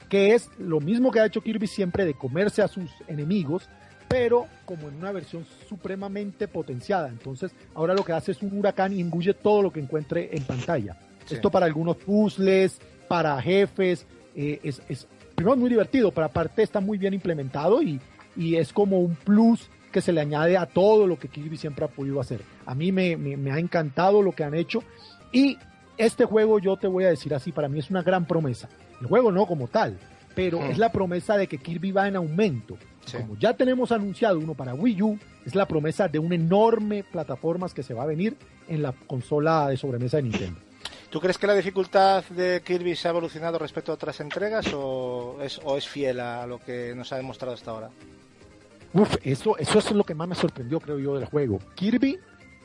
que 0.08 0.34
es 0.34 0.50
lo 0.58 0.80
mismo 0.80 1.12
que 1.12 1.20
ha 1.20 1.26
hecho 1.26 1.42
Kirby 1.42 1.68
siempre 1.68 2.04
de 2.04 2.14
comerse 2.14 2.60
a 2.60 2.66
sus 2.66 2.90
enemigos 3.06 3.68
pero 4.10 4.48
como 4.64 4.88
en 4.88 4.96
una 4.96 5.12
versión 5.12 5.46
supremamente 5.68 6.48
potenciada. 6.48 7.08
Entonces, 7.08 7.52
ahora 7.74 7.94
lo 7.94 8.04
que 8.04 8.12
hace 8.12 8.32
es 8.32 8.42
un 8.42 8.58
huracán 8.58 8.92
y 8.92 9.00
engulle 9.00 9.34
todo 9.34 9.62
lo 9.62 9.72
que 9.72 9.78
encuentre 9.78 10.36
en 10.36 10.42
pantalla. 10.42 10.96
Esto 11.30 11.48
para 11.48 11.66
algunos 11.66 11.96
puzzles, 11.96 12.80
para 13.06 13.40
jefes, 13.40 14.04
eh, 14.34 14.58
es, 14.64 14.82
es, 14.88 15.06
primero 15.36 15.56
muy 15.56 15.70
divertido, 15.70 16.10
pero 16.10 16.26
aparte 16.26 16.64
está 16.64 16.80
muy 16.80 16.98
bien 16.98 17.14
implementado 17.14 17.80
y, 17.80 18.00
y, 18.36 18.56
es 18.56 18.72
como 18.72 18.98
un 18.98 19.14
plus 19.14 19.70
que 19.92 20.00
se 20.00 20.12
le 20.12 20.20
añade 20.20 20.56
a 20.56 20.66
todo 20.66 21.06
lo 21.06 21.16
que 21.16 21.28
Kirby 21.28 21.56
siempre 21.56 21.84
ha 21.84 21.88
podido 21.88 22.18
hacer. 22.18 22.42
A 22.66 22.74
mí 22.74 22.90
me, 22.90 23.16
me, 23.16 23.52
ha 23.52 23.60
encantado 23.60 24.22
lo 24.22 24.32
que 24.32 24.42
han 24.42 24.54
hecho 24.54 24.82
y 25.30 25.56
este 25.96 26.24
juego 26.24 26.58
yo 26.58 26.76
te 26.76 26.88
voy 26.88 27.04
a 27.04 27.10
decir 27.10 27.32
así, 27.32 27.52
para 27.52 27.68
mí 27.68 27.78
es 27.78 27.90
una 27.90 28.02
gran 28.02 28.26
promesa. 28.26 28.68
El 29.00 29.06
juego 29.06 29.30
no 29.30 29.46
como 29.46 29.68
tal, 29.68 29.98
pero 30.34 30.64
es 30.64 30.78
la 30.78 30.90
promesa 30.90 31.36
de 31.36 31.46
que 31.46 31.58
Kirby 31.58 31.92
va 31.92 32.08
en 32.08 32.16
aumento. 32.16 32.76
Como 33.12 33.36
ya 33.38 33.54
tenemos 33.54 33.92
anunciado 33.92 34.38
uno 34.38 34.54
para 34.54 34.74
Wii 34.74 35.02
U, 35.02 35.18
es 35.44 35.54
la 35.54 35.66
promesa 35.66 36.06
de 36.08 36.18
un 36.18 36.32
enorme 36.32 37.02
plataformas 37.02 37.74
que 37.74 37.82
se 37.82 37.94
va 37.94 38.04
a 38.04 38.06
venir 38.06 38.36
en 38.68 38.82
la 38.82 38.92
consola 38.92 39.68
de 39.68 39.76
sobremesa 39.76 40.18
de 40.18 40.24
Nintendo. 40.24 40.60
¿Tú 41.10 41.20
crees 41.20 41.38
que 41.38 41.48
la 41.48 41.54
dificultad 41.54 42.22
de 42.24 42.62
Kirby 42.64 42.94
se 42.94 43.08
ha 43.08 43.10
evolucionado 43.10 43.58
respecto 43.58 43.90
a 43.90 43.96
otras 43.96 44.20
entregas 44.20 44.66
o 44.72 45.38
es, 45.42 45.60
o 45.64 45.76
es 45.76 45.88
fiel 45.88 46.20
a 46.20 46.46
lo 46.46 46.60
que 46.60 46.94
nos 46.94 47.12
ha 47.12 47.16
demostrado 47.16 47.54
hasta 47.54 47.72
ahora? 47.72 47.90
Uf, 48.92 49.16
eso, 49.24 49.56
eso 49.58 49.78
es 49.78 49.90
lo 49.90 50.04
que 50.04 50.14
más 50.14 50.28
me 50.28 50.36
sorprendió, 50.36 50.78
creo 50.78 50.98
yo, 51.00 51.14
del 51.16 51.24
juego. 51.24 51.58
Kirby, 51.74 52.18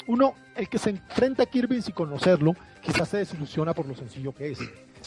uno, 0.07 0.35
el 0.55 0.69
que 0.69 0.77
se 0.77 0.91
enfrenta 0.91 1.43
a 1.43 1.45
Kirby 1.47 1.81
sin 1.81 1.95
conocerlo, 1.95 2.55
quizás 2.81 3.09
se 3.09 3.17
desilusiona 3.17 3.73
por 3.73 3.87
lo 3.87 3.95
sencillo 3.95 4.33
que 4.33 4.51
es. 4.51 4.59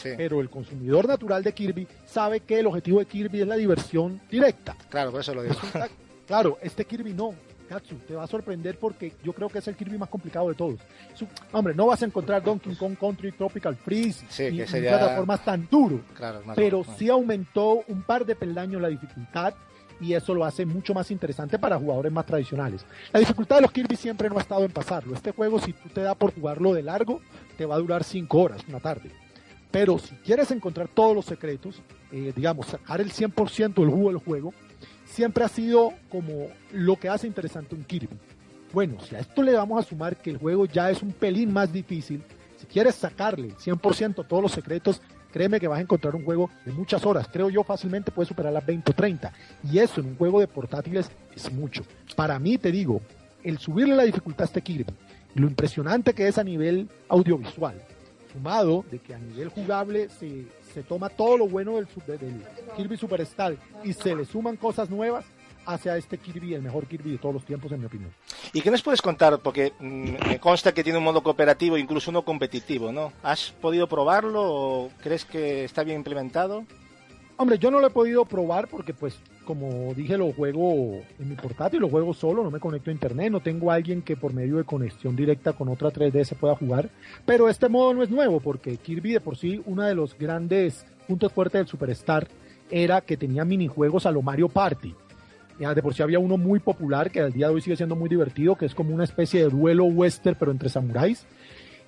Pero 0.03 0.41
el 0.41 0.49
consumidor 0.49 1.07
natural 1.07 1.43
de 1.43 1.53
Kirby 1.53 1.87
sabe 2.05 2.41
que 2.41 2.59
el 2.59 2.67
objetivo 2.67 2.99
de 2.99 3.05
Kirby 3.05 3.41
es 3.41 3.47
la 3.47 3.55
diversión 3.55 4.21
directa. 4.29 4.75
Claro, 4.89 5.11
por 5.11 5.21
eso 5.21 5.33
lo 5.33 5.43
digo. 5.43 5.55
claro, 6.27 6.57
este 6.61 6.85
Kirby 6.85 7.13
no. 7.13 7.33
Katsu, 7.69 7.97
te 8.07 8.15
va 8.15 8.23
a 8.23 8.27
sorprender 8.27 8.79
porque 8.79 9.13
yo 9.23 9.31
creo 9.31 9.47
que 9.47 9.59
es 9.59 9.67
el 9.67 9.75
Kirby 9.75 9.99
más 9.99 10.09
complicado 10.09 10.49
de 10.49 10.55
todos. 10.55 10.79
hombre, 11.51 11.75
no 11.75 11.85
vas 11.85 12.01
a 12.01 12.05
encontrar 12.05 12.43
Donkey 12.43 12.75
Kong 12.75 12.97
Country 12.99 13.31
Tropical 13.31 13.75
Freeze 13.75 14.25
sí, 14.27 14.65
sería... 14.65 14.97
plataformas 14.97 15.45
tan 15.45 15.67
duro. 15.69 16.01
Claro, 16.15 16.41
pero 16.55 16.83
sí 16.97 17.09
aumentó 17.09 17.83
un 17.87 18.01
par 18.01 18.25
de 18.25 18.35
peldaños 18.35 18.81
la 18.81 18.87
dificultad 18.87 19.53
y 20.01 20.13
eso 20.13 20.33
lo 20.33 20.45
hace 20.45 20.65
mucho 20.65 20.93
más 20.93 21.11
interesante 21.11 21.59
para 21.59 21.77
jugadores 21.77 22.11
más 22.11 22.25
tradicionales. 22.25 22.85
La 23.11 23.19
dificultad 23.19 23.57
de 23.57 23.63
los 23.63 23.71
Kirby 23.71 23.95
siempre 23.95 24.29
no 24.29 24.37
ha 24.37 24.41
estado 24.41 24.65
en 24.65 24.71
pasarlo. 24.71 25.13
Este 25.13 25.31
juego, 25.31 25.59
si 25.59 25.73
tú 25.73 25.89
te 25.89 26.01
da 26.01 26.15
por 26.15 26.33
jugarlo 26.33 26.73
de 26.73 26.83
largo, 26.83 27.21
te 27.57 27.65
va 27.65 27.75
a 27.75 27.79
durar 27.79 28.03
5 28.03 28.37
horas, 28.39 28.61
una 28.67 28.79
tarde. 28.79 29.11
Pero 29.71 29.99
si 29.99 30.15
quieres 30.15 30.49
encontrar 30.51 30.87
todos 30.87 31.15
los 31.15 31.25
secretos, 31.25 31.81
eh, 32.11 32.33
digamos, 32.35 32.67
sacar 32.67 33.01
el 33.01 33.11
100% 33.11 33.81
del 33.81 33.89
jugo 33.89 34.09
del 34.09 34.17
juego, 34.17 34.53
siempre 35.05 35.43
ha 35.43 35.49
sido 35.49 35.93
como 36.09 36.47
lo 36.71 36.95
que 36.95 37.09
hace 37.09 37.27
interesante 37.27 37.75
un 37.75 37.83
Kirby. 37.83 38.17
Bueno, 38.73 38.99
si 39.01 39.15
a 39.15 39.19
esto 39.19 39.41
le 39.41 39.53
vamos 39.53 39.83
a 39.83 39.87
sumar 39.87 40.15
que 40.17 40.29
el 40.29 40.37
juego 40.37 40.65
ya 40.65 40.89
es 40.89 41.01
un 41.01 41.11
pelín 41.11 41.51
más 41.51 41.71
difícil, 41.71 42.23
si 42.57 42.65
quieres 42.65 42.95
sacarle 42.95 43.55
100% 43.55 44.27
todos 44.27 44.43
los 44.43 44.51
secretos, 44.51 45.01
créeme 45.31 45.59
que 45.59 45.67
vas 45.67 45.79
a 45.79 45.81
encontrar 45.81 46.15
un 46.15 46.25
juego 46.25 46.49
de 46.65 46.71
muchas 46.71 47.05
horas. 47.05 47.27
Creo 47.31 47.49
yo 47.49 47.63
fácilmente 47.63 48.11
puede 48.11 48.27
superar 48.27 48.53
las 48.53 48.65
20 48.65 48.91
o 48.91 48.93
30. 48.93 49.31
Y 49.71 49.79
eso 49.79 50.01
en 50.01 50.07
un 50.07 50.17
juego 50.17 50.39
de 50.39 50.47
portátiles 50.47 51.09
es 51.35 51.51
mucho. 51.51 51.83
Para 52.15 52.37
mí, 52.37 52.57
te 52.57 52.71
digo, 52.71 53.01
el 53.43 53.57
subirle 53.59 53.95
la 53.95 54.03
dificultad 54.03 54.43
a 54.43 54.45
este 54.45 54.61
Kirby, 54.61 54.93
lo 55.35 55.47
impresionante 55.47 56.13
que 56.13 56.27
es 56.27 56.37
a 56.37 56.43
nivel 56.43 56.89
audiovisual, 57.07 57.81
de 58.89 58.99
que 58.99 59.13
a 59.13 59.19
nivel 59.19 59.49
jugable 59.49 60.09
se, 60.09 60.45
se 60.73 60.83
toma 60.83 61.09
todo 61.09 61.37
lo 61.37 61.47
bueno 61.47 61.75
del, 61.75 61.87
del 62.19 62.43
Kirby 62.75 62.97
Superstar 62.97 63.55
y 63.83 63.93
se 63.93 64.15
le 64.15 64.25
suman 64.25 64.55
cosas 64.55 64.89
nuevas 64.89 65.25
hacia 65.65 65.97
este 65.97 66.17
Kirby, 66.17 66.53
el 66.53 66.61
mejor 66.61 66.87
Kirby 66.87 67.11
de 67.11 67.17
todos 67.17 67.35
los 67.35 67.45
tiempos, 67.45 67.71
en 67.71 67.81
mi 67.81 67.85
opinión. 67.85 68.11
¿Y 68.53 68.61
qué 68.61 68.71
nos 68.71 68.81
puedes 68.81 69.01
contar? 69.01 69.39
Porque 69.39 69.73
mm, 69.79 70.27
me 70.29 70.39
consta 70.39 70.73
que 70.73 70.83
tiene 70.83 70.97
un 70.97 71.03
modo 71.03 71.21
cooperativo, 71.21 71.77
incluso 71.77 72.09
uno 72.09 72.23
competitivo, 72.23 72.91
¿no? 72.91 73.13
¿Has 73.21 73.51
podido 73.51 73.87
probarlo 73.87 74.41
o 74.41 74.89
crees 75.01 75.25
que 75.25 75.65
está 75.65 75.83
bien 75.83 75.97
implementado? 75.97 76.65
Hombre, 77.37 77.59
yo 77.59 77.71
no 77.71 77.79
lo 77.79 77.87
he 77.87 77.91
podido 77.91 78.25
probar 78.25 78.67
porque, 78.67 78.93
pues, 78.93 79.19
como 79.49 79.95
dije, 79.95 80.15
lo 80.15 80.31
juego 80.31 81.01
en 81.17 81.27
mi 81.27 81.33
portátil, 81.33 81.79
lo 81.79 81.89
juego 81.89 82.13
solo, 82.13 82.43
no 82.43 82.51
me 82.51 82.59
conecto 82.59 82.91
a 82.91 82.93
internet, 82.93 83.31
no 83.31 83.39
tengo 83.39 83.71
a 83.71 83.73
alguien 83.73 84.03
que 84.03 84.15
por 84.15 84.31
medio 84.31 84.57
de 84.57 84.63
conexión 84.63 85.15
directa 85.15 85.53
con 85.53 85.69
otra 85.69 85.89
3D 85.89 86.23
se 86.23 86.35
pueda 86.35 86.55
jugar. 86.55 86.91
Pero 87.25 87.49
este 87.49 87.67
modo 87.67 87.95
no 87.95 88.03
es 88.03 88.11
nuevo 88.11 88.39
porque 88.41 88.77
Kirby 88.77 89.13
de 89.13 89.21
por 89.21 89.37
sí, 89.37 89.59
uno 89.65 89.81
de 89.81 89.95
los 89.95 90.15
grandes 90.15 90.85
puntos 91.07 91.33
fuertes 91.33 91.61
del 91.61 91.67
Superstar 91.67 92.27
era 92.69 93.01
que 93.01 93.17
tenía 93.17 93.43
minijuegos 93.43 94.05
a 94.05 94.11
lo 94.11 94.21
Mario 94.21 94.49
Party. 94.49 94.93
De 95.57 95.81
por 95.81 95.95
sí 95.95 96.03
había 96.03 96.19
uno 96.19 96.37
muy 96.37 96.59
popular 96.59 97.09
que 97.09 97.19
al 97.19 97.33
día 97.33 97.47
de 97.47 97.55
hoy 97.55 97.61
sigue 97.61 97.75
siendo 97.75 97.95
muy 97.95 98.07
divertido, 98.07 98.55
que 98.55 98.67
es 98.67 98.75
como 98.75 98.93
una 98.93 99.03
especie 99.03 99.41
de 99.41 99.49
duelo 99.49 99.85
western 99.85 100.37
pero 100.39 100.51
entre 100.51 100.69
samuráis. 100.69 101.25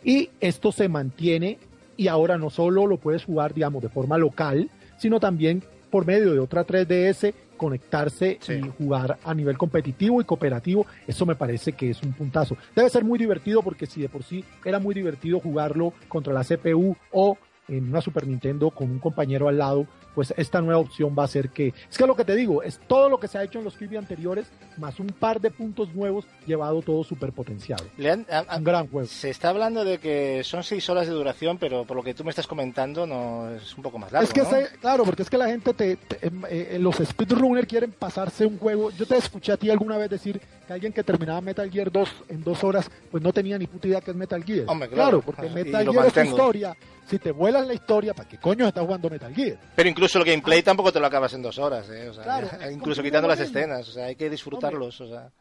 Y 0.04 0.32
esto 0.40 0.72
se 0.72 0.90
mantiene 0.90 1.60
y 1.96 2.08
ahora 2.08 2.40
no 2.40 2.50
solo 2.50 2.88
lo 2.88 2.98
puedes 2.98 3.24
jugar, 3.24 3.54
digamos, 3.54 3.84
de 3.84 3.90
forma 3.90 4.18
local, 4.18 4.72
sino 4.98 5.20
también 5.20 5.62
por 5.92 6.06
medio 6.08 6.32
de 6.34 6.40
otra 6.40 6.66
3DS 6.66 7.34
conectarse 7.58 8.40
Sí. 8.42 8.54
y 8.54 8.62
jugar 8.78 9.20
a 9.24 9.34
nivel 9.36 9.58
competitivo 9.58 10.20
y 10.20 10.24
cooperativo, 10.24 10.88
eso 11.06 11.26
me 11.28 11.36
parece 11.36 11.74
que 11.74 11.92
es 11.92 12.02
un 12.02 12.14
puntazo. 12.14 12.58
Debe 12.76 12.90
ser 12.90 13.04
muy 13.04 13.20
divertido 13.20 13.62
porque 13.62 13.86
si 13.86 14.02
de 14.02 14.10
por 14.10 14.24
sí 14.24 14.44
era 14.66 14.80
muy 14.80 14.96
divertido 14.96 15.40
jugarlo 15.40 15.94
contra 16.08 16.34
la 16.34 16.44
CPU 16.44 16.96
o 17.12 17.38
en 17.68 17.90
una 17.90 18.02
Super 18.02 18.26
Nintendo 18.28 18.72
con 18.72 18.90
un 18.90 19.00
compañero 19.00 19.48
al 19.48 19.60
lado, 19.60 19.86
pues 20.16 20.34
esta 20.38 20.62
nueva 20.62 20.80
opción 20.80 21.16
va 21.18 21.24
a 21.24 21.26
hacer 21.26 21.50
que, 21.50 21.74
es 21.90 21.98
que 21.98 22.06
lo 22.06 22.16
que 22.16 22.26
te 22.26 22.36
digo, 22.36 22.64
es 22.64 22.80
todo 22.88 23.10
lo 23.10 23.20
que 23.20 23.28
se 23.28 23.38
ha 23.38 23.44
hecho 23.44 23.60
en 23.60 23.66
los 23.66 23.78
Kirby 23.78 23.98
anteriores, 23.98 24.48
más 24.78 25.00
un 25.00 25.08
par 25.08 25.40
de 25.40 25.52
puntos 25.52 25.94
nuevos, 25.94 26.26
llevado 26.46 26.82
todo 26.82 27.04
super 27.04 27.32
potenciado. 27.32 27.86
Un 27.98 28.64
gran 28.64 28.88
juego. 28.88 29.08
se 29.08 29.30
está 29.30 29.50
hablando 29.50 29.84
de 29.86 30.00
que 30.00 30.44
son 30.44 30.64
seis 30.64 30.90
horas 30.90 31.08
de 31.08 31.14
duración, 31.14 31.58
pero 31.58 31.86
por 31.86 31.98
lo 31.98 32.04
que 32.04 32.14
tú 32.14 32.24
me 32.24 32.30
estás 32.30 32.48
comentando, 32.48 33.06
no 33.08 33.50
es 33.52 33.76
un 33.78 33.84
poco 33.84 33.98
más 34.00 34.12
largo. 34.12 34.28
es 34.28 34.34
que 34.34 34.42
¿no? 34.42 34.50
se- 34.50 34.78
claro, 34.80 35.04
porque 35.04 35.22
es 35.24 35.30
que 35.30 35.38
la 35.38 35.48
gente 35.48 35.74
te, 35.74 35.96
te- 35.96 36.28
em, 36.28 36.42
eh, 36.50 36.78
los 36.80 36.96
speedrunners 36.98 37.68
quieren 37.68 37.92
pasarse 37.92 38.46
un 38.46 38.58
juego. 38.58 38.92
Yo 38.92 39.06
te 39.06 39.18
escuché 39.18 39.52
a 39.54 39.58
ti 39.58 39.70
alguna 39.70 39.98
vez 39.98 40.10
decir 40.10 40.42
que 40.68 40.74
alguien 40.74 40.94
que 40.94 41.04
terminaba 41.04 41.42
Metal 41.42 41.70
Gear 41.70 41.92
2 41.92 42.10
en 42.30 42.44
dos 42.44 42.64
horas, 42.64 42.90
pues 43.10 43.24
no 43.24 43.32
tenía 43.34 43.58
ni 43.58 43.68
puta 43.68 43.88
idea 43.88 44.02
que 44.02 44.12
es 44.12 44.18
Metal 44.18 44.44
Gear. 44.44 44.66
Hombre, 44.68 44.90
claro. 44.90 45.22
porque 45.22 45.48
Y 45.48 45.50
Metal 45.50 45.88
Gear 45.92 46.06
es 46.08 46.18
historia. 46.26 46.76
Si 47.10 47.20
te 47.20 47.32
vuelas 47.32 47.68
la 47.68 47.74
historia, 47.74 48.14
¿para 48.14 48.30
qué 48.30 48.38
coño 48.38 48.66
estás 48.68 48.86
jugando 48.86 49.10
Metal 49.10 49.34
Gear? 49.34 49.58
Pero 49.76 49.90
incluso 49.90 50.01
el 50.06 50.24
gameplay 50.24 50.64
tampoco 50.64 50.92
te 50.92 51.00
lo 51.00 51.08
acabas 51.08 51.34
en 51.34 51.42
dos 51.42 51.58
horas, 51.58 51.90
¿eh? 51.90 52.10
O 52.10 52.14
sea, 52.14 52.24
Claro, 52.24 52.48
incluso 52.72 53.04
quitando 53.04 53.28
las 53.28 53.40
escenas, 53.40 53.88
o 53.88 53.92
sea, 53.92 54.06
hay 54.06 54.16
que 54.16 54.30
disfrutarlos, 54.30 55.00
o 55.02 55.08
sea. 55.08 55.32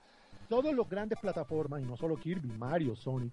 todos 0.49 0.75
los 0.75 0.89
grandes 0.89 1.19
plataformas, 1.19 1.83
y 1.83 1.85
no 1.85 1.97
solo 1.97 2.17
Kirby, 2.17 2.49
Mario, 2.49 2.97
Sonic, 2.97 3.33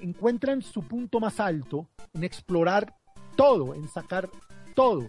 encuentran 0.00 0.62
su 0.62 0.82
punto 0.82 1.20
más 1.20 1.40
alto 1.40 1.86
en 2.12 2.24
explorar 2.24 2.94
todo, 3.36 3.74
en 3.74 3.88
sacar 3.88 4.28
todo. 4.74 5.06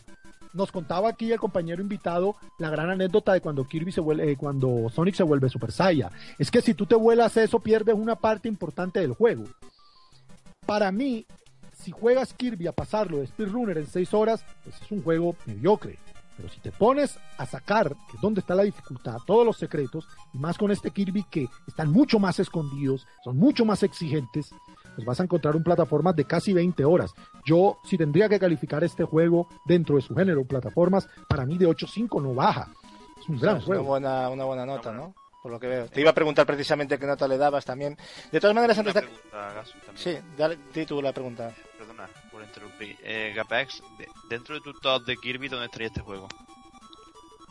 Nos 0.54 0.72
contaba 0.72 1.10
aquí 1.10 1.32
el 1.34 1.40
compañero 1.40 1.82
invitado 1.82 2.38
la 2.60 2.70
gran 2.70 2.90
anécdota 2.90 3.34
de 3.34 3.42
cuando 3.42 3.66
Kirby 3.66 3.92
se 3.92 4.00
vuelve, 4.00 4.32
eh, 4.32 4.38
cuando 4.38 4.90
Sonic 4.90 5.16
se 5.16 5.24
vuelve 5.24 5.50
Super 5.50 5.72
Saiyan. 5.72 6.12
Es 6.40 6.50
que 6.50 6.62
si 6.62 6.74
tú 6.74 6.86
te 6.86 6.96
vuelas 6.96 7.36
eso, 7.36 7.60
pierdes 7.60 7.96
una 7.96 8.16
parte 8.16 8.48
importante 8.48 9.02
del 9.02 9.14
juego. 9.14 9.44
Para 10.66 10.92
mí, 10.94 11.26
si 11.86 11.91
juegas 11.91 12.34
Kirby 12.34 12.66
a 12.66 12.72
pasarlo 12.72 13.20
de 13.20 13.28
Speedrunner 13.28 13.78
en 13.78 13.86
6 13.86 14.14
horas, 14.16 14.44
pues 14.64 14.82
es 14.82 14.91
un 14.91 15.03
juego 15.03 15.36
mediocre. 15.45 15.99
Pero 16.36 16.49
si 16.49 16.60
te 16.60 16.72
pones 16.72 17.18
a 17.38 17.45
sacar, 17.45 17.90
que 18.10 18.16
es 18.16 18.22
donde 18.22 18.40
está 18.40 18.56
la 18.56 18.64
dificultad, 18.64 19.18
todos 19.26 19.45
los 19.45 19.57
secretos, 19.57 20.07
y 20.34 20.40
más 20.40 20.57
con 20.57 20.72
este 20.72 20.90
Kirby 20.90 21.24
que 21.30 21.48
están 21.68 21.91
mucho 21.91 22.18
más 22.18 22.40
escondidos, 22.40 23.07
son 23.24 23.38
mucho 23.38 23.66
más 23.66 23.84
exigentes, 23.84 24.49
pues 24.95 25.06
vas 25.06 25.20
a 25.20 25.24
encontrar 25.24 25.56
un 25.56 25.64
plataformas 25.64 26.16
de 26.16 26.26
casi 26.26 26.53
20 26.53 26.84
horas. 26.84 27.14
Yo, 27.45 27.78
si 27.86 27.99
tendría 27.99 28.28
que 28.28 28.40
calificar 28.40 28.84
este 28.84 29.03
juego 29.03 29.48
dentro 29.66 29.95
de 29.95 30.02
su 30.02 30.16
género, 30.16 30.44
plataformas, 30.44 31.07
para 31.30 31.45
mí 31.45 31.60
de 31.60 31.68
8.5 31.68 32.20
no 32.22 32.34
baja. 32.34 32.70
Es 33.22 33.30
un 33.30 33.40
gran 33.40 33.57
es 33.57 33.64
una 33.64 33.68
juego. 33.68 33.84
buena, 33.84 34.28
una 34.30 34.44
buena 34.45 34.66
nota, 34.66 34.91
¿no? 34.91 35.14
Por 35.44 35.52
lo 35.52 35.60
que 35.60 35.68
veo. 35.68 35.88
Te 35.88 36.02
iba 36.02 36.10
a 36.10 36.16
preguntar 36.16 36.48
precisamente 36.48 36.98
qué 36.98 37.06
nota 37.06 37.28
le 37.28 37.38
dabas 37.38 37.64
también. 37.64 37.95
De 38.32 38.40
todas 38.40 38.56
maneras, 38.56 38.76
antes 38.80 38.95
de... 38.95 39.02
pregunta, 39.02 39.53
Gasu, 39.53 39.78
también. 39.86 39.98
Sí, 39.98 40.18
dale, 40.36 40.57
di 40.74 40.86
tú 40.88 40.99
la 41.02 41.14
pregunta. 41.14 41.53
Eh, 43.03 43.34
Gapex, 43.36 43.82
de- 43.98 44.07
dentro 44.30 44.56
de 44.56 44.61
tu 44.61 44.73
top 44.73 45.06
de 45.06 45.18
Kirby, 45.18 45.48
¿dónde 45.49 45.65
estaría 45.65 45.88
este 45.88 46.02
juego? 46.02 46.27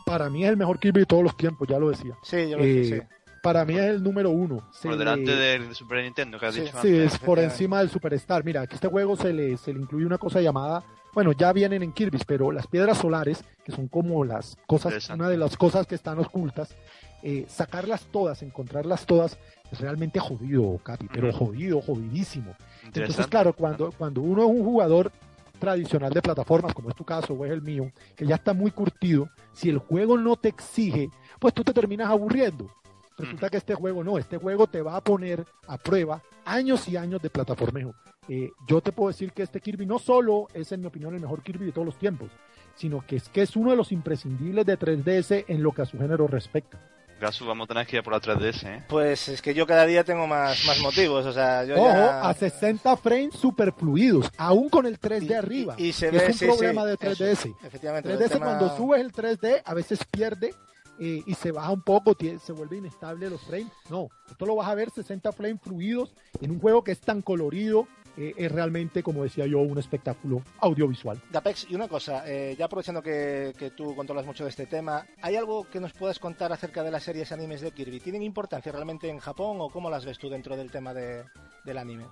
Para 0.07 0.29
mí 0.29 0.45
es 0.45 0.51
el 0.51 0.57
mejor 0.57 0.79
Kirby 0.79 1.01
de 1.01 1.07
todos 1.07 1.23
los 1.23 1.37
tiempos, 1.37 1.67
ya 1.69 1.79
lo 1.79 1.91
decía. 1.91 2.17
Sí, 2.23 2.49
yo 2.51 2.59
lo 2.59 2.65
Eh, 2.65 2.67
dije, 2.75 3.01
sí. 3.01 3.07
Para 3.43 3.65
mí 3.67 3.75
es 3.75 3.83
el 3.85 4.03
número 4.03 4.31
uno. 4.31 4.67
Se 4.73 4.89
Por 4.89 4.93
le- 4.93 4.99
delante 5.05 5.35
del 5.37 5.69
de 5.69 5.75
Super 5.75 6.03
Nintendo, 6.03 6.39
que 6.39 6.47
has 6.47 6.55
Sí, 6.55 6.61
dicho 6.63 6.79
Sí, 6.81 6.89
antes. 6.89 7.13
es 7.15 7.19
por 7.19 7.39
encima 7.39 7.79
del 7.81 7.91
Superstar. 7.91 8.43
Mira, 8.45 8.63
aquí 8.63 8.75
este 8.75 8.89
juego 8.89 9.17
se 9.17 9.33
le, 9.35 9.57
se 9.59 9.73
le 9.75 9.81
incluye 9.81 10.07
una 10.07 10.17
cosa 10.19 10.41
llamada, 10.41 10.83
bueno, 11.13 11.33
ya 11.33 11.53
vienen 11.53 11.83
en 11.83 11.93
Kirby, 11.93 12.19
pero 12.27 12.51
las 12.53 12.67
piedras 12.67 12.99
solares, 12.99 13.45
que 13.65 13.73
son 13.73 13.89
como 13.89 14.25
las 14.25 14.57
cosas, 14.67 15.11
una 15.11 15.29
de 15.29 15.37
las 15.37 15.57
cosas 15.59 15.87
que 15.87 15.95
están 15.95 16.19
ocultas, 16.19 16.75
eh, 17.23 17.45
sacarlas 17.49 18.05
todas, 18.11 18.43
encontrarlas 18.43 19.05
todas, 19.07 19.39
realmente 19.81 20.19
jodido, 20.21 20.79
Capi, 20.83 21.09
pero 21.13 21.33
jodido, 21.33 21.81
jodidísimo. 21.81 22.55
Entonces, 22.85 23.27
claro, 23.27 23.53
cuando, 23.53 23.93
cuando 23.93 24.21
uno 24.21 24.43
es 24.43 24.49
un 24.49 24.65
jugador 24.65 25.13
tradicional 25.59 26.13
de 26.13 26.23
plataformas, 26.23 26.75
como 26.75 26.91
es 26.91 26.97
tu 26.97 27.05
caso 27.05 27.35
o 27.35 27.45
es 27.45 27.53
el 27.53 27.63
mío, 27.63 27.91
que 28.17 28.27
ya 28.27 28.35
está 28.37 28.53
muy 28.53 28.71
curtido, 28.71 29.29
si 29.53 29.71
el 29.71 29.79
juego 29.79 30.19
no 30.19 30.37
te 30.37 30.49
exige, 30.49 31.11
pues 31.39 31.55
tú 31.55 31.65
te 31.65 31.73
terminas 31.73 32.09
aburriendo. 32.09 32.71
Resulta 33.17 33.49
que 33.49 33.59
este 33.59 33.75
juego 33.75 34.03
no, 34.03 34.19
este 34.19 34.39
juego 34.39 34.67
te 34.67 34.83
va 34.83 34.97
a 34.97 35.01
poner 35.01 35.45
a 35.69 35.79
prueba 35.79 36.23
años 36.45 36.89
y 36.89 36.97
años 36.97 37.23
de 37.23 37.31
plataformeo. 37.31 37.95
Eh, 38.29 38.51
yo 38.67 38.81
te 38.81 38.93
puedo 38.93 39.09
decir 39.09 39.33
que 39.33 39.43
este 39.43 39.61
Kirby 39.61 39.87
no 39.87 39.99
solo 39.99 40.49
es, 40.55 40.73
en 40.73 40.81
mi 40.81 40.87
opinión, 40.87 41.15
el 41.15 41.21
mejor 41.21 41.43
Kirby 41.43 41.67
de 41.67 41.73
todos 41.73 41.87
los 41.87 41.99
tiempos, 41.99 42.31
sino 42.75 43.05
que 43.07 43.17
es 43.17 43.29
que 43.29 43.43
es 43.43 43.55
uno 43.55 43.71
de 43.71 43.77
los 43.77 43.93
imprescindibles 43.93 44.67
de 44.67 44.79
3DS 44.79 45.45
en 45.47 45.63
lo 45.63 45.73
que 45.73 45.83
a 45.83 45.87
su 45.87 45.99
género 45.99 46.27
respecta. 46.27 46.81
Gasu, 47.21 47.47
vamos 47.47 47.65
a 47.65 47.69
tener 47.69 47.87
que 47.87 47.97
ir 47.97 48.01
a 48.01 48.03
por 48.03 48.13
la 48.13 48.21
3DS, 48.21 48.65
¿eh? 48.67 48.85
Pues 48.89 49.29
es 49.29 49.41
que 49.41 49.55
yo 49.55 49.67
cada 49.67 49.87
día 49.87 50.05
tengo 50.05 50.27
más, 50.27 50.65
más 50.67 50.79
motivos, 50.81 51.25
o 51.25 51.33
sea, 51.33 51.65
yo 51.65 51.77
Ojo, 51.77 51.87
ya... 51.87 52.29
a 52.29 52.35
60 52.35 52.97
frames 52.97 53.35
super 53.35 53.73
fluidos, 53.73 54.31
aún 54.37 54.69
con 54.69 54.85
el 54.85 54.99
3D 55.01 55.31
Y- 55.31 55.33
arriba. 55.35 55.75
Y, 55.79 55.87
y 55.87 55.93
se 55.93 56.11
ve, 56.11 56.19
es 56.19 56.29
un 56.29 56.35
sí, 56.35 56.47
problema 56.47 56.83
sí, 56.83 56.89
de 56.89 56.99
3DS. 56.99 57.27
eso, 57.31 57.49
efectivamente. 57.65 58.13
el 58.13 58.19
3DS 58.19 58.29
tema- 58.31 58.47
cuando 58.47 58.77
subes 58.77 59.01
el 59.01 59.13
3D 59.13 59.63
a 59.65 59.75
veces 59.75 60.01
pierde 60.11 60.55
eh, 60.99 61.23
y 61.25 61.35
se 61.35 61.51
baja 61.53 61.71
un 61.71 61.83
poco, 61.83 62.15
se 62.19 62.53
vuelve 62.53 62.77
inestable 62.79 63.31
los 63.31 63.41
frames. 63.43 63.73
No, 63.89 64.09
esto 64.31 64.45
lo 64.45 64.57
vas 64.57 64.69
a 64.69 64.75
ver 64.75 64.91
60 64.91 65.33
frames 65.33 65.61
fluidos 65.63 66.13
en 66.41 66.51
un 66.51 66.61
juego 66.61 66.85
que 66.85 66.93
es 66.93 67.01
tan 67.01 67.23
colorido. 67.23 67.87
Eh, 68.17 68.35
es 68.37 68.51
realmente, 68.53 69.03
como 69.03 69.23
decía 69.25 69.47
yo, 69.47 69.59
un 69.61 69.79
espectáculo 69.79 70.43
audiovisual. 70.61 71.21
Dapex, 71.31 71.67
y 71.71 71.75
una 71.75 71.89
cosa, 71.89 72.23
eh, 72.27 72.55
ya 72.59 72.67
aprovechando 72.67 73.03
que, 73.03 73.53
que 73.59 73.71
tú 73.71 73.95
controlas 73.95 74.27
mucho 74.27 74.45
de 74.45 74.51
este 74.51 74.67
tema, 74.67 75.07
¿hay 75.23 75.37
algo 75.37 75.65
que 75.71 75.81
nos 75.81 75.93
puedas 75.93 76.19
contar 76.19 76.53
acerca 76.53 76.83
de 76.83 76.91
las 76.91 77.03
series 77.03 77.33
animes 77.33 77.61
de 77.61 77.73
Kirby? 77.73 78.01
¿Tienen 78.01 78.23
importancia 78.23 78.71
realmente 78.73 79.09
en 79.09 79.19
Japón 79.19 79.57
o 79.61 79.69
cómo 79.71 79.91
las 79.91 80.05
ves 80.05 80.19
tú 80.19 80.29
dentro 80.29 80.57
del 80.57 80.71
tema 80.71 80.95
de, 80.95 81.25
del 81.65 81.79
anime? 81.79 82.05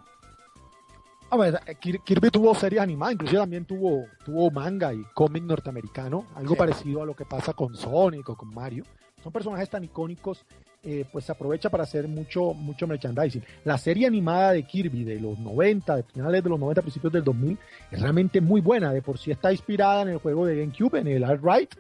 A 1.31 1.37
ver, 1.39 1.61
eh, 1.67 1.77
Kir- 1.81 2.03
Kirby 2.05 2.31
tuvo 2.31 2.55
series 2.55 2.83
animadas, 2.83 3.15
inclusive 3.15 3.41
también 3.41 3.65
tuvo, 3.65 4.05
tuvo 4.25 4.51
manga 4.51 4.93
y 4.93 5.03
cómic 5.15 5.45
norteamericano, 5.45 6.27
algo 6.35 6.55
Sí. 6.55 6.59
parecido 6.59 7.03
a 7.03 7.07
lo 7.07 7.17
que 7.17 7.25
pasa 7.25 7.55
con 7.55 7.75
Sonic 7.75 8.29
o 8.29 8.37
con 8.37 8.51
Mario. 8.51 8.85
Son 9.23 9.33
personajes 9.33 9.71
tan 9.71 9.85
icónicos, 9.85 10.45
eh, 10.85 11.05
pues 11.13 11.31
aprovecha 11.31 11.71
para 11.71 11.85
hacer 11.85 12.09
mucho, 12.09 12.55
mucho 12.55 12.89
merchandising. 12.89 13.45
La 13.65 13.79
serie 13.79 14.07
animada 14.07 14.53
de 14.53 14.65
Kirby 14.65 15.05
de 15.05 15.21
los 15.21 15.39
90, 15.39 15.97
de 15.97 16.03
finales 16.03 16.43
de 16.43 16.51
los 16.51 16.59
90, 16.59 16.83
principios 16.83 17.13
del 17.13 17.23
2000, 17.23 17.59
es 17.91 18.01
realmente 18.01 18.41
muy 18.41 18.61
buena. 18.61 18.93
De 18.93 19.01
por 19.01 19.17
sí 19.17 19.31
está 19.31 19.53
inspirada 19.53 20.03
en 20.03 20.09
el 20.09 20.19
juego 20.19 20.45
de 20.45 20.57
GameCube, 20.57 20.99
en 20.99 21.07
el 21.07 21.25
Art 21.25 21.41
Right. 21.43 21.75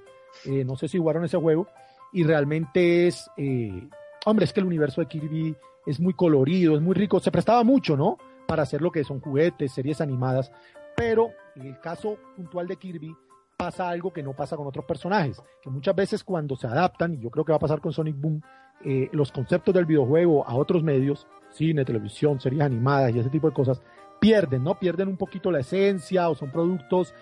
Eh, 0.44 0.64
no 0.64 0.76
sé 0.76 0.86
si 0.86 0.98
jugaron 0.98 1.24
ese 1.24 1.36
juego. 1.36 1.66
Y 2.12 2.22
realmente 2.22 3.08
es, 3.08 3.28
eh, 3.36 3.88
hombre, 4.24 4.44
es 4.44 4.52
que 4.52 4.60
el 4.60 4.66
universo 4.66 5.00
de 5.00 5.08
Kirby 5.08 5.56
es 5.84 5.98
muy 5.98 6.14
colorido, 6.14 6.76
es 6.76 6.82
muy 6.82 6.94
rico. 6.94 7.18
Se 7.18 7.32
prestaba 7.32 7.64
mucho, 7.64 7.96
¿no? 7.96 8.18
Para 8.46 8.62
hacer 8.62 8.82
lo 8.82 8.92
que 8.92 9.02
son 9.02 9.20
juguetes, 9.20 9.72
series 9.72 10.00
animadas. 10.00 10.52
Pero 10.96 11.30
en 11.56 11.66
el 11.66 11.80
caso 11.80 12.18
puntual 12.36 12.68
de 12.68 12.76
Kirby 12.76 13.16
pasa 13.56 13.88
algo 13.88 14.12
que 14.12 14.22
no 14.22 14.32
pasa 14.32 14.56
con 14.56 14.66
otros 14.66 14.84
personajes, 14.84 15.40
que 15.62 15.70
muchas 15.70 15.94
veces 15.94 16.24
cuando 16.24 16.56
se 16.56 16.66
adaptan, 16.66 17.14
y 17.14 17.20
yo 17.20 17.30
creo 17.30 17.44
que 17.44 17.52
va 17.52 17.56
a 17.56 17.60
pasar 17.60 17.80
con 17.80 17.92
Sonic 17.92 18.16
Boom, 18.20 18.42
eh, 18.84 19.08
los 19.12 19.30
conceptos 19.32 19.74
del 19.74 19.84
videojuego 19.86 20.46
a 20.46 20.54
otros 20.54 20.82
medios, 20.82 21.26
cine, 21.50 21.84
televisión, 21.84 22.40
series 22.40 22.62
animadas 22.62 23.14
y 23.14 23.18
ese 23.18 23.30
tipo 23.30 23.48
de 23.48 23.54
cosas, 23.54 23.80
pierden, 24.20 24.62
¿no? 24.64 24.78
Pierden 24.78 25.08
un 25.08 25.16
poquito 25.16 25.50
la 25.50 25.60
esencia 25.60 26.28
o 26.28 26.34
son 26.34 26.50
productos 26.50 27.14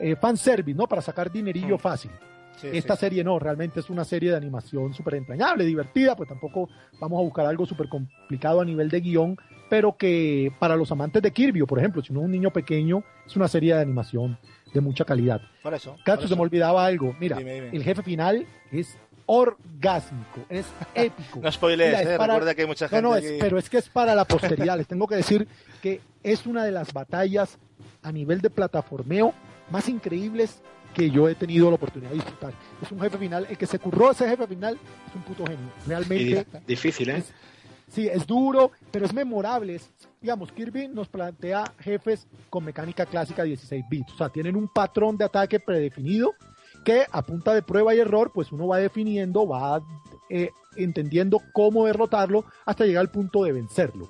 eh, 0.00 0.14
fanservice, 0.16 0.76
¿no? 0.76 0.86
Para 0.86 1.02
sacar 1.02 1.30
dinerillo 1.30 1.76
Mm. 1.76 1.80
fácil. 1.80 2.10
Sí, 2.56 2.68
Esta 2.72 2.94
sí. 2.96 3.00
serie 3.00 3.22
no, 3.22 3.38
realmente 3.38 3.78
es 3.80 3.88
una 3.90 4.04
serie 4.04 4.30
de 4.30 4.36
animación 4.36 4.92
súper 4.92 5.14
entrañable, 5.14 5.64
divertida, 5.64 6.16
pues 6.16 6.28
tampoco 6.28 6.68
vamos 7.00 7.18
a 7.20 7.22
buscar 7.22 7.46
algo 7.46 7.66
súper 7.66 7.88
complicado 7.88 8.60
a 8.60 8.64
nivel 8.64 8.88
de 8.90 9.00
guion, 9.00 9.36
pero 9.70 9.96
que 9.96 10.52
para 10.58 10.74
los 10.74 10.90
amantes 10.90 11.22
de 11.22 11.30
Kirby, 11.32 11.62
por 11.64 11.78
ejemplo, 11.78 12.02
si 12.02 12.10
uno 12.12 12.20
es 12.22 12.24
un 12.26 12.32
niño 12.32 12.50
pequeño, 12.52 13.04
es 13.26 13.36
una 13.36 13.46
serie 13.46 13.74
de 13.74 13.80
animación 13.82 14.38
de 14.74 14.80
mucha 14.80 15.04
calidad. 15.04 15.40
Por 15.62 15.74
eso. 15.74 15.96
Cacho, 16.04 16.26
se 16.26 16.34
me 16.34 16.42
olvidaba 16.42 16.84
algo. 16.84 17.14
Mira, 17.20 17.36
Dime, 17.38 17.54
dime. 17.54 17.68
el 17.76 17.82
jefe 17.84 18.02
final 18.02 18.44
es 18.72 18.98
orgásmico, 19.28 20.40
es 20.48 20.66
épico. 20.94 21.40
No 21.40 21.52
spoilees, 21.52 21.90
Mira, 21.90 22.02
es 22.02 22.08
eh, 22.08 22.16
para- 22.18 22.34
recuerda 22.34 22.54
que 22.54 22.62
hay 22.62 22.66
mucha 22.66 22.86
No, 22.86 22.90
gente 22.90 23.02
no, 23.02 23.16
es- 23.16 23.22
que- 23.24 23.38
pero 23.38 23.58
es 23.58 23.70
que 23.70 23.78
es 23.78 23.88
para 23.88 24.14
la 24.14 24.24
posteridad. 24.24 24.76
Les 24.76 24.86
tengo 24.86 25.06
que 25.06 25.16
decir 25.16 25.46
que 25.82 26.00
es 26.22 26.46
una 26.46 26.64
de 26.64 26.72
las 26.72 26.92
batallas 26.92 27.58
a 28.02 28.10
nivel 28.12 28.40
de 28.40 28.50
plataformeo 28.50 29.32
más 29.70 29.88
increíbles 29.88 30.60
que 30.94 31.10
yo 31.10 31.28
he 31.28 31.34
tenido 31.34 31.68
la 31.68 31.76
oportunidad 31.76 32.10
de 32.10 32.16
disfrutar. 32.16 32.52
Es 32.82 32.90
un 32.90 33.00
jefe 33.00 33.18
final, 33.18 33.46
el 33.48 33.56
que 33.58 33.66
se 33.66 33.78
curró 33.78 34.10
ese 34.10 34.28
jefe 34.28 34.46
final 34.46 34.78
es 35.08 35.14
un 35.14 35.22
puto 35.22 35.44
genio. 35.46 35.70
Y 35.84 35.88
Realmente, 35.88 36.46
difícil, 36.66 37.10
¿eh? 37.10 37.18
es- 37.18 37.32
sí, 37.92 38.08
es 38.08 38.26
duro, 38.26 38.72
pero 38.90 39.04
es 39.06 39.12
memorable. 39.12 39.74
Es- 39.76 39.90
digamos, 40.20 40.50
Kirby 40.50 40.88
nos 40.88 41.06
plantea 41.08 41.64
jefes 41.78 42.26
con 42.50 42.64
mecánica 42.64 43.04
clásica 43.06 43.42
16 43.44 43.84
bits. 43.88 44.12
O 44.14 44.16
sea, 44.16 44.28
tienen 44.30 44.56
un 44.56 44.66
patrón 44.68 45.16
de 45.16 45.26
ataque 45.26 45.60
predefinido 45.60 46.34
que 46.84 47.06
a 47.10 47.22
punta 47.22 47.54
de 47.54 47.62
prueba 47.62 47.94
y 47.94 47.98
error, 47.98 48.30
pues 48.32 48.52
uno 48.52 48.66
va 48.66 48.78
definiendo, 48.78 49.46
va 49.46 49.82
eh, 50.30 50.50
entendiendo 50.76 51.40
cómo 51.52 51.86
derrotarlo 51.86 52.44
hasta 52.64 52.84
llegar 52.84 53.00
al 53.00 53.10
punto 53.10 53.44
de 53.44 53.52
vencerlo. 53.52 54.08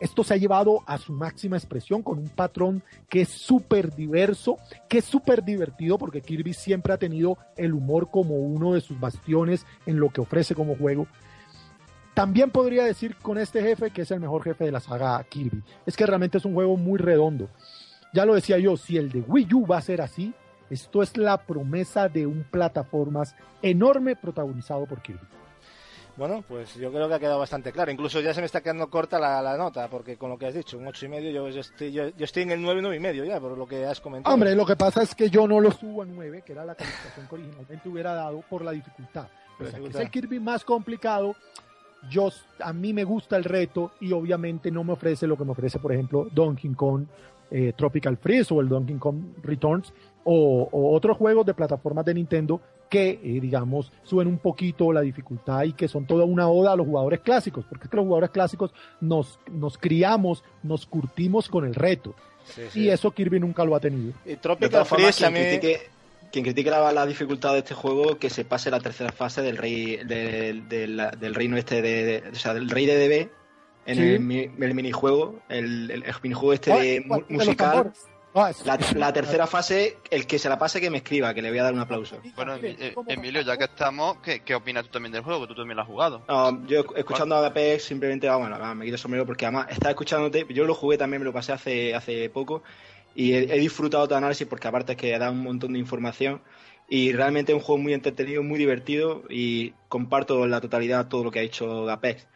esto 0.00 0.24
se 0.24 0.34
ha 0.34 0.36
llevado 0.36 0.80
a 0.86 0.98
su 0.98 1.12
máxima 1.12 1.56
expresión 1.56 2.02
con 2.02 2.18
un 2.18 2.28
patrón 2.28 2.82
que 3.08 3.20
es 3.20 3.28
súper 3.28 3.94
diverso, 3.94 4.56
que 4.88 4.98
es 4.98 5.04
súper 5.04 5.44
divertido 5.44 5.96
porque 5.96 6.22
Kirby 6.22 6.54
siempre 6.54 6.92
ha 6.92 6.98
tenido 6.98 7.38
el 7.56 7.72
humor 7.72 8.10
como 8.10 8.36
uno 8.36 8.72
de 8.72 8.80
sus 8.80 8.98
bastiones 8.98 9.64
en 9.86 10.00
lo 10.00 10.08
que 10.10 10.20
ofrece 10.20 10.54
como 10.56 10.74
juego. 10.74 11.06
También 12.14 12.50
podría 12.50 12.84
decir 12.84 13.16
con 13.16 13.38
este 13.38 13.62
jefe 13.62 13.90
que 13.90 14.02
es 14.02 14.10
el 14.10 14.20
mejor 14.20 14.42
jefe 14.42 14.64
de 14.64 14.72
la 14.72 14.80
saga 14.80 15.22
Kirby. 15.24 15.62
Es 15.86 15.96
que 15.96 16.04
realmente 16.04 16.38
es 16.38 16.44
un 16.44 16.54
juego 16.54 16.76
muy 16.76 16.98
redondo. 16.98 17.48
Ya 18.12 18.26
lo 18.26 18.34
decía 18.34 18.58
yo, 18.58 18.76
si 18.76 18.98
el 18.98 19.10
de 19.10 19.20
Wii 19.20 19.54
U 19.54 19.66
va 19.66 19.78
a 19.78 19.82
ser 19.82 20.02
así, 20.02 20.34
esto 20.72 21.02
es 21.02 21.16
la 21.18 21.36
promesa 21.36 22.08
de 22.08 22.26
un 22.26 22.44
plataformas 22.44 23.36
enorme 23.60 24.16
protagonizado 24.16 24.86
por 24.86 25.02
Kirby. 25.02 25.20
Bueno, 26.16 26.42
pues 26.46 26.74
yo 26.76 26.90
creo 26.90 27.08
que 27.08 27.14
ha 27.14 27.18
quedado 27.18 27.38
bastante 27.38 27.72
claro. 27.72 27.90
Incluso 27.90 28.20
ya 28.20 28.32
se 28.32 28.40
me 28.40 28.46
está 28.46 28.62
quedando 28.62 28.88
corta 28.88 29.18
la, 29.18 29.56
nota, 29.56 29.88
porque 29.88 30.16
con 30.16 30.30
lo 30.30 30.38
que 30.38 30.46
has 30.46 30.54
dicho, 30.54 30.78
un 30.78 30.86
ocho 30.86 31.06
y 31.06 31.08
medio, 31.08 31.30
yo, 31.30 31.60
estoy, 31.60 31.92
yo, 31.92 32.04
estoy 32.18 32.44
en 32.44 32.52
el 32.52 32.62
9, 32.62 32.80
9 32.82 32.96
y 32.96 33.00
medio 33.00 33.24
ya, 33.24 33.40
por 33.40 33.56
lo 33.56 33.66
que 33.66 33.84
has 33.84 34.00
comentado. 34.00 34.32
Hombre, 34.34 34.54
lo 34.54 34.64
que 34.64 34.76
pasa 34.76 35.02
es 35.02 35.14
que 35.14 35.28
yo 35.30 35.46
no 35.46 35.60
lo 35.60 35.70
subo 35.70 36.02
a 36.02 36.06
9, 36.06 36.42
que 36.44 36.52
era 36.52 36.64
la 36.64 36.74
calificación 36.74 37.26
que 37.28 37.34
originalmente 37.34 37.88
hubiera 37.88 38.14
dado 38.14 38.42
por 38.48 38.62
la 38.62 38.72
dificultad. 38.72 39.28
es 39.60 39.94
el 39.94 40.10
Kirby 40.10 40.40
más 40.40 40.64
complicado. 40.64 41.34
Yo, 42.10 42.30
a 42.60 42.72
mí 42.72 42.92
me 42.92 43.04
gusta 43.04 43.36
el 43.36 43.44
reto 43.44 43.92
y 44.00 44.12
obviamente 44.12 44.70
no 44.70 44.84
me 44.84 44.92
ofrece 44.92 45.26
lo 45.26 45.36
que 45.36 45.44
me 45.44 45.52
ofrece, 45.52 45.78
por 45.78 45.92
ejemplo, 45.92 46.28
Donkey 46.32 46.74
Kong 46.74 47.06
eh, 47.54 47.74
Tropical 47.76 48.16
Freeze 48.16 48.54
o 48.54 48.62
el 48.62 48.68
Donkey 48.68 48.96
Kong 48.96 49.34
Returns 49.42 49.92
o, 50.24 50.68
otros 50.94 51.16
juegos 51.16 51.46
de 51.46 51.54
plataformas 51.54 52.04
de 52.04 52.14
Nintendo 52.14 52.60
que, 52.88 53.20
eh, 53.22 53.40
digamos, 53.40 53.90
suben 54.02 54.28
un 54.28 54.38
poquito 54.38 54.92
la 54.92 55.00
dificultad 55.00 55.62
y 55.64 55.72
que 55.72 55.88
son 55.88 56.06
toda 56.06 56.24
una 56.24 56.48
oda 56.48 56.72
a 56.72 56.76
los 56.76 56.86
jugadores 56.86 57.20
clásicos, 57.20 57.64
porque 57.68 57.84
es 57.84 57.90
que 57.90 57.96
los 57.96 58.04
jugadores 58.04 58.30
clásicos 58.30 58.72
nos, 59.00 59.38
nos 59.50 59.78
criamos, 59.78 60.44
nos 60.62 60.86
curtimos 60.86 61.48
con 61.48 61.64
el 61.64 61.74
reto. 61.74 62.14
Y 62.74 62.88
eso 62.88 63.12
Kirby 63.12 63.38
nunca 63.38 63.64
lo 63.64 63.76
ha 63.76 63.80
tenido. 63.80 64.12
Y 64.26 64.36
Tropical 64.36 64.84
Freeze 64.84 65.24
también 65.24 65.60
quien 66.32 66.44
critique 66.44 66.70
la, 66.70 67.06
dificultad 67.06 67.52
de 67.52 67.58
este 67.58 67.74
juego, 67.74 68.18
que 68.18 68.30
se 68.30 68.44
pase 68.44 68.70
la 68.70 68.80
tercera 68.80 69.12
fase 69.12 69.42
del 69.42 69.58
rey 69.58 69.98
del, 69.98 70.66
del, 70.68 71.34
reino 71.34 71.56
este 71.56 71.82
de, 71.82 72.24
o 72.32 72.34
sea, 72.34 72.54
del 72.54 72.70
rey 72.70 72.86
de 72.86 73.06
DB 73.06 73.30
en 73.84 73.98
el, 73.98 74.74
minijuego, 74.74 75.40
el, 75.48 75.90
el, 75.90 76.04
minijuego 76.22 76.52
este 76.54 76.72
de 76.72 77.24
musical. 77.28 77.92
Ah, 78.34 78.50
la, 78.64 79.12
tercera 79.12 79.46
fase, 79.46 79.98
el 80.10 80.26
que 80.26 80.38
se 80.38 80.48
la 80.48 80.58
pase 80.58 80.80
que 80.80 80.88
me 80.88 80.98
escriba, 80.98 81.34
que 81.34 81.42
le 81.42 81.50
voy 81.50 81.58
a 81.58 81.64
dar 81.64 81.74
un 81.74 81.80
aplauso. 81.80 82.16
Bueno, 82.34 82.56
eh, 82.62 82.94
Emilio, 83.06 83.42
ya 83.42 83.58
que 83.58 83.64
estamos, 83.64 84.18
¿qué, 84.22 84.54
opinas 84.54 84.84
tú 84.84 84.90
también 84.90 85.12
del 85.12 85.22
juego? 85.22 85.42
Que 85.42 85.48
tú 85.48 85.54
también 85.54 85.76
lo 85.76 85.82
has 85.82 85.88
jugado. 85.88 86.24
yo 86.66 86.84
escuchando 86.96 87.36
a 87.36 87.46
Apex 87.46 87.84
simplemente, 87.84 88.28
ah, 88.28 88.36
bueno, 88.36 88.56
me 88.74 88.86
quito 88.86 88.94
el 88.94 89.00
sombrero 89.00 89.26
porque 89.26 89.44
además 89.44 89.66
estaba 89.68 89.90
escuchándote, 89.90 90.46
yo 90.48 90.64
lo 90.64 90.74
jugué 90.74 90.96
también, 90.96 91.20
me 91.20 91.26
lo 91.26 91.32
pasé 91.32 91.52
hace, 91.52 91.94
hace 91.94 92.30
poco 92.30 92.62
y 93.14 93.34
he, 93.34 93.58
disfrutado 93.58 94.08
tu 94.08 94.14
análisis 94.14 94.46
porque 94.46 94.66
aparte 94.66 94.92
es 94.92 94.98
que 94.98 95.18
da 95.18 95.30
un 95.30 95.42
montón 95.42 95.74
de 95.74 95.78
información 95.78 96.40
y 96.88 97.12
realmente 97.12 97.52
es 97.52 97.56
un 97.56 97.62
juego 97.62 97.82
muy 97.82 97.92
entretenido, 97.92 98.42
muy 98.42 98.58
divertido 98.58 99.24
y 99.28 99.74
comparto 99.88 100.46
la 100.46 100.62
totalidad 100.62 101.08
todo 101.08 101.24
lo 101.24 101.30
que 101.30 101.40
ha 101.40 101.42
dicho 101.42 101.90
Apex 101.90 102.26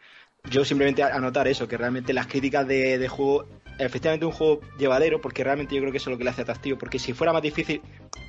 yo 0.51 0.64
simplemente 0.64 1.02
anotar 1.02 1.48
eso, 1.48 1.66
que 1.68 1.77
realmente 1.77 2.12
las 2.12 2.27
críticas 2.27 2.66
de, 2.66 3.09
juego, 3.09 3.47
efectivamente 3.78 4.27
un 4.27 4.32
juego 4.32 4.61
llevadero, 4.78 5.20
porque 5.20 5.44
realmente 5.44 5.74
yo 5.74 5.81
creo 5.81 5.93
que 5.93 5.98
eso 5.98 6.11
es 6.11 6.15
lo 6.15 6.19
que 6.19 6.24
le 6.24 6.31
hace 6.31 6.43
atractivo, 6.43 6.78
porque 6.78 6.98
si 6.98 7.12
fuera 7.12 7.32
más 7.32 7.43
difícil, 7.43 7.81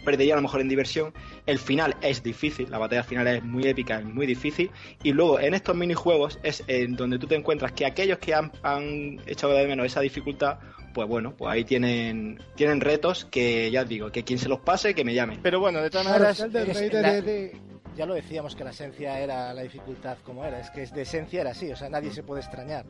perdería 0.05 0.33
a 0.33 0.37
lo 0.37 0.41
mejor 0.41 0.61
en 0.61 0.69
diversión. 0.69 1.13
El 1.45 1.59
final 1.59 1.95
es 2.01 2.23
difícil, 2.23 2.69
la 2.69 2.77
batalla 2.77 3.03
final 3.03 3.27
es 3.27 3.43
muy 3.43 3.67
épica, 3.67 3.99
es 3.99 4.05
muy 4.05 4.25
difícil, 4.25 4.71
y 5.03 5.13
luego 5.13 5.39
en 5.39 5.53
estos 5.53 5.75
minijuegos 5.75 6.39
es 6.43 6.63
en 6.67 6.95
donde 6.95 7.19
tú 7.19 7.27
te 7.27 7.35
encuentras 7.35 7.71
que 7.71 7.85
aquellos 7.85 8.17
que 8.19 8.33
han, 8.33 8.51
echado 9.25 9.53
de 9.53 9.67
menos 9.67 9.85
esa 9.85 10.01
dificultad, 10.01 10.59
pues 10.93 11.07
bueno, 11.07 11.35
pues 11.37 11.51
ahí 11.51 11.63
tienen, 11.63 12.39
tienen 12.55 12.81
retos 12.81 13.25
que 13.25 13.69
ya 13.69 13.83
os 13.83 13.89
digo, 13.89 14.11
que 14.11 14.23
quien 14.23 14.39
se 14.39 14.49
los 14.49 14.59
pase, 14.61 14.95
que 14.95 15.03
me 15.03 15.13
llame. 15.13 15.39
Pero 15.43 15.59
bueno, 15.59 15.81
de 15.81 15.89
todas 15.89 16.07
maneras, 16.07 16.43
ya 17.97 18.05
lo 18.05 18.13
decíamos 18.13 18.55
que 18.55 18.63
la 18.63 18.69
esencia 18.69 19.19
era 19.19 19.53
la 19.53 19.63
dificultad 19.63 20.17
como 20.23 20.45
era, 20.45 20.59
es 20.59 20.69
que 20.69 20.85
de 20.85 21.01
esencia 21.01 21.41
era 21.41 21.51
así, 21.51 21.71
o 21.71 21.75
sea, 21.75 21.89
nadie 21.89 22.11
se 22.11 22.23
puede 22.23 22.41
extrañar. 22.41 22.85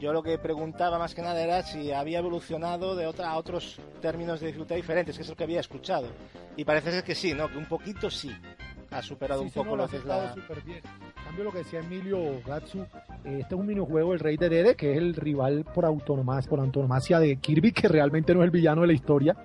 Yo 0.00 0.12
lo 0.12 0.22
que 0.22 0.36
preguntaba 0.36 0.98
más 0.98 1.14
que 1.14 1.22
nada 1.22 1.40
era 1.40 1.62
si 1.62 1.92
había 1.92 2.18
evolucionado 2.18 2.96
de 2.96 3.06
otra, 3.06 3.30
a 3.30 3.38
otros 3.38 3.80
términos 4.02 4.40
de 4.40 4.48
dificultad 4.48 4.74
diferentes, 4.74 5.16
que 5.16 5.22
es 5.22 5.28
lo 5.28 5.36
que 5.36 5.44
había 5.44 5.60
escuchado. 5.60 6.08
Y 6.56 6.64
parece 6.64 6.90
ser 6.90 7.04
que 7.04 7.14
sí, 7.14 7.34
¿no? 7.34 7.48
Que 7.48 7.56
un 7.56 7.66
poquito 7.66 8.10
sí 8.10 8.34
ha 8.90 9.00
superado 9.00 9.42
un 9.42 9.50
poco 9.50 9.76
lo 9.76 9.88
que 9.88 9.98
es 9.98 10.04
la... 10.04 10.34
cambio 11.28 11.44
lo 11.44 11.52
que 11.52 11.58
decía 11.58 11.80
Emilio 11.80 12.40
Gatsu, 12.46 12.86
este 13.22 13.54
es 13.54 13.60
un 13.60 13.66
minijuego, 13.66 14.14
el 14.14 14.18
Rey 14.18 14.38
de 14.38 14.48
Dede, 14.48 14.74
que 14.76 14.92
es 14.92 14.98
el 14.98 15.14
rival 15.14 15.66
por 15.74 15.84
autonomás, 15.84 16.46
por 16.46 16.58
antonomasia 16.58 17.20
de 17.20 17.36
Kirby, 17.36 17.72
que 17.72 17.86
realmente 17.86 18.32
no 18.32 18.40
es 18.40 18.46
el 18.46 18.50
villano 18.50 18.80
de 18.80 18.86
la 18.86 18.92
historia, 18.94 19.36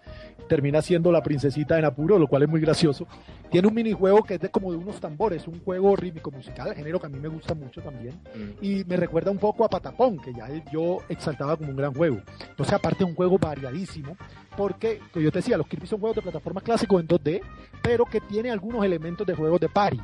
termina 0.48 0.82
siendo 0.82 1.12
la 1.12 1.22
princesita 1.22 1.78
en 1.78 1.84
apuro, 1.84 2.18
lo 2.18 2.28
cual 2.28 2.44
es 2.44 2.50
muy 2.50 2.62
gracioso. 2.62 3.06
Tiene 3.52 3.68
un 3.68 3.74
minijuego 3.74 4.24
que 4.24 4.36
es 4.36 4.40
de 4.40 4.50
como 4.50 4.72
de 4.72 4.78
unos 4.78 5.02
tambores, 5.02 5.46
un 5.46 5.60
juego 5.60 5.94
rítmico 5.98 6.32
musical, 6.32 6.74
género 6.74 7.02
que 7.02 7.08
a 7.08 7.10
mí 7.10 7.20
me 7.20 7.28
gusta 7.28 7.54
mucho 7.54 7.82
también. 7.82 8.16
Mm. 8.34 8.64
Y 8.64 8.86
me 8.86 8.96
recuerda 8.96 9.30
un 9.30 9.38
poco 9.38 9.66
a 9.66 9.70
Patapón, 9.70 10.20
que 10.20 10.34
ya 10.34 10.48
yo 10.72 11.00
exaltaba 11.10 11.58
como 11.58 11.72
un 11.72 11.76
gran 11.76 11.94
juego. 11.94 12.22
Entonces, 12.50 12.74
aparte, 12.74 13.04
es 13.04 13.10
un 13.10 13.16
juego 13.16 13.38
variadísimo, 13.38 14.16
porque, 14.56 15.02
yo 15.16 15.32
te 15.34 15.40
decía, 15.40 15.58
los 15.58 15.68
Kirby 15.68 15.88
son 15.88 16.00
juegos 16.00 16.16
de 16.16 16.22
plataforma 16.22 16.62
clásicos 16.62 17.02
en 17.02 17.10
2D, 17.10 17.42
pero 17.82 18.06
que 18.06 18.22
tiene 18.22 18.52
algunos 18.52 18.86
elementos 18.86 19.28
de 19.28 19.36
juegos 19.36 19.60
de 19.60 19.68
party. 19.68 20.00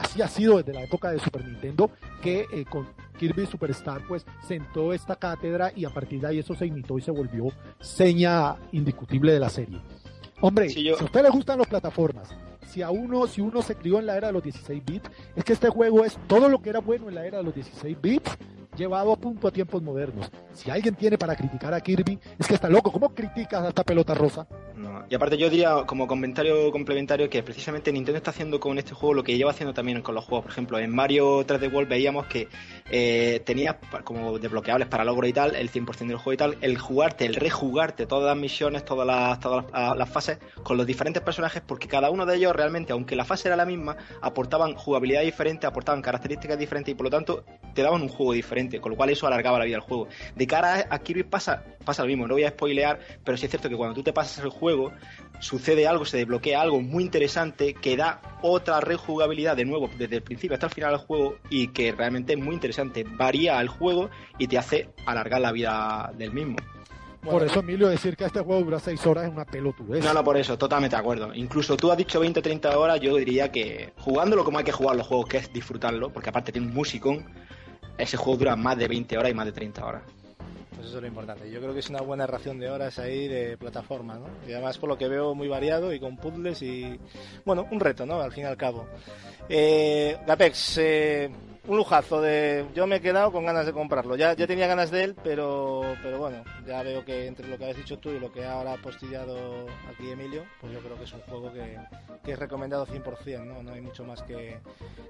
Así 0.00 0.22
ha 0.22 0.28
sido 0.28 0.56
desde 0.56 0.72
la 0.72 0.82
época 0.82 1.10
de 1.10 1.18
Super 1.18 1.44
Nintendo, 1.44 1.90
que 2.22 2.46
eh, 2.52 2.64
con 2.64 2.88
Kirby 3.18 3.46
Superstar 3.46 4.00
pues 4.08 4.24
sentó 4.48 4.94
esta 4.94 5.16
cátedra 5.16 5.72
y 5.76 5.84
a 5.84 5.90
partir 5.90 6.22
de 6.22 6.28
ahí 6.28 6.38
eso 6.38 6.54
se 6.54 6.64
imitó 6.64 6.98
y 6.98 7.02
se 7.02 7.10
volvió 7.10 7.48
seña 7.80 8.56
indiscutible 8.72 9.32
de 9.32 9.40
la 9.40 9.50
serie. 9.50 9.78
Hombre, 10.40 10.70
si 10.70 10.88
a 10.88 10.94
usted 10.94 11.22
le 11.22 11.28
gustan 11.28 11.58
las 11.58 11.68
plataformas, 11.68 12.30
si 12.66 12.80
a 12.80 12.90
uno, 12.90 13.26
si 13.26 13.42
uno 13.42 13.60
se 13.60 13.74
crió 13.74 13.98
en 13.98 14.06
la 14.06 14.16
era 14.16 14.28
de 14.28 14.32
los 14.32 14.42
16 14.42 14.82
bits, 14.86 15.10
es 15.36 15.44
que 15.44 15.52
este 15.52 15.68
juego 15.68 16.02
es 16.02 16.18
todo 16.26 16.48
lo 16.48 16.62
que 16.62 16.70
era 16.70 16.80
bueno 16.80 17.10
en 17.10 17.14
la 17.14 17.26
era 17.26 17.38
de 17.38 17.44
los 17.44 17.54
16 17.54 18.00
bits 18.00 18.38
llevado 18.74 19.12
a 19.12 19.16
punto 19.16 19.48
a 19.48 19.50
tiempos 19.50 19.82
modernos. 19.82 20.30
Si 20.54 20.70
alguien 20.70 20.94
tiene 20.94 21.18
para 21.18 21.36
criticar 21.36 21.74
a 21.74 21.80
Kirby, 21.80 22.18
es 22.38 22.46
que 22.46 22.54
está 22.54 22.70
loco. 22.70 22.90
¿Cómo 22.90 23.14
criticas 23.14 23.64
a 23.64 23.68
esta 23.68 23.84
pelota 23.84 24.14
rosa? 24.14 24.46
Y 25.08 25.14
aparte 25.14 25.36
yo 25.36 25.50
diría 25.50 25.84
como 25.86 26.06
comentario 26.06 26.70
complementario 26.70 27.28
que 27.28 27.42
precisamente 27.42 27.92
Nintendo 27.92 28.18
está 28.18 28.30
haciendo 28.30 28.60
con 28.60 28.78
este 28.78 28.94
juego 28.94 29.14
lo 29.14 29.24
que 29.24 29.36
lleva 29.36 29.50
haciendo 29.50 29.74
también 29.74 30.02
con 30.02 30.14
los 30.14 30.24
juegos. 30.24 30.44
Por 30.44 30.52
ejemplo, 30.52 30.78
en 30.78 30.94
Mario 30.94 31.44
3D 31.46 31.72
World 31.72 31.88
veíamos 31.88 32.26
que 32.26 32.48
eh, 32.90 33.40
tenías 33.44 33.76
como 34.04 34.38
desbloqueables 34.38 34.88
para 34.88 35.04
logro 35.04 35.26
y 35.26 35.32
tal, 35.32 35.54
el 35.54 35.70
100% 35.70 36.06
del 36.06 36.16
juego 36.16 36.32
y 36.32 36.36
tal, 36.36 36.58
el 36.60 36.78
jugarte, 36.78 37.26
el 37.26 37.34
rejugarte 37.34 38.06
todas 38.06 38.26
las 38.26 38.36
misiones, 38.36 38.84
todas 38.84 39.06
las, 39.06 39.40
todas 39.40 39.64
las, 39.96 40.10
fases 40.10 40.38
con 40.62 40.76
los 40.76 40.86
diferentes 40.86 41.22
personajes, 41.22 41.62
porque 41.64 41.88
cada 41.88 42.10
uno 42.10 42.26
de 42.26 42.36
ellos 42.36 42.54
realmente, 42.54 42.92
aunque 42.92 43.16
la 43.16 43.24
fase 43.24 43.48
era 43.48 43.56
la 43.56 43.66
misma, 43.66 43.96
aportaban 44.22 44.74
jugabilidad 44.74 45.22
diferente, 45.22 45.66
aportaban 45.66 46.02
características 46.02 46.58
diferentes 46.58 46.92
y 46.92 46.94
por 46.94 47.04
lo 47.04 47.10
tanto 47.10 47.44
te 47.74 47.82
daban 47.82 48.02
un 48.02 48.08
juego 48.08 48.32
diferente, 48.32 48.80
con 48.80 48.90
lo 48.90 48.96
cual 48.96 49.10
eso 49.10 49.26
alargaba 49.26 49.58
la 49.58 49.64
vida 49.64 49.76
del 49.76 49.82
juego. 49.82 50.08
De 50.34 50.46
cara 50.46 50.86
a 50.88 50.98
Kirby 50.98 51.24
pasa, 51.24 51.64
pasa 51.84 52.02
lo 52.02 52.08
mismo, 52.08 52.26
no 52.26 52.34
voy 52.34 52.44
a 52.44 52.50
spoilear, 52.50 52.98
pero 53.24 53.36
sí 53.36 53.46
es 53.46 53.50
cierto 53.50 53.68
que 53.68 53.76
cuando 53.76 53.94
tú 53.94 54.02
te 54.02 54.12
pasas 54.12 54.44
el 54.44 54.50
juego, 54.50 54.69
sucede 55.40 55.88
algo, 55.88 56.04
se 56.04 56.18
desbloquea 56.18 56.60
algo 56.60 56.80
muy 56.80 57.02
interesante 57.02 57.74
que 57.74 57.96
da 57.96 58.20
otra 58.42 58.80
rejugabilidad 58.80 59.56
de 59.56 59.64
nuevo 59.64 59.90
desde 59.98 60.16
el 60.16 60.22
principio 60.22 60.54
hasta 60.54 60.66
el 60.66 60.72
final 60.72 60.90
del 60.92 61.00
juego 61.00 61.36
y 61.48 61.68
que 61.68 61.92
realmente 61.92 62.34
es 62.34 62.38
muy 62.38 62.54
interesante. 62.54 63.04
Varía 63.04 63.60
el 63.60 63.68
juego 63.68 64.10
y 64.38 64.46
te 64.46 64.58
hace 64.58 64.90
alargar 65.06 65.40
la 65.40 65.52
vida 65.52 66.12
del 66.16 66.32
mismo. 66.32 66.56
por 67.22 67.42
eso, 67.42 67.60
Emilio, 67.60 67.88
decir 67.88 68.16
que 68.16 68.24
este 68.24 68.40
juego 68.40 68.62
dura 68.62 68.78
6 68.78 69.06
horas 69.06 69.24
es 69.24 69.30
una 69.30 69.44
pelotudez. 69.44 70.04
No, 70.04 70.14
no, 70.14 70.22
por 70.22 70.36
eso, 70.36 70.56
totalmente 70.56 70.94
de 70.94 71.00
acuerdo. 71.00 71.34
Incluso 71.34 71.76
tú 71.76 71.90
has 71.90 71.96
dicho 71.96 72.20
20 72.20 72.40
30 72.40 72.78
horas, 72.78 73.00
yo 73.00 73.16
diría 73.16 73.50
que 73.50 73.92
jugándolo 73.98 74.44
como 74.44 74.58
hay 74.58 74.64
que 74.64 74.72
jugar 74.72 74.96
los 74.96 75.06
juegos, 75.06 75.26
que 75.26 75.38
es 75.38 75.52
disfrutarlo, 75.52 76.12
porque 76.12 76.28
aparte 76.28 76.52
tiene 76.52 76.68
un 76.68 76.74
musicón, 76.74 77.24
ese 77.98 78.16
juego 78.16 78.38
dura 78.38 78.56
más 78.56 78.76
de 78.76 78.88
20 78.88 79.18
horas 79.18 79.30
y 79.30 79.34
más 79.34 79.46
de 79.46 79.52
30 79.52 79.84
horas. 79.84 80.02
Pues 80.74 80.86
eso 80.86 80.96
es 80.96 81.02
lo 81.02 81.08
importante. 81.08 81.50
Yo 81.50 81.60
creo 81.60 81.72
que 81.72 81.80
es 81.80 81.90
una 81.90 82.00
buena 82.00 82.26
ración 82.26 82.58
de 82.58 82.70
horas 82.70 82.98
ahí 82.98 83.28
de 83.28 83.56
plataforma, 83.56 84.14
¿no? 84.14 84.28
Y 84.48 84.52
además 84.52 84.78
por 84.78 84.88
lo 84.88 84.96
que 84.96 85.08
veo 85.08 85.34
muy 85.34 85.48
variado 85.48 85.92
y 85.92 86.00
con 86.00 86.16
puzzles 86.16 86.62
y... 86.62 86.98
Bueno, 87.44 87.66
un 87.70 87.80
reto, 87.80 88.06
¿no? 88.06 88.20
Al 88.20 88.32
fin 88.32 88.44
y 88.44 88.46
al 88.46 88.56
cabo. 88.56 88.86
Eh, 89.48 90.16
Gapex, 90.26 90.78
eh, 90.78 91.30
un 91.66 91.76
lujazo 91.76 92.20
de 92.20 92.66
yo 92.74 92.86
me 92.86 92.96
he 92.96 93.00
quedado 93.00 93.32
con 93.32 93.44
ganas 93.44 93.66
de 93.66 93.72
comprarlo. 93.72 94.16
Ya 94.16 94.34
ya 94.34 94.46
tenía 94.46 94.66
ganas 94.66 94.90
de 94.90 95.04
él 95.04 95.16
pero 95.22 95.82
pero 96.02 96.18
bueno 96.18 96.42
ya 96.66 96.82
veo 96.82 97.04
que 97.04 97.26
entre 97.26 97.48
lo 97.48 97.58
que 97.58 97.70
has 97.70 97.76
dicho 97.76 97.98
tú 97.98 98.10
y 98.10 98.18
lo 98.18 98.32
que 98.32 98.44
ahora 98.44 98.74
ha 98.74 98.76
postillado 98.76 99.66
aquí 99.92 100.10
Emilio 100.10 100.44
pues 100.60 100.72
yo 100.72 100.80
creo 100.80 100.96
que 100.96 101.04
es 101.04 101.12
un 101.12 101.20
juego 101.22 101.52
que, 101.52 101.78
que 102.24 102.32
es 102.32 102.38
recomendado 102.38 102.86
100% 102.86 103.44
no 103.44 103.62
no 103.62 103.72
hay 103.72 103.80
mucho 103.80 104.04
más 104.04 104.22
que, 104.22 104.58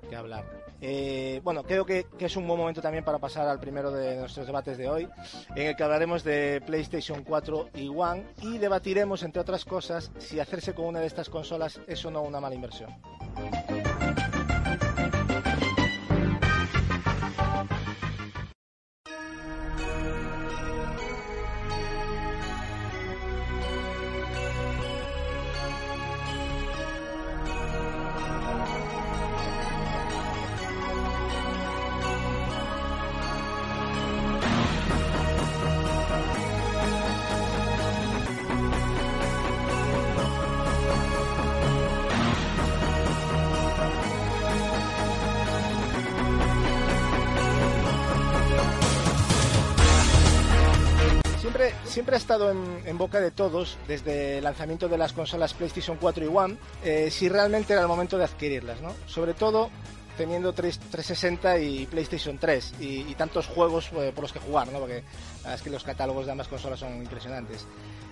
que 0.09 0.17
hablar. 0.17 0.45
Eh, 0.81 1.41
bueno 1.45 1.63
creo 1.63 1.85
que, 1.85 2.07
que, 2.19 2.27
es 2.27 2.37
un 2.37 2.47
buen 2.47 2.59
momento 2.59 2.81
también 2.81 3.05
para 3.05 3.19
pasar 3.19 3.47
al 3.47 3.61
primero 3.61 3.91
de 3.91 4.17
nuestros 4.17 4.47
debates 4.47 4.79
de 4.79 4.89
hoy 4.89 5.09
en 5.55 5.67
el 5.67 5.77
que 5.77 5.83
hablaremos 5.83 6.25
de 6.25 6.63
PlayStation 6.67 7.23
4 7.23 7.71
y 7.75 7.89
One 7.89 8.25
y 8.43 8.59
debatiremos 8.59 9.23
entre 9.23 9.41
otras 9.41 9.65
cosas 9.65 10.11
si 10.19 10.41
hacerse 10.41 10.75
con 10.75 10.87
una 10.87 11.01
de 11.01 11.07
estas 11.07 11.29
consolas 11.29 11.81
es 11.87 12.05
o 12.05 12.11
no 12.11 12.23
una 12.23 12.41
mala 12.41 12.55
inversión 12.55 12.91
estado 52.31 52.53
en, 52.53 52.97
boca 52.97 53.21
de 53.21 53.33
todos 53.33 53.77
desde 53.89 54.39
el 54.39 54.45
lanzamiento 54.45 54.89
de 54.89 54.97
las 54.97 55.13
consolas 55.13 55.53
PlayStation 55.53 55.97
4 56.01 56.25
y 56.25 56.29
One, 56.29 56.57
eh, 56.85 57.11
si 57.11 57.29
realmente 57.29 57.73
era 57.73 57.83
el 57.83 57.89
momento 57.89 58.17
de 58.19 58.23
adquirirlas, 58.23 58.81
¿no? 58.81 58.95
Sobre 59.07 59.35
todo 59.35 59.69
teniendo 60.17 60.53
360 60.53 61.59
y 61.59 61.87
PlayStation 61.87 62.39
3 62.39 62.75
y, 62.79 63.15
tantos 63.17 63.49
juegos 63.49 63.91
eh, 63.95 64.13
por 64.15 64.23
los 64.23 64.33
que 64.33 64.39
jugar, 64.39 64.71
¿no? 64.71 64.79
Porque 64.79 65.03
es 65.53 65.61
que 65.61 65.71
los 65.71 65.83
catálogos 65.83 66.27
de 66.27 66.31
ambas 66.31 66.47
consolas 66.47 66.79
son 66.79 66.99
impresionantes. 66.99 67.67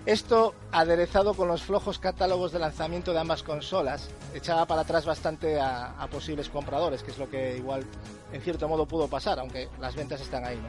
Esto, 0.04 0.52
aderezado 0.72 1.34
con 1.34 1.46
los 1.46 1.62
flojos 1.62 2.00
catálogos 2.00 2.50
de 2.50 2.58
lanzamiento 2.58 3.12
de 3.12 3.20
ambas 3.20 3.44
consolas, 3.44 4.08
echaba 4.34 4.66
para 4.66 4.80
atrás 4.80 5.06
bastante 5.06 5.60
a, 5.60 6.08
posibles 6.10 6.48
compradores, 6.48 7.04
que 7.04 7.12
es 7.12 7.18
lo 7.18 7.30
que 7.30 7.56
igual 7.56 7.84
en 8.32 8.42
cierto 8.42 8.66
modo 8.66 8.84
pudo 8.84 9.06
pasar, 9.06 9.38
aunque 9.38 9.68
las 9.80 9.94
ventas 9.94 10.20
están 10.20 10.44
ahí, 10.44 10.56
¿no? 10.56 10.68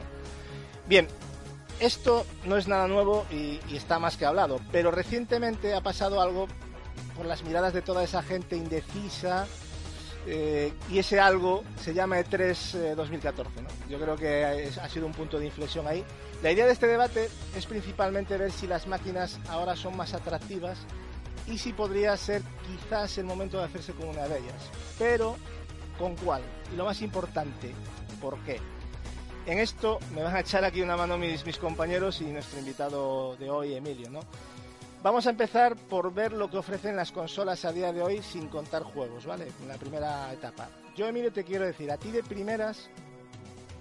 Bien, 0.86 1.08
esto 1.80 2.26
no 2.44 2.56
es 2.56 2.68
nada 2.68 2.86
nuevo 2.86 3.26
y, 3.30 3.58
está 3.74 3.98
más 3.98 4.16
que 4.16 4.26
hablado, 4.26 4.60
pero 4.70 4.90
recientemente 4.90 5.74
ha 5.74 5.80
pasado 5.80 6.20
algo 6.20 6.46
por 7.16 7.26
las 7.26 7.42
miradas 7.42 7.72
de 7.72 7.82
toda 7.82 8.04
esa 8.04 8.22
gente 8.22 8.56
indecisa 8.56 9.46
eh, 10.26 10.72
y 10.90 10.98
ese 10.98 11.18
algo 11.18 11.64
se 11.82 11.94
llama 11.94 12.18
E3 12.18 12.94
2014. 12.94 13.60
Eh, 13.60 13.62
Yo 13.88 13.98
creo 13.98 14.16
que 14.16 14.70
ha 14.80 14.88
sido 14.88 15.06
un 15.06 15.12
punto 15.12 15.38
de 15.38 15.46
inflexión 15.46 15.86
ahí. 15.88 16.04
La 16.42 16.52
idea 16.52 16.66
de 16.66 16.72
este 16.72 16.86
debate 16.86 17.28
es 17.56 17.66
principalmente 17.66 18.36
ver 18.36 18.52
si 18.52 18.66
las 18.66 18.86
máquinas 18.86 19.38
ahora 19.48 19.76
son 19.76 19.96
más 19.96 20.14
atractivas 20.14 20.78
y 21.46 21.58
si 21.58 21.72
podría 21.72 22.16
ser 22.16 22.42
quizás 22.66 23.18
el 23.18 23.24
momento 23.24 23.58
de 23.58 23.64
hacerse 23.64 23.92
con 23.92 24.08
una 24.08 24.28
de 24.28 24.38
ellas. 24.38 24.70
Pero, 24.98 25.36
¿con 25.98 26.16
cuál? 26.16 26.42
Y 26.72 26.76
lo 26.76 26.84
más 26.84 27.02
importante, 27.02 27.74
¿por 28.20 28.38
qué? 28.44 28.60
En 29.46 29.58
esto 29.58 29.98
me 30.14 30.22
van 30.22 30.36
a 30.36 30.40
echar 30.40 30.64
aquí 30.64 30.82
una 30.82 30.96
mano 30.96 31.16
mis, 31.16 31.44
mis 31.44 31.58
compañeros 31.58 32.20
y 32.20 32.24
nuestro 32.24 32.58
invitado 32.58 33.36
de 33.36 33.50
hoy, 33.50 33.74
Emilio, 33.74 34.10
¿no? 34.10 34.20
Vamos 35.02 35.26
a 35.26 35.30
empezar 35.30 35.76
por 35.76 36.12
ver 36.12 36.32
lo 36.32 36.50
que 36.50 36.58
ofrecen 36.58 36.94
las 36.94 37.10
consolas 37.10 37.64
a 37.64 37.72
día 37.72 37.90
de 37.90 38.02
hoy 38.02 38.22
sin 38.22 38.48
contar 38.48 38.82
juegos, 38.82 39.24
¿vale? 39.24 39.48
En 39.62 39.68
la 39.68 39.76
primera 39.76 40.30
etapa. 40.32 40.68
Yo, 40.94 41.06
Emilio, 41.06 41.32
te 41.32 41.42
quiero 41.42 41.64
decir, 41.64 41.90
a 41.90 41.96
ti 41.96 42.10
de 42.10 42.22
primeras, 42.22 42.90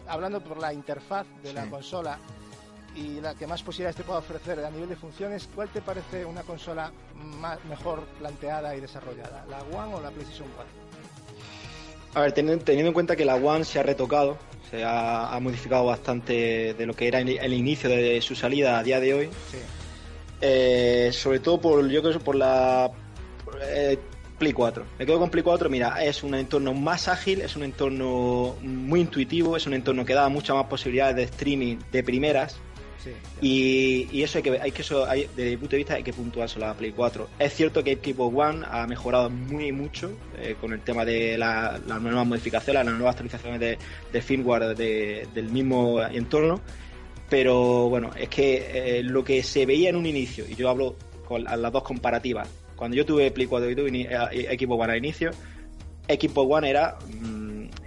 hablando 0.07 0.41
por 0.41 0.59
la 0.59 0.71
interfaz 0.71 1.27
de 1.43 1.51
la 1.51 1.69
consola 1.69 2.17
y 2.95 3.19
la 3.19 3.35
que 3.35 3.45
más 3.45 3.61
posibilidades 3.61 3.97
te 3.97 4.03
pueda 4.03 4.19
ofrecer 4.19 4.63
a 4.63 4.71
nivel 4.71 4.87
de 4.87 4.95
funciones, 4.95 5.49
¿cuál 5.53 5.67
te 5.69 5.81
parece 5.81 6.23
una 6.23 6.43
consola 6.43 6.91
mejor 7.67 8.05
planteada 8.17 8.73
y 8.75 8.79
desarrollada? 8.79 9.45
¿La 9.49 9.61
One 9.77 9.95
o 9.95 10.01
la 10.01 10.11
PlayStation 10.11 10.47
4? 10.55 10.88
A 12.13 12.21
ver, 12.21 12.31
teniendo, 12.31 12.63
en 12.67 12.93
cuenta 12.93 13.15
que 13.15 13.25
la 13.25 13.35
One 13.35 13.63
se 13.63 13.79
ha 13.79 13.83
retocado, 13.83 14.37
se 14.71 14.83
ha, 14.83 15.37
modificado 15.41 15.85
bastante 15.85 16.73
de 16.73 16.85
lo 16.85 16.93
que 16.95 17.07
era 17.07 17.19
el, 17.19 17.53
inicio 17.53 17.89
de 17.89 18.19
su 18.21 18.35
salida 18.35 18.79
a 18.79 18.83
día 18.83 18.99
de 18.99 19.13
hoy. 19.13 19.29
Sí 19.51 19.57
eh, 20.41 21.09
sobre 21.11 21.39
todo 21.39 21.59
por, 21.59 21.87
yo 21.89 22.01
creo, 22.01 22.19
por 22.19 22.35
la 22.35 22.91
eh, 23.61 23.97
Play 24.37 24.53
4. 24.53 24.85
Me 24.97 25.05
quedo 25.05 25.19
con 25.19 25.29
Play 25.29 25.43
4, 25.43 25.69
mira, 25.69 26.03
es 26.03 26.23
un 26.23 26.33
entorno 26.33 26.73
más 26.73 27.07
ágil, 27.07 27.41
es 27.41 27.55
un 27.55 27.63
entorno 27.63 28.55
muy 28.61 29.01
intuitivo, 29.01 29.57
es 29.57 29.67
un 29.67 29.73
entorno 29.73 30.05
que 30.05 30.13
da 30.13 30.29
muchas 30.29 30.55
más 30.55 30.67
posibilidades 30.67 31.15
de 31.15 31.23
streaming 31.23 31.77
de 31.91 32.03
primeras. 32.03 32.59
Y, 33.41 34.21
eso 34.21 34.37
hay 34.39 34.43
que 34.43 34.59
hay 34.59 34.71
que 34.71 34.81
eso 34.81 35.05
desde 35.05 35.51
mi 35.51 35.57
punto 35.57 35.71
de 35.71 35.77
vista 35.77 35.95
hay 35.95 36.03
que 36.03 36.13
puntuarse 36.13 36.59
la 36.59 36.73
Play 36.73 36.91
4. 36.91 37.29
Es 37.39 37.53
cierto 37.53 37.83
que 37.83 37.93
Equipo 37.93 38.25
One 38.25 38.65
ha 38.69 38.85
mejorado 38.87 39.29
muy 39.29 39.71
mucho 39.71 40.11
eh, 40.37 40.55
con 40.59 40.73
el 40.73 40.81
tema 40.81 41.05
de 41.05 41.37
las 41.37 41.81
nuevas 41.85 42.27
modificaciones, 42.27 42.85
las 42.85 42.93
nuevas 42.93 43.15
actualizaciones 43.15 43.59
de, 43.59 44.21
firmware 44.21 44.75
del 44.75 45.49
mismo 45.49 46.01
entorno 46.01 46.61
pero 47.29 47.89
bueno, 47.89 48.09
es 48.17 48.27
que 48.27 48.99
eh, 48.99 49.03
lo 49.03 49.23
que 49.23 49.43
se 49.43 49.65
veía 49.65 49.89
en 49.89 49.95
un 49.95 50.05
inicio, 50.05 50.45
y 50.49 50.55
yo 50.55 50.69
hablo 50.69 50.95
con 51.25 51.43
las 51.43 51.71
dos 51.71 51.83
comparativas, 51.83 52.49
cuando 52.75 52.97
yo 52.97 53.05
tuve 53.05 53.29
Play 53.31 53.45
4 53.45 53.69
y 53.69 53.75
tuve 53.75 54.01
eh, 54.01 54.47
Equipo 54.49 54.75
One 54.75 54.93
al 54.93 54.97
inicio, 54.97 55.29
Equipo 56.07 56.41
One 56.41 56.69
era, 56.69 56.97
mm, 57.07 57.38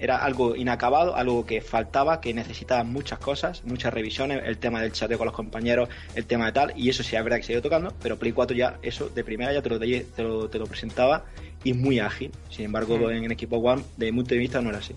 era 0.02 0.16
algo 0.16 0.56
inacabado, 0.56 1.14
algo 1.14 1.46
que 1.46 1.60
faltaba, 1.60 2.20
que 2.20 2.34
necesitaba 2.34 2.82
muchas 2.82 3.20
cosas, 3.20 3.62
muchas 3.64 3.94
revisiones, 3.94 4.42
el 4.44 4.58
tema 4.58 4.82
del 4.82 4.90
chateo 4.90 5.16
con 5.16 5.26
los 5.26 5.34
compañeros, 5.34 5.88
el 6.16 6.26
tema 6.26 6.46
de 6.46 6.52
tal, 6.52 6.72
y 6.76 6.90
eso 6.90 7.04
sí 7.04 7.14
es 7.14 7.22
verdad 7.22 7.36
que 7.36 7.44
se 7.44 7.52
ha 7.52 7.54
ido 7.54 7.62
tocando, 7.62 7.94
pero 8.02 8.18
Play 8.18 8.32
4 8.32 8.56
ya, 8.56 8.78
eso 8.82 9.08
de 9.08 9.22
primera 9.22 9.52
ya 9.52 9.62
te 9.62 9.68
lo, 9.68 9.78
te 9.78 10.22
lo, 10.24 10.48
te 10.50 10.58
lo 10.58 10.66
presentaba 10.66 11.24
y 11.62 11.72
muy 11.72 12.00
ágil. 12.00 12.32
Sin 12.50 12.64
embargo, 12.64 12.98
mm. 12.98 13.10
en, 13.10 13.24
en 13.24 13.30
Equipo 13.30 13.58
One, 13.58 13.84
de 13.96 14.10
mi 14.10 14.18
punto 14.18 14.34
de 14.34 14.40
vista, 14.40 14.60
no 14.60 14.70
era 14.70 14.78
así. 14.78 14.96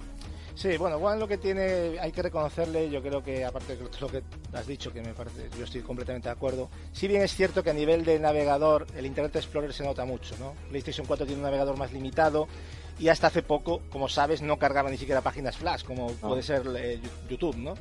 Sí, 0.56 0.78
bueno, 0.78 0.96
One 0.96 1.20
lo 1.20 1.28
que 1.28 1.38
tiene, 1.38 2.00
hay 2.00 2.14
que 2.14 2.22
reconocerle, 2.22 2.90
yo 2.90 3.02
creo 3.02 3.22
que 3.22 3.44
aparte 3.44 3.76
de 3.76 3.84
lo 4.00 4.08
que 4.08 4.24
has 4.54 4.66
dicho, 4.66 4.92
que 4.92 5.02
me 5.02 5.14
parece, 5.14 5.50
yo 5.58 5.66
estoy 5.66 5.82
completamente 5.82 6.30
de 6.30 6.34
acuerdo, 6.34 6.70
si 6.94 7.10
bien 7.10 7.22
es 7.22 7.36
cierto 7.36 7.62
que 7.62 7.72
a 7.72 7.74
nivel 7.74 8.06
de 8.06 8.18
navegador 8.20 8.88
el 8.96 9.06
Internet 9.06 9.36
Explorer 9.36 9.74
se 9.74 9.84
nota 9.84 10.06
mucho, 10.06 10.34
¿no? 10.40 10.54
PlayStation 10.70 11.06
4 11.06 11.26
tiene 11.26 11.42
un 11.42 11.44
navegador 11.44 11.78
más 11.78 11.92
limitado 11.92 12.48
y 13.00 13.10
hasta 13.10 13.28
hace 13.28 13.42
poco, 13.42 13.82
como 13.90 14.08
sabes, 14.08 14.42
no 14.42 14.58
cargaba 14.58 14.90
ni 14.90 14.98
siquiera 14.98 15.22
páginas 15.22 15.58
flash, 15.58 15.84
como 15.84 16.08
puede 16.14 16.44
ser 16.44 16.64
eh, 16.78 17.00
YouTube, 17.30 17.58
¿no? 17.58 17.76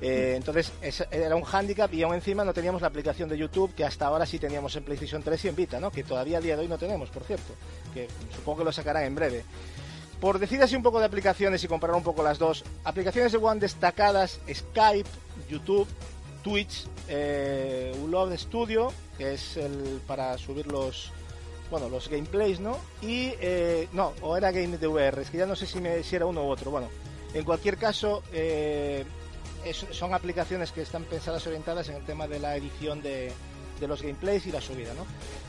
Eh, 0.00 0.34
entonces 0.36 0.72
era 1.10 1.36
un 1.36 1.44
hándicap 1.44 1.92
y 1.94 2.02
aún 2.02 2.14
encima 2.14 2.44
no 2.44 2.52
teníamos 2.52 2.82
la 2.82 2.88
aplicación 2.88 3.28
de 3.28 3.38
YouTube 3.38 3.74
que 3.74 3.84
hasta 3.84 4.06
ahora 4.06 4.26
sí 4.26 4.38
teníamos 4.38 4.74
en 4.76 4.84
PlayStation 4.84 5.22
3 5.22 5.44
y 5.44 5.48
en 5.48 5.56
Vita, 5.56 5.80
¿no? 5.80 5.90
Que 5.90 6.02
todavía 6.02 6.38
a 6.38 6.40
día 6.40 6.56
de 6.56 6.62
hoy 6.62 6.68
no 6.68 6.78
tenemos, 6.78 7.10
por 7.10 7.22
cierto, 7.24 7.54
que 7.92 8.08
supongo 8.34 8.58
que 8.58 8.64
lo 8.64 8.72
sacarán 8.72 9.04
en 9.04 9.14
breve. 9.14 9.44
Por 10.20 10.38
decir 10.38 10.62
así 10.62 10.74
un 10.74 10.82
poco 10.82 10.98
de 11.00 11.06
aplicaciones 11.06 11.62
y 11.64 11.68
comparar 11.68 11.96
un 11.96 12.02
poco 12.02 12.22
las 12.22 12.38
dos, 12.38 12.64
aplicaciones 12.84 13.32
de 13.32 13.38
One 13.38 13.60
destacadas, 13.60 14.40
Skype, 14.52 15.08
YouTube, 15.48 15.86
Twitch, 16.42 16.86
eh, 17.08 17.94
Ulove 18.02 18.36
Studio, 18.38 18.92
que 19.16 19.34
es 19.34 19.56
el 19.56 20.00
para 20.06 20.36
subir 20.38 20.66
los 20.66 21.12
bueno, 21.70 21.88
los 21.88 22.08
gameplays, 22.08 22.60
¿no? 22.60 22.78
Y 23.02 23.32
eh, 23.40 23.88
no, 23.92 24.12
o 24.22 24.36
era 24.36 24.52
Game 24.52 24.78
de 24.78 24.86
VR, 24.86 25.22
es 25.22 25.30
que 25.30 25.38
ya 25.38 25.46
no 25.46 25.56
sé 25.56 25.66
si, 25.66 25.80
me, 25.80 26.02
si 26.02 26.16
era 26.16 26.26
uno 26.26 26.44
u 26.44 26.48
otro. 26.50 26.70
Bueno, 26.70 26.88
en 27.32 27.44
cualquier 27.44 27.76
caso, 27.76 28.22
eh, 28.32 29.04
son 29.90 30.14
aplicaciones 30.14 30.72
que 30.72 30.82
están 30.82 31.04
pensadas 31.04 31.46
orientadas 31.46 31.88
en 31.88 31.96
el 31.96 32.04
tema 32.04 32.28
de 32.28 32.38
la 32.38 32.56
edición 32.56 33.02
de, 33.02 33.32
de 33.80 33.88
los 33.88 34.02
gameplays 34.02 34.46
y 34.46 34.52
la 34.52 34.60
subida, 34.60 34.94
¿no? 34.94 35.04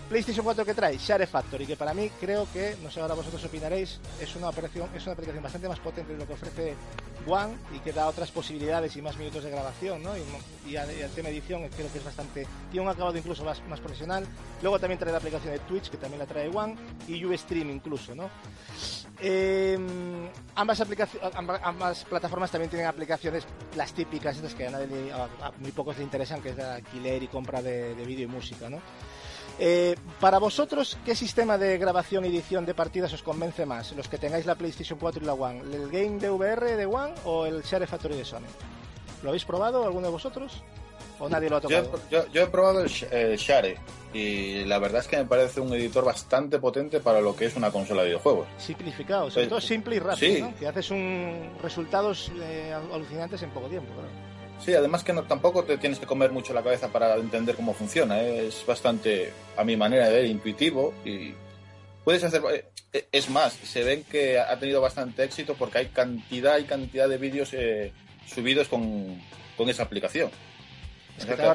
PlayStation 0.10 0.44
4 0.44 0.66
que 0.66 0.74
trae 0.74 0.98
Share 0.98 1.26
Factory, 1.26 1.66
que 1.66 1.76
para 1.76 1.94
mí 1.94 2.12
creo 2.20 2.48
que, 2.54 2.76
no 2.84 2.92
sé 2.92 3.00
ahora 3.00 3.16
vosotros 3.16 3.44
opinaréis, 3.44 4.00
es 4.22 4.36
una 4.36 4.50
operación, 4.50 4.88
es 4.96 5.04
una 5.04 5.14
aplicación 5.14 5.44
bastante 5.44 5.68
más 5.68 5.80
potente 5.80 6.14
de 6.14 6.20
lo 6.20 6.28
que 6.28 6.34
ofrece 6.34 6.76
One 7.28 7.56
y 7.76 7.80
que 7.80 7.92
da 7.92 8.08
otras 8.08 8.30
posibilidades 8.30 8.96
y 8.96 9.02
más 9.02 9.18
minutos 9.18 9.44
de 9.44 9.50
grabación, 9.50 10.04
¿no? 10.04 10.12
Y, 10.18 10.76
el 10.76 11.10
tema 11.12 11.30
edición 11.30 11.68
creo 11.70 11.92
que 11.92 11.98
es 12.00 12.04
bastante, 12.04 12.46
tiene 12.72 12.86
un 12.86 12.92
acabado 12.92 13.18
incluso 13.18 13.44
más, 13.44 13.62
más 13.68 13.80
profesional. 13.80 14.26
Luego 14.62 14.80
también 14.80 15.00
trae 15.00 15.12
la 15.12 15.18
aplicación 15.18 15.54
de 15.54 15.60
Twitch, 15.60 15.90
que 15.90 15.98
también 15.98 16.20
la 16.20 16.26
trae 16.26 16.50
One, 16.50 16.76
y 17.08 17.24
Ustream 17.26 17.70
incluso, 17.72 18.14
¿no? 18.14 18.30
Em, 19.20 20.28
ambas, 20.56 20.82
aplicaciones, 20.82 21.32
ambas, 21.64 22.04
plataformas 22.06 22.52
también 22.52 22.70
tienen 22.70 22.88
aplicaciones, 22.88 23.46
las 23.76 23.94
típicas, 23.94 24.36
estas 24.36 24.54
que 24.54 24.68
a, 24.68 24.72
nadie, 24.72 24.88
muy 25.60 25.72
pocos 25.72 25.98
le 25.98 26.04
interesan, 26.04 26.42
que 26.42 26.50
es 26.50 26.58
la 26.58 26.76
alquiler 26.76 27.24
y 27.24 27.28
compra 27.28 27.62
de, 27.62 27.96
de 27.96 28.06
vídeo 28.06 28.26
y 28.26 28.28
música, 28.28 28.70
¿no? 28.70 28.82
Eh, 29.58 29.96
para 30.20 30.38
vosotros, 30.38 30.98
¿qué 31.06 31.16
sistema 31.16 31.58
de 31.58 31.78
grabación 31.78 32.26
y 32.26 32.28
edición 32.28 32.66
de 32.66 32.74
partidas 32.74 33.14
os 33.14 33.24
convence 33.24 33.66
más? 33.66 33.94
Los 33.94 34.10
que 34.10 34.18
tengáis 34.18 34.46
la 34.46 34.56
PlayStation 34.56 35.00
4 35.00 35.24
y 35.24 35.26
la 35.26 35.34
One, 35.34 35.62
¿el 35.62 35.90
Game 35.90 36.20
de 36.20 36.30
VR 36.30 36.76
de 36.76 36.86
One 36.86 37.14
o 37.24 37.46
el 37.46 37.62
Share 37.64 37.88
Factory 37.88 38.18
de 38.18 38.26
Sony? 38.26 38.48
¿Lo 39.24 39.30
habéis 39.30 39.46
probado 39.46 39.86
alguno 39.86 40.08
de 40.08 40.12
vosotros? 40.12 40.62
¿O 41.20 41.30
nadie 41.30 41.50
lo 41.50 41.58
ha 41.58 41.62
tocado? 41.62 42.00
Yo, 42.10 42.42
he 42.42 42.48
probado 42.48 42.82
el, 42.84 42.90
Share 43.38 43.78
y 44.14 44.64
la 44.66 44.80
verdad 44.80 45.02
es 45.02 45.08
que 45.08 45.18
me 45.18 45.26
parece 45.26 45.60
un 45.60 45.74
editor 45.74 46.06
bastante 46.06 46.60
potente 46.60 47.00
para 47.00 47.22
lo 47.22 47.36
que 47.36 47.46
es 47.46 47.56
una 47.56 47.72
consola 47.72 48.02
de 48.02 48.10
videojuegos. 48.10 48.48
Simplificado, 48.58 49.30
sobre 49.30 49.48
todo 49.48 49.62
simple 49.62 49.96
y 49.96 50.00
rápido, 50.00 50.48
¿no? 50.48 50.56
Que 50.56 50.68
haces 50.68 50.92
un 50.92 51.52
resultados 51.62 52.32
eh, 52.42 52.74
alucinantes 52.94 53.42
en 53.44 53.50
poco 53.52 53.68
tiempo. 53.68 53.92
Sí, 54.60 54.74
además 54.74 55.04
que 55.04 55.12
no, 55.12 55.24
tampoco 55.24 55.64
te 55.64 55.78
tienes 55.78 56.00
que 56.00 56.06
comer 56.06 56.32
mucho 56.32 56.54
la 56.54 56.64
cabeza 56.64 56.88
para 56.88 57.16
entender 57.16 57.56
cómo 57.56 57.74
funciona. 57.74 58.22
¿eh? 58.22 58.48
Es 58.48 58.66
bastante, 58.66 59.34
a 59.58 59.64
mi 59.64 59.76
manera 59.76 60.08
de 60.08 60.14
ver, 60.14 60.26
intuitivo 60.26 60.94
y 61.04 61.34
puedes 62.04 62.24
hacer... 62.24 62.42
Eh, 62.94 63.08
es 63.12 63.30
más, 63.30 63.52
se 63.52 63.84
ven 63.84 64.06
que 64.10 64.40
ha 64.40 64.58
tenido 64.58 64.80
bastante 64.80 65.26
éxito 65.26 65.56
porque 65.56 65.80
hay 65.80 65.88
cantidad 65.88 66.58
y 66.58 66.64
cantidad 66.64 67.10
de 67.10 67.18
vídeos 67.18 67.54
subidos 68.26 68.70
con, 68.70 69.22
con 69.58 69.68
esa 69.68 69.84
aplicación. 69.84 70.32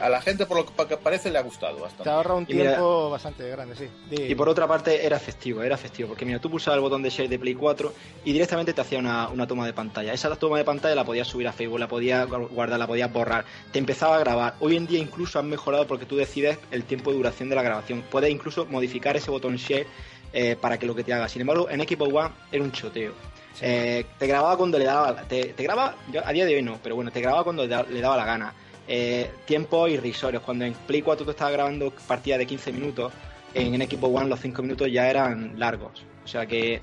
A 0.00 0.08
la 0.08 0.22
gente, 0.22 0.46
por 0.46 0.56
lo 0.56 0.88
que 0.88 0.96
parece, 0.96 1.30
le 1.30 1.38
ha 1.38 1.42
gustado 1.42 1.78
bastante. 1.78 2.04
Te 2.04 2.10
ahorra 2.10 2.34
un 2.34 2.46
tiempo 2.46 3.10
bastante 3.10 3.48
grande, 3.50 3.76
sí. 3.76 3.88
Y 4.10 4.34
por 4.34 4.48
otra 4.48 4.66
parte, 4.66 5.04
era 5.04 5.16
efectivo, 5.16 5.62
era 5.62 5.74
efectivo. 5.74 6.08
Porque 6.08 6.24
mira, 6.24 6.38
tú 6.38 6.50
pulsabas 6.50 6.76
el 6.76 6.80
botón 6.80 7.02
de 7.02 7.10
share 7.10 7.28
de 7.28 7.38
Play 7.38 7.54
4 7.54 7.92
y 8.24 8.32
directamente 8.32 8.72
te 8.72 8.80
hacía 8.80 8.98
una, 8.98 9.28
una, 9.28 9.46
toma 9.46 9.66
de 9.66 9.74
pantalla. 9.74 10.14
Esa 10.14 10.34
toma 10.36 10.56
de 10.56 10.64
pantalla 10.64 10.94
la 10.94 11.04
podías 11.04 11.28
subir 11.28 11.46
a 11.46 11.52
Facebook, 11.52 11.78
la 11.78 11.88
podías 11.88 12.26
guardar, 12.28 12.78
la 12.78 12.86
podías 12.86 13.12
borrar. 13.12 13.44
Te 13.70 13.78
empezaba 13.78 14.16
a 14.16 14.20
grabar. 14.20 14.54
Hoy 14.60 14.76
en 14.76 14.86
día 14.86 14.98
incluso 14.98 15.38
han 15.38 15.48
mejorado 15.48 15.86
porque 15.86 16.06
tú 16.06 16.16
decides 16.16 16.58
el 16.70 16.84
tiempo 16.84 17.10
de 17.10 17.18
duración 17.18 17.50
de 17.50 17.56
la 17.56 17.62
grabación. 17.62 18.02
Puedes 18.10 18.30
incluso 18.30 18.64
modificar 18.64 19.16
ese 19.16 19.30
botón 19.30 19.56
share 19.56 19.86
eh, 20.32 20.56
para 20.58 20.78
que 20.78 20.86
lo 20.86 20.94
que 20.94 21.04
te 21.04 21.12
haga. 21.12 21.28
Sin 21.28 21.42
embargo, 21.42 21.68
en 21.68 21.82
Equipo 21.82 22.06
One 22.06 22.30
era 22.50 22.64
un 22.64 22.72
choteo. 22.72 23.12
Eh, 23.60 24.06
te 24.18 24.26
grababa 24.26 24.56
cuando 24.56 24.78
le 24.78 24.86
daba. 24.86 25.22
Te, 25.24 25.52
te 25.52 25.62
graba, 25.62 25.96
a 26.24 26.32
día 26.32 26.46
de 26.46 26.54
hoy 26.54 26.62
no, 26.62 26.78
pero 26.82 26.94
bueno, 26.94 27.10
te 27.10 27.20
grababa 27.20 27.44
cuando 27.44 27.66
le 27.66 28.00
daba 28.00 28.16
la 28.16 28.24
gana 28.24 28.54
eh, 28.88 29.30
tiempos 29.46 29.90
irrisorios. 29.90 30.42
Cuando 30.42 30.64
en 30.64 30.74
Play 30.74 31.02
4 31.02 31.24
tú 31.24 31.30
estabas 31.30 31.52
grabando 31.52 31.92
partidas 32.06 32.38
de 32.38 32.46
15 32.46 32.72
minutos, 32.72 33.12
en, 33.54 33.80
equipo 33.80 34.06
One 34.06 34.28
los 34.28 34.40
5 34.40 34.62
minutos 34.62 34.90
ya 34.90 35.08
eran 35.08 35.58
largos. 35.58 36.04
O 36.24 36.28
sea 36.28 36.46
que 36.46 36.80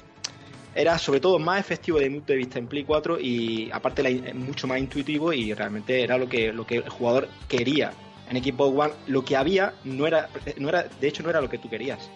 era 0.76 0.98
sobre 1.00 1.20
todo 1.20 1.40
más 1.40 1.60
efectivo 1.60 1.98
desde 1.98 2.10
mi 2.10 2.18
punto 2.18 2.34
de 2.34 2.38
vista 2.38 2.60
en 2.60 2.68
Play 2.68 2.84
4 2.84 3.20
y 3.20 3.70
aparte 3.72 4.34
mucho 4.34 4.68
más 4.68 4.80
intuitivo 4.80 5.34
y 5.34 5.54
realmente 5.54 6.04
era 6.04 6.18
lo 6.18 6.30
que, 6.30 6.54
lo 6.54 6.66
que 6.68 6.78
el 6.78 6.90
jugador 6.90 7.28
quería. 7.48 7.92
En 8.30 8.38
equipo 8.38 8.66
One 8.66 8.94
lo 9.08 9.24
que 9.24 9.38
había 9.38 9.74
no 9.86 10.06
era, 10.06 10.30
no 10.58 10.70
era, 10.70 10.84
de 10.84 11.08
hecho 11.08 11.24
no 11.24 11.30
era 11.30 11.42
lo 11.42 11.50
que 11.50 11.58
tú 11.58 11.70
querías. 11.70 12.10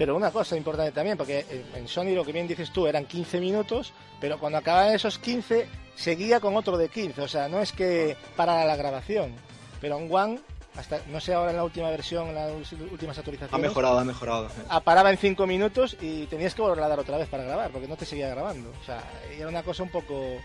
Pero 0.00 0.16
una 0.16 0.30
cosa 0.30 0.56
importante 0.56 0.92
también, 0.92 1.18
porque 1.18 1.44
en 1.74 1.86
Sony 1.86 2.14
lo 2.14 2.24
que 2.24 2.32
bien 2.32 2.48
dices 2.48 2.72
tú 2.72 2.86
eran 2.86 3.04
15 3.04 3.38
minutos, 3.38 3.92
pero 4.18 4.38
cuando 4.38 4.56
acababan 4.56 4.94
esos 4.94 5.18
15 5.18 5.68
seguía 5.94 6.40
con 6.40 6.56
otro 6.56 6.78
de 6.78 6.88
15, 6.88 7.20
o 7.20 7.28
sea, 7.28 7.48
no 7.48 7.60
es 7.60 7.70
que 7.72 8.16
para 8.34 8.64
la 8.64 8.76
grabación, 8.76 9.34
pero 9.78 9.98
en 9.98 10.08
One, 10.10 10.40
hasta 10.74 11.02
no 11.08 11.20
sé 11.20 11.34
ahora 11.34 11.50
en 11.50 11.58
la 11.58 11.64
última 11.64 11.90
versión, 11.90 12.28
en 12.28 12.34
las 12.34 12.72
últimas 12.72 13.18
actualizaciones. 13.18 13.52
Ha 13.52 13.68
mejorado, 13.68 13.98
ha 13.98 14.04
mejorado. 14.06 14.48
Ah, 14.70 14.80
paraba 14.80 15.10
en 15.10 15.18
5 15.18 15.46
minutos 15.46 15.94
y 16.00 16.24
tenías 16.28 16.54
que 16.54 16.62
volver 16.62 16.82
a 16.82 16.88
dar 16.88 16.98
otra 16.98 17.18
vez 17.18 17.28
para 17.28 17.44
grabar, 17.44 17.70
porque 17.70 17.86
no 17.86 17.98
te 17.98 18.06
seguía 18.06 18.30
grabando. 18.30 18.72
O 18.80 18.84
sea, 18.86 19.04
era 19.30 19.48
una 19.48 19.62
cosa 19.62 19.82
un 19.82 19.90
poco. 19.90 20.38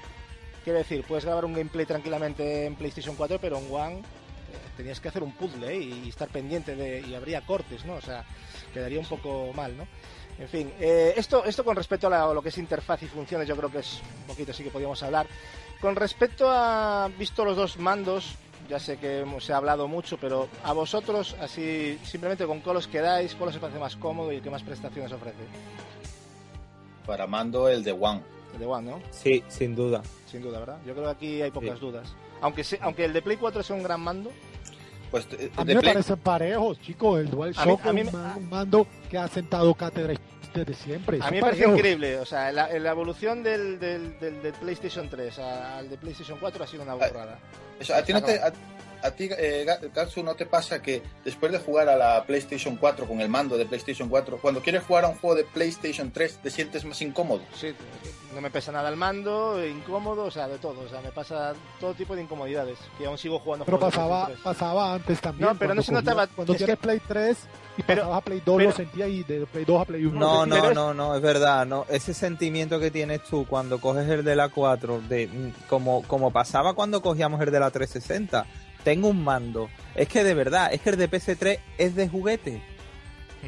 Quiero 0.66 0.80
decir, 0.80 1.06
puedes 1.08 1.24
grabar 1.24 1.46
un 1.46 1.54
gameplay 1.54 1.86
tranquilamente 1.86 2.66
en 2.66 2.76
PlayStation 2.76 3.16
4, 3.16 3.40
pero 3.40 3.58
en 3.60 3.74
One 3.74 4.00
eh, 4.00 4.02
tenías 4.76 5.00
que 5.00 5.08
hacer 5.08 5.24
un 5.24 5.32
puzzle 5.32 5.78
y 5.78 6.10
estar 6.10 6.28
pendiente 6.28 6.76
de. 6.76 7.00
y 7.08 7.16
habría 7.16 7.40
cortes, 7.40 7.86
¿no? 7.86 7.94
O 7.94 8.02
sea, 8.02 8.26
quedaría 8.76 9.00
un 9.00 9.06
poco 9.06 9.52
mal, 9.54 9.76
¿no? 9.76 9.88
En 10.38 10.50
fin, 10.50 10.72
eh, 10.82 11.14
esto, 11.16 11.46
esto 11.46 11.64
con 11.64 11.78
respecto 11.78 12.08
a, 12.08 12.34
lo 12.34 12.42
que 12.42 12.50
es 12.50 12.58
interfaz 12.58 13.02
y 13.04 13.08
funciones, 13.08 13.48
yo 13.48 13.56
creo 13.56 13.72
que 13.72 13.80
es 13.80 14.02
un 14.22 14.28
poquito 14.28 14.52
así 14.52 14.64
que 14.64 14.70
podríamos 14.70 15.02
hablar. 15.02 15.26
Con 15.80 15.96
respecto 15.96 16.50
a, 16.50 17.10
visto 17.18 17.46
los 17.46 17.56
dos 17.56 17.78
mandos, 17.78 18.36
ya 18.68 18.78
sé 18.78 18.98
que 18.98 19.26
se 19.40 19.54
ha 19.54 19.58
hablado 19.58 19.88
mucho, 19.88 20.18
pero 20.18 20.50
a 20.64 20.74
vosotros, 20.74 21.38
así, 21.40 21.98
simplemente 22.04 22.46
con 22.46 22.60
cuál 22.60 22.78
os 22.78 22.88
quedáis, 22.88 23.34
cuál 23.36 23.52
os 23.52 23.58
parece 23.58 23.80
más 23.80 23.96
cómodo 23.96 24.34
y 24.34 24.42
qué 24.42 24.50
más 24.50 24.64
prestaciones 24.64 25.14
ofrece. 25.14 25.44
Para 27.06 27.28
mando 27.28 27.70
el 27.70 27.84
de 27.84 27.94
One. 27.94 28.22
El 28.54 28.60
de 28.60 28.66
One, 28.66 28.92
¿no? 28.92 29.02
Sí, 29.12 29.42
sin 29.48 29.74
duda. 29.74 30.02
Sin 30.30 30.42
duda, 30.42 30.60
¿verdad? 30.60 30.80
Yo 30.86 30.94
creo 30.94 31.06
que 31.06 31.12
aquí 31.12 31.42
hay 31.42 31.52
pocas 31.52 31.80
dudas. 31.80 32.14
Aunque, 32.42 32.66
aunque 32.82 33.06
el 33.06 33.14
de 33.14 33.22
Play 33.22 33.38
4 33.38 33.64
sea 33.64 33.76
un 33.76 33.84
gran 33.84 34.02
mando, 34.02 34.32
pues, 35.16 35.28
eh, 35.40 35.50
a 35.56 35.64
mí 35.64 35.74
me 35.74 35.82
parecen 35.82 36.18
parejos, 36.18 36.78
chicos. 36.82 37.22
El 37.22 37.30
DualShock 37.30 37.86
es 37.86 38.14
un, 38.14 38.50
mando 38.50 38.86
que 39.10 39.18
ha 39.18 39.30
sentado 39.30 39.74
cátedra 39.74 40.14
desde 40.54 40.74
siempre. 40.74 41.20
A 41.22 41.32
mí 41.32 41.38
me 41.38 41.42
parece 41.42 41.70
increíble. 41.70 42.20
O 42.20 42.26
sea, 42.26 42.52
la, 42.52 42.70
evolución 42.70 43.42
del, 43.42 43.80
del, 43.80 44.20
del, 44.20 44.54
PlayStation 44.60 45.10
3 45.10 45.40
al 45.40 45.90
de 45.90 45.98
PlayStation 45.98 46.38
4 46.38 46.62
ha 46.62 46.68
sido 46.68 46.84
una 46.84 46.96
borrada. 46.96 47.40
a, 47.96 48.02
ti 48.02 48.12
no 48.12 48.22
te, 48.22 48.40
a, 48.40 48.52
ti, 49.12 49.30
eh, 49.38 49.66
¿no 50.24 50.36
te 50.36 50.46
pasa 50.46 50.82
que 50.82 51.02
después 51.24 51.52
de 51.52 51.60
jugar 51.60 51.90
a 51.90 51.96
la 51.96 52.26
PlayStation 52.26 52.78
4 52.78 53.08
con 53.08 53.22
el 53.22 53.30
mando 53.30 53.58
de 53.58 53.66
PlayStation 53.66 54.10
4, 54.10 54.40
cuando 54.42 54.62
quieres 54.62 54.84
jugar 54.84 55.06
a 55.06 55.10
un 55.10 55.16
juego 55.16 55.36
de 55.36 55.44
PlayStation 55.44 56.12
3 56.12 56.40
te 56.42 56.50
sientes 56.50 56.86
más 56.86 57.02
incómodo? 57.02 57.42
Sí, 57.54 57.74
no 58.36 58.42
me 58.42 58.52
pesa 58.52 58.72
nada 58.72 58.90
el 58.90 58.98
mando, 58.98 59.66
incómodo, 59.66 60.26
o 60.26 60.32
sea, 60.32 60.48
de 60.48 60.58
todo, 60.58 60.82
o 60.82 60.90
sea, 60.90 61.02
me 61.02 61.12
pasa 61.12 61.54
todo 61.80 61.94
tipo 61.94 62.16
de 62.16 62.24
incomodidades, 62.24 62.78
que 62.98 63.06
aún 63.06 63.18
sigo 63.18 63.40
jugando. 63.40 63.66
Pero 63.66 63.80
pasaba, 63.80 64.30
pasaba 64.44 64.94
antes 64.94 65.22
también. 65.22 65.50
No, 65.50 65.58
pero 65.58 65.74
no 65.74 65.82
se 65.82 65.94
notaba. 65.94 66.28
Cuando 66.28 66.54
tienes 66.54 66.78
Play 66.78 67.02
3 67.08 67.38
y 67.78 67.84
pero, 67.84 68.02
pasabas 68.02 68.22
a 68.22 68.26
Play 68.26 68.42
2 68.46 68.64
lo 68.64 68.72
sentías 68.74 69.10
y 69.10 69.24
de 69.24 69.46
Play 69.46 69.66
2 69.66 69.82
a 69.82 69.86
Play 69.86 70.06
1. 70.06 70.20
No, 70.20 70.46
no, 70.46 70.74
no, 70.74 70.94
no, 70.94 71.16
es 71.16 71.22
verdad, 71.22 71.66
no, 71.66 71.86
ese 71.90 72.14
sentimiento 72.14 72.80
que 72.80 72.92
tienes 72.92 73.24
tú 73.24 73.46
cuando 73.48 73.80
coges 73.80 74.08
el 74.10 74.24
de 74.26 74.36
la 74.36 74.50
4, 74.50 75.02
de, 75.08 75.28
mm, 75.28 75.68
como, 75.70 76.04
como 76.04 76.32
pasaba 76.32 76.74
cuando 76.74 77.02
cogíamos 77.02 77.40
el 77.42 77.52
de 77.52 77.60
la 77.60 77.72
360, 77.72 78.46
tengo 78.86 79.10
un 79.10 79.22
mando, 79.22 79.70
es 79.96 80.08
que 80.08 80.24
de 80.24 80.34
verdad, 80.34 80.74
es 80.74 80.80
que 80.80 80.92
el 80.92 80.96
de 80.96 81.12
PS3 81.12 81.60
es 81.78 81.96
de 81.96 82.08
juguete 82.08 82.62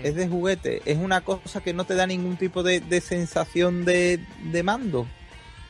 es 0.04 0.16
de 0.16 0.28
juguete, 0.28 0.82
es 0.86 0.98
una 0.98 1.22
cosa 1.22 1.62
que 1.62 1.74
no 1.74 1.86
te 1.86 1.96
da 1.96 2.08
ningún 2.08 2.38
tipo 2.38 2.64
de, 2.64 3.02
sensación 3.02 3.86
de, 3.86 4.20
mando. 4.64 5.08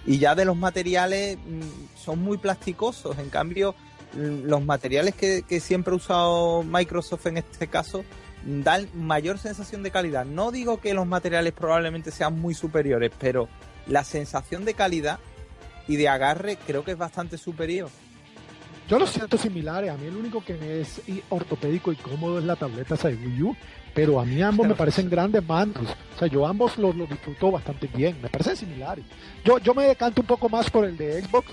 Y 0.05 0.19
ya 0.19 0.35
de 0.35 0.45
los 0.45 0.55
materiales 0.55 1.37
mm, 1.37 1.97
son 1.97 2.19
muy 2.19 2.37
plasticosos, 2.37 3.17
en 3.19 3.29
cambio 3.29 3.75
los 4.13 4.63
materiales 4.63 5.15
que, 5.15 5.43
siempre 5.59 5.93
ha 5.93 5.97
usado 5.97 6.63
Microsoft 6.63 7.25
en 7.27 7.37
este 7.37 7.67
caso 7.67 8.05
mm, 8.45 8.61
dan 8.61 8.87
mayor 8.93 9.37
sensación 9.37 9.83
de 9.83 9.91
calidad. 9.91 10.25
No 10.25 10.51
digo 10.51 10.79
que 10.79 10.93
los 10.93 11.05
materiales 11.05 11.53
probablemente 11.53 12.11
sean 12.11 12.39
muy 12.39 12.53
superiores, 12.53 13.11
pero 13.19 13.49
la 13.85 14.03
sensación 14.03 14.65
de 14.65 14.73
calidad 14.73 15.19
y 15.87 15.95
de 15.95 16.09
agarre 16.09 16.57
creo 16.67 16.83
que 16.83 16.91
es 16.91 16.97
bastante 16.97 17.37
superior. 17.37 17.89
Yo 18.87 18.99
lo 18.99 19.07
siento 19.07 19.37
similares. 19.37 19.91
A 19.91 19.97
mí 19.97 20.07
el 20.07 20.15
único 20.15 20.43
que 20.43 20.81
es 20.81 21.01
ortopédico 21.29 21.91
y 21.91 21.95
cómodo 21.95 22.39
es 22.39 22.45
la 22.45 22.55
tableta 22.55 22.95
de 22.95 23.15
Wii 23.15 23.43
U 23.43 23.55
pero 23.97 24.19
a 24.19 24.25
mí 24.25 24.39
ambos 24.43 24.67
me 24.67 24.75
parecen 24.75 25.09
grandes 25.09 25.43
mandos. 25.43 25.87
O 26.15 26.19
sea, 26.19 26.27
yo 26.27 26.45
ambos 26.45 26.77
los, 26.77 26.95
disfruto 27.09 27.49
bastante 27.49 27.87
bien, 27.87 28.15
me 28.21 28.29
parecen 28.29 28.55
similares. 28.55 29.03
Yo, 29.43 29.57
yo 29.57 29.73
me 29.73 29.85
decanto 29.85 30.21
un 30.21 30.27
poco 30.27 30.47
más 30.49 30.69
por 30.69 30.85
el 30.85 30.95
de 30.95 31.19
Xbox, 31.19 31.47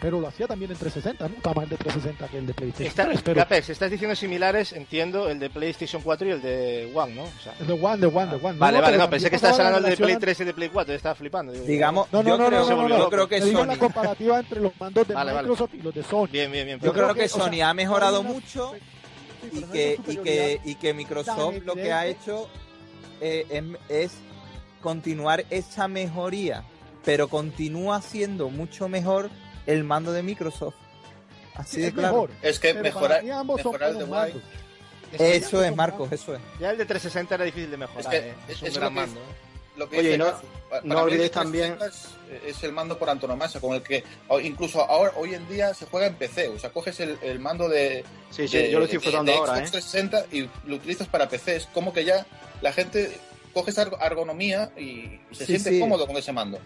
pero 0.00 0.20
lo 0.20 0.28
hacía 0.28 0.46
también 0.46 0.70
en 0.70 0.78
360, 0.78 1.28
nunca 1.28 1.52
más 1.52 1.64
el 1.64 1.70
de 1.70 1.76
360 1.76 2.28
que 2.28 2.38
el 2.38 2.46
de 2.46 2.54
PlayStation 2.54 3.10
Está, 3.12 3.56
estás 3.58 3.90
diciendo 3.90 4.16
similares, 4.16 4.72
entiendo, 4.72 5.28
el 5.28 5.38
de 5.38 5.50
PlayStation 5.50 6.00
4 6.02 6.28
y 6.28 6.30
el 6.30 6.42
de 6.42 6.92
One, 6.94 7.14
¿no? 7.14 7.24
O 7.24 7.42
sea, 7.42 7.54
el 7.60 7.66
de 7.66 7.72
One, 7.74 7.98
de 7.98 8.06
One, 8.06 8.26
de 8.26 8.46
One. 8.46 8.58
Vale, 8.58 8.80
vale, 8.80 8.96
no, 8.96 9.10
pensé 9.10 9.28
que 9.28 9.36
estabas 9.36 9.58
hablando 9.58 9.88
del 9.88 9.96
de 9.96 10.04
Play 10.04 10.16
3 10.16 10.40
y 10.40 10.44
de 10.44 10.54
Play 10.54 10.68
4, 10.70 10.94
estaba 10.94 11.14
flipando. 11.14 11.52
Digamos, 11.52 12.10
no, 12.12 12.22
no, 12.22 12.38
no, 12.38 12.50
no, 12.50 12.88
no, 12.88 12.98
yo 12.98 13.10
creo 13.10 13.28
que 13.28 13.40
Sony... 13.40 13.66
la 13.66 13.76
comparativa 13.76 14.40
entre 14.40 14.60
los 14.60 14.72
mandos 14.80 15.06
de 15.06 15.14
Microsoft 15.14 15.74
y 15.74 15.82
los 15.82 15.94
de 15.94 16.02
Sony. 16.02 16.28
Bien, 16.32 16.50
bien, 16.50 16.66
bien. 16.66 16.80
Yo, 16.80 16.92
creo, 16.92 17.14
que, 17.14 17.28
Sony 17.28 17.60
ha 17.62 17.74
mejorado 17.74 18.22
mucho 18.22 18.72
y 19.52 19.62
que, 19.64 19.98
y 20.06 20.16
que, 20.16 20.60
y 20.64 20.74
que 20.76 20.94
Microsoft 20.94 21.56
lo 21.64 21.74
que 21.74 21.92
ha 21.92 22.06
hecho 22.06 22.48
eh, 23.20 23.46
em, 23.50 23.76
es 23.90 24.12
continuar 24.80 25.44
esa 25.50 25.88
mejoría, 25.88 26.64
pero 27.04 27.28
continúa 27.28 28.00
siendo 28.00 28.48
mucho 28.48 28.88
mejor 28.88 29.30
el 29.70 29.84
mando 29.84 30.12
de 30.12 30.22
Microsoft. 30.22 30.74
Así 31.54 31.80
de 31.80 31.92
claro. 31.92 32.28
es 32.42 32.58
que 32.58 32.74
mejorar, 32.74 33.22
mejorar 33.22 33.90
el 33.90 33.98
de 33.98 35.36
Eso 35.36 35.62
es, 35.62 35.76
Marcos, 35.76 36.10
eso 36.12 36.34
es. 36.34 36.40
Ya 36.58 36.70
el 36.70 36.78
de 36.78 36.86
360 36.86 37.34
era 37.34 37.44
difícil 37.44 37.70
de 37.70 37.76
mejorar. 37.76 38.00
Es, 38.00 38.06
que, 38.08 38.30
eh. 38.30 38.34
es, 38.48 38.62
un 38.62 38.72
gran 38.72 38.94
mando. 38.94 39.20
¿eh? 39.20 39.88
Oye, 39.98 40.18
no, 40.18 40.32
no 40.84 41.02
olvidéis 41.02 41.30
también. 41.30 41.76
Es, 42.46 42.62
el 42.62 42.72
mando 42.72 42.98
por 42.98 43.10
antonomasia, 43.10 43.60
con 43.60 43.74
el 43.74 43.82
que 43.82 44.04
incluso 44.42 44.82
ahora 44.82 45.12
hoy 45.16 45.34
en 45.34 45.48
día 45.48 45.74
se 45.74 45.86
juega 45.86 46.06
en 46.06 46.14
PC. 46.14 46.48
O 46.48 46.58
sea, 46.58 46.70
coges 46.70 47.00
el, 47.00 47.38
mando 47.38 47.68
de. 47.68 48.04
Sí, 48.30 48.46
sí, 48.48 48.70
yo 48.70 48.78
lo 48.78 48.84
estoy 48.84 48.98
disfrutando 48.98 49.32
ahora. 49.32 49.58
¿eh? 49.58 49.70
360 49.70 50.26
y 50.32 50.48
lo 50.66 50.76
utilizas 50.76 51.08
para 51.08 51.28
PC. 51.28 51.56
Es 51.56 51.66
como 51.66 51.92
que 51.92 52.04
ya 52.04 52.26
la 52.62 52.72
gente 52.72 53.18
coge 53.52 53.70
esa 53.72 53.82
ergonomía 53.82 54.70
y, 54.76 55.20
se 55.32 55.46
siente 55.46 55.78
cómodo 55.80 56.06
con 56.06 56.16
ese 56.16 56.32
mando 56.32 56.60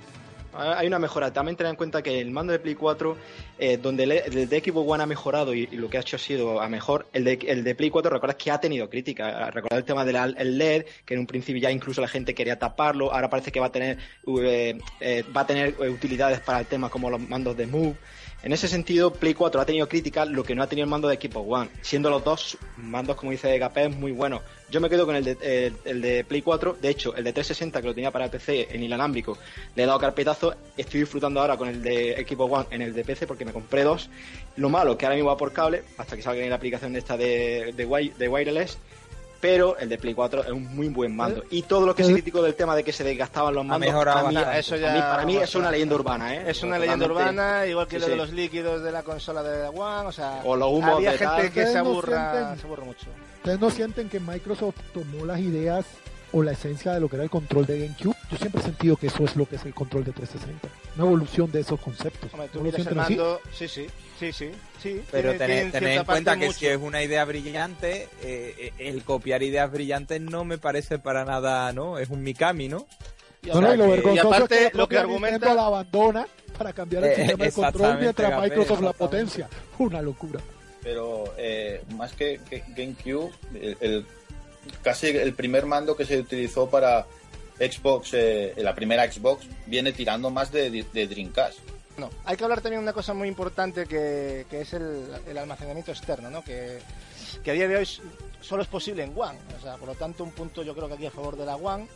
hay 0.57 0.87
una 0.87 0.99
mejora. 0.99 1.33
También 1.33 1.57
ten 1.57 1.67
en 1.67 1.77
cuenta 1.77 2.03
que 2.03 2.21
el 2.21 2.31
mando 2.31 2.53
de 2.53 2.59
Play 2.59 2.75
4, 2.75 3.17
eh, 3.59 3.77
donde 3.77 4.05
el, 4.05 4.49
de 4.49 4.61
Xbox 4.61 4.91
One 4.91 5.03
ha 5.03 5.07
mejorado 5.07 5.55
y, 5.55 5.67
lo 5.69 5.89
que 5.89 5.99
ha 5.99 6.01
hecho 6.01 6.17
ha 6.17 6.19
sido 6.19 6.61
a 6.61 6.69
mejor, 6.69 7.07
el 7.13 7.25
de, 7.25 7.39
el 7.47 7.65
de 7.65 7.75
Play 7.75 7.91
4, 7.91 8.11
recuerdas 8.11 8.37
que 8.37 8.51
ha 8.51 8.61
tenido 8.61 8.89
crítica. 8.89 9.51
Recordad 9.51 9.79
el 9.79 9.85
tema 9.85 10.05
del 10.05 10.59
LED, 10.59 10.85
que 11.05 11.15
en 11.15 11.21
un 11.21 11.27
principio 11.27 11.61
ya 11.61 11.71
incluso 11.71 12.01
la 12.01 12.09
gente 12.09 12.35
quería 12.35 12.59
taparlo. 12.59 13.13
Ahora 13.13 13.29
parece 13.31 13.53
que 13.53 13.61
va 13.61 13.67
a 13.67 13.73
tener, 13.73 13.99
eh, 14.43 14.79
eh, 15.01 15.25
va 15.37 15.43
a 15.43 15.47
tener 15.47 15.75
utilidades 15.81 16.41
para 16.41 16.61
el 16.61 16.67
tema 16.67 16.89
como 16.89 17.11
los 17.11 17.21
mandos 17.21 17.57
de 17.57 17.67
Move. 17.67 17.97
En 18.45 18.53
ese 18.53 18.69
sentido, 18.69 19.11
Play 19.11 19.33
4 19.33 19.59
ha 19.59 19.65
tenido 19.65 19.89
críticas, 19.89 20.29
lo 20.29 20.45
que 20.45 20.55
no 20.55 20.63
ha 20.63 20.67
tenido 20.67 20.85
el 20.85 20.91
mando 20.91 21.09
de 21.09 21.17
Xbox 21.17 21.47
One, 21.51 21.71
siendo 21.81 22.11
los 22.11 22.23
dos 22.23 22.59
mandos, 22.77 23.17
como 23.17 23.33
dice 23.33 23.59
Gapé, 23.59 23.89
muy 23.89 24.13
buenos. 24.13 24.43
Yo 24.71 24.83
me 24.83 24.91
quedo 24.91 25.07
con 25.07 25.17
el 25.17 25.25
de, 25.25 25.73
el, 25.87 26.03
de 26.03 26.25
Play 26.25 26.43
4, 26.43 26.77
de 26.79 26.91
hecho, 26.91 27.17
el 27.17 27.25
de 27.25 27.33
360 27.33 27.81
que 27.81 27.89
lo 27.89 27.95
tenía 27.95 28.11
para 28.11 28.31
PC 28.31 28.69
en 28.71 28.83
inalámbrico, 28.83 29.39
le 29.75 29.85
he 29.85 29.87
dado 29.87 29.99
carpetazo, 29.99 30.55
estoy 30.77 31.01
disfrutando 31.01 31.41
ahora 31.41 31.57
con 31.57 31.69
el 31.69 31.81
de 31.81 32.23
Xbox 32.29 32.53
One 32.53 32.67
en 32.71 32.83
el 32.83 32.93
de 32.93 33.03
PC 33.03 33.27
porque 33.27 33.47
me 33.47 33.53
compré 33.55 33.83
dos. 33.83 34.11
Lo 34.57 34.69
malo 34.69 34.99
que 34.99 35.07
ahora 35.07 35.17
mismo 35.17 35.31
va 35.31 35.39
por 35.39 35.55
cable, 35.55 35.83
hasta 35.97 36.15
que 36.15 36.21
salga 36.21 36.47
la 36.47 36.57
aplicación 36.57 36.93
de 36.93 36.99
esta 36.99 37.17
de, 37.17 37.73
de 37.75 38.29
wireless, 38.29 38.77
pero 39.45 39.77
el 39.77 39.91
de 39.91 39.99
Play 39.99 40.15
4 40.15 40.45
es 40.45 40.51
un 40.53 40.75
muy 40.75 40.89
buen 40.89 41.15
mando. 41.15 41.43
¿Eh? 41.43 41.49
Y 41.51 41.63
todo 41.65 41.85
lo 41.85 41.95
que 41.95 42.01
es 42.01 42.09
crítico 42.09 42.41
del 42.41 42.55
tema 42.55 42.75
de 42.75 42.83
que 42.83 42.93
se 42.93 43.05
desgastaban 43.05 43.55
los 43.55 43.63
mandos, 43.63 43.93
para 43.93 44.23
mí, 44.23 44.39
eso 44.55 44.75
ya, 44.77 44.95
para 45.11 45.27
mí, 45.27 45.37
es 45.37 45.55
una 45.55 45.71
leyenda 45.71 45.97
urbana. 45.97 46.35
¿eh? 46.35 46.45
Es 46.47 46.63
una 46.63 46.79
leyenda 46.79 47.05
urbana, 47.05 47.67
igual 47.67 47.87
que 47.87 47.99
lo 47.99 48.07
de 48.07 48.17
los 48.17 48.33
líquidos 48.33 48.83
de 48.83 48.91
la 48.91 49.03
consola 49.03 49.43
de 49.43 49.69
One, 49.69 50.09
o 50.09 50.13
sea, 50.13 50.41
o 50.45 50.57
los 50.57 50.73
humos 50.73 50.95
había 50.95 51.13
gente 51.19 51.51
que 51.51 51.67
se 51.67 51.77
aburra, 51.77 52.57
se 52.57 52.67
aburre 52.67 52.85
mucho. 52.87 53.07
¿Ustedes 53.37 53.61
no 53.61 53.69
sienten 53.69 54.09
que 54.09 54.19
Microsoft 54.19 54.77
tomó 54.95 55.27
las 55.27 55.39
ideas 55.41 55.85
o 56.35 56.43
la 56.43 56.51
esencia 56.51 56.93
de 56.93 56.99
lo 56.99 57.09
que 57.09 57.15
era 57.15 57.23
el 57.23 57.31
control 57.31 57.65
de 57.65 57.79
GameCube. 57.79 58.17
Yo 58.29 58.37
siempre 58.37 58.61
he 58.61 58.65
sentido 58.65 58.97
que 58.97 59.07
eso 59.07 59.23
es 59.23 59.37
lo 59.37 59.47
que 59.47 59.55
es 59.55 59.65
el 59.65 59.73
control 59.73 60.03
de 60.03 60.11
360. 60.11 60.69
Una 60.97 61.07
evolución 61.07 61.53
de 61.53 61.61
esos 61.61 61.81
conceptos. 61.81 62.29
sí, 63.53 63.69
sí, 63.69 63.87
sí, 64.19 64.33
sí, 64.33 64.51
sí. 64.83 65.03
Pero 65.13 65.35
tened, 65.37 65.73
en 65.73 66.05
cuenta 66.05 66.37
que 66.37 66.53
si 66.53 66.67
es 66.67 66.77
una 66.77 67.05
idea 67.05 67.25
brillante, 67.25 68.09
eh, 68.21 68.55
eh, 68.59 68.73
el 68.79 69.05
copiar 69.05 69.45
ideas 69.45 69.71
brillantes 69.71 70.21
no 70.21 70.45
me 70.45 70.59
parece 70.59 70.99
para 70.99 71.25
nada, 71.25 71.73
¿no? 71.73 71.99
Es 72.01 72.11
un 72.11 72.25
Mikami, 72.25 72.69
¿no? 72.69 72.85
Y, 73.45 73.49
no, 73.49 73.61
no, 73.61 73.73
y 73.73 73.77
lo 73.77 73.89
vergonzoso 73.91 74.35
aparte, 74.35 74.65
es 74.65 74.73
que 74.73 74.79
lo 74.79 74.89
que 74.89 74.99
argumenta 74.99 75.55
la 75.55 75.67
abandona 75.67 76.27
para 76.59 76.73
cambiar 76.73 77.05
el 77.05 77.11
eh, 77.11 77.17
sistema 77.17 77.45
de 77.45 77.53
control 77.53 77.99
mientras 78.01 78.43
Microsoft 78.43 78.81
la 78.81 78.93
potencia. 78.93 79.49
Una 79.79 80.03
locura. 80.03 80.41
pero 80.83 81.33
eh, 81.39 81.83
más 81.97 82.13
que, 82.13 82.41
GameCube, 82.75 83.31
el, 83.81 84.05
casi 84.83 85.09
el 85.09 85.35
primer 85.35 85.67
mando 85.67 85.97
que 85.97 86.05
se 86.05 86.19
utilizó 86.19 86.69
para 86.69 87.07
Xbox, 87.59 88.11
eh, 88.15 88.55
la 88.57 88.75
primera 88.75 89.11
Xbox, 89.11 89.47
viene 89.67 89.93
tirando 89.93 90.31
más 90.31 90.51
de, 90.51 90.85
Dreamcast. 90.93 91.59
No, 91.97 92.11
hay 92.25 92.37
que 92.37 92.43
hablar 92.43 92.61
también 92.61 92.81
de 92.81 92.85
una 92.85 92.93
cosa 92.93 93.15
muy 93.15 93.29
importante 93.29 93.87
que, 93.87 94.47
es 94.51 94.73
el, 94.73 95.39
almacenamiento 95.39 95.93
externo, 95.93 96.31
¿no? 96.31 96.43
Que, 96.43 96.81
que, 97.43 97.51
a 97.53 97.55
día 97.55 97.69
de 97.69 97.77
hoy 97.77 97.89
solo 98.41 98.63
es 98.63 98.69
posible 98.69 99.05
en 99.05 99.13
One. 99.17 99.39
O 99.59 99.63
sea, 99.63 99.77
por 99.77 99.89
lo 99.89 99.95
tanto, 99.95 100.25
un 100.25 100.33
punto 100.33 100.63
yo 100.63 100.75
creo 100.75 100.89
que 100.89 100.95
aquí 100.95 101.07
a 101.07 101.11
favor 101.11 101.37
de 101.37 101.47
la 101.47 101.57
One 101.57 101.87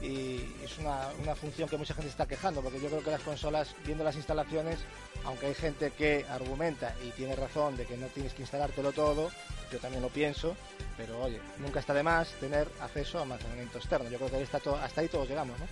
y 0.00 0.36
es 0.62 0.78
una, 0.78 1.08
una 1.22 1.34
función 1.34 1.68
que 1.68 1.76
mucha 1.76 1.94
gente 1.94 2.10
está 2.10 2.26
quejando, 2.26 2.60
porque 2.60 2.80
yo 2.80 2.88
creo 2.88 3.02
que 3.02 3.10
las 3.10 3.22
consolas, 3.22 3.74
viendo 3.84 4.04
las 4.04 4.16
instalaciones, 4.16 4.78
aunque 5.24 5.46
hay 5.46 5.54
gente 5.54 5.90
que 5.92 6.26
argumenta 6.28 6.94
y 7.04 7.10
tiene 7.10 7.34
razón 7.34 7.76
de 7.76 7.86
que 7.86 7.96
no 7.96 8.06
tienes 8.08 8.34
que 8.34 8.42
instalártelo 8.42 8.92
todo, 8.92 9.30
yo 9.74 9.80
también 9.80 10.02
lo 10.02 10.08
pienso, 10.08 10.56
pero 10.96 11.20
oye, 11.22 11.40
nunca 11.58 11.80
está 11.80 11.92
de 11.92 12.02
más 12.02 12.28
tener 12.40 12.68
acceso 12.80 13.18
a 13.18 13.22
almacenamiento 13.22 13.78
externo. 13.78 14.08
Yo 14.08 14.18
creo 14.18 14.30
que 14.30 14.36
ahí 14.36 14.42
está 14.42 14.58
hasta 14.82 15.00
ahí 15.00 15.08
todos 15.08 15.28
llegamos, 15.28 15.58
¿no? 15.58 15.66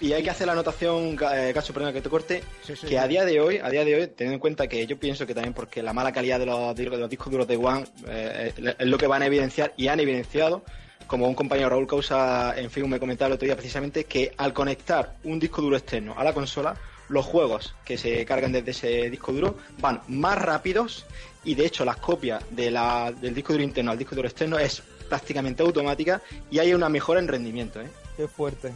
Y 0.00 0.12
hay 0.12 0.24
que 0.24 0.30
hacer 0.30 0.46
la 0.48 0.54
anotación, 0.54 1.16
eh, 1.32 1.52
Cacho, 1.54 1.72
que 1.72 2.02
te 2.02 2.10
corte, 2.10 2.42
que 2.86 2.98
a 2.98 3.06
día 3.06 3.24
de 3.24 3.40
hoy, 3.40 3.58
a 3.58 3.70
día 3.70 3.84
de 3.84 3.94
hoy, 3.94 4.06
teniendo 4.08 4.34
en 4.34 4.40
cuenta 4.40 4.66
que 4.66 4.84
yo 4.86 4.98
pienso 4.98 5.24
que 5.24 5.34
también 5.34 5.54
porque 5.54 5.82
la 5.82 5.92
mala 5.92 6.12
calidad 6.12 6.40
de 6.40 6.46
los, 6.46 6.74
de 6.74 6.84
los 6.84 7.08
discos 7.08 7.30
duros 7.30 7.46
de 7.46 7.56
One 7.56 7.84
eh, 8.08 8.52
es 8.76 8.86
lo 8.86 8.98
que 8.98 9.06
van 9.06 9.22
a 9.22 9.26
evidenciar 9.26 9.72
y 9.76 9.86
han 9.86 10.00
evidenciado, 10.00 10.64
como 11.06 11.28
un 11.28 11.34
compañero 11.34 11.70
Raúl 11.70 11.86
Causa 11.86 12.54
en 12.56 12.70
Facebook 12.70 12.90
me 12.90 12.98
comentaba 12.98 13.28
el 13.28 13.34
otro 13.34 13.46
día 13.46 13.54
precisamente, 13.54 14.04
que 14.04 14.32
al 14.36 14.52
conectar 14.52 15.14
un 15.22 15.38
disco 15.38 15.62
duro 15.62 15.76
externo 15.76 16.14
a 16.18 16.24
la 16.24 16.32
consola, 16.34 16.76
los 17.08 17.24
juegos 17.24 17.74
que 17.84 17.96
se 17.96 18.24
cargan 18.24 18.50
desde 18.50 18.72
ese 18.72 19.10
disco 19.10 19.32
duro 19.32 19.56
van 19.78 20.00
más 20.08 20.38
rápidos 20.38 21.06
y 21.44 21.54
de 21.54 21.66
hecho 21.66 21.84
las 21.84 21.96
copias 21.96 22.42
de 22.50 22.70
la, 22.70 23.12
del 23.12 23.34
disco 23.34 23.52
duro 23.52 23.64
interno 23.64 23.90
al 23.90 23.98
disco 23.98 24.14
duro 24.14 24.28
externo 24.28 24.58
es 24.58 24.82
prácticamente 25.08 25.62
automática 25.62 26.20
y 26.50 26.58
hay 26.58 26.74
una 26.74 26.88
mejora 26.88 27.20
en 27.20 27.28
rendimiento. 27.28 27.80
¿eh? 27.80 27.88
Qué 28.16 28.28
fuerte. 28.28 28.72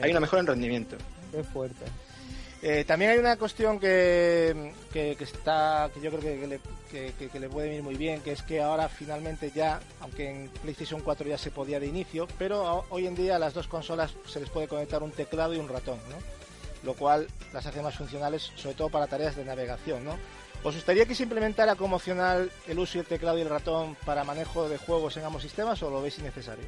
Hay 0.00 0.10
una 0.10 0.20
mejora 0.20 0.40
en 0.40 0.46
rendimiento. 0.46 0.96
Qué 1.30 1.42
fuerte. 1.42 1.84
Eh, 2.64 2.84
también 2.84 3.10
hay 3.10 3.18
una 3.18 3.36
cuestión 3.36 3.80
que, 3.80 4.72
que, 4.92 5.16
está 5.18 5.90
que 5.92 6.00
yo 6.00 6.10
creo 6.10 6.20
que, 6.20 6.46
le, 6.46 6.60
que, 7.28 7.40
le 7.40 7.48
puede 7.48 7.68
venir 7.68 7.82
muy 7.82 7.96
bien, 7.96 8.20
que 8.20 8.30
es 8.30 8.42
que 8.42 8.62
ahora 8.62 8.88
finalmente 8.88 9.50
ya, 9.52 9.80
aunque 10.00 10.30
en 10.30 10.48
PlayStation 10.62 11.00
4 11.00 11.26
ya 11.26 11.38
se 11.38 11.50
podía 11.50 11.80
de 11.80 11.88
inicio, 11.88 12.28
pero 12.38 12.84
hoy 12.90 13.08
en 13.08 13.16
día 13.16 13.34
a 13.34 13.38
las 13.40 13.52
dos 13.52 13.66
consolas 13.66 14.14
se 14.28 14.38
les 14.38 14.48
puede 14.48 14.68
conectar 14.68 15.02
un 15.02 15.10
teclado 15.10 15.54
y 15.54 15.58
un 15.58 15.68
ratón, 15.68 15.98
¿no? 16.08 16.16
lo 16.84 16.94
cual 16.94 17.26
las 17.52 17.66
hace 17.66 17.82
más 17.82 17.96
funcionales, 17.96 18.52
sobre 18.54 18.76
todo 18.76 18.88
para 18.90 19.08
tareas 19.08 19.34
de 19.34 19.44
navegación. 19.44 20.04
¿no? 20.04 20.16
¿Os 20.64 20.74
gustaría 20.76 21.06
que 21.06 21.14
se 21.14 21.24
implementara 21.24 21.74
como 21.74 21.96
opcional 21.96 22.50
el 22.68 22.78
uso 22.78 22.98
del 22.98 23.06
teclado 23.06 23.36
y 23.36 23.40
el 23.40 23.48
ratón 23.48 23.96
para 24.04 24.22
manejo 24.22 24.68
de 24.68 24.78
juegos 24.78 25.16
en 25.16 25.24
ambos 25.24 25.42
sistemas 25.42 25.82
o 25.82 25.90
lo 25.90 26.00
veis 26.00 26.18
innecesario? 26.18 26.64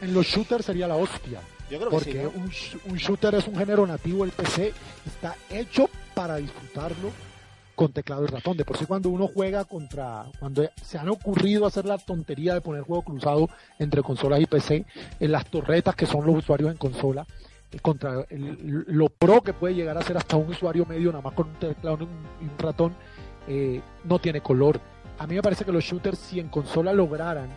En 0.00 0.12
los 0.12 0.26
shooters 0.26 0.64
sería 0.64 0.88
la 0.88 0.96
hostia. 0.96 1.40
Yo 1.70 1.78
creo 1.78 1.90
porque 1.90 2.12
que 2.12 2.20
sí, 2.20 2.26
un, 2.34 2.92
un, 2.92 2.96
shooter 2.96 3.34
es 3.34 3.46
un 3.46 3.56
género 3.56 3.86
nativo 3.86 4.24
del 4.24 4.32
PC, 4.32 4.72
está 5.06 5.36
hecho 5.50 5.88
para 6.14 6.36
disfrutarlo 6.36 7.12
con 7.78 7.92
teclado 7.92 8.24
y 8.24 8.26
ratón. 8.26 8.56
De 8.56 8.64
por 8.64 8.76
sí 8.76 8.86
cuando 8.86 9.08
uno 9.10 9.30
juega 9.32 9.64
contra, 9.64 10.26
cuando 10.40 10.68
se 10.82 10.98
han 10.98 11.08
ocurrido 11.08 11.66
hacer 11.66 11.84
la 11.84 11.98
tontería 11.98 12.54
de 12.54 12.60
poner 12.60 12.82
juego 12.82 13.02
cruzado 13.02 13.48
entre 13.78 14.02
consolas 14.02 14.40
y 14.40 14.46
PC, 14.46 14.84
en 15.20 15.32
las 15.32 15.46
torretas 15.46 15.94
que 15.94 16.06
son 16.06 16.26
los 16.26 16.36
usuarios 16.36 16.70
en 16.72 16.76
consola, 16.76 17.26
contra 17.82 18.26
lo 18.30 19.08
pro 19.10 19.42
que 19.42 19.52
puede 19.52 19.74
llegar 19.74 19.98
a 19.98 20.02
ser 20.02 20.16
hasta 20.16 20.36
un 20.36 20.48
usuario 20.48 20.86
medio, 20.86 21.10
nada 21.10 21.22
más 21.22 21.34
con 21.34 21.48
un 21.48 21.54
teclado 21.54 21.98
y 22.40 22.44
un, 22.44 22.58
ratón, 22.58 22.94
eh, 23.46 23.82
no 24.04 24.18
tiene 24.18 24.40
color. 24.40 24.80
A 25.18 25.26
mí 25.26 25.34
me 25.34 25.42
parece 25.42 25.64
que 25.64 25.72
los 25.72 25.84
shooters, 25.84 26.18
si 26.18 26.40
en 26.40 26.48
consola 26.48 26.92
lograran 26.92 27.50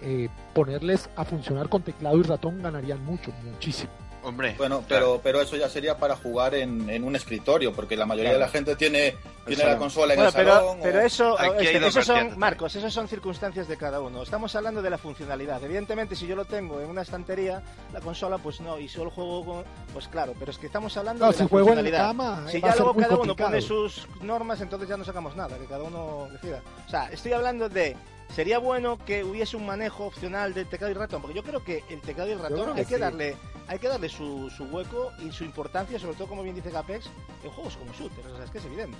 eh, 0.00 0.28
ponerles 0.54 1.08
a 1.14 1.24
funcionar 1.24 1.68
con 1.68 1.82
teclado 1.82 2.18
y 2.18 2.22
ratón, 2.22 2.62
ganarían 2.62 3.04
mucho, 3.04 3.32
muchísimo. 3.44 3.92
Hombre. 4.22 4.54
Bueno, 4.56 4.84
pero, 4.88 5.20
pero 5.22 5.40
eso 5.40 5.56
ya 5.56 5.68
sería 5.68 5.96
para 5.96 6.16
jugar 6.16 6.54
en, 6.54 6.88
en 6.88 7.04
un 7.04 7.16
escritorio, 7.16 7.72
porque 7.72 7.96
la 7.96 8.06
mayoría 8.06 8.32
de 8.32 8.38
la 8.38 8.48
gente 8.48 8.76
tiene, 8.76 9.16
tiene 9.46 9.64
la 9.64 9.76
consola 9.76 10.14
en 10.14 10.20
el 10.20 10.32
pero, 10.32 10.54
salón. 10.54 10.78
Pero 10.82 11.00
eso, 11.00 11.38
este, 11.38 12.02
son, 12.02 12.38
Marcos, 12.38 12.76
esas 12.76 12.92
son 12.92 13.08
circunstancias 13.08 13.66
de 13.66 13.76
cada 13.76 14.00
uno. 14.00 14.22
Estamos 14.22 14.54
hablando 14.54 14.80
de 14.80 14.90
la 14.90 14.98
funcionalidad. 14.98 15.62
Evidentemente, 15.64 16.14
si 16.14 16.26
yo 16.26 16.36
lo 16.36 16.44
tengo 16.44 16.80
en 16.80 16.88
una 16.88 17.02
estantería, 17.02 17.62
la 17.92 18.00
consola, 18.00 18.38
pues 18.38 18.60
no, 18.60 18.78
y 18.78 18.88
solo 18.88 19.10
juego 19.10 19.44
con. 19.44 19.64
Pues 19.92 20.06
claro, 20.08 20.34
pero 20.38 20.52
es 20.52 20.58
que 20.58 20.66
estamos 20.66 20.96
hablando 20.96 21.26
de 21.26 21.32
si 21.32 21.42
la 21.42 21.48
juego 21.48 21.72
En 21.72 21.90
cama, 21.90 22.44
si 22.48 22.60
ya 22.60 22.76
luego 22.76 22.94
cada 22.94 23.16
uno 23.16 23.36
pone 23.36 23.60
sus 23.60 24.06
normas, 24.20 24.60
entonces 24.60 24.88
ya 24.88 24.96
no 24.96 25.04
sacamos 25.04 25.34
nada, 25.34 25.58
que 25.58 25.66
cada 25.66 25.82
uno 25.82 26.28
decida. 26.30 26.62
O 26.86 26.90
sea, 26.90 27.06
estoy 27.10 27.32
hablando 27.32 27.68
de 27.68 27.96
sería 28.34 28.58
bueno 28.58 28.98
que 28.98 29.24
hubiese 29.24 29.56
un 29.56 29.66
manejo 29.66 30.06
opcional 30.06 30.54
del 30.54 30.66
teclado 30.66 30.90
y 30.90 30.94
ratón, 30.94 31.22
porque 31.22 31.36
yo 31.36 31.42
creo 31.42 31.62
que 31.62 31.84
el 31.88 32.00
teclado 32.00 32.30
y 32.30 32.32
el 32.32 32.38
ratón 32.38 32.76
hay 32.76 32.84
que 32.84 32.98
darle 32.98 33.36
hay 33.68 33.78
que 33.78 33.88
darle 33.88 34.08
su, 34.08 34.50
su, 34.50 34.64
hueco 34.64 35.12
y 35.20 35.30
su 35.30 35.44
importancia, 35.44 35.98
sobre 35.98 36.16
todo 36.16 36.26
como 36.26 36.42
bien 36.42 36.54
dice 36.54 36.70
Capex, 36.70 37.08
en 37.44 37.50
juegos 37.50 37.76
como 37.76 37.92
shooters, 37.92 38.26
o 38.26 38.36
sea, 38.36 38.44
es 38.44 38.50
que 38.50 38.58
es 38.58 38.64
evidente. 38.64 38.98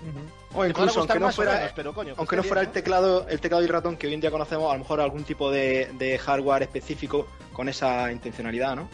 O 0.54 0.64
incluso 0.64 1.00
aunque 1.00 1.18
no 1.18 1.30
fuera, 1.30 1.70
pero, 1.74 1.92
coño, 1.92 2.14
aunque 2.16 2.36
no 2.36 2.42
fuera 2.42 2.62
el 2.62 2.68
teclado, 2.68 3.26
el 3.28 3.40
teclado 3.40 3.62
y 3.62 3.66
el 3.66 3.72
ratón 3.72 3.96
que 3.96 4.06
hoy 4.06 4.14
en 4.14 4.20
día 4.20 4.30
conocemos, 4.30 4.70
a 4.70 4.74
lo 4.74 4.78
mejor 4.78 5.00
algún 5.00 5.24
tipo 5.24 5.50
de, 5.50 5.90
de 5.98 6.16
hardware 6.18 6.62
específico 6.62 7.26
con 7.52 7.68
esa 7.68 8.10
intencionalidad, 8.12 8.76
¿no? 8.76 8.88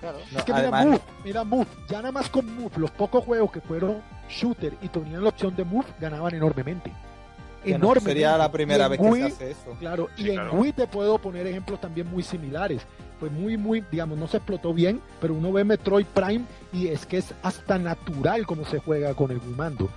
Claro. 0.00 0.18
es 0.18 0.44
que 0.44 0.52
mira 0.52 0.70
Move, 0.70 1.00
mira 1.24 1.44
Move, 1.44 1.66
ya 1.88 1.98
nada 1.98 2.12
más 2.12 2.28
con 2.28 2.54
Move, 2.54 2.72
los 2.76 2.90
pocos 2.90 3.24
juegos 3.24 3.52
que 3.52 3.60
fueron 3.62 4.02
shooter 4.28 4.74
y 4.82 4.88
tenían 4.88 5.22
la 5.22 5.30
opción 5.30 5.56
de 5.56 5.64
Move 5.64 5.86
ganaban 5.98 6.34
enormemente 6.34 6.92
enorme. 7.64 8.02
sería 8.02 8.36
la 8.36 8.50
primera 8.50 8.88
vez 8.88 9.00
que 9.00 9.12
se 9.12 9.22
hace 9.24 9.50
eso. 9.52 9.76
Claro, 9.78 10.08
y 10.16 10.30
en 10.30 10.40
Wii 10.52 10.72
te 10.72 10.86
puedo 10.86 11.18
poner 11.18 11.46
ejemplos 11.46 11.80
también 11.80 12.08
muy 12.10 12.22
similares. 12.22 12.82
Pues 13.20 13.30
muy, 13.32 13.56
muy, 13.56 13.82
digamos, 13.90 14.18
no 14.18 14.26
se 14.26 14.38
explotó 14.38 14.74
bien, 14.74 15.00
pero 15.20 15.34
uno 15.34 15.52
ve 15.52 15.64
Metroid 15.64 16.06
Prime 16.06 16.44
y 16.72 16.88
es 16.88 17.06
que 17.06 17.18
es 17.18 17.32
hasta 17.42 17.78
natural 17.78 18.46
como 18.46 18.64
se 18.64 18.80
juega 18.80 19.14
con 19.14 19.30
el 19.30 19.38
Wii 19.38 19.54
Mando. 19.54 19.88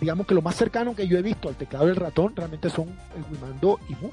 Digamos 0.00 0.26
que 0.26 0.34
lo 0.34 0.42
más 0.42 0.56
cercano 0.56 0.94
que 0.94 1.06
yo 1.06 1.16
he 1.16 1.22
visto 1.22 1.48
al 1.48 1.54
teclado 1.54 1.86
del 1.86 1.96
ratón 1.96 2.34
realmente 2.34 2.68
son 2.68 2.88
el 2.88 3.24
Wii 3.30 3.40
Mando 3.40 3.78
y 3.88 3.94
Move. 3.94 4.12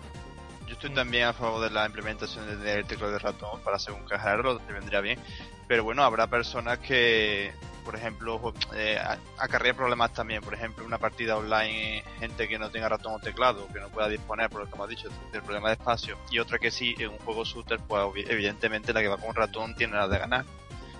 Estoy 0.81 0.95
también 0.95 1.25
a 1.25 1.33
favor 1.33 1.61
de 1.61 1.69
la 1.69 1.85
implementación 1.85 2.59
del 2.63 2.85
teclado 2.87 3.13
de 3.13 3.19
ratón 3.19 3.61
para 3.61 3.75
hacer 3.75 3.93
un 3.93 4.03
cajarro, 4.03 4.57
te 4.57 4.73
vendría 4.73 4.99
bien. 4.99 5.19
Pero 5.67 5.83
bueno, 5.83 6.03
habrá 6.03 6.25
personas 6.25 6.79
que 6.79 7.53
por 7.85 7.95
ejemplo, 7.95 8.51
eh, 8.73 8.99
acarrea 9.37 9.75
problemas 9.75 10.11
también. 10.11 10.41
Por 10.41 10.55
ejemplo, 10.55 10.83
una 10.83 10.97
partida 10.97 11.37
online, 11.37 12.03
gente 12.17 12.47
que 12.47 12.57
no 12.57 12.71
tenga 12.71 12.89
ratón 12.89 13.13
o 13.13 13.19
teclado, 13.19 13.67
que 13.71 13.79
no 13.79 13.89
pueda 13.89 14.09
disponer, 14.09 14.49
por 14.49 14.61
lo 14.61 14.67
que 14.67 14.73
hemos 14.73 14.89
dicho, 14.89 15.07
del 15.31 15.43
problema 15.43 15.67
de 15.67 15.75
espacio. 15.75 16.17
Y 16.31 16.39
otra 16.39 16.57
que 16.57 16.71
sí, 16.71 16.95
en 16.97 17.09
un 17.09 17.19
juego 17.19 17.45
shooter, 17.45 17.79
pues 17.87 18.03
evidentemente 18.27 18.91
la 18.91 19.01
que 19.01 19.07
va 19.07 19.17
con 19.17 19.35
ratón 19.35 19.75
tiene 19.75 19.93
nada 19.93 20.07
de 20.07 20.17
ganar. 20.17 20.45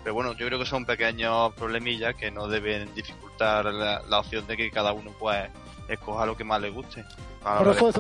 Pero 0.03 0.13
bueno, 0.13 0.33
yo 0.33 0.45
creo 0.45 0.59
que 0.59 0.65
son 0.67 0.85
pequeños 0.85 1.55
problemillas 1.55 2.13
que 2.13 2.29
no 2.29 2.47
deben 2.47 2.93
dificultar 2.93 3.65
la, 3.65 4.19
opción 4.19 4.45
de 4.45 4.57
que 4.57 4.69
cada 4.69 4.93
uno 4.93 5.11
pues 5.17 5.49
escoja 5.93 6.25
lo 6.25 6.35
que 6.35 6.43
más 6.43 6.61
le 6.61 6.69
guste. 6.69 7.03
Por 7.43 7.67
eso 7.69 7.91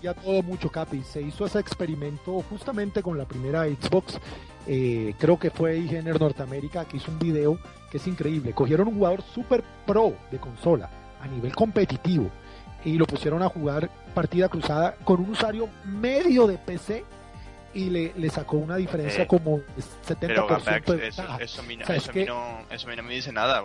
ya 0.00 0.14
todo 0.14 0.42
mucho, 0.42 0.70
Capi. 0.70 1.02
Se 1.02 1.20
hizo 1.20 1.46
ese 1.46 1.58
experimento 1.58 2.42
justamente 2.48 3.02
con 3.02 3.18
la 3.18 3.24
primera 3.24 3.64
Xbox. 3.64 4.18
Eh, 4.66 5.14
creo 5.18 5.38
que 5.38 5.50
fue 5.50 5.78
IGN 5.78 6.10
Norteamérica 6.18 6.84
que 6.84 6.98
hizo 6.98 7.10
un 7.10 7.18
video 7.18 7.58
que 7.90 7.98
es 7.98 8.06
increíble. 8.06 8.52
Cogieron 8.52 8.88
un 8.88 8.94
jugador 8.94 9.22
super 9.22 9.62
pro 9.86 10.14
de 10.30 10.38
consola 10.38 10.90
a 11.20 11.26
nivel 11.26 11.54
competitivo 11.54 12.30
y 12.84 12.94
lo 12.94 13.06
pusieron 13.06 13.42
a 13.42 13.48
jugar 13.48 13.90
partida 14.14 14.48
cruzada 14.48 14.94
con 15.04 15.20
un 15.20 15.30
usuario 15.30 15.68
medio 15.84 16.46
de 16.46 16.58
PC 16.58 17.04
y 17.74 17.90
le, 17.90 18.12
le 18.16 18.30
sacó 18.30 18.56
una 18.56 18.76
diferencia 18.76 19.26
como 19.26 19.58
70% 20.06 20.82
pero, 20.84 21.02
eso, 21.02 21.22
eso, 21.38 21.60
a 21.60 21.64
mí, 21.64 21.76
no, 21.76 21.84
eso, 22.70 22.88
no, 22.96 23.02
me 23.02 23.14
dice 23.14 23.32
nada. 23.32 23.62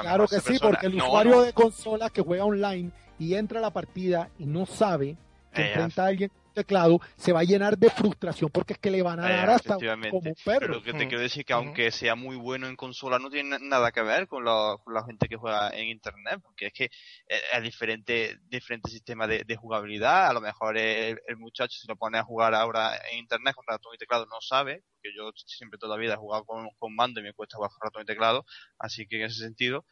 claro 0.00 0.26
que 0.26 0.40
sí, 0.40 0.58
porque 0.60 0.86
el 0.86 0.96
usuario 0.96 1.42
de 1.42 1.52
consola 1.52 2.10
que 2.10 2.22
juega 2.22 2.44
online 2.44 2.90
y 3.18 3.34
entra 3.34 3.58
a 3.58 3.62
la 3.62 3.72
partida 3.72 4.30
y 4.38 4.46
no 4.46 4.66
sabe 4.66 5.16
que 5.52 5.62
eh, 5.62 5.68
enfrenta 5.68 6.04
a 6.04 6.06
alguien 6.06 6.30
teclado, 6.56 7.00
se 7.16 7.32
va 7.32 7.40
a 7.40 7.44
llenar 7.44 7.76
de 7.76 7.90
frustración 7.90 8.50
porque 8.50 8.72
es 8.72 8.78
que 8.78 8.90
le 8.90 9.02
van 9.02 9.20
a 9.20 9.28
dar 9.28 9.50
hasta 9.50 9.74
como 9.74 10.18
un 10.18 10.34
perro. 10.42 10.60
Pero 10.60 10.74
lo 10.74 10.82
que 10.82 10.94
te 10.94 11.06
quiero 11.06 11.20
decir 11.20 11.44
que 11.44 11.52
aunque 11.52 11.90
sea 11.90 12.14
muy 12.14 12.36
bueno 12.36 12.66
en 12.66 12.76
consola, 12.76 13.18
no 13.18 13.28
tiene 13.28 13.58
nada 13.60 13.92
que 13.92 14.02
ver 14.02 14.26
con, 14.26 14.44
la 14.44 15.04
gente 15.06 15.28
que 15.28 15.36
juega 15.36 15.68
en 15.70 15.88
internet, 15.88 16.40
porque 16.42 16.66
es 16.66 16.72
que 16.72 16.90
es 17.26 17.62
diferente, 17.62 18.38
diferente 18.48 18.90
sistema 18.90 19.26
de, 19.26 19.56
jugabilidad. 19.56 20.28
A 20.28 20.32
lo 20.32 20.40
mejor 20.40 20.78
el, 20.78 21.18
muchacho, 21.36 21.78
si 21.78 21.86
lo 21.86 21.96
pone 21.96 22.18
a 22.18 22.24
jugar 22.24 22.54
ahora 22.54 22.96
en 23.12 23.18
internet 23.18 23.54
con 23.54 23.64
ratón 23.66 23.94
y 23.94 23.98
teclado, 23.98 24.26
no 24.26 24.40
sabe, 24.40 24.82
porque 24.94 25.14
yo 25.14 25.30
siempre 25.34 25.78
toda 25.78 25.96
la 25.96 26.00
vida 26.00 26.14
he 26.14 26.16
jugado 26.16 26.44
con, 26.46 26.94
mando 26.94 27.20
y 27.20 27.22
me 27.22 27.34
cuesta 27.34 27.56
jugar 27.58 27.70
con 27.72 27.80
ratón 27.82 28.02
y 28.02 28.06
teclado, 28.06 28.46
así 28.78 29.06
que 29.06 29.16
en 29.16 29.22
ese 29.26 29.40
sentido, 29.40 29.84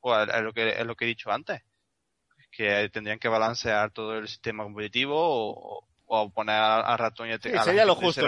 pues 0.00 0.28
es 0.28 0.42
lo 0.42 0.52
que, 0.52 0.68
es 0.70 0.86
lo 0.86 0.94
que 0.94 1.06
he 1.06 1.08
dicho 1.08 1.30
antes 1.30 1.62
que 2.52 2.90
tendrían 2.90 3.18
que 3.18 3.28
balancear 3.28 3.90
todo 3.92 4.18
el 4.18 4.28
sistema 4.28 4.64
competitivo 4.64 5.16
o, 5.16 5.88
o 6.14 6.28
poner 6.28 6.56
a, 6.56 6.94
ratón 6.98 7.30
y 7.30 7.38
teclado. 7.38 7.64
sería 7.64 7.86
lo 7.86 7.94
justo. 7.94 8.20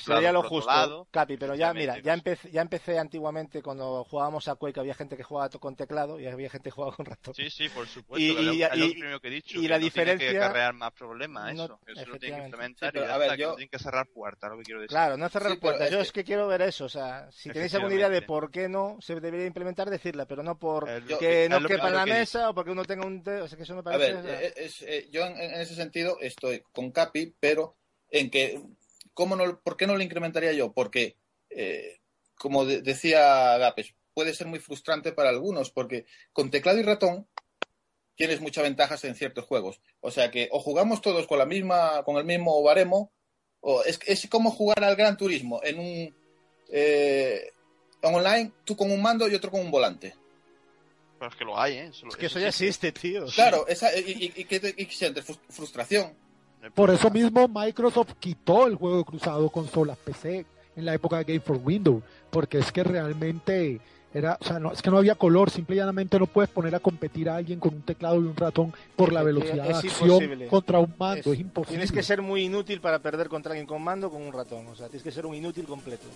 sería 0.00 0.32
lo 0.32 0.42
justo, 0.42 1.06
Capi, 1.10 1.36
pero 1.36 1.54
ya, 1.54 1.74
mira, 1.74 1.98
ya 1.98 2.14
empecé, 2.14 2.50
ya 2.50 2.62
empecé 2.62 2.98
antiguamente 2.98 3.60
cuando 3.62 4.04
jugábamos 4.04 4.48
a 4.48 4.54
Quake, 4.54 4.80
había 4.80 4.94
gente 4.94 5.18
que 5.18 5.22
jugaba 5.22 5.50
con 5.50 5.76
teclado 5.76 6.18
y 6.18 6.26
había 6.26 6.48
gente 6.48 6.70
que 6.70 6.74
jugaba 6.74 6.96
con 6.96 7.04
ratón. 7.04 7.34
Sí, 7.34 7.50
sí, 7.50 7.68
por 7.68 7.86
supuesto. 7.86 8.24
Y, 8.24 8.62
es 8.62 8.74
lo 8.74 8.90
primero 8.90 9.20
que 9.20 9.28
he 9.28 9.30
dicho. 9.32 9.60
Y 9.60 9.68
la 9.68 9.78
diferencia. 9.78 10.16
Tiene 10.28 10.32
que 10.32 10.44
acarrear 10.44 10.72
más 10.72 10.92
problemas, 10.92 11.52
eso. 11.52 11.78
eso 11.86 12.06
lo 12.06 12.18
tiene 12.18 12.38
que 12.38 12.44
implementar 12.44 12.96
y 12.96 13.00
a 13.00 13.18
ver, 13.18 13.36
yo... 13.36 13.54
tienen 13.54 13.68
que 13.68 13.78
cerrar 13.78 14.06
puertas, 14.06 14.50
lo 14.50 14.56
que 14.56 14.62
quiero 14.62 14.80
decir. 14.80 14.94
Claro, 14.94 15.18
no 15.18 15.28
cerrar 15.28 15.58
puertas. 15.58 15.90
Yo 15.90 16.00
es 16.00 16.12
que 16.12 16.24
quiero 16.24 16.48
ver 16.48 16.62
eso. 16.62 16.86
O 16.86 16.88
sea, 16.88 17.30
si 17.32 17.50
tenéis 17.50 17.74
alguna 17.74 17.94
idea 17.94 18.08
de 18.08 18.22
por 18.22 18.50
qué 18.50 18.66
no 18.66 18.96
se 19.00 19.14
debería 19.14 19.44
implementar, 19.44 19.90
decirla, 19.90 20.24
pero 20.24 20.42
no 20.42 20.58
por 20.58 20.86
que 21.18 21.50
no 21.50 21.60
quepa 21.68 21.88
en 21.88 21.94
la 21.96 22.06
mesa 22.06 22.48
o 22.48 22.54
porque 22.54 22.70
uno 22.70 22.84
tenga 22.86 23.06
un. 23.06 23.22
O 23.26 23.46
sea, 23.46 23.58
que 23.58 23.64
eso 23.64 23.74
me 23.74 23.82
parece. 23.82 24.12
A 24.12 24.22
ver, 24.22 24.54
eh, 24.56 25.08
yo 25.10 25.26
en 25.26 25.60
ese 25.60 25.74
sentido 25.74 26.16
estoy 26.20 26.62
con 26.72 26.90
Capi, 26.90 27.25
pero 27.40 27.76
en 28.10 28.30
que, 28.30 28.60
¿cómo 29.14 29.36
no, 29.36 29.60
¿por 29.60 29.76
qué 29.76 29.86
no 29.86 29.96
lo 29.96 30.02
incrementaría 30.02 30.52
yo? 30.52 30.72
Porque, 30.72 31.16
eh, 31.50 32.00
como 32.36 32.64
decía 32.64 33.56
Gapes, 33.58 33.94
puede 34.14 34.34
ser 34.34 34.46
muy 34.46 34.58
frustrante 34.58 35.12
para 35.12 35.30
algunos, 35.30 35.70
porque 35.70 36.06
con 36.32 36.50
teclado 36.50 36.78
y 36.78 36.82
ratón 36.82 37.28
tienes 38.14 38.40
muchas 38.40 38.64
ventajas 38.64 39.04
en 39.04 39.14
ciertos 39.14 39.44
juegos. 39.44 39.80
O 40.00 40.10
sea 40.10 40.30
que 40.30 40.48
o 40.52 40.60
jugamos 40.60 41.02
todos 41.02 41.26
con 41.26 41.38
la 41.38 41.46
misma, 41.46 42.02
con 42.04 42.16
el 42.16 42.24
mismo 42.24 42.62
baremo, 42.62 43.12
o 43.60 43.82
es, 43.84 44.00
es 44.06 44.26
como 44.28 44.50
jugar 44.50 44.82
al 44.84 44.96
Gran 44.96 45.16
Turismo 45.16 45.60
en 45.62 45.78
un 45.78 46.16
eh, 46.70 47.50
online, 48.02 48.52
tú 48.64 48.76
con 48.76 48.90
un 48.90 49.02
mando 49.02 49.28
y 49.28 49.34
otro 49.34 49.50
con 49.50 49.60
un 49.60 49.70
volante. 49.70 50.14
Pero 51.18 51.30
es 51.30 51.36
que 51.36 51.44
lo 51.44 51.58
hay, 51.58 51.74
¿eh? 51.74 51.90
es 51.90 52.16
que 52.16 52.26
eso 52.26 52.38
ya 52.38 52.48
existe, 52.48 52.92
tío. 52.92 53.26
Claro, 53.26 53.66
esa, 53.66 53.96
y, 53.98 54.32
y, 54.36 54.74
y, 54.76 54.86
sientes 54.86 55.24
frustración. 55.48 56.14
Por 56.74 56.90
eso 56.90 57.10
mismo 57.10 57.48
Microsoft 57.48 58.14
quitó 58.18 58.66
el 58.66 58.74
juego 58.74 59.04
cruzado 59.04 59.48
consolas 59.50 59.96
PC 59.98 60.44
en 60.76 60.84
la 60.84 60.94
época 60.94 61.18
de 61.18 61.24
Game 61.24 61.40
for 61.40 61.60
Windows, 61.62 62.02
porque 62.30 62.58
es 62.58 62.70
que 62.72 62.84
realmente 62.84 63.80
era, 64.12 64.38
o 64.40 64.44
sea, 64.44 64.58
no, 64.58 64.72
es 64.72 64.82
que 64.82 64.90
no 64.90 64.98
había 64.98 65.14
color, 65.14 65.50
simplemente 65.50 66.18
no 66.18 66.26
puedes 66.26 66.50
poner 66.50 66.74
a 66.74 66.80
competir 66.80 67.28
a 67.28 67.36
alguien 67.36 67.60
con 67.60 67.74
un 67.74 67.82
teclado 67.82 68.16
y 68.16 68.26
un 68.26 68.36
ratón 68.36 68.72
por 68.94 69.12
la 69.12 69.22
velocidad 69.22 69.64
de 69.64 69.74
acción 69.74 70.48
contra 70.48 70.78
un 70.78 70.94
mando, 70.98 71.32
es, 71.32 71.40
imposible. 71.40 71.76
Tienes 71.76 71.92
que 71.92 72.02
ser 72.02 72.22
muy 72.22 72.44
inútil 72.44 72.80
para 72.80 72.98
perder 72.98 73.28
contra 73.28 73.52
alguien 73.52 73.66
con 73.66 73.82
mando 73.82 74.10
con 74.10 74.22
un 74.22 74.32
ratón, 74.32 74.66
o 74.68 74.74
sea, 74.74 74.88
tienes 74.88 75.02
que 75.02 75.12
ser 75.12 75.26
un 75.26 75.34
inútil 75.34 75.66
completo 75.66 76.06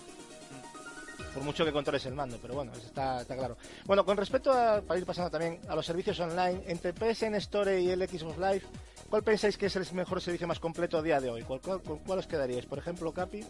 por 1.33 1.43
mucho 1.43 1.63
que 1.63 1.71
controles 1.71 2.05
el 2.05 2.13
mando, 2.13 2.37
pero 2.41 2.55
bueno, 2.55 2.71
está, 2.73 3.21
está 3.21 3.37
claro. 3.37 3.57
Bueno, 3.85 4.05
con 4.05 4.17
respecto 4.17 4.51
a, 4.51 4.81
para 4.81 4.99
ir 4.99 5.05
pasando 5.05 5.29
también 5.29 5.59
a 5.67 5.75
los 5.75 5.85
servicios 5.85 6.19
online, 6.19 6.61
entre 6.67 6.93
PSN 6.93 7.35
Store 7.35 7.79
y 7.79 7.89
el 7.89 8.07
Xbox 8.07 8.37
Live, 8.37 8.63
¿cuál 9.11 9.23
pensáis 9.23 9.57
que 9.57 9.65
es 9.65 9.75
el 9.75 9.85
mejor 9.93 10.21
servicio 10.21 10.47
más 10.47 10.59
completo 10.59 10.97
a 10.97 11.01
día 11.01 11.19
de 11.19 11.29
hoy? 11.29 11.43
¿Cuál, 11.43 11.59
cuál, 11.59 12.17
os 12.17 12.27
quedaríais? 12.27 12.65
Por 12.65 12.79
ejemplo, 12.79 13.11
Capi. 13.11 13.45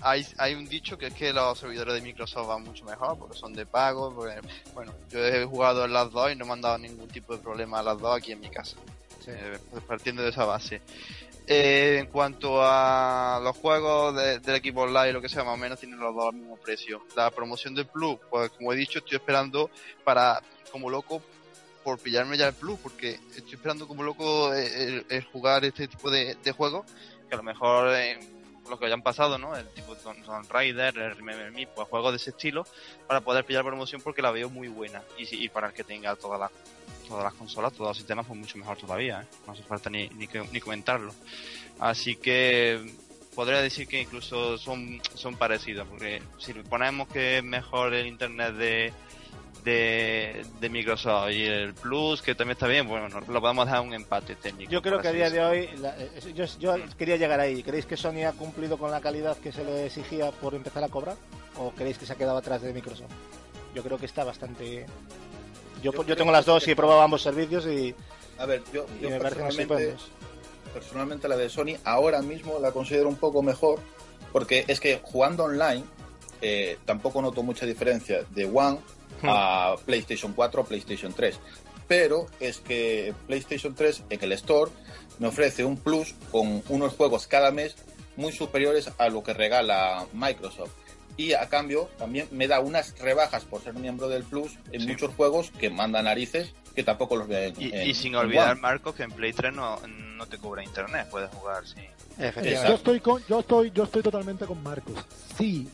Hay, 0.00 0.24
hay 0.38 0.54
un 0.54 0.66
dicho 0.66 0.96
que 0.96 1.08
es 1.08 1.14
que 1.14 1.32
los 1.32 1.58
servidores 1.58 1.94
de 1.94 2.00
Microsoft 2.00 2.46
van 2.46 2.62
mucho 2.62 2.84
mejor 2.84 3.18
porque 3.18 3.36
son 3.36 3.52
de 3.52 3.66
pago. 3.66 4.10
bueno, 4.74 4.94
yo 5.10 5.18
he 5.26 5.44
jugado 5.44 5.84
en 5.84 5.92
las 5.92 6.10
dos 6.12 6.32
y 6.32 6.36
no 6.36 6.46
me 6.46 6.52
han 6.52 6.60
dado 6.60 6.78
ningún 6.78 7.08
tipo 7.08 7.36
de 7.36 7.42
problema 7.42 7.80
a 7.80 7.82
las 7.82 7.98
dos 7.98 8.16
aquí 8.16 8.32
en 8.32 8.40
mi 8.40 8.48
casa. 8.48 8.76
Eh, 9.26 9.58
partiendo 9.86 10.22
de 10.22 10.30
esa 10.30 10.44
base. 10.44 10.80
Eh, 11.46 11.98
en 11.98 12.06
cuanto 12.06 12.62
a 12.62 13.40
los 13.42 13.56
juegos 13.56 14.14
del 14.14 14.54
equipo 14.54 14.82
online, 14.82 15.12
lo 15.12 15.20
que 15.20 15.28
sea, 15.28 15.42
más 15.42 15.54
o 15.54 15.58
menos 15.58 15.80
tienen 15.80 15.98
los 15.98 16.14
dos 16.14 16.28
al 16.28 16.34
mismo 16.34 16.56
precio. 16.56 17.02
La 17.16 17.30
promoción 17.32 17.74
del 17.74 17.86
Plus, 17.86 18.18
pues 18.30 18.50
como 18.52 18.72
he 18.72 18.76
dicho, 18.76 19.00
estoy 19.00 19.16
esperando 19.16 19.68
para, 20.04 20.40
como 20.70 20.88
loco, 20.88 21.20
por 21.82 21.98
pillarme 21.98 22.36
ya 22.36 22.48
el 22.48 22.54
Plus, 22.54 22.78
porque 22.80 23.18
estoy 23.34 23.54
esperando 23.54 23.86
como 23.86 24.02
loco 24.02 24.52
el, 24.54 25.26
jugar 25.32 25.64
este 25.64 25.88
tipo 25.88 26.10
de, 26.10 26.36
juegos, 26.56 26.86
que 27.28 27.34
a 27.34 27.38
lo 27.38 27.42
mejor 27.42 27.94
eh, 27.94 28.18
los 28.68 28.78
que 28.78 28.86
hayan 28.86 29.02
pasado, 29.02 29.38
¿no? 29.38 29.56
El 29.56 29.68
tipo 29.68 29.96
Tomb 29.96 30.50
Raider, 30.50 30.96
el 30.96 31.16
Remember 31.16 31.50
Me, 31.52 31.66
pues 31.66 31.88
juegos 31.88 32.12
de 32.12 32.16
ese 32.16 32.30
estilo, 32.30 32.66
para 33.06 33.20
poder 33.20 33.44
pillar 33.44 33.64
promoción 33.64 34.00
porque 34.00 34.22
la 34.22 34.30
veo 34.30 34.48
muy 34.48 34.68
buena 34.68 35.02
y, 35.18 35.44
y 35.44 35.48
para 35.48 35.68
el 35.68 35.72
que 35.72 35.84
tenga 35.84 36.16
todas 36.16 36.40
las 36.40 36.50
todas 37.06 37.24
las 37.24 37.34
consolas, 37.34 37.72
todos 37.72 37.88
los 37.88 37.96
sistemas, 37.96 38.26
pues 38.26 38.38
mucho 38.38 38.58
mejor 38.58 38.78
todavía, 38.78 39.22
¿eh? 39.22 39.36
no 39.46 39.52
hace 39.52 39.62
falta 39.62 39.90
ni, 39.90 40.08
ni, 40.10 40.28
ni 40.50 40.60
comentarlo. 40.60 41.12
Así 41.78 42.16
que 42.16 42.80
podría 43.34 43.60
decir 43.60 43.86
que 43.86 44.00
incluso 44.00 44.56
son, 44.58 45.00
son 45.14 45.36
parecidos, 45.36 45.86
porque 45.88 46.22
si 46.38 46.52
ponemos 46.54 47.08
que 47.08 47.38
es 47.38 47.44
mejor 47.44 47.94
el 47.94 48.06
internet 48.06 48.54
de, 48.54 48.92
de, 49.64 50.44
Microsoft 50.70 51.30
y 51.30 51.44
el 51.44 51.74
Plus, 51.74 52.22
que 52.22 52.34
también 52.34 52.52
está 52.52 52.66
bien, 52.66 52.86
bueno, 52.86 53.08
lo 53.08 53.40
podemos 53.40 53.66
dar 53.66 53.80
un 53.80 53.94
empate 53.94 54.36
técnico. 54.36 54.70
Yo 54.70 54.82
creo 54.82 55.00
que 55.00 55.08
a 55.08 55.12
día 55.12 55.30
de 55.30 55.44
hoy, 55.44 55.58
eh, 55.58 56.32
yo, 56.34 56.44
yo, 56.58 56.74
quería 56.96 57.16
llegar 57.16 57.40
ahí. 57.40 57.62
¿Creéis 57.62 57.86
que 57.86 57.96
Sony 57.96 58.24
ha 58.26 58.32
cumplido 58.32 58.78
con 58.78 58.90
la 58.90 59.00
calidad 59.00 59.36
que 59.38 59.52
se 59.52 59.64
le 59.64 59.86
exigía 59.86 60.30
por 60.30 60.54
empezar 60.54 60.82
a 60.84 60.88
cobrar? 60.88 61.16
¿O 61.58 61.70
creéis 61.70 61.98
que 61.98 62.06
se 62.06 62.12
ha 62.12 62.16
quedado 62.16 62.38
atrás 62.38 62.62
de 62.62 62.72
Microsoft? 62.72 63.12
Yo 63.74 63.82
creo 63.82 63.98
que 63.98 64.06
está 64.06 64.24
bastante 64.24 64.86
yo, 65.82 65.90
yo, 66.06 66.16
tengo 66.16 66.30
las 66.30 66.46
dos 66.46 66.66
y 66.68 66.70
he 66.70 66.76
probado 66.76 67.02
ambos 67.02 67.22
servicios 67.22 67.66
y. 67.66 67.94
A 68.38 68.46
ver, 68.46 68.62
yo, 68.72 68.86
personalmente, 68.86 69.96
personalmente 70.72 71.28
la 71.28 71.36
de 71.36 71.48
Sony 71.48 71.76
ahora 71.84 72.22
mismo 72.22 72.58
la 72.60 72.70
considero 72.70 73.08
un 73.08 73.16
poco 73.16 73.42
mejor 73.42 73.80
porque 74.32 74.64
es 74.68 74.80
que 74.80 75.00
jugando 75.02 75.44
online 75.44 75.84
eh, 76.40 76.78
tampoco 76.84 77.20
noto 77.20 77.42
mucha 77.42 77.66
diferencia 77.66 78.24
de 78.30 78.44
One. 78.46 78.78
A 79.24 79.76
PlayStation 79.84 80.32
4 80.32 80.60
o 80.60 80.64
PlayStation 80.64 81.12
3. 81.12 81.38
Pero 81.88 82.26
es 82.40 82.58
que 82.58 83.14
PlayStation 83.26 83.74
3 83.74 84.04
en 84.10 84.22
el 84.22 84.32
Store 84.32 84.70
me 85.18 85.28
ofrece 85.28 85.64
un 85.64 85.76
plus 85.76 86.14
con 86.30 86.62
unos 86.68 86.94
juegos 86.94 87.26
cada 87.26 87.50
mes 87.50 87.76
muy 88.16 88.32
superiores 88.32 88.90
a 88.98 89.08
lo 89.08 89.22
que 89.22 89.34
regala 89.34 90.06
Microsoft. 90.12 90.72
Y 91.16 91.34
a 91.34 91.48
cambio 91.48 91.90
también 91.98 92.26
me 92.30 92.48
da 92.48 92.60
unas 92.60 92.98
rebajas 92.98 93.44
por 93.44 93.62
ser 93.62 93.74
miembro 93.74 94.08
del 94.08 94.22
Plus 94.24 94.56
en 94.72 94.86
muchos 94.86 95.14
juegos 95.14 95.50
que 95.50 95.68
manda 95.68 96.02
narices 96.02 96.54
que 96.74 96.82
tampoco 96.82 97.16
los 97.16 97.28
veo 97.28 97.52
y, 97.58 97.76
y, 97.76 97.92
sin 97.92 98.14
olvidar 98.14 98.58
Marco 98.58 98.94
que 98.94 99.02
en 99.02 99.10
Play 99.10 99.34
3 99.34 99.52
no, 99.52 99.78
no 99.86 100.26
te 100.26 100.38
cobra 100.38 100.64
internet 100.64 101.06
puedes 101.10 101.28
jugar 101.28 101.66
sí 101.66 101.82
yo 102.18 102.74
estoy 102.74 103.00
con 103.00 103.22
yo 103.28 103.40
estoy 103.40 103.70
yo 103.70 103.84
estoy 103.84 104.02
totalmente 104.02 104.46
con 104.46 104.62
Marcos. 104.62 104.94
Si 105.36 105.68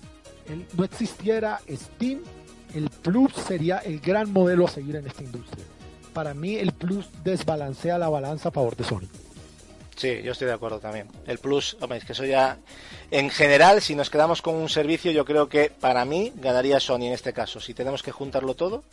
no 0.77 0.85
existiera 0.85 1.60
Steam 1.70 2.23
el 2.74 2.90
Plus 2.90 3.32
sería 3.32 3.78
el 3.78 4.00
gran 4.00 4.32
modelo 4.32 4.66
a 4.66 4.70
seguir 4.70 4.97
en 4.97 5.06
esta 5.06 5.22
industria 5.22 5.64
para 6.12 6.34
mí 6.34 6.56
el 6.56 6.72
Plus 6.72 7.06
desbalancea 7.22 7.98
la 7.98 8.08
balanza 8.08 8.48
a 8.48 8.52
favor 8.52 8.76
de 8.76 8.84
Sony 8.84 9.08
Sí, 9.98 10.22
yo 10.22 10.30
estoy 10.30 10.47
de 10.47 10.55
acuerdo 10.55 10.78
también. 10.78 11.08
El 11.26 11.38
plus, 11.38 11.76
hombre, 11.80 11.98
es 11.98 12.05
que 12.05 12.12
eso 12.12 12.24
ya. 12.24 12.56
En 13.10 13.30
general, 13.30 13.82
si 13.82 13.97
nos 13.97 14.10
quedamos 14.10 14.42
con 14.42 14.55
un 14.55 14.68
servicio, 14.68 15.10
yo 15.10 15.24
creo 15.24 15.48
que 15.48 15.70
para 15.70 16.05
mí 16.05 16.32
ganaría 16.36 16.78
Sony 16.78 17.06
en 17.06 17.14
este 17.14 17.32
caso. 17.32 17.58
Si 17.58 17.74
tenemos 17.74 18.05
que 18.05 18.12
juntarlo 18.12 18.55
todo, 18.55 18.84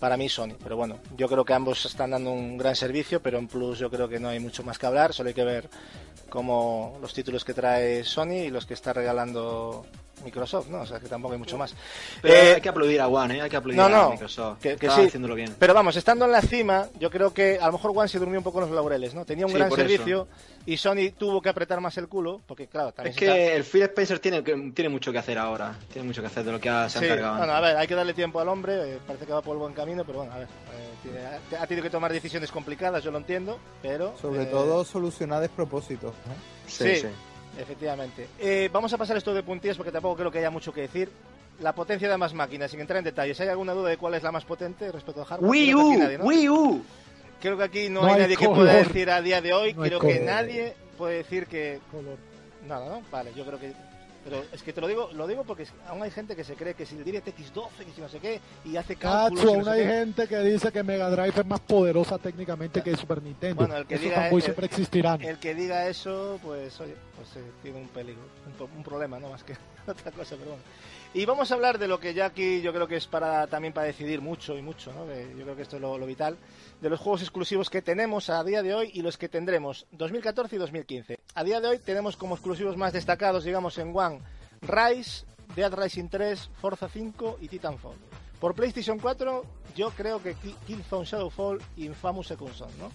para 0.00 0.16
mí 0.16 0.30
Sony. 0.30 0.54
Pero 0.62 0.78
bueno, 0.78 0.98
yo 1.14 1.28
creo 1.28 1.44
que 1.44 1.52
ambos 1.52 1.84
están 1.84 2.12
dando 2.12 2.30
un 2.30 2.56
gran 2.56 2.74
servicio, 2.74 3.20
pero 3.20 3.36
en 3.36 3.48
plus 3.48 3.78
yo 3.78 3.90
creo 3.90 4.08
que 4.08 4.18
no 4.18 4.30
hay 4.30 4.40
mucho 4.40 4.62
más 4.62 4.78
que 4.78 4.86
hablar. 4.86 5.12
Solo 5.12 5.28
hay 5.28 5.34
que 5.34 5.44
ver 5.44 5.68
cómo 6.30 6.96
los 7.02 7.12
títulos 7.12 7.44
que 7.44 7.52
trae 7.52 8.02
Sony 8.02 8.46
y 8.46 8.50
los 8.50 8.64
que 8.64 8.72
está 8.72 8.94
regalando 8.94 9.84
Microsoft, 10.24 10.68
¿no? 10.68 10.80
O 10.80 10.86
sea, 10.86 10.98
que 10.98 11.08
tampoco 11.08 11.34
hay 11.34 11.38
mucho 11.38 11.58
más. 11.58 11.74
Pero 12.22 12.34
eh, 12.34 12.54
hay 12.54 12.60
que 12.60 12.68
aplaudir 12.68 13.00
a 13.00 13.08
One, 13.08 13.38
¿eh? 13.38 13.42
Hay 13.42 13.50
que 13.50 13.56
aplaudir 13.56 13.80
a 13.80 14.08
Microsoft. 14.10 14.60
Que, 14.60 14.76
sí. 14.78 14.86
haciéndolo 14.86 15.34
bien. 15.34 15.54
Pero 15.58 15.74
vamos, 15.74 15.96
estando 15.96 16.24
en 16.24 16.32
la 16.32 16.42
cima, 16.42 16.88
yo 16.98 17.10
creo 17.10 17.32
que 17.32 17.58
a 17.60 17.66
lo 17.66 17.72
mejor 17.72 17.92
One 17.94 18.08
se 18.08 18.18
durmió 18.18 18.38
un 18.38 18.44
poco 18.44 18.58
en 18.58 18.66
los 18.66 18.74
laureles, 18.74 19.14
¿no? 19.14 19.24
Tenía 19.24 19.46
un 19.46 19.52
gran 19.52 19.70
servicio 19.70 20.28
y 20.64 20.76
Sony 20.76 21.12
tuvo 21.16 21.40
que 21.40 21.48
apretar 21.48 21.80
más 21.80 21.96
el 21.98 22.08
culo, 22.08 22.40
porque 22.46 22.66
claro, 22.66 22.92
también 22.92 23.12
Es 23.12 23.18
que 23.18 23.54
el 23.54 23.64
Phil 23.64 23.82
Spencer 23.82 24.18
tiene, 24.18 24.42
tiene 24.42 24.88
mucho 24.88 25.12
que 25.12 25.18
hacer 25.18 25.38
ahora. 25.38 25.78
Tiene 25.92 26.08
mucho 26.08 26.20
que 26.20 26.28
hacer 26.28 26.44
de 26.44 26.52
lo 26.52 26.60
que 26.60 26.68
ha, 26.68 26.88
se 26.88 26.98
ha 26.98 27.04
encargado. 27.04 27.38
Bueno, 27.38 27.52
a 27.52 27.60
ver, 27.60 27.76
hay 27.76 27.86
que 27.86 27.94
darle 27.94 28.14
tiempo 28.14 28.40
al 28.40 28.48
hombre. 28.48 28.94
Eh, 28.94 28.98
parece 29.06 29.26
que 29.26 29.32
va 29.32 29.42
por 29.42 29.54
el 29.54 29.60
buen 29.60 29.74
camino, 29.74 30.04
pero 30.04 30.18
bueno, 30.18 30.32
a 30.32 30.38
ver. 30.38 30.48
Eh, 31.06 31.56
ha 31.58 31.66
tenido 31.66 31.84
que 31.84 31.90
tomar 31.90 32.12
decisiones 32.12 32.50
complicadas, 32.50 33.04
yo 33.04 33.10
lo 33.10 33.18
entiendo, 33.18 33.58
pero... 33.80 34.16
Sobre 34.20 34.46
todo 34.46 34.84
solucionar 34.84 35.40
despropósitos, 35.40 36.14
¿no? 36.26 36.34
sí. 36.66 36.96
sí. 36.96 37.08
Efectivamente. 37.58 38.28
Eh, 38.38 38.68
vamos 38.72 38.92
a 38.92 38.98
pasar 38.98 39.16
esto 39.16 39.32
de 39.32 39.42
puntillas 39.42 39.76
porque 39.76 39.92
tampoco 39.92 40.16
creo 40.16 40.30
que 40.30 40.38
haya 40.38 40.50
mucho 40.50 40.72
que 40.72 40.82
decir. 40.82 41.10
La 41.60 41.74
potencia 41.74 42.06
de 42.06 42.14
ambas 42.14 42.34
máquinas, 42.34 42.70
sin 42.70 42.80
entrar 42.80 42.98
en 42.98 43.04
detalles. 43.04 43.40
¿Hay 43.40 43.48
alguna 43.48 43.72
duda 43.72 43.88
de 43.88 43.96
cuál 43.96 44.14
es 44.14 44.22
la 44.22 44.30
más 44.30 44.44
potente 44.44 44.92
respecto 44.92 45.22
a 45.22 45.24
hardware? 45.24 45.50
Wii 45.50 45.74
U, 45.74 46.08
Wii 46.20 46.48
U. 46.50 46.84
Creo 47.40 47.56
que 47.56 47.64
aquí 47.64 47.88
no, 47.88 48.04
hay, 48.04 48.20
nadie 48.20 48.36
que 48.36 48.48
pueda 48.48 48.74
decir 48.74 49.10
a 49.10 49.22
día 49.22 49.40
de 49.40 49.52
hoy. 49.52 49.74
creo 49.74 50.00
que 50.00 50.20
nadie 50.20 50.74
puede 50.98 51.18
decir 51.18 51.46
que 51.46 51.80
nada, 52.66 52.86
¿no? 52.86 53.02
Vale, 53.10 53.32
yo 53.34 53.44
creo 53.44 53.58
que 53.58 53.72
pero 54.28 54.42
es 54.52 54.60
que 54.60 54.72
te 54.72 54.80
lo 54.80 54.88
digo, 54.88 55.08
lo 55.12 55.28
digo 55.28 55.44
porque 55.44 55.68
aún 55.86 56.02
hay 56.02 56.10
gente 56.10 56.34
que 56.34 56.42
se 56.42 56.54
cree 56.56 56.74
que 56.74 56.84
si 56.84 56.96
el 56.96 57.04
DirectX 57.04 57.54
12, 57.54 57.84
que 57.84 57.92
si 57.92 58.00
no 58.00 58.08
sé 58.08 58.18
qué, 58.18 58.40
y 58.64 58.76
hace 58.76 58.96
cálculos. 58.96 59.44
Cacho, 59.44 59.54
aún 59.54 59.68
hay 59.68 59.86
gente 59.86 60.26
que 60.26 60.38
dice 60.40 60.72
que 60.72 60.82
Mega 60.82 61.08
Drive 61.10 61.34
es 61.38 61.46
más 61.46 61.60
poderosa 61.60 62.18
técnicamente 62.18 62.82
que 62.82 62.96
Super 62.96 63.22
Nintendo. 63.22 63.54
Bueno, 63.54 63.76
el 63.76 63.86
que 63.86 63.98
diga 63.98 64.28
siempre 64.40 64.66
existirán. 64.66 65.22
El 65.22 65.38
que 65.38 65.54
diga 65.54 65.86
eso, 65.86 66.40
pues 66.42 66.80
oye, 66.80 66.96
pues 67.14 67.36
eh, 67.36 67.50
tiene 67.62 67.78
un 67.78 67.86
peligro, 67.86 68.22
un, 68.76 68.82
problema, 68.82 69.20
no 69.20 69.28
más 69.30 69.44
que 69.44 69.56
otra 69.86 70.10
cosa, 70.10 70.34
pero 70.36 70.50
bueno. 70.50 70.62
Y 71.14 71.24
vamos 71.24 71.52
a 71.52 71.54
hablar 71.54 71.78
de 71.78 71.86
lo 71.86 72.00
que 72.00 72.12
ya 72.12 72.26
aquí 72.26 72.60
yo 72.60 72.72
creo 72.72 72.88
que 72.88 72.96
es 72.96 73.06
para 73.06 73.46
también 73.46 73.72
para 73.72 73.86
decidir 73.86 74.20
mucho 74.20 74.58
y 74.58 74.62
mucho, 74.62 74.92
¿no? 74.92 75.06
yo 75.06 75.44
creo 75.44 75.54
que 75.54 75.62
esto 75.62 75.76
es 75.76 75.82
lo, 75.82 76.04
vital, 76.04 76.36
de 76.80 76.90
los 76.90 77.00
juegos 77.00 77.22
exclusivos 77.22 77.70
que 77.70 77.82
tenemos 77.82 78.30
a 78.30 78.42
día 78.44 78.62
de 78.62 78.74
hoy 78.74 78.90
y 78.92 79.02
los 79.02 79.16
que 79.16 79.28
tendremos 79.28 79.86
2014 79.92 80.56
y 80.56 80.58
2015. 80.58 81.18
A 81.34 81.44
día 81.44 81.60
de 81.60 81.68
hoy 81.68 81.78
tenemos 81.78 82.16
como 82.16 82.34
exclusivos 82.34 82.76
más 82.76 82.92
destacados, 82.92 83.44
digamos, 83.44 83.78
en 83.78 83.96
One, 83.96 84.20
Rise, 84.62 85.24
Dead 85.54 85.72
Rising 85.72 86.08
3, 86.08 86.50
Forza 86.60 86.88
5 86.88 87.38
y 87.40 87.48
Titanfall. 87.48 87.96
Por 88.40 88.54
PlayStation 88.54 88.98
4, 88.98 89.44
yo 89.74 89.90
creo 89.90 90.22
que 90.22 90.34
Killzone 90.66 91.06
Shadowfall 91.06 91.62
y 91.76 91.86
Infamous 91.86 92.28
Second 92.28 92.52
Son, 92.52 92.78
¿no? 92.78 92.90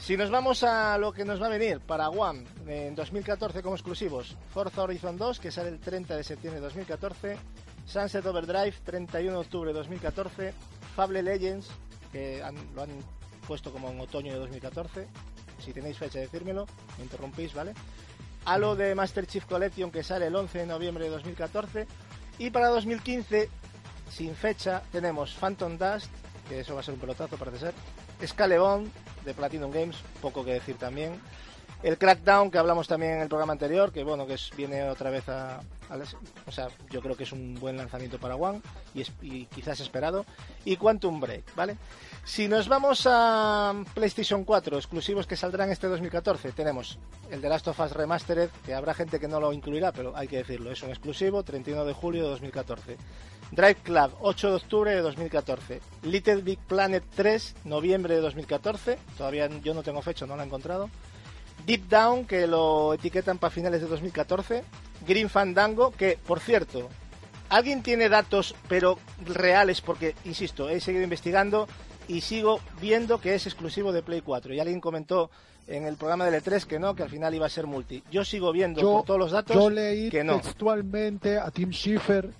Si 0.00 0.16
nos 0.16 0.30
vamos 0.30 0.62
a 0.62 0.98
lo 0.98 1.12
que 1.12 1.24
nos 1.24 1.40
va 1.40 1.46
a 1.46 1.50
venir 1.50 1.80
para 1.80 2.10
One 2.10 2.44
en 2.66 2.94
2014 2.94 3.62
como 3.62 3.74
exclusivos, 3.74 4.36
Forza 4.52 4.82
Horizon 4.82 5.16
2, 5.16 5.40
que 5.40 5.50
sale 5.50 5.70
el 5.70 5.80
30 5.80 6.16
de 6.16 6.22
septiembre 6.22 6.60
de 6.60 6.66
2014, 6.66 7.38
Sunset 7.86 8.26
Overdrive, 8.26 8.74
31 8.84 9.32
de 9.32 9.38
octubre 9.38 9.72
de 9.72 9.78
2014, 9.78 10.52
Fable 10.94 11.22
Legends, 11.22 11.70
que 12.14 12.40
lo 12.74 12.82
han 12.82 12.90
puesto 13.46 13.72
como 13.72 13.90
en 13.90 13.98
otoño 13.98 14.32
de 14.32 14.38
2014, 14.38 15.08
si 15.58 15.72
tenéis 15.72 15.98
fecha 15.98 16.20
decírmelo, 16.20 16.64
me 16.96 17.02
interrumpís, 17.04 17.52
¿vale? 17.52 17.74
Halo 18.44 18.76
de 18.76 18.94
Master 18.94 19.26
Chief 19.26 19.44
Collection, 19.44 19.90
que 19.90 20.04
sale 20.04 20.28
el 20.28 20.36
11 20.36 20.60
de 20.60 20.66
noviembre 20.66 21.04
de 21.04 21.10
2014, 21.10 21.88
y 22.38 22.50
para 22.50 22.68
2015, 22.68 23.48
sin 24.08 24.36
fecha, 24.36 24.82
tenemos 24.92 25.34
Phantom 25.34 25.76
Dust, 25.76 26.10
que 26.48 26.60
eso 26.60 26.74
va 26.74 26.80
a 26.80 26.82
ser 26.84 26.94
un 26.94 27.00
pelotazo, 27.00 27.36
parece 27.36 27.58
ser, 27.58 27.74
Scalebone, 28.24 28.88
de 29.24 29.34
Platinum 29.34 29.72
Games, 29.72 29.96
poco 30.22 30.44
que 30.44 30.52
decir 30.52 30.76
también. 30.76 31.20
El 31.84 31.98
Crackdown, 31.98 32.50
que 32.50 32.56
hablamos 32.56 32.88
también 32.88 33.12
en 33.12 33.20
el 33.20 33.28
programa 33.28 33.52
anterior, 33.52 33.92
que 33.92 34.02
bueno, 34.04 34.26
que 34.26 34.38
viene 34.56 34.88
otra 34.88 35.10
vez 35.10 35.28
a, 35.28 35.60
O 36.46 36.50
sea, 36.50 36.68
yo 36.88 37.02
creo 37.02 37.14
que 37.14 37.24
es 37.24 37.32
un 37.32 37.56
buen 37.60 37.76
lanzamiento 37.76 38.18
para 38.18 38.36
One 38.36 38.62
y, 38.94 39.02
es, 39.02 39.12
y 39.20 39.44
quizás 39.44 39.80
esperado. 39.80 40.24
Y 40.64 40.78
Quantum 40.78 41.20
Break, 41.20 41.54
¿vale? 41.54 41.76
Si 42.24 42.48
nos 42.48 42.68
vamos 42.68 43.06
a 43.06 43.74
PlayStation 43.92 44.44
4, 44.44 44.78
exclusivos 44.78 45.26
que 45.26 45.36
saldrán 45.36 45.70
este 45.70 45.86
2014, 45.86 46.52
tenemos 46.52 46.98
el 47.30 47.42
de 47.42 47.50
Last 47.50 47.68
of 47.68 47.78
Us 47.78 47.92
Remastered, 47.92 48.48
que 48.64 48.72
habrá 48.72 48.94
gente 48.94 49.20
que 49.20 49.28
no 49.28 49.38
lo 49.38 49.52
incluirá, 49.52 49.92
pero 49.92 50.16
hay 50.16 50.26
que 50.26 50.38
decirlo, 50.38 50.72
es 50.72 50.82
un 50.82 50.88
exclusivo, 50.88 51.42
31 51.42 51.84
de 51.84 51.92
julio 51.92 52.22
de 52.22 52.30
2014. 52.30 52.96
Drive 53.50 53.82
Club, 53.82 54.10
8 54.22 54.48
de 54.48 54.56
octubre 54.56 54.90
de 54.90 55.02
2014. 55.02 55.82
Little 56.04 56.36
Big 56.36 56.60
Planet 56.60 57.04
3, 57.14 57.56
noviembre 57.64 58.14
de 58.14 58.22
2014. 58.22 58.98
Todavía 59.18 59.48
yo 59.62 59.74
no 59.74 59.82
tengo 59.82 60.00
fecha, 60.00 60.24
no 60.24 60.34
lo 60.34 60.42
he 60.42 60.46
encontrado. 60.46 60.88
Deep 61.66 61.88
Down, 61.88 62.26
que 62.26 62.46
lo 62.46 62.94
etiquetan 62.94 63.38
para 63.38 63.50
finales 63.50 63.80
de 63.80 63.88
2014. 63.88 64.64
Green 65.06 65.28
Fandango, 65.28 65.90
que 65.90 66.18
por 66.26 66.40
cierto, 66.40 66.88
¿alguien 67.48 67.82
tiene 67.82 68.08
datos 68.08 68.54
pero 68.68 68.98
reales? 69.24 69.80
Porque, 69.80 70.14
insisto, 70.24 70.68
he 70.68 70.80
seguido 70.80 71.04
investigando 71.04 71.68
y 72.08 72.20
sigo 72.20 72.60
viendo 72.80 73.20
que 73.20 73.34
es 73.34 73.46
exclusivo 73.46 73.92
de 73.92 74.02
Play 74.02 74.20
4. 74.20 74.54
Y 74.54 74.60
alguien 74.60 74.80
comentó 74.80 75.30
en 75.66 75.86
el 75.86 75.96
programa 75.96 76.26
del 76.26 76.42
E3 76.42 76.64
que 76.64 76.78
no, 76.78 76.94
que 76.94 77.02
al 77.02 77.10
final 77.10 77.34
iba 77.34 77.46
a 77.46 77.50
ser 77.50 77.66
multi. 77.66 78.02
Yo 78.10 78.24
sigo 78.24 78.52
viendo 78.52 78.80
por 78.80 79.04
todos 79.04 79.20
los 79.20 79.30
datos 79.30 79.56
yo 79.56 79.70
leí 79.70 80.10
que 80.10 80.24
no. 80.24 80.40
textualmente 80.40 81.38
a 81.38 81.50
Tim 81.50 81.70
Schiffer 81.70 82.30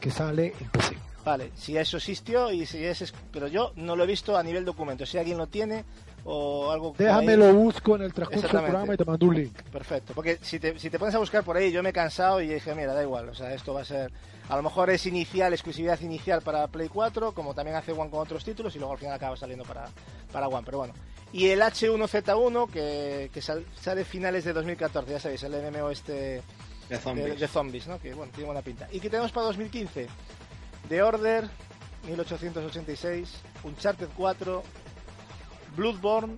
que 0.00 0.10
sale 0.10 0.54
en 0.60 0.68
PC. 0.68 0.96
Vale, 1.24 1.50
si 1.54 1.76
eso 1.76 1.96
existió 1.96 2.52
y 2.52 2.66
si 2.66 2.84
es, 2.84 3.12
pero 3.32 3.48
yo 3.48 3.72
no 3.76 3.96
lo 3.96 4.04
he 4.04 4.06
visto 4.06 4.36
a 4.36 4.42
nivel 4.42 4.64
documento. 4.64 5.06
Si 5.06 5.16
alguien 5.16 5.38
lo 5.38 5.46
tiene 5.46 5.84
o 6.24 6.70
algo. 6.70 6.94
Déjame 6.96 7.36
lo 7.36 7.52
busco 7.54 7.96
en 7.96 8.02
el 8.02 8.12
transcurso 8.12 8.48
del 8.48 8.62
programa 8.62 8.94
y 8.94 8.96
te 8.96 9.04
mando 9.04 9.26
un 9.26 9.34
link. 9.34 9.62
Perfecto, 9.70 10.12
porque 10.14 10.38
si 10.42 10.58
te, 10.58 10.78
si 10.78 10.90
te 10.90 10.98
pones 10.98 11.14
a 11.14 11.18
buscar 11.18 11.42
por 11.42 11.56
ahí, 11.56 11.72
yo 11.72 11.82
me 11.82 11.90
he 11.90 11.92
cansado 11.92 12.40
y 12.40 12.48
dije, 12.48 12.74
mira, 12.74 12.92
da 12.92 13.02
igual, 13.02 13.28
o 13.28 13.34
sea, 13.34 13.54
esto 13.54 13.72
va 13.72 13.82
a 13.82 13.84
ser. 13.84 14.12
A 14.48 14.56
lo 14.56 14.62
mejor 14.62 14.90
es 14.90 15.06
inicial, 15.06 15.54
exclusividad 15.54 15.98
inicial 16.02 16.42
para 16.42 16.66
Play 16.68 16.88
4, 16.88 17.32
como 17.32 17.54
también 17.54 17.76
hace 17.76 17.92
One 17.92 18.10
con 18.10 18.20
otros 18.20 18.44
títulos, 18.44 18.74
y 18.76 18.78
luego 18.78 18.92
al 18.92 18.98
final 18.98 19.14
acaba 19.14 19.36
saliendo 19.36 19.64
para, 19.64 19.86
para 20.30 20.48
One, 20.48 20.62
pero 20.64 20.78
bueno. 20.78 20.92
Y 21.32 21.48
el 21.48 21.62
H1Z1, 21.62 22.70
que, 22.70 23.30
que 23.32 23.40
sale 23.40 24.04
finales 24.04 24.44
de 24.44 24.52
2014, 24.52 25.10
ya 25.10 25.20
sabéis, 25.20 25.42
el 25.42 25.52
MMO 25.52 25.90
este 25.90 26.42
de 26.88 26.98
zombies. 26.98 27.40
De, 27.40 27.48
zombies, 27.48 27.86
¿no? 27.86 27.98
Que 27.98 28.14
bueno, 28.14 28.30
tiene 28.32 28.46
buena 28.46 28.62
pinta. 28.62 28.88
¿Y 28.92 29.00
qué 29.00 29.08
tenemos 29.08 29.32
para 29.32 29.46
2015? 29.46 30.06
The 30.88 31.02
Order, 31.02 31.48
1886, 32.06 33.30
Uncharted 33.64 34.08
4, 34.16 34.62
Bloodborne, 35.76 36.36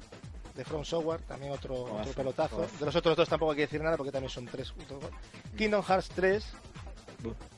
de 0.54 0.64
From 0.64 0.84
Software, 0.84 1.20
también 1.22 1.52
otro, 1.52 1.84
otro 1.84 2.12
pelotazo. 2.12 2.66
De 2.78 2.86
los 2.86 2.96
otros 2.96 3.16
dos 3.16 3.28
tampoco 3.28 3.52
hay 3.52 3.56
que 3.56 3.62
decir 3.62 3.82
nada 3.82 3.96
porque 3.96 4.12
también 4.12 4.30
son 4.30 4.46
tres. 4.46 4.72
Kingdom 5.56 5.82
Hearts 5.82 6.08
3. 6.14 6.44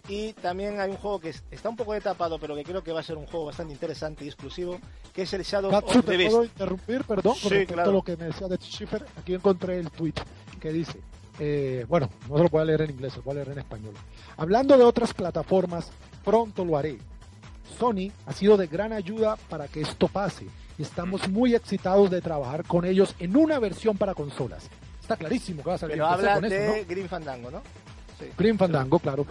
Y 0.09 0.33
también 0.35 0.81
hay 0.81 0.91
un 0.91 0.97
juego 0.97 1.21
que 1.21 1.35
está 1.51 1.69
un 1.69 1.77
poco 1.77 1.95
etapado, 1.95 2.39
pero 2.39 2.55
que 2.55 2.65
creo 2.65 2.83
que 2.83 2.93
va 2.93 3.01
a 3.01 3.03
ser 3.03 3.17
un 3.17 3.27
juego 3.27 3.47
bastante 3.47 3.73
interesante 3.73 4.25
y 4.25 4.29
exclusivo, 4.29 4.79
que 5.13 5.23
es 5.23 5.33
el 5.33 5.43
Shadow 5.43 5.71
of 5.75 6.05
the 6.07 6.17
Beast. 6.17 6.31
¿Puedo 6.31 6.45
interrumpir? 6.45 7.05
Perdón, 7.05 7.35
sí, 7.37 7.67
claro. 7.67 7.93
lo 7.93 8.03
que 8.03 8.17
me 8.17 8.27
decía 8.27 8.49
de 8.49 8.57
Schiffer. 8.57 9.05
Aquí 9.17 9.35
encontré 9.35 9.79
el 9.79 9.91
tweet 9.91 10.15
que 10.59 10.73
dice 10.73 11.01
eh, 11.39 11.87
bueno, 11.89 12.11
no 12.29 12.37
se 12.37 12.43
lo 12.43 12.49
voy 12.49 12.63
a 12.63 12.65
leer 12.65 12.83
en 12.83 12.91
inglés, 12.91 13.17
lo 13.17 13.23
voy 13.23 13.33
a 13.33 13.35
leer 13.37 13.51
en 13.51 13.59
español. 13.59 13.95
Hablando 14.37 14.77
de 14.77 14.85
otras 14.85 15.15
plataformas, 15.15 15.91
pronto 16.25 16.65
lo 16.65 16.77
haré. 16.77 16.99
Sony 17.79 18.11
ha 18.27 18.33
sido 18.33 18.57
de 18.57 18.67
gran 18.67 18.93
ayuda 18.93 19.37
para 19.49 19.69
que 19.69 19.81
esto 19.81 20.09
pase 20.09 20.47
y 20.79 20.83
estamos 20.83 21.29
muy 21.29 21.55
excitados 21.55 22.11
de 22.11 22.21
trabajar 22.21 22.65
con 22.65 22.85
ellos 22.85 23.15
en 23.19 23.37
una 23.37 23.59
versión 23.59 23.97
para 23.97 24.15
consolas. 24.15 24.69
Está 25.01 25.17
clarísimo 25.17 25.63
que 25.63 25.69
va 25.69 25.75
a 25.77 25.79
salir. 25.79 25.95
Pero 25.95 26.07
habla 26.07 26.41
de 26.41 26.85
Green 26.89 27.09
Fandango, 27.09 27.51
¿no? 27.51 27.63
Sí. 28.19 28.27
Green 28.37 28.59
Fandango, 28.59 28.99
claro. 28.99 29.25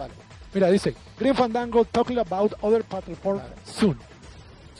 Mira, 0.54 0.70
dice, 0.70 0.94
Green 1.18 1.34
Fandango 1.34 1.84
talking 1.84 2.18
about 2.18 2.52
other 2.62 2.82
platforms 2.82 3.42
soon. 3.64 3.98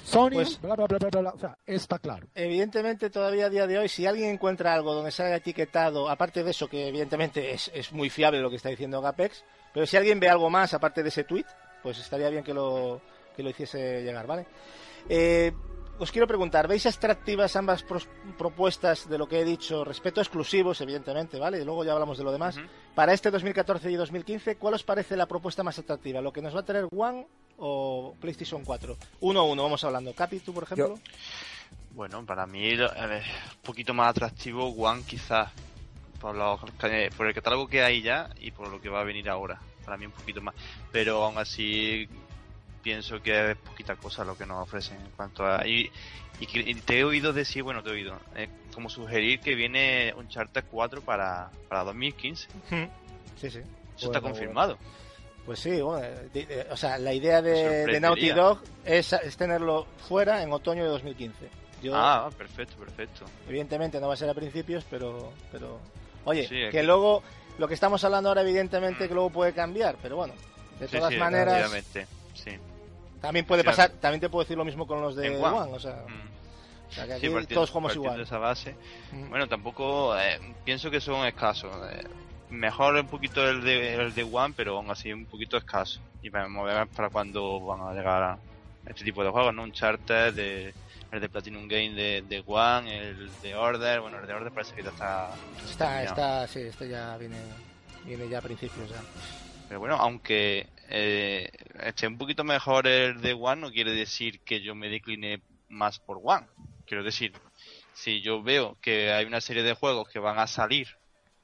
Sony, 0.08 0.30
pues, 0.32 0.60
bla, 0.60 0.74
bla, 0.74 0.86
bla, 0.86 1.20
bla, 1.20 1.30
o 1.30 1.38
sea, 1.38 1.58
está 1.66 1.98
claro. 1.98 2.28
Evidentemente, 2.34 3.10
todavía 3.10 3.46
a 3.46 3.50
día 3.50 3.66
de 3.66 3.78
hoy, 3.78 3.88
si 3.88 4.06
alguien 4.06 4.30
encuentra 4.30 4.72
algo 4.72 4.94
donde 4.94 5.10
salga 5.10 5.36
etiquetado, 5.36 6.08
aparte 6.08 6.42
de 6.42 6.50
eso, 6.50 6.66
que 6.66 6.88
evidentemente 6.88 7.52
es, 7.52 7.70
es 7.74 7.92
muy 7.92 8.08
fiable 8.08 8.40
lo 8.40 8.48
que 8.48 8.56
está 8.56 8.70
diciendo 8.70 9.02
Gapex, 9.02 9.44
pero 9.74 9.84
si 9.84 9.96
alguien 9.98 10.18
ve 10.18 10.30
algo 10.30 10.48
más 10.48 10.72
aparte 10.72 11.02
de 11.02 11.10
ese 11.10 11.24
tweet, 11.24 11.44
pues 11.82 11.98
estaría 11.98 12.30
bien 12.30 12.42
que 12.42 12.54
lo, 12.54 13.02
que 13.36 13.42
lo 13.42 13.50
hiciese 13.50 14.02
llegar, 14.02 14.26
¿vale? 14.26 14.46
Eh, 15.10 15.52
os 15.98 16.10
quiero 16.12 16.26
preguntar, 16.26 16.68
¿veis 16.68 16.86
atractivas 16.86 17.56
ambas 17.56 17.84
propuestas 18.38 19.08
de 19.08 19.18
lo 19.18 19.28
que 19.28 19.40
he 19.40 19.44
dicho, 19.44 19.84
respeto 19.84 20.20
a 20.20 20.22
exclusivos, 20.22 20.80
evidentemente, 20.80 21.38
¿vale? 21.38 21.60
Y 21.60 21.64
luego 21.64 21.84
ya 21.84 21.92
hablamos 21.92 22.16
de 22.16 22.24
lo 22.24 22.32
demás. 22.32 22.56
Para 22.94 23.12
este 23.12 23.30
2014 23.30 23.90
y 23.90 23.96
2015, 23.96 24.56
¿cuál 24.56 24.74
os 24.74 24.84
parece 24.84 25.16
la 25.16 25.26
propuesta 25.26 25.62
más 25.62 25.78
atractiva? 25.78 26.20
¿Lo 26.20 26.32
que 26.32 26.40
nos 26.40 26.54
va 26.54 26.60
a 26.60 26.64
tener 26.64 26.86
One 26.96 27.26
o 27.58 28.14
PlayStation 28.20 28.64
4? 28.64 28.96
Uno 29.20 29.40
a 29.40 29.42
uno, 29.44 29.62
vamos 29.62 29.84
hablando. 29.84 30.12
Capi, 30.14 30.40
tú, 30.40 30.52
por 30.54 30.64
ejemplo. 30.64 30.98
Bueno, 31.90 32.24
para 32.24 32.46
mí 32.46 32.68
es 32.68 32.80
un 32.80 33.62
poquito 33.62 33.92
más 33.92 34.08
atractivo 34.10 34.68
One 34.68 35.02
quizás, 35.04 35.50
por, 36.20 36.36
por 37.16 37.26
el 37.26 37.34
catálogo 37.34 37.66
que 37.66 37.82
hay 37.82 38.02
ya 38.02 38.30
y 38.40 38.50
por 38.52 38.68
lo 38.68 38.80
que 38.80 38.88
va 38.88 39.00
a 39.00 39.04
venir 39.04 39.28
ahora. 39.28 39.60
Para 39.84 39.96
mí 39.96 40.06
un 40.06 40.12
poquito 40.12 40.40
más. 40.40 40.54
Pero 40.92 41.24
aún 41.24 41.38
así 41.38 42.08
pienso 42.82 43.20
que 43.20 43.50
es 43.50 43.56
poquita 43.56 43.96
cosa 43.96 44.24
lo 44.24 44.36
que 44.36 44.46
nos 44.46 44.62
ofrecen 44.62 45.00
en 45.00 45.10
cuanto 45.10 45.44
a... 45.44 45.66
Y, 45.66 45.90
te 46.86 47.00
he 47.00 47.04
oído 47.04 47.32
decir, 47.32 47.64
bueno, 47.64 47.82
te 47.82 47.90
he 47.90 47.92
oído, 47.94 48.16
eh, 48.36 48.48
como 48.72 48.88
sugerir 48.88 49.40
que 49.40 49.56
viene 49.56 50.14
un 50.16 50.28
Charter 50.28 50.64
4 50.70 51.02
para, 51.02 51.50
para 51.68 51.82
2015. 51.82 52.48
Sí, 53.40 53.50
sí. 53.50 53.58
Eso 53.96 54.06
está 54.06 54.20
confirmado. 54.20 54.78
Pues 55.48 55.60
sí, 55.60 55.80
bueno, 55.80 56.06
o 56.70 56.76
sea, 56.76 56.98
la 56.98 57.14
idea 57.14 57.40
de, 57.40 57.98
Naughty 58.02 58.28
Dog 58.32 58.60
es, 58.84 59.16
tenerlo 59.38 59.86
fuera 60.06 60.42
en 60.42 60.52
otoño 60.52 60.84
de 60.84 60.90
2015. 60.90 61.48
ah, 61.94 62.28
perfecto, 62.36 62.76
perfecto. 62.76 63.24
Evidentemente 63.48 63.98
no 63.98 64.08
va 64.08 64.12
a 64.12 64.16
ser 64.18 64.28
a 64.28 64.34
principios, 64.34 64.84
pero, 64.90 65.32
pero 65.50 65.80
oye, 66.26 66.68
que, 66.70 66.82
luego 66.82 67.22
lo 67.56 67.66
que 67.66 67.72
estamos 67.72 68.04
hablando 68.04 68.28
ahora 68.28 68.42
evidentemente 68.42 69.08
que 69.08 69.14
luego 69.14 69.30
puede 69.30 69.54
cambiar, 69.54 69.96
pero 70.02 70.16
bueno, 70.16 70.34
de 70.80 70.86
todas 70.86 71.16
maneras, 71.16 71.72
sí. 72.34 72.50
También 73.22 73.46
puede 73.46 73.64
pasar, 73.64 73.92
también 73.92 74.20
te 74.20 74.28
puedo 74.28 74.44
decir 74.44 74.58
lo 74.58 74.66
mismo 74.66 74.86
con 74.86 75.00
los 75.00 75.16
de 75.16 75.34
One, 75.34 75.72
o 75.72 75.80
sea, 75.80 76.04
mm. 76.06 77.10
aquí 77.10 77.46
todos 77.54 77.70
jugamos 77.70 77.94
igual. 77.94 78.18
De 78.18 78.24
esa 78.24 78.36
base. 78.36 78.76
Mm. 79.12 79.30
Bueno, 79.30 79.48
tampoco 79.48 80.14
eh, 80.18 80.38
pienso 80.62 80.90
que 80.90 81.00
son 81.00 81.26
escasos. 81.26 81.74
Eh, 81.90 82.04
mejor 82.50 82.94
un 82.96 83.06
poquito 83.06 83.48
el 83.48 83.62
de, 83.62 83.94
el 83.94 84.14
de 84.14 84.22
One, 84.24 84.54
pero 84.56 84.76
aún 84.76 84.90
así 84.90 85.12
un 85.12 85.26
poquito 85.26 85.56
escaso. 85.56 86.00
Y 86.22 86.30
para 86.30 86.48
mover 86.48 86.86
para 86.88 87.10
cuando 87.10 87.60
van 87.60 87.80
a 87.80 87.92
llegar 87.92 88.22
a 88.22 88.38
este 88.86 89.04
tipo 89.04 89.22
de 89.22 89.30
juegos, 89.30 89.54
¿no? 89.54 89.62
Un 89.62 89.72
charter 89.72 90.32
de 90.32 90.74
el 91.10 91.20
de 91.20 91.28
Platinum 91.28 91.66
Game 91.68 91.94
de, 91.94 92.22
de 92.22 92.42
One, 92.46 92.96
el 92.96 93.30
de 93.40 93.54
Order, 93.54 94.00
bueno, 94.00 94.18
el 94.20 94.26
de 94.26 94.34
Order 94.34 94.52
parece 94.52 94.74
que 94.74 94.82
ya 94.82 94.90
está... 94.90 95.30
Está, 95.64 96.02
está, 96.02 96.46
sí, 96.46 96.60
este 96.60 96.88
ya 96.88 97.16
viene, 97.16 97.38
viene 98.04 98.28
ya 98.28 98.38
a 98.38 98.42
principios 98.42 98.90
ya. 98.90 99.00
Pero 99.68 99.80
bueno, 99.80 99.96
aunque 99.96 100.66
eh, 100.88 101.50
esté 101.82 102.06
un 102.06 102.18
poquito 102.18 102.44
mejor 102.44 102.86
el 102.86 103.20
de 103.20 103.32
One, 103.32 103.62
no 103.62 103.70
quiere 103.70 103.92
decir 103.92 104.40
que 104.40 104.60
yo 104.60 104.74
me 104.74 104.88
decline 104.88 105.40
más 105.68 105.98
por 105.98 106.20
One. 106.22 106.46
Quiero 106.84 107.02
decir, 107.02 107.32
si 107.94 108.20
yo 108.20 108.42
veo 108.42 108.76
que 108.80 109.12
hay 109.12 109.24
una 109.24 109.40
serie 109.40 109.62
de 109.62 109.74
juegos 109.74 110.08
que 110.08 110.18
van 110.18 110.38
a 110.38 110.46
salir 110.46 110.88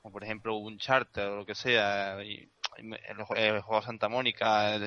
como 0.05 0.13
por 0.13 0.25
ejemplo 0.25 0.57
un 0.57 0.77
charter 0.77 1.29
o 1.29 1.37
lo 1.37 1.47
que 1.47 1.55
sea, 1.55 2.23
y, 2.23 2.47
el, 2.77 3.63
juego 3.63 3.81
Santa 3.81 4.11
Mónica, 4.11 4.79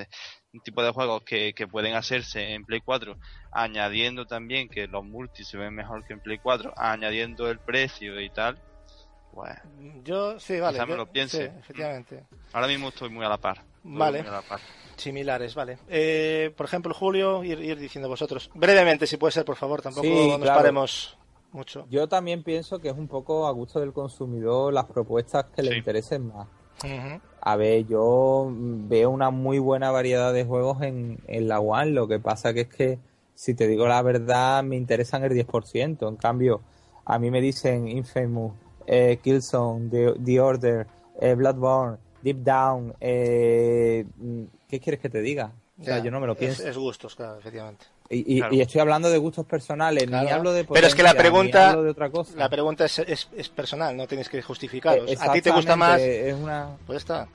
un 0.52 0.60
tipo 0.60 0.80
de 0.80 0.92
juegos 0.92 1.24
que, 1.24 1.54
que 1.54 1.66
pueden 1.66 1.96
hacerse 1.96 2.52
en 2.52 2.64
Play 2.64 2.82
4, 2.84 3.18
añadiendo 3.50 4.26
también 4.26 4.68
que 4.68 4.86
los 4.86 5.04
multis 5.04 5.48
se 5.48 5.56
ven 5.56 5.74
mejor 5.74 6.06
que 6.06 6.12
en 6.12 6.20
Play 6.20 6.38
4, 6.38 6.72
añadiendo 6.76 7.50
el 7.50 7.58
precio 7.58 8.20
y 8.20 8.30
tal, 8.30 8.60
pues. 9.34 9.58
Yo, 10.04 10.38
sí, 10.38 10.60
vale. 10.60 10.86
me 10.86 10.94
lo 10.94 11.10
piense. 11.10 11.46
efectivamente. 11.58 12.24
Ahora 12.52 12.68
mismo 12.68 12.90
estoy 12.90 13.10
muy 13.10 13.24
a 13.24 13.28
la 13.28 13.38
par. 13.38 13.64
Vale. 13.82 14.24
Similares, 14.94 15.54
vale. 15.56 15.78
Eh, 15.88 16.52
por 16.56 16.66
ejemplo, 16.66 16.94
Julio, 16.94 17.42
ir, 17.42 17.76
diciendo 17.76 18.08
vosotros. 18.08 18.50
Brevemente, 18.54 19.08
si 19.08 19.16
puede 19.16 19.32
ser, 19.32 19.44
por 19.44 19.56
favor, 19.56 19.82
tampoco 19.82 20.38
nos 20.38 20.48
paremos 20.48 21.17
mucho. 21.52 21.86
Yo 21.90 22.08
también 22.08 22.42
pienso 22.42 22.78
que 22.78 22.88
es 22.88 22.96
un 22.96 23.08
poco 23.08 23.46
a 23.46 23.52
gusto 23.52 23.80
del 23.80 23.92
consumidor 23.92 24.72
las 24.72 24.84
propuestas 24.86 25.46
que 25.54 25.62
le 25.62 25.76
interesen 25.76 26.28
más. 26.28 26.48
A 27.40 27.56
ver, 27.56 27.86
yo 27.86 28.48
veo 28.52 29.10
una 29.10 29.30
muy 29.30 29.58
buena 29.58 29.90
variedad 29.90 30.32
de 30.32 30.44
juegos 30.44 30.82
en, 30.82 31.18
en 31.26 31.48
la 31.48 31.60
One, 31.60 31.92
lo 31.92 32.06
que 32.06 32.20
pasa 32.20 32.54
que 32.54 32.62
es 32.62 32.68
que, 32.68 32.98
si 33.34 33.54
te 33.54 33.66
digo 33.66 33.86
la 33.86 34.02
verdad, 34.02 34.62
me 34.62 34.76
interesan 34.76 35.24
el 35.24 35.32
10%. 35.32 36.08
En 36.08 36.16
cambio, 36.16 36.60
a 37.04 37.18
mí 37.18 37.30
me 37.30 37.40
dicen 37.40 37.88
Infamous, 37.88 38.52
eh, 38.86 39.18
Killzone, 39.22 39.88
The, 39.90 40.40
Order, 40.40 40.86
eh, 41.20 41.34
Bloodborne, 41.34 41.98
Deep 42.22 42.38
Down, 42.38 42.94
eh, 43.00 44.04
¿qué 44.68 44.80
quieres 44.80 45.00
que 45.00 45.08
te 45.08 45.20
diga? 45.20 45.52
O 45.80 45.84
sea, 45.84 46.00
yo 46.00 46.10
no 46.10 46.20
me 46.20 46.26
lo 46.26 46.34
pienso. 46.34 46.66
Es, 46.66 46.76
gustos, 46.76 47.14
claro, 47.14 47.38
efectivamente. 47.38 47.86
Y, 48.10 48.60
estoy 48.60 48.80
hablando 48.80 49.10
de 49.10 49.18
gustos 49.18 49.44
personales, 49.44 50.08
ni 50.08 50.16
hablo 50.16 50.52
de 50.52 50.64
Pero 50.64 50.86
es 50.86 50.94
que 50.94 51.02
la 51.02 51.14
pregunta, 51.14 51.76
la 52.36 52.48
pregunta 52.48 52.86
es, 52.86 52.98
es, 52.98 53.48
personal, 53.50 53.96
no 53.96 54.06
tienes 54.06 54.28
que 54.28 54.40
justificarlo. 54.40 55.04
A 55.20 55.32
ti 55.32 55.42
te 55.42 55.50
gusta 55.50 55.76
más, 55.76 56.00
es 56.00 56.34
una, 56.34 56.68
pues 56.86 56.98
está. 56.98 57.28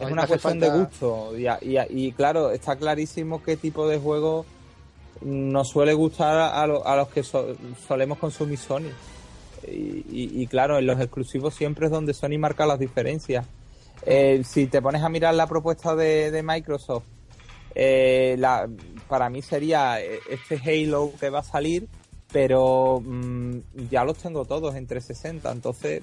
es 0.00 0.10
una 0.10 0.26
cuestión 0.26 0.60
de 0.60 0.70
gusto. 0.70 1.32
Y, 1.36 1.78
y, 1.90 2.12
claro, 2.12 2.52
está 2.52 2.76
clarísimo 2.76 3.42
qué 3.42 3.56
tipo 3.56 3.88
de 3.88 3.98
juego 3.98 4.46
nos 5.22 5.68
suele 5.68 5.94
gustar 5.94 6.36
a, 6.36 6.62
a 6.62 6.96
los 6.96 7.08
que 7.08 7.22
solemos 7.22 8.18
consumir 8.18 8.58
Sony. 8.58 8.92
Y, 9.66 10.46
claro, 10.46 10.78
en 10.78 10.86
los 10.86 11.00
exclusivos 11.00 11.54
siempre 11.54 11.86
es 11.86 11.92
donde 11.92 12.14
Sony 12.14 12.38
marca 12.38 12.66
las 12.66 12.78
diferencias. 12.78 13.46
Eh, 14.06 14.42
si 14.44 14.66
te 14.66 14.82
pones 14.82 15.02
a 15.02 15.08
mirar 15.08 15.34
la 15.34 15.46
propuesta 15.46 15.96
de, 15.96 16.42
Microsoft, 16.44 17.04
eh, 17.74 18.36
la, 18.38 18.68
para 19.08 19.28
mí 19.28 19.42
sería 19.42 20.00
eh, 20.00 20.20
este 20.30 20.56
Halo 20.56 21.12
que 21.18 21.30
va 21.30 21.40
a 21.40 21.44
salir, 21.44 21.88
pero 22.32 23.00
mm, 23.04 23.58
ya 23.90 24.04
los 24.04 24.18
tengo 24.18 24.44
todos 24.44 24.74
en 24.74 24.86
360, 24.86 25.50
entonces, 25.50 26.02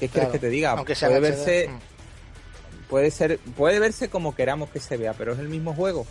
¿qué 0.00 0.08
quieres 0.08 0.30
que 0.30 0.38
te 0.38 0.48
diga? 0.48 0.72
Aunque 0.72 0.94
puede 0.94 1.20
verse, 1.20 1.68
mm. 1.68 2.88
puede 2.88 3.10
ser, 3.10 3.38
puede 3.56 3.78
verse 3.80 4.08
como 4.08 4.34
queramos 4.34 4.70
que 4.70 4.80
se 4.80 4.96
vea, 4.96 5.14
pero 5.14 5.32
es 5.32 5.38
el 5.38 5.48
mismo 5.48 5.74
juego. 5.74 6.06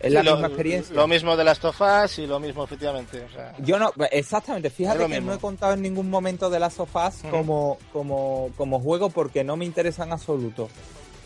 Es 0.00 0.12
la 0.12 0.22
misma 0.22 0.46
experiencia. 0.46 0.94
Lo 0.94 1.08
mismo 1.08 1.36
de 1.36 1.42
las 1.42 1.58
tofas 1.58 2.18
y 2.20 2.26
lo 2.26 2.38
mismo, 2.38 2.62
efectivamente. 2.62 3.26
Yo 3.58 3.78
no, 3.78 3.92
exactamente, 4.12 4.70
fíjate 4.70 5.06
que 5.08 5.20
no 5.20 5.34
he 5.34 5.38
contado 5.38 5.74
en 5.74 5.82
ningún 5.82 6.08
momento 6.08 6.50
de 6.50 6.60
las 6.60 6.74
sofás 6.74 7.22
como, 7.30 7.78
como, 7.92 8.50
como 8.56 8.78
juego 8.80 9.10
porque 9.10 9.42
no 9.42 9.56
me 9.56 9.64
interesa 9.64 10.04
en 10.04 10.12
absoluto. 10.12 10.68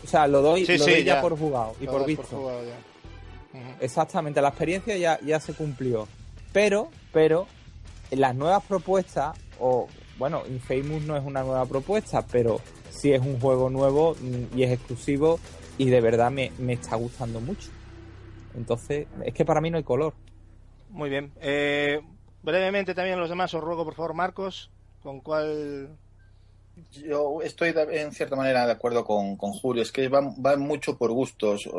O 0.03 0.07
sea, 0.07 0.27
lo 0.27 0.41
doy, 0.41 0.65
ya, 0.65 1.21
por 1.21 1.37
jugado 1.37 1.75
y 1.79 1.85
por 1.85 2.05
visto. 2.05 2.51
Exactamente, 3.79 4.41
la 4.41 4.49
experiencia 4.49 4.97
ya, 4.97 5.19
ya 5.21 5.39
se 5.39 5.53
cumplió. 5.53 6.07
Pero, 6.51 6.89
pero, 7.11 7.47
las 8.11 8.35
nuevas 8.35 8.63
propuestas, 8.63 9.37
o 9.59 9.87
bueno, 10.17 10.43
Infamous 10.47 11.03
no 11.03 11.15
es 11.15 11.23
una 11.23 11.43
nueva 11.43 11.65
propuesta, 11.65 12.25
pero 12.25 12.59
sí 12.89 13.11
es 13.11 13.21
un 13.21 13.39
juego 13.39 13.69
nuevo 13.69 14.15
mm, 14.19 14.57
y 14.57 14.63
es 14.63 14.71
exclusivo 14.71 15.39
y 15.77 15.89
de 15.89 16.01
verdad 16.01 16.31
me, 16.31 16.51
me 16.59 16.73
está 16.73 16.95
gustando 16.95 17.39
mucho. 17.39 17.69
Entonces, 18.55 19.07
es 19.25 19.33
que 19.33 19.45
para 19.45 19.61
mí 19.61 19.71
no 19.71 19.77
hay 19.77 19.83
color. 19.83 20.13
Muy 20.89 21.09
bien. 21.09 21.31
Eh, 21.41 22.01
brevemente 22.43 22.93
también 22.93 23.19
los 23.19 23.29
demás, 23.29 23.53
os 23.53 23.63
ruego 23.63 23.83
por 23.83 23.95
favor, 23.95 24.13
Marcos, 24.13 24.71
¿con 25.01 25.21
cuál...? 25.21 25.97
Yo 26.91 27.41
estoy 27.41 27.73
en 27.91 28.11
cierta 28.11 28.35
manera 28.35 28.65
de 28.65 28.71
acuerdo 28.71 29.05
con, 29.05 29.37
Julio, 29.37 29.83
es 29.83 29.91
que 29.91 30.07
va, 30.07 30.21
mucho 30.57 30.97
por 30.97 31.11
gustos. 31.11 31.69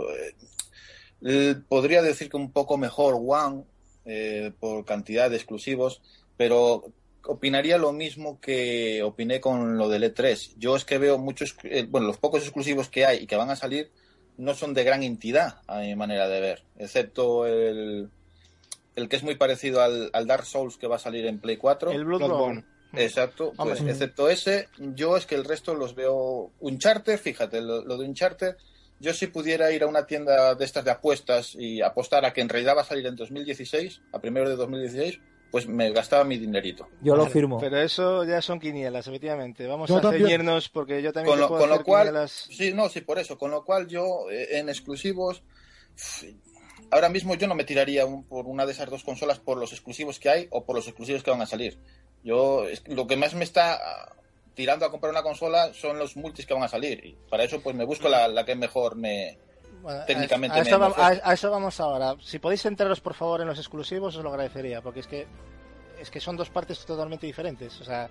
Eh, 1.22 1.56
podría 1.68 2.02
decir 2.02 2.28
que 2.28 2.36
un 2.36 2.52
poco 2.52 2.76
mejor 2.76 3.16
One 3.18 3.64
eh, 4.04 4.52
por 4.60 4.84
cantidad 4.84 5.30
de 5.30 5.36
exclusivos, 5.36 6.02
pero 6.36 6.92
opinaría 7.26 7.78
lo 7.78 7.92
mismo 7.92 8.38
que 8.40 9.02
opiné 9.02 9.40
con 9.40 9.78
lo 9.78 9.88
del 9.88 10.04
E3. 10.04 10.54
Yo 10.58 10.76
es 10.76 10.84
que 10.84 10.98
veo 10.98 11.18
muchos, 11.18 11.56
bueno, 11.88 12.06
los 12.06 12.18
pocos 12.18 12.42
exclusivos 12.42 12.88
que 12.88 13.06
hay 13.06 13.24
y 13.24 13.26
que 13.26 13.36
van 13.36 13.50
a 13.50 13.56
salir, 13.56 13.90
no 14.36 14.54
son 14.54 14.74
de 14.74 14.84
gran 14.84 15.02
entidad, 15.02 15.60
a 15.66 15.80
mi 15.80 15.94
manera 15.94 16.28
de 16.28 16.40
ver, 16.40 16.64
excepto 16.76 17.46
el, 17.46 18.10
el 18.96 19.08
que 19.08 19.16
es 19.16 19.22
muy 19.22 19.36
parecido 19.36 19.80
al, 19.80 20.26
Dark 20.26 20.44
Souls 20.44 20.76
que 20.76 20.86
va 20.86 20.96
a 20.96 21.00
salir 21.00 21.26
en 21.26 21.38
Play 21.38 21.56
4. 21.56 21.92
El 21.92 22.04
Bloodborne. 22.04 22.64
Exacto, 22.96 23.52
pues 23.56 23.80
excepto 23.80 24.28
ese, 24.28 24.68
yo 24.78 25.16
es 25.16 25.26
que 25.26 25.34
el 25.34 25.44
resto 25.44 25.74
los 25.74 25.94
veo 25.94 26.50
Uncharted, 26.60 27.18
fíjate, 27.18 27.60
lo, 27.60 27.84
lo 27.84 27.96
de 27.98 28.06
Uncharted, 28.06 28.56
yo 29.00 29.12
si 29.12 29.26
pudiera 29.26 29.70
ir 29.72 29.82
a 29.82 29.86
una 29.86 30.06
tienda 30.06 30.54
de 30.54 30.64
estas 30.64 30.84
de 30.84 30.90
apuestas 30.90 31.54
y 31.54 31.82
apostar 31.82 32.24
a 32.24 32.32
que 32.32 32.40
en 32.40 32.48
realidad 32.48 32.76
va 32.76 32.82
a 32.82 32.84
salir 32.84 33.06
en 33.06 33.16
2016, 33.16 34.00
a 34.12 34.18
primero 34.20 34.48
de 34.48 34.56
2016, 34.56 35.20
pues 35.54 35.68
me 35.68 35.92
gastaba 35.92 36.24
mi 36.24 36.36
dinerito. 36.36 36.88
Yo 37.00 37.14
lo 37.14 37.26
firmo. 37.26 37.60
Pero 37.60 37.78
eso 37.78 38.24
ya 38.24 38.42
son 38.42 38.58
quinielas, 38.58 39.06
efectivamente. 39.06 39.68
Vamos 39.68 39.88
a 39.88 40.00
ceñirnos 40.00 40.68
porque 40.68 41.00
yo 41.00 41.12
también 41.12 41.30
con 41.30 41.40
lo, 41.40 41.48
con 41.48 41.70
lo 41.70 41.84
cual, 41.84 42.28
Sí, 42.28 42.72
no, 42.74 42.88
sí, 42.88 43.02
por 43.02 43.20
eso. 43.20 43.38
Con 43.38 43.52
lo 43.52 43.64
cual 43.64 43.86
yo 43.86 44.28
eh, 44.32 44.58
en 44.58 44.68
exclusivos, 44.68 45.44
ahora 46.90 47.08
mismo 47.08 47.36
yo 47.36 47.46
no 47.46 47.54
me 47.54 47.62
tiraría 47.62 48.04
por 48.28 48.46
una 48.46 48.66
de 48.66 48.72
esas 48.72 48.90
dos 48.90 49.04
consolas 49.04 49.38
por 49.38 49.56
los 49.56 49.72
exclusivos 49.72 50.18
que 50.18 50.28
hay 50.28 50.48
o 50.50 50.64
por 50.64 50.74
los 50.74 50.88
exclusivos 50.88 51.22
que 51.22 51.30
van 51.30 51.42
a 51.42 51.46
salir. 51.46 51.78
Yo, 52.24 52.64
lo 52.86 53.06
que 53.06 53.16
más 53.16 53.34
me 53.34 53.44
está 53.44 54.12
tirando 54.54 54.86
a 54.86 54.90
comprar 54.90 55.12
una 55.12 55.22
consola 55.22 55.72
son 55.74 55.98
los 55.98 56.16
multis 56.16 56.46
que 56.46 56.54
van 56.54 56.62
a 56.62 56.68
salir. 56.68 57.04
Y 57.04 57.16
para 57.30 57.44
eso 57.44 57.60
pues 57.60 57.76
me 57.76 57.84
busco 57.84 58.08
la, 58.08 58.26
la 58.28 58.44
que 58.44 58.56
mejor 58.56 58.96
me, 58.96 59.38
técnicamente. 60.06 60.58
A, 60.58 60.78
vamos, 60.78 60.98
a, 60.98 61.32
eso 61.32 61.50
vamos 61.50 61.80
ahora. 61.80 62.16
Si 62.22 62.38
podéis 62.38 62.62
centraros 62.62 63.00
por 63.00 63.14
favor 63.14 63.40
en 63.40 63.48
los 63.48 63.58
exclusivos, 63.58 64.16
os 64.16 64.24
lo 64.24 64.30
agradecería, 64.30 64.80
porque 64.80 65.00
es 65.00 65.06
que 65.06 65.26
es 66.00 66.10
que 66.10 66.20
son 66.20 66.36
dos 66.36 66.50
partes 66.50 66.84
totalmente 66.84 67.26
diferentes. 67.26 67.80
O 67.80 67.84
sea, 67.84 68.08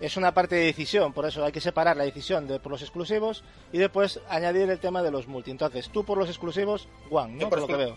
es 0.00 0.16
una 0.16 0.34
parte 0.34 0.56
de 0.56 0.64
decisión, 0.66 1.12
por 1.12 1.26
eso 1.26 1.44
hay 1.44 1.52
que 1.52 1.60
separar 1.60 1.96
la 1.96 2.04
decisión 2.04 2.46
de 2.46 2.58
por 2.58 2.72
los 2.72 2.82
exclusivos 2.82 3.44
y 3.72 3.78
después 3.78 4.20
añadir 4.28 4.68
el 4.68 4.80
tema 4.80 5.02
de 5.02 5.10
los 5.10 5.26
multi. 5.26 5.50
Entonces, 5.50 5.88
tú 5.90 6.04
por 6.04 6.18
los 6.18 6.28
exclusivos, 6.28 6.88
Juan, 7.08 7.38
¿no? 7.38 7.48
Por 7.48 7.60
lo 7.60 7.66
que 7.66 7.76
veo. 7.76 7.94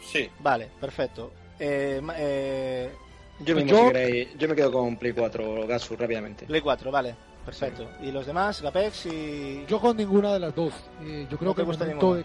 sí. 0.00 0.30
Vale, 0.40 0.70
perfecto. 0.80 1.32
Eh, 1.58 2.00
eh, 2.16 2.90
yo, 3.40 3.54
me 3.56 3.66
yo... 3.66 3.90
yo 4.38 4.48
me 4.48 4.54
quedo 4.54 4.72
con 4.72 4.96
Play 4.96 5.12
4 5.12 5.66
Gasu 5.66 5.96
rápidamente. 5.96 6.46
Play 6.46 6.60
4, 6.60 6.90
vale. 6.90 7.14
Perfecto. 7.44 7.88
¿Y 8.00 8.12
los 8.12 8.26
demás, 8.26 8.62
Gapex 8.62 9.06
y...? 9.06 9.64
Yo 9.66 9.80
con 9.80 9.96
ninguna 9.96 10.32
de 10.32 10.38
las 10.38 10.54
dos. 10.54 10.72
Eh, 11.02 11.26
yo 11.30 11.36
creo 11.36 11.54
que 11.54 11.62
el 11.62 11.66
momento 11.66 12.14
de 12.14 12.24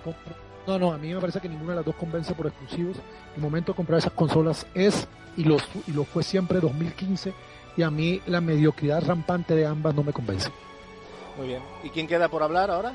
No, 0.67 0.77
no, 0.77 0.91
a 0.93 0.97
mí 0.97 1.13
me 1.13 1.19
parece 1.19 1.39
que 1.39 1.49
ninguna 1.49 1.71
de 1.71 1.75
las 1.77 1.85
dos 1.85 1.95
convence 1.95 2.33
por 2.35 2.47
exclusivos. 2.47 2.97
El 3.35 3.41
momento 3.41 3.71
de 3.71 3.75
comprar 3.75 3.99
esas 3.99 4.13
consolas 4.13 4.67
es, 4.75 5.07
y 5.35 5.43
lo, 5.43 5.57
y 5.87 5.91
lo 5.91 6.03
fue 6.03 6.21
siempre 6.21 6.59
2015, 6.59 7.33
y 7.77 7.81
a 7.81 7.89
mí 7.89 8.21
la 8.27 8.41
mediocridad 8.41 9.03
rampante 9.03 9.55
de 9.55 9.65
ambas 9.65 9.95
no 9.95 10.03
me 10.03 10.13
convence. 10.13 10.51
Muy 11.37 11.47
bien. 11.47 11.61
¿Y 11.83 11.89
quién 11.89 12.07
queda 12.07 12.29
por 12.29 12.43
hablar 12.43 12.69
ahora? 12.69 12.93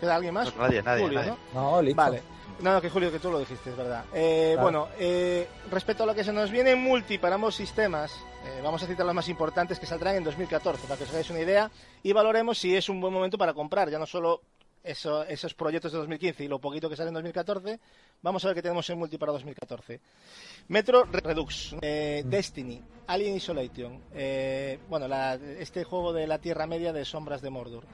¿Queda 0.00 0.16
alguien 0.16 0.34
más? 0.34 0.54
nadie, 0.56 0.82
nadie. 0.82 1.02
Julio, 1.04 1.18
nadie. 1.20 1.32
¿no? 1.54 1.70
no 1.70 1.82
listo. 1.82 1.96
Vale. 1.96 2.22
No, 2.60 2.80
que 2.80 2.90
Julio, 2.90 3.12
que 3.12 3.20
tú 3.20 3.30
lo 3.30 3.38
dijiste, 3.38 3.70
es 3.70 3.76
verdad. 3.76 4.04
Eh, 4.12 4.56
bueno, 4.60 4.88
eh, 4.98 5.48
respecto 5.70 6.02
a 6.02 6.06
lo 6.06 6.14
que 6.14 6.24
se 6.24 6.32
nos 6.32 6.50
viene 6.50 6.72
en 6.72 6.82
multi 6.82 7.18
para 7.18 7.36
ambos 7.36 7.54
sistemas, 7.54 8.12
eh, 8.44 8.60
vamos 8.62 8.82
a 8.82 8.86
citar 8.86 9.06
los 9.06 9.14
más 9.14 9.28
importantes 9.28 9.78
que 9.78 9.86
saldrán 9.86 10.16
en 10.16 10.24
2014, 10.24 10.86
para 10.86 10.98
que 10.98 11.04
os 11.04 11.10
hagáis 11.10 11.30
una 11.30 11.40
idea, 11.40 11.70
y 12.02 12.12
valoremos 12.12 12.58
si 12.58 12.74
es 12.74 12.88
un 12.88 13.00
buen 13.00 13.12
momento 13.12 13.38
para 13.38 13.54
comprar, 13.54 13.90
ya 13.90 13.98
no 13.98 14.06
solo 14.06 14.42
esos 14.82 15.54
proyectos 15.54 15.92
de 15.92 15.98
2015 15.98 16.44
y 16.44 16.48
lo 16.48 16.60
poquito 16.60 16.88
que 16.88 16.96
sale 16.96 17.08
en 17.08 17.14
2014, 17.14 17.78
vamos 18.22 18.42
a 18.44 18.48
ver 18.48 18.54
qué 18.54 18.62
tenemos 18.62 18.88
en 18.88 18.98
multi 18.98 19.18
para 19.18 19.32
2014. 19.32 20.00
Metro 20.68 21.04
Redux, 21.04 21.76
Destiny, 21.80 22.82
Alien 23.06 23.36
Isolation, 23.36 24.00
bueno, 24.88 25.14
este 25.58 25.84
juego 25.84 26.14
de 26.14 26.26
la 26.26 26.38
Tierra 26.38 26.66
Media 26.66 26.94
de 26.94 27.04
Sombras 27.04 27.42
de 27.42 27.50
Mordor. 27.50 27.84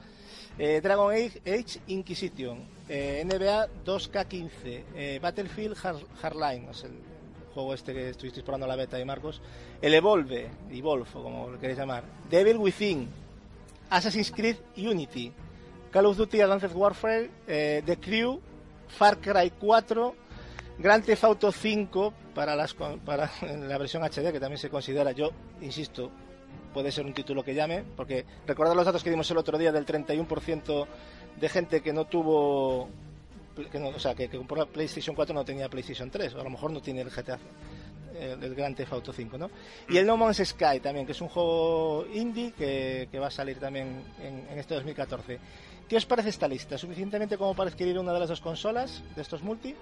Eh, 0.57 0.79
Dragon 0.81 1.11
Age, 1.11 1.81
Inquisition, 1.87 2.59
eh, 2.87 3.23
NBA 3.25 3.67
2K15, 3.83 4.83
eh, 4.95 5.19
Battlefield 5.21 5.75
Hardline, 6.21 6.69
es 6.69 6.85
el 6.85 6.93
juego 7.53 7.73
este 7.73 7.93
que 7.93 8.09
estuvisteis 8.11 8.43
probando 8.43 8.65
la 8.65 8.77
beta 8.77 8.95
de 8.95 9.03
Marcos, 9.03 9.41
el 9.81 9.93
Evolve, 9.93 10.49
Evolve, 10.71 11.05
como 11.11 11.49
lo 11.49 11.59
queréis 11.59 11.77
llamar, 11.77 12.05
Devil 12.29 12.57
Within, 12.57 13.09
Assassin's 13.89 14.31
Creed 14.31 14.55
Unity, 14.77 15.33
Call 15.91 16.05
of 16.05 16.15
Duty 16.15 16.39
Advanced 16.39 16.73
Warfare, 16.73 17.29
The 17.45 17.97
Crew, 17.99 18.39
Far 18.87 19.17
Cry 19.19 19.51
4, 19.59 20.15
Grand 20.79 21.03
Theft 21.03 21.23
Auto 21.25 21.51
5 21.51 22.13
para, 22.33 22.55
las, 22.55 22.73
para 22.73 23.29
la 23.41 23.77
versión 23.77 24.03
HD, 24.03 24.31
que 24.31 24.39
también 24.39 24.57
se 24.57 24.69
considera, 24.69 25.11
yo 25.11 25.31
insisto, 25.61 26.11
puede 26.73 26.91
ser 26.91 27.05
un 27.05 27.13
título 27.13 27.43
que 27.43 27.53
llame, 27.53 27.83
porque 27.95 28.25
recordad 28.45 28.75
los 28.75 28.85
datos 28.85 29.03
que 29.03 29.09
dimos 29.09 29.29
el 29.31 29.37
otro 29.37 29.57
día 29.57 29.71
del 29.71 29.85
31% 29.85 30.87
de 31.39 31.49
gente 31.49 31.81
que 31.81 31.93
no 31.93 32.05
tuvo 32.05 32.89
que 33.71 33.79
no, 33.79 33.87
o 33.87 33.99
sea, 33.99 34.13
que, 34.13 34.27
que 34.27 34.37
compró 34.37 34.65
PlayStation 34.67 35.15
4 35.15 35.33
no 35.33 35.45
tenía 35.45 35.69
PlayStation 35.69 36.09
3, 36.09 36.35
o 36.35 36.41
a 36.41 36.43
lo 36.43 36.49
mejor 36.49 36.71
no 36.71 36.81
tiene 36.81 37.01
el 37.01 37.09
GTA 37.09 37.39
eh, 38.17 38.37
el 38.41 38.55
Grand 38.55 38.75
Theft 38.75 38.93
Auto 38.93 39.13
5, 39.13 39.37
¿no? 39.37 39.49
Y 39.89 39.97
el 39.97 40.05
No 40.05 40.15
Man's 40.15 40.41
Sky 40.43 40.79
también, 40.81 41.05
que 41.05 41.11
es 41.11 41.21
un 41.21 41.27
juego 41.27 42.05
indie 42.13 42.53
que, 42.53 43.09
que 43.11 43.19
va 43.19 43.27
a 43.27 43.31
salir 43.31 43.59
también 43.59 44.03
en, 44.21 44.47
en, 44.49 44.57
este 44.57 44.75
2014. 44.75 45.39
¿Qué 45.87 45.97
os 45.97 46.05
parece 46.05 46.29
esta 46.29 46.47
lista? 46.47 46.77
¿Suficientemente 46.77 47.37
como 47.37 47.53
para 47.53 47.69
adquirir 47.69 47.99
una 47.99 48.13
de 48.13 48.19
las 48.19 48.29
dos 48.29 48.41
consolas 48.41 49.03
de 49.15 49.21
estos 49.21 49.43
multi? 49.43 49.75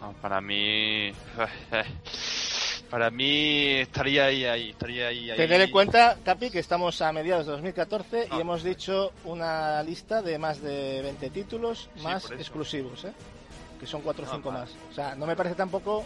No, 0.00 0.12
para 0.14 0.40
mí... 0.40 1.12
Para 2.90 3.10
mí 3.10 3.74
estaría 3.76 4.24
ahí, 4.24 4.44
ahí, 4.44 4.70
estaría 4.70 5.08
ahí, 5.08 5.30
ahí. 5.30 5.36
Tener 5.36 5.60
en 5.60 5.70
cuenta, 5.70 6.18
Capi, 6.24 6.50
que 6.50 6.58
estamos 6.58 7.00
a 7.00 7.12
mediados 7.12 7.46
de 7.46 7.52
2014 7.52 8.28
no. 8.28 8.36
y 8.36 8.40
hemos 8.40 8.64
dicho 8.64 9.12
una 9.24 9.82
lista 9.84 10.22
de 10.22 10.38
más 10.38 10.60
de 10.60 11.00
20 11.02 11.30
títulos 11.30 11.88
más 12.02 12.30
exclusivos, 12.32 13.04
¿eh? 13.04 13.12
Que 13.78 13.86
son 13.86 14.02
4 14.02 14.26
o 14.26 14.34
5 14.34 14.50
más. 14.50 14.70
O 14.90 14.94
sea, 14.94 15.14
no 15.14 15.24
me 15.24 15.36
parece 15.36 15.54
tampoco 15.54 16.04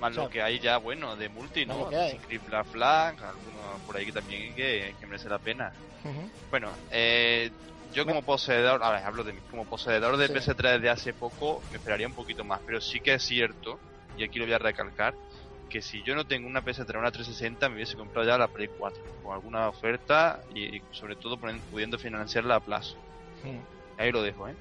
más 0.00 0.12
o 0.12 0.14
sea, 0.14 0.24
lo 0.24 0.30
que 0.30 0.42
hay 0.42 0.58
ya, 0.58 0.78
bueno, 0.78 1.16
de 1.16 1.28
multi, 1.28 1.66
¿no? 1.66 1.90
Script 2.22 2.48
Black 2.48 2.66
Flag, 2.66 3.14
alguno 3.22 3.78
por 3.86 3.96
ahí 3.96 4.06
que 4.06 4.12
también 4.12 4.54
que, 4.54 4.94
que 4.98 5.06
merece 5.06 5.28
la 5.28 5.38
pena. 5.38 5.72
Uh 6.04 6.08
-huh. 6.08 6.30
Bueno, 6.50 6.70
eh, 6.90 7.50
yo 7.94 8.04
como 8.04 8.22
poseedor, 8.22 8.82
a 8.82 8.90
ver, 8.90 9.04
hablo 9.04 9.24
de 9.24 9.32
mí, 9.32 9.40
como 9.50 9.64
poseedor 9.64 10.16
de 10.16 10.28
sí. 10.28 10.34
PS3 10.34 10.80
de 10.80 10.90
hace 10.90 11.12
poco, 11.12 11.62
me 11.70 11.78
esperaría 11.78 12.06
un 12.06 12.14
poquito 12.14 12.44
más, 12.44 12.60
pero 12.66 12.80
sí 12.80 13.00
que 13.00 13.14
es 13.14 13.22
cierto, 13.22 13.78
y 14.18 14.24
aquí 14.24 14.38
lo 14.38 14.44
voy 14.44 14.54
a 14.54 14.58
recalcar, 14.58 15.14
que 15.68 15.82
si 15.82 16.02
yo 16.02 16.14
no 16.14 16.26
tengo 16.26 16.46
una 16.48 16.62
PS3 16.64 16.94
o 16.94 16.98
una 16.98 17.10
360, 17.10 17.68
me 17.68 17.76
hubiese 17.76 17.96
comprado 17.96 18.26
ya 18.26 18.38
la 18.38 18.48
Play 18.48 18.68
4, 18.78 19.02
con 19.22 19.34
alguna 19.34 19.68
oferta 19.68 20.40
y, 20.54 20.76
y 20.76 20.82
sobre 20.92 21.16
todo 21.16 21.38
pudiendo 21.70 21.98
financiarla 21.98 22.56
a 22.56 22.60
plazo. 22.60 22.96
Ahí 23.98 24.12
lo 24.12 24.22
dejo, 24.22 24.48
¿eh? 24.48 24.54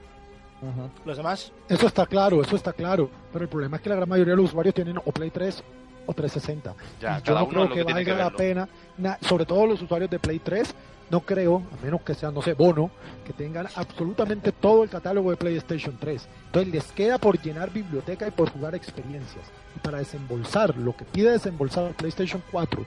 Uh 0.62 0.68
-huh. 0.68 0.90
¿Los 1.06 1.18
demás? 1.18 1.52
Eso 1.68 1.88
está 1.88 2.06
claro, 2.06 2.42
eso 2.42 2.56
está 2.56 2.74
claro. 2.74 3.10
Pero 3.32 3.44
el 3.44 3.50
problema 3.50 3.78
es 3.78 3.84
que 3.84 3.90
la 3.90 3.96
gran 3.96 4.10
mayoría 4.10 4.34
de 4.34 4.38
los 4.38 4.50
usuarios 4.50 4.74
tienen 4.74 4.98
o 4.98 5.12
Play 5.12 5.30
3 5.30 5.64
o 6.06 6.14
360. 6.14 6.74
Ya, 7.02 7.20
y 7.20 7.28
yo 7.28 7.34
no 7.34 7.48
creo 7.48 7.68
que, 7.70 7.74
que 7.76 7.84
valga 7.84 8.04
que 8.04 8.16
la 8.16 8.30
pena, 8.30 8.70
na, 8.98 9.18
sobre 9.22 9.46
todo 9.46 9.68
los 9.68 9.82
usuarios 9.82 10.10
de 10.10 10.20
Play 10.20 10.40
3, 10.40 10.74
no 11.10 11.20
creo, 11.22 11.64
a 11.72 11.84
menos 11.84 12.02
que 12.02 12.14
sean, 12.14 12.34
no 12.34 12.42
sé, 12.42 12.54
bono, 12.54 12.90
que 13.26 13.34
tengan 13.34 13.68
absolutamente 13.76 14.52
todo 14.52 14.84
el 14.84 14.90
catálogo 14.90 15.32
de 15.32 15.38
PlayStation 15.38 15.98
3. 16.00 16.28
Entonces 16.48 16.74
les 16.74 16.86
queda 16.92 17.18
por 17.18 17.42
llenar 17.42 17.72
biblioteca 17.72 18.28
y 18.28 18.32
por 18.32 18.50
jugar 18.50 18.76
experiencias. 18.76 19.46
Y 19.76 19.80
para 19.80 20.00
desembolsar 20.00 20.76
lo 20.78 20.96
que 20.96 21.06
pide 21.06 21.32
desembolsar 21.32 21.94
PlayStation 21.94 22.42
4 22.52 22.86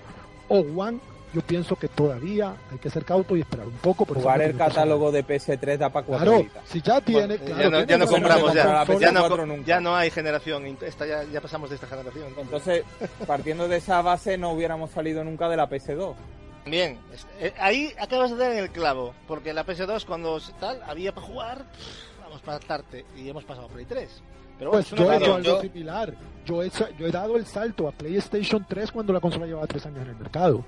o 0.48 0.58
One, 0.58 0.98
yo 1.34 1.42
pienso 1.42 1.76
que 1.76 1.88
todavía 1.88 2.54
hay 2.72 2.78
que 2.78 2.88
ser 2.88 3.04
cauto 3.04 3.36
y 3.36 3.40
esperar 3.40 3.66
un 3.66 3.74
poco. 3.74 4.06
Por 4.06 4.16
Jugar 4.16 4.40
el 4.40 4.56
catálogo 4.56 5.12
de 5.12 5.24
PS3 5.24 5.76
da 5.76 5.90
para 5.90 6.06
cuatro 6.06 6.40
Claro, 6.40 6.62
si 6.64 6.80
ya 6.80 7.00
tiene, 7.02 7.36
bueno, 7.36 7.44
claro, 7.44 7.62
ya, 7.62 7.70
no, 7.70 7.84
ya 7.84 7.98
no 7.98 8.06
compramos, 8.06 8.54
ya, 8.54 8.84
ya, 8.98 9.12
no, 9.12 9.56
ya 9.58 9.80
no 9.80 9.94
hay 9.94 10.10
generación, 10.10 10.78
esta 10.80 11.06
ya, 11.06 11.24
ya 11.24 11.40
pasamos 11.40 11.68
de 11.68 11.76
esta 11.76 11.86
generación. 11.86 12.28
Entonces, 12.38 12.84
partiendo 13.26 13.68
de 13.68 13.76
esa 13.76 14.00
base, 14.00 14.38
no 14.38 14.52
hubiéramos 14.52 14.90
salido 14.90 15.22
nunca 15.22 15.48
de 15.50 15.58
la 15.58 15.68
PS2. 15.68 16.14
Bien, 16.70 16.98
eh, 17.40 17.52
ahí 17.58 17.92
acabas 17.98 18.30
de 18.30 18.36
dar 18.36 18.52
en 18.52 18.58
el 18.58 18.70
clavo, 18.70 19.14
porque 19.26 19.52
la 19.52 19.64
PS2 19.64 20.04
cuando 20.04 20.40
tal 20.60 20.82
había 20.82 21.14
para 21.14 21.26
jugar, 21.26 21.64
vamos 22.22 22.40
para 22.42 22.58
tarde 22.58 23.04
y 23.16 23.28
hemos 23.28 23.44
pasado 23.44 23.66
a 23.66 23.70
Play 23.70 23.86
3. 23.86 24.22
Pero 24.58 24.70
bueno, 24.70 24.86
pues 24.88 24.98
yo 24.98 25.12
he 25.12 25.16
hecho 25.16 25.34
algo 25.34 25.46
yo... 25.46 25.60
similar. 25.60 26.14
Yo 26.44 26.62
he, 26.62 26.70
yo 26.98 27.06
he 27.06 27.10
dado 27.10 27.36
el 27.36 27.46
salto 27.46 27.86
a 27.86 27.92
PlayStation 27.92 28.64
3 28.68 28.90
cuando 28.90 29.12
la 29.12 29.20
consola 29.20 29.46
llevaba 29.46 29.66
3 29.66 29.86
años 29.86 30.02
en 30.02 30.08
el 30.08 30.16
mercado. 30.16 30.64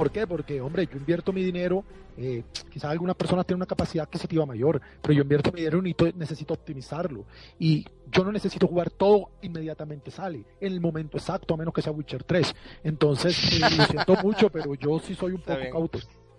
¿Por 0.00 0.10
qué? 0.10 0.26
Porque, 0.26 0.62
hombre, 0.62 0.88
yo 0.90 0.96
invierto 0.96 1.30
mi 1.30 1.44
dinero, 1.44 1.84
eh, 2.16 2.42
quizás 2.70 2.90
algunas 2.90 3.14
personas 3.16 3.44
tienen 3.44 3.58
una 3.58 3.66
capacidad 3.66 4.04
adquisitiva 4.04 4.46
mayor, 4.46 4.80
pero 5.02 5.12
yo 5.12 5.20
invierto 5.20 5.52
mi 5.52 5.60
dinero 5.60 5.86
y 5.86 5.94
necesito 6.16 6.54
optimizarlo. 6.54 7.26
Y 7.58 7.84
yo 8.10 8.24
no 8.24 8.32
necesito 8.32 8.66
jugar 8.66 8.88
todo 8.88 9.32
inmediatamente 9.42 10.10
sale, 10.10 10.42
en 10.58 10.72
el 10.72 10.80
momento 10.80 11.18
exacto, 11.18 11.52
a 11.52 11.58
menos 11.58 11.74
que 11.74 11.82
sea 11.82 11.92
Witcher 11.92 12.24
3. 12.24 12.54
Entonces, 12.82 13.36
eh, 13.52 13.76
lo 13.76 13.84
siento 13.90 14.16
mucho, 14.22 14.48
pero 14.48 14.72
yo 14.74 14.98
sí 15.00 15.14
soy 15.14 15.32
un 15.32 15.42
poco 15.42 15.60
cauto. 15.70 15.98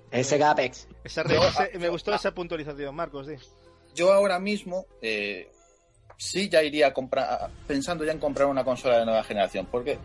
Ese 0.10 0.40
Gapex. 0.40 0.88
Esa, 1.04 1.22
ese, 1.22 1.78
me 1.78 1.90
gustó 1.90 2.16
esa 2.16 2.34
puntualización, 2.34 2.96
Marcos. 2.96 3.28
Sí. 3.28 3.36
Yo 3.94 4.12
ahora 4.12 4.40
mismo 4.40 4.88
eh, 5.04 5.52
sí 6.18 6.50
ya 6.50 6.64
iría 6.64 6.88
a 6.88 6.94
comprar, 6.94 7.52
pensando 7.68 8.04
ya 8.06 8.12
en 8.12 8.18
comprar 8.18 8.48
una 8.48 8.64
consola 8.64 8.98
de 8.98 9.06
nueva 9.06 9.24
generación, 9.24 9.68
porque 9.70 10.00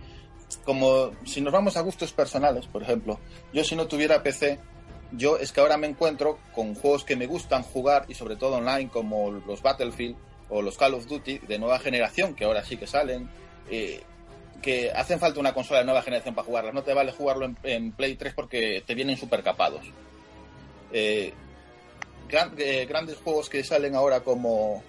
como 0.65 1.13
si 1.25 1.41
nos 1.41 1.53
vamos 1.53 1.77
a 1.77 1.81
gustos 1.81 2.13
personales, 2.13 2.67
por 2.67 2.83
ejemplo, 2.83 3.19
yo 3.53 3.65
si 3.65 3.77
no 3.77 3.87
tuviera 3.87 4.23
PC, 4.23 4.59
yo 5.13 5.39
es 5.39 5.53
que 5.53 5.61
ahora 5.61 5.77
me 5.77 5.87
encuentro 5.87 6.39
con 6.55 6.75
juegos 6.75 7.05
que 7.05 7.17
me 7.17 7.27
gustan 7.27 7.63
jugar 7.63 8.05
y 8.09 8.15
sobre 8.15 8.37
todo 8.37 8.57
online 8.57 8.89
como 8.89 9.31
los 9.31 9.63
Battlefield 9.63 10.17
o 10.49 10.63
los 10.63 10.77
Call 10.77 10.95
of 10.95 11.07
Duty 11.07 11.39
de 11.39 11.59
nueva 11.59 11.79
generación, 11.79 12.35
que 12.35 12.45
ahora 12.45 12.65
sí 12.65 12.77
que 12.77 12.87
salen, 12.87 13.29
eh, 13.71 14.03
que 14.63 14.91
hacen 14.91 15.19
falta 15.19 15.41
una 15.41 15.55
consola 15.55 15.81
de 15.81 15.87
nueva 15.87 16.03
generación 16.03 16.35
para 16.35 16.47
jugarlas. 16.47 16.75
No 16.75 16.83
te 16.83 16.95
vale 16.95 17.13
jugarlo 17.13 17.53
en, 17.63 17.93
Play 17.93 18.15
3 18.17 18.35
porque 18.35 18.83
te 18.87 18.95
vienen 18.95 19.17
super 19.17 19.43
capados. 19.43 19.87
Eh, 20.93 21.33
eh, 22.59 22.87
grandes 22.89 23.17
juegos 23.19 23.49
que 23.49 23.63
salen 23.65 23.95
ahora 23.95 24.21
como, 24.21 24.83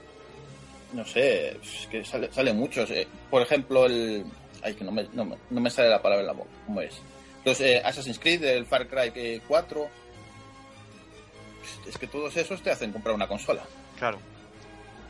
no 0.94 1.06
sé, 1.06 1.58
que 1.90 2.04
sale, 2.06 2.32
salen 2.32 2.58
muchos. 2.58 2.92
Por 3.30 3.42
ejemplo, 3.42 3.86
el 3.86 4.26
Ay, 4.64 4.74
que 4.76 4.84
no 4.84 4.92
me, 4.92 5.08
no, 5.14 5.26
me, 5.26 5.38
no 5.50 5.62
me 5.62 5.70
sale 5.70 5.90
la 5.90 6.02
palabra 6.02 6.22
en 6.22 6.28
la 6.28 6.34
boca. 6.34 6.50
¿Cómo 6.66 6.82
es? 6.82 7.00
Entonces, 7.40 7.66
eh, 7.66 7.82
Assassin's 7.84 8.20
Creed, 8.20 8.44
el 8.44 8.66
Far 8.66 8.88
Cry 8.88 9.42
4. 9.48 9.90
Es 11.88 11.98
que 11.98 12.08
todos 12.08 12.36
esos 12.36 12.62
te 12.62 12.72
hacen 12.72 12.92
comprar 12.92 13.16
una 13.16 13.28
consola. 13.28 13.64
Claro. 13.98 14.20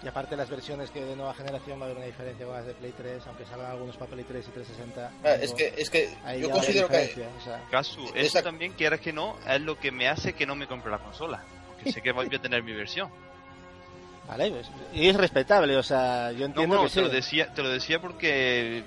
Y 0.04 0.08
aparte 0.08 0.36
las 0.38 0.50
versiones 0.50 0.92
que 0.92 1.04
de 1.04 1.16
nueva 1.16 1.34
generación 1.34 1.80
va 1.80 1.84
a 1.84 1.86
haber 1.86 1.98
una 1.98 2.06
diferencia 2.06 2.46
con 2.46 2.56
las 2.56 2.66
de 2.66 2.74
Play 2.74 2.94
3, 2.96 3.26
aunque 3.26 3.46
salgan 3.46 3.72
algunos 3.72 3.98
para 3.98 4.12
Play 4.12 4.26
3 4.28 4.46
y 4.48 4.52
360. 4.52 5.12
Ah, 5.24 5.34
es 5.42 5.54
que, 5.54 5.74
es 5.76 5.90
que 5.90 6.10
yo 6.40 6.52
considero 6.52 6.88
que... 6.88 7.28
O 7.40 7.44
sea, 7.44 7.64
Casu, 7.72 8.12
eso 8.14 8.44
también, 8.44 8.74
quieras 8.74 9.00
que 9.00 9.12
no, 9.12 9.36
es 9.48 9.62
lo 9.62 9.80
que 9.80 9.92
me 9.92 10.08
hace 10.08 10.34
que 10.34 10.46
no 10.46 10.56
me 10.56 10.68
compre 10.68 10.92
la 10.92 11.00
consola. 11.00 11.44
Porque 11.68 11.92
sé 11.92 12.02
que 12.02 12.12
voy 12.12 12.28
a 12.34 12.40
tener 12.40 12.62
mi 12.62 12.74
versión. 12.74 13.10
Vale, 14.28 14.52
pues, 14.52 14.68
y 14.94 15.08
es 15.08 15.16
respetable, 15.16 15.78
o 15.78 15.84
sea, 15.84 16.34
yo 16.34 16.46
entiendo 16.46 16.76
no, 16.76 16.82
no, 16.82 16.88
que 16.88 16.94
te, 16.94 16.94
sí. 16.96 17.02
lo 17.02 17.10
decía, 17.10 17.54
te 17.54 17.64
lo 17.64 17.70
decía 17.70 18.02
porque 18.02 18.84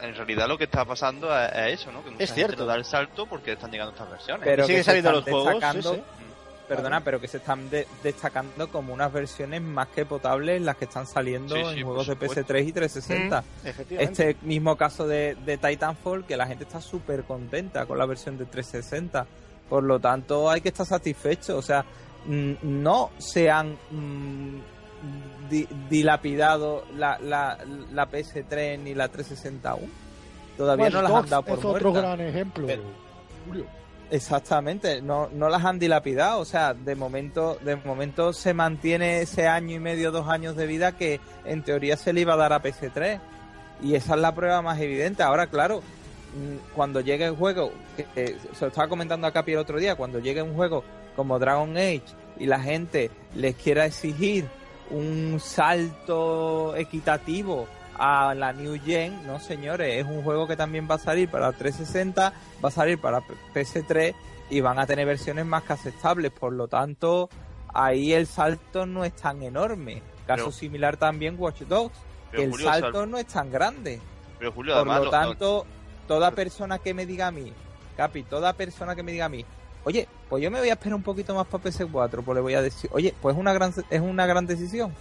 en 0.00 0.14
realidad 0.14 0.48
lo 0.48 0.58
que 0.58 0.64
está 0.64 0.84
pasando 0.84 1.36
es, 1.36 1.52
es 1.52 1.80
eso, 1.80 1.92
¿no? 1.92 2.04
Que 2.04 2.10
mucha 2.10 2.24
es 2.24 2.32
cierto. 2.32 2.52
gente 2.52 2.62
no 2.62 2.66
da 2.68 2.74
el 2.76 2.84
salto 2.84 3.26
porque 3.26 3.52
están 3.52 3.70
llegando 3.70 3.92
estas 3.92 4.10
versiones. 4.10 4.44
Pero 4.44 4.66
siguen 4.66 4.84
saliendo 4.84 5.12
los 5.12 5.24
juegos. 5.24 5.64
Sí, 5.72 5.82
sí. 5.82 6.02
Perdona, 6.68 7.00
pero 7.00 7.20
que 7.20 7.28
se 7.28 7.36
están 7.36 7.70
de 7.70 7.86
destacando 8.02 8.68
como 8.68 8.92
unas 8.92 9.12
versiones 9.12 9.62
más 9.62 9.86
que 9.88 10.04
potables 10.04 10.60
las 10.60 10.76
que 10.76 10.86
están 10.86 11.06
saliendo 11.06 11.54
sí, 11.54 11.62
sí, 11.72 11.78
en 11.78 11.84
juegos 11.84 12.08
de 12.08 12.18
PS3 12.18 12.66
y 12.66 12.72
360. 12.72 13.40
Mm, 13.40 14.00
este 14.00 14.36
mismo 14.42 14.74
caso 14.76 15.06
de, 15.06 15.36
de 15.46 15.58
Titanfall, 15.58 16.26
que 16.26 16.36
la 16.36 16.46
gente 16.46 16.64
está 16.64 16.80
súper 16.80 17.22
contenta 17.22 17.86
con 17.86 17.98
la 17.98 18.06
versión 18.06 18.36
de 18.36 18.46
360. 18.46 19.26
Por 19.68 19.84
lo 19.84 20.00
tanto, 20.00 20.50
hay 20.50 20.60
que 20.60 20.70
estar 20.70 20.86
satisfecho. 20.86 21.56
O 21.56 21.62
sea, 21.62 21.84
no 22.26 23.10
se 23.18 23.48
han 23.48 23.78
mmm, 23.90 24.60
di 25.48 25.66
dilapidado 25.88 26.84
la, 26.96 27.18
la, 27.18 27.58
la, 27.92 28.10
PS3 28.10 28.78
ni 28.78 28.94
la 28.94 29.08
360 29.08 29.70
aún. 29.70 29.90
Todavía 30.56 30.90
no 30.90 31.02
las 31.02 31.12
han 31.12 31.28
dado 31.28 31.42
por 31.42 31.58
es 31.58 31.64
otro 31.64 31.92
gran 31.92 32.20
ejemplo, 32.20 32.66
pero, 32.66 32.82
Julio. 33.46 33.66
Exactamente, 34.10 35.02
no, 35.02 35.28
no 35.32 35.48
las 35.48 35.64
han 35.64 35.80
dilapidado, 35.80 36.38
o 36.38 36.44
sea, 36.44 36.74
de 36.74 36.94
momento, 36.94 37.58
de 37.64 37.74
momento 37.74 38.32
se 38.32 38.54
mantiene 38.54 39.20
ese 39.20 39.48
año 39.48 39.74
y 39.74 39.78
medio, 39.80 40.12
dos 40.12 40.28
años 40.28 40.54
de 40.54 40.66
vida 40.66 40.92
que 40.92 41.20
en 41.44 41.64
teoría 41.64 41.96
se 41.96 42.12
le 42.12 42.20
iba 42.20 42.34
a 42.34 42.36
dar 42.36 42.52
a 42.52 42.62
PS3. 42.62 43.20
Y 43.82 43.94
esa 43.94 44.14
es 44.14 44.20
la 44.20 44.34
prueba 44.34 44.62
más 44.62 44.80
evidente. 44.80 45.22
Ahora, 45.22 45.48
claro, 45.48 45.82
cuando 46.74 47.00
llegue 47.00 47.30
un 47.30 47.36
juego, 47.36 47.72
que, 47.96 48.04
que 48.04 48.26
se 48.54 48.60
lo 48.62 48.68
estaba 48.68 48.88
comentando 48.88 49.26
a 49.26 49.32
Capi 49.32 49.52
el 49.52 49.58
otro 49.58 49.78
día, 49.78 49.96
cuando 49.96 50.18
llegue 50.18 50.40
un 50.40 50.54
juego 50.54 50.84
como 51.14 51.38
Dragon 51.38 51.76
Age 51.76 52.04
y 52.38 52.46
la 52.46 52.60
gente 52.60 53.10
les 53.34 53.56
quiera 53.56 53.86
exigir 53.86 54.46
un 54.90 55.38
salto 55.40 56.76
equitativo 56.76 57.66
a 57.98 58.34
la 58.34 58.52
New 58.52 58.78
Gen, 58.84 59.26
no 59.26 59.38
señores, 59.40 60.04
es 60.04 60.04
un 60.04 60.22
juego 60.22 60.46
que 60.46 60.56
también 60.56 60.86
va 60.90 60.96
a 60.96 60.98
salir 60.98 61.28
para 61.30 61.52
360, 61.52 62.32
va 62.64 62.68
a 62.68 62.72
salir 62.72 63.00
para 63.00 63.22
PS3 63.54 64.14
y 64.50 64.60
van 64.60 64.78
a 64.78 64.86
tener 64.86 65.06
versiones 65.06 65.46
más 65.46 65.62
que 65.64 65.72
aceptables, 65.72 66.30
por 66.30 66.52
lo 66.52 66.68
tanto, 66.68 67.28
ahí 67.72 68.12
el 68.12 68.26
salto 68.26 68.86
no 68.86 69.04
es 69.04 69.14
tan 69.14 69.42
enorme. 69.42 70.02
Caso 70.26 70.46
pero, 70.46 70.52
similar 70.52 70.96
también 70.96 71.36
Watch 71.38 71.62
Dogs, 71.62 71.96
que 72.32 72.44
el 72.44 72.50
Julio, 72.50 72.66
salto 72.66 73.00
sal... 73.00 73.10
no 73.10 73.18
es 73.18 73.26
tan 73.26 73.50
grande. 73.50 74.00
Pero 74.38 74.52
Julio, 74.52 74.74
por 74.74 74.88
además, 74.88 75.04
lo 75.04 75.10
tanto, 75.10 75.66
toda 76.06 76.30
persona 76.32 76.78
que 76.78 76.94
me 76.94 77.06
diga 77.06 77.28
a 77.28 77.30
mí, 77.30 77.52
Capi, 77.96 78.24
toda 78.24 78.52
persona 78.52 78.94
que 78.94 79.02
me 79.02 79.12
diga 79.12 79.26
a 79.26 79.30
mí, 79.30 79.44
oye, 79.86 80.06
pues 80.28 80.42
yo 80.42 80.50
me 80.50 80.58
voy 80.58 80.68
a 80.68 80.72
esperar 80.74 80.94
un 80.96 81.02
poquito 81.02 81.34
más 81.34 81.46
para 81.46 81.64
PS4, 81.64 82.22
pues 82.22 82.34
le 82.34 82.40
voy 82.42 82.54
a 82.54 82.60
decir, 82.60 82.90
oye, 82.92 83.14
pues 83.22 83.34
es 83.34 83.40
una 83.40 83.52
gran, 83.54 83.72
es 83.88 84.00
una 84.00 84.26
gran 84.26 84.44
decisión. 84.46 84.92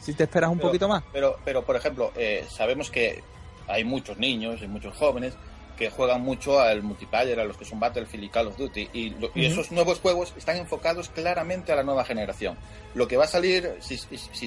Si 0.00 0.12
te 0.12 0.24
esperas 0.24 0.50
un 0.50 0.58
pero, 0.58 0.68
poquito 0.68 0.88
más. 0.88 1.02
Pero, 1.12 1.38
pero 1.44 1.64
por 1.64 1.76
ejemplo, 1.76 2.12
eh, 2.16 2.44
sabemos 2.50 2.90
que 2.90 3.22
hay 3.66 3.84
muchos 3.84 4.18
niños 4.18 4.60
y 4.62 4.66
muchos 4.68 4.94
jóvenes 4.96 5.34
que 5.76 5.90
juegan 5.90 6.22
mucho 6.22 6.58
al 6.60 6.82
multiplayer, 6.82 7.38
a 7.38 7.44
los 7.44 7.56
que 7.56 7.64
son 7.64 7.78
Battlefield 7.78 8.24
y 8.24 8.28
Call 8.28 8.48
of 8.48 8.56
Duty. 8.56 8.90
Y, 8.92 9.10
lo- 9.10 9.30
y 9.34 9.46
esos 9.46 9.70
nuevos 9.70 10.00
juegos 10.00 10.34
están 10.36 10.56
enfocados 10.56 11.08
claramente 11.08 11.70
a 11.72 11.76
la 11.76 11.84
nueva 11.84 12.04
generación. 12.04 12.56
Lo 12.94 13.06
que 13.06 13.16
va 13.16 13.24
a 13.24 13.28
salir, 13.28 13.76
si, 13.80 13.96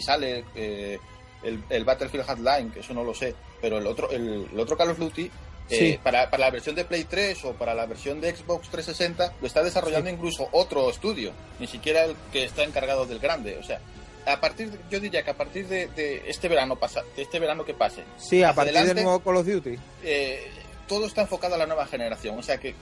sale 0.02 0.44
eh, 0.56 1.00
el, 1.44 1.64
el 1.70 1.86
Battlefield 1.86 2.26
Hardline, 2.26 2.72
que 2.72 2.82
eso 2.82 2.94
no 2.94 3.04
lo 3.06 3.14
sé, 3.14 3.34
pero 3.62 3.78
el 3.78 3.88
otro, 3.88 4.10
el, 4.12 4.50
el 4.52 4.60
otro 4.60 4.76
Call 4.76 4.90
of 4.90 5.00
Duty, 5.00 5.32
eh, 5.72 5.78
Sí. 5.94 6.00
para, 6.04 6.30
para 6.30 6.42
la 6.46 6.50
versión 6.52 6.76
de 6.76 6.86
Play 6.86 7.06
3 7.06 7.46
o 7.46 7.54
para 7.54 7.74
la 7.74 7.86
versión 7.86 8.20
de 8.22 8.36
Xbox 8.36 8.70
360, 8.70 9.34
lo 9.42 9.48
está 9.48 9.64
desarrollando 9.64 10.10
incluso 10.10 10.48
otro 10.52 10.90
estudio, 10.90 11.32
ni 11.60 11.68
siquiera 11.68 12.04
el 12.06 12.16
que 12.32 12.44
está 12.44 12.64
encargado 12.64 13.06
del 13.06 13.20
grande. 13.20 13.58
O 13.58 13.64
sea, 13.64 13.80
a 14.28 14.40
partir 14.40 14.70
de- 14.72 14.80
yo 14.92 15.00
diría 15.00 15.24
que 15.24 15.32
a 15.32 15.36
partir 15.38 15.68
de, 15.68 15.88
de 15.88 16.24
este 16.30 16.48
verano 16.48 16.76
pasa, 16.76 17.02
de 17.16 17.24
este 17.24 17.40
verano 17.40 17.66
que 17.66 17.74
pase, 17.74 18.04
Sí, 18.18 18.44
a 18.44 18.54
partir 18.54 18.76
adelante. 18.78 18.94
del 18.96 19.04
nuevo 19.06 19.20
Call 19.22 19.38
of 19.38 19.48
Duty. 19.48 19.80
eh, 20.04 20.52
todo 20.88 21.06
está 21.08 21.22
enfocado 21.22 21.56
a 21.56 21.58
la 21.58 21.66
nueva 21.66 21.86
generación. 21.88 22.38
O 22.38 22.44
sea 22.44 22.58
que 22.58 22.76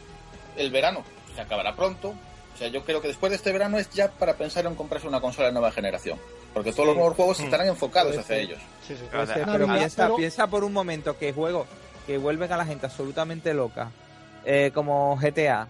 el 0.57 0.71
verano 0.71 1.03
se 1.35 1.41
acabará 1.41 1.75
pronto. 1.75 2.15
O 2.55 2.57
sea, 2.57 2.67
yo 2.67 2.83
creo 2.83 3.01
que 3.01 3.07
después 3.07 3.29
de 3.29 3.35
este 3.37 3.51
verano 3.53 3.77
es 3.77 3.89
ya 3.91 4.09
para 4.09 4.33
pensar 4.33 4.65
en 4.65 4.75
comprarse 4.75 5.07
una 5.07 5.21
consola 5.21 5.47
de 5.47 5.53
nueva 5.53 5.71
generación. 5.71 6.19
Porque 6.53 6.71
todos 6.73 6.87
los 6.87 6.95
nuevos 6.97 7.15
juegos 7.15 7.39
Mm. 7.39 7.43
estarán 7.45 7.67
enfocados 7.67 8.17
hacia 8.17 8.35
ellos. 8.37 8.59
Sí, 8.85 8.95
sí. 8.97 9.03
Pero 9.11 9.67
piensa, 9.67 10.03
pero- 10.05 10.15
piensa 10.17 10.47
por 10.47 10.63
un 10.65 10.73
momento 10.73 11.17
que 11.17 11.31
juegos 11.31 11.67
que 12.09 12.17
vuelven 12.17 12.51
a 12.51 12.57
la 12.57 12.65
gente 12.65 12.87
absolutamente 12.87 13.53
loca, 13.53 13.91
eh, 14.43 14.71
como 14.73 15.15
GTA 15.17 15.67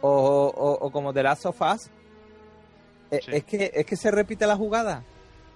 o, 0.00 0.08
o- 0.08 0.86
o 0.86 0.90
como 0.90 1.12
The 1.12 1.22
Last 1.22 1.44
of 1.44 1.60
Us, 1.60 1.90
eh, 3.10 3.20
Sí. 3.22 3.30
es, 3.34 3.44
que, 3.44 3.70
es 3.74 3.84
que 3.84 3.96
se 3.96 4.10
repite 4.10 4.46
la 4.46 4.56
jugada. 4.56 5.02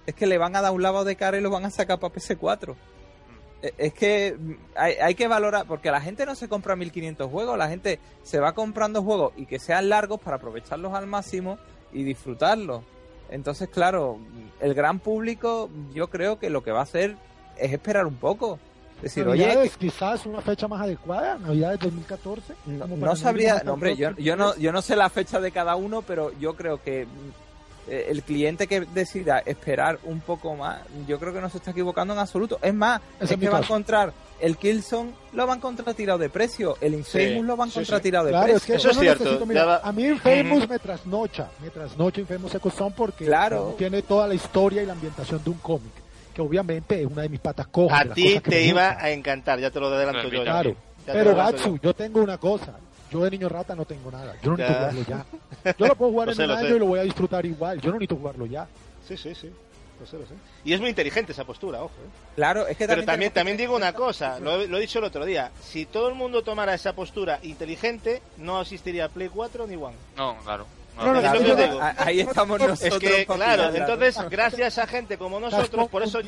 Es 0.05 0.13
que 0.13 0.27
le 0.27 0.37
van 0.37 0.55
a 0.55 0.61
dar 0.61 0.73
un 0.73 0.83
lavado 0.83 1.05
de 1.05 1.15
cara 1.15 1.39
y 1.39 1.41
lo 1.41 1.49
van 1.49 1.65
a 1.65 1.71
sacar 1.71 1.97
para 1.99 2.13
PS4. 2.13 2.75
Eh, 3.63 3.73
Es 3.79 3.93
que 3.95 4.37
mm, 4.39 4.51
hay, 4.75 4.93
hay 5.01 5.15
que 5.15 5.27
valorar, 5.27 5.65
porque 5.67 5.89
la 5.89 6.01
gente 6.01 6.23
no 6.27 6.35
se 6.35 6.47
compra 6.47 6.75
1500 6.75 7.31
juegos, 7.31 7.57
la 7.57 7.67
gente 7.67 7.97
se 8.21 8.39
va 8.39 8.53
comprando 8.53 9.01
juegos 9.01 9.33
y 9.37 9.47
que 9.47 9.57
sean 9.57 9.89
largos 9.89 10.21
para 10.21 10.37
aprovecharlos 10.37 10.93
al 10.93 11.07
máximo 11.07 11.57
y 11.91 12.03
disfrutarlos. 12.03 12.83
Entonces, 13.31 13.69
claro, 13.69 14.19
el 14.61 14.75
gran 14.75 14.99
público 14.99 15.71
yo 15.95 16.11
creo 16.11 16.37
que 16.37 16.51
lo 16.51 16.61
que 16.61 16.71
va 16.71 16.81
a 16.81 16.83
hacer 16.83 17.17
es 17.57 17.73
esperar 17.73 18.05
un 18.05 18.17
poco. 18.17 18.59
Decir, 19.01 19.27
oye, 19.27 19.45
Navidades, 19.45 19.77
quizás 19.77 20.25
una 20.25 20.41
fecha 20.41 20.67
más 20.67 20.81
adecuada, 20.81 21.37
Navidades 21.37 21.79
2014. 21.81 22.53
no, 22.65 23.15
sabría, 23.15 23.61
no, 23.63 23.73
hombre, 23.73 23.95
yo, 23.95 24.11
yo 24.17 24.35
no, 24.35 24.55
yo 24.57 24.71
no 24.71 24.81
sé 24.81 24.95
la 24.95 25.09
fecha 25.09 25.39
de 25.39 25.51
cada 25.51 25.75
uno, 25.75 26.01
pero 26.01 26.31
yo 26.39 26.55
creo 26.55 26.81
que 26.81 27.05
mm, 27.05 27.89
eh, 27.91 28.07
el 28.09 28.23
cliente 28.23 28.65
que 28.65 28.81
decida 28.81 29.39
esperar 29.45 29.99
un 30.03 30.19
poco 30.19 30.55
más, 30.55 30.79
yo 31.07 31.19
creo 31.19 31.31
que 31.31 31.39
no 31.41 31.49
se 31.49 31.57
está 31.57 31.71
equivocando 31.71 32.13
en 32.13 32.19
absoluto. 32.19 32.57
Es 32.61 32.73
más, 32.73 32.99
es 33.19 33.29
que 33.29 33.49
va 33.49 33.59
a 33.59 33.61
encontrar 33.61 34.11
el 34.39 34.55
Killzone 34.57 35.11
lo 35.33 35.47
van 35.47 35.55
a 35.55 35.57
encontrar 35.57 35.95
tirado 35.95 36.19
de 36.19 36.29
precio, 36.29 36.77
el 36.81 36.93
Infamous 36.95 37.45
lo 37.45 37.55
van 37.55 37.69
a 37.69 37.71
sí, 37.71 37.79
encontrar 37.79 37.99
sí. 37.99 38.03
tirado 38.03 38.25
de 38.25 38.31
Claro, 38.31 38.55
es 38.55 38.63
que 38.65 38.73
precio. 38.73 38.89
Eso 38.91 38.99
es 38.99 39.03
cierto, 39.05 39.23
necesito- 39.23 39.45
mira, 39.47 39.65
va- 39.65 39.81
A 39.83 39.91
mí 39.91 40.05
Infamous 40.05 40.67
me 40.69 40.79
trasnocha, 40.79 41.49
me 41.61 41.69
trasnocha 41.69 42.19
Infamous 42.21 42.51
Second 42.51 42.73
Son 42.75 42.93
porque 42.93 43.25
Claro. 43.25 43.75
tiene 43.77 44.01
toda 44.01 44.27
la 44.27 44.33
historia 44.33 44.81
y 44.83 44.85
la 44.87 44.93
ambientación 44.93 45.43
de 45.43 45.49
un 45.51 45.57
cómic, 45.59 45.91
que 46.37 46.41
obviamente 46.43 47.01
es 47.01 47.07
una 47.07 47.23
de 47.23 47.29
mis 47.29 47.39
patas 47.39 47.65
cojas. 47.67 48.05
A 48.11 48.13
ti 48.13 48.39
te 48.41 48.61
iba 48.63 48.95
a 49.03 49.09
encantar, 49.09 49.59
ya 49.59 49.71
te 49.71 49.79
lo 49.79 49.87
adelanto 49.87 50.29
Claro, 50.29 50.35
yo. 50.37 50.43
Claro, 50.43 50.75
Ya 51.07 51.13
pero 51.13 51.35
Gatsu, 51.35 51.75
yo. 51.77 51.81
yo 51.81 51.93
tengo 51.95 52.21
una 52.21 52.37
cosa. 52.37 52.75
Yo 53.11 53.23
de 53.23 53.31
niño 53.31 53.49
rata 53.49 53.73
no 53.73 53.85
tengo 53.85 54.11
nada. 54.11 54.35
Yo 54.43 54.51
no 54.51 54.57
Ya. 54.57 54.65
necesito 54.67 54.91
jugarlo 54.91 55.25
ya. 55.63 55.73
Yo 55.79 55.87
lo 55.87 55.95
puedo 55.95 56.11
jugar 56.11 56.27
Lo 56.27 56.31
en 56.33 56.35
sé, 56.37 56.43
un 56.43 56.47
lo 56.49 56.55
año 56.55 56.67
sé. 56.67 56.75
y 56.75 56.79
lo 56.79 56.85
voy 56.85 56.99
a 56.99 57.03
disfrutar 57.03 57.43
igual. 57.45 57.81
Yo 57.81 57.89
no 57.89 57.95
necesito 57.95 58.15
jugarlo 58.17 58.45
ya. 58.45 58.67
Sí, 59.07 59.17
sí, 59.17 59.33
sí. 59.33 59.49
Lo 59.99 60.05
sé, 60.05 60.17
lo 60.19 60.27
sé. 60.27 60.33
Y 60.63 60.73
es 60.73 60.79
muy 60.79 60.89
inteligente 60.89 61.31
esa 61.31 61.43
postura, 61.43 61.79
ojo. 61.81 61.89
¿eh? 62.05 62.09
Claro, 62.35 62.67
es 62.67 62.77
que 62.77 62.85
Pero 62.85 63.03
también, 63.03 63.31
que 63.31 63.35
también 63.39 63.57
tener 63.57 63.69
digo 63.69 63.75
una 63.75 63.93
cosa, 63.93 64.39
lo, 64.39 64.61
he- 64.61 64.67
lo 64.67 64.77
he 64.77 64.81
dicho 64.81 64.99
el 64.99 65.05
otro 65.05 65.25
día. 65.25 65.49
Si 65.59 65.87
todo 65.87 66.07
el 66.09 66.13
mundo 66.13 66.43
tomara 66.43 66.75
esa 66.75 66.93
postura 66.93 67.39
inteligente, 67.41 68.21
no 68.37 68.61
existiría 68.61 69.09
Play 69.09 69.29
4 69.29 69.65
ni 69.65 69.75
One. 69.75 69.95
No, 70.15 70.37
claro. 70.43 70.67
No, 70.97 71.13
no, 71.13 71.19
Es 71.19 71.23
lo 71.25 71.31
Claro, 71.31 71.45
que 71.45 71.51
os 71.51 71.57
digo. 71.69 71.81
a- 71.81 71.95
ahí 71.97 72.19
estamos 72.21 72.59
nosotros. 72.59 72.81
Es 72.81 72.99
que, 72.99 73.25
claro, 73.25 73.75
entonces, 73.75 74.17
gracias 74.29 74.77
a 74.77 74.87
gente 74.87 75.17
como 75.17 75.39
nosotros, 75.39 75.87
por 75.89 76.03
eso... 76.03 76.19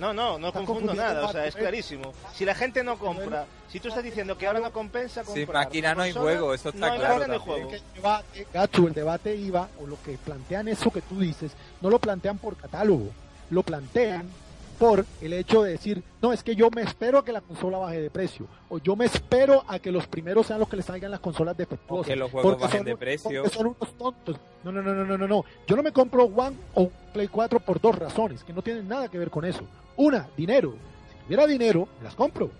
No, 0.00 0.12
no, 0.12 0.38
no 0.38 0.52
confundo 0.52 0.94
nada, 0.94 1.26
o 1.26 1.32
sea, 1.32 1.46
es 1.46 1.54
¿eh? 1.54 1.58
clarísimo. 1.58 2.12
Si 2.34 2.44
la 2.44 2.54
gente 2.54 2.84
no 2.84 2.98
compra, 2.98 3.46
si 3.70 3.80
tú 3.80 3.88
estás 3.88 4.04
diciendo 4.04 4.36
que 4.36 4.46
ahora 4.46 4.60
no 4.60 4.70
compensa 4.72 5.24
Sin 5.24 5.34
comprar 5.44 5.64
máquina 5.64 5.94
no 5.94 6.02
hay 6.02 6.12
juego, 6.12 6.54
eso 6.54 6.68
está 6.68 6.86
no 6.86 6.92
hay 6.92 6.98
claro 6.98 7.32
hay 7.32 7.38
juego. 7.38 7.68
que 7.70 7.76
el 7.76 7.82
debate, 7.94 8.46
Gatsu, 8.52 8.86
el 8.88 8.92
debate 8.94 9.34
iba, 9.36 9.68
o 9.82 9.86
lo 9.86 10.00
que 10.02 10.18
plantean 10.18 10.68
eso 10.68 10.90
que 10.90 11.00
tú 11.02 11.18
dices, 11.20 11.52
no 11.80 11.90
lo 11.90 11.98
plantean 11.98 12.38
por 12.38 12.56
catálogo, 12.56 13.10
lo 13.50 13.62
plantean 13.62 14.28
por 14.78 15.04
el 15.20 15.32
hecho 15.32 15.62
de 15.62 15.72
decir, 15.72 16.02
no, 16.22 16.32
es 16.32 16.42
que 16.42 16.54
yo 16.54 16.70
me 16.70 16.82
espero 16.82 17.18
a 17.18 17.24
que 17.24 17.32
la 17.32 17.40
consola 17.40 17.78
baje 17.78 18.00
de 18.00 18.10
precio, 18.10 18.46
o 18.68 18.78
yo 18.78 18.94
me 18.96 19.04
espero 19.06 19.64
a 19.68 19.78
que 19.78 19.90
los 19.90 20.06
primeros 20.06 20.46
sean 20.46 20.58
los 20.60 20.68
que 20.68 20.76
les 20.76 20.84
salgan 20.86 21.10
las 21.10 21.20
consolas 21.20 21.56
defectuosas. 21.56 22.06
O 22.06 22.08
que 22.08 22.16
los 22.16 22.30
juegos 22.30 22.50
porque 22.52 22.64
bajen 22.64 22.78
son 22.80 22.84
de 22.86 22.92
unos- 22.92 22.98
precio. 23.00 23.42
Porque 23.42 23.56
son 23.56 23.66
unos 23.66 23.92
tontos. 23.98 24.36
No, 24.64 24.72
no, 24.72 24.82
no, 24.82 24.94
no, 24.94 25.04
no, 25.04 25.18
no, 25.18 25.26
no. 25.28 25.44
Yo 25.66 25.76
no 25.76 25.82
me 25.82 25.92
compro 25.92 26.24
One 26.24 26.56
o 26.74 26.82
un 26.82 26.90
Play 27.12 27.28
4 27.28 27.60
por 27.60 27.80
dos 27.80 27.96
razones, 27.98 28.44
que 28.44 28.52
no 28.52 28.62
tienen 28.62 28.86
nada 28.88 29.08
que 29.08 29.18
ver 29.18 29.30
con 29.30 29.44
eso. 29.44 29.62
Una, 29.96 30.28
dinero. 30.36 30.74
Si 31.10 31.24
tuviera 31.24 31.46
dinero, 31.46 31.88
me 31.98 32.04
las 32.04 32.14
compro. 32.14 32.50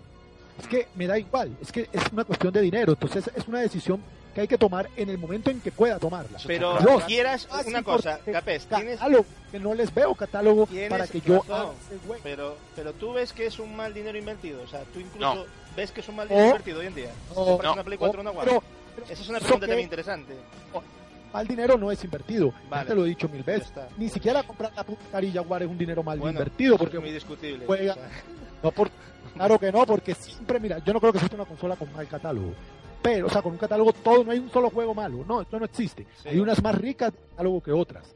Es 0.59 0.67
que 0.67 0.87
me 0.95 1.05
da 1.05 1.19
igual, 1.19 1.55
es 1.61 1.71
que 1.71 1.87
es 1.93 2.01
una 2.11 2.23
cuestión 2.23 2.51
de 2.51 2.61
dinero, 2.61 2.93
entonces 2.93 3.29
es 3.35 3.47
una 3.47 3.59
decisión 3.59 4.01
que 4.37 4.41
hay 4.41 4.47
que 4.47 4.57
tomar 4.59 4.87
en 4.95 5.09
el 5.09 5.17
momento 5.17 5.49
en 5.49 5.59
que 5.59 5.71
pueda 5.71 5.97
tomarla. 5.97 6.37
Pero 6.45 6.75
Dos, 6.79 7.05
quieras 7.05 7.47
una 7.65 7.81
cosa, 7.81 8.19
Capés, 8.31 8.67
tienes, 8.67 8.99
catálogo, 8.99 9.25
que 9.51 9.59
no 9.59 9.73
les 9.73 9.91
veo 9.91 10.13
catálogo 10.13 10.67
tienes 10.67 10.89
para 10.91 11.07
que 11.07 11.21
yo 11.21 11.37
razón, 11.39 11.55
haga 11.55 12.19
pero, 12.21 12.55
pero 12.75 12.93
tú 12.93 13.13
ves 13.13 13.33
que 13.33 13.47
es 13.47 13.57
un 13.57 13.75
mal 13.75 13.95
dinero 13.95 14.15
invertido, 14.15 14.61
o 14.61 14.67
sea, 14.67 14.81
tú 14.93 14.99
incluso 14.99 15.33
No. 15.33 15.45
ves 15.75 15.91
que 15.91 16.01
es 16.01 16.07
un 16.09 16.17
mal 16.17 16.27
dinero 16.27 16.45
O- 16.45 16.49
invertido 16.49 16.79
hoy 16.81 16.85
en 16.85 16.93
día. 16.93 17.09
No, 17.29 17.33
Compras 17.45 17.63
no, 17.69 17.73
una 17.73 17.83
Play 17.83 17.97
4 17.97 18.19
o 18.19 18.21
una 18.21 18.39
pero, 18.41 18.63
pero 18.95 19.07
Esa 19.11 19.23
es 19.23 19.27
una 19.29 19.39
pregunta 19.39 19.65
que 19.65 19.71
también 19.71 19.85
interesante. 19.87 20.33
mal 21.33 21.47
dinero 21.47 21.75
no 21.79 21.91
es 21.91 22.03
invertido. 22.03 22.49
Ya 22.65 22.69
Vale. 22.69 22.89
te 22.89 22.95
lo 22.95 23.05
he 23.05 23.09
dicho 23.09 23.27
mil 23.29 23.43
Ya 23.43 23.53
veces. 23.53 23.69
está. 23.69 23.87
Ni 23.97 24.07
siquiera 24.09 24.43
comprar 24.43 24.71
la 24.75 24.83
puta 24.83 25.01
carilla 25.11 25.41
Jaguar 25.41 25.63
es 25.63 25.69
un 25.69 25.79
dinero 25.79 26.03
mal 26.03 26.19
Bueno, 26.19 26.37
invertido 26.39 26.77
porque 26.77 26.97
es 26.97 27.01
muy 27.01 27.11
discutible. 27.11 27.65
juega- 27.65 27.93
o 27.93 27.95
sea, 27.95 28.09
No 28.61 28.71
por, 28.71 28.89
claro 29.35 29.57
que 29.59 29.71
no, 29.71 29.83
porque 29.87 30.13
siempre, 30.15 30.59
mira, 30.59 30.77
yo 30.79 30.93
no 30.93 30.99
creo 30.99 31.11
que 31.11 31.17
exista 31.19 31.35
una 31.35 31.45
consola 31.45 31.75
con 31.75 31.91
mal 31.93 32.07
catálogo. 32.07 32.53
Pero, 33.01 33.27
o 33.27 33.29
sea, 33.29 33.41
con 33.41 33.53
un 33.53 33.57
catálogo 33.57 33.93
todo, 33.93 34.23
no 34.23 34.31
hay 34.31 34.39
un 34.39 34.49
solo 34.49 34.69
juego 34.69 34.93
malo. 34.93 35.23
No, 35.27 35.41
esto 35.41 35.59
no 35.59 35.65
existe. 35.65 36.05
Sí. 36.21 36.29
Hay 36.29 36.39
unas 36.39 36.61
más 36.61 36.75
ricas 36.75 37.13
de 37.13 37.19
catálogo 37.29 37.61
que 37.61 37.71
otras. 37.71 38.13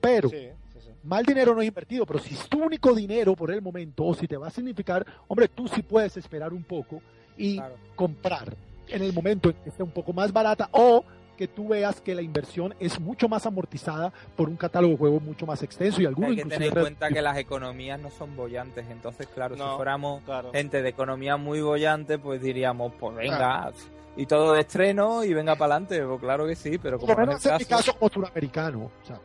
Pero, 0.00 0.28
sí, 0.28 0.48
sí, 0.72 0.78
sí. 0.80 0.90
mal 1.04 1.24
dinero 1.24 1.54
no 1.54 1.60
es 1.62 1.68
invertido. 1.68 2.04
Pero 2.06 2.18
si 2.18 2.34
es 2.34 2.48
tu 2.48 2.62
único 2.62 2.94
dinero 2.94 3.36
por 3.36 3.50
el 3.52 3.62
momento, 3.62 4.04
o 4.04 4.14
si 4.14 4.26
te 4.26 4.36
va 4.36 4.48
a 4.48 4.50
significar, 4.50 5.06
hombre, 5.28 5.48
tú 5.48 5.68
sí 5.68 5.82
puedes 5.82 6.16
esperar 6.16 6.52
un 6.52 6.64
poco 6.64 7.00
y 7.36 7.56
Claro. 7.56 7.76
comprar 7.94 8.56
en 8.88 9.02
el 9.02 9.12
momento 9.12 9.50
en 9.50 9.56
que 9.56 9.68
esté 9.70 9.82
un 9.82 9.90
poco 9.92 10.12
más 10.12 10.32
barata 10.32 10.68
o 10.72 11.04
que 11.36 11.48
tú 11.48 11.68
veas 11.68 12.00
que 12.00 12.14
la 12.14 12.22
inversión 12.22 12.74
es 12.78 13.00
mucho 13.00 13.28
más 13.28 13.46
amortizada 13.46 14.12
por 14.36 14.48
un 14.48 14.56
catálogo 14.56 14.92
de 14.92 14.98
juegos 14.98 15.22
mucho 15.22 15.46
más 15.46 15.62
extenso 15.62 16.00
y 16.02 16.06
algunos 16.06 16.30
Hay 16.30 16.36
que 16.36 16.44
tener 16.44 16.68
en 16.68 16.74
cuenta 16.80 17.08
que 17.08 17.22
las 17.22 17.36
economías 17.38 17.98
no 18.00 18.10
son 18.10 18.36
bollantes, 18.36 18.86
entonces 18.90 19.26
claro, 19.28 19.56
No, 19.56 19.70
si 19.70 19.76
fuéramos 19.76 20.22
claro. 20.24 20.52
gente 20.52 20.82
de 20.82 20.88
economía 20.88 21.36
muy 21.36 21.60
bollante, 21.60 22.18
pues 22.18 22.40
diríamos, 22.42 22.92
pues 22.98 23.14
venga, 23.16 23.72
y 24.16 24.26
todo 24.26 24.52
de 24.52 24.60
estreno 24.60 25.24
y 25.24 25.32
venga 25.32 25.56
para 25.56 25.74
adelante, 25.76 26.04
pues 26.06 26.20
claro 26.20 26.46
que 26.46 26.54
sí, 26.54 26.78
pero 26.78 26.98
como 26.98 27.14
no 27.14 27.32
es 27.32 27.46
en 27.46 27.52
mi 27.54 27.58
caso, 27.64 27.68
caso 27.68 27.98
como 27.98 28.10
suramericano. 28.10 28.90
O 29.02 29.06
sea, 29.06 29.18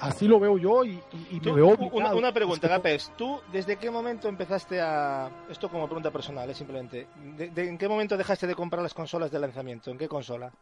así 0.00 0.26
lo 0.28 0.38
veo 0.40 0.58
yo 0.58 0.84
y, 0.84 1.00
y- 1.30 1.40
me 1.40 1.52
veo 1.52 1.66
una, 1.68 1.86
obligado. 1.86 2.18
una 2.18 2.32
pregunta, 2.32 2.66
Es 2.66 2.70
que- 2.72 2.76
Capes. 2.76 3.12
¿Tú 3.16 3.40
desde 3.52 3.76
qué 3.76 3.90
momento 3.90 4.28
empezaste 4.28 4.80
a... 4.80 5.30
Esto 5.50 5.68
como 5.68 5.86
pregunta 5.86 6.10
personal, 6.10 6.48
eh, 6.50 6.54
simplemente. 6.54 7.06
De, 7.36 7.50
de- 7.50 7.68
¿En 7.68 7.78
qué 7.78 7.88
momento 7.88 8.16
dejaste 8.16 8.46
de 8.46 8.54
comprar 8.54 8.82
las 8.82 8.94
consolas 8.94 9.30
de 9.30 9.38
lanzamiento? 9.38 9.90
¿En 9.90 9.98
qué 9.98 10.08
consola? 10.08 10.52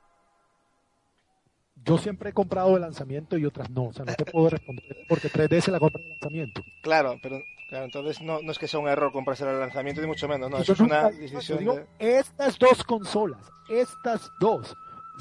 Yo 1.87 1.99
siempre 1.99 2.31
he 2.31 2.33
comprado 2.33 2.75
de 2.75 2.81
lanzamiento 2.81 3.39
y 3.39 3.45
otras 3.47 3.71
no. 3.71 3.85
O 3.85 3.93
sea, 3.93 4.05
no 4.05 4.15
te 4.15 4.25
puedo 4.25 4.51
responder 4.51 4.85
porque 5.09 5.29
3DS 5.29 5.69
la 5.71 5.79
compra 5.79 6.03
de 6.03 6.09
lanzamiento. 6.11 6.63
Claro, 6.83 7.19
pero 7.23 7.41
claro, 7.69 7.85
entonces 7.87 8.21
no, 8.23 8.41
no 8.43 8.53
es 8.53 8.59
que 8.59 8.69
sea 8.69 8.81
un 8.81 8.89
error 8.89 9.13
comprarse 9.13 9.45
el 9.49 9.59
lanzamiento, 9.61 10.01
ni 10.01 10.07
mucho 10.07 10.29
menos. 10.29 10.51
No, 10.51 10.63
yo 10.63 10.73
es 10.73 10.81
una 10.81 11.11
decisión 11.11 11.59
digo, 11.59 11.75
de... 11.75 11.87
Estas 12.19 12.59
dos 12.59 12.83
consolas, 12.85 13.41
estas 13.69 14.31
dos, 14.41 14.77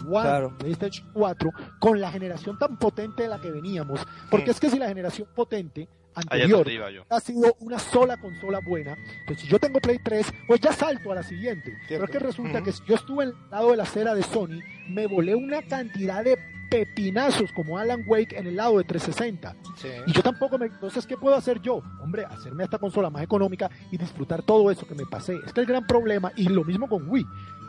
One, 0.10 0.22
Claro. 0.24 0.58
PlayStation 0.58 1.08
4, 1.14 1.52
con 1.80 2.02
la 2.02 2.12
generación 2.12 2.58
tan 2.60 2.78
potente 2.78 3.24
de 3.24 3.30
la 3.30 3.40
que 3.40 3.50
veníamos, 3.50 4.06
porque 4.30 4.48
Mm. 4.48 4.52
es 4.52 4.60
que 4.60 4.70
si 4.70 4.78
la 4.78 4.90
generación 4.90 5.26
potente 5.34 5.84
es 5.84 5.90
anterior 6.18 6.68
ha 7.10 7.20
sido 7.22 7.56
una 7.62 7.80
sola 7.80 8.18
consola 8.18 8.60
buena, 8.60 8.98
entonces 9.22 9.46
si 9.46 9.48
yo 9.48 9.58
tengo 9.58 9.80
Play 9.80 10.00
3, 10.04 10.34
pues 10.48 10.60
ya 10.60 10.74
salto 10.74 11.12
a 11.14 11.16
la 11.16 11.24
siguiente. 11.24 11.78
Pero 11.88 12.04
es 12.06 12.12
que 12.12 12.20
resulta 12.20 12.62
que 12.62 12.74
si 12.74 12.84
yo 12.86 12.96
estuve 12.96 13.24
el 13.26 13.34
lado 13.50 13.72
de 13.72 13.78
la 13.78 13.84
acera 13.84 14.14
de 14.14 14.24
Sony, 14.24 14.60
me 14.90 15.08
volé 15.08 15.34
una 15.34 15.62
cantidad 15.62 16.24
de 16.26 16.38
pepinazos 16.70 17.52
como 17.52 17.78
Alan 17.78 18.04
Wake 18.08 18.38
en 18.38 18.48
el 18.48 18.56
lado 18.56 18.78
de 18.78 18.84
360. 18.84 19.56
Sí. 19.78 19.90
Y 20.08 20.12
yo 20.12 20.22
tampoco 20.22 20.58
me... 20.58 20.68
Entonces, 20.68 21.06
¿qué 21.06 21.18
puedo 21.18 21.36
hacer 21.36 21.62
yo? 21.62 21.82
Hombre, 22.02 22.26
hacerme 22.26 22.64
esta 22.64 22.78
consola 22.78 23.10
más 23.10 23.24
económica 23.24 23.70
y 23.92 23.98
disfrutar 23.98 24.44
todo 24.44 24.70
eso 24.72 24.88
que 24.88 24.96
me 24.96 25.06
pasé. 25.06 25.38
Es 25.46 25.54
que 25.54 25.62
el 25.62 25.68
gran 25.68 25.86
problema, 25.86 26.32
y 26.36 26.48
lo 26.50 26.64
mismo 26.64 26.88
con 26.88 27.10
Wii, 27.10 27.26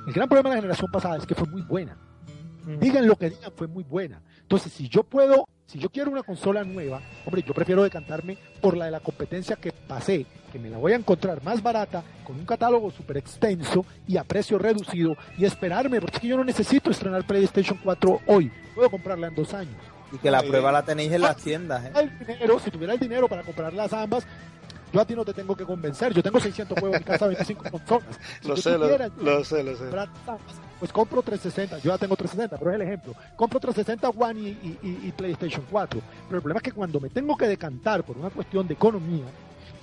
el 0.07 0.13
gran 0.13 0.29
problema 0.29 0.51
de 0.51 0.57
la 0.57 0.63
generación 0.63 0.91
pasada 0.91 1.17
es 1.17 1.27
que 1.27 1.35
fue 1.35 1.49
muy 1.49 1.63
buena. 1.63 1.97
Digan 2.67 3.07
lo 3.07 3.17
que 3.17 3.31
digan, 3.31 3.53
fue 3.55 3.69
muy 3.69 3.85
buena. 3.85 4.21
Entonces, 4.43 4.73
si 4.73 4.89
yo 4.89 5.05
puedo 5.05 5.47
Si 5.67 5.81
yo 5.81 5.91
quiero 5.91 6.13
una 6.13 6.23
consola 6.23 6.63
nueva, 6.63 7.01
hombre, 7.25 7.43
yo 7.43 7.53
prefiero 7.53 7.83
decantarme 7.83 8.39
por 8.61 8.77
la 8.77 8.85
de 8.85 8.93
la 8.93 9.01
competencia 9.01 9.57
que 9.57 9.73
pasé, 9.73 10.25
que 10.53 10.61
me 10.61 10.71
la 10.71 10.79
voy 10.79 10.93
a 10.93 10.97
encontrar 10.97 11.43
más 11.43 11.61
barata, 11.61 12.05
con 12.23 12.37
un 12.37 12.47
catálogo 12.47 12.93
súper 12.93 13.17
extenso 13.17 13.85
y 14.07 14.17
a 14.17 14.23
precio 14.23 14.59
reducido, 14.59 15.17
y 15.37 15.45
esperarme, 15.45 16.01
porque 16.01 16.17
es 16.19 16.23
que 16.23 16.29
yo 16.29 16.37
no 16.37 16.45
necesito 16.45 16.91
estrenar 16.91 17.27
PlayStation 17.27 17.81
4 17.83 18.21
hoy, 18.29 18.53
puedo 18.77 18.89
comprarla 18.91 19.27
en 19.27 19.35
dos 19.35 19.53
años. 19.55 19.75
Y 20.13 20.19
que 20.19 20.31
la 20.31 20.41
prueba 20.41 20.71
la 20.71 20.85
tenéis 20.85 21.11
en 21.11 21.23
las 21.23 21.37
tiendas, 21.37 21.85
¿eh? 21.85 21.93
El 21.97 22.17
dinero, 22.25 22.61
si 22.61 22.71
tuviera 22.71 22.93
el 22.93 23.01
dinero 23.01 23.27
para 23.27 23.43
comprarlas 23.43 23.93
ambas, 23.93 24.25
yo 24.97 25.03
a 25.03 25.05
ti 25.05 25.15
no 25.15 25.25
te 25.27 25.35
tengo 25.35 25.55
que 25.55 25.65
convencer. 25.65 26.15
Yo 26.15 26.23
tengo 26.23 26.41
600 26.41 26.79
juegos 26.81 26.97
en 26.99 27.03
casa, 27.05 27.27
25 27.27 27.71
consolas. 27.71 28.19
Si 28.41 28.49
Lo 28.49 28.57
sé, 28.57 28.71
lo, 28.71 28.87
tuviera 28.87 29.09
lo 29.21 29.45
sé, 29.45 29.63
lo 29.63 29.77
sé. 29.77 29.85
Pues 30.79 30.91
compro 30.93 31.21
360, 31.23 31.79
yo 31.79 31.91
ya 31.91 31.99
tengo 31.99 32.17
360, 32.17 32.57
pero 32.57 32.71
es 32.71 32.77
el 32.77 32.83
ejemplo. 32.83 33.15
Compro 33.37 33.61
360 33.61 34.09
One 34.11 34.41
y, 34.41 34.47
y- 34.49 34.79
y- 34.83 35.09
y 35.09 35.13
PlayStation 35.13 35.65
4. 35.71 36.01
Pero 36.29 36.37
el 36.39 36.43
problema 36.43 36.59
es 36.59 36.63
que 36.63 36.73
cuando 36.73 36.99
me 36.99 37.11
tengo 37.11 37.37
que 37.37 37.47
decantar 37.47 38.05
por 38.05 38.17
una 38.17 38.31
cuestión 38.31 38.67
de 38.67 38.73
economía, 38.75 39.25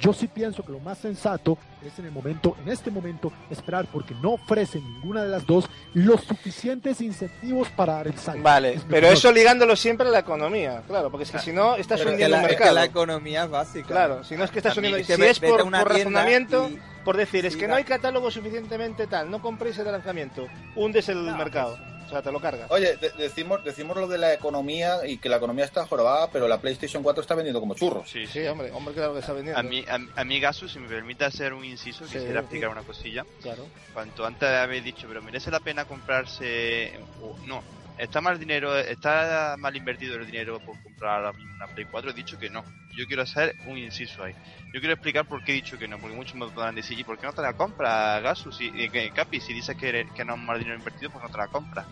yo 0.03 0.11
sí 0.13 0.27
pienso 0.27 0.63
que 0.63 0.71
lo 0.73 0.79
más 0.79 0.97
sensato 0.97 1.57
es 1.81 1.97
en 1.97 2.05
el 2.05 2.11
momento, 2.11 2.55
en 2.61 2.69
este 2.71 2.91
momento, 2.91 3.31
esperar 3.49 3.85
porque 3.91 4.13
no 4.15 4.31
ofrecen 4.33 4.83
ninguna 4.95 5.23
de 5.23 5.29
las 5.29 5.45
dos 5.45 5.69
los 5.93 6.21
suficientes 6.21 6.99
incentivos 6.99 7.69
para 7.69 7.93
dar 7.93 8.07
el 8.07 8.17
salto. 8.17 8.43
Vale, 8.43 8.73
Es 8.73 8.83
pero 8.89 9.07
eso 9.07 9.31
ligándolo 9.31 9.75
siempre 9.75 10.07
a 10.07 10.11
la 10.11 10.19
economía, 10.19 10.81
claro, 10.87 11.09
porque 11.09 11.23
es 11.23 11.31
que 11.31 11.39
si 11.39 11.51
no 11.53 11.75
estás 11.75 11.99
Pero 11.99 12.11
es 12.11 12.17
que 12.17 12.23
hundiendo 12.25 12.35
la, 12.37 12.43
el 12.43 12.49
es 12.49 12.49
que 12.57 12.59
mercado. 12.63 12.75
la 12.75 12.85
economía 12.85 13.43
es 13.45 13.49
básica. 13.49 13.87
Claro, 13.87 14.23
si 14.23 14.35
no 14.35 14.43
es 14.43 14.51
que 14.51 14.59
estás 14.59 14.75
hundiendo, 14.75 14.97
es 14.97 15.07
que 15.07 15.15
si 15.15 15.23
es 15.23 15.39
por, 15.39 15.61
por 15.69 15.89
razonamiento, 15.89 16.69
y- 16.69 16.79
por 17.05 17.17
decir, 17.17 17.45
es 17.45 17.55
que 17.57 17.67
no 17.67 17.75
hay 17.75 17.83
catálogo 17.83 18.31
suficientemente 18.31 19.07
tal, 19.07 19.29
no 19.31 19.41
compréis 19.41 19.77
el 19.77 19.85
lanzamiento, 19.91 20.47
hundes 20.75 21.09
el 21.09 21.25
No, 21.25 21.37
mercado, 21.37 21.77
o 21.92 21.92
sea, 22.13 22.21
te 22.21 22.31
lo 22.31 22.39
cargas. 22.39 22.69
Oye, 22.71 22.95
de- 22.97 23.09
decimos, 23.11 23.63
decimos 23.63 23.97
lo 23.97 24.07
de 24.07 24.17
la 24.17 24.33
economía 24.33 25.05
y 25.05 25.17
que 25.17 25.29
la 25.29 25.37
economía 25.37 25.65
está 25.65 25.85
jorobada, 25.85 26.29
pero 26.31 26.47
la 26.47 26.59
PlayStation 26.61 27.03
4 27.03 27.21
está 27.21 27.35
vendiendo 27.35 27.59
como 27.59 27.75
churros. 27.75 28.09
Sí, 28.09 28.25
Sí, 28.27 28.45
hombre, 28.47 28.71
hombre, 28.71 28.93
claro 28.93 29.13
que 29.13 29.19
está 29.19 29.33
vendiendo. 29.33 29.59
A 29.59 29.63
mí, 29.63 29.83
a, 29.87 29.99
a 30.21 30.23
mí, 30.23 30.39
Gasu, 30.39 30.67
si 30.69 30.79
me 30.79 30.87
permite 30.87 31.25
hacer 31.25 31.53
un 31.53 31.65
inciso, 31.65 32.05
Sí. 32.07 32.13
quisiera 32.17 32.39
explicar 32.41 32.69
una 32.69 32.83
cosilla. 32.83 33.25
Claro. 33.41 33.65
Cuanto 33.93 34.25
antes 34.25 34.47
habéis 34.49 34.83
dicho, 34.83 35.05
pero 35.07 35.21
merece 35.21 35.51
la 35.51 35.59
pena 35.59 35.85
comprarse. 35.85 36.99
o 37.21 37.35
no, 37.45 37.61
está 37.97 38.21
mal 38.21 38.39
dinero, 38.39 38.77
está 38.77 39.55
mal 39.57 39.75
invertido 39.75 40.15
el 40.15 40.25
dinero 40.25 40.59
por 40.59 40.81
comprar 40.81 41.17
ahora 41.17 41.33
mismo 41.33 41.53
una 41.55 41.67
Play 41.67 41.85
4. 41.89 42.11
He 42.11 42.13
dicho 42.13 42.37
que 42.39 42.49
no. 42.49 42.63
Yo 42.95 43.05
quiero 43.07 43.23
hacer 43.23 43.55
un 43.65 43.77
inciso 43.77 44.23
ahí. 44.23 44.33
Yo 44.73 44.79
quiero 44.79 44.93
explicar 44.93 45.25
por 45.25 45.43
qué 45.43 45.51
he 45.51 45.55
dicho 45.55 45.77
que 45.77 45.87
no, 45.87 45.99
porque 45.99 46.15
muchos 46.15 46.35
me 46.35 46.47
podrán 46.47 46.75
decir, 46.75 46.97
¿y 46.99 47.03
por 47.03 47.17
qué 47.17 47.25
no 47.25 47.33
te 47.33 47.41
la 47.41 47.53
compras, 47.53 48.21
Gasu? 48.21 48.51
Si, 48.51 48.71
eh, 48.75 49.11
Capi, 49.13 49.39
si 49.39 49.53
dices 49.53 49.75
que, 49.77 50.07
que 50.15 50.25
no 50.25 50.35
es 50.35 50.41
mal 50.41 50.59
dinero 50.59 50.77
invertido, 50.77 51.11
pues 51.11 51.23
no 51.23 51.29
te 51.29 51.37
la 51.37 51.47
compras. 51.47 51.85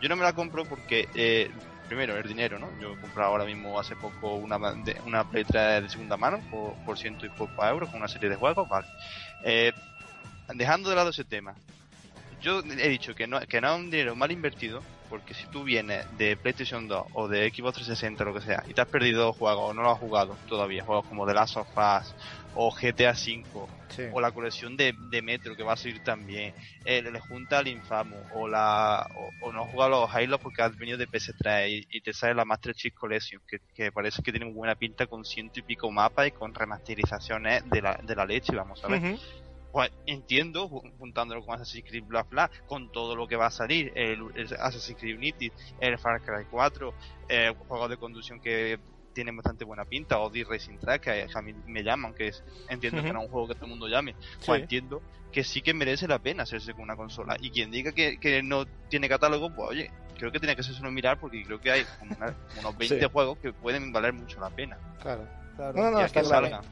Yo 0.00 0.08
no 0.08 0.16
me 0.16 0.22
la 0.22 0.32
compro 0.32 0.64
porque, 0.64 1.08
eh, 1.14 1.50
primero, 1.86 2.16
el 2.16 2.26
dinero, 2.26 2.58
¿no? 2.58 2.68
Yo 2.80 2.94
he 2.94 3.00
comprado 3.00 3.30
ahora 3.30 3.44
mismo 3.44 3.78
hace 3.78 3.96
poco 3.96 4.34
una, 4.34 4.58
una 5.04 5.28
Play 5.30 5.44
3 5.44 5.82
de 5.82 5.88
segunda 5.88 6.16
mano 6.16 6.40
por, 6.50 6.74
por 6.84 6.98
ciento 6.98 7.24
y 7.26 7.30
poco 7.30 7.64
euros 7.64 7.88
con 7.90 7.98
una 7.98 8.08
serie 8.08 8.28
de 8.28 8.36
juegos, 8.36 8.68
vale. 8.68 8.86
Eh, 9.44 9.72
dejando 10.54 10.90
de 10.90 10.96
lado 10.96 11.10
ese 11.10 11.24
tema, 11.24 11.54
yo 12.40 12.60
he 12.60 12.88
dicho 12.88 13.14
que 13.14 13.26
no, 13.26 13.40
que 13.40 13.60
no 13.60 13.74
es 13.74 13.80
un 13.80 13.90
dinero 13.90 14.14
mal 14.16 14.30
invertido, 14.30 14.82
porque 15.08 15.34
si 15.34 15.46
tú 15.48 15.64
vienes 15.64 16.04
de 16.18 16.36
PlayStation 16.36 16.86
2 16.86 17.06
o 17.12 17.28
de 17.28 17.50
Xbox 17.50 17.74
360 17.76 18.22
o 18.22 18.26
lo 18.26 18.34
que 18.34 18.40
sea, 18.42 18.62
y 18.66 18.74
te 18.74 18.80
has 18.80 18.88
perdido 18.88 19.32
juegos 19.32 19.70
o 19.70 19.74
no 19.74 19.82
lo 19.82 19.90
has 19.90 19.98
jugado 19.98 20.36
todavía, 20.46 20.84
juegos 20.84 21.06
como 21.06 21.26
The 21.26 21.34
Last 21.34 21.56
of 21.56 21.68
Us 21.76 22.14
o 22.54 22.70
GTA 22.70 23.12
V 23.12 23.68
Sí. 23.88 24.02
o 24.12 24.20
la 24.20 24.32
colección 24.32 24.76
de, 24.76 24.92
de 25.10 25.22
Metro 25.22 25.56
que 25.56 25.62
va 25.62 25.72
a 25.72 25.76
salir 25.76 26.02
también, 26.02 26.52
eh, 26.84 27.00
le 27.00 27.18
junta 27.20 27.58
al 27.58 27.68
Infamous 27.68 28.22
o 28.32 28.46
la 28.46 29.06
o, 29.14 29.32
o 29.40 29.50
no 29.50 29.62
has 29.62 29.70
jugado 29.70 30.02
los 30.02 30.14
Halo 30.14 30.38
porque 30.38 30.60
has 30.60 30.76
venido 30.76 30.98
de 30.98 31.08
PS3 31.08 31.70
y, 31.70 31.86
y 31.90 32.00
te 32.02 32.12
sale 32.12 32.34
la 32.34 32.44
Master 32.44 32.74
Chief 32.74 32.92
Collection 32.94 33.40
que, 33.48 33.60
que 33.74 33.90
parece 33.90 34.22
que 34.22 34.30
tiene 34.30 34.52
buena 34.52 34.74
pinta 34.74 35.06
con 35.06 35.24
ciento 35.24 35.60
y 35.60 35.62
pico 35.62 35.90
mapas 35.90 36.28
y 36.28 36.32
con 36.32 36.52
remasterizaciones 36.52 37.62
de 37.70 37.80
la, 37.80 37.98
de 38.02 38.14
la 38.14 38.26
leche, 38.26 38.54
vamos 38.54 38.84
a 38.84 38.88
ver. 38.88 39.00
Pues 39.72 39.90
entiendo, 40.06 40.68
ju- 40.68 40.90
juntándolo 40.98 41.44
con 41.44 41.54
Assassin's 41.56 41.84
Creed 41.88 42.04
Bla 42.04 42.22
Bla, 42.22 42.50
con 42.66 42.90
todo 42.90 43.14
lo 43.14 43.26
que 43.28 43.36
va 43.36 43.46
a 43.46 43.50
salir, 43.50 43.92
el, 43.94 44.20
el 44.34 44.46
Assassin's 44.58 44.98
Creed 44.98 45.16
Unity, 45.16 45.52
el 45.80 45.98
Far 45.98 46.20
Cry 46.22 46.46
4, 46.50 46.94
eh, 47.28 47.54
juegos 47.68 47.90
de 47.90 47.96
conducción 47.98 48.40
que 48.40 48.78
tienen 49.12 49.36
bastante 49.36 49.64
buena 49.64 49.84
pinta, 49.84 50.18
o 50.20 50.30
The 50.30 50.44
Racing 50.44 50.78
Track, 50.78 51.02
que 51.02 51.26
a 51.34 51.42
mí 51.42 51.52
me 51.66 51.82
llaman, 51.82 52.14
que 52.14 52.28
es, 52.28 52.42
entiendo 52.68 53.02
que 53.02 53.12
no 53.12 53.18
es 53.20 53.24
un 53.26 53.30
juego 53.32 53.48
que 53.48 53.54
todo 53.54 53.64
el 53.64 53.70
mundo 53.70 53.88
llame, 53.88 54.14
Sí. 54.38 54.46
pues 54.46 54.62
entiendo 54.62 55.02
que 55.32 55.42
sí 55.44 55.60
que 55.60 55.74
merece 55.74 56.06
la 56.08 56.18
pena 56.20 56.44
hacerse 56.44 56.72
con 56.72 56.82
una 56.84 56.96
consola. 56.96 57.36
Y 57.40 57.50
quien 57.50 57.70
diga 57.70 57.92
que, 57.92 58.18
que 58.18 58.42
no 58.42 58.64
tiene 58.88 59.08
catálogo, 59.08 59.52
pues 59.54 59.70
oye, 59.70 59.90
creo 60.16 60.30
que 60.32 60.38
tiene 60.38 60.54
que 60.54 60.60
hacerse 60.62 60.80
uno 60.80 60.90
mirar 60.90 61.18
porque 61.20 61.42
creo 61.44 61.60
que 61.60 61.70
hay 61.70 61.84
como 61.98 62.14
una- 62.16 62.34
unos 62.60 62.78
20 62.78 63.00
Sí. 63.00 63.06
juegos 63.12 63.38
que 63.38 63.52
pueden 63.52 63.92
valer 63.92 64.12
mucho 64.14 64.40
la 64.40 64.50
pena. 64.50 64.78
Claro. 65.02 65.26
Claro. 65.56 65.76
No, 65.76 65.90
no, 65.90 66.00
está 66.00 66.20
que 66.20 66.26
salgan. 66.26 66.62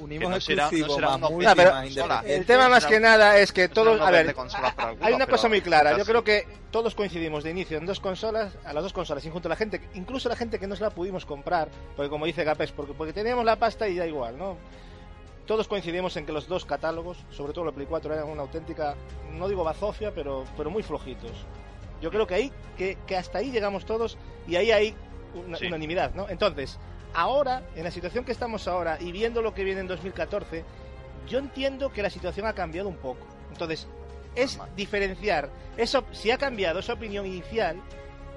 Unimos 0.00 0.30
no 0.30 0.40
será- 0.40 0.62
no 0.64 0.68
exclusivos 0.68 0.94
será 0.96 1.18
más 1.18 1.30
multi, 1.30 1.46
pero- 1.56 1.72
más. 2.08 2.24
El 2.24 2.46
tema 2.46 2.68
más 2.68 2.86
que 2.86 3.00
nada 3.00 3.38
es 3.38 3.52
que 3.52 3.68
todos, 3.68 4.00
a 4.00 4.10
ver, 4.10 4.34
hay 5.00 5.12
una 5.14 5.26
cosa 5.26 5.48
muy 5.48 5.60
clara. 5.60 5.96
Yo 5.98 6.04
creo 6.04 6.24
que 6.24 6.46
todos 6.70 6.94
coincidimos 6.94 7.44
de 7.44 7.50
inicio 7.50 7.78
en 7.78 7.86
dos 7.86 8.00
consolas, 8.00 8.52
a 8.64 8.72
las 8.72 8.82
dos 8.82 8.92
consolas, 8.92 9.24
y 9.26 9.30
junto 9.30 9.48
a 9.48 9.50
la 9.50 9.56
gente, 9.56 9.80
incluso 9.94 10.28
la 10.28 10.36
gente 10.36 10.58
que 10.58 10.66
no 10.66 10.76
se 10.76 10.82
la 10.82 10.90
pudimos 10.90 11.26
comprar, 11.26 11.68
porque 11.96 12.08
como 12.08 12.26
dice 12.26 12.44
Gapes, 12.44 12.72
porque, 12.72 12.92
porque 12.94 13.12
teníamos 13.12 13.44
la 13.44 13.56
pasta 13.56 13.88
y 13.88 13.96
da 13.96 14.06
igual, 14.06 14.38
¿no? 14.38 14.56
Todos 15.46 15.66
coincidimos 15.66 16.16
en 16.16 16.26
que 16.26 16.32
los 16.32 16.46
dos 16.46 16.64
catálogos, 16.64 17.18
sobre 17.30 17.52
todo 17.52 17.64
la 17.64 17.72
Play 17.72 17.86
4, 17.88 18.14
eran 18.14 18.28
una 18.28 18.42
auténtica, 18.42 18.94
no 19.32 19.48
digo 19.48 19.64
bazofia, 19.64 20.12
pero, 20.14 20.44
pero 20.56 20.70
muy 20.70 20.82
flojitos. 20.82 21.32
Yo 22.00 22.10
creo 22.10 22.26
que 22.26 22.34
ahí, 22.34 22.52
que, 22.78 22.96
que 23.06 23.16
hasta 23.16 23.38
ahí 23.38 23.50
llegamos 23.50 23.84
todos 23.84 24.16
y 24.46 24.56
ahí 24.56 24.70
hay 24.70 24.94
una, 25.34 25.58
Sí. 25.58 25.66
unanimidad, 25.66 26.14
¿no? 26.14 26.28
Entonces, 26.28 26.78
ahora, 27.14 27.62
en 27.74 27.84
la 27.84 27.90
situación 27.90 28.24
que 28.24 28.32
estamos 28.32 28.66
ahora 28.68 28.98
y 29.00 29.12
viendo 29.12 29.42
lo 29.42 29.54
que 29.54 29.64
viene 29.64 29.80
en 29.80 29.86
2014, 29.88 30.64
yo 31.28 31.38
entiendo 31.38 31.90
que 31.92 32.02
la 32.02 32.10
situación 32.10 32.46
ha 32.46 32.52
cambiado 32.54 32.88
un 32.88 32.96
poco. 32.96 33.26
Entonces, 33.50 33.86
es 34.34 34.56
Normal. 34.56 34.76
diferenciar 34.76 35.50
eso, 35.76 36.04
si 36.12 36.30
ha 36.30 36.38
cambiado 36.38 36.78
esa 36.80 36.92
opinión 36.94 37.26
inicial 37.26 37.80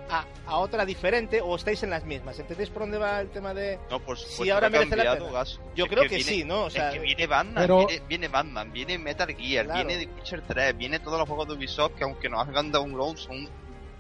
a, 0.10 0.26
a 0.48 0.58
otra 0.58 0.86
diferente 0.86 1.40
o 1.42 1.56
estáis 1.56 1.82
en 1.84 1.90
las 1.92 2.04
mismas. 2.04 2.38
¿Entendéis 2.40 2.70
por 2.70 2.82
dónde 2.84 2.98
va 2.98 3.22
el 3.22 3.30
tema 3.30 3.54
de...? 3.54 3.80
No, 3.90 4.00
por 4.00 4.18
Sí, 4.18 4.26
supuesto 4.32 4.54
ahora 4.56 4.70
que 4.70 4.76
ha 4.76 4.80
merece 4.80 4.96
la 4.98 5.04
cambiado, 5.06 5.26
pena. 5.28 5.40
Gas. 5.40 5.60
Yo 5.76 5.86
Es 5.86 5.90
creo 5.92 6.04
que, 6.04 6.10
viene- 6.10 6.24
sí, 6.24 6.44
¿no? 6.44 6.64
O 6.66 6.70
sea, 6.70 6.90
es 6.90 6.94
que 6.96 7.00
viene 7.00 7.26
Batman, 7.28 7.64
pero- 7.64 7.86
viene, 7.88 8.04
viene 8.08 8.28
Batman, 8.28 8.72
viene 8.74 8.98
Metal 9.00 9.28
Gear, 9.36 9.66
Claro. 9.66 9.88
viene 9.88 10.06
The 10.06 10.12
Witcher 10.14 10.42
3, 10.42 10.78
viene 10.78 11.00
todos 11.00 11.18
los 11.20 11.28
juegos 11.28 11.48
de 11.48 11.54
Ubisoft 11.54 11.94
que 11.96 12.04
aunque 12.04 12.28
nos 12.30 12.46
hagan 12.48 12.72
download 12.72 13.16
son 13.18 13.48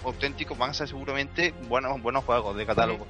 auténticos, 0.03 0.57
van 0.57 0.71
a 0.71 0.73
ser 0.73 0.87
seguramente 0.89 1.53
buenos 1.69 2.01
buenos 2.01 2.25
juegos 2.25 2.55
de 2.57 2.65
catálogo. 2.65 3.07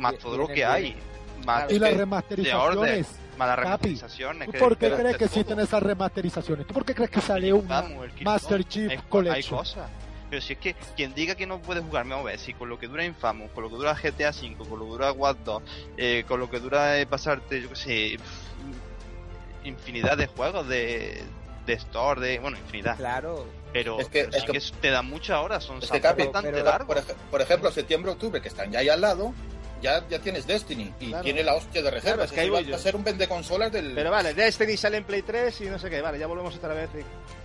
Más 0.00 0.18
todo 0.18 0.36
lo 0.36 0.48
que 0.48 0.64
hay. 0.64 0.96
Más. 1.44 1.70
Y 1.70 1.78
las 1.78 1.90
de 1.92 1.96
remasterizaciones. 1.98 3.06
más 3.38 3.48
las 3.48 3.58
remasterizaciones. 3.58 4.50
¿Tú 4.50 4.58
por 4.58 4.76
qué 4.76 4.90
que- 4.90 4.96
crees 4.96 5.16
que 5.16 5.26
todo. 5.26 5.40
existen 5.40 5.60
esas 5.60 5.82
remasterizaciones? 5.82 6.66
¿Tú 6.66 6.74
por 6.74 6.84
qué 6.84 6.94
crees 6.94 7.10
que 7.10 7.20
sale 7.20 7.52
una 7.52 7.80
Vamos, 7.82 8.04
el 8.04 8.10
Killzone. 8.10 8.24
Master 8.24 8.64
Chief 8.64 8.90
Hay- 8.90 8.96
Hay 8.96 9.02
Collection? 9.08 9.58
cosas. 9.58 9.88
Pero 10.28 10.42
si 10.42 10.52
es 10.52 10.58
que 10.60 10.74
quien 10.96 11.12
diga 11.14 11.34
que 11.34 11.46
no 11.46 11.58
puede 11.60 11.80
jugar, 11.80 12.06
vamos 12.06 12.24
a 12.26 12.30
ver, 12.30 12.38
si 12.38 12.54
con 12.54 12.68
lo 12.68 12.78
que 12.78 12.86
dura 12.86 13.04
Infamous, 13.04 13.50
con 13.52 13.64
lo 13.64 13.70
que 13.70 13.76
dura 13.76 13.94
GTA 13.94 14.30
V, 14.30 14.56
con 14.56 14.78
lo 14.78 14.84
que 14.84 14.90
dura 14.92 15.12
Watch 15.12 15.38
2, 15.44 15.62
eh, 15.96 16.24
con 16.28 16.38
lo 16.40 16.48
que 16.50 16.60
dura 16.60 16.98
eh, 17.00 17.06
pasarte, 17.06 17.60
yo 17.62 17.68
qué 17.70 17.76
sé, 17.76 18.16
pff, 18.18 19.66
infinidad 19.66 20.16
de 20.16 20.26
juegos 20.26 20.68
de, 20.68 21.22
de 21.66 21.72
Store, 21.74 22.20
de, 22.20 22.38
bueno, 22.38 22.56
infinidad. 22.58 22.96
Claro. 22.96 23.46
Pero, 23.72 24.00
Es 24.00 24.08
que- 24.08 24.24
pero 24.24 24.36
es 24.36 24.40
sí 24.42 24.46
que- 24.46 24.76
que 24.76 24.80
te 24.82 24.90
dan 24.90 25.06
muchas 25.06 25.38
horas, 25.38 25.62
son 25.64 25.76
Es 25.76 25.82
que, 25.82 25.86
saltos 25.88 26.10
Capi, 26.10 26.22
bastante 26.24 26.50
pero- 26.52 26.64
largos. 26.64 26.86
Por, 26.86 26.98
ej- 26.98 27.16
por 27.30 27.40
ejemplo, 27.40 27.70
septiembre, 27.72 28.12
octubre, 28.12 28.40
que 28.42 28.48
están 28.48 28.70
ya 28.70 28.80
ahí 28.80 28.88
al 28.88 29.00
lado, 29.00 29.32
ya, 29.80 30.06
ya 30.08 30.18
tienes 30.20 30.46
Destiny 30.46 30.92
y 31.00 31.08
Claro. 31.08 31.24
tiene 31.24 31.42
la 31.42 31.54
hostia 31.54 31.82
de 31.82 31.90
reservas. 31.90 32.14
Claro, 32.14 32.24
es 32.24 32.32
que 32.32 32.40
ahí 32.40 32.48
va, 32.50 32.58
voy 32.60 32.68
yo. 32.68 32.74
a 32.76 32.78
ser 32.78 32.96
un 32.96 33.04
vende 33.04 33.26
consolas 33.28 33.72
del. 33.72 33.94
Pero 33.94 34.10
vale, 34.10 34.34
Destiny 34.34 34.76
sale 34.76 34.98
en 34.98 35.04
Play 35.04 35.22
3 35.22 35.60
y 35.62 35.64
no 35.70 35.78
sé 35.78 35.88
qué, 35.90 36.00
vale, 36.00 36.18
ya 36.18 36.26
volvemos 36.26 36.54
otra 36.56 36.74
vez. 36.74 36.90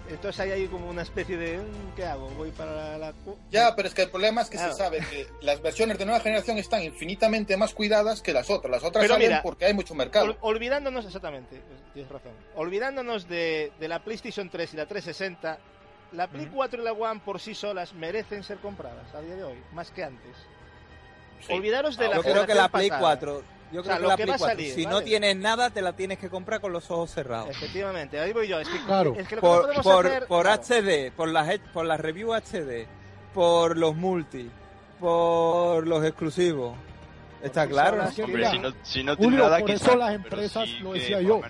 Entonces 0.08 0.40
hay 0.40 0.52
ahí 0.52 0.68
como 0.68 0.88
una 0.88 1.02
especie 1.02 1.36
de... 1.36 1.58
mm, 1.58 1.96
¿Qué 1.96 2.06
hago? 2.06 2.30
¿Voy 2.30 2.52
para 2.52 2.96
la... 3.00 3.12
Ya, 3.50 3.76
pero 3.76 3.88
es 3.88 3.94
que 3.96 4.04
el 4.04 4.12
problema 4.12 4.42
es 4.42 4.50
que 4.52 4.58
Claro. 4.58 4.72
se 4.74 4.78
sabe 4.78 5.00
que 5.00 5.26
las 5.42 5.62
versiones 5.64 5.98
de 5.98 6.06
nueva 6.06 6.20
generación 6.20 6.60
están 6.60 6.84
infinitamente 6.84 7.58
más 7.58 7.74
cuidadas 7.74 8.22
que 8.22 8.32
las 8.32 8.50
otras. 8.52 8.70
Las 8.72 8.84
otras 8.84 9.02
Pero 9.04 9.16
salen 9.16 9.30
mira, 9.30 9.42
porque 9.42 9.66
hay 9.66 9.74
mucho 9.74 9.96
mercado. 9.96 10.28
Ol- 10.28 10.38
olvidándonos, 10.42 11.06
exactamente, 11.06 11.60
tienes 11.94 12.12
razón. 12.12 12.34
Olvidándonos 12.56 13.28
de, 13.28 13.72
de 13.80 13.88
la 13.88 14.04
PlayStation 14.04 14.48
3 14.48 14.76
y 14.76 14.78
la 14.78 14.86
360, 14.86 15.58
la 16.12 16.28
Play 16.28 16.50
4 16.54 16.82
y 16.82 16.86
la 16.86 16.94
One 16.94 17.22
por 17.26 17.40
sí 17.40 17.56
solas 17.56 17.94
merecen 17.94 18.44
ser 18.44 18.58
compradas 18.60 19.12
a 19.16 19.22
día 19.22 19.36
de 19.36 19.44
hoy, 19.44 19.58
más 19.74 19.90
que 19.90 20.04
antes. 20.04 20.36
Sí. 21.42 21.54
Olvidaros 21.54 21.98
de 21.98 22.08
la 22.10 22.16
Yo 22.18 22.22
creo 22.24 22.46
que 22.46 22.56
la 22.56 22.70
Play 22.70 22.90
pasada. 22.90 23.02
4. 23.20 23.44
Yo 23.72 23.82
O 23.82 23.84
creo 23.84 23.84
sea, 23.84 23.96
que 23.98 24.02
lo 24.04 24.08
la 24.10 24.16
que 24.16 24.24
Play 24.24 24.30
va 24.30 24.36
a 24.36 24.40
4, 24.40 24.56
salir, 24.56 24.74
si 24.74 24.86
¿vale? 24.86 24.96
no 24.96 25.02
tienes 25.04 25.36
nada, 25.38 25.70
te 25.70 25.82
la 25.82 25.94
tienes 25.94 26.18
que 26.20 26.30
comprar 26.30 26.62
con 26.62 26.72
los 26.72 26.90
ojos 26.92 27.12
cerrados. 27.12 27.50
Efectivamente, 27.50 28.20
ahí 28.20 28.32
voy 28.34 28.48
yo. 28.48 28.60
Es 28.60 28.68
que, 28.70 28.80
Claro. 28.86 29.16
es 29.18 29.28
que 29.28 29.36
lo 29.36 29.42
que 29.42 29.48
no 29.48 29.54
Por, 29.54 29.62
podemos 29.64 29.84
por, 29.84 30.08
hacer... 30.08 30.28
por 30.28 30.44
claro, 30.46 30.62
HD, 30.64 31.12
por 31.16 31.28
las, 31.30 31.60
por 31.74 31.86
las 31.86 32.00
reviews 32.00 32.36
HD, 32.38 32.88
por 33.34 33.78
los 33.78 33.96
multi, 33.96 34.50
por 35.00 35.86
los 35.88 36.04
exclusivos. 36.06 36.76
Está 37.44 37.64
Por 37.64 37.72
claro. 37.74 38.12
si 38.12 38.22
no, 38.22 38.74
si 38.82 39.04
no 39.04 39.16
tiene 39.18 39.32
Julio, 39.32 39.44
nada 39.44 39.60
por 39.60 39.68
que 39.68 39.74
eso 39.74 39.86
saber, 39.86 40.00
las 40.00 40.14
empresas, 40.16 40.64
sí 40.68 40.80
lo 40.80 40.94
que 40.94 41.00
decía 41.00 41.22
yo. 41.22 41.42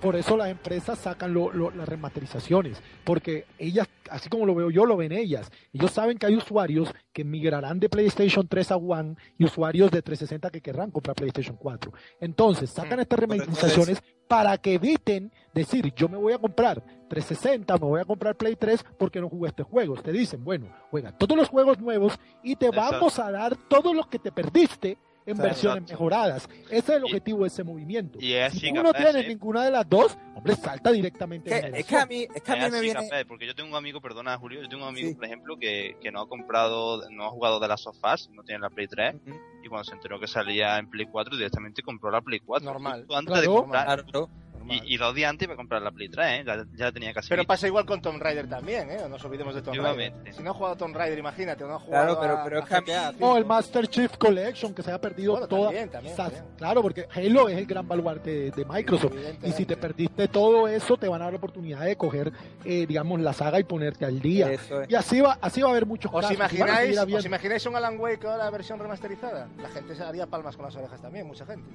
Por 0.00 0.16
eso 0.16 0.36
las 0.36 0.48
empresas 0.48 0.98
sacan 0.98 1.32
lo- 1.34 1.52
lo- 1.52 1.70
las 1.70 1.88
remasterizaciones, 1.88 2.82
porque 3.04 3.44
ellas, 3.58 3.88
así 4.10 4.28
como 4.28 4.46
lo 4.46 4.54
veo 4.54 4.70
yo, 4.70 4.86
lo 4.86 4.96
ven 4.96 5.12
ellas. 5.12 5.50
Ellos 5.72 5.90
saben 5.90 6.18
que 6.18 6.26
hay 6.26 6.36
usuarios 6.36 6.92
que 7.12 7.24
migrarán 7.24 7.80
de 7.80 7.88
PlayStation 7.88 8.46
3 8.48 8.70
a 8.72 8.76
One 8.76 9.16
y 9.38 9.44
usuarios 9.44 9.90
de 9.90 10.02
360 10.02 10.50
que 10.50 10.60
querrán 10.60 10.90
comprar 10.90 11.16
PlayStation 11.16 11.56
4. 11.56 11.92
Entonces, 12.20 12.70
sacan 12.70 13.00
estas 13.00 13.18
remasterizaciones 13.18 14.02
para 14.28 14.58
que 14.58 14.74
eviten 14.74 15.32
decir, 15.54 15.92
yo 15.94 16.08
me 16.08 16.18
voy 16.18 16.32
a 16.34 16.38
comprar 16.38 16.82
360, 17.08 17.74
me 17.74 17.86
voy 17.86 18.00
a 18.00 18.04
comprar 18.04 18.36
Play 18.36 18.56
3 18.56 18.84
porque 18.98 19.20
no 19.20 19.28
jugué 19.30 19.48
este 19.48 19.62
juego. 19.62 19.94
Te 19.96 20.12
dicen, 20.12 20.44
bueno, 20.44 20.66
juega 20.90 21.12
todos 21.16 21.36
los 21.36 21.48
juegos 21.48 21.78
nuevos 21.80 22.18
y 22.42 22.56
te 22.56 22.70
vamos 22.70 23.18
a 23.18 23.30
dar 23.30 23.56
todo 23.68 23.94
lo 23.94 24.04
que 24.08 24.18
te 24.18 24.30
perdiste 24.30 24.98
en 25.28 25.34
Claro. 25.36 25.48
versiones 25.50 25.82
Exacto. 25.82 25.92
mejoradas. 25.92 26.48
Ese 26.70 26.76
es 26.76 26.88
el 26.88 27.00
Y- 27.00 27.04
objetivo 27.04 27.40
de 27.42 27.46
ese 27.48 27.64
movimiento. 27.64 28.18
Y 28.20 28.32
es 28.32 28.52
Si 28.54 28.72
tú 28.72 28.82
no 28.82 28.92
tienes 28.92 29.22
sí. 29.22 29.28
ninguna 29.28 29.64
de 29.64 29.70
las 29.70 29.88
dos, 29.88 30.16
hombre, 30.34 30.54
salta 30.56 30.90
directamente 30.90 31.50
Que- 31.50 31.58
en 31.66 31.74
es 31.74 31.86
que 31.86 31.96
a 31.96 32.06
mí, 32.06 32.26
es 32.34 32.42
que 32.42 32.52
a 32.52 32.56
mí 32.56 32.64
Es 32.64 32.72
me 32.72 32.80
viene. 32.80 33.00
café, 33.08 33.24
porque 33.26 33.46
yo 33.46 33.54
tengo 33.54 33.68
un 33.70 33.76
amigo, 33.76 34.00
perdona 34.00 34.36
Julio, 34.38 34.62
yo 34.62 34.68
tengo 34.68 34.84
un 34.84 34.88
amigo, 34.90 35.08
Sí. 35.08 35.14
por 35.14 35.24
ejemplo, 35.24 35.56
que, 35.58 35.96
que 36.00 36.10
no 36.10 36.20
ha 36.22 36.28
comprado, 36.28 37.08
no 37.10 37.24
ha 37.26 37.30
jugado 37.30 37.60
de 37.60 37.68
las 37.68 37.80
sofás, 37.82 38.28
no 38.32 38.42
tiene 38.42 38.60
la 38.60 38.70
Play 38.70 38.86
3, 38.88 39.14
Ujú. 39.16 39.36
y 39.64 39.68
cuando 39.68 39.84
se 39.84 39.94
enteró 39.94 40.18
que 40.18 40.26
salía 40.26 40.78
en 40.78 40.88
Play 40.88 41.06
4, 41.06 41.36
directamente 41.36 41.82
compró 41.82 42.10
la 42.10 42.20
Play 42.20 42.40
4. 42.40 42.64
Normal. 42.72 43.06
Antes 43.10 43.26
Claro. 43.26 43.40
de 43.40 43.46
comprar, 43.46 43.84
Claro, 43.84 44.02
Normal. 44.04 44.28
Y, 44.68 44.94
y 44.94 44.96
dos 44.96 45.14
días 45.14 45.30
antes 45.30 45.46
iba 45.46 45.54
a 45.54 45.56
comprar 45.56 45.82
la 45.82 45.90
Play 45.90 46.08
3, 46.08 46.26
¿eh? 46.40 46.44
ya, 46.46 46.56
ya 46.74 46.84
la 46.86 46.92
tenía 46.92 47.12
casi 47.12 47.28
Pero 47.28 47.44
pasa 47.44 47.66
igual 47.66 47.84
con 47.86 48.00
Tomb 48.00 48.20
Raider 48.20 48.48
también, 48.48 48.90
¿eh? 48.90 48.98
No 49.02 49.08
nos 49.10 49.24
olvidemos 49.24 49.54
de 49.54 49.62
Tomb 49.62 49.76
Raider. 49.80 50.12
Si 50.32 50.42
no 50.42 50.50
ha 50.50 50.54
jugado 50.54 50.76
Tomb 50.76 50.96
Raider, 50.96 51.18
imagínate, 51.18 51.64
no 51.64 51.74
ha 51.74 51.78
jugado 51.78 52.16
Claro, 52.18 52.20
pero- 52.20 52.38
a- 52.40 52.44
pero 52.44 52.56
a 52.58 52.60
es 52.78 52.84
que 52.84 52.94
a 52.94 53.12
O 53.20 53.36
el. 53.36 53.44
Master 53.44 53.86
Chief 53.88 54.16
Collection, 54.16 54.74
que 54.74 54.82
se 54.82 54.90
haya 54.90 55.00
perdido 55.00 55.32
Bueno, 55.32 55.48
toda. 55.48 55.64
también, 55.66 55.90
también, 55.90 56.16
Sa- 56.16 56.24
también. 56.24 56.44
Claro, 56.56 56.82
porque 56.82 57.06
Halo 57.14 57.48
es 57.48 57.56
el 57.58 57.66
gran 57.66 57.86
baluarte 57.88 58.30
de, 58.30 58.50
de 58.50 58.64
Microsoft. 58.64 59.14
Y 59.42 59.52
si 59.52 59.64
te 59.64 59.76
perdiste 59.76 60.28
todo 60.28 60.68
eso, 60.68 60.96
te 60.96 61.08
van 61.08 61.20
a 61.22 61.24
dar 61.24 61.32
la 61.32 61.38
oportunidad 61.38 61.80
de 61.80 61.96
coger, 61.96 62.32
eh, 62.64 62.86
digamos, 62.86 63.20
la 63.20 63.32
saga 63.32 63.58
y 63.58 63.64
ponerte 63.64 64.04
al 64.04 64.20
día. 64.20 64.50
Eso 64.52 64.82
es. 64.82 64.90
Y 64.90 64.94
así 64.94 65.20
va, 65.20 65.38
así 65.40 65.60
va 65.62 65.68
a 65.68 65.70
haber 65.70 65.86
muchos 65.86 66.10
¿Os 66.12 66.20
casos. 66.20 66.30
a 66.30 66.34
imagináis, 66.34 66.98
¿Os 66.98 67.24
imagináis 67.24 67.64
un 67.66 67.76
Alan 67.76 67.98
Wake 67.98 68.26
ahora 68.26 68.50
versión 68.50 68.78
remasterizada? 68.78 69.48
La 69.60 69.68
gente 69.70 69.94
se 69.94 70.02
haría 70.02 70.26
palmas 70.26 70.56
con 70.56 70.64
las 70.66 70.76
orejas 70.76 71.00
también, 71.00 71.26
mucha 71.26 71.46
gente. 71.46 71.68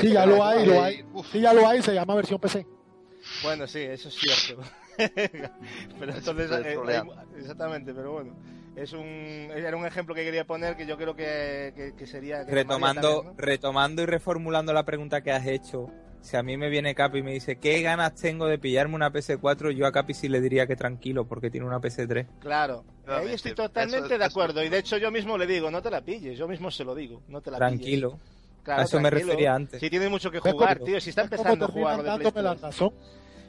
Sí, 0.00 0.12
ya 0.12 0.26
lo 0.26 0.44
hay, 0.44 0.66
lo 0.66 0.82
hay. 0.82 1.04
uf. 1.12 1.26
Sí, 1.32 1.40
ya 1.40 1.52
lo 1.52 1.66
hay, 1.68 1.82
se 1.82 1.94
llama 1.94 2.14
versión 2.14 2.38
PC. 2.40 2.66
Bueno, 3.42 3.66
sí, 3.66 3.80
eso 3.80 4.08
es 4.08 4.14
cierto. 4.14 4.62
pero 5.98 6.12
Es 6.12 6.18
entonces, 6.18 6.50
eh, 6.64 7.02
exactamente, 7.38 7.94
pero 7.94 8.12
bueno. 8.12 8.34
Es 8.76 8.92
un, 8.92 9.06
era 9.06 9.76
un 9.76 9.86
ejemplo 9.86 10.14
que 10.16 10.24
quería 10.24 10.44
poner 10.46 10.76
que 10.76 10.84
yo 10.84 10.96
creo 10.96 11.14
que, 11.14 11.72
que, 11.76 11.94
que 11.96 12.06
sería... 12.08 12.44
que 12.44 12.50
retomando, 12.52 13.32
retomando 13.36 14.02
y 14.02 14.06
reformulando 14.06 14.72
la 14.72 14.84
pregunta 14.84 15.20
que 15.22 15.30
has 15.30 15.46
hecho, 15.46 15.90
si 16.20 16.36
a 16.36 16.42
mí 16.42 16.56
me 16.56 16.68
viene 16.68 16.92
Capi 16.92 17.18
y 17.18 17.22
me 17.22 17.32
dice, 17.32 17.56
¿qué 17.56 17.82
ganas 17.82 18.16
tengo 18.16 18.46
de 18.48 18.58
pillarme 18.58 18.96
una 18.96 19.12
PS4? 19.12 19.70
Yo 19.70 19.86
a 19.86 19.92
Capi 19.92 20.12
sí 20.12 20.28
le 20.28 20.40
diría 20.40 20.66
que 20.66 20.74
tranquilo, 20.74 21.24
porque 21.24 21.50
tiene 21.52 21.68
una 21.68 21.80
PS3. 21.80 22.26
¿no? 22.26 22.40
Claro, 22.40 22.84
ahí 23.06 23.32
estoy 23.32 23.52
eso- 23.52 23.62
totalmente 23.62 24.08
de 24.08 24.14
eso- 24.16 24.24
acuerdo. 24.24 24.60
Y 24.64 24.68
de 24.68 24.78
hecho 24.78 24.96
yo 24.98 25.12
mismo 25.12 25.38
le 25.38 25.46
digo, 25.46 25.70
no 25.70 25.80
te 25.80 25.90
la 25.92 26.00
pilles, 26.00 26.36
yo 26.36 26.48
mismo 26.48 26.72
se 26.72 26.82
lo 26.82 26.96
digo, 26.96 27.22
no 27.28 27.40
te 27.40 27.52
la 27.52 27.58
Tranquilo. 27.58 28.18
pilles. 28.18 28.33
Claro, 28.64 28.80
a 28.80 28.84
eso 28.84 28.98
me 28.98 29.10
tranquilo. 29.10 29.30
refería 29.32 29.54
antes. 29.54 29.78
Si 29.80 29.90
tienes 29.90 30.10
mucho 30.10 30.30
que 30.30 30.40
¿Ves 30.40 30.52
jugar, 30.52 30.78
tío, 30.80 31.00
si 31.00 31.10
está 31.10 31.22
empezando 31.22 31.66
a 31.66 31.68
jugar 31.68 32.02
de 32.02 32.42
la 32.42 32.54
razón? 32.54 32.92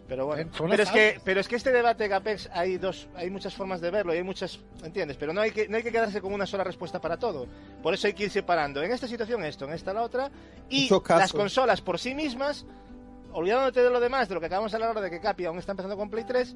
Pero 0.07 0.27
bueno, 0.27 0.51
pero 0.69 0.83
es 0.83 0.91
que 0.91 1.19
pero 1.23 1.39
es 1.39 1.47
que 1.47 1.55
este 1.55 1.71
debate 1.71 2.07
Gapex 2.07 2.47
hay 2.53 2.77
dos 2.77 3.07
hay 3.15 3.31
muchas 3.31 3.55
formas 3.55 3.81
de 3.81 3.89
verlo 3.89 4.13
y 4.13 4.17
hay 4.17 4.23
muchas, 4.23 4.59
¿entiendes? 4.83 5.17
Pero 5.17 5.33
no 5.33 5.41
hay 5.41 5.49
que 5.49 5.67
no 5.67 5.77
hay 5.77 5.83
que 5.83 5.91
quedarse 5.91 6.21
con 6.21 6.31
una 6.31 6.45
sola 6.45 6.63
respuesta 6.63 7.01
para 7.01 7.17
todo. 7.17 7.47
Por 7.81 7.95
eso 7.95 8.05
hay 8.05 8.13
que 8.13 8.25
ir 8.25 8.29
separando. 8.29 8.83
En 8.83 8.91
esta 8.91 9.07
situación 9.07 9.43
esto, 9.43 9.65
en 9.65 9.73
esta 9.73 9.93
la 9.93 10.03
otra 10.03 10.29
y 10.69 10.87
las 11.09 11.33
consolas 11.33 11.81
por 11.81 11.97
sí 11.97 12.13
mismas 12.13 12.67
olvidándote 13.33 13.81
de 13.81 13.89
lo 13.89 13.99
demás, 13.99 14.29
de 14.29 14.35
lo 14.35 14.39
que 14.39 14.45
acabamos 14.45 14.71
de 14.71 14.77
hablar 14.77 15.01
de 15.01 15.09
que 15.09 15.19
Capi 15.19 15.45
aún 15.45 15.57
está 15.57 15.71
empezando 15.71 15.97
con 15.97 16.09
Play 16.11 16.23
3, 16.23 16.55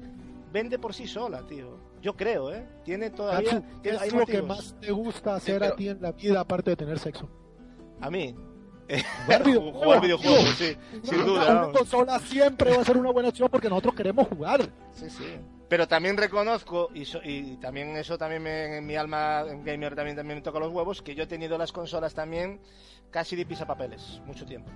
vende 0.52 0.78
por 0.78 0.94
sí 0.94 1.08
sola, 1.08 1.44
tío. 1.44 1.76
Yo 2.00 2.16
creo, 2.16 2.52
¿eh? 2.54 2.64
Tiene 2.84 3.10
todavía 3.10 3.50
¿qué 3.50 3.62
tiene- 3.82 3.98
hay 3.98 4.08
es 4.08 4.14
lo 4.14 4.26
que 4.26 4.40
motivos. 4.42 4.48
más 4.48 4.80
te 4.80 4.92
gusta 4.92 5.34
hacer 5.34 5.58
pero- 5.58 5.72
a 5.72 5.76
ti 5.76 5.88
en 5.88 6.00
la 6.00 6.12
vida 6.12 6.40
aparte 6.40 6.70
de 6.70 6.76
tener 6.76 7.00
sexo? 7.00 7.28
a 8.00 8.10
mí 8.10 8.34
Jugar 9.24 9.44
videojuegos. 9.44 9.82
jugar 9.84 10.00
videojuegos, 10.00 10.54
sí, 10.58 10.76
sin 11.02 11.24
duda. 11.24 11.44
Una 11.50 11.54
vamos. 11.60 11.78
consola 11.78 12.18
siempre 12.20 12.74
va 12.76 12.82
a 12.82 12.84
ser 12.84 12.96
una 12.96 13.10
buena 13.10 13.28
opción 13.28 13.48
porque 13.50 13.68
nosotros 13.68 13.94
queremos 13.94 14.26
jugar. 14.28 14.62
Sí, 14.94 15.08
sí. 15.10 15.24
Pero 15.68 15.86
también 15.86 16.16
reconozco, 16.16 16.88
y, 16.94 17.04
so- 17.04 17.20
y 17.22 17.56
también 17.58 17.96
eso 17.96 18.18
también 18.18 18.42
me- 18.42 18.78
en 18.78 18.86
mi 18.86 18.96
alma 18.96 19.44
en 19.48 19.64
gamer 19.64 19.94
también, 19.94 20.16
también 20.16 20.38
me 20.38 20.42
toca 20.42 20.58
los 20.58 20.72
huevos, 20.72 21.00
que 21.02 21.14
yo 21.14 21.22
he 21.22 21.26
tenido 21.28 21.56
las 21.56 21.70
consolas 21.70 22.12
también 22.14 22.60
casi 23.10 23.36
de 23.36 23.46
pisapapeles, 23.46 24.20
mucho 24.26 24.44
tiempo. 24.44 24.68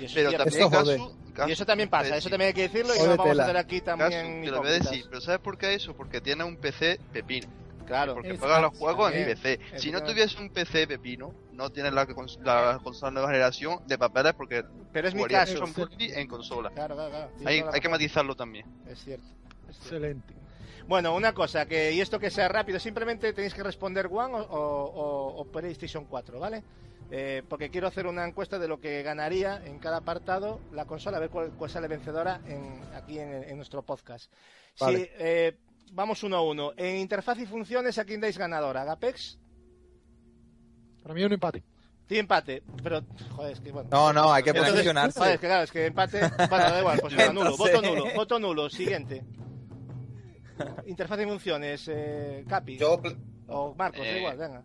Y 0.00 0.04
eso, 0.06 0.14
Pero 0.14 0.32
también 0.32 0.60
Eso 0.60 0.70
jode. 0.70 0.96
caso, 0.96 1.16
caso- 1.34 1.48
y 1.48 1.52
eso 1.52 1.66
también 1.66 1.88
pasa, 1.90 2.16
eso 2.16 2.30
también 2.30 2.48
hay 2.48 2.54
que 2.54 2.62
decirlo 2.62 2.94
y 2.94 2.98
no 3.00 3.16
vamos 3.16 3.38
a 3.38 3.42
hacer 3.42 3.56
aquí 3.58 3.80
Caso, 3.80 3.98
también 3.98 4.42
te 4.44 4.50
lo 4.50 4.58
voy 4.60 4.68
a 4.68 4.72
decir, 4.72 5.04
pero 5.08 5.20
¿sabes 5.20 5.40
por 5.40 5.58
qué 5.58 5.74
eso? 5.74 5.94
Porque 5.94 6.20
tiene 6.22 6.44
un 6.44 6.56
PC 6.56 6.98
pepino. 7.12 7.48
Claro, 7.88 8.14
Porque 8.14 8.30
Es- 8.30 8.38
juega 8.38 8.60
los 8.60 8.76
juegos 8.78 9.12
en 9.12 9.24
PC. 9.24 9.58
Si 9.76 9.90
no 9.90 10.02
tuviese 10.04 10.40
un 10.40 10.50
PC 10.50 10.86
pepino, 10.86 11.34
no 11.52 11.70
tienes 11.70 11.92
la, 11.92 12.06
cons- 12.06 12.38
la 12.42 12.78
consola 12.82 13.10
nueva 13.10 13.28
generación 13.28 13.80
de 13.86 13.98
papeles 13.98 14.34
porque 14.34 14.64
pero 14.92 15.08
es 15.08 15.14
mi 15.14 15.24
caso. 15.24 15.64
en 15.98 16.28
consola. 16.28 16.70
Claro, 16.70 16.94
claro, 16.94 17.10
claro. 17.10 17.30
Hay, 17.44 17.64
hay 17.72 17.80
que 17.80 17.88
matizarlo 17.88 18.36
también. 18.36 18.66
Es 18.86 19.02
cierto. 19.02 19.26
es 19.68 19.76
cierto. 19.78 19.96
Excelente. 19.96 20.34
Bueno, 20.86 21.14
una 21.14 21.34
cosa, 21.34 21.66
que 21.66 21.92
y 21.92 22.00
esto 22.00 22.18
que 22.18 22.30
sea 22.30 22.48
rápido, 22.48 22.78
simplemente 22.78 23.32
tenéis 23.32 23.52
que 23.54 23.62
responder 23.62 24.06
One 24.10 24.34
o, 24.34 24.38
o- 24.38 24.84
o- 24.84 25.40
o 25.40 25.44
PlayStation 25.46 26.04
4, 26.04 26.38
¿vale? 26.38 26.62
Eh, 27.10 27.42
porque 27.48 27.70
quiero 27.70 27.86
hacer 27.88 28.06
una 28.06 28.26
encuesta 28.26 28.58
de 28.58 28.68
lo 28.68 28.80
que 28.80 29.02
ganaría 29.02 29.62
en 29.64 29.78
cada 29.78 29.98
apartado 29.98 30.60
la 30.72 30.84
consola, 30.84 31.16
a 31.16 31.20
ver 31.20 31.30
cuál, 31.30 31.50
cuál 31.56 31.70
sale 31.70 31.88
vencedora 31.88 32.40
en, 32.46 32.80
aquí 32.94 33.18
en, 33.18 33.44
en 33.44 33.56
nuestro 33.56 33.82
podcast. 33.82 34.30
Vale. 34.78 34.98
Sí, 34.98 35.10
eh, 35.18 35.56
vamos 35.92 36.22
uno 36.22 36.36
a 36.36 36.42
uno. 36.42 36.72
En 36.76 36.96
interfaz 36.96 37.38
y 37.38 37.46
funciones, 37.46 37.98
¿a 37.98 38.04
quién 38.04 38.20
dais 38.20 38.38
ganadora? 38.38 38.82
¿Agapex? 38.82 39.38
Para 41.02 41.14
mí 41.14 41.20
es 41.20 41.26
un 41.26 41.32
empate. 41.32 41.62
Sí, 42.08 42.18
empate. 42.18 42.62
Pero, 42.82 43.02
joder, 43.36 43.52
es 43.52 43.60
que 43.60 43.70
bueno. 43.70 43.88
No, 43.92 44.12
no, 44.12 44.32
hay 44.32 44.42
que 44.42 44.50
Entonces, 44.50 44.72
posicionarse. 44.72 45.18
Joder, 45.18 45.34
es 45.34 45.40
que 45.40 45.46
claro, 45.46 45.62
es 45.64 45.70
que 45.72 45.86
empate. 45.86 46.20
Bueno, 46.48 46.64
da 46.64 46.80
igual, 46.80 46.98
pues 47.00 47.32
nulo. 47.34 47.56
Voto 47.56 47.82
nulo, 47.82 48.04
voto 48.14 48.38
nulo. 48.38 48.70
Siguiente. 48.70 49.24
Interfaz 50.86 51.20
y 51.20 51.24
funciones, 51.24 51.88
eh, 51.92 52.44
Capi. 52.48 52.78
Yo, 52.78 53.00
O 53.48 53.74
Marcos, 53.74 54.00
da 54.00 54.06
Eh, 54.06 54.18
igual, 54.18 54.36
venga. 54.38 54.64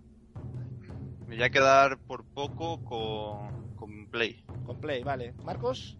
Me 1.28 1.36
voy 1.36 1.44
a 1.44 1.50
quedar 1.50 1.98
por 2.00 2.24
poco 2.26 2.84
con, 2.84 3.76
con 3.76 4.08
Play. 4.08 4.44
Con 4.66 4.80
Play, 4.80 5.04
vale. 5.04 5.34
Marcos, 5.44 5.98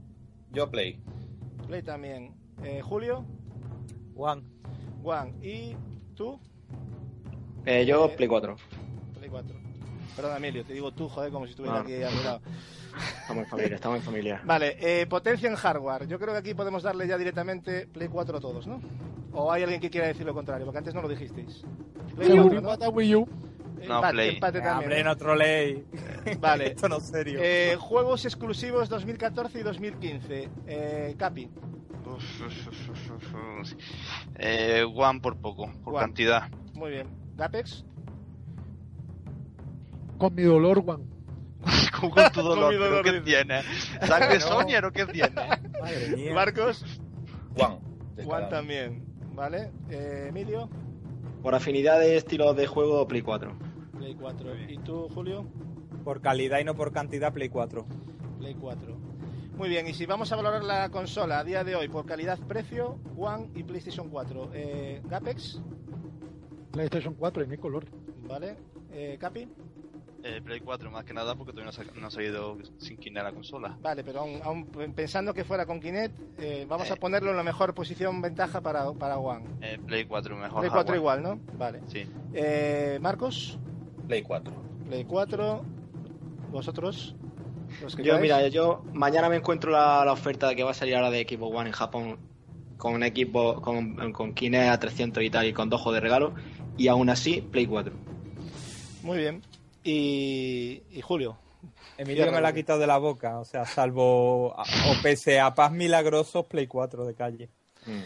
yo 0.52 0.70
play. 0.72 1.02
Play 1.68 1.82
también. 1.84 2.36
Eh, 2.64 2.82
Julio, 2.82 3.26
Juan. 4.16 4.44
Juan. 5.04 5.34
¿Y 5.44 5.76
tú? 6.16 6.40
Eh, 7.66 7.86
yo 7.86 8.10
Play 8.16 8.28
4. 8.28 8.56
Play 9.20 9.30
4. 9.30 9.56
Perdón, 10.16 10.38
Emilio, 10.38 10.64
te 10.64 10.74
digo 10.74 10.92
tú, 10.92 11.10
joder, 11.10 11.32
como 11.32 11.46
si 11.46 11.52
estuviera 11.52 11.78
No. 11.78 11.84
aquí 11.84 12.02
a 12.04 12.10
mi 12.10 12.24
lado. 12.24 12.42
Estamos 13.22 13.44
en 13.46 13.50
familia, 13.50 13.76
estamos 13.76 13.98
en 13.98 14.04
familia. 14.04 14.42
Vale, 14.46 14.78
eh, 14.80 15.06
potencia 15.08 15.50
en 15.50 15.56
hardware. 15.56 16.08
Yo 16.08 16.20
creo 16.20 16.34
que 16.34 16.40
aquí 16.40 16.54
podemos 16.54 16.84
darle 16.84 17.08
ya 17.08 17.18
directamente 17.18 17.88
Play 17.88 18.08
4 18.08 18.38
a 18.38 18.40
todos, 18.42 18.68
¿no? 18.68 18.80
¿O 19.34 19.52
hay 19.52 19.64
alguien 19.64 19.82
que 19.82 19.90
quiera 19.90 20.08
decir 20.08 20.26
lo 20.26 20.34
contrario? 20.34 20.66
Porque 20.66 20.78
antes 20.78 20.94
no 20.94 21.02
lo 21.02 21.08
dijisteis. 21.10 21.64
Play 22.16 22.38
4, 22.38 22.62
¿no? 22.62 22.90
Wii 22.90 23.16
U. 23.16 23.28
No, 23.88 23.96
Empate, 23.96 24.14
Play. 24.14 24.30
empate 24.36 24.58
Eh, 24.60 24.62
también. 24.62 24.84
Hombre, 24.92 25.04
no 25.04 25.18
troleéis. 25.18 25.80
Vale. 26.40 26.68
Esto 26.72 26.88
no 26.88 26.98
es 26.98 27.04
serio. 27.08 27.40
Eh, 27.42 27.76
juegos 27.80 28.24
exclusivos 28.26 28.88
2014 28.90 29.60
y 29.60 29.64
2015. 29.64 30.50
Eh, 30.68 31.16
Capi, 31.18 31.50
Eh, 34.36 34.84
One 34.96 35.20
por 35.22 35.38
poco, 35.38 35.72
por 35.84 35.94
One. 35.96 36.06
cantidad. 36.06 36.50
muy 36.74 36.92
bien. 36.92 37.08
Gapex, 37.36 37.84
Con 40.18 40.36
mi 40.36 40.44
dolor, 40.44 40.84
Juan. 40.84 41.02
con, 42.00 42.10
con 42.12 42.32
tu 42.32 42.42
dolor, 42.42 42.72
mi 42.74 42.78
¿pero 42.80 42.90
dolor, 42.90 43.04
qué 43.04 43.12
dice. 43.14 43.24
tiene? 43.24 43.62
¿Sangre 44.02 44.36
No. 44.36 44.42
Sonia 44.42 44.82
o 44.86 44.92
qué 44.92 45.06
tiene? 45.08 45.34
Madre 45.82 46.16
mía. 46.16 46.34
Marcos, 46.34 46.86
Juan. 47.58 47.80
Juan 48.24 48.50
también. 48.50 49.04
Vale. 49.34 49.72
Eh, 49.90 50.28
Emilio, 50.30 50.70
Por 51.42 51.56
afinidad 51.56 52.00
de 52.00 52.16
estilos 52.18 52.56
de 52.56 52.68
juego, 52.68 53.08
Play 53.08 53.22
4. 53.22 53.52
Play 53.98 54.16
4. 54.16 54.70
¿Y 54.70 54.78
tú, 54.80 55.10
Julio? 55.14 55.46
Por 56.04 56.22
calidad 56.22 56.60
y 56.60 56.64
no 56.66 56.76
por 56.76 56.92
cantidad, 56.92 57.34
Play 57.34 57.50
4. 57.50 57.86
Play 58.40 58.54
4. 58.56 58.98
Muy 59.58 59.70
bien, 59.70 59.88
y 59.88 59.94
si 59.94 60.06
vamos 60.06 60.32
a 60.32 60.36
valorar 60.36 60.64
la 60.64 60.90
consola 60.90 61.40
a 61.40 61.44
día 61.44 61.64
de 61.64 61.76
hoy 61.76 61.88
por 61.88 62.06
calidad-precio, 62.06 62.98
One 63.16 63.50
y 63.56 63.64
PlayStation 63.64 64.10
4. 64.10 64.50
Eh, 64.54 65.02
Gapex, 65.06 65.62
PlayStation 66.72 67.14
4 67.14 67.44
en 67.44 67.50
mi 67.50 67.58
color. 67.58 67.86
¿vale? 68.28 68.56
Eh, 68.92 69.18
Capi, 69.20 69.48
Eh, 70.26 70.40
Play 70.42 70.62
4 70.62 70.90
más 70.90 71.04
que 71.04 71.14
nada 71.14 71.36
porque 71.36 71.52
todavía 71.52 71.66
no, 71.66 71.70
ha 71.72 71.74
sa- 71.94 72.00
no 72.00 72.08
ha 72.08 72.10
salido 72.10 72.58
sin 72.78 72.96
quitar 72.98 73.26
la 73.26 73.34
consola. 73.34 73.78
vale, 73.82 74.06
pero 74.06 74.22
aún, 74.22 74.40
aún 74.42 74.66
pensando 74.96 75.34
que 75.34 75.44
fuera 75.44 75.66
con 75.66 75.82
Kinect, 75.82 76.40
eh, 76.40 76.66
vamos 76.68 76.90
a 76.90 76.94
Eh. 76.94 76.98
ponerlo 76.98 77.32
en 77.32 77.36
la 77.38 77.44
mejor 77.44 77.74
posición 77.74 78.22
ventaja 78.22 78.62
para, 78.62 78.90
para 78.94 79.18
One. 79.18 79.44
Eh, 79.62 79.78
Play 79.86 80.06
4 80.06 80.38
mejor. 80.38 80.62
Play 80.62 80.70
4 80.72 80.94
hardware. 80.94 80.98
igual, 80.98 81.24
¿no? 81.24 81.40
Vale. 81.58 81.82
Sí. 81.88 82.06
Eh, 82.34 82.98
Marcos, 83.02 83.60
Play 84.08 84.24
4. 84.24 84.54
Play 84.88 85.04
4. 85.04 85.62
¿Vosotros? 86.52 87.16
Yo, 88.04 88.20
mira, 88.20 88.48
yo 88.48 88.84
mañana 88.94 89.30
me 89.30 89.38
encuentro 89.38 89.72
la, 89.72 90.12
oferta 90.12 90.54
que 90.56 90.64
va 90.64 90.72
a 90.72 90.74
salir 90.74 90.96
ahora 90.96 91.12
de 91.12 91.20
equipo 91.20 91.48
One 91.48 91.70
en 91.70 91.74
Japón 91.74 92.18
con 92.78 92.94
un 92.94 93.04
equipo 93.04 93.62
con, 93.62 94.12
con 94.12 94.34
Kinect 94.34 94.72
a 94.72 94.80
300 94.80 95.24
y 95.24 95.30
tal 95.30 95.48
y 95.48 95.54
con 95.54 95.70
dos 95.70 95.86
de 95.94 96.00
regalo 96.00 96.34
y 96.78 96.88
aún 96.88 97.10
así 97.10 97.42
Play 97.42 97.66
4. 97.66 97.94
Muy 99.04 99.18
bien. 99.18 99.42
Y, 99.84 100.82
Julio. 101.02 101.38
Emilio 101.98 102.32
me 102.32 102.42
la 102.42 102.50
ha 102.50 102.54
quitado 102.54 102.80
de 102.80 102.88
la 102.88 102.98
boca, 102.98 103.40
o 103.40 103.46
sea, 103.46 103.66
salvo 103.66 104.48
o 104.48 104.56
pese 105.04 105.40
a 105.40 105.54
paz 105.54 105.72
milagrosos 105.72 106.46
Play 106.48 106.68
4 106.68 107.06
de 107.06 107.14
calle. 107.14 107.50
Mm. 107.86 108.02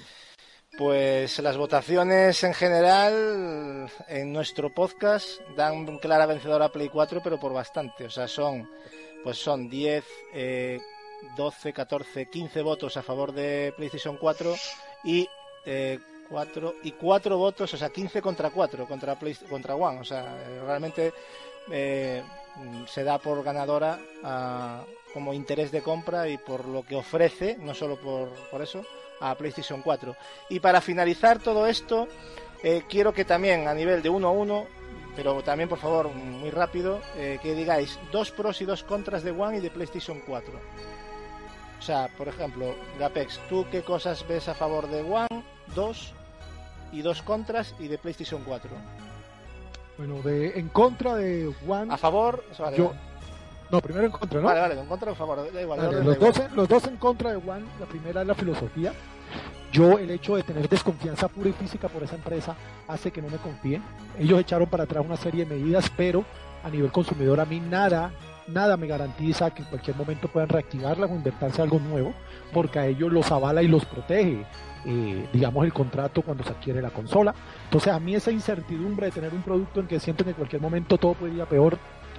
Pues 0.78 1.40
las 1.40 1.58
votaciones 1.58 2.44
en 2.44 2.54
general 2.54 3.90
en 4.08 4.34
nuestro 4.34 4.74
podcast 4.74 5.42
dan 5.56 5.98
clara 5.98 6.28
vencedora 6.28 6.66
a 6.66 6.72
Play 6.72 6.90
4, 6.90 7.22
pero 7.24 7.40
por 7.40 7.54
bastante. 7.54 8.06
O 8.06 8.10
sea, 8.10 8.28
son 8.28 8.70
pues 9.24 9.38
son 9.38 9.70
10, 9.70 10.04
12, 11.36 11.74
14, 11.74 12.26
15 12.28 12.62
votos 12.62 12.98
a 12.98 13.04
favor 13.04 13.34
de 13.34 13.74
PlayStation 13.76 14.18
4 14.18 14.56
y 15.04 15.28
eh, 15.66 16.00
4 16.30 16.76
y 16.84 16.92
4 16.92 17.38
votos, 17.38 17.74
o 17.74 17.78
sea, 17.78 17.90
15 17.90 18.22
contra 18.22 18.50
4 18.50 18.86
contra 18.88 19.18
Play, 19.18 19.36
contra 19.50 19.76
One. 19.76 20.00
O 20.00 20.04
sea, 20.04 20.24
eh, 20.24 20.62
realmente 20.66 21.14
eh, 21.72 22.24
se 22.88 23.04
da 23.04 23.18
por 23.18 23.44
ganadora 23.44 24.00
como 25.14 25.34
interés 25.34 25.72
de 25.72 25.82
compra 25.82 26.28
y 26.28 26.38
por 26.38 26.66
lo 26.66 26.84
que 26.84 26.96
ofrece, 26.96 27.58
no 27.60 27.74
solo 27.74 27.96
por, 27.96 28.30
por 28.52 28.62
eso, 28.62 28.86
a 29.20 29.36
PlayStation 29.36 29.82
4. 29.82 30.16
Y 30.50 30.60
para 30.60 30.82
finalizar 30.82 31.40
todo 31.40 31.66
esto, 31.66 32.08
eh, 32.64 32.84
quiero 32.90 33.14
que 33.14 33.26
también 33.26 33.68
a 33.68 33.74
nivel 33.74 34.02
de 34.02 34.10
1 34.10 34.28
a 34.28 34.32
1, 34.32 34.68
pero 35.18 35.42
también 35.42 35.68
por 35.68 35.80
favor 35.80 36.14
muy 36.14 36.52
rápido, 36.52 37.02
eh, 37.18 37.40
que 37.42 37.56
digáis 37.56 38.00
dos 38.12 38.30
pros 38.30 38.62
y 38.62 38.66
dos 38.66 38.84
contras 38.84 39.24
de 39.24 39.32
One 39.32 39.58
y 39.58 39.62
de 39.62 39.72
PlayStation 39.72 40.22
4. 40.26 40.54
O 41.80 41.82
sea, 41.82 42.08
por 42.16 42.28
ejemplo, 42.28 42.76
Gapex, 43.00 43.40
¿tú 43.50 43.66
qué 43.72 43.82
cosas 43.82 44.26
ves 44.28 44.48
a 44.48 44.54
favor 44.54 44.88
de 44.88 45.02
One, 45.02 45.44
2 45.74 46.14
y 46.92 47.02
dos 47.02 47.24
contras 47.24 47.74
y 47.80 47.88
de 47.88 47.98
PlayStation 47.98 48.44
4? 48.46 48.70
Bueno, 49.98 50.22
de 50.22 50.60
en 50.60 50.70
contra 50.70 51.16
de 51.16 51.52
One. 51.68 51.92
A 51.92 51.98
favor, 51.98 52.44
yo, 52.78 52.94
no, 53.72 53.82
primero 53.82 54.06
en 54.06 54.12
contra, 54.12 54.40
¿no? 54.40 54.48
Vale, 54.48 54.60
vale, 54.60 54.80
en 54.80 54.86
contra 54.86 55.12
o 55.12 55.16
favor, 55.16 55.52
da 55.52 55.62
igual. 55.62 56.06
los, 56.06 56.20
dos, 56.20 56.52
los 56.54 56.70
dos 56.70 56.86
en 56.86 56.98
contra 56.98 57.32
de 57.32 57.38
One, 57.38 57.66
la 57.80 57.88
primera 57.88 58.22
es 58.22 58.28
la 58.28 58.36
filosofía. 58.36 58.94
Yo, 59.72 59.98
el 60.00 60.10
hecho 60.10 60.36
de 60.36 60.44
tener 60.44 60.70
desconfianza 60.70 61.28
pura 61.28 61.50
y 61.50 61.54
física 61.54 61.88
por 61.90 62.04
esa 62.04 62.16
empresa 62.16 62.56
hace 62.88 63.12
que 63.12 63.22
no 63.22 63.30
me 63.30 63.38
confíen. 63.38 63.84
Ellos 64.18 64.40
echaron 64.40 64.68
para 64.68 64.84
atrás 64.84 65.04
una 65.06 65.18
serie 65.18 65.46
de 65.46 65.56
medidas, 65.56 65.92
pero 65.96 66.24
a 66.64 66.70
nivel 66.70 66.92
consumidor 66.92 67.40
a 67.40 67.46
mí 67.46 67.60
nada, 67.60 68.12
nada 68.48 68.78
me 68.78 68.88
garantiza 68.88 69.52
que 69.52 69.62
en 69.62 69.70
cualquier 69.70 69.96
momento 69.96 70.28
puedan 70.28 70.50
reactivarla 70.50 71.06
o 71.08 71.16
inventarse 71.16 71.62
algo 71.62 71.80
nuevo, 71.80 72.14
porque 72.54 72.80
a 72.80 72.88
ellos 72.88 73.12
los 73.12 73.32
avala 73.32 73.62
y 73.62 73.68
los 73.68 73.86
protege. 73.86 74.46
Eh, 74.86 75.28
digamos, 75.34 75.66
el 75.66 75.74
contrato 75.74 76.22
cuando 76.22 76.46
se 76.46 76.52
adquiere 76.52 76.82
la 76.82 76.92
consola. 76.92 77.36
Entonces, 77.66 77.92
a 77.92 78.00
mí 78.00 78.16
esa 78.16 78.32
incertidumbre 78.32 79.08
de 79.08 79.12
tener 79.12 79.34
un 79.34 79.42
producto 79.42 79.82
en 79.82 79.88
que 79.88 80.00
siento 80.00 80.24
que 80.24 80.30
en 80.30 80.36
cualquier 80.38 80.62
momento 80.62 80.98
todo 80.98 81.14
puede 81.14 81.34
ir 81.34 81.42
a 81.42 81.46
peor, 81.46 81.78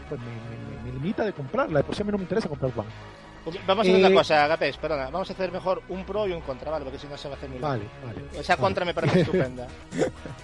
pues 0.09 0.21
me, 0.21 0.93
limita 0.93 1.25
de 1.25 1.33
comprarla. 1.33 1.79
De 1.79 1.85
por 1.85 1.95
sí 1.95 2.03
a 2.03 2.05
mí 2.05 2.13
no 2.13 2.19
me 2.19 2.25
interesa 2.25 2.49
comprar 2.49 2.73
One. 2.77 2.89
Vamos 3.67 3.87
a 3.87 3.91
hacer 3.91 4.01
una 4.01 4.09
eh, 4.09 4.15
cosa, 4.15 4.45
Agapes, 4.45 4.77
perdona. 4.77 5.11
Vamos 5.11 5.31
a 5.31 5.33
hacer 5.33 5.53
mejor 5.53 5.83
un 5.89 6.05
pro 6.05 6.27
y 6.27 6.33
un 6.33 6.41
contra, 6.41 6.71
¿vale? 6.71 6.85
Porque 6.85 6.99
si 6.99 7.07
no 7.07 7.17
se 7.17 7.29
va 7.29 7.35
a 7.35 7.37
hacer 7.39 7.49
muy 7.49 7.59
Vale, 7.59 7.85
vale. 8.05 8.23
Esa 8.39 8.57
contra 8.57 8.85
me 8.85 8.95
parece 8.95 9.21
estupenda. 9.23 9.67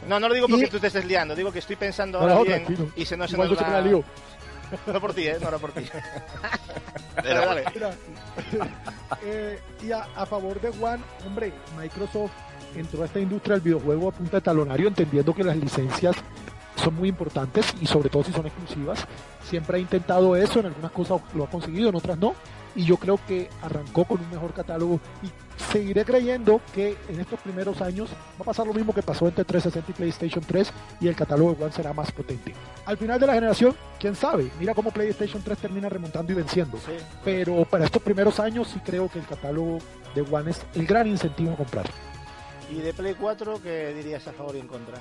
No, 0.09 0.21
no 0.21 0.29
lo 0.29 0.35
digo 0.35 0.49
porque 0.49 0.69
tú 0.69 0.79
te 0.79 0.89
estés 0.89 1.05
liando, 1.05 1.35
digo 1.35 1.53
que 1.53 1.59
estoy 1.61 1.77
pensando 1.77 2.19
ahora 2.19 2.41
bien 2.43 2.93
y 2.97 3.05
se 3.05 3.17
no 3.17 3.27
se 3.27 3.37
nos 3.37 3.51
va... 3.53 4.05
No 4.87 5.01
por 5.01 5.15
ti, 5.15 5.27
¿eh? 5.27 5.37
No 5.41 5.49
era 5.49 5.59
por 5.59 5.73
ti. 5.73 5.83
Eh, 9.25 9.59
y 9.83 9.93
a, 9.93 10.27
favor 10.27 10.61
de 10.61 10.69
One, 10.69 11.03
hombre, 11.25 11.53
Microsoft 11.79 12.33
entró 12.75 13.03
a 13.03 13.07
esta 13.07 13.21
industria 13.21 13.55
del 13.55 13.63
videojuego 13.63 14.09
a 14.09 14.13
punta 14.13 14.39
de 14.39 14.41
talonario, 14.41 14.89
entendiendo 14.89 15.33
que 15.33 15.45
las 15.45 15.57
licencias 15.57 16.17
son 16.77 16.95
muy 16.97 17.09
importantes 17.09 17.73
y 17.81 17.87
sobre 17.87 18.11
todo 18.11 18.25
si 18.25 18.33
son 18.33 18.47
exclusivas. 18.47 19.07
Siempre 19.49 19.79
ha 19.79 19.81
intentado 19.81 20.35
eso, 20.37 20.61
en 20.61 20.67
algunas 20.67 20.91
cosas 20.91 21.21
lo 21.35 21.45
ha 21.45 21.49
conseguido, 21.49 21.89
en 21.89 21.95
otras 21.95 22.19
no. 22.19 22.35
Y 22.77 22.85
yo 22.85 22.97
creo 22.97 23.19
que 23.27 23.49
arrancó 23.63 24.05
con 24.05 24.21
un 24.21 24.31
mejor 24.31 24.53
catálogo 24.53 25.01
y 25.23 25.31
seguiré 25.71 26.05
creyendo 26.05 26.61
que 26.75 26.97
en 27.09 27.21
estos 27.21 27.41
primeros 27.41 27.81
años 27.81 28.11
va 28.11 28.43
a 28.43 28.45
pasar 28.45 28.67
lo 28.67 28.75
mismo 28.75 28.93
que 28.93 29.03
pasó 29.03 29.29
entre 29.29 29.45
360 29.45 29.91
y 29.91 29.95
PlayStation 29.95 30.45
3 30.45 30.73
y 31.01 31.09
el 31.09 31.15
catálogo 31.15 31.55
de 31.55 31.65
One 31.65 31.73
será 31.73 31.93
más 31.93 32.11
potente. 32.11 32.53
Al 32.85 32.97
final 32.97 33.21
de 33.21 33.27
la 33.27 33.35
generación, 33.35 33.75
quién 34.01 34.17
sabe, 34.17 34.51
mira 34.59 34.75
cómo 34.75 34.91
PlayStation 34.91 35.43
3 35.43 35.59
termina 35.59 35.89
remontando 35.89 36.33
y 36.33 36.35
venciendo. 36.35 36.79
Pero 37.25 37.65
para 37.65 37.85
estos 37.85 38.03
primeros 38.03 38.41
años 38.41 38.69
sí 38.69 38.81
creo 38.85 39.09
que 39.09 39.21
el 39.21 39.27
catálogo 39.27 39.79
de 40.15 40.23
One 40.23 40.51
es 40.51 40.61
el 40.75 40.87
gran 40.87 41.07
incentivo 41.07 41.53
a 41.53 41.57
comprar. 41.57 41.87
¿Y 42.71 42.77
de 42.77 42.93
Play 42.93 43.15
4 43.15 43.61
qué 43.63 43.95
dirías 43.95 44.27
a 44.27 44.33
favor 44.33 44.57
y 44.57 44.61
en 44.61 44.67
contra? 44.67 44.99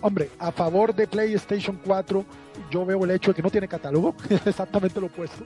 Hombre, 0.00 0.30
a 0.38 0.52
favor 0.52 0.94
de 0.94 1.08
PlayStation 1.08 1.78
4, 1.84 2.24
yo 2.70 2.86
veo 2.86 3.04
el 3.04 3.10
hecho 3.10 3.32
de 3.32 3.34
que 3.34 3.42
no 3.42 3.50
tiene 3.50 3.66
catálogo, 3.66 4.14
exactamente 4.46 5.00
lo 5.00 5.06
opuesto. 5.06 5.44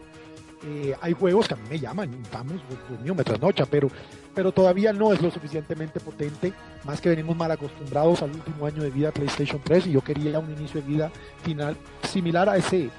Eh, 0.64 0.94
hay 1.00 1.12
juegos 1.12 1.48
que 1.48 1.54
a 1.54 1.56
mí 1.56 1.64
me 1.68 1.78
llaman, 1.78 2.10
vamos, 2.32 2.62
Dios 2.88 3.00
mío, 3.00 3.14
me 3.14 3.24
trasnocha, 3.24 3.66
pero, 3.66 3.88
pero 4.32 4.52
todavía 4.52 4.92
no 4.92 5.12
es 5.12 5.20
lo 5.20 5.30
suficientemente 5.30 5.98
potente, 5.98 6.52
más 6.84 7.00
que 7.00 7.08
venimos 7.08 7.36
mal 7.36 7.50
acostumbrados 7.50 8.22
al 8.22 8.30
último 8.30 8.66
año 8.66 8.82
de 8.82 8.90
vida 8.90 9.10
PlayStation 9.10 9.60
3 9.62 9.88
y 9.88 9.92
yo 9.92 10.02
quería 10.02 10.38
un 10.38 10.52
inicio 10.52 10.80
de 10.80 10.86
vida 10.86 11.12
final 11.42 11.76
similar 12.08 12.48
a 12.48 12.56
ese, 12.56 12.90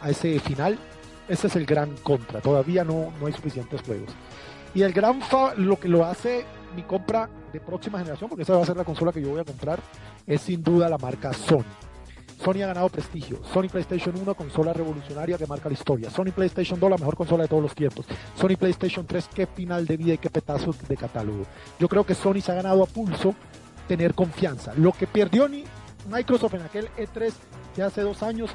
a 0.00 0.10
ese 0.10 0.40
final. 0.40 0.78
Ese 1.28 1.46
es 1.46 1.54
el 1.54 1.64
gran 1.64 1.94
contra, 2.02 2.40
todavía 2.40 2.82
no, 2.82 3.12
no 3.20 3.26
hay 3.26 3.32
suficientes 3.32 3.80
juegos. 3.82 4.10
Y 4.74 4.82
el 4.82 4.92
gran 4.92 5.20
fa 5.20 5.54
lo 5.54 5.78
que 5.78 5.88
lo 5.88 6.04
hace 6.04 6.44
mi 6.74 6.82
compra 6.82 7.28
de 7.52 7.60
próxima 7.60 7.98
generación, 7.98 8.28
porque 8.28 8.42
esa 8.42 8.56
va 8.56 8.62
a 8.62 8.66
ser 8.66 8.76
la 8.76 8.84
consola 8.84 9.12
que 9.12 9.22
yo 9.22 9.30
voy 9.30 9.40
a 9.40 9.44
comprar, 9.44 9.78
es 10.26 10.40
sin 10.40 10.62
duda 10.62 10.88
la 10.88 10.98
marca 10.98 11.32
Sony. 11.32 11.64
Sony 12.42 12.62
ha 12.62 12.66
ganado 12.66 12.88
prestigio. 12.88 13.40
Sony 13.52 13.68
PlayStation 13.68 14.16
1, 14.16 14.34
consola 14.34 14.72
revolucionaria 14.72 15.38
que 15.38 15.46
marca 15.46 15.68
la 15.68 15.74
historia. 15.74 16.10
Sony 16.10 16.32
PlayStation 16.34 16.78
2, 16.78 16.90
la 16.90 16.96
mejor 16.96 17.16
consola 17.16 17.44
de 17.44 17.48
todos 17.48 17.62
los 17.62 17.74
tiempos. 17.74 18.06
Sony 18.34 18.56
PlayStation 18.58 19.06
3, 19.06 19.28
qué 19.34 19.46
final 19.46 19.86
de 19.86 19.96
vida 19.96 20.14
y 20.14 20.18
qué 20.18 20.30
petazo 20.30 20.74
de 20.88 20.96
catálogo. 20.96 21.44
Yo 21.78 21.88
creo 21.88 22.04
que 22.04 22.14
Sony 22.14 22.40
se 22.40 22.52
ha 22.52 22.56
ganado 22.56 22.82
a 22.82 22.86
pulso 22.86 23.34
tener 23.86 24.14
confianza. 24.14 24.72
Lo 24.76 24.92
que 24.92 25.06
perdió 25.06 25.48
ni 25.48 25.64
Microsoft 26.10 26.54
en 26.54 26.62
aquel 26.62 26.88
E3 26.96 27.32
de 27.76 27.82
hace 27.82 28.00
dos 28.00 28.22
años, 28.22 28.50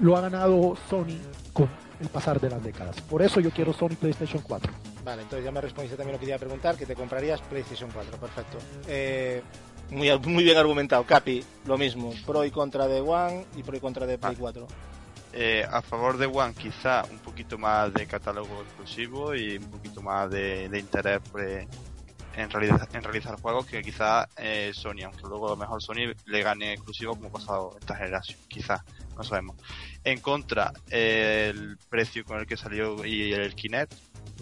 lo 0.00 0.16
ha 0.16 0.20
ganado 0.20 0.76
Sony 0.88 1.18
con 1.52 1.68
el 2.00 2.08
pasar 2.08 2.40
de 2.40 2.50
las 2.50 2.62
décadas. 2.62 3.00
Por 3.02 3.22
eso 3.22 3.40
yo 3.40 3.50
quiero 3.50 3.72
Sony 3.72 3.96
PlayStation 4.00 4.42
4. 4.42 4.72
Vale, 5.04 5.22
entonces 5.22 5.44
ya 5.44 5.50
me 5.50 5.60
respondiste 5.60 5.96
también 5.96 6.14
lo 6.14 6.18
que 6.20 6.26
quería 6.26 6.38
preguntar, 6.38 6.76
que 6.76 6.86
te 6.86 6.94
comprarías 6.94 7.40
PlayStation 7.42 7.90
4, 7.92 8.18
perfecto. 8.18 8.58
Eh, 8.86 9.42
muy, 9.92 10.18
muy 10.20 10.42
bien 10.42 10.56
argumentado, 10.56 11.04
Capi, 11.04 11.44
lo 11.66 11.76
mismo, 11.76 12.12
pro 12.26 12.44
y 12.44 12.50
contra 12.50 12.88
de 12.88 13.00
One 13.00 13.46
y 13.56 13.62
pro 13.62 13.76
y 13.76 13.80
contra 13.80 14.06
de 14.06 14.18
Play 14.18 14.36
4. 14.36 14.66
Ah, 14.70 14.74
eh, 15.34 15.66
a 15.70 15.80
favor 15.82 16.18
de 16.18 16.26
One 16.26 16.54
quizá 16.54 17.04
un 17.10 17.18
poquito 17.18 17.58
más 17.58 17.92
de 17.92 18.06
catálogo 18.06 18.62
exclusivo 18.62 19.34
y 19.34 19.56
un 19.56 19.70
poquito 19.70 20.02
más 20.02 20.30
de, 20.30 20.68
interés 20.78 21.20
pues, 21.30 21.66
en, 22.36 22.50
realizar, 22.50 22.88
en 22.92 23.02
realizar 23.02 23.40
juegos 23.40 23.66
que 23.66 23.82
quizá 23.82 24.28
eh, 24.36 24.72
Sony, 24.74 25.04
aunque 25.04 25.22
luego 25.22 25.48
a 25.48 25.50
lo 25.50 25.56
mejor 25.56 25.82
Sony 25.82 26.14
le 26.26 26.42
gane 26.42 26.72
exclusivo 26.72 27.14
como 27.14 27.28
ha 27.28 27.32
pasado 27.32 27.76
esta 27.78 27.96
generación, 27.96 28.38
quizá, 28.48 28.84
no 29.16 29.22
sabemos. 29.22 29.56
En 30.04 30.20
contra, 30.20 30.72
el 30.90 31.78
precio 31.88 32.24
con 32.24 32.38
el 32.38 32.46
que 32.46 32.56
salió 32.56 33.04
y 33.04 33.32
el 33.32 33.54
Kinect, 33.54 33.92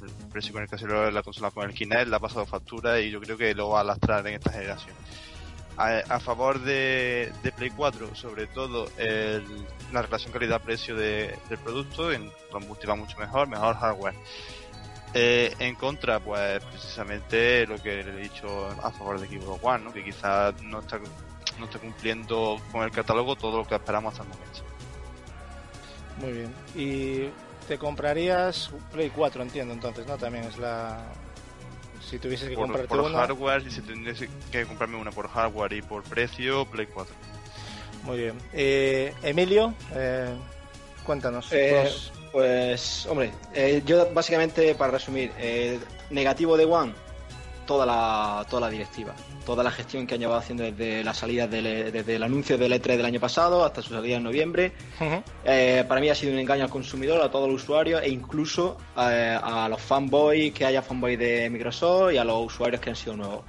el 0.02 0.28
precio 0.28 0.52
con 0.52 0.62
el 0.62 0.68
que 0.68 0.78
salió 0.78 1.10
la 1.10 1.22
consola 1.22 1.50
con 1.50 1.68
el 1.68 1.74
Kinect 1.74 2.08
le 2.08 2.16
ha 2.16 2.20
pasado 2.20 2.46
factura 2.46 3.00
y 3.00 3.10
yo 3.10 3.20
creo 3.20 3.36
que 3.36 3.54
lo 3.54 3.68
va 3.68 3.80
a 3.80 3.84
lastrar 3.84 4.26
en 4.26 4.34
esta 4.34 4.52
generación. 4.52 4.94
A, 5.83 6.20
favor 6.20 6.60
de, 6.60 7.33
Play 7.57 7.70
4, 7.70 8.15
sobre 8.15 8.47
todo 8.47 8.86
la 9.92 10.02
relación 10.02 10.31
calidad-precio 10.31 10.94
del 10.94 11.59
producto, 11.65 12.12
en 12.12 12.31
combustible 12.50 12.97
mucho 12.97 13.18
mejor, 13.18 13.49
mejor 13.49 13.76
hardware. 13.76 14.15
Eh, 15.12 15.52
en 15.59 15.75
contra, 15.75 16.20
pues 16.20 16.62
precisamente 16.65 17.67
lo 17.67 17.83
que 17.83 18.05
le 18.05 18.10
he 18.12 18.23
dicho 18.23 18.68
a 18.83 18.92
favor 18.92 19.18
de 19.18 19.26
Xbox 19.26 19.60
One, 19.62 19.92
que 19.92 20.05
quizás 20.05 20.62
no 20.62 20.81
está, 20.81 21.00
no 21.59 21.65
está 21.65 21.78
cumpliendo 21.81 22.60
con 22.70 22.83
el 22.84 22.92
catálogo 22.92 23.34
todo 23.34 23.59
lo 23.59 23.67
que 23.67 23.75
esperamos 23.75 24.12
hasta 24.12 24.23
el 24.23 24.28
momento. 24.28 24.60
Muy 26.18 26.33
bien. 26.33 26.55
Y 26.76 27.31
te 27.67 27.78
comprarías 27.78 28.70
Play 28.92 29.10
4, 29.10 29.42
entiendo 29.42 29.75
entonces, 29.75 30.07
¿no? 30.07 30.17
También 30.17 30.44
es 30.44 30.59
la... 30.59 31.05
Si 32.10 32.18
tuvieses 32.18 32.48
que 32.48 32.56
por, 32.56 32.86
por 32.86 33.12
hardware, 33.12 33.70
si 33.70 33.80
tendrías 33.82 34.18
que 34.50 34.66
comprarme 34.66 34.97
una 34.97 35.12
por 35.12 35.28
hardware 35.28 35.74
y 35.74 35.82
por 35.82 36.02
precio, 36.02 36.66
Play 36.66 36.86
4. 36.86 37.14
Muy 38.02 38.18
bien. 38.18 38.34
Eh, 38.52 39.14
Emilio, 39.22 39.74
eh, 39.94 40.34
cuéntanos. 41.05 41.48
Eh, 41.52 41.89
pues, 42.32 43.06
hombre, 43.06 43.32
yo 43.84 44.12
básicamente, 44.12 44.74
para 44.74 44.90
resumir, 44.92 45.30
negativo 46.10 46.56
de 46.56 46.64
One, 46.64 46.94
toda 47.64 47.86
la, 47.86 48.44
toda 48.50 48.62
la 48.62 48.70
directiva, 48.70 49.14
toda 49.44 49.62
la 49.62 49.70
gestión 49.70 50.06
que 50.06 50.14
han 50.14 50.20
llevado 50.20 50.40
haciendo 50.40 50.64
desde 50.64 51.04
la 51.04 51.14
salida 51.14 51.46
del, 51.46 51.92
desde 51.92 52.16
el 52.16 52.22
anuncio 52.22 52.58
del 52.58 52.72
E3 52.72 52.96
del 52.96 53.06
año 53.06 53.20
pasado 53.20 53.64
hasta 53.64 53.82
su 53.82 53.94
salida 53.94 54.16
en 54.16 54.22
noviembre. 54.22 54.72
Eh, 55.44 55.84
para 55.88 56.00
mí 56.00 56.08
ha 56.08 56.14
sido 56.14 56.32
un 56.32 56.38
engaño 56.38 56.64
al 56.64 56.70
consumidor, 56.70 57.20
a 57.22 57.30
todos 57.30 57.48
los 57.50 57.62
usuarios 57.62 58.02
e 58.02 58.10
incluso 58.10 58.76
eh, 58.96 59.38
a 59.42 59.68
los 59.68 59.80
fanboys, 59.80 60.52
que 60.52 60.64
haya 60.64 60.82
fanboys 60.82 61.18
de 61.18 61.50
Microsoft 61.50 62.12
y 62.12 62.18
a 62.18 62.24
los 62.24 62.46
usuarios 62.46 62.80
que 62.80 62.90
han 62.90 62.96
sido 62.96 63.16
nuevos. 63.16 63.44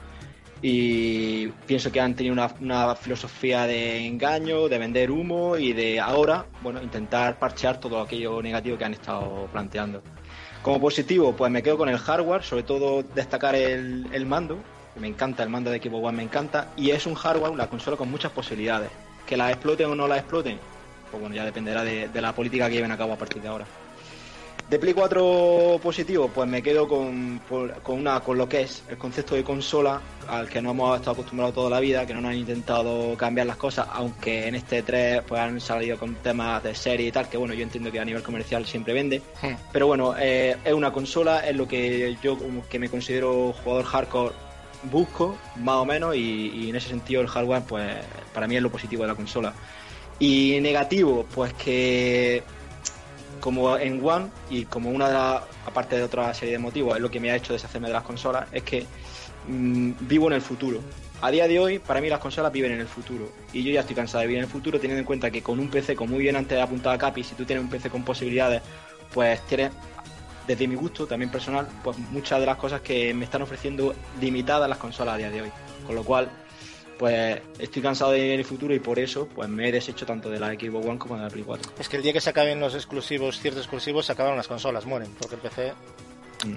Y 0.64 1.48
pienso 1.66 1.92
que 1.92 2.00
han 2.00 2.16
tenido 2.16 2.34
una, 2.34 2.54
una 2.60 2.96
filosofía 2.96 3.66
de 3.66 4.06
engaño, 4.06 4.70
de 4.70 4.78
vender 4.78 5.10
humo 5.10 5.58
y 5.58 5.74
de 5.74 6.00
ahora, 6.00 6.46
bueno, 6.62 6.82
intentar 6.84 7.40
parchear 7.40 7.80
todo 7.80 8.00
aquello 8.00 8.42
negativo 8.44 8.78
que 8.78 8.86
han 8.86 8.94
estado 8.94 9.48
planteando. 9.52 10.04
Como 10.62 10.80
positivo, 10.80 11.36
pues 11.36 11.52
me 11.52 11.64
quedo 11.64 11.78
con 11.78 11.90
el 11.90 11.98
hardware, 11.98 12.44
sobre 12.44 12.62
todo 12.62 13.02
destacar 13.02 13.56
el, 13.56 14.08
el 14.12 14.26
mando. 14.28 14.60
Me 14.96 15.08
encanta 15.08 15.44
el 15.44 15.50
mando 15.50 15.70
de 15.70 15.78
Equipo 15.78 15.98
One, 15.98 16.18
me 16.18 16.24
encanta. 16.24 16.70
Y 16.76 16.92
es 16.92 17.06
un 17.06 17.16
hardware, 17.16 17.52
una 17.52 17.68
consola 17.68 17.98
con 17.98 18.12
muchas 18.12 18.32
posibilidades. 18.32 18.90
Que 19.26 19.38
la 19.38 19.50
exploten 19.50 19.88
o 19.88 19.96
no 19.96 20.08
la 20.08 20.18
exploten, 20.18 20.60
pues 21.10 21.22
bueno, 21.22 21.36
ya 21.36 21.46
dependerá 21.46 21.84
de, 21.84 22.10
de 22.10 22.22
la 22.22 22.34
política 22.34 22.68
que 22.68 22.76
lleven 22.76 22.92
a 22.92 22.98
cabo 22.98 23.14
a 23.14 23.18
partir 23.18 23.42
de 23.42 23.48
ahora. 23.48 23.66
De 24.72 24.80
Play 24.80 24.94
4 24.94 25.82
positivo, 25.84 26.30
pues 26.34 26.48
me 26.48 26.64
quedo 26.64 26.88
con, 26.88 27.42
con, 27.84 28.00
una, 28.00 28.22
con 28.22 28.38
lo 28.38 28.48
que 28.48 28.62
es 28.62 28.84
el 28.88 28.98
concepto 28.98 29.36
de 29.36 29.44
consola 29.44 30.00
al 30.30 30.48
que 30.48 30.62
no 30.62 30.72
hemos 30.72 30.96
estado 30.96 31.12
acostumbrados 31.12 31.54
toda 31.54 31.70
la 31.70 31.82
vida, 31.82 32.06
que 32.06 32.14
no 32.14 32.22
nos 32.22 32.32
han 32.32 32.38
intentado 32.38 33.18
cambiar 33.18 33.48
las 33.48 33.58
cosas, 33.58 33.88
aunque 33.92 34.48
en 34.48 34.56
este 34.56 34.82
3 34.82 35.24
pues 35.28 35.42
han 35.42 35.60
salido 35.60 36.00
con 36.00 36.16
temas 36.16 36.64
de 36.64 36.74
serie 36.74 37.08
y 37.08 37.12
tal, 37.12 37.28
que 37.28 37.36
bueno, 37.36 37.54
yo 37.54 37.64
entiendo 37.64 37.92
que 37.92 38.00
a 38.00 38.06
nivel 38.06 38.24
comercial 38.24 38.66
siempre 38.66 38.94
vende. 38.94 39.22
Pero 39.74 39.88
bueno, 39.88 40.16
eh, 40.18 40.56
es 40.64 40.74
una 40.74 40.94
consola, 40.94 41.46
es 41.46 41.54
lo 41.58 41.68
que 41.68 42.16
yo 42.24 42.38
como 42.38 42.66
que 42.70 42.80
me 42.80 42.88
considero 42.88 43.52
jugador 43.52 43.84
hardcore 43.84 44.36
busco, 44.84 45.38
más 45.58 45.76
o 45.76 45.86
menos, 45.86 46.16
y, 46.16 46.70
en 46.70 46.76
ese 46.76 46.90
sentido 46.90 47.22
el 47.22 47.28
hardware, 47.28 47.64
pues 47.64 47.96
para 48.34 48.48
mí 48.48 48.56
es 48.56 48.62
lo 48.62 48.72
positivo 48.72 49.04
de 49.04 49.10
la 49.10 49.16
consola. 49.16 49.54
Y 50.20 50.60
negativo, 50.62 51.26
pues 51.34 51.54
que 51.54 52.44
como 53.40 53.76
en 53.78 54.06
One 54.06 54.28
y 54.50 54.66
como 54.66 54.92
una 54.92 55.08
de 55.08 55.14
las, 55.14 55.44
aparte 55.66 55.98
de 55.98 56.04
otra 56.04 56.34
serie 56.34 56.54
de 56.54 56.60
motivos, 56.60 56.96
es 56.96 57.02
lo 57.02 57.10
que 57.10 57.20
me 57.20 57.32
ha 57.32 57.36
hecho 57.36 57.54
deshacerme 57.54 57.88
de 57.88 57.94
las 57.94 58.04
consolas, 58.04 58.48
es 58.52 58.64
que 58.64 58.86
mm, 59.48 59.92
vivo 60.02 60.28
en 60.28 60.34
el 60.34 60.42
futuro. 60.42 60.80
A 61.22 61.30
día 61.30 61.48
de 61.48 61.60
hoy, 61.60 61.80
para 61.80 62.02
mí 62.02 62.10
las 62.10 62.20
consolas 62.20 62.52
viven 62.52 62.72
en 62.72 62.80
el 62.80 62.88
futuro. 62.88 63.30
Y 63.54 63.64
yo 63.64 63.72
ya 63.72 63.82
estoy 63.82 63.96
cansado 63.96 64.22
de 64.22 64.28
vivir 64.28 64.40
en 64.40 64.46
el 64.46 64.50
futuro, 64.50 64.80
teniendo 64.80 65.00
en 65.00 65.06
cuenta 65.06 65.30
que 65.30 65.44
con 65.44 65.60
un 65.60 65.70
PC, 65.70 65.96
como 65.96 66.14
muy 66.14 66.24
bien 66.24 66.36
antes 66.36 66.60
apuntaba 66.60 66.98
Capi, 66.98 67.24
si 67.24 67.36
tú 67.36 67.46
tienes 67.46 67.64
un 67.64 67.70
PC 67.70 67.90
con 67.90 68.04
posibilidades, 68.04 68.62
pues 69.14 69.40
tienes, 69.46 69.72
desde 70.52 70.68
mi 70.68 70.76
gusto, 70.76 71.08
también 71.08 71.32
personal, 71.32 71.66
pues 71.82 71.98
muchas 71.98 72.40
de 72.40 72.46
las 72.46 72.58
cosas 72.58 72.82
que 72.82 73.14
me 73.14 73.24
están 73.24 73.42
ofreciendo 73.42 73.96
limitadas 74.20 74.68
las 74.68 74.78
consolas 74.78 75.16
a 75.16 75.18
día 75.18 75.30
de 75.30 75.44
hoy. 75.44 75.52
Con 75.86 75.96
lo 75.96 76.04
cual, 76.04 76.30
pues 77.00 77.42
estoy 77.58 77.82
cansado 77.82 78.12
de 78.12 78.18
vivir 78.18 78.34
en 78.34 78.40
el 78.40 78.46
futuro 78.46 78.76
y 78.76 78.80
por 78.80 79.00
eso, 79.00 79.28
pues 79.34 79.48
me 79.48 79.70
he 79.70 79.72
deshecho 79.72 80.06
tanto 80.06 80.30
de 80.30 80.40
la 80.40 80.48
Xbox 80.50 80.86
One 80.86 81.00
como 81.00 81.16
de 81.16 81.24
la 81.24 81.30
Play 81.30 81.44
4. 81.44 81.72
Es 81.80 81.88
que 81.88 81.98
el 81.98 82.04
día 82.04 82.12
que 82.12 82.20
se 82.20 82.30
acaben 82.30 82.60
los 82.60 82.76
exclusivos, 82.76 83.40
ciertos 83.40 83.64
exclusivos, 83.64 84.06
se 84.06 84.12
acaban 84.12 84.36
las 84.36 84.48
consolas, 84.48 84.86
mueren, 84.86 85.14
porque 85.18 85.36
el 85.36 85.42
PC... 85.42 85.74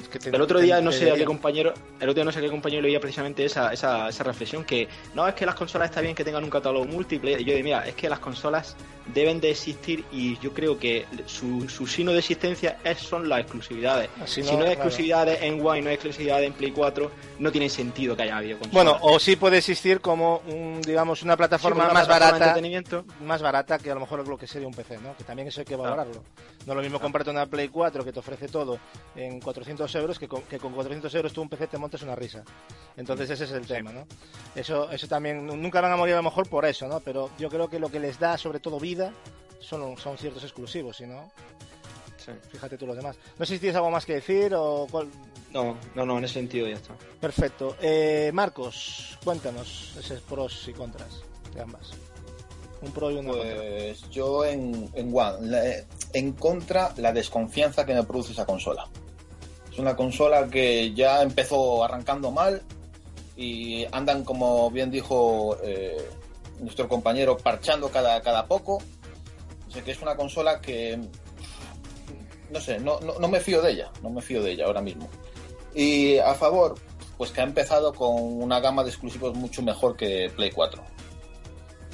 es 0.00 0.08
que 0.08 0.18
te- 0.18 0.30
el 0.30 0.40
otro 0.40 0.60
día 0.60 0.80
no 0.80 0.90
sé 0.92 1.10
a 1.10 1.14
qué 1.14 1.24
compañero, 1.24 1.72
el 2.00 2.08
otro 2.08 2.14
día 2.14 2.24
no 2.24 2.32
sé 2.32 2.38
a 2.38 2.42
qué 2.42 2.48
compañero 2.48 2.82
leía 2.82 3.00
precisamente 3.00 3.44
esa, 3.44 3.72
esa, 3.72 4.08
esa 4.08 4.24
reflexión 4.24 4.64
que 4.64 4.88
no 5.14 5.26
es 5.28 5.34
que 5.34 5.44
las 5.46 5.54
consolas 5.54 5.90
está 5.90 6.00
bien 6.00 6.14
que 6.14 6.24
tengan 6.24 6.42
un 6.44 6.50
catálogo 6.50 6.84
múltiple. 6.84 7.32
Y 7.40 7.44
yo 7.44 7.52
digo, 7.54 7.64
mira, 7.64 7.86
es 7.86 7.94
que 7.94 8.08
las 8.08 8.18
consolas 8.18 8.76
deben 9.12 9.38
de 9.40 9.50
existir 9.50 10.04
y 10.10 10.38
yo 10.38 10.54
creo 10.54 10.78
que 10.78 11.04
su, 11.26 11.68
su 11.68 11.86
sino 11.86 12.12
de 12.12 12.20
existencia 12.20 12.78
es, 12.84 12.98
son 12.98 13.28
las 13.28 13.40
exclusividades. 13.40 14.08
Así 14.22 14.42
si 14.42 14.42
no, 14.42 14.46
no 14.46 14.52
hay 14.52 14.56
claro. 14.58 14.72
exclusividades 14.72 15.42
en 15.42 15.54
y 15.54 15.60
no 15.60 15.70
hay 15.88 15.94
exclusividades 15.94 16.46
en 16.46 16.52
Play 16.54 16.70
4, 16.70 17.10
no 17.38 17.52
tiene 17.52 17.68
sentido 17.68 18.16
que 18.16 18.22
haya 18.22 18.38
habido 18.38 18.58
consolas. 18.58 18.72
Bueno, 18.72 18.98
o 19.02 19.18
sí 19.18 19.36
puede 19.36 19.58
existir 19.58 20.00
como, 20.00 20.38
un, 20.46 20.80
digamos, 20.80 21.22
una 21.22 21.36
plataforma 21.36 21.74
Sí, 21.76 21.80
como 21.80 21.90
una 21.90 22.00
más 22.00 22.06
plataforma 22.06 22.26
de 22.38 22.44
barata, 22.44 22.60
entretenimiento. 22.60 23.04
más 23.26 23.42
barata 23.42 23.78
que 23.78 23.90
a 23.90 23.94
lo 23.94 24.00
mejor 24.00 24.26
lo 24.26 24.38
que 24.38 24.46
sería 24.46 24.66
un 24.66 24.74
PC, 24.74 24.98
¿no? 24.98 25.14
Que 25.16 25.24
también 25.24 25.48
eso 25.48 25.60
hay 25.60 25.66
que 25.66 25.76
valorarlo. 25.76 26.22
No 26.66 26.72
es 26.72 26.76
lo 26.76 26.82
mismo 26.82 26.98
comprarte 27.00 27.30
una 27.30 27.46
Play 27.46 27.68
4 27.68 28.04
que 28.04 28.12
te 28.12 28.18
ofrece 28.20 28.48
todo 28.48 28.78
en 29.14 29.40
400 29.40 29.94
euros 29.96 30.18
que 30.18 30.26
con, 30.28 30.42
que 30.42 30.58
con 30.58 30.72
400 30.72 31.14
euros 31.14 31.32
tú 31.32 31.42
un 31.42 31.48
PC 31.48 31.66
te 31.66 31.78
montes 31.78 32.02
una 32.02 32.14
risa. 32.16 32.42
Entonces 32.96 33.28
ese 33.30 33.44
es 33.44 33.52
el 33.52 33.66
tema, 33.66 33.92
¿no? 33.92 34.06
Eso, 34.54 34.90
eso 34.90 35.06
también, 35.06 35.44
nunca 35.46 35.80
van 35.82 35.92
a 35.92 35.96
morir 35.96 36.14
a 36.14 36.18
lo 36.18 36.22
mejor 36.22 36.48
por 36.48 36.64
eso, 36.64 36.88
¿no? 36.88 37.00
Pero 37.00 37.30
yo 37.38 37.50
creo 37.50 37.68
que 37.68 37.78
lo 37.78 37.90
que 37.90 38.00
les 38.00 38.18
da 38.18 38.38
sobre 38.38 38.60
todo 38.60 38.80
vida 38.80 39.12
son, 39.60 39.96
son 39.98 40.16
ciertos 40.16 40.42
exclusivos, 40.42 40.96
si 40.96 41.06
no, 41.06 41.30
fíjate 42.50 42.78
tú 42.78 42.86
los 42.86 42.96
demás. 42.96 43.16
No 43.38 43.44
sé 43.44 43.54
si 43.54 43.60
tienes 43.60 43.76
algo 43.76 43.90
más 43.90 44.06
que 44.06 44.14
decir 44.14 44.54
o 44.54 44.86
cuál... 44.90 45.08
No, 45.52 45.76
no, 45.94 46.04
no, 46.06 46.18
en 46.18 46.24
ese 46.24 46.34
sentido 46.34 46.66
ya 46.66 46.76
está. 46.76 46.94
Perfecto. 47.20 47.76
Eh, 47.80 48.30
Marcos, 48.32 49.18
cuéntanos 49.22 49.94
esos 49.98 50.20
pros 50.22 50.66
y 50.68 50.72
contras 50.72 51.22
de 51.54 51.60
ambas. 51.60 51.90
Un 52.80 52.90
pro 52.92 53.10
y 53.10 53.16
contra. 53.16 53.34
Pues 53.34 54.08
yo 54.10 54.44
en, 54.44 54.90
en 54.94 55.12
One, 55.16 55.46
la- 55.48 55.84
en 56.14 56.32
contra 56.32 56.94
la 56.96 57.12
desconfianza 57.12 57.84
que 57.84 57.92
me 57.92 58.04
produce 58.04 58.32
esa 58.32 58.46
consola. 58.46 58.86
Es 59.70 59.78
una 59.78 59.96
consola 59.96 60.48
que 60.48 60.94
ya 60.94 61.20
empezó 61.22 61.84
arrancando 61.84 62.30
mal 62.30 62.62
y 63.36 63.84
andan, 63.90 64.24
como 64.24 64.70
bien 64.70 64.90
dijo 64.90 65.58
eh, 65.62 66.08
nuestro 66.60 66.88
compañero, 66.88 67.36
parchando 67.36 67.88
cada, 67.90 68.22
cada 68.22 68.46
poco. 68.46 68.78
O 69.68 69.70
sea 69.70 69.82
que 69.82 69.90
es 69.90 70.00
una 70.00 70.14
consola 70.14 70.60
que, 70.60 70.96
no 72.50 72.60
sé, 72.60 72.78
no, 72.78 73.00
no, 73.00 73.18
no 73.18 73.28
me 73.28 73.40
fío 73.40 73.60
de 73.60 73.72
ella, 73.72 73.90
no 74.00 74.10
me 74.10 74.22
fío 74.22 74.40
de 74.40 74.52
ella 74.52 74.66
ahora 74.66 74.80
mismo. 74.80 75.08
Y 75.74 76.18
a 76.18 76.34
favor, 76.34 76.76
pues 77.18 77.32
que 77.32 77.40
ha 77.40 77.44
empezado 77.44 77.92
con 77.92 78.14
una 78.16 78.60
gama 78.60 78.84
de 78.84 78.90
exclusivos 78.90 79.34
mucho 79.34 79.62
mejor 79.62 79.96
que 79.96 80.30
Play 80.36 80.52
4. 80.52 80.82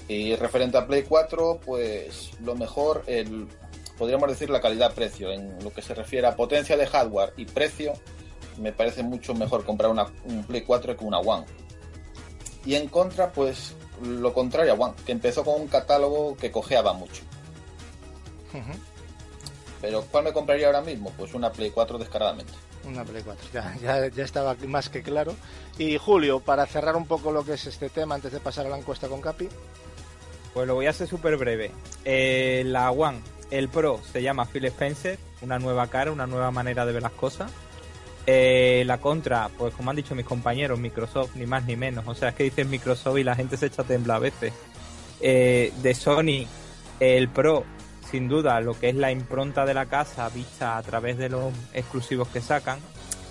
Y 0.09 0.35
referente 0.37 0.77
a 0.77 0.87
Play 0.87 1.05
4, 1.05 1.61
pues 1.65 2.33
lo 2.41 2.55
mejor, 2.57 3.05
el, 3.07 3.49
podríamos 4.01 4.31
decir 4.31 4.49
la 4.49 4.63
calidad-precio. 4.63 5.31
En 5.31 5.63
lo 5.63 5.75
que 5.75 5.83
se 5.83 5.95
refiere 5.95 6.27
a 6.27 6.35
potencia 6.35 6.75
de 6.79 6.87
hardware 6.87 7.35
y 7.37 7.45
precio, 7.45 7.93
me 8.57 8.73
parece 8.73 9.03
mucho 9.03 9.35
mejor 9.35 9.63
comprar 9.63 9.91
una, 9.91 10.07
un 10.25 10.43
Play 10.45 10.63
4 10.63 10.97
que 10.97 11.05
una 11.05 11.19
One. 11.19 11.45
Y 12.65 12.77
en 12.77 12.89
contra, 12.89 13.31
pues 13.31 13.75
lo 14.03 14.33
contrario 14.33 14.73
a 14.73 14.77
One, 14.77 14.95
que 15.05 15.13
empezó 15.13 15.45
con 15.45 15.61
un 15.61 15.69
catálogo 15.69 16.35
que 16.39 16.51
cojeaba 16.51 16.95
mucho. 16.95 17.23
Pero 19.83 20.03
¿cuál 20.11 20.25
me 20.25 20.33
compraría 20.33 20.69
ahora 20.69 20.81
mismo? 20.81 21.13
Pues 21.19 21.35
una 21.35 21.53
Play 21.53 21.71
4 21.71 21.99
descaradamente. 21.99 22.55
Una 22.87 23.05
Play 23.05 23.23
4, 23.23 23.51
ya, 23.53 23.77
ya, 23.83 24.09
ya 24.09 24.25
estaba 24.25 24.57
más 24.67 24.89
que 24.89 25.03
claro. 25.03 25.35
Y 25.77 25.99
Julio, 25.99 26.41
para 26.41 26.65
cerrar 26.65 26.97
un 26.97 27.07
poco 27.07 27.33
lo 27.33 27.45
que 27.45 27.53
es 27.53 27.67
este 27.67 27.91
tema 27.91 28.15
antes 28.15 28.33
de 28.33 28.41
pasar 28.41 28.65
a 28.65 28.71
la 28.71 28.79
encuesta 28.79 29.09
con 29.09 29.21
Capi. 29.21 29.51
Pues 30.55 30.67
lo 30.67 30.75
voy 30.75 30.87
a 30.87 30.91
hacer 30.91 31.07
súper 31.07 31.37
breve. 31.37 31.71
Eh, 32.05 32.63
la 32.67 32.91
One, 32.91 33.21
el 33.51 33.69
Pro, 33.69 34.01
se 34.13 34.23
llama 34.23 34.47
Phil 34.47 34.65
Spencer, 34.67 35.19
una 35.43 35.59
nueva 35.59 35.87
cara, 35.89 36.13
una 36.13 36.27
nueva 36.27 36.51
manera 36.51 36.87
de 36.87 36.93
ver 36.93 37.03
las 37.03 37.13
cosas. 37.13 37.51
Eh, 38.27 38.85
la 38.87 38.99
contra, 38.99 39.49
pues 39.57 39.75
como 39.75 39.91
han 39.91 39.97
dicho 39.97 40.15
mis 40.15 40.27
compañeros, 40.27 40.79
Microsoft, 40.79 41.35
ni 41.37 41.47
más 41.47 41.65
ni 41.65 41.77
menos. 41.77 42.07
O 42.07 42.15
sea, 42.15 42.31
es 42.31 42.35
que 42.35 42.45
dices 42.45 42.67
Microsoft 42.67 43.19
y 43.19 43.25
la 43.25 43.35
gente 43.35 43.57
se 43.57 43.67
echa 43.67 43.83
a 43.83 43.85
temblar 43.85 44.19
a 44.19 44.21
veces. 44.21 44.53
Eh, 45.21 45.73
de 45.83 45.95
Sony, 45.95 46.47
el 47.01 47.29
Pro, 47.29 47.65
sin 48.11 48.29
duda, 48.29 48.61
lo 48.61 48.79
que 48.79 48.91
es 48.91 48.95
la 48.95 49.11
impronta 49.11 49.65
de 49.65 49.75
la 49.75 49.87
casa 49.87 50.29
vista 50.29 50.77
a 50.77 50.83
través 50.83 51.19
de 51.19 51.29
los 51.29 51.53
exclusivos 51.73 52.29
que 52.29 52.41
sacan, 52.41 52.79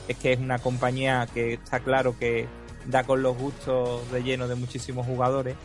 es 0.07 0.17
que 0.17 0.33
es 0.33 0.39
una 0.39 0.59
compañía 0.59 1.27
que 1.33 1.53
está 1.53 1.79
claro 1.79 2.17
que 2.17 2.47
da 2.87 3.03
con 3.03 3.21
los 3.21 3.37
gustos 3.37 4.11
de 4.11 4.23
lleno 4.23 4.47
de 4.47 4.55
muchísimos 4.55 5.05
jugadores. 5.05 5.55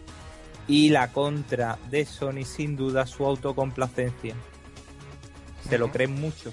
Y 0.66 0.90
la 0.90 1.12
contra 1.12 1.78
de 1.90 2.06
Sony, 2.06 2.44
sin 2.44 2.76
duda, 2.76 3.06
su 3.06 3.24
autocomplacencia. 3.26 4.34
Se 5.68 5.78
lo 5.78 5.90
creen 5.90 6.12
mucho. 6.20 6.52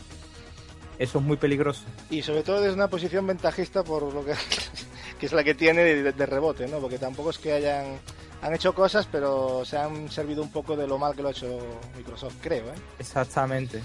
Eso 0.99 1.19
es 1.19 1.23
muy 1.25 1.37
peligroso. 1.37 1.83
Y 2.09 2.21
sobre 2.21 2.43
todo 2.43 2.61
desde 2.61 2.75
una 2.75 2.87
posición 2.89 3.25
ventajista 3.25 3.83
por 3.83 4.13
lo 4.13 4.23
que, 4.23 4.33
que 5.19 5.25
es 5.25 5.31
la 5.33 5.43
que 5.43 5.55
tiene 5.55 5.83
de, 5.83 6.11
de 6.11 6.25
rebote, 6.25 6.67
¿no? 6.67 6.79
Porque 6.79 6.97
tampoco 6.99 7.29
es 7.31 7.37
que 7.37 7.53
hayan 7.53 7.99
han 8.41 8.55
hecho 8.55 8.73
cosas, 8.73 9.07
pero 9.11 9.63
se 9.65 9.77
han 9.77 10.09
servido 10.09 10.41
un 10.41 10.51
poco 10.51 10.75
de 10.75 10.87
lo 10.87 10.97
mal 10.97 11.15
que 11.15 11.21
lo 11.21 11.27
ha 11.27 11.31
hecho 11.31 11.59
Microsoft, 11.95 12.35
creo, 12.41 12.65
¿eh? 12.69 12.75
Exactamente. 12.99 13.79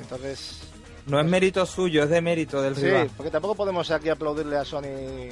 Entonces, 0.00 0.60
No 1.06 1.20
es 1.20 1.26
mérito 1.26 1.64
suyo, 1.66 2.04
es 2.04 2.10
de 2.10 2.20
mérito 2.22 2.62
del 2.62 2.74
sí, 2.74 2.82
rival. 2.86 3.10
porque 3.16 3.30
tampoco 3.30 3.54
podemos 3.54 3.90
aquí 3.90 4.08
aplaudirle 4.08 4.56
a 4.56 4.64
Sony. 4.64 5.28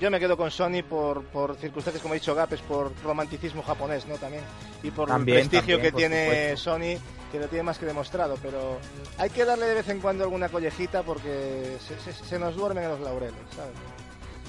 Yo 0.00 0.10
me 0.10 0.18
quedo 0.18 0.36
con 0.36 0.50
Sony 0.50 0.82
por, 0.88 1.22
por 1.24 1.56
circunstancias, 1.56 2.00
como 2.02 2.14
he 2.14 2.18
dicho, 2.18 2.34
Gapes, 2.34 2.60
por 2.62 2.90
romanticismo 3.04 3.62
japonés, 3.62 4.06
¿no? 4.06 4.16
También. 4.16 4.42
Y 4.82 4.90
por 4.90 5.08
También, 5.08 5.38
el 5.40 5.48
prestigio 5.48 5.76
también, 5.76 5.92
que 5.92 5.96
tiene 5.98 6.56
supuesto. 6.56 6.70
Sony, 6.70 7.30
que 7.30 7.38
lo 7.38 7.46
tiene 7.48 7.62
más 7.64 7.78
que 7.78 7.84
demostrado. 7.86 8.36
Pero 8.40 8.78
hay 9.18 9.28
que 9.28 9.44
darle 9.44 9.66
de 9.66 9.74
vez 9.74 9.88
en 9.90 10.00
cuando 10.00 10.24
alguna 10.24 10.48
collejita 10.48 11.02
porque 11.02 11.76
se, 11.86 12.00
se- 12.00 12.24
se 12.24 12.38
nos 12.38 12.56
duermen 12.56 12.84
en 12.84 12.90
los 12.90 13.00
laureles, 13.00 13.34
¿sabes? 13.54 13.72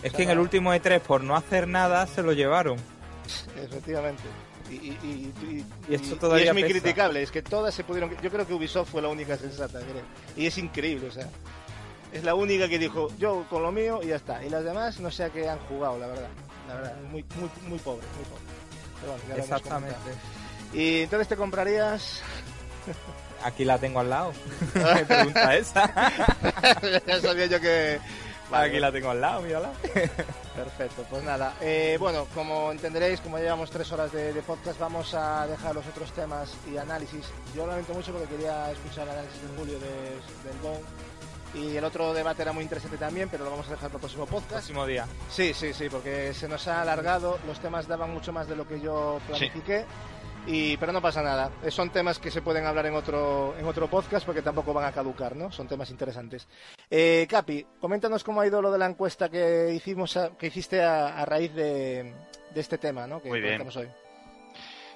Es 0.04 0.14
que 0.14 0.24
en 0.24 0.30
el 0.32 0.40
último 0.40 0.74
E3, 0.74 1.00
por 1.02 1.22
no 1.22 1.36
hacer 1.36 1.68
nada, 1.68 2.08
se 2.08 2.24
lo 2.24 2.32
llevaron. 2.32 2.78
Efectivamente. 3.62 4.24
Y, 4.70 4.76
y, 4.76 4.98
y- 5.04 5.66
y- 5.90 5.94
esto 5.96 6.16
todavía 6.16 6.46
y 6.46 6.48
es 6.48 6.54
muy 6.54 6.64
pesa. 6.64 6.74
criticable, 6.80 7.22
es 7.22 7.30
que 7.32 7.42
todas 7.42 7.76
se 7.76 7.84
pudieron... 7.84 8.10
Yo 8.22 8.30
creo 8.32 8.48
que 8.48 8.54
Ubisoft 8.54 8.90
fue 8.92 9.02
la 9.02 9.10
única 9.10 9.36
sensata, 9.38 9.80
creo. 9.80 10.02
Y 10.38 10.46
es 10.48 10.58
increíble, 10.58 11.08
o 11.08 11.12
sea... 11.12 11.28
es 12.11 12.23
la 12.23 12.35
única 12.35 12.67
que 12.67 12.77
dijo, 12.80 13.07
yo 13.17 13.45
con 13.49 13.64
lo 13.64 13.72
mío 13.72 13.99
y 14.03 14.07
ya 14.07 14.15
está. 14.17 14.43
Y 14.43 14.49
las 14.49 14.64
demás 14.64 14.99
no 14.99 15.09
sé 15.11 15.23
a 15.25 15.30
qué 15.30 15.48
han 15.49 15.59
jugado, 15.67 15.98
la 15.98 16.07
verdad. 16.07 16.27
La 16.67 16.75
verdad, 16.75 16.95
muy, 17.09 17.25
muy, 17.35 17.49
muy 17.67 17.80
pobre, 17.80 18.06
muy 18.15 18.25
pobre. 18.25 18.43
Pero 18.99 19.11
bueno, 19.14 19.23
ya 19.30 19.35
lo 19.38 19.41
Exactamente. 19.43 19.95
Y 20.73 21.01
entonces 21.03 21.27
te 21.27 21.35
comprarías... 21.35 22.22
Aquí 23.43 23.65
la 23.65 23.80
tengo 23.80 23.99
al 23.99 24.09
lado. 24.09 24.33
Me 24.75 25.03
pregunta 25.06 25.56
esa. 25.56 25.91
ya 27.07 27.19
sabía 27.22 27.48
yo 27.48 27.59
que... 27.59 27.99
Aquí 28.51 28.80
la 28.80 28.91
tengo 28.91 29.09
al 29.09 29.22
lado, 29.22 29.41
mírala. 29.41 29.72
Perfecto, 30.56 31.06
pues 31.09 31.23
nada. 31.23 31.53
Eh, 31.61 31.95
bueno, 31.99 32.27
como 32.35 32.69
entenderéis, 32.72 33.22
como 33.22 33.38
llevamos 33.38 33.72
tres 33.72 33.90
horas 33.93 34.11
de, 34.11 34.33
de 34.33 34.41
podcast, 34.41 34.77
vamos 34.77 35.14
a 35.14 35.48
dejar 35.48 35.73
los 35.73 35.88
otros 35.88 36.11
temas 36.11 36.53
y 36.72 36.75
análisis. 36.77 37.25
Yo 37.56 37.65
lamento 37.65 37.93
mucho 37.93 38.11
porque 38.11 38.27
quería 38.27 38.69
escuchar 38.72 39.06
el 39.06 39.11
análisis 39.14 39.41
de 39.41 39.57
Julio 39.57 39.80
de- 39.80 40.49
del 40.49 40.57
Bone. 40.61 40.81
Y 41.54 41.76
el 41.76 41.84
otro 41.84 42.14
debate 42.14 42.42
era 42.44 42.54
muy 42.54 42.64
interesante 42.64 42.98
también, 42.98 43.28
pero 43.30 43.44
lo 43.44 43.52
vamos 43.52 43.68
a 43.68 43.72
dejar 43.72 43.90
para 43.90 43.96
el 43.98 44.00
próximo 44.02 44.26
podcast. 44.26 44.52
Próximo 44.52 44.86
día. 44.86 45.06
Sí, 45.30 45.54
sí, 45.54 45.74
sí, 45.74 45.90
porque 45.90 46.34
se 46.34 46.48
nos 46.48 46.68
ha 46.68 46.82
alargado, 46.82 47.40
los 47.46 47.60
temas 47.60 47.88
daban 47.88 48.12
mucho 48.14 48.32
más 48.32 48.48
de 48.48 48.56
lo 48.56 48.68
que 48.68 48.80
yo 48.80 49.20
planifiqué. 49.28 49.86
Y, 50.48 50.76
pero 50.78 50.92
no 50.92 51.04
pasa 51.04 51.22
nada, 51.22 51.52
Eh, 51.64 51.70
son 51.70 51.92
temas 51.92 52.18
que 52.18 52.32
se 52.32 52.42
pueden 52.42 52.66
hablar 52.66 52.88
en 52.88 52.96
otro, 52.96 53.54
en 53.60 53.66
otro 53.68 53.88
podcast 53.88 54.26
porque 54.26 54.42
tampoco 54.42 54.74
van 54.74 54.86
a 54.86 54.92
caducar, 54.92 55.36
¿no? 55.36 55.52
Son 55.52 55.68
temas 55.68 55.92
interesantes. 55.92 56.48
Eh, 56.90 57.28
Capi, 57.30 57.64
coméntanos 57.80 58.24
cómo 58.24 58.42
ha 58.42 58.48
ido 58.48 58.60
lo 58.60 58.72
de 58.72 58.80
la 58.80 58.88
encuesta 58.88 59.30
que 59.30 59.72
hicimos, 59.72 60.18
a- 60.18 60.36
que 60.38 60.48
hiciste 60.48 60.82
a, 60.82 61.20
a 61.20 61.26
raíz 61.26 61.54
de, 61.54 62.12
de 62.56 62.60
este 62.60 62.80
tema, 62.80 63.06
¿no? 63.06 63.22
Que 63.22 63.30
Muy 63.30 63.40
bien. 63.40 63.62
hoy. 63.62 63.88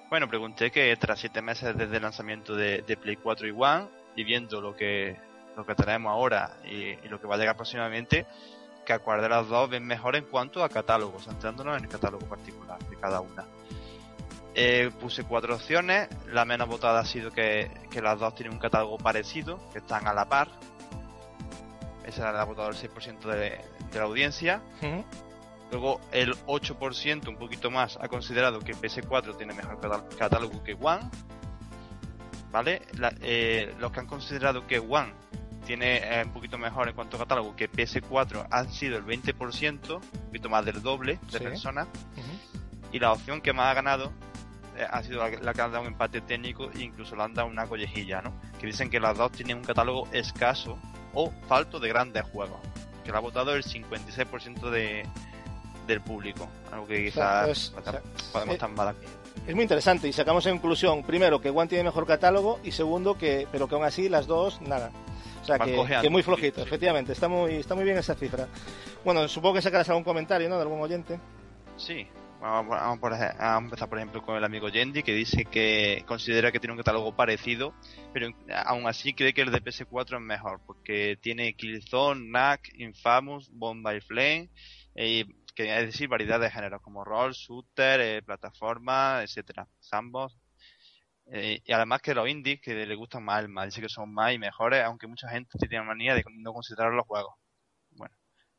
Bueno, 0.10 0.28
pregunté 0.28 0.72
que 0.72 0.96
tras 0.98 1.20
siete 1.20 1.42
meses 1.44 1.78
desde 1.78 1.98
el 1.98 2.02
lanzamiento 2.02 2.56
de, 2.56 2.82
de 2.82 2.98
Play 2.98 3.18
4 3.18 3.48
y 3.48 3.52
One, 3.56 3.88
y 4.16 4.24
viendo 4.24 4.62
lo 4.62 4.76
que, 4.76 5.16
lo 5.56 5.66
que 5.66 5.76
tenemos 5.76 6.12
ahora 6.12 6.58
y, 6.66 6.76
y 6.92 7.08
lo 7.10 7.20
que 7.20 7.28
va 7.28 7.36
a 7.36 7.38
llegar 7.38 7.56
próximamente, 7.56 8.26
que 8.86 8.94
a 8.94 9.00
cuál 9.00 9.22
de 9.22 9.30
las 9.30 9.48
dos 9.48 9.70
ven 9.70 9.86
mejor 9.86 10.16
en 10.16 10.26
cuanto 10.26 10.64
a 10.64 10.70
catálogos, 10.70 11.26
centrándonos 11.26 11.78
en 11.78 11.86
el 11.86 11.90
catálogo 11.90 12.26
particular 12.28 12.78
de 12.90 12.96
cada 12.98 13.22
una. 13.22 13.46
Eh, 14.54 14.90
puse 15.02 15.24
cuatro 15.26 15.56
opciones, 15.56 16.08
la 16.28 16.46
menos 16.46 16.68
votada 16.70 17.00
ha 17.02 17.06
sido 17.06 17.32
que, 17.32 17.70
que 17.92 18.02
las 18.02 18.20
dos 18.20 18.36
tienen 18.36 18.54
un 18.54 18.60
catálogo 18.60 18.98
parecido, 18.98 19.60
que 19.74 19.80
están 19.80 20.08
a 20.08 20.14
la 20.14 20.26
par. 20.30 20.48
Esa 22.06 22.32
la 22.32 22.42
ha 22.42 22.46
votado 22.46 22.70
el 22.70 22.76
6% 22.76 23.20
de, 23.22 23.50
de 23.92 23.98
la 24.00 24.04
audiencia. 24.04 24.62
Luego 25.72 26.00
el 26.12 26.36
8%, 26.46 27.28
un 27.28 27.38
poquito 27.38 27.72
más, 27.72 27.98
ha 28.00 28.08
considerado 28.08 28.60
que 28.60 28.74
PS4 28.76 29.36
tiene 29.36 29.54
mejor 29.54 29.80
catá- 29.82 30.06
catálogo 30.18 30.64
que 30.64 30.74
One. 30.80 31.10
¿Vale? 32.52 32.84
La- 32.98 33.14
eh, 33.22 33.74
los 33.80 33.92
que 33.92 34.00
han 34.00 34.08
considerado 34.08 34.66
que 34.68 34.80
One 34.80 35.12
tiene 35.66 35.98
eh, 35.98 36.24
un 36.24 36.32
poquito 36.32 36.58
mejor 36.58 36.88
en 36.90 36.96
cuanto 36.96 37.18
a 37.18 37.20
catálogo 37.20 37.56
que 37.56 37.70
PS4 37.70 38.48
han 38.52 38.72
sido 38.72 38.98
el 38.98 39.06
20%, 39.06 39.96
un 39.96 40.26
poquito 40.28 40.50
más 40.50 40.64
del 40.66 40.82
doble 40.82 41.20
de 41.32 41.38
Sí. 41.40 41.44
personas. 41.44 41.88
Y 42.92 43.00
la 43.00 43.12
opción 43.12 43.42
que 43.42 43.52
más 43.52 43.68
ha 43.72 43.74
ganado 43.74 44.12
eh, 44.78 44.86
ha 44.90 45.02
sido 45.04 45.20
la, 45.22 45.32
que- 45.32 45.38
la 45.38 45.54
que 45.54 45.62
han 45.62 45.72
dado 45.72 45.82
un 45.84 45.88
empate 45.88 46.22
técnico 46.22 46.70
e 46.72 46.82
incluso 46.82 47.16
le 47.16 47.24
han 47.24 47.34
dado 47.34 47.48
una 47.48 47.66
collejilla, 47.66 48.22
¿no? 48.22 48.34
Que 48.60 48.68
dicen 48.68 48.90
que 48.90 49.00
las 49.00 49.18
dos 49.18 49.32
tienen 49.32 49.58
un 49.58 49.64
catálogo 49.64 50.08
escaso 50.12 50.78
o 51.14 51.32
falto 51.48 51.80
de 51.80 51.90
grandes 51.90 52.24
juegos. 52.24 52.60
Que 53.04 53.12
lo 53.12 53.18
ha 53.18 53.22
votado 53.22 53.54
el 53.56 53.64
56% 53.64 54.70
de, 54.70 55.06
del 55.88 56.02
público. 56.02 56.48
Algo 56.72 56.88
que 56.88 57.06
quizás 57.06 57.74
o 57.78 57.82
sea, 57.82 58.02
podemos 58.32 58.54
eh, 58.54 58.56
estar 58.56 58.70
mal 58.72 58.90
aquí. 58.90 59.06
Es 59.48 59.54
muy 59.54 59.64
interesante 59.64 60.08
y 60.08 60.14
sacamos 60.14 60.46
en 60.46 60.54
conclusión, 60.54 61.04
primero, 61.04 61.40
que 61.40 61.50
One 61.50 61.68
tiene 61.68 61.84
mejor 61.84 62.06
catálogo 62.08 62.60
y 62.64 62.72
segundo, 62.72 63.18
que 63.18 63.48
pero 63.52 63.68
que 63.68 63.76
aún 63.76 63.84
así 63.84 64.10
las 64.10 64.26
dos, 64.28 64.60
nada. 64.62 64.92
O 65.46 65.48
sea, 65.48 65.58
Van 65.60 66.02
que, 66.02 66.10
muy 66.10 66.24
flojito, 66.24 66.62
sí. 66.62 66.68
efectivamente, 66.68 67.12
está 67.14 67.28
muy, 67.28 67.54
está 67.56 67.76
muy 67.76 67.84
bien 67.84 67.98
esa 67.98 68.16
cifra. 68.16 68.48
Bueno, 69.04 69.28
supongo 69.28 69.56
que 69.56 69.62
sacarás 69.62 69.88
algún 69.90 70.04
comentario, 70.04 70.50
¿no? 70.50 70.56
De 70.56 70.64
algún 70.64 70.82
oyente. 70.82 71.20
Sí. 71.78 72.08
Vamos, 72.42 72.70
vamos 72.78 73.00
por 73.00 73.14
ej- 73.14 73.36
a 73.40 73.58
empezar, 73.58 73.88
por 73.90 73.98
ejemplo, 73.98 74.22
con 74.22 74.36
el 74.36 74.44
amigo 74.44 74.70
Yendi, 74.70 75.02
que 75.04 75.14
dice 75.14 75.46
que 75.46 76.04
considera 76.08 76.52
que 76.52 76.60
tiene 76.60 76.74
un 76.74 76.78
catálogo 76.78 77.16
parecido, 77.16 77.74
pero 78.14 78.28
aún 78.66 78.86
así 78.88 79.14
cree 79.14 79.34
que 79.34 79.42
el 79.42 79.52
de 79.52 79.64
PS4 79.64 80.16
es 80.18 80.22
mejor, 80.22 80.60
porque 80.68 81.18
tiene 81.22 81.54
Killzone, 81.56 82.28
Knack, 82.28 82.70
Infamous, 82.78 83.50
Bomb 83.52 83.82
by 83.84 84.02
Flame, 84.02 84.50
eh, 84.96 85.26
que 85.56 85.76
es 85.80 85.86
decir, 85.88 86.08
variedad 86.08 86.40
de 86.40 86.52
géneros 86.52 86.82
como 86.82 87.04
rol, 87.04 87.32
shooter, 87.34 88.02
eh, 88.02 88.22
plataforma, 88.22 89.22
etcétera, 89.24 89.68
sandbox. 89.80 90.36
Eh, 91.32 91.62
y 91.66 91.72
además 91.74 92.02
que 92.02 92.14
los 92.14 92.28
indies 92.30 92.62
que 92.62 92.74
le 92.86 92.96
gustan 92.96 93.24
más 93.24 93.42
el 93.42 93.50
más, 93.50 93.66
dice 93.68 93.82
que 93.82 93.90
son 93.90 94.14
más 94.14 94.34
y 94.34 94.40
mejores, 94.40 94.84
aunque 94.84 95.08
mucha 95.08 95.30
gente 95.30 95.58
tiene 95.60 95.84
manía 95.86 96.14
de 96.16 96.24
no 96.38 96.54
considerar 96.54 96.94
los 96.94 97.06
juegos. 97.06 97.34
Bueno, 97.92 98.16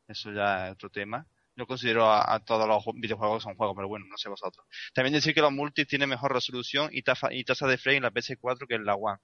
eso 0.07 0.31
ya 0.33 0.67
es 0.67 0.73
otro 0.73 0.89
tema. 0.89 1.27
Yo 1.55 1.67
considero 1.67 2.11
a, 2.11 2.39
todos 2.41 2.67
los 2.67 2.83
ju- 2.85 2.93
videojuegos 3.01 3.43
son 3.43 3.55
juegos, 3.55 3.75
pero 3.75 3.87
bueno, 3.87 4.05
no 4.09 4.17
sé 4.17 4.29
vosotros. 4.29 4.65
También 4.93 5.13
decir 5.13 5.33
que 5.33 5.41
los 5.41 5.51
multis 5.51 5.87
tienen 5.87 6.09
mejor 6.09 6.33
resolución 6.33 6.89
y, 6.93 7.03
tafa- 7.03 7.33
y 7.33 7.43
tasa 7.45 7.67
de 7.67 7.77
frame 7.77 7.97
en 7.97 8.03
la 8.03 8.11
PS4 8.11 8.67
que 8.67 8.75
en 8.75 8.85
la 8.85 8.95
One. 8.95 9.19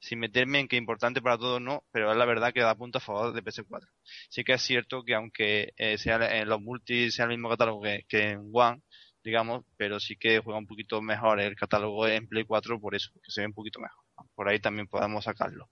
Sin 0.00 0.18
meterme 0.20 0.60
en 0.60 0.68
que 0.68 0.76
importante 0.76 1.20
para 1.22 1.36
todos 1.38 1.60
no, 1.60 1.84
pero 1.92 2.10
es 2.10 2.16
la 2.16 2.24
verdad 2.24 2.52
que 2.54 2.60
da 2.60 2.74
punto 2.74 2.98
a 2.98 3.00
favor 3.02 3.32
de 3.34 3.42
PS4. 3.42 3.88
Sí 4.30 4.44
que 4.44 4.54
es 4.54 4.62
cierto 4.62 5.02
que 5.04 5.14
aunque 5.14 5.72
eh, 5.76 5.98
sea, 5.98 6.16
en 6.40 6.48
los 6.48 6.60
multis 6.60 7.14
sea 7.14 7.24
el 7.26 7.30
mismo 7.32 7.50
catálogo 7.50 7.82
que 8.08 8.30
en 8.30 8.50
One, 8.52 8.82
digamos, 9.22 9.64
pero 9.76 10.00
sí 10.00 10.16
que 10.16 10.40
juega 10.40 10.58
un 10.58 10.66
poquito 10.66 11.00
mejor 11.02 11.40
el 11.40 11.56
catálogo 11.56 12.06
en 12.06 12.28
Play 12.28 12.44
4 12.44 12.80
por 12.80 12.94
eso, 12.94 13.10
que 13.22 13.30
se 13.30 13.40
ve 13.40 13.46
un 13.46 13.54
poquito 13.54 13.80
mejor. 13.80 14.04
Por 14.34 14.48
ahí 14.48 14.60
también 14.60 14.86
podemos 14.86 15.24
sacarlo. 15.24 15.68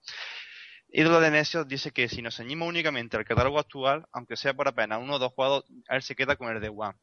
Ídolo 0.91 1.19
de 1.21 1.29
Necios 1.31 1.67
dice 1.67 1.91
que 1.91 2.09
si 2.09 2.21
nos 2.21 2.37
ceñimos 2.37 2.67
únicamente 2.67 3.15
al 3.15 3.25
catálogo 3.25 3.59
actual, 3.59 4.07
aunque 4.11 4.35
sea 4.35 4.55
por 4.55 4.67
apenas 4.67 4.99
uno 5.01 5.15
o 5.15 5.19
dos 5.19 5.33
juegos, 5.33 5.63
él 5.87 6.01
se 6.01 6.15
queda 6.15 6.35
con 6.35 6.49
el 6.49 6.61
de 6.61 6.69
One. 6.69 6.97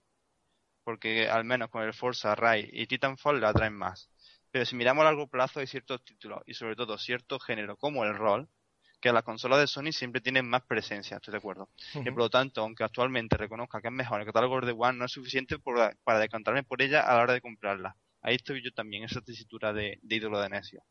Porque 0.83 1.29
al 1.29 1.45
menos 1.45 1.71
con 1.71 1.83
el 1.83 1.95
Forza, 1.95 2.35
Rai 2.35 2.69
y 2.73 2.87
Titanfall 2.87 3.41
le 3.41 3.47
atraen 3.47 3.75
más. 3.75 4.11
Pero 4.51 4.65
si 4.65 4.75
miramos 4.75 5.03
a 5.03 5.07
largo 5.07 5.29
plazo 5.29 5.61
hay 5.61 5.67
ciertos 5.67 6.05
títulos 6.05 6.43
y 6.47 6.55
sobre 6.55 6.75
todo 6.75 6.99
ciertos 6.99 7.45
géneros 7.45 7.79
como 7.79 8.05
el 8.05 8.17
rol, 8.17 8.49
que 9.01 9.13
las 9.13 9.23
consolas 9.23 9.61
de 9.61 9.67
Sony 9.67 9.93
siempre 9.93 10.21
tienen 10.21 10.49
más 10.49 10.63
presencia, 10.63 11.17
estoy 11.17 11.33
de 11.33 11.39
acuerdo. 11.39 11.69
Y 11.95 12.11
por 12.11 12.19
lo 12.19 12.31
tanto, 12.31 12.63
aunque 12.63 12.83
actualmente 12.85 13.37
reconozca 13.37 13.81
que 13.81 13.89
es 13.89 13.95
mejor 13.95 14.21
el 14.21 14.27
catálogo 14.27 14.61
de 14.63 14.73
One, 14.77 14.99
no 14.99 15.05
es 15.05 15.13
suficiente 15.13 15.59
por- 15.59 15.97
para 16.05 16.19
decantarme 16.19 16.63
por 16.63 16.81
ella 16.83 17.01
a 17.03 17.15
la 17.17 17.23
hora 17.23 17.33
de 17.35 17.41
comprarla. 17.41 17.97
Ahí 18.23 18.35
estoy 18.37 18.63
yo 18.65 18.73
también, 18.73 19.05
esa 19.05 19.21
tesitura 19.21 19.73
de, 19.73 19.99
de 20.03 20.17
ídolo 20.17 20.41
de 20.41 20.49
necio. 20.49 20.83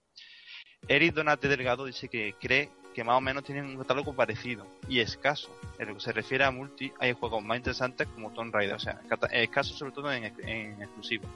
Eric 0.88 1.14
Donate 1.14 1.48
Delgado 1.48 1.86
dice 1.86 2.08
que 2.08 2.36
cree 2.40 2.70
que 2.94 3.04
más 3.04 3.18
o 3.18 3.22
menos 3.22 3.44
tienen 3.44 3.66
un 3.66 3.78
catálogo 3.78 4.16
parecido 4.16 4.66
y 4.88 5.00
escaso. 5.00 5.50
En 5.80 5.88
lo 5.90 5.96
que 5.96 6.00
se 6.00 6.14
refiere 6.14 6.44
a 6.46 6.52
multi, 6.52 6.94
hay 7.00 7.12
juegos 7.14 7.44
más 7.44 7.58
interesantes 7.58 8.08
como 8.08 8.32
Tomb 8.32 8.54
Raider, 8.54 8.76
o 8.76 8.80
sea, 8.80 9.02
escaso 9.32 9.74
sobre 9.74 9.92
todo 9.92 10.14
en, 10.14 10.26
ex- 10.26 10.40
en 10.40 10.82
exclusivo. 10.82 11.28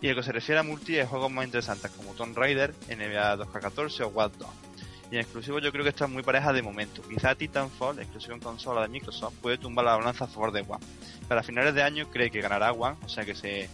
Y 0.00 0.08
en 0.08 0.14
lo 0.14 0.20
que 0.20 0.26
se 0.26 0.32
refiere 0.32 0.60
a 0.60 0.62
multi, 0.62 0.98
hay 0.98 1.06
juegos 1.06 1.32
más 1.32 1.46
interesantes 1.46 1.90
como 1.92 2.12
Tomb 2.12 2.36
Raider, 2.36 2.74
NBA 2.88 3.38
2K14 3.38 4.00
o 4.04 4.08
Watch 4.08 4.34
Dogs. 4.34 4.54
Y 5.10 5.16
en 5.16 5.20
exclusivo 5.20 5.58
yo 5.58 5.70
creo 5.70 5.84
que 5.84 5.90
está 5.90 6.06
muy 6.06 6.22
pareja 6.22 6.52
de 6.52 6.62
momento. 6.62 7.02
Quizá 7.02 7.34
Titanfall, 7.34 7.98
exclusivo 7.98 8.34
en 8.34 8.40
consola 8.40 8.82
de 8.82 8.88
Microsoft, 8.88 9.34
puede 9.40 9.58
tumbar 9.58 9.84
la 9.84 9.96
balanza 9.96 10.24
a 10.24 10.28
favor 10.28 10.52
de 10.52 10.60
One. 10.60 10.84
Para 11.28 11.42
finales 11.42 11.74
de 11.74 11.82
año 11.82 12.10
cree 12.10 12.30
que 12.30 12.40
ganará 12.40 12.72
One, 12.72 12.96
o 13.04 13.08
sea 13.08 13.24
que 13.24 13.34
se 13.34 13.68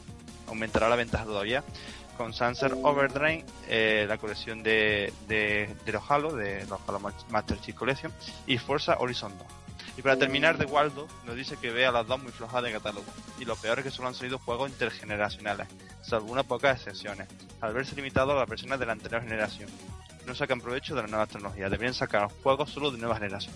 aumentará 0.49 0.89
la 0.89 0.97
ventaja 0.97 1.25
todavía. 1.25 1.65
Con 2.17 2.35
Sunset 2.35 2.73
Overdrive, 2.83 3.47
eh, 3.69 4.05
la 4.07 4.19
colección 4.19 4.63
de, 4.63 5.13
de, 5.27 5.75
los 5.87 6.11
Halo, 6.11 6.35
de 6.35 6.67
los 6.67 6.79
Halo 6.87 7.01
Master 7.31 7.59
Chief 7.61 7.75
Collection, 7.75 8.13
y 8.47 8.59
Forza 8.59 8.99
Horizon 8.99 9.33
2. 9.39 9.47
Y 9.97 10.03
para 10.03 10.17
terminar, 10.17 10.59
de 10.59 10.67
Waldo 10.67 11.07
nos 11.27 11.37
dice 11.37 11.57
que 11.57 11.71
ve 11.71 11.87
a 11.87 11.93
las 11.93 12.07
dos 12.07 12.23
muy 12.23 12.33
flojas 12.33 12.63
de 12.63 12.73
catálogo. 12.73 13.07
Y 13.39 13.45
lo 13.45 13.57
peor 13.57 13.79
es 13.79 13.85
que 13.85 13.91
solo 13.91 14.09
han 14.09 14.15
salido 14.15 14.39
juegos 14.39 14.71
intergeneracionales, 14.71 15.69
salvo 16.03 16.33
unas 16.33 16.47
pocas 16.47 16.77
excepciones, 16.77 17.29
al 17.61 17.73
verse 17.73 17.97
limitado 17.97 18.33
a 18.33 18.37
las 18.37 18.49
versiones 18.49 18.79
de 18.79 18.87
la 18.87 18.93
anterior 18.93 19.23
generación. 19.23 19.69
No 20.27 20.35
sacan 20.35 20.61
provecho 20.61 20.95
de 20.95 21.03
las 21.03 21.11
nuevas 21.11 21.29
tecnologías, 21.29 21.71
deberían 21.71 21.95
sacar 21.95 22.29
juegos 22.43 22.71
solo 22.71 22.91
de 22.91 22.99
nueva 22.99 23.17
generación. 23.17 23.55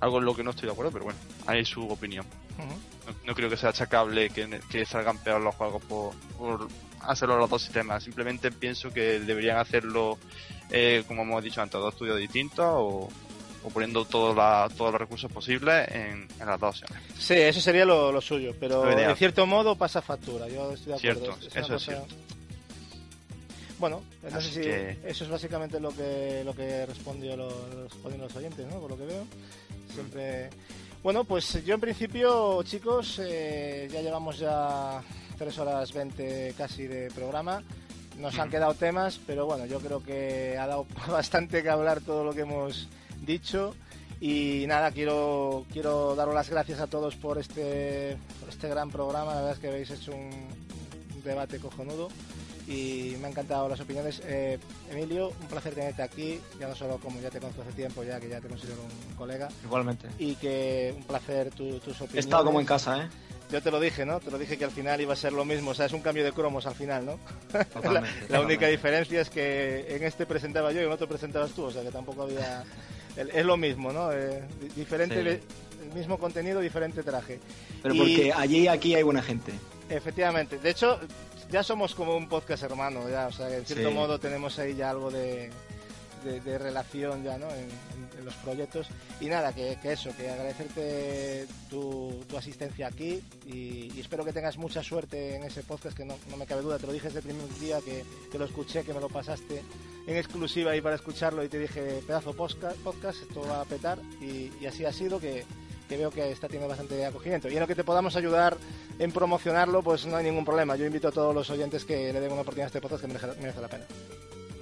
Algo 0.00 0.18
en 0.18 0.24
lo 0.24 0.34
que 0.34 0.42
no 0.42 0.50
estoy 0.50 0.66
de 0.66 0.72
acuerdo, 0.72 0.90
pero 0.92 1.04
bueno, 1.04 1.18
ahí 1.46 1.60
es 1.60 1.68
su 1.68 1.86
opinión. 1.88 2.26
No, 2.58 3.14
no 3.24 3.34
creo 3.34 3.48
que 3.50 3.56
sea 3.56 3.70
achacable 3.70 4.30
que, 4.30 4.60
que 4.70 4.84
salgan 4.84 5.18
peor 5.18 5.40
los 5.40 5.54
juegos 5.54 5.82
por, 5.84 6.14
por 6.38 6.68
hacerlo 7.00 7.36
los 7.38 7.50
dos 7.50 7.62
sistemas. 7.62 8.02
Simplemente 8.02 8.50
pienso 8.52 8.90
que 8.92 9.20
deberían 9.20 9.58
hacerlo, 9.58 10.18
eh, 10.70 11.02
como 11.08 11.22
hemos 11.22 11.42
dicho 11.42 11.60
antes, 11.62 11.80
dos 11.80 11.92
estudios 11.94 12.18
distintos 12.18 12.64
o, 12.66 13.08
o 13.64 13.68
poniendo 13.70 14.04
todos 14.04 14.36
la- 14.36 14.68
todos 14.76 14.92
los 14.92 15.00
recursos 15.00 15.30
posibles 15.32 15.88
en, 15.88 16.28
en 16.40 16.46
las 16.46 16.58
dos 16.60 16.80
opciones. 16.82 17.04
Sí, 17.18 17.34
eso 17.34 17.60
sería 17.60 17.84
lo, 17.84 18.10
lo 18.12 18.20
suyo, 18.20 18.54
pero 18.60 18.82
en 19.10 19.16
cierto 19.16 19.46
modo 19.46 19.76
pasa 19.76 20.02
factura. 20.02 20.48
Yo 20.48 20.72
estoy 20.72 20.92
de 20.92 20.98
acuerdo. 20.98 21.36
Cierto, 21.38 21.58
eso 21.58 21.74
es 21.76 21.82
cierto. 21.82 22.14
Bueno, 23.82 24.00
no 24.30 24.38
Así 24.38 24.46
sé 24.50 24.54
si 24.54 24.60
que- 24.60 24.98
eso 25.04 25.24
es 25.24 25.30
básicamente 25.30 25.80
lo 25.80 25.90
que 25.90 26.42
lo 26.44 26.54
que 26.54 26.86
respondió 26.86 27.36
los, 27.36 27.52
los 28.16 28.36
oyentes, 28.36 28.64
¿no? 28.68 28.78
Por 28.78 28.90
lo 28.90 28.96
que 28.96 29.06
veo. 29.06 29.24
Siempre. 29.92 30.50
Bueno, 31.02 31.24
pues 31.24 31.64
yo 31.64 31.74
en 31.74 31.80
principio, 31.80 32.62
chicos, 32.62 33.18
eh, 33.20 33.88
ya 33.92 34.00
llevamos 34.00 34.38
ya 34.38 35.02
3 35.36 35.58
horas 35.58 35.92
20 35.92 36.54
casi 36.56 36.86
de 36.86 37.10
programa. 37.10 37.60
Nos 38.20 38.38
han 38.38 38.46
Mm. 38.46 38.50
quedado 38.52 38.74
temas, 38.74 39.18
pero 39.26 39.46
bueno, 39.46 39.66
yo 39.66 39.80
creo 39.80 40.00
que 40.00 40.56
ha 40.56 40.68
dado 40.68 40.86
bastante 41.08 41.60
que 41.64 41.68
hablar 41.68 42.02
todo 42.02 42.22
lo 42.22 42.32
que 42.32 42.42
hemos 42.42 42.86
dicho. 43.20 43.74
Y 44.20 44.64
nada, 44.68 44.92
quiero, 44.92 45.66
quiero 45.72 46.14
daros 46.14 46.36
las 46.36 46.48
gracias 46.48 46.78
a 46.78 46.86
todos 46.86 47.16
por 47.16 47.38
este, 47.38 48.16
por 48.38 48.48
este 48.48 48.68
gran 48.68 48.92
programa. 48.92 49.32
La 49.34 49.40
verdad 49.40 49.52
es 49.54 49.58
que 49.58 49.66
habéis 49.70 49.90
hecho 49.90 50.12
un 50.12 50.30
debate 51.24 51.58
cojonudo 51.58 52.08
y 52.72 53.16
me 53.18 53.26
han 53.26 53.32
encantado 53.32 53.68
las 53.68 53.80
opiniones. 53.80 54.22
Eh, 54.24 54.58
Emilio, 54.90 55.28
un 55.40 55.46
placer 55.48 55.74
tenerte 55.74 56.02
aquí, 56.02 56.40
ya 56.58 56.68
no 56.68 56.74
solo 56.74 56.98
como 56.98 57.20
ya 57.20 57.30
te 57.30 57.38
conozco 57.40 57.62
hace 57.62 57.72
tiempo, 57.72 58.02
ya 58.04 58.18
que 58.20 58.28
ya 58.28 58.40
te 58.40 58.48
considero 58.48 58.78
un 58.82 59.14
colega. 59.16 59.48
Igualmente. 59.64 60.08
Y 60.18 60.34
que 60.36 60.94
un 60.96 61.04
placer 61.04 61.50
tu- 61.50 61.78
tus 61.80 61.94
opiniones. 62.00 62.14
He 62.14 62.20
estado 62.20 62.44
como 62.44 62.60
en 62.60 62.66
casa, 62.66 63.04
¿eh? 63.04 63.08
Yo 63.50 63.60
te 63.62 63.70
lo 63.70 63.78
dije, 63.80 64.06
¿no? 64.06 64.18
Te 64.18 64.30
lo 64.30 64.38
dije 64.38 64.56
que 64.56 64.64
al 64.64 64.70
final 64.70 65.00
iba 65.02 65.12
a 65.12 65.16
ser 65.16 65.32
lo 65.34 65.44
mismo, 65.44 65.72
o 65.72 65.74
sea, 65.74 65.84
es 65.86 65.92
un 65.92 66.00
cambio 66.00 66.24
de 66.24 66.32
cromos 66.32 66.64
al 66.66 66.74
final, 66.74 67.04
¿no? 67.04 67.18
Totalmente, 67.52 67.82
la, 67.82 67.92
la 67.92 68.00
totalmente. 68.00 68.38
única 68.46 68.66
diferencia 68.68 69.20
es 69.20 69.28
que 69.28 69.94
en 69.94 70.02
este 70.04 70.24
presentaba 70.24 70.72
yo 70.72 70.80
y 70.80 70.84
en 70.84 70.90
otro 70.92 71.06
presentabas 71.06 71.50
tú, 71.50 71.64
o 71.64 71.70
sea, 71.70 71.82
que 71.82 71.90
tampoco 71.90 72.22
había... 72.22 72.64
Es 73.14 73.44
lo 73.44 73.58
mismo, 73.58 73.92
¿no? 73.92 74.10
Eh, 74.10 74.42
di- 74.58 74.68
diferente, 74.68 75.22
Sí. 75.22 75.40
el 75.86 75.94
mismo 75.94 76.16
contenido, 76.18 76.60
diferente 76.60 77.02
traje. 77.02 77.40
Pero 77.82 77.94
Y- 77.94 77.98
porque 77.98 78.32
allí 78.32 78.58
y 78.60 78.68
aquí 78.68 78.94
hay 78.94 79.02
buena 79.02 79.20
gente. 79.20 79.52
Efectivamente. 79.90 80.58
De 80.58 80.70
hecho, 80.70 80.98
ya 81.52 81.62
somos 81.62 81.94
como 81.94 82.16
un 82.16 82.28
podcast 82.28 82.62
hermano, 82.62 83.08
ya. 83.08 83.26
O 83.28 83.32
sea, 83.32 83.48
que 83.48 83.56
en 83.58 83.64
cierto 83.66 83.88
Sí. 83.90 83.94
modo 83.94 84.18
tenemos 84.18 84.58
ahí 84.58 84.74
ya 84.74 84.90
algo 84.90 85.10
de, 85.10 85.50
de, 86.24 86.40
de 86.40 86.58
relación 86.58 87.22
ya, 87.22 87.36
¿no? 87.38 87.48
En, 87.50 87.64
en- 87.64 88.02
en 88.18 88.24
los 88.26 88.34
proyectos. 88.36 88.86
Y 89.20 89.26
nada, 89.26 89.52
que, 89.52 89.78
que 89.82 89.92
eso, 89.92 90.10
que 90.16 90.30
agradecerte 90.30 91.46
tu, 91.68 92.24
tu 92.28 92.36
asistencia 92.36 92.86
aquí 92.86 93.20
y, 93.46 93.90
y 93.94 94.00
espero 94.00 94.24
que 94.24 94.32
tengas 94.32 94.58
mucha 94.58 94.82
suerte 94.82 95.34
en 95.36 95.42
ese 95.44 95.62
podcast, 95.62 95.96
que 95.96 96.04
no, 96.04 96.14
no 96.30 96.36
me 96.36 96.46
cabe 96.46 96.62
duda. 96.62 96.78
Te 96.78 96.86
lo 96.86 96.92
dije 96.92 97.06
desde 97.08 97.18
el 97.20 97.24
primer 97.24 97.48
día 97.58 97.80
que, 97.80 98.04
que 98.30 98.38
lo 98.38 98.44
escuché, 98.44 98.84
que 98.84 98.92
me 98.94 99.00
lo 99.00 99.08
pasaste 99.08 99.62
en 100.06 100.16
exclusiva 100.16 100.70
ahí 100.72 100.80
para 100.80 100.94
escucharlo 100.96 101.42
y 101.44 101.48
te 101.48 101.58
dije, 101.58 102.00
pedazo 102.06 102.32
podcast, 102.34 102.76
podcast 102.78 103.22
esto 103.22 103.40
va 103.42 103.60
a 103.62 103.64
petar. 103.64 103.98
Y, 104.20 104.52
y 104.60 104.66
así 104.66 104.84
ha 104.84 104.92
sido 104.92 105.18
que 105.18 105.44
que 105.92 105.98
veo 105.98 106.10
que 106.10 106.32
está 106.32 106.48
teniendo 106.48 106.68
bastante 106.68 107.04
acogimiento. 107.04 107.50
Y 107.50 107.54
en 107.54 107.60
lo 107.60 107.66
que 107.66 107.74
te 107.74 107.84
podamos 107.84 108.16
ayudar 108.16 108.56
en 108.98 109.12
promocionarlo, 109.12 109.82
pues 109.82 110.06
no 110.06 110.16
hay 110.16 110.24
ningún 110.24 110.44
problema. 110.44 110.74
Yo 110.74 110.86
invito 110.86 111.08
a 111.08 111.12
todos 111.12 111.34
los 111.34 111.50
oyentes 111.50 111.84
que 111.84 112.12
le 112.12 112.20
den 112.20 112.32
una 112.32 112.40
oportunidad 112.40 112.64
a 112.64 112.68
este 112.68 112.80
podcast 112.80 113.02
que 113.02 113.08
merece, 113.08 113.26
merece 113.40 113.60
la 113.60 113.68
pena. 113.68 113.84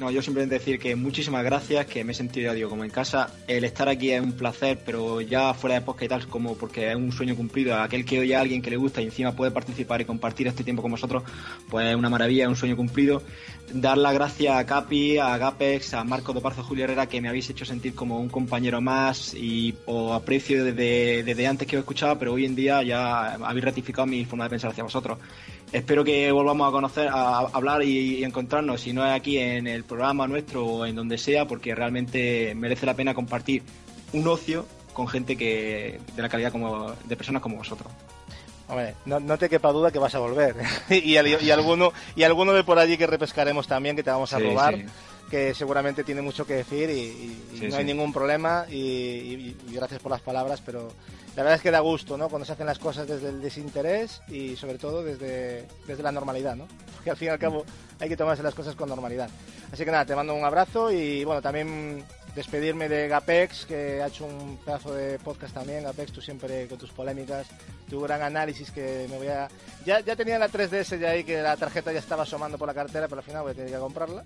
No, 0.01 0.11
yo 0.11 0.23
simplemente 0.23 0.55
decir 0.55 0.79
que 0.79 0.97
muchísimas 0.97 1.45
gracias, 1.45 1.85
que 1.85 2.03
me 2.05 2.13
he 2.13 2.15
sentido, 2.15 2.55
digo, 2.55 2.71
como 2.71 2.85
en 2.85 2.91
casa. 2.91 3.35
El 3.47 3.65
estar 3.65 3.87
aquí 3.87 4.11
es 4.11 4.23
un 4.23 4.33
placer, 4.33 4.79
pero 4.83 5.21
ya 5.21 5.53
fuera 5.53 5.75
de 5.75 5.83
podcast 5.83 6.05
y 6.05 6.09
tal, 6.09 6.27
como 6.27 6.57
porque 6.57 6.91
es 6.91 6.97
un 6.97 7.13
sueño 7.13 7.37
cumplido. 7.37 7.79
Aquel 7.79 8.07
que 8.07 8.19
oye 8.19 8.35
a 8.35 8.41
alguien 8.41 8.63
que 8.63 8.71
le 8.71 8.79
gusta 8.79 9.03
y 9.03 9.05
encima 9.05 9.37
puede 9.37 9.51
participar 9.51 10.01
y 10.01 10.07
compartir 10.07 10.47
este 10.47 10.65
tiempo 10.65 10.81
con 10.81 10.91
vosotros, 10.91 11.23
pues 11.69 11.89
es 11.89 11.97
una 11.97 12.09
maravilla, 12.09 12.45
es 12.45 12.49
un 12.49 12.57
sueño 12.57 12.79
cumplido. 12.79 13.23
Dar 13.75 13.99
las 13.99 14.15
gracias 14.15 14.57
a 14.57 14.65
Capi, 14.65 15.19
a 15.19 15.37
Gapex, 15.37 15.93
a 15.93 16.03
Marco 16.03 16.33
Doparzo, 16.33 16.63
Julio 16.63 16.85
Herrera, 16.85 17.07
que 17.07 17.21
me 17.21 17.29
habéis 17.29 17.51
hecho 17.51 17.67
sentir 17.67 17.95
como 17.95 18.21
un 18.21 18.31
compañero 18.31 18.81
más 18.81 19.35
y 19.35 19.75
os 19.85 20.13
aprecio 20.13 20.65
desde, 20.65 21.25
desde 21.25 21.47
antes 21.47 21.69
que 21.69 21.77
os 21.77 21.81
escuchaba, 21.81 22.19
pero 22.19 22.33
hoy 22.33 22.47
en 22.47 22.57
día 22.57 22.83
ya 22.83 23.35
habéis 23.35 23.67
ratificado 23.67 24.07
mi 24.07 24.25
forma 24.25 24.45
de 24.45 24.51
pensar 24.51 24.71
hacia 24.71 24.83
vosotros. 24.83 25.19
Espero 25.73 26.03
que 26.03 26.33
volvamos 26.33 26.69
a 26.69 26.73
conocer, 26.73 27.09
a, 27.09 27.39
hablar 27.39 27.83
y, 27.85 28.17
y 28.19 28.25
encontrarnos, 28.25 28.81
si 28.81 28.93
no 28.93 29.07
es 29.07 29.13
aquí 29.13 29.39
en 29.39 29.69
el 29.69 29.85
programa 29.85 30.27
nuestro 30.27 30.67
o 30.67 30.85
en 30.87 30.97
donde 30.97 31.17
sea, 31.17 31.47
porque 31.47 31.75
realmente 31.77 32.53
merece 32.57 32.87
la 32.87 32.95
pena 32.95 33.15
compartir 33.15 33.63
un 34.13 34.27
ocio 34.27 34.67
con 34.93 35.07
gente 35.07 35.37
que 35.37 36.01
de 36.17 36.23
la 36.23 36.29
calidad 36.29 36.51
como 36.51 36.91
de 37.05 37.17
personas 37.17 37.41
como 37.41 37.57
vosotros. 37.57 37.93
Hombre, 38.69 38.95
no, 39.05 39.21
no 39.21 39.39
te 39.39 39.49
quepa 39.49 39.71
duda 39.71 39.93
que 39.93 40.01
vas 40.01 40.15
a 40.15 40.19
volver. 40.19 40.57
y, 40.91 41.17
al- 41.17 41.29
y 41.43 41.51
alguno 41.53 41.93
y 42.17 42.25
alguno 42.25 42.53
de 42.53 42.65
por 42.65 42.79
allí 42.79 42.97
que 42.97 43.07
repescaremos 43.07 43.69
también, 43.69 43.95
que 43.95 44.03
te 44.03 44.11
vamos 44.11 44.33
a 44.33 44.39
Sí, 44.39 44.43
robar, 44.45 44.75
sí. 44.77 44.85
que 45.31 45.55
seguramente 45.55 46.03
tiene 46.03 46.21
mucho 46.23 46.45
que 46.45 46.55
decir 46.55 46.91
y, 46.91 46.95
y- 46.95 47.43
y 47.55 47.59
Sí, 47.59 47.69
no 47.69 47.77
hay 47.77 47.85
ningún 47.85 48.13
problema. 48.13 48.67
Y 48.71 49.55
gracias 49.73 50.01
por 50.01 50.11
las 50.11 50.21
palabras, 50.21 50.61
pero 50.67 50.93
la 51.37 51.43
verdad 51.43 51.57
es 51.57 51.63
que 51.63 51.71
da 51.71 51.81
gusto, 51.81 52.17
¿no? 52.17 52.29
Cuando 52.29 52.45
se 52.45 52.53
hacen 52.53 52.67
las 52.67 52.79
cosas 52.79 53.07
desde 53.07 53.29
el 53.29 53.41
desinterés 53.41 54.21
y 54.29 54.57
sobre 54.57 54.79
todo 54.79 55.03
desde, 55.03 55.67
desde 55.87 56.03
la 56.03 56.13
normalidad, 56.13 56.57
¿no? 56.57 56.67
Porque 56.97 57.11
al 57.11 57.17
fin 57.17 57.29
y 57.29 57.31
al 57.31 57.39
cabo 57.39 57.65
hay 57.99 58.09
que 58.09 58.17
tomarse 58.17 58.43
las 58.43 58.55
cosas 58.55 58.75
con 58.75 58.89
normalidad. 58.89 59.31
Así 59.73 59.85
que 59.85 59.91
nada, 59.91 60.05
te 60.05 60.17
mando 60.17 60.35
un 60.35 60.45
abrazo 60.45 60.91
y 60.91 61.25
bueno, 61.25 61.41
también 61.41 62.05
despedirme 62.35 62.89
de 62.89 63.09
Gapex, 63.09 63.67
que 63.67 64.03
ha 64.03 64.09
hecho 64.09 64.27
un 64.27 64.59
pedazo 64.59 64.93
de 64.93 65.19
podcast 65.19 65.55
también. 65.55 65.85
Gapex, 65.85 66.13
tú 66.13 66.21
siempre 66.21 66.67
con 66.67 66.79
tus 66.79 66.91
polémicas, 66.91 67.47
tu 67.89 68.01
gran 68.01 68.23
análisis 68.23 68.71
que 68.71 69.07
me 69.09 69.17
voy 69.17 69.29
a... 69.29 69.49
Ya, 69.85 70.01
ya 70.01 70.17
tenía 70.17 70.39
la 70.39 70.49
3DS 70.49 70.99
ya 70.99 71.11
ahí, 71.11 71.25
que 71.25 71.41
la 71.41 71.57
tarjeta 71.57 71.93
ya 71.93 72.01
estaba 72.01 72.25
asomando 72.25 72.59
por 72.59 72.69
la 72.69 72.75
cartera, 72.75 73.07
pero 73.09 73.21
al 73.21 73.25
final 73.25 73.43
voy 73.43 73.53
a 73.53 73.55
tener 73.55 73.71
que 73.71 73.79
comprarla. 73.79 74.25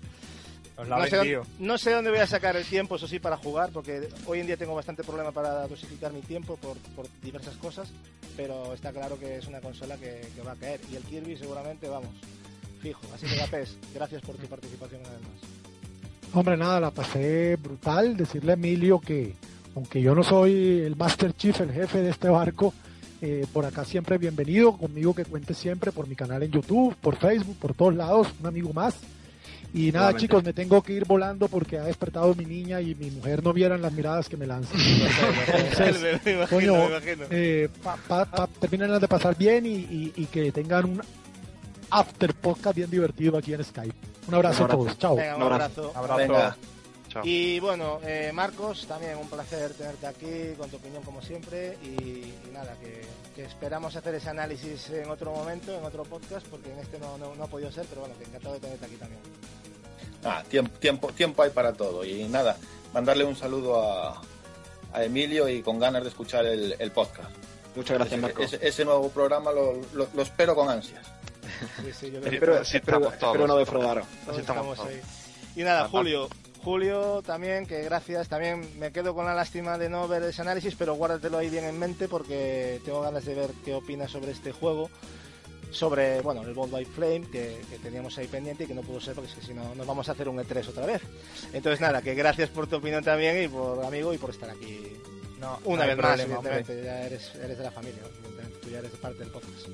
Sé, 1.09 1.39
no 1.59 1.77
sé 1.77 1.91
dónde 1.91 2.09
voy 2.09 2.19
a 2.19 2.27
sacar 2.27 2.57
el 2.57 2.65
tiempo, 2.65 2.97
eso 2.97 3.07
sí, 3.07 3.19
para 3.19 3.37
jugar, 3.37 3.69
porque 3.71 4.09
hoy 4.25 4.41
en 4.41 4.47
día 4.47 4.57
tengo 4.57 4.75
bastante 4.75 5.03
problema 5.03 5.31
para 5.31 5.67
dosificar 5.67 6.11
mi 6.11 6.19
tiempo 6.21 6.57
por, 6.57 6.75
por 6.95 7.07
diversas 7.21 7.55
cosas, 7.55 7.89
pero 8.35 8.73
está 8.73 8.91
claro 8.91 9.17
que 9.17 9.37
es 9.37 9.47
una 9.47 9.61
consola 9.61 9.95
que, 9.95 10.21
que 10.35 10.41
va 10.41 10.51
a 10.51 10.55
caer. 10.55 10.81
Y 10.91 10.97
el 10.97 11.03
Kirby 11.03 11.37
seguramente, 11.37 11.87
vamos, 11.87 12.09
fijo. 12.81 13.01
Así 13.13 13.25
que 13.25 13.37
Gapes, 13.37 13.77
gracias 13.93 14.21
por 14.21 14.35
tu 14.35 14.47
participación 14.47 14.99
una 15.01 15.11
vez 15.11 15.21
más. 15.21 16.35
Hombre, 16.35 16.57
nada, 16.57 16.81
la 16.81 16.91
pasé 16.91 17.55
brutal. 17.55 18.17
Decirle 18.17 18.51
a 18.51 18.55
Emilio 18.55 18.99
que, 18.99 19.33
aunque 19.75 20.01
yo 20.01 20.13
no 20.13 20.23
soy 20.23 20.81
el 20.81 20.97
Master 20.97 21.33
Chief, 21.33 21.59
el 21.61 21.71
jefe 21.71 22.01
de 22.01 22.09
este 22.09 22.27
barco, 22.27 22.73
eh, 23.21 23.45
por 23.53 23.65
acá 23.65 23.85
siempre 23.85 24.17
bienvenido. 24.17 24.77
Conmigo 24.77 25.15
que 25.15 25.23
cuente 25.23 25.53
siempre 25.53 25.93
por 25.93 26.07
mi 26.07 26.15
canal 26.15 26.43
en 26.43 26.51
YouTube, 26.51 26.95
por 26.97 27.15
Facebook, 27.15 27.55
por 27.57 27.73
todos 27.73 27.95
lados. 27.95 28.27
Un 28.41 28.47
amigo 28.47 28.73
más. 28.73 28.95
Y 29.75 29.91
nada, 29.91 30.15
chicos, 30.15 30.41
me 30.43 30.53
tengo 30.53 30.81
que 30.81 30.93
ir 30.93 31.05
volando 31.05 31.47
porque 31.49 31.77
ha 31.77 31.83
despertado 31.83 32.33
mi 32.33 32.45
niña 32.45 32.79
y 32.79 32.95
mi 32.95 33.11
mujer 33.11 33.43
no 33.43 33.51
vieran 33.51 33.81
las 33.81 33.91
miradas 33.91 34.29
que 34.29 34.37
me 34.37 34.47
lanzan. 34.47 34.79
Entonces, 35.53 36.21
me 36.23 36.31
imagino, 36.31 36.47
coño, 36.47 36.73
me 36.75 36.85
imagino. 36.97 37.25
eh, 37.29 37.69
pa- 37.83 37.97
pa- 38.07 38.25
pa- 38.25 38.47
terminen 38.47 38.97
de 38.99 39.07
pasar 39.07 39.35
bien 39.37 39.65
y, 39.65 39.75
y- 39.75 40.13
y 40.15 40.25
que 40.27 40.51
tengan 40.53 40.85
un 40.85 41.01
after 41.89 42.33
podcast 42.33 42.75
bien 42.75 42.89
divertido 42.89 43.37
aquí 43.37 43.53
en 43.53 43.63
Skype. 43.63 43.93
Un 44.27 44.33
abrazo, 44.33 44.63
Un 44.63 44.71
abrazo. 44.71 44.81
a 44.81 44.85
todos. 44.85 44.97
Chao. 44.97 45.15
Venga, 45.17 45.35
un 45.35 45.41
abrazo. 45.43 45.91
abrazo. 45.93 45.97
Abrazo. 46.13 46.17
Venga, 46.17 46.57
Chao. 47.09 47.21
Y 47.25 47.59
bueno, 47.59 47.99
eh, 48.03 48.31
Marcos, 48.33 48.87
también 48.87 49.17
un 49.17 49.29
placer 49.29 49.71
tenerte 49.73 50.07
aquí, 50.07 50.53
con 50.57 50.69
tu 50.69 50.77
opinión 50.77 51.03
como 51.03 51.21
siempre. 51.21 51.77
Y, 51.83 51.87
y 51.97 52.49
nada, 52.53 52.75
que, 52.81 53.01
que 53.35 53.43
esperamos 53.45 53.95
hacer 53.95 54.15
ese 54.15 54.29
análisis 54.29 54.89
en 54.89 55.09
otro 55.09 55.31
momento, 55.33 55.77
en 55.77 55.83
otro 55.85 56.03
podcast, 56.03 56.45
porque 56.47 56.71
en 56.71 56.79
este 56.79 56.97
no, 56.99 57.17
no, 57.17 57.35
no 57.35 57.43
ha 57.43 57.47
podido 57.47 57.71
ser, 57.71 57.85
pero 57.89 58.01
bueno, 58.01 58.15
que 58.17 58.23
encantado 58.25 58.55
de 58.55 58.59
tenerte 58.61 58.85
aquí 58.85 58.95
también. 58.95 59.21
Ah, 60.25 60.43
tiempo, 60.49 60.77
tiempo, 60.79 61.07
tiempo 61.13 61.41
hay 61.43 61.51
para 61.51 61.71
todo. 61.73 62.03
Y 62.03 62.23
nada, 62.25 62.57
mandarle 62.93 63.23
un 63.23 63.35
saludo 63.35 63.81
a, 63.81 64.21
a 64.93 65.03
Emilio 65.03 65.47
y 65.47 65.61
con 65.61 65.79
ganas 65.79 66.03
de 66.03 66.09
escuchar 66.09 66.45
el, 66.45 66.75
el 66.77 66.91
podcast. 66.91 67.29
Muchas 67.75 67.97
gracias, 67.97 68.13
Ese- 68.17 68.21
Marco. 68.21 68.43
Ese, 68.43 68.59
ese 68.67 68.85
nuevo 68.85 69.09
programa 69.09 69.51
lo, 69.51 69.73
lo- 69.93 70.07
lo 70.13 70.21
espero 70.21 70.55
con 70.55 70.69
ansias. 70.69 71.05
Sí, 71.83 71.91
sí, 71.93 72.11
yo 72.11 72.19
creo 72.21 72.29
Sí, 72.29 72.35
Espero, 72.35 72.55
espero- 73.07 73.09
espero 73.13 73.47
no 73.47 73.55
defraudaros. 73.57 74.05
Y 75.55 75.63
nada, 75.63 75.81
Ajá. 75.81 75.89
Julio. 75.89 76.27
Julio 76.63 77.21
también, 77.23 77.67
que 77.67 77.83
gracias. 77.83 78.27
También 78.27 78.79
me 78.79 78.91
quedo 78.91 79.13
con 79.13 79.25
la 79.25 79.35
lástima 79.35 79.77
de 79.77 79.87
no 79.87 80.07
ver 80.07 80.23
ese 80.23 80.41
análisis, 80.41 80.73
pero 80.75 80.95
guárdatelo 80.95 81.37
ahí 81.37 81.49
bien 81.49 81.63
en 81.65 81.77
mente 81.77 82.07
porque 82.07 82.81
tengo 82.83 83.01
ganas 83.01 83.23
de 83.25 83.35
ver 83.35 83.51
qué 83.63 83.75
opinas 83.75 84.09
sobre 84.11 84.31
este 84.31 84.51
juego. 84.51 84.89
Sobre, 85.75 86.21
bueno, 86.21 86.41
el 86.43 86.53
by 86.53 86.85
Flame, 86.85 87.23
que, 87.29 87.59
que 87.69 87.77
teníamos 87.79 88.17
ahí 88.17 88.27
pendiente 88.27 88.63
y 88.63 88.67
que 88.67 88.73
no 88.73 88.81
pudo 88.81 89.01
ser 89.01 89.13
porque 89.13 89.29
es 89.29 89.35
que 89.35 89.45
si 89.45 89.53
no 89.53 89.75
nos 89.75 89.85
vamos 89.85 90.07
a 90.07 90.13
hacer 90.13 90.29
un 90.29 90.37
E3 90.37 90.69
otra 90.69 90.85
vez. 90.85 91.01
Entonces, 91.51 91.81
nada, 91.81 92.01
que 92.01 92.15
gracias 92.15 92.49
por 92.49 92.67
tu 92.67 92.77
opinión 92.77 93.03
también 93.03 93.43
y 93.43 93.47
por 93.49 93.83
amigo 93.83 94.13
y 94.13 94.17
por 94.17 94.29
estar 94.29 94.49
aquí 94.49 94.93
No, 95.39 95.59
una 95.65 95.83
no 95.83 95.87
vez 95.89 95.97
más, 95.97 96.05
problema, 96.15 96.37
hombre. 96.37 96.53
evidentemente. 96.53 96.85
Ya 96.87 97.05
eres, 97.05 97.35
eres 97.35 97.57
de 97.57 97.63
la 97.65 97.71
familia, 97.71 97.99
evidentemente. 98.05 98.57
Tú 98.61 98.69
ya 98.69 98.79
eres 98.79 98.91
parte 98.91 99.19
del 99.19 99.29
podcast. 99.31 99.67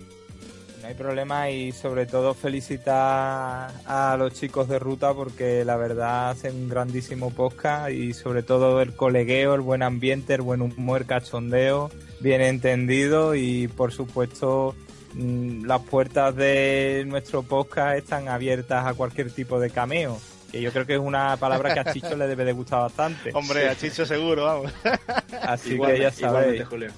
No 0.82 0.88
hay 0.88 0.96
problema 0.96 1.52
y 1.52 1.72
sobre 1.72 2.08
todo 2.08 2.34
felicitar 2.34 3.72
a 3.86 4.16
los 4.18 4.34
chicos 4.34 4.68
de 4.68 4.80
ruta 4.80 5.14
porque 5.14 5.64
la 5.64 5.76
verdad 5.76 6.32
hacen 6.32 6.56
un 6.56 6.70
grandísimo 6.70 7.30
podcast 7.30 7.92
y 7.92 8.14
sobre 8.16 8.42
todo 8.42 8.82
el 8.82 8.96
colegueo, 8.96 9.54
el 9.54 9.62
buen 9.62 9.84
ambiente, 9.84 10.34
el 10.34 10.42
buen 10.42 10.64
humor, 10.64 11.06
cachondeo, 11.06 11.92
bien 12.20 12.42
entendido 12.42 13.36
y 13.36 13.68
por 13.68 13.92
supuesto 13.92 14.76
las 15.16 15.82
puertas 15.82 16.36
de 16.36 17.04
nuestro 17.08 17.44
podcast 17.44 17.98
están 17.98 18.28
abiertas 18.30 18.86
a 18.86 18.94
cualquier 18.94 19.32
tipo 19.32 19.60
de 19.60 19.70
cameo. 19.70 20.20
Que 20.52 20.62
yo 20.62 20.72
creo 20.74 20.86
que 20.86 20.94
es 20.96 21.00
una 21.00 21.38
palabra 21.38 21.74
que 21.74 21.80
a 21.80 21.94
Chicho 21.94 22.16
le 22.18 22.28
debe 22.28 22.44
de 22.44 22.52
gustar 22.52 22.82
bastante. 22.82 23.32
Hombre, 23.34 23.70
a 23.70 23.76
Chicho 23.78 24.06
seguro, 24.06 24.46
vamos. 24.46 24.74
Así 25.42 25.74
Igualmente- 25.74 25.98
que 25.98 26.04
ya 26.04 26.12
sabéis. 26.12 26.68
Julio. 26.68 26.92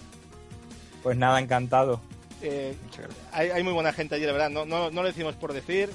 Pues 1.04 1.18
nada, 1.18 1.40
encantado. 1.40 2.02
Eh, 2.42 2.76
hay, 3.32 3.52
hay 3.52 3.64
muy 3.64 3.72
buena 3.74 3.94
gente 3.94 4.16
allí, 4.16 4.26
la 4.26 4.32
verdad. 4.34 4.50
No, 4.50 4.66
no, 4.66 4.90
no 4.92 5.02
lo 5.02 5.08
decimos 5.08 5.36
por 5.36 5.54
decir. 5.54 5.90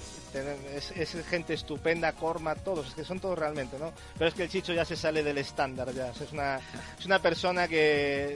Es, 0.74 0.92
es 0.92 1.26
gente 1.26 1.54
estupenda, 1.54 2.12
Corma, 2.12 2.54
todos. 2.54 2.88
Es 2.88 2.94
que 2.94 3.04
son 3.04 3.18
todos 3.18 3.38
realmente, 3.38 3.76
¿no? 3.78 3.92
Pero 4.16 4.28
es 4.28 4.34
que 4.34 4.44
el 4.44 4.48
Chicho 4.48 4.72
ya 4.72 4.84
se 4.84 4.96
sale 4.96 5.22
del 5.22 5.38
estándar, 5.38 5.92
ya. 5.92 6.06
O 6.06 6.14
sea, 6.14 6.26
es, 6.26 6.32
una, 6.32 6.60
es 6.98 7.06
una 7.06 7.18
persona 7.20 7.66
que 7.66 8.34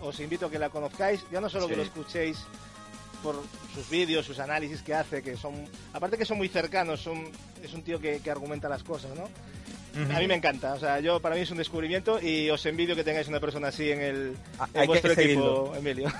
os 0.00 0.18
invito 0.20 0.46
a 0.46 0.50
que 0.50 0.58
la 0.58 0.70
conozcáis. 0.70 1.24
Ya 1.30 1.40
no 1.40 1.48
solo 1.50 1.68
que 1.68 1.76
lo 1.76 1.82
escuchéis 1.82 2.38
por 3.22 3.42
sus 3.74 3.88
vídeos, 3.90 4.24
sus 4.26 4.38
análisis 4.38 4.82
que 4.82 4.94
hace, 4.94 5.22
que 5.22 5.36
son... 5.36 5.54
Aparte 5.92 6.16
que 6.18 6.24
son 6.24 6.38
muy 6.38 6.48
cercanos, 6.48 7.00
son, 7.00 7.24
es 7.62 7.72
un 7.74 7.82
tío 7.82 7.98
que, 8.00 8.20
que 8.20 8.30
argumenta 8.30 8.68
las 8.68 8.82
cosas, 8.82 9.10
¿no? 9.16 9.28
A 10.14 10.18
mí 10.18 10.26
me 10.28 10.34
encanta, 10.34 10.74
o 10.74 10.78
sea, 10.78 11.00
yo 11.00 11.20
para 11.20 11.34
mí 11.36 11.40
es 11.40 11.50
un 11.50 11.56
descubrimiento 11.56 12.20
y 12.20 12.50
os 12.50 12.66
envidio 12.66 12.94
que 12.94 13.02
tengáis 13.02 13.28
una 13.28 13.40
persona 13.40 13.68
así 13.68 13.90
en 13.90 14.02
el 14.02 14.36
Ah, 14.58 14.68
en 14.74 14.86
vuestro 14.86 15.12
equipo. 15.12 15.72
Emilio. 15.74 16.12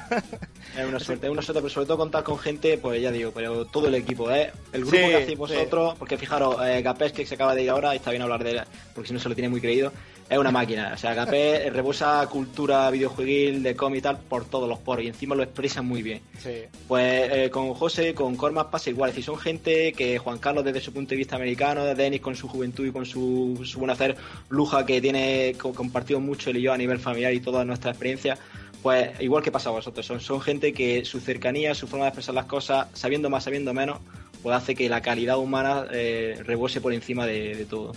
Es 0.78 0.86
una 0.88 0.98
suerte, 1.00 1.26
es 1.26 1.30
una 1.30 1.42
suerte, 1.42 1.60
pero 1.60 1.68
sobre 1.68 1.86
todo 1.86 1.98
contar 1.98 2.24
con 2.24 2.38
gente, 2.38 2.78
pues 2.78 3.02
ya 3.02 3.10
digo, 3.12 3.32
pero 3.34 3.66
todo 3.66 3.88
el 3.88 3.94
equipo, 3.96 4.30
¿eh? 4.30 4.50
El 4.72 4.80
grupo 4.80 4.96
Sí, 4.96 5.02
que 5.02 5.14
hacéis 5.16 5.28
sí. 5.28 5.34
vosotros, 5.34 5.94
porque 5.98 6.16
fijaros, 6.16 6.56
eh, 6.64 6.82
que 7.14 7.26
se 7.26 7.34
acaba 7.34 7.54
de 7.54 7.64
ir 7.64 7.68
ahora, 7.70 7.92
y 7.92 7.98
está 7.98 8.10
bien 8.12 8.22
hablar 8.22 8.42
de 8.44 8.52
él, 8.52 8.60
porque 8.94 9.08
si 9.08 9.12
no 9.12 9.20
se 9.20 9.28
lo 9.28 9.34
tiene 9.34 9.50
muy 9.50 9.60
creído, 9.60 9.92
es 10.28 10.38
una 10.38 10.50
máquina. 10.50 10.92
O 10.94 10.98
sea, 10.98 11.14
Gapés 11.14 11.72
rebosa 11.72 12.26
cultura 12.30 12.90
videojueguil, 12.90 13.62
de 13.62 13.76
cómic 13.76 13.98
y 13.98 14.02
tal, 14.02 14.18
por 14.18 14.44
todos 14.44 14.68
los 14.68 14.78
poros, 14.78 15.04
y 15.04 15.08
encima 15.08 15.34
lo 15.34 15.42
expresa 15.42 15.82
muy 15.82 16.02
bien. 16.02 16.20
Sí. 16.42 16.62
Pues 16.88 17.30
eh, 17.32 17.50
con 17.50 17.72
José, 17.74 18.14
con 18.14 18.36
Cormas 18.36 18.66
pasa 18.66 18.90
igual. 18.90 19.10
Es 19.10 19.16
decir, 19.16 19.24
son 19.26 19.38
gente 19.38 19.92
que 19.92 20.18
Juan 20.18 20.38
Carlos 20.38 20.64
desde 20.64 20.80
su 20.80 20.92
punto 20.92 21.10
de 21.10 21.16
vista 21.16 21.36
americano, 21.36 21.84
Denis 21.94 22.20
con 22.20 22.34
su 22.36 22.48
juventud 22.48 22.86
y 22.86 22.90
con 22.92 23.06
su, 23.06 23.60
su 23.64 23.78
buen 23.78 23.90
hacer, 23.90 24.16
Luja 24.48 24.84
que 24.84 25.00
tiene 25.00 25.54
co- 25.60 25.72
compartido 25.74 26.20
mucho 26.20 26.50
él 26.50 26.56
y 26.58 26.62
yo 26.62 26.72
a 26.72 26.78
nivel 26.78 26.98
familiar 26.98 27.32
y 27.32 27.40
toda 27.40 27.64
nuestra 27.64 27.90
experiencia, 27.92 28.36
pues 28.82 29.10
igual 29.20 29.42
que 29.42 29.50
pasa 29.52 29.68
a 29.68 29.72
vosotros. 29.72 30.04
Son, 30.04 30.20
son 30.20 30.40
gente 30.40 30.72
que 30.72 31.04
su 31.04 31.20
cercanía, 31.20 31.74
su 31.74 31.86
forma 31.86 32.04
de 32.06 32.08
expresar 32.10 32.34
las 32.34 32.46
cosas, 32.46 32.88
sabiendo 32.94 33.30
más, 33.30 33.44
sabiendo 33.44 33.72
menos, 33.74 33.98
pues 34.42 34.54
hace 34.56 34.74
que 34.74 34.88
la 34.88 35.00
calidad 35.02 35.38
humana 35.38 35.86
eh, 35.92 36.38
rebose 36.44 36.80
por 36.80 36.92
encima 36.92 37.26
de, 37.26 37.54
de 37.56 37.64
todo. 37.64 37.92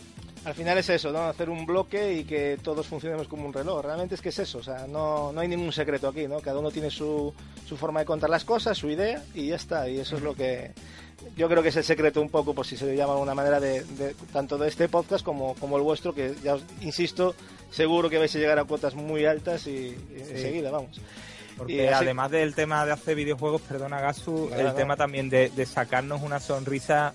Al 0.45 0.53
final 0.55 0.77
es 0.77 0.89
eso, 0.89 1.11
¿no? 1.11 1.23
Hacer 1.25 1.49
un 1.49 1.65
bloque 1.65 2.13
y 2.13 2.23
que 2.23 2.57
todos 2.63 2.87
funcionemos 2.87 3.27
como 3.27 3.45
un 3.45 3.53
reloj. 3.53 3.83
Realmente 3.83 4.15
es 4.15 4.21
que 4.21 4.29
es 4.29 4.39
eso, 4.39 4.59
o 4.59 4.63
sea, 4.63 4.87
no, 4.87 5.31
no 5.33 5.41
hay 5.41 5.47
ningún 5.49 5.71
secreto 5.73 6.07
aquí, 6.07 6.27
¿no? 6.27 6.39
Cada 6.39 6.59
uno 6.59 6.71
tiene 6.71 6.89
su, 6.89 7.33
su 7.67 7.75
forma 7.77 7.99
de 7.99 8.05
contar 8.05 8.29
las 8.29 8.45
cosas, 8.45 8.77
su 8.77 8.89
idea 8.89 9.21
y 9.35 9.47
ya 9.47 9.55
está. 9.57 9.89
Y 9.89 9.99
eso 9.99 10.15
es 10.15 10.21
lo 10.23 10.33
que 10.33 10.71
yo 11.35 11.49
creo 11.49 11.61
que 11.61 11.69
es 11.69 11.75
el 11.75 11.83
secreto 11.83 12.21
un 12.21 12.29
poco, 12.29 12.53
por 12.55 12.65
si 12.65 12.77
se 12.77 12.85
le 12.85 12.95
llama 12.95 13.11
de 13.13 13.19
alguna 13.19 13.35
manera, 13.35 13.59
de, 13.59 13.83
de- 13.83 14.15
tanto 14.31 14.57
de 14.57 14.69
este 14.69 14.87
podcast 14.87 15.25
como, 15.25 15.55
como 15.55 15.75
el 15.75 15.83
vuestro, 15.83 16.15
que 16.15 16.33
ya 16.41 16.55
os 16.55 16.63
insisto, 16.81 17.35
seguro 17.69 18.09
que 18.09 18.17
vais 18.17 18.33
a 18.33 18.39
llegar 18.39 18.57
a 18.59 18.63
cuotas 18.63 18.95
muy 18.95 19.25
altas 19.25 19.67
y, 19.67 19.71
y 20.15 20.21
enseguida, 20.31 20.71
vamos. 20.71 21.01
Porque 21.57 21.73
Y 21.73 21.79
así- 21.87 22.05
además 22.05 22.31
del 22.31 22.55
tema 22.55 22.85
de 22.85 22.93
hacer 22.93 23.15
videojuegos, 23.17 23.61
perdona 23.63 23.99
Gasu, 23.99 24.49
el 24.57 24.73
tema 24.75 24.95
también 24.95 25.29
de, 25.29 25.49
de 25.49 25.65
sacarnos 25.65 26.21
una 26.21 26.39
sonrisa 26.39 27.13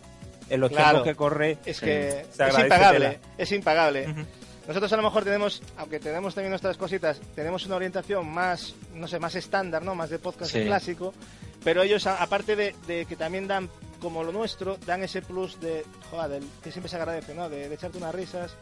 en 0.50 0.60
los 0.60 0.70
Claro. 0.70 1.02
tiempos 1.02 1.02
que 1.04 1.14
corre. 1.16 1.58
Es 1.64 1.80
que 1.80 2.20
es 2.20 2.58
impagable, 2.58 3.08
tela. 3.08 3.20
es 3.38 3.52
impagable. 3.52 4.14
Nosotros 4.66 4.90
a 4.92 4.96
lo 4.96 5.02
mejor 5.02 5.24
tenemos, 5.24 5.62
aunque 5.76 6.00
tenemos 6.00 6.34
también 6.34 6.50
nuestras 6.50 6.76
cositas, 6.78 7.20
tenemos 7.34 7.66
una 7.66 7.76
orientación 7.76 8.26
más, 8.32 8.74
no 8.94 9.06
sé, 9.06 9.18
más 9.18 9.34
estándar, 9.34 9.82
¿no? 9.82 9.94
Más 9.94 10.08
de 10.08 10.18
podcast 10.18 10.52
Sí. 10.52 10.64
clásico, 10.64 11.12
pero 11.62 11.82
ellos, 11.82 12.06
aparte 12.06 12.56
de, 12.56 12.74
de 12.86 13.04
que 13.04 13.14
también 13.16 13.46
dan, 13.46 13.68
como 14.00 14.24
lo 14.24 14.32
nuestro, 14.32 14.78
dan 14.86 15.02
ese 15.02 15.20
plus 15.20 15.60
de, 15.60 15.84
joder, 16.10 16.30
del- 16.30 16.48
que 16.62 16.72
siempre 16.72 16.88
se 16.88 16.96
agradece, 16.96 17.34
¿no? 17.34 17.48
De, 17.50 17.68
de 17.68 17.74
echarte 17.74 17.98
unas 17.98 18.14
risas 18.14 18.54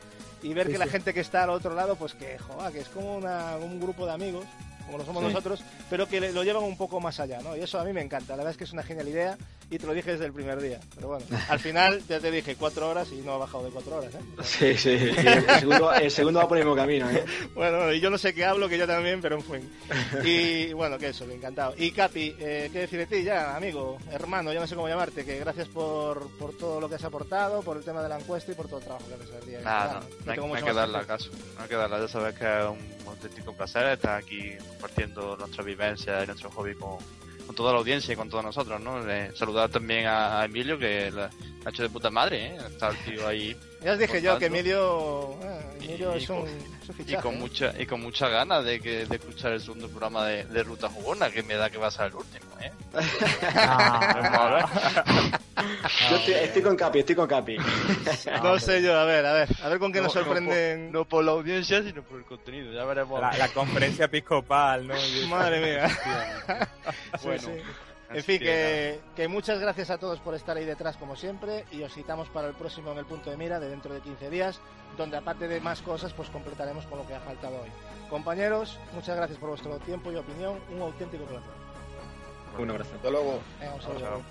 y 0.42 0.52
ver 0.54 0.66
Sí, 0.66 0.72
que 0.72 0.78
la 0.78 0.86
gente 0.88 1.14
que 1.14 1.20
está 1.20 1.44
al 1.44 1.50
otro 1.50 1.72
lado, 1.74 1.94
pues 1.94 2.14
que, 2.14 2.36
joder, 2.36 2.72
que 2.72 2.80
es 2.80 2.88
como 2.88 3.16
una- 3.16 3.56
un 3.56 3.80
grupo 3.80 4.04
de 4.04 4.12
amigos, 4.12 4.44
como 4.86 4.98
lo 4.98 5.04
somos 5.04 5.22
Sí. 5.22 5.28
nosotros, 5.28 5.62
pero 5.90 6.06
que 6.08 6.20
lo 6.32 6.42
llevan 6.44 6.64
un 6.64 6.76
poco 6.76 7.00
más 7.00 7.20
allá, 7.20 7.40
¿no? 7.42 7.56
Y 7.56 7.60
eso 7.60 7.78
a 7.78 7.84
mí 7.84 7.92
me 7.92 8.02
encanta, 8.02 8.32
la 8.32 8.38
verdad 8.38 8.50
es 8.52 8.56
que 8.56 8.64
es 8.64 8.72
una 8.72 8.82
genial 8.82 9.08
idea 9.08 9.36
y 9.70 9.78
te 9.78 9.86
lo 9.86 9.94
dije 9.94 10.12
desde 10.12 10.26
el 10.26 10.32
primer 10.32 10.60
día, 10.60 10.80
pero 10.94 11.08
bueno, 11.08 11.24
al 11.48 11.58
final 11.58 12.02
ya 12.08 12.20
te 12.20 12.30
dije 12.30 12.56
cuatro 12.56 12.90
horas 12.90 13.08
y 13.12 13.16
no 13.22 13.32
ha 13.34 13.38
bajado 13.38 13.64
de 13.64 13.70
cuatro 13.70 13.96
horas, 13.96 14.12
¿eh? 14.14 14.18
Sí, 14.42 14.76
sí. 14.76 14.90
El 14.90 15.60
segundo, 15.60 15.92
el 15.94 16.10
segundo 16.10 16.40
va 16.40 16.48
por 16.48 16.58
el 16.58 16.64
mismo 16.64 16.76
camino, 16.76 17.08
¿eh? 17.10 17.24
Bueno, 17.54 17.92
y 17.92 18.00
yo 18.00 18.10
no 18.10 18.18
sé 18.18 18.34
qué 18.34 18.44
hablo, 18.44 18.68
que 18.68 18.76
yo 18.78 18.86
también, 18.86 19.20
pero 19.22 19.36
en 19.36 19.42
fin. 19.42 19.72
Y 20.24 20.72
bueno, 20.74 20.98
que 20.98 21.08
eso, 21.08 21.26
que 21.26 21.34
encantado. 21.34 21.74
Y 21.78 21.90
Capi, 21.92 22.36
eh, 22.38 22.68
¿qué 22.72 22.80
decir 22.80 22.98
de 22.98 23.06
ti 23.06 23.22
ya, 23.24 23.56
amigo, 23.56 23.96
hermano, 24.10 24.52
ya 24.52 24.60
no 24.60 24.66
sé 24.66 24.74
cómo 24.74 24.88
llamarte? 24.88 25.24
Que 25.24 25.38
gracias 25.38 25.68
por, 25.68 26.28
por 26.38 26.52
todo 26.56 26.80
lo 26.80 26.88
que 26.88 26.96
has 26.96 27.04
aportado, 27.04 27.62
por 27.62 27.76
el 27.76 27.84
tema 27.84 28.02
de 28.02 28.08
la 28.08 28.18
encuesta 28.18 28.52
y 28.52 28.54
por 28.54 28.66
todo 28.68 28.78
el 28.78 28.84
trabajo 28.84 29.06
que 29.08 29.14
haces 29.14 29.30
el 29.40 29.46
día. 29.48 29.60
Nada, 29.60 29.94
no, 29.94 30.00
no 30.00 30.04
hay, 30.32 30.36
tengo 30.36 30.36
no 30.36 30.42
hay 30.42 30.48
mucho 30.62 30.64
que 30.66 30.72
más 30.72 30.76
darle 30.76 30.98
a 30.98 31.04
caso. 31.04 31.30
No 31.56 31.62
hay 31.62 31.68
que 31.68 31.76
darle, 31.76 32.00
ya 32.00 32.08
sabes 32.08 32.34
que 32.38 32.44
es 32.44 32.64
un 32.66 33.01
auténtico 33.12 33.54
placer 33.54 33.86
estar 33.92 34.16
aquí 34.16 34.52
compartiendo 34.68 35.36
nuestra 35.36 35.62
vivencia 35.62 36.22
y 36.22 36.26
nuestro 36.26 36.50
hobby 36.50 36.74
con, 36.74 36.98
con 37.46 37.54
toda 37.54 37.72
la 37.72 37.78
audiencia 37.78 38.12
y 38.12 38.16
con 38.16 38.28
todos 38.28 38.44
nosotros, 38.44 38.80
¿no? 38.80 39.08
Eh, 39.08 39.30
saludar 39.34 39.70
también 39.70 40.06
a, 40.06 40.44
Emilio, 40.44 40.78
que 40.78 41.10
la 41.10 41.30
ha 41.64 41.70
hecho 41.70 41.82
de 41.82 41.90
puta 41.90 42.10
madre, 42.10 42.46
¿eh? 42.46 42.56
Está 42.68 42.88
el 42.88 42.96
tío 42.98 43.26
ahí 43.26 43.56
Ya 43.84 43.92
os 43.92 43.98
dije 43.98 44.20
yo 44.20 44.38
que 44.38 44.48
contando. 44.48 44.58
Emilio, 44.58 45.36
eh, 45.42 45.71
Y- 45.82 45.92
es, 45.94 46.00
y 46.00 46.32
un, 46.32 46.40
con- 46.40 46.48
es 46.48 46.88
un 46.88 46.90
y 46.90 46.92
fichaje. 47.04 47.22
con 47.22 47.34
¿eh? 47.34 47.38
mucha 47.38 47.72
y 47.78 47.86
con 47.86 48.00
muchas 48.00 48.30
ganas 48.30 48.64
de 48.64 48.80
que 48.80 49.06
de 49.06 49.16
escuchar 49.16 49.52
el 49.52 49.60
segundo 49.60 49.88
programa 49.88 50.26
de, 50.26 50.44
de 50.44 50.62
Ruta 50.62 50.88
Jugona, 50.88 51.30
que 51.30 51.42
me 51.42 51.54
da 51.54 51.70
que 51.70 51.78
va 51.78 51.88
a 51.88 51.90
ser 51.90 52.06
el 52.06 52.14
último, 52.14 52.46
¿eh? 52.60 52.72
Yo 56.10 56.16
estoy, 56.16 56.34
estoy 56.34 56.62
con 56.62 56.76
Capi, 56.76 56.98
estoy 57.00 57.14
con 57.14 57.26
Capi. 57.28 57.56
No 58.42 58.58
sé 58.58 58.82
yo, 58.82 58.98
a 58.98 59.04
ver, 59.04 59.24
a 59.26 59.32
ver, 59.32 59.48
a 59.62 59.68
ver 59.68 59.78
con 59.78 59.92
qué 59.92 60.00
nos 60.00 60.14
No, 60.14 60.20
no 60.20 60.26
sorprenden. 60.26 60.86
por, 60.86 60.92
no 61.00 61.04
por 61.08 61.24
la 61.24 61.32
audiencia, 61.32 61.82
sino 61.82 62.02
por 62.02 62.18
el 62.18 62.24
contenido, 62.24 62.72
ya 62.72 62.84
veremos. 62.84 63.20
La, 63.20 63.36
la 63.36 63.48
conferencia 63.48 64.06
episcopal, 64.06 64.86
¿no? 64.86 64.94
Madre 65.28 65.60
mía. 65.60 65.88
Sí, 67.20 67.26
Bueno, 67.28 67.42
sí 67.42 67.62
en 68.14 68.24
fin, 68.24 68.38
que, 68.40 69.28
muchas 69.28 69.58
gracias 69.58 69.90
a 69.90 69.98
todos 69.98 70.20
por 70.20 70.34
estar 70.34 70.56
ahí 70.56 70.64
detrás 70.64 70.96
como 70.96 71.16
siempre 71.16 71.64
y 71.70 71.82
os 71.82 71.92
citamos 71.92 72.28
para 72.28 72.48
el 72.48 72.54
próximo 72.54 72.92
en 72.92 72.98
el 72.98 73.06
punto 73.06 73.30
de 73.30 73.36
mira 73.36 73.60
de 73.60 73.68
dentro 73.68 73.94
de 73.94 74.00
15 74.00 74.30
días, 74.30 74.60
donde 74.96 75.16
aparte 75.16 75.48
de 75.48 75.60
más 75.60 75.82
cosas, 75.82 76.12
pues 76.12 76.28
completaremos 76.30 76.86
con 76.86 76.98
lo 76.98 77.06
que 77.06 77.14
ha 77.14 77.20
faltado 77.20 77.60
hoy. 77.62 77.70
Compañeros, 78.10 78.78
muchas 78.94 79.16
gracias 79.16 79.38
por 79.38 79.50
vuestro 79.50 79.78
tiempo 79.78 80.12
y 80.12 80.16
opinión, 80.16 80.58
un 80.70 80.82
auténtico 80.82 81.24
placer. 81.24 81.50
Un 82.58 82.70
abrazo. 82.70 82.94
Hasta 82.96 83.10
luego. 83.10 83.40
Un 83.74 83.82
saludo. 83.82 83.96
Hasta 83.96 84.10
luego. 84.10 84.22